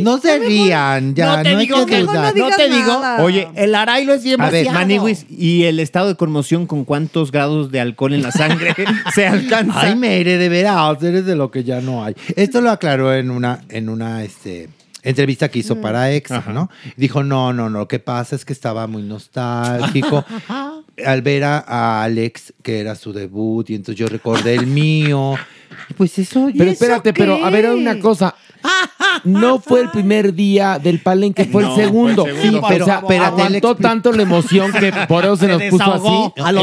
no 0.00 0.18
se 0.18 0.38
rían, 0.38 1.14
ya, 1.14 1.36
no, 1.36 1.42
te 1.42 1.48
hay 1.50 1.56
digo 1.56 1.86
que 1.86 1.94
que 1.96 2.00
dudar. 2.02 2.36
no 2.36 2.48
te 2.50 2.68
digo. 2.68 3.02
Oye, 3.20 3.48
El 3.54 3.74
Arailo 3.74 4.14
es 4.14 4.24
bien 4.24 4.40
A 4.40 4.50
ver. 4.50 4.70
Maniwis, 4.70 5.26
¿y 5.30 5.64
el 5.64 5.80
estado 5.80 6.08
de 6.08 6.16
conmoción 6.16 6.66
con 6.66 6.84
cuántos 6.84 7.30
grados 7.32 7.70
de 7.70 7.80
alcohol 7.80 8.14
en 8.14 8.22
la 8.22 8.32
sangre 8.32 8.74
se 9.14 9.26
alcanza? 9.26 9.80
Ay, 9.80 9.96
Mere, 9.96 10.38
de 10.38 10.48
veras, 10.48 11.02
eres 11.02 11.26
de 11.26 11.36
lo 11.36 11.50
que 11.50 11.64
ya 11.64 11.80
no 11.80 12.04
hay. 12.04 12.14
Esto 12.36 12.60
lo 12.60 12.70
aclaró 12.70 13.14
en 13.14 13.30
una, 13.30 13.60
en 13.68 13.88
una 13.88 14.24
este, 14.24 14.68
entrevista 15.02 15.48
que 15.48 15.60
hizo 15.60 15.80
para 15.80 16.10
EXA, 16.10 16.44
¿no? 16.52 16.70
Dijo, 16.96 17.22
no, 17.22 17.52
no, 17.52 17.70
no, 17.70 17.78
lo 17.80 17.88
que 17.88 17.98
pasa 17.98 18.34
es 18.34 18.44
que 18.44 18.52
estaba 18.52 18.86
muy 18.86 19.02
nostálgico. 19.02 20.24
Al 21.04 21.22
ver 21.22 21.44
a, 21.44 21.58
a 21.58 22.04
Alex, 22.04 22.52
que 22.62 22.78
era 22.80 22.94
su 22.94 23.12
debut, 23.12 23.68
y 23.70 23.74
entonces 23.74 23.98
yo 23.98 24.06
recordé 24.08 24.54
el 24.54 24.66
mío. 24.66 25.34
Pues 25.96 26.18
eso, 26.18 26.48
¿y 26.48 26.52
Pero 26.52 26.70
eso 26.70 26.72
espérate, 26.84 27.12
pero 27.12 27.44
a 27.44 27.50
ver, 27.50 27.70
una 27.70 27.98
cosa. 27.98 28.34
No 29.24 29.60
fue 29.60 29.80
el 29.82 29.90
primer 29.90 30.34
día 30.34 30.78
del 30.78 31.00
palenque, 31.00 31.44
fue 31.46 31.62
No, 31.62 31.68
el 31.70 31.74
fue 31.74 31.82
el 31.84 31.88
segundo. 31.88 32.24
segundo. 32.24 32.42
Sí, 32.42 32.60
pero 32.68 32.84
o 32.84 32.86
sea, 32.86 32.98
espérate, 32.98 33.34
él 33.42 33.46
aguantó 33.46 33.76
tanto 33.76 34.12
la 34.12 34.22
emoción 34.22 34.72
que 34.72 34.92
por 35.08 35.24
eso 35.24 35.36
se, 35.36 35.48
nos 35.48 35.62
puso 35.64 35.92
así. 35.92 36.04
No, 36.36 36.48
él- 36.48 36.56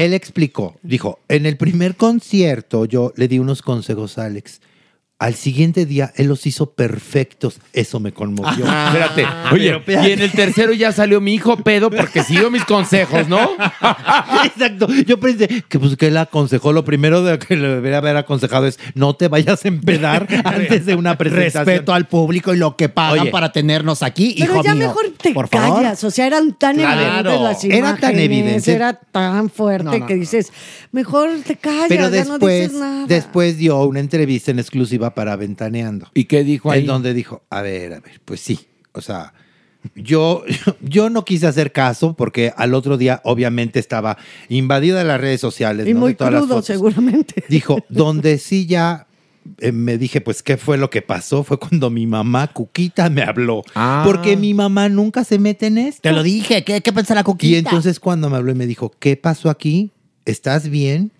Él 0.00 0.14
explicó, 0.14 0.76
dijo, 0.82 1.20
en 1.28 1.46
el 1.46 1.56
primer 1.56 1.96
concierto 1.96 2.84
yo 2.84 3.12
le 3.16 3.28
di 3.28 3.38
unos 3.38 3.62
consejos 3.62 4.18
a 4.18 4.24
Alex. 4.26 4.60
Al 5.20 5.34
siguiente 5.34 5.84
día 5.84 6.12
él 6.14 6.28
los 6.28 6.46
hizo 6.46 6.70
perfectos. 6.74 7.58
Eso 7.72 7.98
me 7.98 8.12
conmovió. 8.12 8.64
Ah, 8.68 8.92
espérate. 8.92 9.26
Oye, 9.52 9.82
y 10.06 10.12
en 10.12 10.22
el 10.22 10.30
tercero 10.30 10.72
ya 10.72 10.92
salió 10.92 11.20
mi 11.20 11.34
hijo 11.34 11.56
pedo 11.56 11.90
porque 11.90 12.22
siguió 12.22 12.52
mis 12.52 12.64
consejos, 12.64 13.26
¿no? 13.28 13.40
Exacto. 14.44 14.86
Yo 15.06 15.18
pensé 15.18 15.64
que 15.68 15.78
pues 15.80 15.96
que 15.96 16.06
él 16.08 16.16
aconsejó. 16.16 16.72
Lo 16.72 16.84
primero 16.84 17.22
de 17.24 17.38
que 17.38 17.56
le 17.56 17.68
debería 17.68 17.98
haber 17.98 18.16
aconsejado 18.16 18.66
es 18.68 18.78
no 18.94 19.14
te 19.16 19.26
vayas 19.28 19.64
a 19.64 19.68
empedar 19.68 20.28
antes 20.44 20.86
de 20.86 20.94
una 20.94 21.18
presentación. 21.18 21.66
Respeto 21.66 21.94
al 21.94 22.06
público 22.06 22.54
y 22.54 22.58
lo 22.58 22.76
que 22.76 22.88
pagan 22.88 23.20
Oye. 23.20 23.30
para 23.30 23.50
tenernos 23.50 24.04
aquí, 24.04 24.36
Pero 24.38 24.54
hijo 24.54 24.62
ya 24.62 24.74
mío. 24.74 24.86
mejor 24.88 25.06
te 25.20 25.32
Por 25.32 25.48
favor. 25.48 25.78
callas. 25.82 26.04
O 26.04 26.10
sea, 26.12 26.26
eran 26.26 26.52
tan 26.56 26.76
Claro. 26.76 27.00
evidentes 27.32 27.40
las 27.40 27.64
Era 27.64 27.76
imágenes. 27.78 28.00
tan 28.00 28.18
evidente. 28.20 28.72
Era 28.72 28.92
tan 28.94 29.50
fuerte 29.50 29.84
No, 29.84 29.98
no, 29.98 30.06
que 30.06 30.14
dices, 30.14 30.52
mejor 30.92 31.30
te 31.44 31.56
callas, 31.56 31.86
Pero 31.88 32.08
ya 32.08 32.24
no 32.24 32.32
después, 32.38 32.60
dices 32.68 32.80
nada. 32.80 33.06
después 33.06 33.58
dio 33.58 33.82
una 33.82 33.98
entrevista 34.00 34.52
en 34.52 34.60
exclusiva 34.60 35.07
para 35.14 35.36
Ventaneando. 35.36 36.08
¿Y 36.14 36.24
qué 36.24 36.44
dijo 36.44 36.70
ahí? 36.70 36.80
En 36.80 36.86
donde 36.86 37.14
dijo, 37.14 37.42
a 37.50 37.62
ver, 37.62 37.92
a 37.94 38.00
ver, 38.00 38.20
pues 38.24 38.40
sí. 38.40 38.60
O 38.92 39.00
sea, 39.00 39.32
yo, 39.94 40.44
yo 40.80 41.10
no 41.10 41.24
quise 41.24 41.46
hacer 41.46 41.72
caso 41.72 42.14
porque 42.14 42.52
al 42.56 42.74
otro 42.74 42.96
día 42.96 43.20
obviamente 43.24 43.78
estaba 43.78 44.18
invadida 44.48 45.04
las 45.04 45.20
redes 45.20 45.40
sociales. 45.40 45.86
y 45.86 45.94
¿no? 45.94 46.00
muy 46.00 46.12
De 46.12 46.16
todas 46.16 46.44
crudo, 46.44 46.62
seguramente. 46.62 47.44
Dijo, 47.48 47.78
donde 47.88 48.38
sí 48.38 48.66
ya 48.66 49.06
eh, 49.58 49.72
me 49.72 49.98
dije, 49.98 50.20
pues, 50.20 50.42
¿qué 50.42 50.56
fue 50.56 50.76
lo 50.76 50.90
que 50.90 51.02
pasó? 51.02 51.44
Fue 51.44 51.58
cuando 51.58 51.90
mi 51.90 52.06
mamá, 52.06 52.48
Cuquita, 52.48 53.08
me 53.08 53.22
habló. 53.22 53.62
Ah. 53.74 54.02
Porque 54.04 54.36
mi 54.36 54.54
mamá 54.54 54.88
nunca 54.88 55.24
se 55.24 55.38
mete 55.38 55.66
en 55.66 55.78
esto. 55.78 56.02
Te 56.02 56.12
lo 56.12 56.22
dije, 56.22 56.64
¿qué, 56.64 56.80
qué 56.80 56.92
pensará 56.92 57.24
Coquita? 57.24 57.52
Y 57.52 57.56
entonces 57.56 58.00
cuando 58.00 58.28
me 58.30 58.36
habló 58.36 58.52
y 58.52 58.56
me 58.56 58.66
dijo, 58.66 58.92
¿qué 58.98 59.16
pasó 59.16 59.50
aquí? 59.50 59.92
¿Estás 60.24 60.68
bien? 60.68 61.12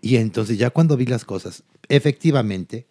Y 0.00 0.16
entonces 0.16 0.58
ya 0.58 0.70
cuando 0.70 0.96
vi 0.96 1.06
las 1.06 1.24
cosas, 1.24 1.64
efectivamente, 1.88 2.86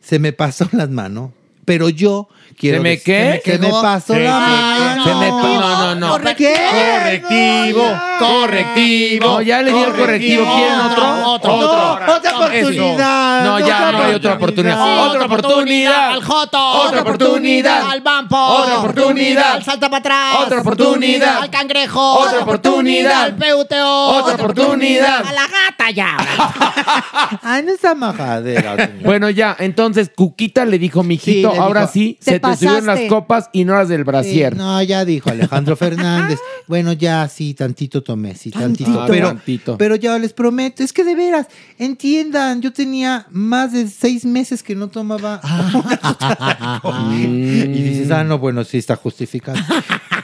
se 0.00 0.18
me 0.18 0.32
pasó 0.32 0.68
las 0.72 0.88
manos, 0.90 1.30
pero 1.64 1.88
yo 1.90 2.28
quiero 2.58 2.78
¿Se 2.78 2.82
me 2.82 3.00
qué? 3.00 3.42
Se 3.44 3.58
me 3.58 3.68
pasó 3.70 4.18
la 4.18 4.38
mano. 4.38 5.04
se 5.04 5.14
me 5.14 5.28
pa- 5.30 5.42
no, 5.42 5.94
no, 5.94 6.18
no. 6.18 6.34
¿Qué? 6.34 6.54
Correctivo, 6.98 7.84
correctivo. 8.18 9.26
No, 9.26 9.42
ya 9.42 9.62
le 9.62 9.72
di 9.72 9.78
el 9.78 9.92
correctivo. 9.92 10.54
¿Quieren 10.56 10.80
otro? 10.80 11.32
Otro, 11.32 11.54
otro. 11.56 12.14
Otra 12.16 12.36
oportunidad. 12.38 13.44
No, 13.44 13.60
ya 13.60 13.92
no 13.92 14.02
hay 14.02 14.14
otra 14.14 14.34
oportunidad. 14.34 15.08
Otra 15.08 15.24
oportunidad. 15.26 16.10
Al 16.12 16.24
Joto. 16.24 16.68
Otra 16.70 17.00
oportunidad. 17.02 17.90
Al 17.90 18.00
Bampo. 18.00 18.36
Otra 18.36 18.78
oportunidad. 18.78 19.52
Al 19.52 19.64
Salta 19.64 19.88
para 19.90 19.98
atrás. 20.00 20.36
Otra 20.46 20.60
oportunidad. 20.60 21.38
Al 21.42 21.50
Cangrejo. 21.50 22.18
Otra 22.20 22.38
oportunidad. 22.40 23.22
Al 23.24 23.34
PUTO. 23.36 24.06
Otra 24.08 24.34
oportunidad. 24.34 25.26
A 25.26 25.32
la 25.32 25.48
gata 25.70 25.90
ya. 25.90 26.16
Ay, 27.42 27.62
no 27.64 27.72
esa 27.72 27.94
majadera. 27.94 28.76
señor. 28.76 29.02
Bueno, 29.04 29.30
ya, 29.30 29.56
entonces 29.58 30.10
Cuquita 30.14 30.64
le 30.64 30.78
dijo, 30.78 31.02
mijito, 31.02 31.50
Sí, 31.50 31.54
le 31.56 31.60
ahora 31.62 31.80
dijo, 31.82 31.92
sí, 31.92 32.18
"Te 32.24 32.32
se 32.32 32.40
te 32.40 32.54
subieron 32.56 32.86
las 32.86 32.96
pasaste". 32.96 33.08
copas 33.08 33.50
y 33.52 33.64
no 33.64 33.74
las 33.74 33.88
del 33.88 34.04
brasier. 34.04 34.52
Sí, 34.52 34.58
no, 34.58 34.82
ya 34.82 35.04
dijo 35.04 35.30
Alejandro 35.30 35.76
Fernández. 35.76 36.38
Bueno, 36.66 36.92
ya 36.92 37.28
sí, 37.28 37.54
tantito 37.54 38.02
tomé, 38.02 38.34
sí, 38.34 38.50
tantito. 38.50 39.02
Ah, 39.02 39.06
pero, 39.08 39.28
tantito. 39.28 39.78
pero 39.78 39.96
ya 39.96 40.18
les 40.18 40.32
prometo, 40.32 40.82
es 40.82 40.92
que 40.92 41.04
de 41.04 41.14
veras, 41.14 41.46
entiendan, 41.78 42.60
yo 42.60 42.72
tenía 42.72 43.26
más 43.30 43.72
de 43.72 43.88
seis 43.88 44.24
meses 44.24 44.62
que 44.62 44.74
no 44.74 44.88
tomaba. 44.88 45.40
y 47.12 47.82
dices, 47.82 48.10
ah, 48.10 48.24
no, 48.24 48.38
bueno, 48.38 48.64
sí 48.64 48.78
está 48.78 48.96
justificado. 48.96 49.58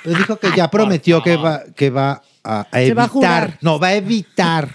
Pero 0.03 0.19
dijo 0.19 0.37
que 0.39 0.49
ya 0.57 0.71
prometió 0.71 1.23
que 1.23 1.37
va, 1.37 1.63
que 1.75 1.91
va 1.91 2.23
a, 2.43 2.61
a 2.61 2.79
Se 2.79 2.93
va 2.95 3.05
a 3.05 3.07
evitar, 3.07 3.09
jurar. 3.11 3.59
no, 3.63 3.79
va 3.79 3.89
a 3.89 3.95
evitar 3.95 4.69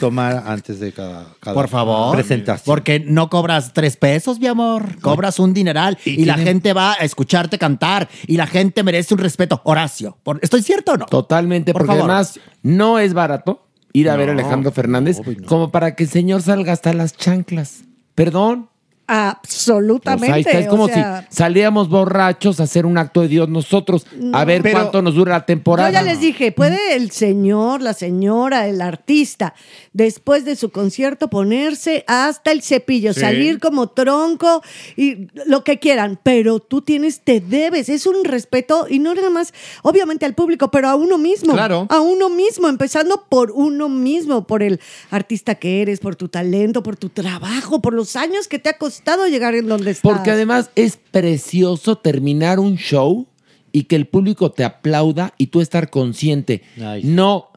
tomar 0.00 0.44
antes 0.46 0.80
de 0.80 0.92
cada, 0.92 1.26
cada 1.40 1.54
Por 1.54 1.68
favor. 1.68 2.14
presentación. 2.14 2.64
Porque 2.64 3.00
no 3.00 3.28
cobras 3.28 3.72
tres 3.72 3.96
pesos, 3.96 4.38
mi 4.38 4.46
amor. 4.46 5.00
Cobras 5.00 5.38
un 5.38 5.52
dineral. 5.52 5.98
Y, 6.04 6.24
la 6.24 6.38
gente 6.38 6.72
va 6.72 6.92
a 6.92 7.04
escucharte 7.04 7.58
cantar. 7.58 8.08
Y 8.26 8.36
la 8.36 8.46
gente 8.46 8.82
merece 8.82 9.14
un 9.14 9.20
respeto. 9.20 9.60
Horacio, 9.64 10.16
¿por- 10.22 10.38
¿estoy 10.42 10.62
cierto 10.62 10.92
o 10.92 10.96
no? 10.96 11.06
Totalmente, 11.06 11.72
Por 11.72 11.82
porque 11.82 11.96
favor. 11.96 12.10
además 12.10 12.38
no 12.62 12.98
es 12.98 13.12
barato 13.14 13.66
ir 13.92 14.08
a 14.10 14.16
ver 14.16 14.28
a 14.30 14.32
Alejandro 14.32 14.70
Fernández 14.72 15.18
como 15.46 15.70
para 15.70 15.94
que 15.94 16.04
el 16.04 16.08
señor 16.10 16.42
salga 16.42 16.72
hasta 16.72 16.92
las 16.92 17.16
chanclas. 17.16 17.84
Perdón. 18.14 18.68
Absolutamente. 19.08 20.30
ahí 20.30 20.42
está, 20.42 20.58
es 20.58 20.68
como 20.68 20.84
o 20.84 20.88
sea, 20.88 21.26
si 21.30 21.36
salíamos 21.36 21.88
borrachos 21.88 22.60
a 22.60 22.64
hacer 22.64 22.84
un 22.84 22.98
acto 22.98 23.22
de 23.22 23.28
Dios 23.28 23.48
nosotros, 23.48 24.06
a 24.34 24.44
ver 24.44 24.62
cuánto 24.70 25.00
nos 25.00 25.14
dura 25.14 25.32
la 25.32 25.46
temporada. 25.46 25.88
Yo 25.88 25.94
ya 25.94 26.02
les 26.02 26.20
dije, 26.20 26.52
puede 26.52 26.94
el 26.94 27.10
señor, 27.10 27.80
la 27.80 27.94
señora, 27.94 28.68
el 28.68 28.82
artista, 28.82 29.54
después 29.94 30.44
de 30.44 30.56
su 30.56 30.70
concierto 30.70 31.28
ponerse 31.30 32.04
hasta 32.06 32.52
el 32.52 32.62
cepillo, 32.62 33.14
Sí. 33.14 33.20
salir 33.20 33.60
como 33.60 33.88
tronco 33.88 34.62
y 34.94 35.28
lo 35.46 35.64
que 35.64 35.78
quieran, 35.78 36.20
pero 36.22 36.60
tú 36.60 36.82
tienes, 36.82 37.22
te 37.22 37.40
debes, 37.40 37.88
es 37.88 38.06
un 38.06 38.24
respeto 38.24 38.86
y 38.90 38.98
no 38.98 39.14
nada 39.14 39.30
más, 39.30 39.54
obviamente 39.82 40.26
al 40.26 40.34
público, 40.34 40.70
pero 40.70 40.88
a 40.88 40.96
uno 40.96 41.16
mismo. 41.16 41.54
Claro. 41.54 41.86
A 41.88 42.00
uno 42.00 42.28
mismo, 42.28 42.68
empezando 42.68 43.24
por 43.30 43.52
uno 43.52 43.88
mismo, 43.88 44.46
por 44.46 44.62
el 44.62 44.80
artista 45.10 45.54
que 45.54 45.80
eres, 45.80 46.00
por 46.00 46.14
tu 46.14 46.28
talento, 46.28 46.82
por 46.82 46.96
tu 46.96 47.08
trabajo, 47.08 47.80
por 47.80 47.94
los 47.94 48.14
años 48.14 48.48
que 48.48 48.58
te 48.58 48.68
ha 48.68 48.74
costado 48.74 48.97
llegar 49.26 49.54
en 49.54 49.68
donde 49.68 49.90
estás. 49.92 50.02
Porque 50.02 50.30
además 50.30 50.70
es 50.74 50.96
precioso 50.96 51.96
terminar 51.96 52.58
un 52.58 52.76
show 52.76 53.26
y 53.72 53.84
que 53.84 53.96
el 53.96 54.06
público 54.06 54.50
te 54.50 54.64
aplauda 54.64 55.34
y 55.38 55.48
tú 55.48 55.60
estar 55.60 55.90
consciente. 55.90 56.62
No, 57.02 57.48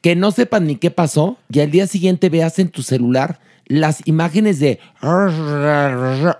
que 0.00 0.16
no 0.16 0.32
sepan 0.32 0.66
ni 0.66 0.76
qué 0.76 0.90
pasó 0.90 1.38
y 1.50 1.60
al 1.60 1.70
día 1.70 1.86
siguiente 1.86 2.28
veas 2.28 2.58
en 2.58 2.68
tu 2.68 2.82
celular 2.82 3.40
las 3.72 4.06
imágenes 4.06 4.58
de... 4.60 4.78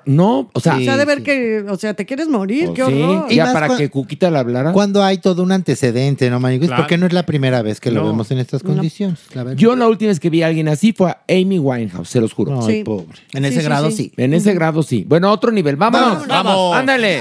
No, 0.05 0.51
o 0.53 0.61
sea... 0.61 0.77
o 0.77 0.81
sea, 0.81 0.97
de 0.97 1.05
ver 1.05 1.23
que, 1.23 1.65
o 1.69 1.77
sea, 1.77 1.95
te 1.95 2.05
quieres 2.07 2.29
morir, 2.29 2.67
pues 2.67 2.77
qué 2.79 2.85
sí, 2.93 3.03
horror. 3.03 3.27
Y 3.33 3.37
ya 3.37 3.53
para 3.53 3.77
que 3.77 3.89
Cuquita 3.91 4.31
le 4.31 4.39
hablara. 4.39 4.73
Cuando 4.73 5.03
hay 5.03 5.19
todo 5.19 5.43
un 5.43 5.53
antecedente, 5.53 6.29
¿no, 6.31 6.41
Maniguis? 6.41 6.69
Claro. 6.69 6.83
Porque 6.83 6.99
no 6.99 7.07
es 7.07 7.13
la 7.13 7.25
primera 7.25 7.63
vez 7.63 7.81
que 7.81 7.91
lo 7.91 8.05
vemos 8.05 8.31
en 8.31 8.39
estas 8.39 8.63
condiciones. 8.63 9.19
la 9.35 9.45
verdad. 9.45 9.59
Yo 9.59 9.75
la 9.77 9.89
última 9.89 10.09
vez 10.11 10.21
que 10.21 10.31
vi 10.31 10.43
a 10.43 10.47
alguien 10.49 10.69
así 10.69 10.93
fue 10.93 11.11
a 11.11 11.19
Amy 11.29 11.59
Winehouse, 11.59 12.09
se 12.09 12.21
los 12.21 12.33
juro. 12.33 12.61
Ay, 12.67 12.79
Sí. 12.79 12.85
pobre. 12.85 13.07
En 13.33 13.45
ese 13.45 13.55
Sí, 13.57 13.61
sí, 13.61 13.67
grado 13.67 13.91
sí. 13.91 13.97
sí. 13.97 14.13
En 14.17 14.35
ese 14.35 14.55
grado 14.55 14.83
sí. 14.83 15.05
Bueno, 15.09 15.31
otro 15.31 15.51
nivel. 15.53 15.77
Vámonos. 15.77 16.27
Vamos, 16.27 16.29
vamos. 16.29 16.77
Ándale. 16.77 17.21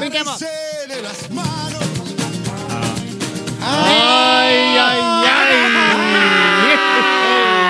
Ay, 3.64 4.78
ay, 4.78 5.00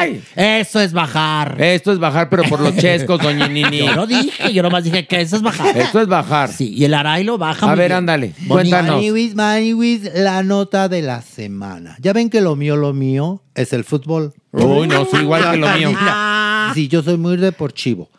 ay. 0.01 0.20
Eso 0.35 0.79
es 0.79 0.93
bajar. 0.93 1.61
Esto 1.61 1.91
es 1.91 1.99
bajar, 1.99 2.29
pero 2.29 2.43
por 2.43 2.59
los 2.59 2.75
chescos, 2.75 3.19
doña 3.23 3.47
Nini. 3.47 3.79
Yo 3.79 3.95
no 3.95 4.07
dije, 4.07 4.53
yo 4.53 4.63
nomás 4.63 4.83
dije 4.83 5.05
que 5.07 5.21
eso 5.21 5.35
es 5.35 5.41
bajar. 5.41 5.77
Esto 5.77 6.01
es 6.01 6.07
bajar. 6.07 6.51
Sí, 6.51 6.73
y 6.73 6.85
el 6.85 6.93
Arailo 6.93 7.37
baja. 7.37 7.71
A 7.71 7.75
ver, 7.75 7.89
bien. 7.89 7.97
ándale. 7.99 8.33
Bonito. 8.39 8.53
Cuéntanos. 8.53 8.95
Maniwis, 8.95 9.35
Maniwis, 9.35 10.13
la 10.15 10.43
nota 10.43 10.89
de 10.89 11.01
la 11.01 11.21
semana. 11.21 11.97
Ya 11.99 12.13
ven 12.13 12.29
que 12.29 12.41
lo 12.41 12.55
mío, 12.55 12.75
lo 12.75 12.93
mío 12.93 13.43
es 13.55 13.73
el 13.73 13.83
fútbol. 13.83 14.33
Uy, 14.51 14.87
no, 14.87 15.05
sí, 15.05 15.17
igual 15.17 15.51
que 15.51 15.57
lo 15.57 15.67
mío. 15.69 15.89
Sí, 16.73 16.87
yo 16.87 17.01
soy 17.01 17.17
muy 17.17 17.37
deportivo. 17.37 18.09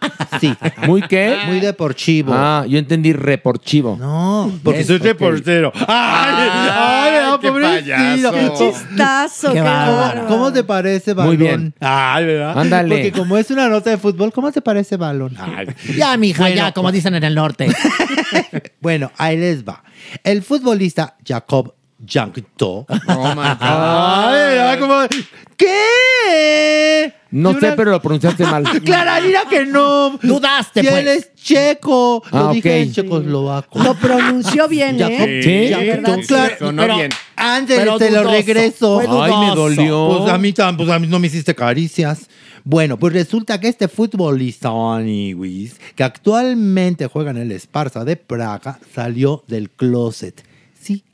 Sí, 0.41 0.55
¿Muy 0.87 1.03
qué? 1.03 1.39
muy 1.47 1.61
deportivo. 1.61 2.33
Ah, 2.35 2.65
yo 2.69 2.79
entendí 2.79 3.13
reporchivo. 3.13 3.97
No, 3.99 4.45
porque 4.63 4.63
Porque 4.63 4.85
soy 4.85 4.99
reportero. 4.99 5.73
¡Ay! 5.87 6.49
¡Ay, 6.73 7.27
no, 7.27 7.41
qué 7.41 7.49
pobrecito. 7.49 8.33
Qué 8.33 8.51
chistazo, 8.59 9.53
Qué 9.53 9.61
bárbaro. 9.61 10.27
¿Cómo 10.27 10.53
te 10.53 10.65
parece 10.65 11.15
balón? 11.15 11.37
Muy 11.37 11.37
bien. 11.37 11.75
Ay, 11.81 12.25
¿verdad? 12.27 12.59
Ándale. 12.59 12.95
Porque 12.95 13.13
como 13.13 13.37
es 13.37 13.51
una 13.51 13.69
nota 13.69 13.91
de 13.91 13.99
fútbol, 13.99 14.33
¿cómo 14.33 14.51
te 14.53 14.61
parece 14.61 14.97
balón? 14.97 15.37
Ya, 15.97 16.17
mija, 16.17 16.43
Bueno, 16.43 16.57
ya, 16.57 16.73
como 16.73 16.91
dicen 16.93 17.15
en 17.15 17.25
el 17.25 17.35
norte. 17.35 17.69
Bueno, 18.81 19.11
ahí 19.17 19.37
les 19.37 19.65
va. 19.65 19.83
El 20.25 20.43
futbolista 20.43 21.17
Jacob 21.27 21.75
Jankto. 22.07 22.87
Oh 22.89 23.29
my 23.35 23.55
God. 23.59 23.59
Ay, 23.61 24.79
como, 24.79 24.95
¿Qué? 25.57 27.15
No 27.31 27.59
sé, 27.59 27.73
pero 27.73 27.91
lo 27.93 28.03
pronunciaste 28.03 28.45
mal. 28.45 28.65
Clara, 28.85 29.21
mira 29.21 29.43
que 29.49 29.65
no. 29.65 30.19
Dudaste, 30.23 30.81
Si 30.83 30.87
pues. 30.87 30.99
él 31.01 31.09
es 31.09 31.35
checo. 31.35 32.23
Ah, 32.31 32.41
lo 32.41 32.53
dije 32.53 32.69
ok. 32.69 32.77
en 32.87 32.93
checoslovaco. 32.93 33.79
Lo 33.83 33.95
pronunció 33.95 34.69
bien, 34.69 35.01
¿eh? 35.01 35.41
Sí. 35.43 35.69
La 35.71 35.79
verdad, 35.79 36.17
tú, 36.17 36.27
claro, 36.27 36.55
sonó 36.59 36.83
pero 36.83 36.97
bien. 36.97 37.11
Antes 37.37 37.79
Pero 37.79 37.97
te 37.99 38.11
lo 38.11 38.19
dudoso. 38.19 38.33
regreso. 38.33 39.01
Fue 39.01 39.23
Ay, 39.25 39.49
me 39.49 39.55
dolió. 39.55 40.19
Pues 40.19 40.33
a 40.33 40.39
mí, 40.39 40.53
tam- 40.53 40.77
pues 40.77 40.89
a 40.91 40.99
mí 40.99 41.07
no 41.07 41.19
me 41.19 41.29
hiciste 41.29 41.55
caricias. 41.55 42.29
Bueno, 42.65 42.97
pues 42.99 43.13
resulta 43.13 43.59
que 43.59 43.69
este 43.69 43.89
futbolista, 43.89 44.69
Aniwis, 44.97 45.81
que 45.97 46.05
actualmente 46.05 47.07
juega 47.07 47.31
en 47.33 47.39
el 47.39 47.51
Esparza 47.53 48.05
de 48.05 48.17
Praga, 48.17 48.79
salió 48.95 49.43
del 49.49 49.71
closet. 49.71 50.45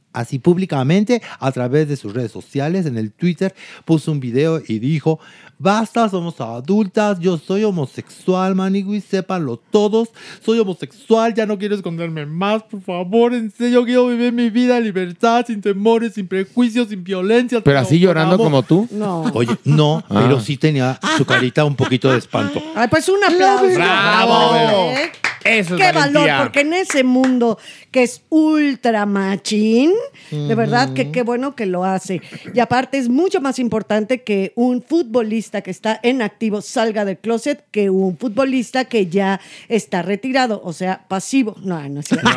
Sí, 0.09 0.19
así 0.19 0.39
públicamente, 0.39 1.23
a 1.39 1.53
través 1.53 1.89
de 1.89 1.97
sus 1.97 2.13
redes 2.15 2.33
sociales, 2.33 2.87
en 2.87 2.97
el 2.99 3.13
Twitter, 3.13 3.55
puso 3.85 4.11
un 4.13 4.21
video 4.21 4.61
y 4.67 4.79
dijo, 4.79 5.21
basta, 5.59 6.09
somos 6.09 6.41
adultas, 6.41 7.19
yo 7.21 7.39
soy 7.39 7.65
homosexual, 7.65 8.55
Maniwis, 8.55 9.05
sépanlo 9.05 9.61
todos, 9.71 10.09
soy 10.45 10.59
homosexual, 10.59 11.35
ya 11.35 11.47
no 11.47 11.59
quiero 11.59 11.75
esconderme 11.75 12.27
más, 12.27 12.63
por 12.65 12.81
favor, 12.83 13.35
en 13.35 13.51
serio, 13.51 13.85
quiero 13.85 14.07
vivir 14.09 14.33
mi 14.33 14.51
vida 14.51 14.79
en 14.79 14.85
libertad, 14.85 15.45
sin 15.47 15.61
temores, 15.61 16.15
sin 16.15 16.27
prejuicios, 16.27 16.89
sin 16.89 17.05
violencia. 17.05 17.61
Pero 17.63 17.79
así 17.79 17.99
llorando 17.99 18.35
amor". 18.35 18.47
como 18.47 18.63
tú. 18.63 18.89
No. 18.91 19.23
Oye, 19.35 19.57
no, 19.65 20.03
Ah. 20.09 20.21
pero 20.23 20.41
sí 20.41 20.57
tenía 20.57 20.99
su 21.17 21.25
carita 21.25 21.65
un 21.65 21.77
poquito 21.77 22.11
de 22.11 22.19
espanto. 22.19 22.63
Ay, 22.75 22.89
pues 22.89 23.09
un 23.09 23.23
aplauso. 23.23 23.67
¡Bravo! 23.75 24.91
¿eh? 24.93 25.11
Eso 25.49 25.77
es 25.77 25.81
Qué 25.81 25.93
valentía. 25.93 26.21
valor, 26.21 26.45
porque 26.45 26.61
en 26.61 26.73
ese 26.75 27.05
mundo 27.05 27.59
que 27.91 28.03
es 28.03 28.23
ultra 28.29 29.07
machín, 29.07 29.93
de 30.31 30.55
verdad 30.55 30.93
que 30.93 31.11
qué 31.11 31.23
bueno 31.23 31.55
que 31.57 31.67
lo 31.67 31.85
hace. 31.85 32.21
Y 32.55 32.61
aparte 32.61 32.99
es 32.99 33.09
mucho 33.09 33.41
más 33.41 33.59
importante 33.59 34.23
que 34.23 34.53
un 34.57 34.83
futbolista 34.83 35.63
que 35.63 35.71
está 35.71 35.99
en 36.03 36.23
activo 36.23 36.61
salga 36.61 37.05
del 37.05 37.19
closet 37.19 37.65
que 37.71 37.91
un 37.91 38.17
futbolista 38.19 38.85
que 38.85 39.07
ya 39.07 39.41
está 39.69 40.03
retirado, 40.03 40.61
o 40.65 40.73
sea, 40.73 41.07
pasivo. 41.09 41.57
No, 41.63 41.89
no 41.89 42.01
es 42.01 42.07
cierto. 42.07 42.29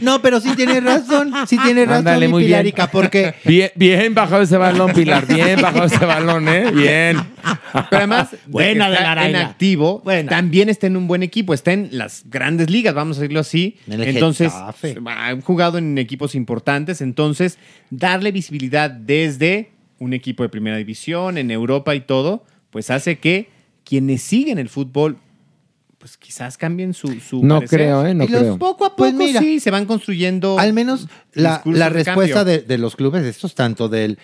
No, 0.00 0.22
pero 0.22 0.40
sí 0.40 0.54
tiene 0.56 0.80
razón, 0.80 1.32
sí 1.46 1.58
tiene 1.58 1.84
razón, 1.84 1.98
Ándale, 2.08 2.26
mi 2.26 2.32
muy 2.32 2.42
bien. 2.42 2.50
Pilarica, 2.50 2.90
porque 2.90 3.34
Bien, 3.44 3.70
bien 3.74 4.14
bajado 4.14 4.42
ese 4.42 4.56
balón, 4.56 4.92
Pilar. 4.92 5.26
Bien 5.26 5.60
bajado 5.60 5.84
ese 5.84 6.04
balón, 6.04 6.48
¿eh? 6.48 6.70
Bien. 6.72 7.16
Pero 7.72 7.86
además, 7.90 8.30
de 8.30 8.38
Buena 8.46 8.88
de 8.88 8.96
está 8.96 9.14
la 9.14 9.28
en 9.28 9.36
activo, 9.36 10.02
también 10.28 10.49
está 10.68 10.86
en 10.86 10.96
un 10.96 11.06
buen 11.06 11.22
equipo, 11.22 11.54
está 11.54 11.72
en 11.72 11.88
las 11.92 12.24
grandes 12.28 12.70
ligas, 12.70 12.94
vamos 12.94 13.18
a 13.18 13.20
decirlo 13.20 13.40
así. 13.40 13.76
En 13.86 14.00
el 14.00 14.08
entonces, 14.08 14.52
Getafe. 14.52 14.96
ha 15.06 15.40
jugado 15.42 15.78
en 15.78 15.96
equipos 15.98 16.34
importantes, 16.34 17.00
entonces 17.00 17.58
darle 17.90 18.32
visibilidad 18.32 18.90
desde 18.90 19.70
un 19.98 20.12
equipo 20.12 20.42
de 20.42 20.48
primera 20.48 20.76
división, 20.76 21.38
en 21.38 21.50
Europa 21.50 21.94
y 21.94 22.00
todo, 22.00 22.44
pues 22.70 22.90
hace 22.90 23.18
que 23.18 23.48
quienes 23.84 24.22
siguen 24.22 24.58
el 24.58 24.68
fútbol, 24.68 25.18
pues 25.98 26.16
quizás 26.16 26.56
cambien 26.56 26.94
su, 26.94 27.20
su 27.20 27.44
No 27.44 27.56
parecer. 27.56 27.78
creo, 27.80 28.06
¿eh? 28.06 28.14
No 28.14 28.24
Y 28.24 28.28
los 28.28 28.40
creo. 28.40 28.58
Poco 28.58 28.86
a 28.86 28.90
poco 28.90 28.96
Pues 28.96 29.14
mira, 29.14 29.40
sí, 29.40 29.60
se 29.60 29.70
van 29.70 29.84
construyendo. 29.84 30.58
al 30.58 30.72
menos 30.72 31.08
la, 31.34 31.62
respuesta 31.90 32.44
de, 32.44 32.60
de 32.60 32.78
los 32.78 32.96
clubes, 32.96 33.24
estos 33.24 33.54
tanto 33.54 33.88
del 33.90 34.18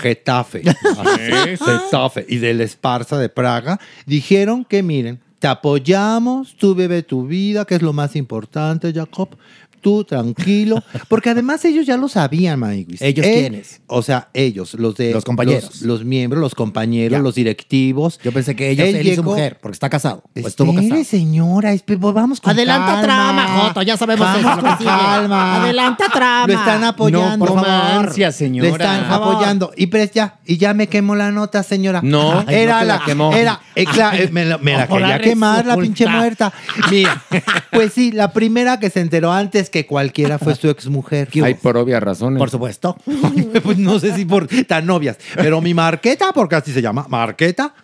Getafe, 0.00 0.62
Getafe. 1.64 2.26
Y 2.28 2.38
del 2.38 2.60
Esparza 2.60 3.18
de 3.18 3.28
Praga, 3.28 3.78
dijeron 4.06 4.64
que 4.64 4.82
miren, 4.82 5.20
te 5.38 5.46
apoyamos, 5.46 6.56
tú 6.56 6.74
vive 6.74 7.02
tu 7.02 7.26
vida, 7.26 7.64
que 7.64 7.76
es 7.76 7.82
lo 7.82 7.92
más 7.92 8.16
importante, 8.16 8.92
Jacob. 8.92 9.36
Tú 9.80 10.04
tranquilo, 10.04 10.82
porque 11.08 11.30
además 11.30 11.64
ellos 11.64 11.86
ya 11.86 11.96
lo 11.96 12.08
sabían, 12.08 12.58
Maiguis. 12.58 13.00
¿Ellos 13.00 13.24
Él- 13.26 13.32
quiénes? 13.40 13.80
O 13.86 14.02
sea, 14.02 14.28
ellos, 14.34 14.74
los 14.74 14.96
de 14.96 15.12
Los 15.12 15.24
compañeros. 15.24 15.64
los, 15.64 15.82
los 15.82 16.04
miembros, 16.04 16.40
los 16.40 16.54
compañeros, 16.54 17.16
Ya. 17.18 17.22
los 17.22 17.34
directivos. 17.34 18.18
Yo 18.22 18.32
pensé 18.32 18.54
que 18.56 18.70
ellos, 18.70 18.86
él, 18.88 18.96
y 18.96 18.98
su 19.14 19.22
llegó- 19.22 19.30
mujer, 19.30 19.58
porque 19.60 19.74
está 19.74 19.88
casado. 19.88 20.22
O 20.34 20.46
estuvo 20.46 20.74
casado. 20.74 21.04
señora, 21.04 21.74
pues 21.84 21.98
vamos 22.00 22.40
con 22.40 22.50
Adelanta 22.52 22.86
calma. 22.86 23.02
trama, 23.02 23.46
Joto, 23.68 23.82
ya 23.82 23.96
sabemos 23.96 24.28
eso, 24.38 24.56
lo 24.56 24.62
que 24.62 24.70
sigue. 24.78 24.84
calma. 24.84 25.62
Adelanta 25.62 26.04
trama. 26.12 26.46
Lo 26.46 26.52
están 26.54 26.84
apoyando. 26.84 27.46
No, 27.46 27.54
por 27.54 27.64
favor. 27.64 28.06
ansia, 28.08 28.32
señora. 28.32 28.68
Le 28.68 28.72
están 28.74 28.98
Por 29.00 29.08
favor. 29.08 29.34
apoyando. 29.34 29.72
Y 29.76 29.86
pues 29.86 30.10
ya, 30.12 30.38
y 30.46 30.56
ya 30.56 30.74
me 30.74 30.86
quemó 30.88 31.14
la 31.14 31.30
nota, 31.30 31.62
señora. 31.62 32.00
No, 32.02 32.40
era 32.48 32.74
no 32.74 32.80
te 32.80 32.86
la 32.86 32.98
la, 32.98 33.04
quemó. 33.04 33.32
Era, 33.32 33.60
eh, 33.74 33.84
eh, 34.14 34.28
me 34.32 34.44
la, 34.44 34.58
me 34.58 34.72
la 34.72 34.86
quería 34.88 35.18
quemar 35.20 35.64
la 35.66 35.76
pinche 35.76 36.06
muerta. 36.06 36.52
Mira, 36.90 37.22
pues 37.70 37.92
sí, 37.92 38.12
la 38.12 38.32
primera 38.32 38.78
que 38.80 38.90
se 38.90 39.00
enteró 39.00 39.32
antes 39.32 39.67
que 39.70 39.86
cualquiera 39.86 40.38
fue 40.38 40.54
su 40.54 40.68
exmujer. 40.68 41.28
Hay 41.42 41.54
por 41.54 41.76
obvias 41.76 42.02
razones. 42.02 42.38
Por 42.38 42.50
supuesto. 42.50 42.96
pues 43.62 43.78
no 43.78 43.98
sé 43.98 44.14
si 44.14 44.24
por 44.24 44.46
tan 44.66 44.86
novias, 44.86 45.18
pero 45.34 45.60
mi 45.60 45.74
Marqueta, 45.74 46.32
porque 46.32 46.56
así 46.56 46.72
se 46.72 46.82
llama, 46.82 47.06
Marqueta, 47.08 47.74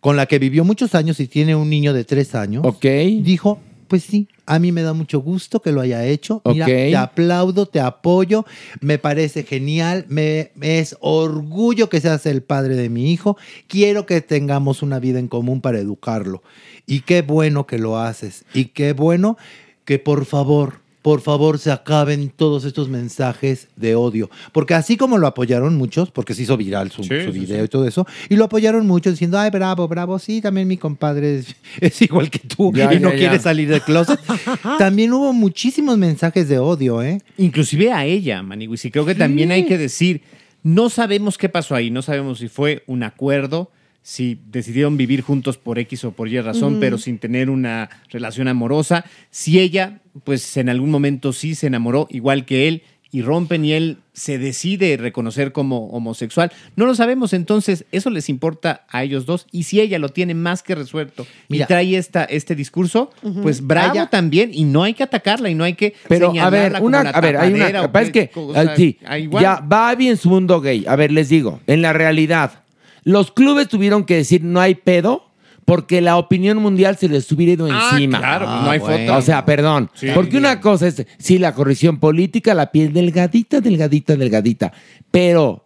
con 0.00 0.16
la 0.16 0.26
que 0.26 0.38
vivió 0.38 0.64
muchos 0.64 0.94
años 0.94 1.18
y 1.20 1.26
tiene 1.26 1.54
un 1.56 1.68
niño 1.68 1.92
de 1.92 2.04
tres 2.04 2.34
años, 2.34 2.62
Ok. 2.64 2.84
dijo, 3.22 3.60
pues 3.88 4.04
sí, 4.04 4.28
a 4.46 4.58
mí 4.58 4.70
me 4.70 4.82
da 4.82 4.92
mucho 4.92 5.20
gusto 5.20 5.60
que 5.60 5.72
lo 5.72 5.80
haya 5.80 6.04
hecho. 6.04 6.42
Mira, 6.44 6.66
Ok. 6.66 6.70
te 6.70 6.96
aplaudo, 6.96 7.66
te 7.66 7.80
apoyo, 7.80 8.44
me 8.80 8.98
parece 8.98 9.44
genial, 9.44 10.04
me, 10.08 10.52
me 10.54 10.78
es 10.78 10.96
orgullo 11.00 11.88
que 11.88 12.00
seas 12.00 12.26
el 12.26 12.42
padre 12.42 12.76
de 12.76 12.88
mi 12.90 13.12
hijo, 13.12 13.36
quiero 13.66 14.06
que 14.06 14.20
tengamos 14.20 14.82
una 14.82 14.98
vida 14.98 15.18
en 15.18 15.28
común 15.28 15.60
para 15.60 15.78
educarlo. 15.78 16.42
Y 16.86 17.00
qué 17.00 17.22
bueno 17.22 17.66
que 17.66 17.78
lo 17.78 17.98
haces, 17.98 18.44
y 18.54 18.66
qué 18.66 18.92
bueno 18.92 19.36
que 19.84 19.98
por 19.98 20.24
favor... 20.26 20.86
Por 21.08 21.22
favor, 21.22 21.58
se 21.58 21.72
acaben 21.72 22.28
todos 22.28 22.66
estos 22.66 22.90
mensajes 22.90 23.68
de 23.76 23.94
odio. 23.94 24.28
Porque 24.52 24.74
así 24.74 24.98
como 24.98 25.16
lo 25.16 25.26
apoyaron 25.26 25.74
muchos, 25.74 26.10
porque 26.10 26.34
se 26.34 26.42
hizo 26.42 26.58
viral 26.58 26.90
su, 26.90 27.02
Sí, 27.02 27.08
su 27.24 27.32
sí, 27.32 27.38
video 27.38 27.60
sí. 27.60 27.64
y 27.64 27.68
todo 27.68 27.86
eso, 27.88 28.06
y 28.28 28.36
lo 28.36 28.44
apoyaron 28.44 28.86
muchos 28.86 29.14
diciendo, 29.14 29.38
ay, 29.38 29.48
bravo, 29.48 29.88
bravo, 29.88 30.18
sí, 30.18 30.42
también 30.42 30.68
mi 30.68 30.76
compadre 30.76 31.38
es, 31.38 31.56
es 31.80 32.02
igual 32.02 32.28
que 32.28 32.40
tú 32.40 32.74
Ya, 32.74 32.92
y 32.92 33.00
no 33.00 33.08
ya, 33.12 33.16
quiere 33.16 33.38
salir 33.38 33.70
del 33.70 33.80
closet. 33.80 34.20
También 34.78 35.10
hubo 35.14 35.32
muchísimos 35.32 35.96
mensajes 35.96 36.46
de 36.46 36.58
odio, 36.58 37.02
¿eh? 37.02 37.22
Inclusive 37.38 37.90
a 37.90 38.04
ella, 38.04 38.42
Maniwis. 38.42 38.84
Y 38.84 38.90
creo 38.90 39.06
que 39.06 39.14
también 39.14 39.50
hay 39.50 39.64
que 39.64 39.78
decir, 39.78 40.20
no 40.62 40.90
sabemos 40.90 41.38
qué 41.38 41.48
pasó 41.48 41.74
ahí, 41.74 41.90
no 41.90 42.02
sabemos 42.02 42.40
si 42.40 42.48
fue 42.48 42.82
un 42.86 43.02
acuerdo, 43.02 43.70
si 44.08 44.40
decidieron 44.46 44.96
vivir 44.96 45.20
juntos 45.20 45.58
por 45.58 45.78
X 45.78 46.02
o 46.04 46.12
por 46.12 46.28
Y 46.28 46.40
razón, 46.40 46.78
pero 46.80 46.96
sin 46.96 47.18
tener 47.18 47.50
una 47.50 47.90
relación 48.08 48.48
amorosa, 48.48 49.04
si 49.30 49.60
ella, 49.60 50.00
pues 50.24 50.56
en 50.56 50.70
algún 50.70 50.90
momento 50.90 51.34
sí 51.34 51.54
se 51.54 51.66
enamoró, 51.66 52.06
igual 52.08 52.46
que 52.46 52.68
él, 52.68 52.82
y 53.10 53.20
rompen 53.20 53.66
y 53.66 53.74
él 53.74 53.98
se 54.14 54.38
decide 54.38 54.96
reconocer 54.96 55.52
como 55.52 55.88
homosexual. 55.88 56.50
No 56.74 56.86
lo 56.86 56.94
sabemos, 56.94 57.34
entonces 57.34 57.84
eso 57.92 58.08
les 58.08 58.30
importa 58.30 58.86
a 58.88 59.04
ellos 59.04 59.26
dos. 59.26 59.46
Y 59.52 59.64
si 59.64 59.78
ella 59.78 59.98
lo 59.98 60.08
tiene 60.08 60.32
más 60.32 60.62
que 60.62 60.74
resuelto 60.74 61.26
Mira. 61.50 61.64
y 61.64 61.68
trae 61.68 61.96
esta, 61.98 62.24
este 62.24 62.54
discurso, 62.54 63.10
pues 63.42 63.66
bravo 63.66 64.06
también. 64.06 64.52
Y 64.54 64.64
no 64.64 64.84
hay 64.84 64.94
que 64.94 65.02
atacarla 65.02 65.50
y 65.50 65.54
no 65.54 65.64
hay 65.64 65.74
que 65.74 65.92
Pero, 66.08 66.28
a 66.28 66.30
señalarla 66.30 66.58
ver, 66.62 66.72
como 66.72 66.86
una, 66.86 67.02
la 67.02 67.10
a 67.10 67.20
ver, 67.20 67.36
hay 67.36 67.52
una. 67.52 67.92
qué 67.92 68.12
que, 68.12 68.28
cosa. 68.30 68.74
sí, 68.74 68.98
igual. 69.18 69.42
ya 69.42 69.60
va 69.60 69.94
bien 69.94 70.16
su 70.16 70.30
mundo 70.30 70.62
gay. 70.62 70.86
A 70.88 70.96
ver, 70.96 71.12
les 71.12 71.28
digo, 71.28 71.60
en 71.66 71.82
la 71.82 71.92
realidad, 71.92 72.64
los 73.08 73.32
clubes 73.32 73.68
tuvieron 73.68 74.04
que 74.04 74.16
decir 74.16 74.44
no 74.44 74.60
hay 74.60 74.74
pedo 74.74 75.24
porque 75.64 76.00
la 76.00 76.16
opinión 76.18 76.58
mundial 76.58 76.96
se 76.96 77.08
les 77.08 77.30
hubiera 77.32 77.52
ido 77.54 77.68
Ah, 77.70 77.90
encima. 77.92 78.18
claro, 78.18 78.46
pues 78.46 78.62
no 78.62 78.70
hay 78.70 78.78
bueno. 78.78 79.06
foto. 79.06 79.18
O 79.18 79.22
sea, 79.22 79.44
perdón. 79.44 79.90
Sí. 79.94 80.08
porque 80.14 80.36
una 80.36 80.60
cosa 80.60 80.86
es, 80.88 81.06
sí, 81.18 81.38
la 81.38 81.54
corrección 81.54 81.98
política, 81.98 82.54
la 82.54 82.70
piel 82.72 82.92
delgadita, 82.92 83.60
delgadita, 83.60 84.16
delgadita. 84.16 84.72
Pero 85.10 85.64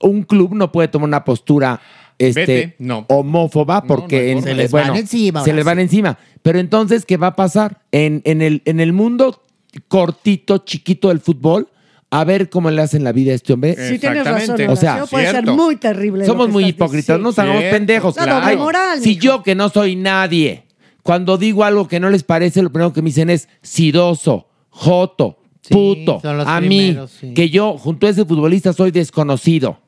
un 0.00 0.22
club 0.22 0.54
no 0.54 0.70
puede 0.72 0.88
tomar 0.88 1.08
una 1.08 1.24
postura 1.24 1.80
este, 2.18 2.40
Vete, 2.40 2.76
no. 2.78 3.04
homófoba 3.08 3.82
porque 3.84 4.32
no 4.32 4.38
en-. 4.38 4.42
Se 4.44 4.54
les 4.54 4.70
bueno, 4.70 4.88
van 4.92 4.96
encima, 5.00 5.44
Se 5.44 5.52
les 5.52 5.64
van 5.64 5.78
encima. 5.78 6.18
Pero 6.42 6.58
entonces, 6.58 7.04
¿qué 7.06 7.16
va 7.16 7.28
a 7.28 7.36
pasar? 7.36 7.80
En, 7.92 8.22
en 8.24 8.42
el, 8.42 8.60
en 8.64 8.80
el 8.80 8.92
mundo 8.92 9.42
cortito, 9.88 10.58
chiquito 10.58 11.08
del 11.08 11.20
fútbol, 11.20 11.68
a 12.10 12.24
ver 12.24 12.48
cómo 12.48 12.70
le 12.70 12.80
hacen 12.82 13.04
la 13.04 13.12
vida 13.12 13.32
a 13.32 13.34
este 13.34 13.52
hombre. 13.52 13.74
Sí 13.74 13.98
tienes 13.98 14.24
razón, 14.24 14.40
Exactamente. 14.40 14.72
O 14.72 14.76
sea, 14.76 15.04
puede 15.06 15.30
ser 15.30 15.46
muy 15.46 15.76
terrible. 15.76 16.24
Somos 16.24 16.48
muy 16.48 16.64
hipócritas, 16.66 17.20
no 17.20 17.28
diciendo. 17.30 17.52
Cierto. 17.58 17.74
pendejos. 17.76 18.14
Doble 18.14 18.32
Ay, 18.32 18.56
moral, 18.56 19.00
si 19.00 19.16
yo 19.16 19.42
que 19.42 19.54
no 19.54 19.68
soy 19.68 19.94
nadie, 19.96 20.64
cuando 21.02 21.36
digo 21.36 21.64
algo 21.64 21.86
que 21.88 22.00
no 22.00 22.08
les 22.10 22.22
parece, 22.22 22.62
lo 22.62 22.70
primero 22.70 22.92
que 22.92 23.02
me 23.02 23.06
dicen 23.10 23.28
es 23.30 23.48
sidoso, 23.62 24.48
joto, 24.70 25.38
Sí, 25.60 25.74
puto. 25.74 26.20
son 26.22 26.38
los 26.38 26.46
A 26.48 26.58
primeros, 26.60 27.10
mí, 27.22 27.28
sí. 27.28 27.34
que 27.34 27.50
yo 27.50 27.76
junto 27.76 28.06
a 28.06 28.10
ese 28.10 28.24
futbolista 28.24 28.72
soy 28.72 28.90
desconocido. 28.90 29.80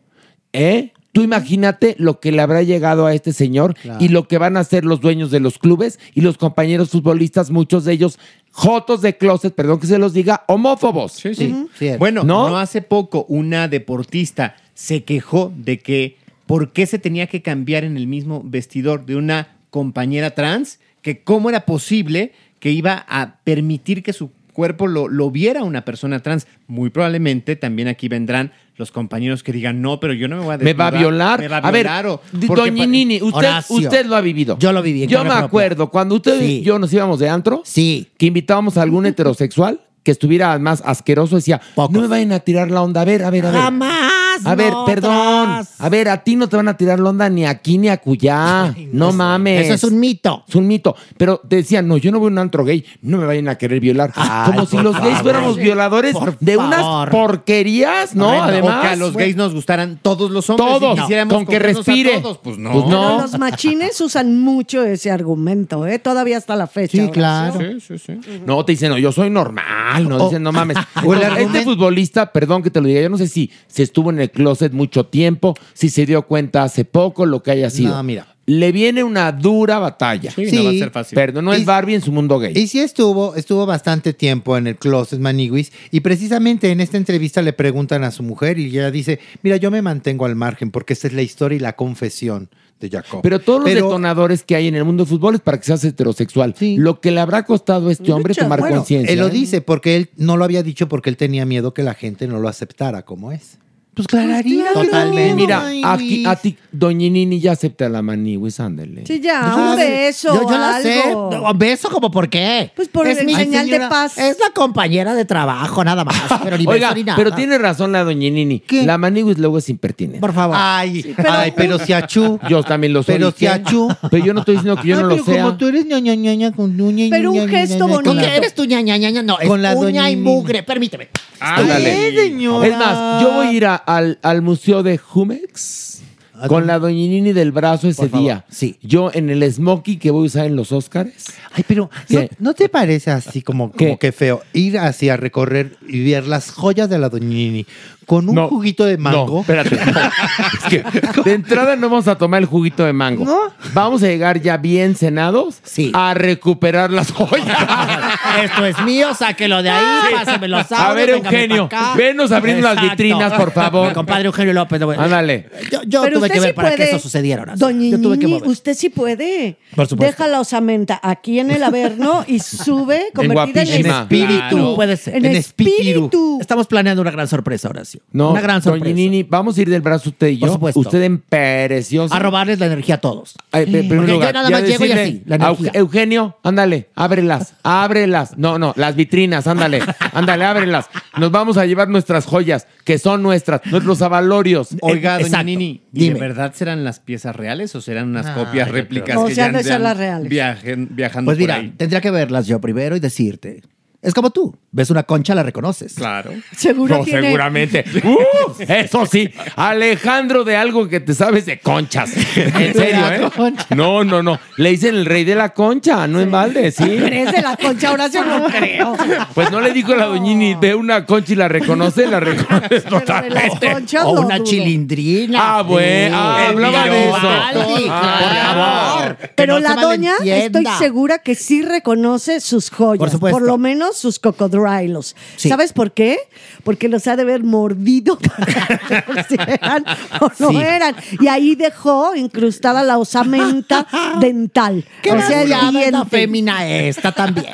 ¿Eh? 0.52 0.92
Tú 1.12 1.22
imagínate 1.22 1.96
lo 1.98 2.20
que 2.20 2.30
le 2.30 2.40
habrá 2.40 2.62
llegado 2.62 3.06
a 3.06 3.14
este 3.14 3.32
señor 3.32 3.74
Claro. 3.74 4.04
y 4.04 4.08
lo 4.08 4.28
que 4.28 4.38
van 4.38 4.56
a 4.56 4.60
hacer 4.60 4.84
los 4.84 5.00
dueños 5.00 5.30
de 5.30 5.40
los 5.40 5.58
clubes 5.58 5.98
y 6.14 6.20
los 6.20 6.38
compañeros 6.38 6.90
futbolistas, 6.90 7.50
muchos 7.50 7.84
de 7.84 7.92
ellos 7.94 8.18
jotos 8.52 9.00
de 9.02 9.16
closet, 9.16 9.54
perdón 9.54 9.80
que 9.80 9.86
se 9.88 9.98
los 9.98 10.12
diga, 10.12 10.44
homófobos. 10.46 11.12
Sí, 11.12 11.34
sí. 11.34 11.52
Bueno, 11.98 12.22
¿No? 12.24 12.48
¿No? 12.48 12.58
hace 12.58 12.80
poco 12.82 13.24
una 13.28 13.66
deportista 13.68 14.54
se 14.74 15.02
quejó 15.04 15.52
de 15.56 15.78
que 15.80 16.16
por 16.46 16.72
qué 16.72 16.86
se 16.86 16.98
tenía 16.98 17.26
que 17.26 17.42
cambiar 17.42 17.84
en 17.84 17.96
el 17.96 18.06
mismo 18.06 18.42
vestidor 18.44 19.04
de 19.06 19.16
una 19.16 19.56
compañera 19.70 20.30
trans, 20.34 20.80
que 21.02 21.22
cómo 21.22 21.48
era 21.48 21.64
posible 21.64 22.32
que 22.58 22.70
iba 22.70 23.04
a 23.08 23.36
permitir 23.44 24.02
que 24.02 24.12
su 24.12 24.30
cuerpo 24.52 24.86
lo, 24.86 25.08
lo 25.08 25.30
viera 25.30 25.62
una 25.64 25.84
persona 25.84 26.20
trans. 26.20 26.46
Muy 26.66 26.90
probablemente 26.90 27.56
también 27.56 27.88
aquí 27.88 28.08
vendrán 28.08 28.52
los 28.76 28.90
compañeros 28.92 29.42
que 29.42 29.52
digan, 29.52 29.82
no, 29.82 30.00
pero 30.00 30.12
yo 30.14 30.26
no 30.28 30.36
me 30.36 30.42
voy 30.44 30.54
a 30.54 30.58
Me 30.58 30.72
va 30.72 30.88
a 30.88 30.90
desnudar, 30.90 30.98
violar. 31.10 31.40
Me 31.40 31.48
va 31.48 31.56
a 31.58 31.60
a 31.60 31.70
ver, 31.70 31.84
violar. 31.86 32.06
o- 32.06 32.20
Doña 32.32 32.86
Nini, 32.86 33.16
usted, 33.22 33.36
Horacio. 33.38 33.76
usted 33.76 34.06
lo 34.06 34.16
ha 34.16 34.20
vivido. 34.20 34.56
Yo 34.58 34.72
lo 34.72 34.82
viví 34.82 35.02
en 35.02 35.08
Yo 35.10 35.18
me 35.22 35.30
propia. 35.30 35.44
acuerdo, 35.44 35.90
cuando 35.90 36.14
usted 36.14 36.40
y 36.42 36.62
yo 36.62 36.78
nos 36.78 36.92
íbamos 36.92 37.18
de 37.18 37.28
antro, 37.28 37.62
Sí. 37.64 38.08
que 38.16 38.26
invitábamos 38.26 38.76
a 38.78 38.82
algún 38.82 39.04
heterosexual 39.06 39.80
que 40.02 40.10
estuviera 40.12 40.58
más 40.58 40.82
asqueroso, 40.86 41.36
decía, 41.36 41.60
no 41.76 42.00
me 42.00 42.06
vayan 42.06 42.32
a 42.32 42.40
tirar 42.40 42.70
la 42.70 42.80
onda. 42.82 43.02
A 43.02 43.04
ver, 43.04 43.22
a 43.22 43.28
ver, 43.30 43.44
a 43.44 43.50
ver. 43.50 43.60
Jamás. 43.60 44.29
A 44.44 44.54
ver, 44.54 44.72
perdón. 44.86 45.66
A 45.78 45.88
ver, 45.88 46.08
a 46.08 46.22
ti 46.22 46.36
no 46.36 46.48
te 46.48 46.56
van 46.56 46.68
a 46.68 46.76
tirar 46.76 46.98
la 47.00 47.10
onda 47.10 47.28
ni 47.28 47.44
aquí 47.46 47.78
ni 47.78 47.88
acullá. 47.88 48.74
no 48.92 49.12
mames. 49.12 49.66
Eso 49.66 49.74
es 49.74 49.84
un 49.84 50.00
mito. 50.00 50.44
Es 50.48 50.54
un 50.54 50.66
mito. 50.66 50.96
Pero 51.16 51.40
te 51.48 51.56
decían, 51.56 51.86
no, 51.88 51.96
yo 51.96 52.10
no 52.12 52.18
voy 52.18 52.28
a 52.28 52.32
un 52.32 52.38
antro 52.38 52.64
gay, 52.64 52.84
no 53.02 53.18
me 53.18 53.26
vayan 53.26 53.48
a 53.48 53.56
querer 53.56 53.80
violar. 53.80 54.12
Ay, 54.14 54.52
Como 54.52 54.66
si 54.66 54.78
los 54.78 54.98
gays 55.00 55.18
fuéramos 55.18 55.56
violadores 55.56 56.12
Por 56.12 56.38
de 56.38 56.56
unas 56.56 57.08
porquerías, 57.10 58.14
¿no? 58.14 58.26
Bueno, 58.26 58.42
Además. 58.44 58.78
o 58.78 58.82
que 58.82 58.88
a 58.88 58.96
los 58.96 59.16
gays 59.16 59.36
nos 59.36 59.54
gustaran 59.54 59.98
todos 60.02 60.30
los 60.30 60.48
hombres. 60.50 60.68
Todos, 60.68 60.98
y 60.98 61.00
quisiéramos 61.00 61.34
con 61.34 61.46
que 61.46 61.56
a 61.56 61.58
respire. 61.58 62.20
todos. 62.20 62.38
Pues 62.38 62.58
no. 62.58 62.72
Pues 62.72 62.84
no. 62.86 62.90
Pero 63.16 63.22
los 63.22 63.38
machines 63.38 64.00
usan 64.00 64.38
mucho 64.40 64.84
ese 64.84 65.10
argumento, 65.10 65.86
¿eh? 65.86 65.98
Todavía 65.98 66.36
hasta 66.36 66.56
la 66.56 66.66
fecha. 66.66 67.02
Sí, 67.04 67.10
claro. 67.10 67.58
Sí, 67.58 67.80
sí, 67.80 67.98
sí. 67.98 68.20
No, 68.46 68.64
te 68.64 68.72
dicen, 68.72 68.90
no, 68.90 68.98
yo 68.98 69.12
soy 69.12 69.30
normal. 69.30 70.08
No, 70.08 70.24
dicen, 70.24 70.42
no 70.42 70.52
mames. 70.52 70.76
o 71.04 71.14
el 71.14 71.22
Entonces, 71.22 71.46
este 71.46 71.62
futbolista, 71.64 72.32
perdón 72.32 72.62
que 72.62 72.70
te 72.70 72.80
lo 72.80 72.86
diga, 72.86 73.00
yo 73.00 73.08
no 73.08 73.18
sé 73.18 73.28
si 73.28 73.50
se 73.66 73.82
estuvo 73.82 74.10
en 74.10 74.20
el 74.20 74.29
closet 74.30 74.72
mucho 74.72 75.06
tiempo, 75.06 75.54
si 75.74 75.90
se 75.90 76.06
dio 76.06 76.22
cuenta 76.22 76.62
hace 76.62 76.84
poco, 76.84 77.26
lo 77.26 77.42
que 77.42 77.50
haya 77.52 77.70
sido. 77.70 77.94
No, 77.94 78.02
mira. 78.02 78.26
Le 78.46 78.72
viene 78.72 79.04
una 79.04 79.30
dura 79.30 79.78
batalla. 79.78 80.32
Sí, 80.32 80.46
Sí. 80.46 80.56
no 80.56 80.64
va 80.64 80.70
a 80.70 80.72
ser 80.72 80.90
fácil. 80.90 81.14
Pero 81.14 81.40
no 81.40 81.52
es 81.52 81.60
Y- 81.60 81.64
Barbie 81.64 81.94
en 81.94 82.00
su 82.02 82.10
mundo 82.10 82.38
gay. 82.40 82.52
Y 82.56 82.66
sí 82.66 82.80
estuvo, 82.80 83.36
estuvo 83.36 83.64
bastante 83.64 84.12
tiempo 84.12 84.56
en 84.56 84.66
el 84.66 84.76
closet 84.76 85.20
Maniguis 85.20 85.70
y 85.92 86.00
precisamente 86.00 86.70
en 86.72 86.80
esta 86.80 86.96
entrevista 86.96 87.42
le 87.42 87.52
preguntan 87.52 88.02
a 88.02 88.10
su 88.10 88.24
mujer 88.24 88.58
y 88.58 88.66
ella 88.66 88.90
dice, 88.90 89.20
mira, 89.42 89.56
yo 89.56 89.70
me 89.70 89.82
mantengo 89.82 90.24
al 90.26 90.34
margen 90.34 90.72
porque 90.72 90.94
esta 90.94 91.06
es 91.06 91.12
la 91.12 91.22
historia 91.22 91.56
y 91.56 91.60
la 91.60 91.76
confesión 91.76 92.48
de 92.80 92.90
Jacob. 92.90 93.20
Pero 93.22 93.38
todos 93.38 93.60
los 93.62 93.72
detonadores 93.72 94.42
que 94.42 94.56
hay 94.56 94.66
en 94.66 94.74
el 94.74 94.84
mundo 94.84 95.04
del 95.04 95.10
fútbol 95.10 95.36
es 95.36 95.40
para 95.42 95.58
que 95.58 95.66
seas 95.66 95.84
heterosexual. 95.84 96.54
Lo 96.76 97.00
que 97.00 97.12
le 97.12 97.20
habrá 97.20 97.44
costado 97.44 97.88
a 97.88 97.92
este 97.92 98.10
hombre 98.10 98.34
tomar 98.34 98.58
Bueno, 98.58 98.76
conciencia. 98.78 99.12
Él 99.12 99.20
lo 99.20 99.28
¿eh? 99.28 99.30
dice 99.30 99.60
porque 99.60 99.94
él 99.94 100.08
no 100.16 100.36
lo 100.36 100.44
había 100.44 100.64
dicho 100.64 100.88
porque 100.88 101.08
él 101.10 101.16
tenía 101.16 101.44
miedo 101.44 101.72
que 101.72 101.84
la 101.84 101.94
gente 101.94 102.26
no 102.26 102.40
lo 102.40 102.48
aceptara 102.48 103.02
como 103.04 103.30
es. 103.30 103.58
Pues 103.92 104.06
clararía. 104.06 104.72
Totalmente. 104.72 105.34
Mira, 105.34 105.64
aquí, 105.84 106.24
a 106.24 106.36
ti, 106.36 106.56
Doña 106.70 107.08
Nini 107.10 107.40
ya 107.40 107.52
acepta 107.52 107.88
la 107.88 108.02
maniwis, 108.02 108.60
ándele. 108.60 109.04
Sí, 109.04 109.20
ya, 109.20 109.50
Yo 109.50 109.56
un 109.56 109.70
la- 109.70 109.74
beso. 109.76 110.34
Yo, 110.34 110.42
yo 110.48 110.58
la 110.58 110.76
algo. 110.76 110.88
sé. 110.88 111.12
No, 111.12 111.54
¿Beso 111.54 111.90
como 111.90 112.10
por 112.10 112.28
qué? 112.30 112.70
Pues 112.76 112.88
por 112.88 113.08
el 113.08 113.26
mi 113.26 113.34
señal 113.34 113.68
de 113.68 113.80
paz. 113.80 114.16
Es 114.16 114.38
la 114.38 114.50
compañera 114.54 115.14
de 115.14 115.24
trabajo, 115.24 115.82
nada 115.84 116.04
más. 116.04 116.16
Pero 116.44 116.56
ni 116.56 116.66
Oiga, 116.66 116.88
beso 116.88 116.94
ni 116.94 117.04
nada. 117.04 117.16
pero 117.16 117.32
tiene 117.34 117.58
razón 117.58 117.90
la 117.92 118.04
Doña 118.04 118.30
Nini. 118.30 118.62
La 118.84 118.96
maniwis 118.96 119.38
luego 119.38 119.58
es 119.58 119.68
impertinente. 119.68 120.20
Por 120.20 120.32
favor. 120.32 120.56
Ay, 120.58 121.14
ay, 121.28 121.52
pero 121.56 121.78
si 121.78 121.92
achú. 121.92 122.38
Yo 122.48 122.62
también 122.62 122.92
lo 122.92 123.02
soy. 123.02 123.16
Pero 123.16 123.28
¿y 123.28 123.32
si 123.32 123.38
qué? 123.40 123.48
achú. 123.48 123.88
Pero 124.10 124.24
yo 124.24 124.32
no 124.34 124.40
estoy 124.40 124.54
diciendo 124.56 124.80
que 124.80 124.88
yo 124.88 124.96
Ay, 124.96 125.02
no 125.02 125.08
lo 125.08 125.14
pero 125.16 125.24
sea. 125.26 125.42
como 125.44 125.56
tú 125.56 125.66
eres 125.68 125.84
ñaña 125.86 126.14
ñaña 126.14 126.52
con 126.52 126.80
uña 126.80 127.04
y 127.06 127.10
Pero 127.10 127.32
un 127.32 127.48
gesto 127.48 127.86
bonito. 127.88 128.10
¿Con 128.10 128.18
qué 128.18 128.36
eres 128.36 128.54
tu 128.54 128.64
ña, 128.64 128.80
ña, 128.80 128.96
ña? 128.96 129.22
No, 129.22 129.38
es 129.38 129.48
Con 129.48 129.62
la 129.62 129.72
uña 129.74 129.82
doña 129.84 130.10
y 130.10 130.16
mugre. 130.16 130.62
Permíteme. 130.62 131.08
Ándale. 131.40 131.90
Ay, 131.92 132.16
señora. 132.16 132.66
Es 132.68 132.76
más, 132.78 133.22
yo 133.22 133.32
voy 133.32 133.46
a 133.46 133.52
ir 133.52 133.66
a- 133.66 133.74
al, 133.76 134.18
al 134.22 134.42
museo 134.42 134.82
de 134.82 134.98
Jumex 134.98 136.02
con 136.48 136.66
la 136.66 136.78
Doña 136.78 136.94
Nini 136.96 137.34
del 137.34 137.52
brazo 137.52 137.86
ese 137.86 138.08
favor, 138.08 138.20
día. 138.24 138.44
sí. 138.48 138.78
Yo 138.82 139.10
en 139.12 139.28
el 139.28 139.42
smoky 139.52 139.98
que 139.98 140.10
voy 140.10 140.22
a 140.22 140.26
usar 140.26 140.46
en 140.46 140.56
los 140.56 140.72
Oscars. 140.72 141.26
Ay, 141.52 141.64
pero 141.68 141.90
¿no, 142.38 142.54
te 142.54 142.70
parece 142.70 143.10
así 143.10 143.42
como, 143.42 143.70
como 143.72 143.98
que 143.98 144.10
feo 144.10 144.42
ir 144.54 144.78
así 144.78 145.10
a 145.10 145.18
recorrer 145.18 145.76
y 145.86 146.02
ver 146.10 146.26
las 146.26 146.50
joyas 146.50 146.88
de 146.88 146.98
la 146.98 147.10
Doñini 147.10 147.66
con 148.10 148.28
un 148.28 148.34
No, 148.34 148.48
juguito 148.48 148.84
de 148.84 148.96
No, 148.96 149.02
mango? 149.04 149.40
espérate. 149.42 149.76
es 149.78 150.64
que 150.68 151.22
de 151.22 151.32
entrada 151.32 151.76
no 151.76 151.88
vamos 151.88 152.08
a 152.08 152.16
tomar 152.18 152.40
el 152.42 152.46
juguito 152.46 152.84
de 152.84 152.92
mango. 152.92 153.24
¿No? 153.24 153.38
Vamos 153.72 154.02
a 154.02 154.06
llegar 154.08 154.40
ya 154.42 154.56
bien 154.56 154.96
cenados 154.96 155.58
Sí. 155.62 155.92
a 155.94 156.12
recuperar 156.14 156.90
las 156.90 157.12
joyas. 157.12 157.46
Esto 158.42 158.66
es 158.66 158.80
mío, 158.82 159.14
sáquelo 159.14 159.62
de 159.62 159.70
ahí, 159.70 160.12
pásame 160.12 160.48
los 160.48 160.72
audios. 160.72 160.80
A 160.80 160.92
ver, 160.92 161.10
Eugenio, 161.10 161.68
venos 161.96 162.32
abriendo 162.32 162.66
las 162.74 162.82
vitrinas, 162.82 163.32
por 163.34 163.52
favor. 163.52 163.86
Mi 163.88 163.94
compadre 163.94 164.24
Eugenio 164.26 164.54
López. 164.54 164.82
bueno, 164.82 165.02
Ándale. 165.04 165.48
Yo, 165.70 165.82
yo 165.86 166.02
Pero 166.02 166.16
tuve 166.16 166.26
usted 166.26 166.34
que 166.34 166.40
ver 166.40 166.48
sí 166.50 166.54
para 166.56 166.70
que 166.70 166.76
puede. 166.78 166.90
eso 166.90 166.98
sucediera. 166.98 167.42
Horacio. 167.42 167.64
Doña 167.64 167.90
Yo 167.90 168.00
tuve 168.00 168.18
que 168.18 168.26
Nini, 168.26 168.38
mover. 168.38 168.50
usted 168.50 168.74
sí 168.74 168.88
puede. 168.88 169.56
Por 169.76 169.86
supuesto. 169.86 170.10
Deja 170.16 170.26
la 170.28 170.40
osamenta 170.40 170.98
aquí 171.00 171.38
en 171.38 171.52
el 171.52 171.62
Averno 171.62 172.24
y 172.26 172.40
sube 172.40 173.12
convertida 173.14 173.62
en, 173.62 173.68
guapísima. 173.68 174.00
espíritu. 174.02 174.40
Claro. 174.50 174.74
Puede 174.74 174.96
ser. 174.96 175.14
en 175.14 175.26
en 175.26 175.36
espíritu. 175.36 175.76
espíritu. 175.78 176.38
Estamos 176.40 176.66
planeando 176.66 177.02
una 177.02 177.12
gran 177.12 177.28
sorpresa, 177.28 177.68
Horacio. 177.68 177.99
No, 178.12 178.32
una 178.32 178.40
gran 178.40 178.60
sorpresa. 178.60 178.84
Doña 178.86 178.96
Nini, 178.96 179.22
vamos 179.22 179.56
a 179.56 179.62
ir 179.62 179.70
del 179.70 179.82
brazo 179.82 180.08
usted 180.10 180.26
y 180.28 180.36
Por 180.38 180.48
yo. 180.48 180.52
supuesto. 180.54 180.80
Usted 180.80 181.02
en 181.02 181.18
precioso. 181.18 182.12
A 182.12 182.18
robarles 182.18 182.58
la 182.58 182.66
energía 182.66 182.96
a 182.96 182.98
todos. 183.00 183.34
Ay, 183.52 183.66
pe- 183.66 183.84
primer 183.84 183.98
Porque 183.98 184.12
yo 184.12 184.32
nada 184.32 184.48
ya 184.50 184.56
más 184.58 184.68
llego 184.68 184.84
y 184.84 184.88
decirle 184.88 185.02
así, 185.02 185.22
la 185.26 185.34
a 185.36 185.38
energía. 185.50 185.72
Euge- 185.72 185.76
Eugenio, 185.78 186.36
ándale, 186.42 186.88
ábrelas, 186.96 187.54
ábrelas. 187.62 188.36
No, 188.36 188.58
no, 188.58 188.72
las 188.76 188.96
vitrinas, 188.96 189.46
ándale, 189.46 189.80
ándale, 190.12 190.44
ábrelas. 190.44 190.86
Nos 191.18 191.30
vamos 191.30 191.56
a 191.56 191.66
llevar 191.66 191.88
nuestras 191.88 192.26
joyas, 192.26 192.66
que 192.84 192.98
son 192.98 193.22
nuestras, 193.22 193.60
nuestros 193.66 194.02
avalorios. 194.02 194.70
Oiga, 194.80 195.12
doña 195.14 195.26
Exacto. 195.26 195.44
Nini, 195.44 195.82
¿y 195.92 195.98
Dime. 196.00 196.14
de 196.14 196.20
verdad 196.20 196.52
serán 196.54 196.82
las 196.82 196.98
piezas 196.98 197.36
reales 197.36 197.74
o 197.76 197.80
serán 197.80 198.08
unas 198.08 198.26
Ah, 198.26 198.34
copias 198.34 198.66
yo 198.66 198.72
réplicas 198.74 199.10
creo. 199.10 199.20
O 199.22 199.26
que 199.28 199.34
sea, 199.36 199.44
ya 199.44 199.48
andan 199.50 199.62
son 199.64 199.82
las 199.84 199.96
reales. 199.96 200.28
viajen- 200.28 200.88
viajando 200.90 201.28
Pues 201.28 201.36
por 201.36 201.42
mira, 201.42 201.54
ahí? 201.56 201.72
tendría 201.76 202.00
que 202.00 202.10
verlas 202.10 202.48
yo 202.48 202.60
primero 202.60 202.96
y 202.96 203.00
decirte. 203.00 203.62
Es 204.02 204.14
como 204.14 204.30
tú. 204.30 204.56
Ves 204.72 204.88
una 204.90 205.02
concha, 205.02 205.34
la 205.34 205.42
reconoces. 205.42 205.94
Claro. 205.94 206.30
Seguro 206.56 206.98
No, 206.98 207.04
tiene. 207.04 207.22
seguramente. 207.22 207.84
Uh, 208.02 208.52
eso 208.68 209.04
sí, 209.04 209.28
Alejandro 209.56 210.42
de 210.44 210.56
algo 210.56 210.88
que 210.88 211.00
te 211.00 211.12
sabes 211.14 211.44
de 211.46 211.58
conchas. 211.60 212.12
En 212.36 212.72
serio, 212.74 213.10
¿eh? 213.12 213.52
No, 213.70 214.02
no, 214.04 214.22
no. 214.22 214.38
Le 214.56 214.70
dicen 214.70 214.94
el 214.94 215.04
rey 215.04 215.24
de 215.24 215.34
la 215.34 215.50
concha, 215.50 216.06
no 216.06 216.20
en 216.20 216.30
balde, 216.30 216.70
sí. 216.72 216.84
¿Eres 216.90 217.32
de 217.32 217.42
la 217.42 217.56
concha 217.56 217.92
Horacio? 217.92 218.24
No 218.24 218.44
creo. 218.46 218.96
Pues 219.34 219.50
no 219.50 219.60
le 219.60 219.72
dijo 219.72 219.94
la 219.94 220.06
doñini, 220.06 220.54
ve 220.54 220.74
una 220.74 221.04
concha 221.04 221.32
y 221.34 221.36
la 221.36 221.48
reconoce, 221.48 222.06
la 222.06 222.20
reconoce 222.20 222.80
totalmente. 222.82 223.72
conchas 223.72 224.04
O 224.04 224.12
una 224.22 224.36
dudo. 224.36 224.44
chilindrina. 224.46 225.58
Ah, 225.58 225.62
bueno, 225.62 226.16
ah, 226.18 226.46
hablaba 226.48 226.84
de 226.84 227.08
eso. 227.08 227.18
Ah, 227.22 227.50
por 227.52 229.16
favor. 229.18 229.30
Pero 229.34 229.54
no 229.54 229.60
la 229.60 229.74
doña, 229.74 230.14
estoy 230.24 230.64
segura 230.78 231.18
que 231.18 231.34
sí 231.34 231.62
reconoce 231.62 232.40
sus 232.40 232.70
joyas. 232.70 232.98
Por 232.98 233.10
supuesto. 233.10 233.40
lo 233.40 233.58
menos 233.58 233.89
sus 233.92 234.18
cocodrilos. 234.18 235.16
Sí. 235.36 235.48
¿Sabes 235.48 235.72
por 235.72 235.92
qué? 235.92 236.18
Porque 236.64 236.88
los 236.88 237.06
ha 237.06 237.16
de 237.16 237.22
haber 237.22 237.42
mordido 237.44 238.18
para 238.18 238.80
ver 238.88 239.26
si 239.28 239.34
eran 239.34 239.84
o 240.20 240.30
no 240.38 240.50
Sí. 240.50 240.56
eran. 240.56 240.94
Y 241.20 241.28
ahí 241.28 241.54
dejó 241.54 242.14
incrustada 242.14 242.82
la 242.82 242.98
osamenta 242.98 243.86
dental. 244.20 244.84
¿Qué 245.02 245.12
o 245.12 245.20
sea, 245.22 245.44
la 245.44 246.04
fémina 246.04 246.66
esta 246.68 247.12
también? 247.12 247.46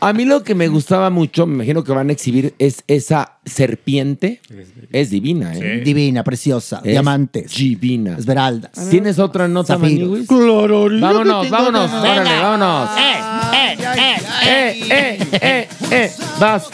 A 0.00 0.12
mí 0.12 0.24
lo 0.24 0.42
que 0.42 0.54
me 0.54 0.68
gustaba 0.68 1.10
mucho, 1.10 1.46
me 1.46 1.54
imagino 1.54 1.84
que 1.84 1.92
van 1.92 2.08
a 2.10 2.12
exhibir, 2.12 2.54
es 2.58 2.82
esa 2.86 3.32
serpiente. 3.44 4.40
Es 4.92 5.10
divina, 5.10 5.54
¿eh? 5.54 5.82
Divina, 5.84 6.24
preciosa, 6.24 6.78
Es 6.84 6.92
diamantes, 6.92 7.54
Divina. 7.54 8.16
esmeraldas. 8.18 8.72
¿Tienes 8.90 9.18
otra 9.18 9.48
nota. 9.48 9.76
Maniwis? 9.78 10.26
Claro, 10.28 10.86
Vámonos, 11.00 11.50
vámonos, 11.50 11.92
órale, 11.92 12.30
vámonos. 12.40 12.90
Eh, 12.98 13.14
eh, 13.54 13.76
eh. 13.96 14.14
Eh, 14.46 14.78
eh, 14.90 15.18
eh, 15.40 15.68
eh, 15.90 16.10
vas. 16.40 16.68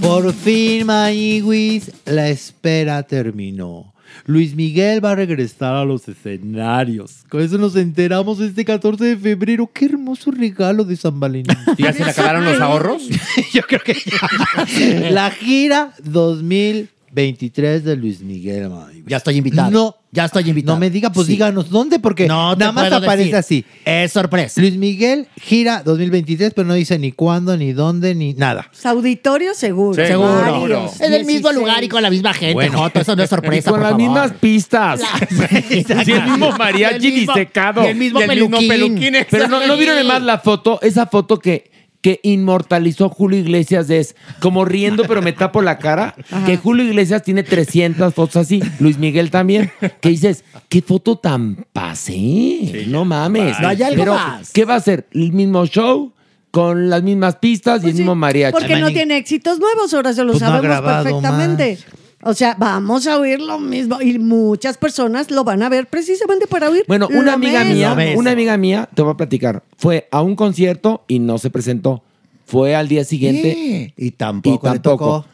Por 0.00 0.32
fin, 0.32 0.86
Maniwis, 0.86 1.90
la 2.04 2.28
espera 2.28 3.02
terminó. 3.02 3.94
Luis 4.26 4.54
Miguel 4.54 5.04
va 5.04 5.12
a 5.12 5.14
regresar 5.14 5.74
a 5.74 5.84
los 5.84 6.08
escenarios. 6.08 7.24
Con 7.28 7.42
eso 7.42 7.58
nos 7.58 7.76
enteramos 7.76 8.40
este 8.40 8.64
14 8.64 9.04
de 9.04 9.16
febrero. 9.16 9.70
Qué 9.72 9.86
hermoso 9.86 10.30
regalo 10.30 10.84
de 10.84 10.96
San 10.96 11.18
Valentín. 11.18 11.56
¿Ya 11.78 11.92
se 11.92 12.04
le 12.04 12.10
acabaron 12.10 12.44
los 12.44 12.60
ahorros? 12.60 13.08
Yo 13.52 13.62
creo 13.62 13.80
que 13.80 13.94
ya. 13.94 15.10
La 15.10 15.30
gira 15.30 15.92
2023 16.04 17.84
de 17.84 17.96
Luis 17.96 18.20
Miguel, 18.20 18.70
Maniwis. 18.70 19.04
Ya 19.06 19.18
estoy 19.18 19.36
invitado. 19.36 19.70
No, 19.70 19.96
Ya 20.14 20.26
estoy 20.26 20.48
invitado. 20.48 20.76
no 20.76 20.80
me 20.80 20.88
diga, 20.90 21.10
pues 21.10 21.26
Sí. 21.26 21.32
díganos 21.32 21.68
dónde, 21.70 21.98
porque 21.98 22.26
No 22.28 22.54
nada 22.56 22.72
más 22.72 22.92
aparece 22.92 23.24
decir. 23.24 23.36
así. 23.36 23.64
Es 23.84 24.12
sorpresa. 24.12 24.60
Luis 24.60 24.76
Miguel 24.76 25.26
gira 25.40 25.82
2023, 25.84 26.54
pero 26.54 26.66
no 26.68 26.74
dice 26.74 26.98
ni 26.98 27.10
cuándo, 27.12 27.56
ni 27.56 27.72
dónde, 27.72 28.14
ni 28.14 28.32
nada. 28.34 28.70
Auditorio 28.84 29.54
seguro. 29.54 30.00
Sí, 30.00 30.08
Seguro. 30.08 30.32
Varios, 30.60 30.92
Es 31.00 31.10
del 31.10 31.24
mismo 31.24 31.48
16. 31.50 31.56
lugar 31.56 31.82
y 31.84 31.88
con 31.88 32.02
la 32.02 32.10
misma 32.10 32.32
gente. 32.32 32.54
Bueno. 32.54 32.78
Joto, 32.78 33.00
eso 33.00 33.16
no 33.16 33.22
es 33.24 33.28
Y 33.28 33.30
sorpresa. 33.30 33.70
con 33.70 33.80
por 33.80 33.82
las 33.82 33.90
favor. 33.90 34.02
mismas 34.08 34.32
pistas. 34.40 35.00
Sí, 35.28 36.12
el 36.12 36.22
mismo 36.24 36.52
mariachi 36.52 37.06
Y 37.06 37.08
el 37.08 37.14
mismo- 37.18 37.34
disecado. 37.34 37.82
y 37.82 37.86
el 37.88 37.96
mismo 37.96 38.20
Y 38.20 38.22
el 38.22 38.28
mismo 38.30 38.48
peluquín. 38.58 38.68
peluquín, 38.68 39.14
Pero 39.30 39.48
no, 39.48 39.66
¿no 39.66 39.76
vieron 39.76 39.96
además 39.96 40.22
la 40.22 40.38
foto, 40.38 40.78
esa 40.82 41.06
foto 41.06 41.38
que, 41.38 41.70
que 42.04 42.20
inmortalizó 42.22 43.08
Julio 43.08 43.38
Iglesias 43.38 43.88
es 43.88 44.14
como 44.38 44.66
riendo 44.66 45.04
pero 45.08 45.22
me 45.22 45.32
tapo 45.32 45.62
la 45.62 45.78
cara? 45.78 46.14
Que 46.44 46.58
Julio 46.58 46.84
Iglesias 46.84 47.22
tiene 47.22 47.42
300 47.42 48.12
fotos 48.12 48.36
así, 48.36 48.62
Luis 48.78 48.98
Miguel 48.98 49.30
también. 49.30 49.72
Que 50.02 50.10
dices, 50.10 50.44
qué 50.68 50.82
foto 50.82 51.16
tan 51.16 51.64
pasé. 51.72 52.84
no 52.88 53.06
mames. 53.06 53.58
No 53.58 53.68
hay 53.68 53.82
algo 53.82 54.02
pero, 54.02 54.14
más. 54.16 54.50
¿qué 54.52 54.66
va 54.66 54.74
a 54.74 54.80
ser? 54.80 55.06
¿El 55.12 55.32
mismo 55.32 55.64
show? 55.64 56.12
con 56.50 56.88
las 56.88 57.02
mismas 57.02 57.34
pistas 57.36 57.82
y 57.82 57.88
el 57.88 57.94
mismo 57.94 58.14
mariachi. 58.14 58.52
Pues 58.52 58.64
Porque 58.64 58.80
no 58.80 58.92
tiene 58.92 59.16
éxitos 59.16 59.58
nuevos, 59.58 59.92
ahora 59.92 60.12
se 60.12 60.22
lo 60.22 60.34
Pues 60.34 60.38
sabemos 60.38 60.82
perfectamente. 60.82 61.78
O 62.24 62.34
sea, 62.34 62.56
vamos 62.58 63.06
a 63.06 63.18
oír 63.18 63.40
lo 63.40 63.58
mismo. 63.58 64.00
Y 64.00 64.18
muchas 64.18 64.78
personas 64.78 65.30
lo 65.30 65.44
van 65.44 65.62
a 65.62 65.68
ver 65.68 65.86
precisamente 65.86 66.46
para 66.46 66.70
oír. 66.70 66.84
Bueno, 66.88 67.08
lo 67.10 67.18
una 67.18 67.34
amiga 67.34 67.64
mismo. 67.64 67.94
mía, 67.94 68.14
una 68.16 68.30
amiga 68.32 68.56
mía, 68.56 68.88
te 68.94 69.02
voy 69.02 69.12
a 69.12 69.16
platicar, 69.16 69.62
fue 69.76 70.08
a 70.10 70.22
un 70.22 70.36
concierto 70.36 71.04
y 71.08 71.18
no 71.18 71.38
se 71.38 71.50
presentó. 71.50 72.02
Fue 72.46 72.74
al 72.74 72.88
día 72.88 73.04
siguiente 73.04 73.54
Sí, 73.54 73.92
Y 73.96 74.10
tampoco, 74.10 74.68
y 74.68 74.72
le 74.72 74.78
tocó. 74.78 75.24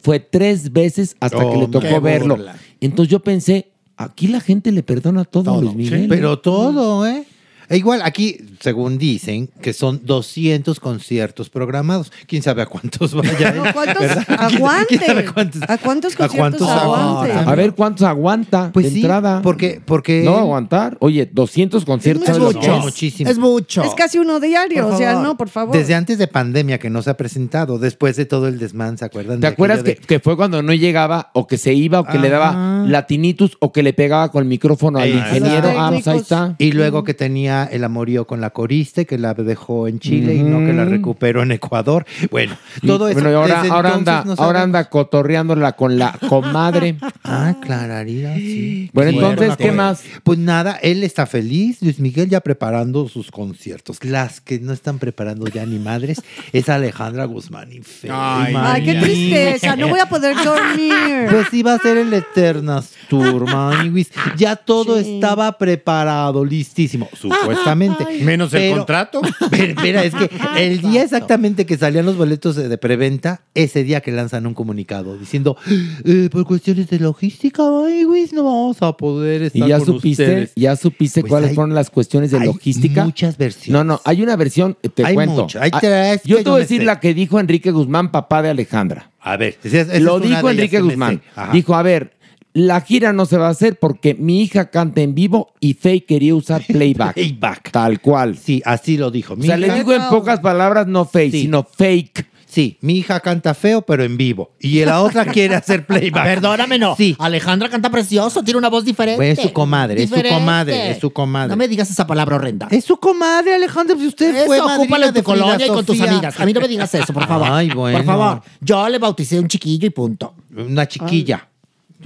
Fue 0.00 0.20
tres 0.20 0.72
veces 0.72 1.16
hasta 1.20 1.38
que 1.38 1.56
le 1.56 1.66
qué 1.66 1.72
tocó 1.72 2.00
verlo. 2.00 2.36
burla. 2.36 2.56
Entonces 2.80 3.10
yo 3.10 3.20
pensé, 3.20 3.68
aquí 3.96 4.28
la 4.28 4.40
gente 4.40 4.72
le 4.72 4.82
perdona 4.82 5.24
todo, 5.24 5.54
a 5.54 5.60
Luis 5.60 5.74
Miguel. 5.74 6.06
Pero 6.08 6.38
todo, 6.38 7.06
¿eh? 7.06 7.24
E 7.70 7.76
igual, 7.76 8.00
aquí, 8.02 8.38
según 8.60 8.96
dicen, 8.96 9.50
que 9.60 9.72
son 9.72 10.00
200 10.04 10.80
conciertos 10.80 11.50
programados. 11.50 12.10
¿Quién 12.26 12.42
sabe 12.42 12.62
a 12.62 12.66
cuántos 12.66 13.14
vayan? 13.14 13.56
No, 13.58 13.72
¿Cuántos 13.72 14.04
aguante? 14.28 14.86
¿Quién 14.88 15.00
sabe 15.06 15.24
cuántos? 15.26 15.62
¿A 15.68 15.78
cuántos 15.78 16.14
¿A 16.14 16.16
conciertos 16.28 16.38
cuántos 16.38 16.68
aguante? 16.70 17.32
A 17.32 17.54
ver 17.54 17.74
cuántos 17.74 18.06
aguanta 18.06 18.70
Pues 18.72 18.86
de 18.86 18.92
sí, 18.92 19.00
entrada. 19.00 19.42
porque, 19.42 19.80
porque 19.84 20.22
No 20.24 20.36
aguantar. 20.38 20.96
Oye, 21.00 21.28
200 21.30 21.84
conciertos. 21.84 22.28
Es 22.28 22.36
¿sabes 22.36 22.42
lo 22.54 22.60
que 22.60 22.66
mucho. 22.68 22.78
es? 22.78 22.84
muchísimo. 22.84 23.30
Es 23.30 23.38
mucho. 23.38 23.82
Es 23.84 23.94
casi 23.94 24.18
uno 24.18 24.40
diario, 24.40 24.86
o 24.88 24.96
sea, 24.96 25.14
no, 25.16 25.36
por 25.36 25.48
favor. 25.48 25.76
Desde 25.76 25.94
antes 25.94 26.18
de 26.18 26.26
pandemia 26.26 26.78
que 26.78 26.88
no 26.90 27.02
se 27.02 27.10
ha 27.10 27.16
presentado, 27.16 27.78
después 27.78 28.16
de 28.16 28.24
todo 28.26 28.48
el 28.48 28.58
desmán, 28.58 28.96
¿se 28.98 29.04
acuerdan? 29.04 29.40
¿Te 29.40 29.46
de 29.46 29.52
acuerdas 29.52 29.82
que, 29.82 29.96
que 29.96 30.20
fue 30.20 30.36
cuando 30.36 30.62
no 30.62 30.72
llegaba 30.72 31.30
o 31.34 31.46
que 31.46 31.58
se 31.58 31.74
iba 31.74 32.00
o 32.00 32.04
que 32.04 32.18
le 32.18 32.28
daba 32.30 32.84
latinitus 32.86 33.56
o 33.60 33.72
que 33.72 33.82
le 33.82 33.92
pegaba 33.92 34.30
con 34.30 34.42
el 34.42 34.48
micrófono 34.48 34.98
al 35.00 35.10
ingeniero? 35.10 35.72
Ah, 35.76 35.90
pues 35.92 36.06
ahí 36.08 36.18
está. 36.18 36.54
Y 36.58 36.72
luego 36.72 37.04
que 37.04 37.14
tenía 37.14 37.57
el 37.64 37.84
amorío 37.84 38.26
con 38.26 38.40
la 38.40 38.50
coriste, 38.50 39.06
que 39.06 39.18
la 39.18 39.34
dejó 39.34 39.88
en 39.88 39.98
Chile 39.98 40.34
y 40.34 40.42
no 40.42 40.58
que 40.66 40.72
la 40.72 40.84
recuperó 40.84 41.42
en 41.42 41.52
Ecuador. 41.52 42.06
Bueno, 42.30 42.56
Y, 42.82 42.86
todo 42.86 43.08
eso. 43.08 43.14
bueno, 43.14 43.30
y 43.30 43.34
ahora, 43.34 43.94
anda, 43.94 44.24
no 44.24 44.34
ahora 44.38 44.62
anda 44.62 44.88
cotorreándola 44.88 45.72
con 45.72 45.98
la 45.98 46.18
comadre. 46.28 46.96
Ah, 47.30 47.56
clararida, 47.60 48.34
sí. 48.36 48.90
Bueno, 48.94 49.10
entonces, 49.10 49.46
Fuerte. 49.48 49.64
¿qué 49.64 49.72
más? 49.72 50.02
Pues 50.22 50.38
nada, 50.38 50.78
él 50.82 51.04
está 51.04 51.26
feliz, 51.26 51.82
Luis 51.82 51.98
Miguel 52.00 52.28
ya 52.30 52.40
preparando 52.40 53.06
sus 53.08 53.30
conciertos. 53.30 54.02
Las 54.02 54.40
que 54.40 54.58
no 54.58 54.72
están 54.72 54.98
preparando 54.98 55.46
ya 55.46 55.66
ni 55.66 55.78
madres 55.78 56.22
es 56.52 56.68
Alejandra 56.70 57.26
Guzmán 57.26 57.70
y 57.72 57.80
Fe. 57.80 58.08
Ay, 58.10 58.82
qué 58.84 58.94
tristeza, 58.94 59.76
no 59.76 59.88
voy 59.88 60.00
a 60.00 60.06
poder 60.08 60.36
dormir. 60.44 61.26
Pues 61.30 61.52
iba 61.52 61.74
a 61.74 61.78
ser 61.78 61.98
el 61.98 62.12
Eternas 62.14 62.92
Tour, 63.08 63.44
maniwis. 63.52 64.10
Ya 64.36 64.56
todo 64.56 64.98
estaba 64.98 65.58
preparado, 65.58 66.44
listísimo, 66.44 67.08
supuestamente. 67.56 68.04
Menos 68.22 68.52
el 68.54 68.74
contrato. 68.76 69.20
Pero, 69.50 69.64
Espera, 69.64 70.04
es 70.04 70.14
que 70.14 70.30
el 70.58 70.80
día 70.80 71.02
exactamente 71.02 71.66
que 71.66 71.76
salían 71.76 72.06
los 72.06 72.16
boletos 72.16 72.56
de, 72.56 72.68
de 72.68 72.78
preventa, 72.78 73.42
ese 73.54 73.84
día 73.84 74.00
que 74.00 74.12
lanzan 74.12 74.46
un 74.46 74.54
comunicado 74.54 75.16
diciendo, 75.16 75.56
eh, 76.04 76.28
por 76.30 76.44
cuestiones 76.44 76.88
de 76.88 76.98
logística, 77.00 77.62
maniwis, 77.62 78.32
no 78.32 78.44
vamos 78.44 78.82
a 78.82 78.96
poder 78.96 79.42
estar 79.42 79.66
¿Y 79.66 79.68
ya 79.70 79.78
con 79.78 79.86
supiste, 79.86 80.22
ustedes. 80.24 80.52
ya 80.56 80.76
supiste 80.76 81.20
Pues 81.20 81.30
cuáles 81.30 81.50
hay- 81.50 81.54
fueron 81.54 81.74
las 81.74 81.90
cuestiones 81.90 82.30
de 82.30 82.38
hay 82.38 82.46
logística? 82.46 83.04
muchas 83.04 83.36
versiones. 83.38 83.72
No, 83.72 83.84
no, 83.84 84.00
hay 84.04 84.22
una 84.22 84.36
versión, 84.36 84.76
te 84.94 85.04
Hay 85.04 85.14
cuento. 85.14 85.42
mucho, 85.42 85.60
hay 85.60 85.70
Ah, 85.72 85.80
tres 85.80 86.22
yo 86.24 86.38
que 86.38 86.44
te 86.44 86.50
voy 86.50 86.58
a 86.58 86.62
decir 86.62 86.80
sé. 86.80 86.84
la 86.86 87.00
que 87.00 87.14
dijo 87.14 87.40
Enrique 87.40 87.70
Guzmán, 87.70 88.10
papá 88.10 88.42
de 88.42 88.50
Alejandra. 88.50 89.10
A 89.20 89.36
ver, 89.36 89.58
esa- 89.62 89.80
esa 89.80 89.94
es 89.94 90.02
Lo 90.02 90.20
dijo 90.20 90.48
Enrique 90.48 90.80
Guzmán. 90.80 91.20
Dijo, 91.52 91.74
a 91.74 91.82
ver, 91.82 92.12
la 92.58 92.80
gira 92.80 93.12
no 93.12 93.24
se 93.26 93.36
va 93.38 93.46
a 93.46 93.50
hacer 93.50 93.78
porque 93.78 94.14
mi 94.14 94.42
hija 94.42 94.70
canta 94.70 95.00
en 95.00 95.14
vivo 95.14 95.52
y 95.60 95.74
Faye 95.74 96.04
quería 96.04 96.34
usar 96.34 96.62
playback. 96.66 97.14
Playback. 97.14 97.70
Tal 97.70 98.00
cual. 98.00 98.36
Sí, 98.36 98.62
así 98.64 98.96
lo 98.96 99.10
dijo. 99.10 99.34
O 99.34 99.42
sea, 99.42 99.56
le 99.56 99.66
hija- 99.68 99.76
digo 99.76 99.92
en 99.92 100.02
pocas 100.10 100.40
palabras, 100.40 100.86
no 100.86 101.04
Faye, 101.04 101.30
Sí. 101.30 101.40
sino 101.42 101.62
fake. 101.64 102.26
Sí, 102.50 102.78
mi 102.80 102.94
hija 102.96 103.20
canta 103.20 103.52
feo, 103.52 103.82
pero 103.82 104.04
en 104.04 104.16
vivo. 104.16 104.52
Y 104.58 104.82
la 104.82 105.02
otra 105.02 105.26
quiere 105.32 105.54
hacer 105.54 105.84
playback. 105.84 106.24
Perdóname, 106.24 106.78
no. 106.78 106.96
Sí. 106.96 107.14
Alejandra 107.18 107.68
canta 107.68 107.90
precioso, 107.90 108.42
tiene 108.42 108.56
una 108.56 108.70
voz 108.70 108.86
diferente. 108.86 109.18
Pues 109.18 109.38
es 109.38 109.44
su 109.44 109.52
comadre, 109.52 110.02
es 110.02 110.08
su 110.08 110.16
comadre, 110.16 110.90
es 110.92 110.98
su 110.98 111.10
comadre. 111.10 111.50
No 111.50 111.56
me 111.58 111.68
digas 111.68 111.90
esa 111.90 112.06
palabra 112.06 112.36
horrenda. 112.36 112.66
Es 112.70 112.86
su 112.86 112.96
comadre, 112.96 113.54
Alejandra. 113.54 113.96
Si 113.98 114.06
usted 114.06 114.34
Eso, 114.34 114.46
fue 114.46 114.58
tu 114.58 115.12
de 115.12 115.22
colonia 115.22 115.66
y 115.66 115.68
con 115.68 115.84
tus 115.84 116.00
amigas. 116.00 116.40
A 116.40 116.46
mí 116.46 116.54
no 116.54 116.60
me 116.62 116.68
digas 116.68 116.92
eso, 116.94 117.12
por 117.12 117.26
favor. 117.26 117.48
Ay, 117.50 117.68
bueno. 117.68 117.98
Por 117.98 118.06
favor. 118.06 118.42
Yo 118.62 118.88
le 118.88 118.98
bauticé 118.98 119.38
un 119.38 119.46
chiquillo 119.46 119.86
y 119.86 119.90
punto. 119.90 120.34
Una 120.56 120.88
chiquilla. 120.88 121.46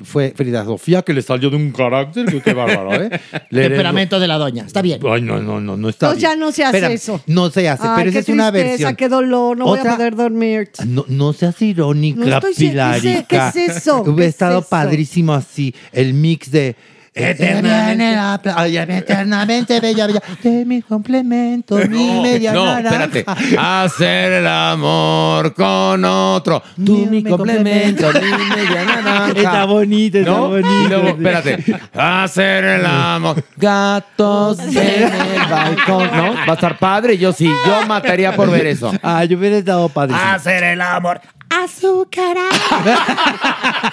Fue 0.04 0.32
Frida 0.34 0.64
Sofía 0.64 1.02
que 1.02 1.12
le 1.12 1.20
salió 1.20 1.50
de 1.50 1.56
un 1.56 1.70
carácter. 1.70 2.24
que 2.24 2.40
Qué 2.40 2.54
bárbaro, 2.54 2.94
¿eh? 2.94 3.10
Le 3.50 3.68
Temperamento 3.68 4.18
de 4.18 4.26
la 4.26 4.38
doña. 4.38 4.64
Está 4.64 4.80
bien. 4.80 4.98
Ay, 5.06 5.20
no, 5.20 5.38
no, 5.42 5.60
no, 5.60 5.76
no 5.76 5.88
está 5.90 6.06
No, 6.08 6.12
bien. 6.12 6.22
ya 6.22 6.36
no 6.36 6.50
se 6.50 6.64
hace 6.64 6.78
Espérame, 6.78 6.94
eso. 6.94 7.20
No 7.26 7.50
se 7.50 7.68
hace, 7.68 7.82
Ay, 7.86 7.92
pero 7.96 8.10
esa 8.10 8.18
es 8.20 8.28
una 8.30 8.50
versión. 8.50 8.96
qué 8.96 9.08
dolor, 9.10 9.56
no 9.58 9.66
voy 9.66 9.78
Otra- 9.78 9.92
a 9.92 9.96
poder 9.96 10.16
dormir. 10.16 10.70
No, 10.86 11.04
no 11.08 11.34
seas 11.34 11.60
irónica, 11.60 12.20
No 12.24 12.26
estoy- 12.26 12.54
¿qué 12.54 12.64
es- 12.64 12.70
Pilarica. 12.70 13.52
qué 13.52 13.66
es 13.66 13.76
eso? 13.76 14.00
Hubiera 14.00 14.16
¿Qué 14.16 14.22
es 14.22 14.28
estado 14.30 14.58
eso? 14.60 14.68
padrísimo 14.70 15.34
así, 15.34 15.74
el 15.92 16.14
mix 16.14 16.50
de... 16.50 16.74
Eternamente. 17.14 18.50
Eternamente, 18.96 19.80
bella, 19.80 20.06
bella, 20.06 20.22
de 20.42 20.64
mi 20.64 20.80
complemento, 20.80 21.76
mi 21.88 22.20
media 22.22 22.52
no, 22.54 22.78
espérate. 22.78 23.24
Hacer 23.58 24.32
el 24.32 24.46
amor 24.46 25.52
con 25.52 26.02
otro. 26.04 26.62
Tú 26.84 27.06
mi 27.10 27.22
complemento, 27.22 28.10
mi 28.14 28.54
media 28.56 28.84
naranja. 28.86 29.32
Está 29.36 29.64
bonito, 29.66 30.18
está 30.18 30.30
¿No? 30.30 30.48
bonito. 30.48 30.88
Luego, 30.88 31.08
espérate. 31.08 31.80
Hacer 31.94 32.64
el 32.64 32.86
amor. 32.86 33.44
Gatos 33.56 34.58
en 34.60 34.78
el 34.78 35.50
balcón. 35.50 36.10
¿No? 36.16 36.32
Va 36.34 36.52
a 36.52 36.54
estar 36.54 36.78
padre. 36.78 37.18
Yo 37.18 37.32
sí. 37.32 37.46
Yo 37.66 37.86
mataría 37.86 38.34
por 38.34 38.50
ver 38.50 38.66
eso. 38.68 38.90
Ah, 39.02 39.24
yo 39.24 39.36
hubiera 39.36 39.58
estado 39.58 39.88
padrísimo. 39.90 40.30
Hacer 40.30 40.64
el 40.64 40.80
amor. 40.80 41.20
Azúcar. 41.60 42.36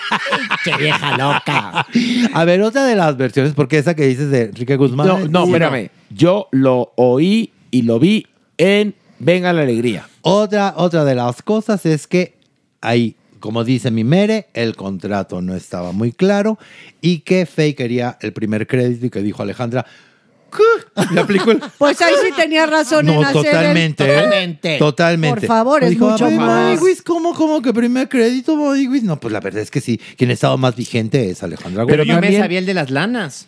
Qué 0.63 0.77
vieja 0.77 1.17
loca. 1.17 1.85
A 2.33 2.45
ver, 2.45 2.61
otra 2.61 2.85
de 2.85 2.95
las 2.95 3.17
versiones, 3.17 3.53
porque 3.53 3.77
esa 3.77 3.95
que 3.95 4.07
dices 4.07 4.29
de 4.29 4.43
Enrique 4.43 4.77
Guzmán. 4.77 5.07
No, 5.07 5.19
no, 5.27 5.43
espérame. 5.45 5.89
Yo 6.09 6.47
lo 6.51 6.93
oí 6.95 7.51
y 7.71 7.81
lo 7.81 7.99
vi 7.99 8.27
en 8.57 8.95
Venga 9.19 9.51
la 9.51 9.63
Alegría. 9.63 10.07
Otra, 10.21 10.73
otra 10.77 11.03
de 11.03 11.15
las 11.15 11.41
cosas 11.41 11.85
es 11.85 12.07
que 12.07 12.37
ahí, 12.81 13.15
como 13.39 13.63
dice 13.63 13.91
mi 13.91 14.03
mere, 14.03 14.47
el 14.53 14.75
contrato 14.75 15.41
no 15.41 15.53
estaba 15.53 15.91
muy 15.91 16.13
claro 16.13 16.57
y 17.01 17.19
que 17.19 17.45
Faye 17.45 17.75
quería 17.75 18.17
el 18.21 18.31
primer 18.31 18.67
crédito 18.67 19.05
y 19.05 19.09
que 19.09 19.21
dijo 19.21 19.43
Alejandra. 19.43 19.85
Le 21.13 21.21
aplicó 21.21 21.51
el... 21.51 21.59
Pues 21.77 22.01
ahí 22.01 22.13
sí 22.23 22.31
tenía 22.35 22.65
razón 22.65 23.07
en 23.09 23.15
No, 23.15 23.21
hacer 23.21 23.37
el- 23.37 23.43
totalmente, 23.51 24.03
¿eh? 24.03 24.07
Totalmente. 24.15 24.77
Totalmente. 24.77 25.39
Por 25.41 25.47
favor, 25.47 25.83
es 25.83 25.89
Dijo, 25.91 26.09
mucho 26.09 26.25
"A 26.25 26.29
ver, 26.29 26.37
más". 26.37 26.79
¿cómo, 27.05 27.33
cómo 27.33 27.61
que 27.61 27.73
primer 27.73 28.09
crédito, 28.09 28.55
Maniwis? 28.55 29.03
No, 29.03 29.19
pues 29.19 29.31
la 29.31 29.39
verdad 29.39 29.61
es 29.61 29.71
que 29.71 29.81
sí. 29.81 29.99
Quien 30.17 30.31
estaba 30.31 30.57
más 30.57 30.75
vigente 30.75 31.29
es 31.29 31.41
Alejandra 31.43 31.85
Pero 31.85 32.03
yo 32.03 32.19
me 32.19 32.37
sabía 32.37 32.59
el 32.59 32.65
de 32.65 32.73
las 32.73 32.89
lanas. 32.91 33.45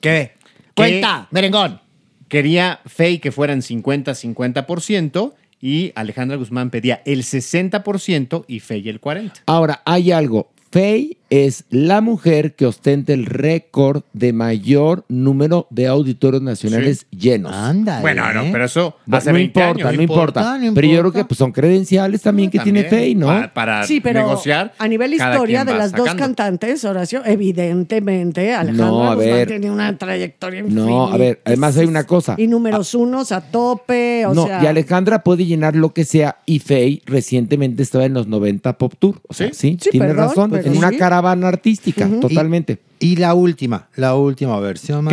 ¿Qué? 0.00 0.32
Cuenta, 0.74 1.28
merengón. 1.30 1.80
Quería 2.28 2.80
Fey 2.86 3.18
que 3.20 3.32
fueran 3.32 3.62
50-50% 3.62 5.32
y 5.60 5.92
Alejandra 5.94 6.36
Guzmán 6.36 6.70
pedía 6.70 7.02
el 7.04 7.24
60% 7.24 8.44
y 8.46 8.60
Fey 8.60 8.88
el 8.88 9.00
40%. 9.00 9.32
Ahora, 9.46 9.82
hay 9.84 10.12
algo. 10.12 10.50
Faye 10.70 11.16
es 11.30 11.64
la 11.70 12.00
mujer 12.00 12.54
que 12.54 12.64
ostenta 12.66 13.12
el 13.12 13.26
récord 13.26 14.02
de 14.12 14.32
mayor 14.32 15.04
número 15.08 15.66
de 15.70 15.86
auditorios 15.86 16.42
nacionales 16.42 17.06
llenos. 17.10 17.52
Anda. 17.52 18.00
Bueno, 18.00 18.32
no, 18.32 18.44
pero 18.50 18.64
eso 18.64 18.96
No, 19.06 19.16
hace 19.16 19.30
no 19.30 19.34
20 19.34 19.60
importa, 19.60 19.88
años. 19.88 19.96
no 19.96 20.02
importa. 20.02 20.58
no 20.58 20.74
Pero 20.74 20.88
yo 20.88 21.00
creo 21.00 21.12
que 21.12 21.24
pues, 21.24 21.36
son 21.38 21.52
credenciales 21.52 22.22
también 22.22 22.50
que 22.50 22.58
tiene 22.60 22.84
Faye, 22.84 23.14
¿no? 23.14 23.26
pa- 23.26 23.52
Para, 23.52 23.84
Sí, 23.84 24.00
pero 24.00 24.20
negociar. 24.20 24.72
a 24.78 24.88
nivel 24.88 25.12
historia 25.14 25.64
de 25.64 25.74
las 25.74 25.92
dos 25.92 26.14
cantantes, 26.14 26.84
Horacio, 26.84 27.22
evidentemente 27.24 28.54
Alejandra 28.54 28.86
No, 28.86 29.04
a 29.10 29.14
Guzmán 29.14 29.34
ver. 29.36 29.48
tiene 29.48 29.70
una 29.70 29.96
trayectoria 29.96 30.62
No, 30.66 31.08
a 31.08 31.16
ver, 31.16 31.40
además 31.44 31.76
hay 31.76 31.86
una 31.86 32.04
cosa. 32.04 32.34
Y 32.38 32.46
números 32.46 32.94
unos 32.94 33.32
a 33.32 33.40
tope, 33.40 34.26
o 34.26 34.34
no, 34.34 34.46
sea... 34.46 34.62
y 34.62 34.66
Alejandra 34.66 35.22
puede 35.22 35.44
llenar 35.44 35.76
lo 35.76 35.92
que 35.92 36.04
sea 36.04 36.38
y 36.46 36.58
Faye 36.60 37.02
recientemente 37.06 37.82
estaba 37.82 38.04
en 38.04 38.14
los 38.14 38.26
90 38.26 38.78
Pop 38.78 38.94
Tour. 38.98 39.20
O 39.28 39.34
sea, 39.34 39.48
sí, 39.52 39.76
Sí, 39.80 39.90
tiene 39.90 40.06
perdón, 40.08 40.28
razón. 40.28 40.50
pero 40.50 40.64
En 40.66 40.76
una 40.78 40.90
sí. 40.90 40.96
Caravana 41.18 41.48
artística, 41.48 42.08
totalmente. 42.20 42.78
Y 43.00 43.16
la 43.16 43.34
última, 43.34 43.88
la 43.96 44.14
última 44.14 44.58
versión, 44.60 45.08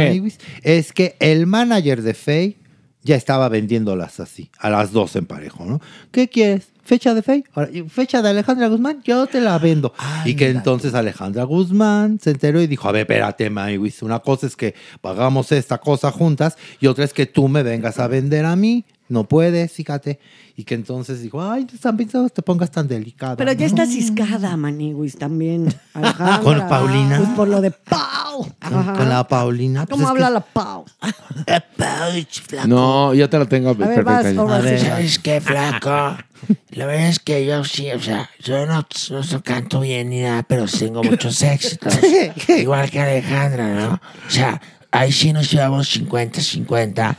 es 0.64 0.93
que 0.93 1.16
el 1.19 1.48
manager 1.48 2.01
de 2.01 2.14
Faye 2.14 2.58
ya 3.03 3.16
estaba 3.16 3.50
vendiéndolas 3.50 4.19
así, 4.19 4.50
a 4.58 4.69
las 4.69 4.92
dos 4.92 5.16
en 5.16 5.25
parejo, 5.25 5.66
¿no? 5.66 5.80
¿Qué 6.11 6.27
quieres? 6.27 6.67
¿Fecha 6.84 7.14
de 7.16 7.22
Faye? 7.24 7.43
Fecha 7.90 8.22
de 8.22 8.30
Alejandra 8.30 8.67
Guzmán, 8.67 9.01
yo 9.03 9.25
te 9.25 9.42
la 9.42 9.58
vendo. 9.58 9.93
y 10.25 10.35
que 10.35 10.50
entonces 10.50 10.93
Alejandra 10.93 11.43
Guzmán 11.43 12.19
se 12.19 12.32
enteró 12.32 12.61
y 12.61 12.67
dijo, 12.67 12.88
a 12.88 12.92
ver, 12.92 13.01
espérate, 13.01 13.50
Maniwis, 13.50 14.03
una 14.03 14.19
cosa 14.19 14.45
es 14.48 14.56
que 14.56 14.75
pagamos 15.01 15.51
esta 15.51 15.80
cosa 15.80 16.11
juntas 16.11 16.58
y 16.80 16.88
otra 16.88 17.06
es 17.06 17.14
que 17.14 17.25
tú 17.25 17.48
me 17.48 17.64
vengas 17.64 18.00
a 18.00 18.08
vender 18.08 18.45
a 18.45 18.56
mí. 18.56 18.85
No 19.08 19.25
puedes, 19.25 19.72
fíjate. 19.72 20.19
Y 20.58 20.64
que 20.64 20.74
entonces 20.74 21.22
dijo, 21.22 21.42
ay, 21.43 21.66
que 21.66 21.77
te 22.34 22.42
pongas 22.42 22.72
tan 22.72 22.88
delicada. 22.88 23.35
Pero 23.35 23.51
ya 23.51 23.59
¿no? 23.59 23.66
está 23.66 23.85
ciscada, 23.85 24.56
Maniwis, 24.58 25.17
también. 25.17 25.67
Alejandra. 25.93 26.40
¿Con 26.42 26.67
Paulina? 26.69 27.17
Pues 27.17 27.30
por 27.30 27.48
lo 27.48 27.61
de. 27.61 27.72
Pau. 27.72 28.48
Con 28.98 29.09
la 29.09 29.27
Paulina. 29.27 29.85
¿Cómo 29.85 30.03
Pues 30.03 30.06
es 30.06 30.09
habla 30.11 30.27
que- 30.27 30.34
la 30.34 30.42
Pau? 30.42 30.85
No, 32.67 33.14
yo 33.14 33.30
te 33.30 33.38
lo 33.38 33.48
tengo 33.48 33.75
ver, 33.75 34.03
perfecta. 34.03 34.43
vas, 34.43 34.59
A 34.59 34.61
ver. 34.61 34.80
¿Sabes 34.80 35.19
qué, 35.19 35.42
flaco? 35.42 36.17
La 36.72 36.85
verdad 36.85 37.08
es 37.09 37.19
que 37.19 37.45
yo 37.45 37.64
sí, 37.64 37.90
o 37.92 38.00
sea, 38.00 38.30
yo 38.43 38.66
no, 38.66 38.85
no 39.09 39.43
canto 39.43 39.80
bien 39.82 40.09
ni 40.09 40.22
nada, 40.22 40.43
pero 40.43 40.66
tengo 40.66 41.03
muchos 41.03 41.42
éxitos. 41.43 41.98
Igual 42.48 42.90
que 42.90 43.00
Alejandra, 43.00 43.74
¿no? 43.74 43.93
O 44.27 44.30
sea, 44.30 44.61
ahí 44.92 45.11
sí 45.11 45.34
nos 45.34 45.50
llevamos 45.51 45.95
50-50, 45.98 47.16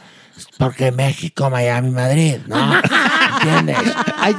porque 0.58 0.92
México, 0.92 1.50
Miami, 1.50 1.90
Madrid, 1.90 2.36
¿no? 2.46 2.56
¿Entiendes? 3.42 3.78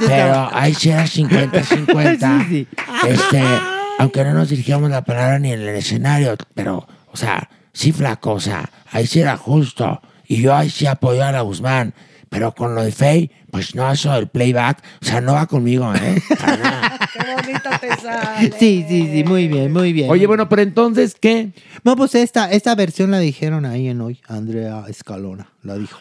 Pero 0.07 0.49
ahí 0.53 0.73
sí 0.73 0.89
era 0.89 1.05
50-50. 1.05 2.67
Este, 3.07 3.43
aunque 3.99 4.23
no 4.23 4.33
nos 4.33 4.49
dirigíamos 4.49 4.89
la 4.89 5.03
palabra 5.03 5.39
ni 5.39 5.51
en 5.51 5.61
el 5.61 5.75
escenario, 5.75 6.35
pero, 6.53 6.87
o 7.11 7.17
sea, 7.17 7.49
sí, 7.73 7.91
flaco, 7.91 8.33
o 8.33 8.39
sea, 8.39 8.69
ahí 8.91 9.05
sí 9.05 9.19
era 9.19 9.37
justo. 9.37 10.01
Y 10.25 10.41
yo 10.41 10.55
ahí 10.55 10.69
sí 10.69 10.87
apoyo 10.87 11.23
a 11.23 11.31
la 11.31 11.41
Guzmán. 11.41 11.93
Pero 12.29 12.53
con 12.53 12.75
lo 12.75 12.83
de 12.83 12.91
Faye, 12.91 13.31
pues 13.51 13.73
no, 13.75 13.91
eso 13.91 14.11
del 14.11 14.27
playback, 14.27 14.83
o 15.01 15.05
sea, 15.05 15.21
no 15.21 15.33
va 15.33 15.45
conmigo, 15.45 15.93
¿eh? 15.95 16.21
Qué 17.13 17.19
bonito 17.33 17.69
te 17.79 17.95
sale. 17.95 18.51
Sí, 18.59 18.85
sí, 18.87 19.09
sí, 19.11 19.23
muy 19.23 19.47
bien, 19.47 19.71
muy 19.71 19.93
bien. 19.93 20.09
Oye, 20.09 20.27
bueno, 20.27 20.49
pero 20.49 20.61
entonces, 20.61 21.15
¿qué? 21.19 21.51
No, 21.83 21.95
pues 21.95 22.15
esta, 22.15 22.51
esta 22.51 22.75
versión 22.75 23.11
la 23.11 23.19
dijeron 23.19 23.65
ahí 23.65 23.87
en 23.87 24.01
hoy. 24.01 24.19
Andrea 24.27 24.83
Escalona 24.87 25.49
la 25.63 25.75
dijo. 25.77 25.99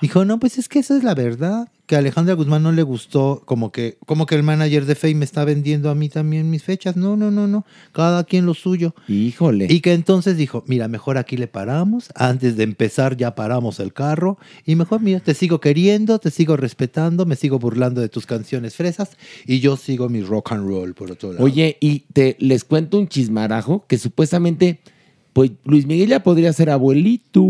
Dijo, 0.00 0.24
no, 0.24 0.38
pues 0.38 0.58
es 0.58 0.68
que 0.68 0.78
esa 0.78 0.96
es 0.96 1.02
la 1.02 1.14
verdad. 1.14 1.68
Que 1.86 1.96
a 1.96 1.98
Alejandra 1.98 2.34
Guzmán 2.34 2.62
no 2.62 2.72
le 2.72 2.82
gustó, 2.82 3.42
como 3.44 3.70
que, 3.70 3.98
como 4.06 4.24
que 4.24 4.34
el 4.34 4.42
manager 4.42 4.86
de 4.86 4.94
Faye 4.94 5.14
me 5.14 5.26
está 5.26 5.44
vendiendo 5.44 5.90
a 5.90 5.94
mí 5.94 6.08
también 6.08 6.48
mis 6.50 6.62
fechas. 6.62 6.96
No, 6.96 7.14
no, 7.14 7.30
no, 7.30 7.46
no. 7.46 7.66
Cada 7.92 8.24
quien 8.24 8.46
lo 8.46 8.54
suyo. 8.54 8.94
Híjole. 9.06 9.66
Y 9.68 9.80
que 9.80 9.92
entonces 9.92 10.38
dijo, 10.38 10.64
mira, 10.66 10.88
mejor 10.88 11.18
aquí 11.18 11.36
le 11.36 11.46
paramos. 11.46 12.08
Antes 12.14 12.56
de 12.56 12.62
empezar 12.62 13.18
ya 13.18 13.34
paramos 13.34 13.80
el 13.80 13.92
carro. 13.92 14.38
Y 14.64 14.76
mejor, 14.76 15.02
mira, 15.02 15.20
te 15.20 15.34
sigo 15.34 15.60
queriendo, 15.60 16.18
te 16.18 16.30
sigo 16.30 16.56
respetando, 16.56 17.26
me 17.26 17.36
sigo 17.36 17.58
burlando 17.58 18.00
de 18.00 18.08
tus 18.08 18.24
canciones 18.24 18.76
fresas. 18.76 19.10
Y 19.46 19.60
yo 19.60 19.76
sigo 19.76 20.08
mi 20.08 20.22
rock 20.22 20.52
and 20.52 20.66
roll 20.66 20.94
por 20.94 21.10
otro 21.10 21.32
lado. 21.32 21.44
Oye, 21.44 21.76
y 21.80 22.00
te 22.12 22.36
les 22.40 22.64
cuento 22.64 22.98
un 22.98 23.08
chismarajo 23.08 23.84
que 23.86 23.98
supuestamente, 23.98 24.80
pues 25.34 25.50
Luis 25.64 25.86
Miguel 25.86 26.08
ya 26.08 26.22
podría 26.22 26.52
ser 26.54 26.70
abuelito. 26.70 27.42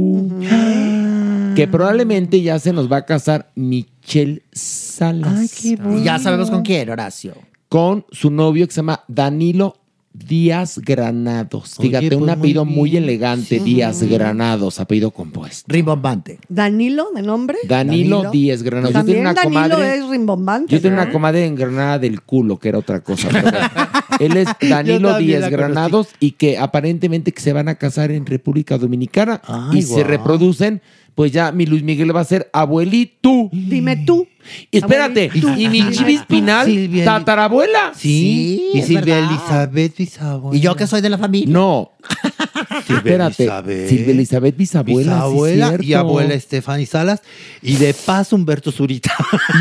Que 1.54 1.68
probablemente 1.68 2.40
ya 2.42 2.58
se 2.58 2.72
nos 2.72 2.90
va 2.90 2.98
a 2.98 3.04
casar 3.06 3.50
Michelle 3.54 4.42
Salas. 4.52 5.64
Y 5.64 5.76
ya 6.02 6.18
sabemos 6.18 6.50
con 6.50 6.62
quién, 6.62 6.90
Horacio. 6.90 7.34
Con 7.68 8.04
su 8.10 8.30
novio 8.30 8.66
que 8.66 8.72
se 8.72 8.76
llama 8.78 9.02
Danilo 9.08 9.76
Díaz 10.12 10.78
Granados. 10.78 11.76
Oye, 11.80 11.88
Fíjate, 11.88 12.06
pues 12.06 12.18
un 12.18 12.26
muy 12.26 12.30
apellido 12.30 12.64
muy, 12.64 12.96
elegante, 12.96 13.58
Sí. 13.58 13.64
Díaz 13.64 14.00
Granados, 14.04 14.78
apellido 14.78 15.10
compuesto. 15.10 15.64
Rimbombante. 15.66 16.38
¿Danilo 16.48 17.08
de 17.12 17.22
nombre? 17.22 17.58
Danilo, 17.66 18.30
Díaz 18.30 18.62
Granados. 18.62 18.92
Yo 18.92 18.98
También 19.00 19.18
una 19.22 19.34
Danilo 19.34 19.60
comadre. 19.74 19.96
es 19.96 20.08
rimbombante. 20.08 20.72
Yo 20.72 20.80
tenía 20.80 20.98
¿no? 20.98 21.02
una 21.02 21.12
comadre 21.12 21.46
en 21.46 21.56
Granada 21.56 21.98
del 21.98 22.22
culo, 22.22 22.58
que 22.60 22.68
era 22.68 22.78
otra 22.78 23.00
cosa. 23.00 23.28
pero 23.32 23.48
él 24.20 24.36
es 24.36 24.48
Danilo 24.70 25.08
también 25.10 25.40
Díaz 25.40 25.50
conocí. 25.50 25.56
Granados 25.56 26.08
y 26.20 26.30
que 26.32 26.58
aparentemente 26.58 27.32
que 27.32 27.40
se 27.40 27.52
van 27.52 27.68
a 27.68 27.74
casar 27.74 28.12
en 28.12 28.24
República 28.24 28.78
Dominicana 28.78 29.40
Ay, 29.44 29.78
y 29.78 29.82
se 29.82 29.94
guau. 29.94 30.04
reproducen. 30.04 30.80
Pues 31.14 31.30
ya 31.32 31.52
mi 31.52 31.64
Luis 31.66 31.82
Miguel 31.82 32.14
va 32.14 32.20
a 32.20 32.24
ser 32.24 32.50
abuelito. 32.52 33.48
Dime 33.52 33.96
tú. 33.98 34.26
Y 34.70 34.76
espérate, 34.78 35.30
Abuelito. 35.30 35.54
y 35.60 35.68
mi 35.68 35.90
Chivis 35.90 36.22
Pinal, 36.28 36.66
Silvia- 36.66 37.04
tatarabuela. 37.04 37.92
Sí, 37.96 38.70
y 38.74 38.78
es 38.80 38.86
Silvia 38.86 39.14
verdad. 39.20 39.30
Elizabeth 39.30 39.96
bisabuela. 39.96 40.58
Y 40.58 40.60
yo 40.60 40.74
que 40.76 40.86
soy 40.86 41.00
de 41.00 41.08
la 41.10 41.16
familia. 41.16 41.52
No. 41.52 41.92
espérate, 42.88 43.44
Elizabeth. 43.44 43.88
Silvia 43.88 44.10
Elizabeth 44.12 44.56
bisabuela. 44.56 45.02
sí, 45.02 45.08
Bisabuela 45.08 45.76
y 45.80 45.94
abuela 45.94 46.34
Estefany 46.34 46.84
Salas. 46.84 47.22
Y 47.62 47.76
de 47.76 47.94
paso 47.94 48.36
Humberto 48.36 48.70
Zurita. 48.72 49.12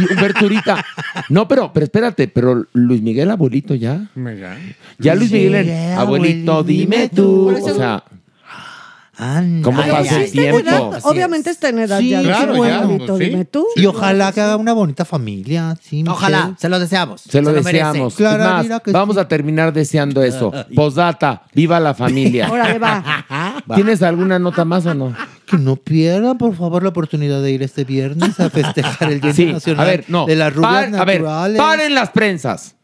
Y 0.02 0.12
Humberto 0.14 0.46
Urita. 0.46 0.84
No, 1.30 1.48
pero, 1.48 1.72
pero 1.72 1.84
espérate, 1.86 2.28
pero 2.28 2.66
Luis 2.74 3.02
Miguel 3.02 3.32
abuelito 3.32 3.76
ya. 3.76 4.10
Ya 5.00 5.16
Luis 5.16 5.32
Miguel, 5.32 5.72
abuelito, 5.98 6.64
dime 6.64 7.10
tú. 7.10 7.50
O 7.56 7.74
sea, 7.76 8.04
Anda. 9.38 9.64
¿cómo 9.64 9.82
pasa 9.82 10.24
el 10.24 10.32
tiempo? 10.32 10.60
obviamente 11.04 11.50
está 11.50 11.70
en 11.70 11.80
edad 11.80 12.00
Sí, 12.00 12.10
ya. 12.10 12.20
de 12.20 12.26
claro, 12.26 12.56
ser 12.56 12.64
ya, 12.66 12.80
abuelito, 12.82 13.18
sí. 13.18 13.24
dime 13.26 13.46
tú. 13.46 13.66
Y 13.76 13.86
ojalá 13.86 14.32
que 14.32 14.42
haga 14.42 14.58
una 14.58 14.74
bonita 14.74 15.06
familia. 15.06 15.76
Sí, 15.82 16.04
Ojalá, 16.08 16.38
Michelle. 16.40 16.58
se 16.60 16.70
lo 16.70 16.80
deseamos. 16.80 17.22
Se 17.22 17.42
lo 17.42 17.50
merece. 17.52 17.72
deseamos. 17.72 18.20
Es 18.20 18.38
más, 18.70 18.82
que 18.82 18.92
vamos 18.92 19.18
a 19.18 19.28
terminar 19.28 19.72
deseando 19.74 20.24
eso. 20.24 20.52
Posdata, 20.76 21.44
viva 21.54 21.80
la 21.80 21.94
familia. 21.94 22.50
Órale, 22.52 22.80
va. 22.80 23.26
¿Tienes 23.76 24.02
alguna 24.02 24.40
nota 24.40 24.66
más 24.66 24.86
o 24.86 24.94
no? 24.94 25.16
Que 25.46 25.58
no 25.58 25.76
pierdan, 25.76 26.38
por 26.38 26.56
favor, 26.56 26.84
la 26.84 26.90
oportunidad 26.90 27.42
de 27.42 27.52
ir 27.52 27.64
este 27.64 27.84
viernes 27.84 28.40
a 28.40 28.50
festejar 28.50 29.12
el 29.12 29.20
Día 29.22 29.34
Sí, 29.34 29.42
Internacional 29.44 29.86
a 29.86 29.90
ver, 29.90 30.06
no. 30.08 30.26
de 30.26 30.36
las 30.36 30.54
rubias 30.54 30.72
Par- 30.72 31.02
a 31.02 31.06
ver, 31.06 31.22
naturales. 31.22 31.58
paren 31.58 31.94
las 31.96 32.10
prensas. 32.12 32.76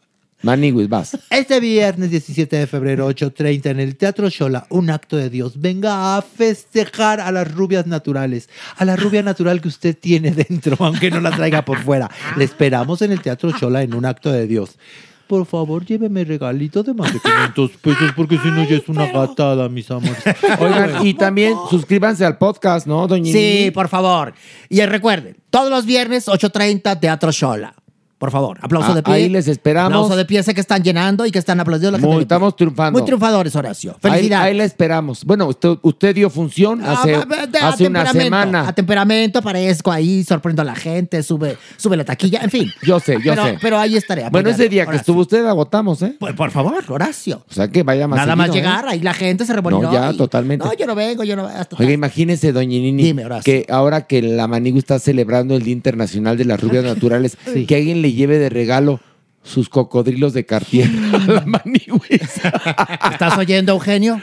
Maniguis, 0.42 0.88
vas. 0.88 1.18
Este 1.28 1.60
viernes 1.60 2.10
17 2.10 2.56
de 2.56 2.66
febrero, 2.66 3.08
8.30 3.10 3.66
en 3.66 3.80
el 3.80 3.96
Teatro 3.96 4.28
Shola, 4.30 4.66
un 4.70 4.88
acto 4.90 5.16
de 5.16 5.28
Dios. 5.28 5.60
Venga 5.60 6.16
a 6.16 6.22
festejar 6.22 7.20
a 7.20 7.30
las 7.30 7.52
rubias 7.52 7.86
naturales, 7.86 8.48
a 8.76 8.84
la 8.84 8.96
rubia 8.96 9.22
natural 9.22 9.60
que 9.60 9.68
usted 9.68 9.96
tiene 9.98 10.30
dentro, 10.48 10.76
aunque 10.80 11.10
no 11.10 11.20
la 11.20 11.30
traiga 11.30 11.64
por 11.64 11.78
fuera. 11.78 12.10
Le 12.36 12.44
esperamos 12.44 13.02
en 13.02 13.12
el 13.12 13.20
Teatro 13.20 13.50
Shola 13.50 13.82
en 13.82 13.94
un 13.94 14.06
acto 14.06 14.32
de 14.32 14.46
Dios. 14.46 14.78
Por 15.26 15.46
favor, 15.46 15.84
lléveme 15.86 16.24
regalito 16.24 16.82
de 16.82 16.92
más 16.92 17.12
de 17.12 17.20
500 17.20 17.70
pesos, 17.80 18.12
porque 18.16 18.36
si 18.38 18.48
no 18.48 18.64
ya 18.68 18.78
es 18.78 18.88
una 18.88 19.06
gatada, 19.12 19.68
mis 19.68 19.88
amores. 19.88 20.24
Oigan, 20.58 21.06
y 21.06 21.14
también 21.14 21.54
suscríbanse 21.70 22.24
al 22.24 22.36
podcast, 22.36 22.88
¿no, 22.88 23.06
doña 23.06 23.30
Sí, 23.30 23.38
Nini? 23.58 23.70
por 23.70 23.88
favor. 23.88 24.34
Y 24.68 24.80
recuerden, 24.84 25.36
todos 25.50 25.70
los 25.70 25.86
viernes, 25.86 26.26
8.30, 26.26 26.98
Teatro 26.98 27.30
Shola. 27.30 27.74
Por 28.20 28.30
favor, 28.30 28.58
aplauso 28.60 28.92
Ah, 28.92 28.94
de 28.96 29.02
pie. 29.02 29.14
ahí 29.14 29.28
les 29.30 29.48
esperamos. 29.48 29.86
Aplauso 29.92 30.14
de 30.14 30.26
pie, 30.26 30.42
sé 30.42 30.52
que 30.52 30.60
están 30.60 30.82
llenando 30.84 31.24
y 31.24 31.30
que 31.30 31.38
están 31.38 31.58
aplaudiendo 31.58 31.92
la 31.96 32.02
gente. 32.02 32.14
Muy, 32.14 32.22
estamos 32.24 32.54
triunfando. 32.54 32.98
Muy 32.98 33.06
triunfadores, 33.06 33.56
Horacio. 33.56 33.92
Ahí, 34.02 34.10
Felicidades. 34.12 34.46
ahí 34.46 34.54
la 34.58 34.64
esperamos. 34.64 35.24
Bueno, 35.24 35.46
usted, 35.46 35.70
usted 35.80 36.14
dio 36.14 36.28
función 36.28 36.84
hace, 36.84 37.14
Ah, 37.14 37.24
a- 37.26 37.64
a- 37.64 37.68
hace 37.70 37.86
una 37.86 38.12
semana. 38.12 38.68
A 38.68 38.74
temperamento, 38.74 39.38
aparezco 39.38 39.90
ahí, 39.90 40.22
sorprendo 40.22 40.60
a 40.60 40.66
la 40.66 40.74
gente, 40.74 41.22
sube, 41.22 41.56
sube 41.78 41.96
la 41.96 42.04
taquilla, 42.04 42.40
en 42.42 42.50
fin. 42.50 42.70
Yo 42.82 43.00
sé, 43.00 43.14
yo 43.24 43.32
pero, 43.32 43.44
sé. 43.46 43.58
Pero 43.62 43.78
ahí 43.78 43.96
estaré. 43.96 44.28
Bueno, 44.30 44.50
ese 44.50 44.68
día 44.68 44.84
que 44.84 44.96
estuvo 44.96 45.22
usted 45.22 45.46
agotamos, 45.46 46.02
¿eh? 46.02 46.14
Pues, 46.20 46.34
por 46.34 46.50
favor, 46.50 46.84
Horacio. 46.88 47.42
O 47.48 47.54
sea 47.54 47.68
que 47.68 47.82
vaya 47.82 48.06
más 48.06 48.18
Nada 48.18 48.36
más 48.36 48.50
¿eh? 48.50 48.52
llegar, 48.52 48.86
ahí 48.86 49.00
la 49.00 49.14
gente 49.14 49.46
se 49.46 49.54
revolvió. 49.54 49.80
No, 49.80 49.92
ya, 49.94 50.12
y- 50.12 50.16
totalmente. 50.18 50.66
No, 50.66 50.74
yo 50.74 50.86
no 50.86 50.94
vengo, 50.94 51.24
yo 51.24 51.36
no 51.36 51.46
hasta 51.46 51.74
Oiga, 51.78 51.92
imagínese, 51.92 52.52
doña 52.52 52.68
Nini, 52.68 53.02
Dime, 53.02 53.24
Horacio. 53.24 53.44
que 53.44 53.64
ahora 53.72 54.02
que 54.06 54.20
la 54.20 54.46
Manigu 54.46 54.78
está 54.78 54.98
celebrando 54.98 55.56
el 55.56 55.62
Día 55.62 55.72
Internacional 55.72 56.36
de 56.36 56.44
las 56.44 56.60
Rubias 56.60 56.84
Naturales, 57.24 57.38
que 57.66 57.76
alguien 57.76 58.02
le 58.02 58.09
lleve 58.12 58.38
de 58.38 58.48
regalo 58.48 59.00
sus 59.42 59.68
cocodrilos 59.68 60.32
de 60.34 60.44
Cartier 60.44 60.88
a 61.14 61.18
la 61.32 61.40
Manigu. 61.46 62.00
¿Estás 62.08 63.38
oyendo, 63.38 63.72
Eugenio? 63.72 64.20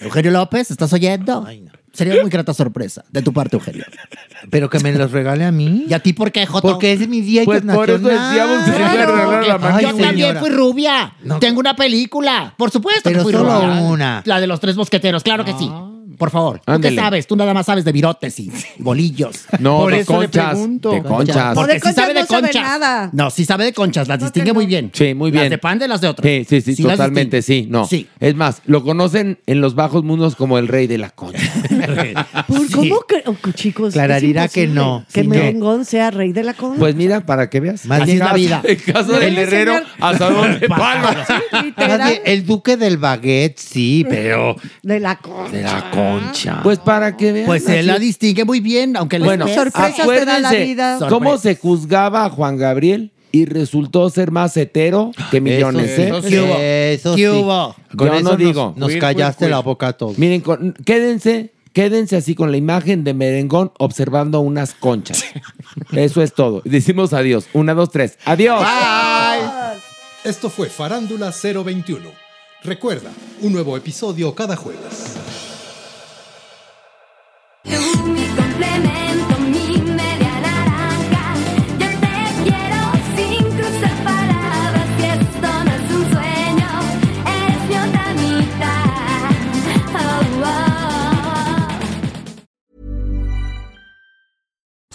Eugenio 0.00 0.30
López, 0.32 0.70
¿estás 0.70 0.92
oyendo? 0.92 1.46
Sería 1.92 2.20
muy 2.20 2.30
grata 2.30 2.54
sorpresa 2.54 3.04
de 3.10 3.20
tu 3.20 3.32
parte, 3.32 3.56
Eugenio. 3.56 3.84
Pero 4.48 4.70
que 4.70 4.78
me 4.78 4.92
los 4.92 5.10
regale 5.10 5.44
a 5.44 5.50
mí. 5.50 5.86
¿Y 5.88 5.92
a 5.92 5.98
ti 5.98 6.12
por 6.12 6.30
qué, 6.30 6.46
Joto? 6.46 6.68
Porque 6.68 6.92
es 6.92 7.08
mi 7.08 7.20
día 7.20 7.42
Pues 7.44 7.62
por 7.62 7.90
eso 7.90 7.96
internacional. 7.98 8.30
decíamos 8.30 8.64
que 8.64 8.72
regalar 8.72 9.60
la 9.60 9.80
Yo 9.80 9.96
también 9.96 10.36
fui 10.36 10.50
rubia. 10.50 11.14
Tengo 11.40 11.58
una 11.58 11.74
película. 11.74 12.54
Por 12.56 12.70
supuesto 12.70 13.02
Pero 13.04 13.18
que 13.18 13.22
fui 13.24 13.32
solo 13.32 13.60
rubia. 13.60 13.80
una. 13.82 14.22
La 14.24 14.40
de 14.40 14.46
los 14.46 14.60
tres 14.60 14.76
mosqueteros, 14.76 15.22
claro 15.24 15.44
que 15.44 15.52
sí. 15.54 15.68
Por 16.20 16.30
favor. 16.30 16.60
¿Tú 16.64 16.80
qué 16.82 16.94
sabes? 16.94 17.26
Tú 17.26 17.34
nada 17.34 17.54
más 17.54 17.64
sabes 17.64 17.82
de 17.82 17.92
virotes 17.92 18.38
y 18.40 18.52
bolillos. 18.78 19.46
No, 19.58 19.78
Por 19.78 19.92
de 19.92 20.00
eso 20.00 20.12
le 20.12 20.18
conchas. 20.26 20.50
pregunto. 20.50 20.90
De 20.92 21.02
conchas. 21.02 21.54
Por 21.54 21.66
Porque 21.66 21.72
de 21.72 21.80
sí 21.80 21.92
sabe 21.94 22.12
de 22.12 22.20
conchas 22.20 22.30
no 22.30 22.36
sabe 22.36 22.52
conchas. 22.52 22.62
nada. 22.62 23.10
No, 23.14 23.30
sí 23.30 23.44
sabe 23.46 23.64
de 23.64 23.72
conchas. 23.72 24.06
Las 24.06 24.20
distingue 24.20 24.44
que 24.44 24.50
no. 24.52 24.54
muy 24.54 24.66
bien. 24.66 24.90
Sí, 24.92 25.14
muy 25.14 25.30
bien. 25.30 25.44
Las 25.44 25.50
de 25.50 25.56
pan 25.58 25.78
de 25.78 25.88
las 25.88 26.02
de 26.02 26.08
otro. 26.08 26.22
Sí, 26.22 26.44
sí, 26.46 26.60
sí, 26.60 26.82
las 26.82 26.98
totalmente, 26.98 27.40
sí. 27.40 27.66
No. 27.70 27.86
Sí. 27.86 28.06
Es 28.20 28.34
más, 28.34 28.60
lo 28.66 28.84
conocen 28.84 29.38
en 29.46 29.62
los 29.62 29.74
bajos 29.74 30.04
mundos 30.04 30.36
como 30.36 30.58
el 30.58 30.68
rey 30.68 30.86
de 30.86 30.98
la 30.98 31.08
concha. 31.08 31.40
¿Por 32.46 32.70
cómo 32.70 33.00
que, 33.08 33.22
oh, 33.24 33.34
chicos? 33.52 33.94
Clararira 33.94 34.44
es 34.44 34.52
que 34.52 34.64
imposible 34.64 34.84
no. 34.84 35.06
Que 35.12 35.20
Sí, 35.22 35.26
no. 35.26 35.34
Merengón 35.34 35.84
sea 35.86 36.10
rey 36.10 36.32
de 36.32 36.42
la 36.44 36.52
concha. 36.52 36.78
Pues 36.78 36.94
mira, 36.94 37.24
para 37.24 37.48
que 37.48 37.60
veas. 37.60 37.86
Más 37.86 38.02
Así 38.02 38.12
es 38.12 38.18
la 38.18 38.34
vida. 38.34 38.60
En 38.64 38.76
caso 38.76 39.18
del 39.18 39.38
herrero, 39.38 39.80
asadón 40.00 40.60
de 40.60 40.68
palo. 40.68 41.08
Más 41.52 41.64
Literal, 41.64 42.10
bien, 42.10 42.22
el 42.26 42.44
duque 42.46 42.76
del 42.76 42.98
baguette, 42.98 43.58
sí, 43.58 44.04
pero 44.08 44.56
de 44.82 45.00
la 45.00 45.16
concha. 45.16 45.52
de 45.52 45.62
la 45.62 45.90
concha. 45.90 46.09
Pues 46.62 46.78
para 46.78 47.16
que 47.16 47.32
vean. 47.32 47.46
Pues 47.46 47.68
él 47.68 47.86
la 47.86 47.98
distingue 47.98 48.44
muy 48.44 48.60
bien, 48.60 48.96
aunque 48.96 49.18
le 49.18 49.24
Bueno, 49.24 49.46
sorpresas 49.48 49.94
te 49.96 50.02
da 50.24 50.38
la 50.38 50.48
acuérdense 50.48 50.64
vida. 50.64 50.98
cómo 51.08 51.38
se 51.38 51.56
juzgaba 51.56 52.24
a 52.24 52.30
Juan 52.30 52.56
Gabriel 52.56 53.12
y 53.32 53.44
resultó 53.44 54.10
ser 54.10 54.30
más 54.32 54.56
hetero 54.56 55.12
que 55.30 55.40
millones, 55.40 55.90
Eso 55.98 56.18
¿eh? 56.18 56.22
sí, 56.22 56.34
eso 57.00 57.14
¿Qué 57.16 57.22
sí. 57.22 57.28
hubo? 57.28 57.76
Con 57.96 58.08
Yo 58.08 58.14
eso 58.14 58.22
no 58.24 58.36
digo. 58.36 58.74
Nos, 58.76 58.88
Queer, 58.88 59.00
callaste 59.00 59.38
queer, 59.40 59.50
la 59.52 59.56
queer. 59.58 59.64
boca 59.64 59.88
a 59.88 59.92
todos. 59.92 60.18
Miren, 60.18 60.40
con- 60.40 60.72
quédense, 60.84 61.52
quédense 61.72 62.16
así 62.16 62.34
con 62.34 62.50
la 62.50 62.56
imagen 62.56 63.04
de 63.04 63.14
merengón 63.14 63.70
observando 63.78 64.40
unas 64.40 64.74
conchas. 64.74 65.24
Eso 65.92 66.22
es 66.22 66.34
todo. 66.34 66.60
Decimos 66.64 67.12
adiós. 67.12 67.46
Una, 67.52 67.74
dos, 67.74 67.90
tres. 67.90 68.18
Adiós. 68.24 68.64
Esto 70.24 70.50
fue 70.50 70.68
Farándula 70.68 71.30
021. 71.42 72.10
Recuerda, 72.62 73.10
un 73.40 73.52
nuevo 73.52 73.76
episodio 73.76 74.34
cada 74.34 74.54
jueves. 74.56 75.14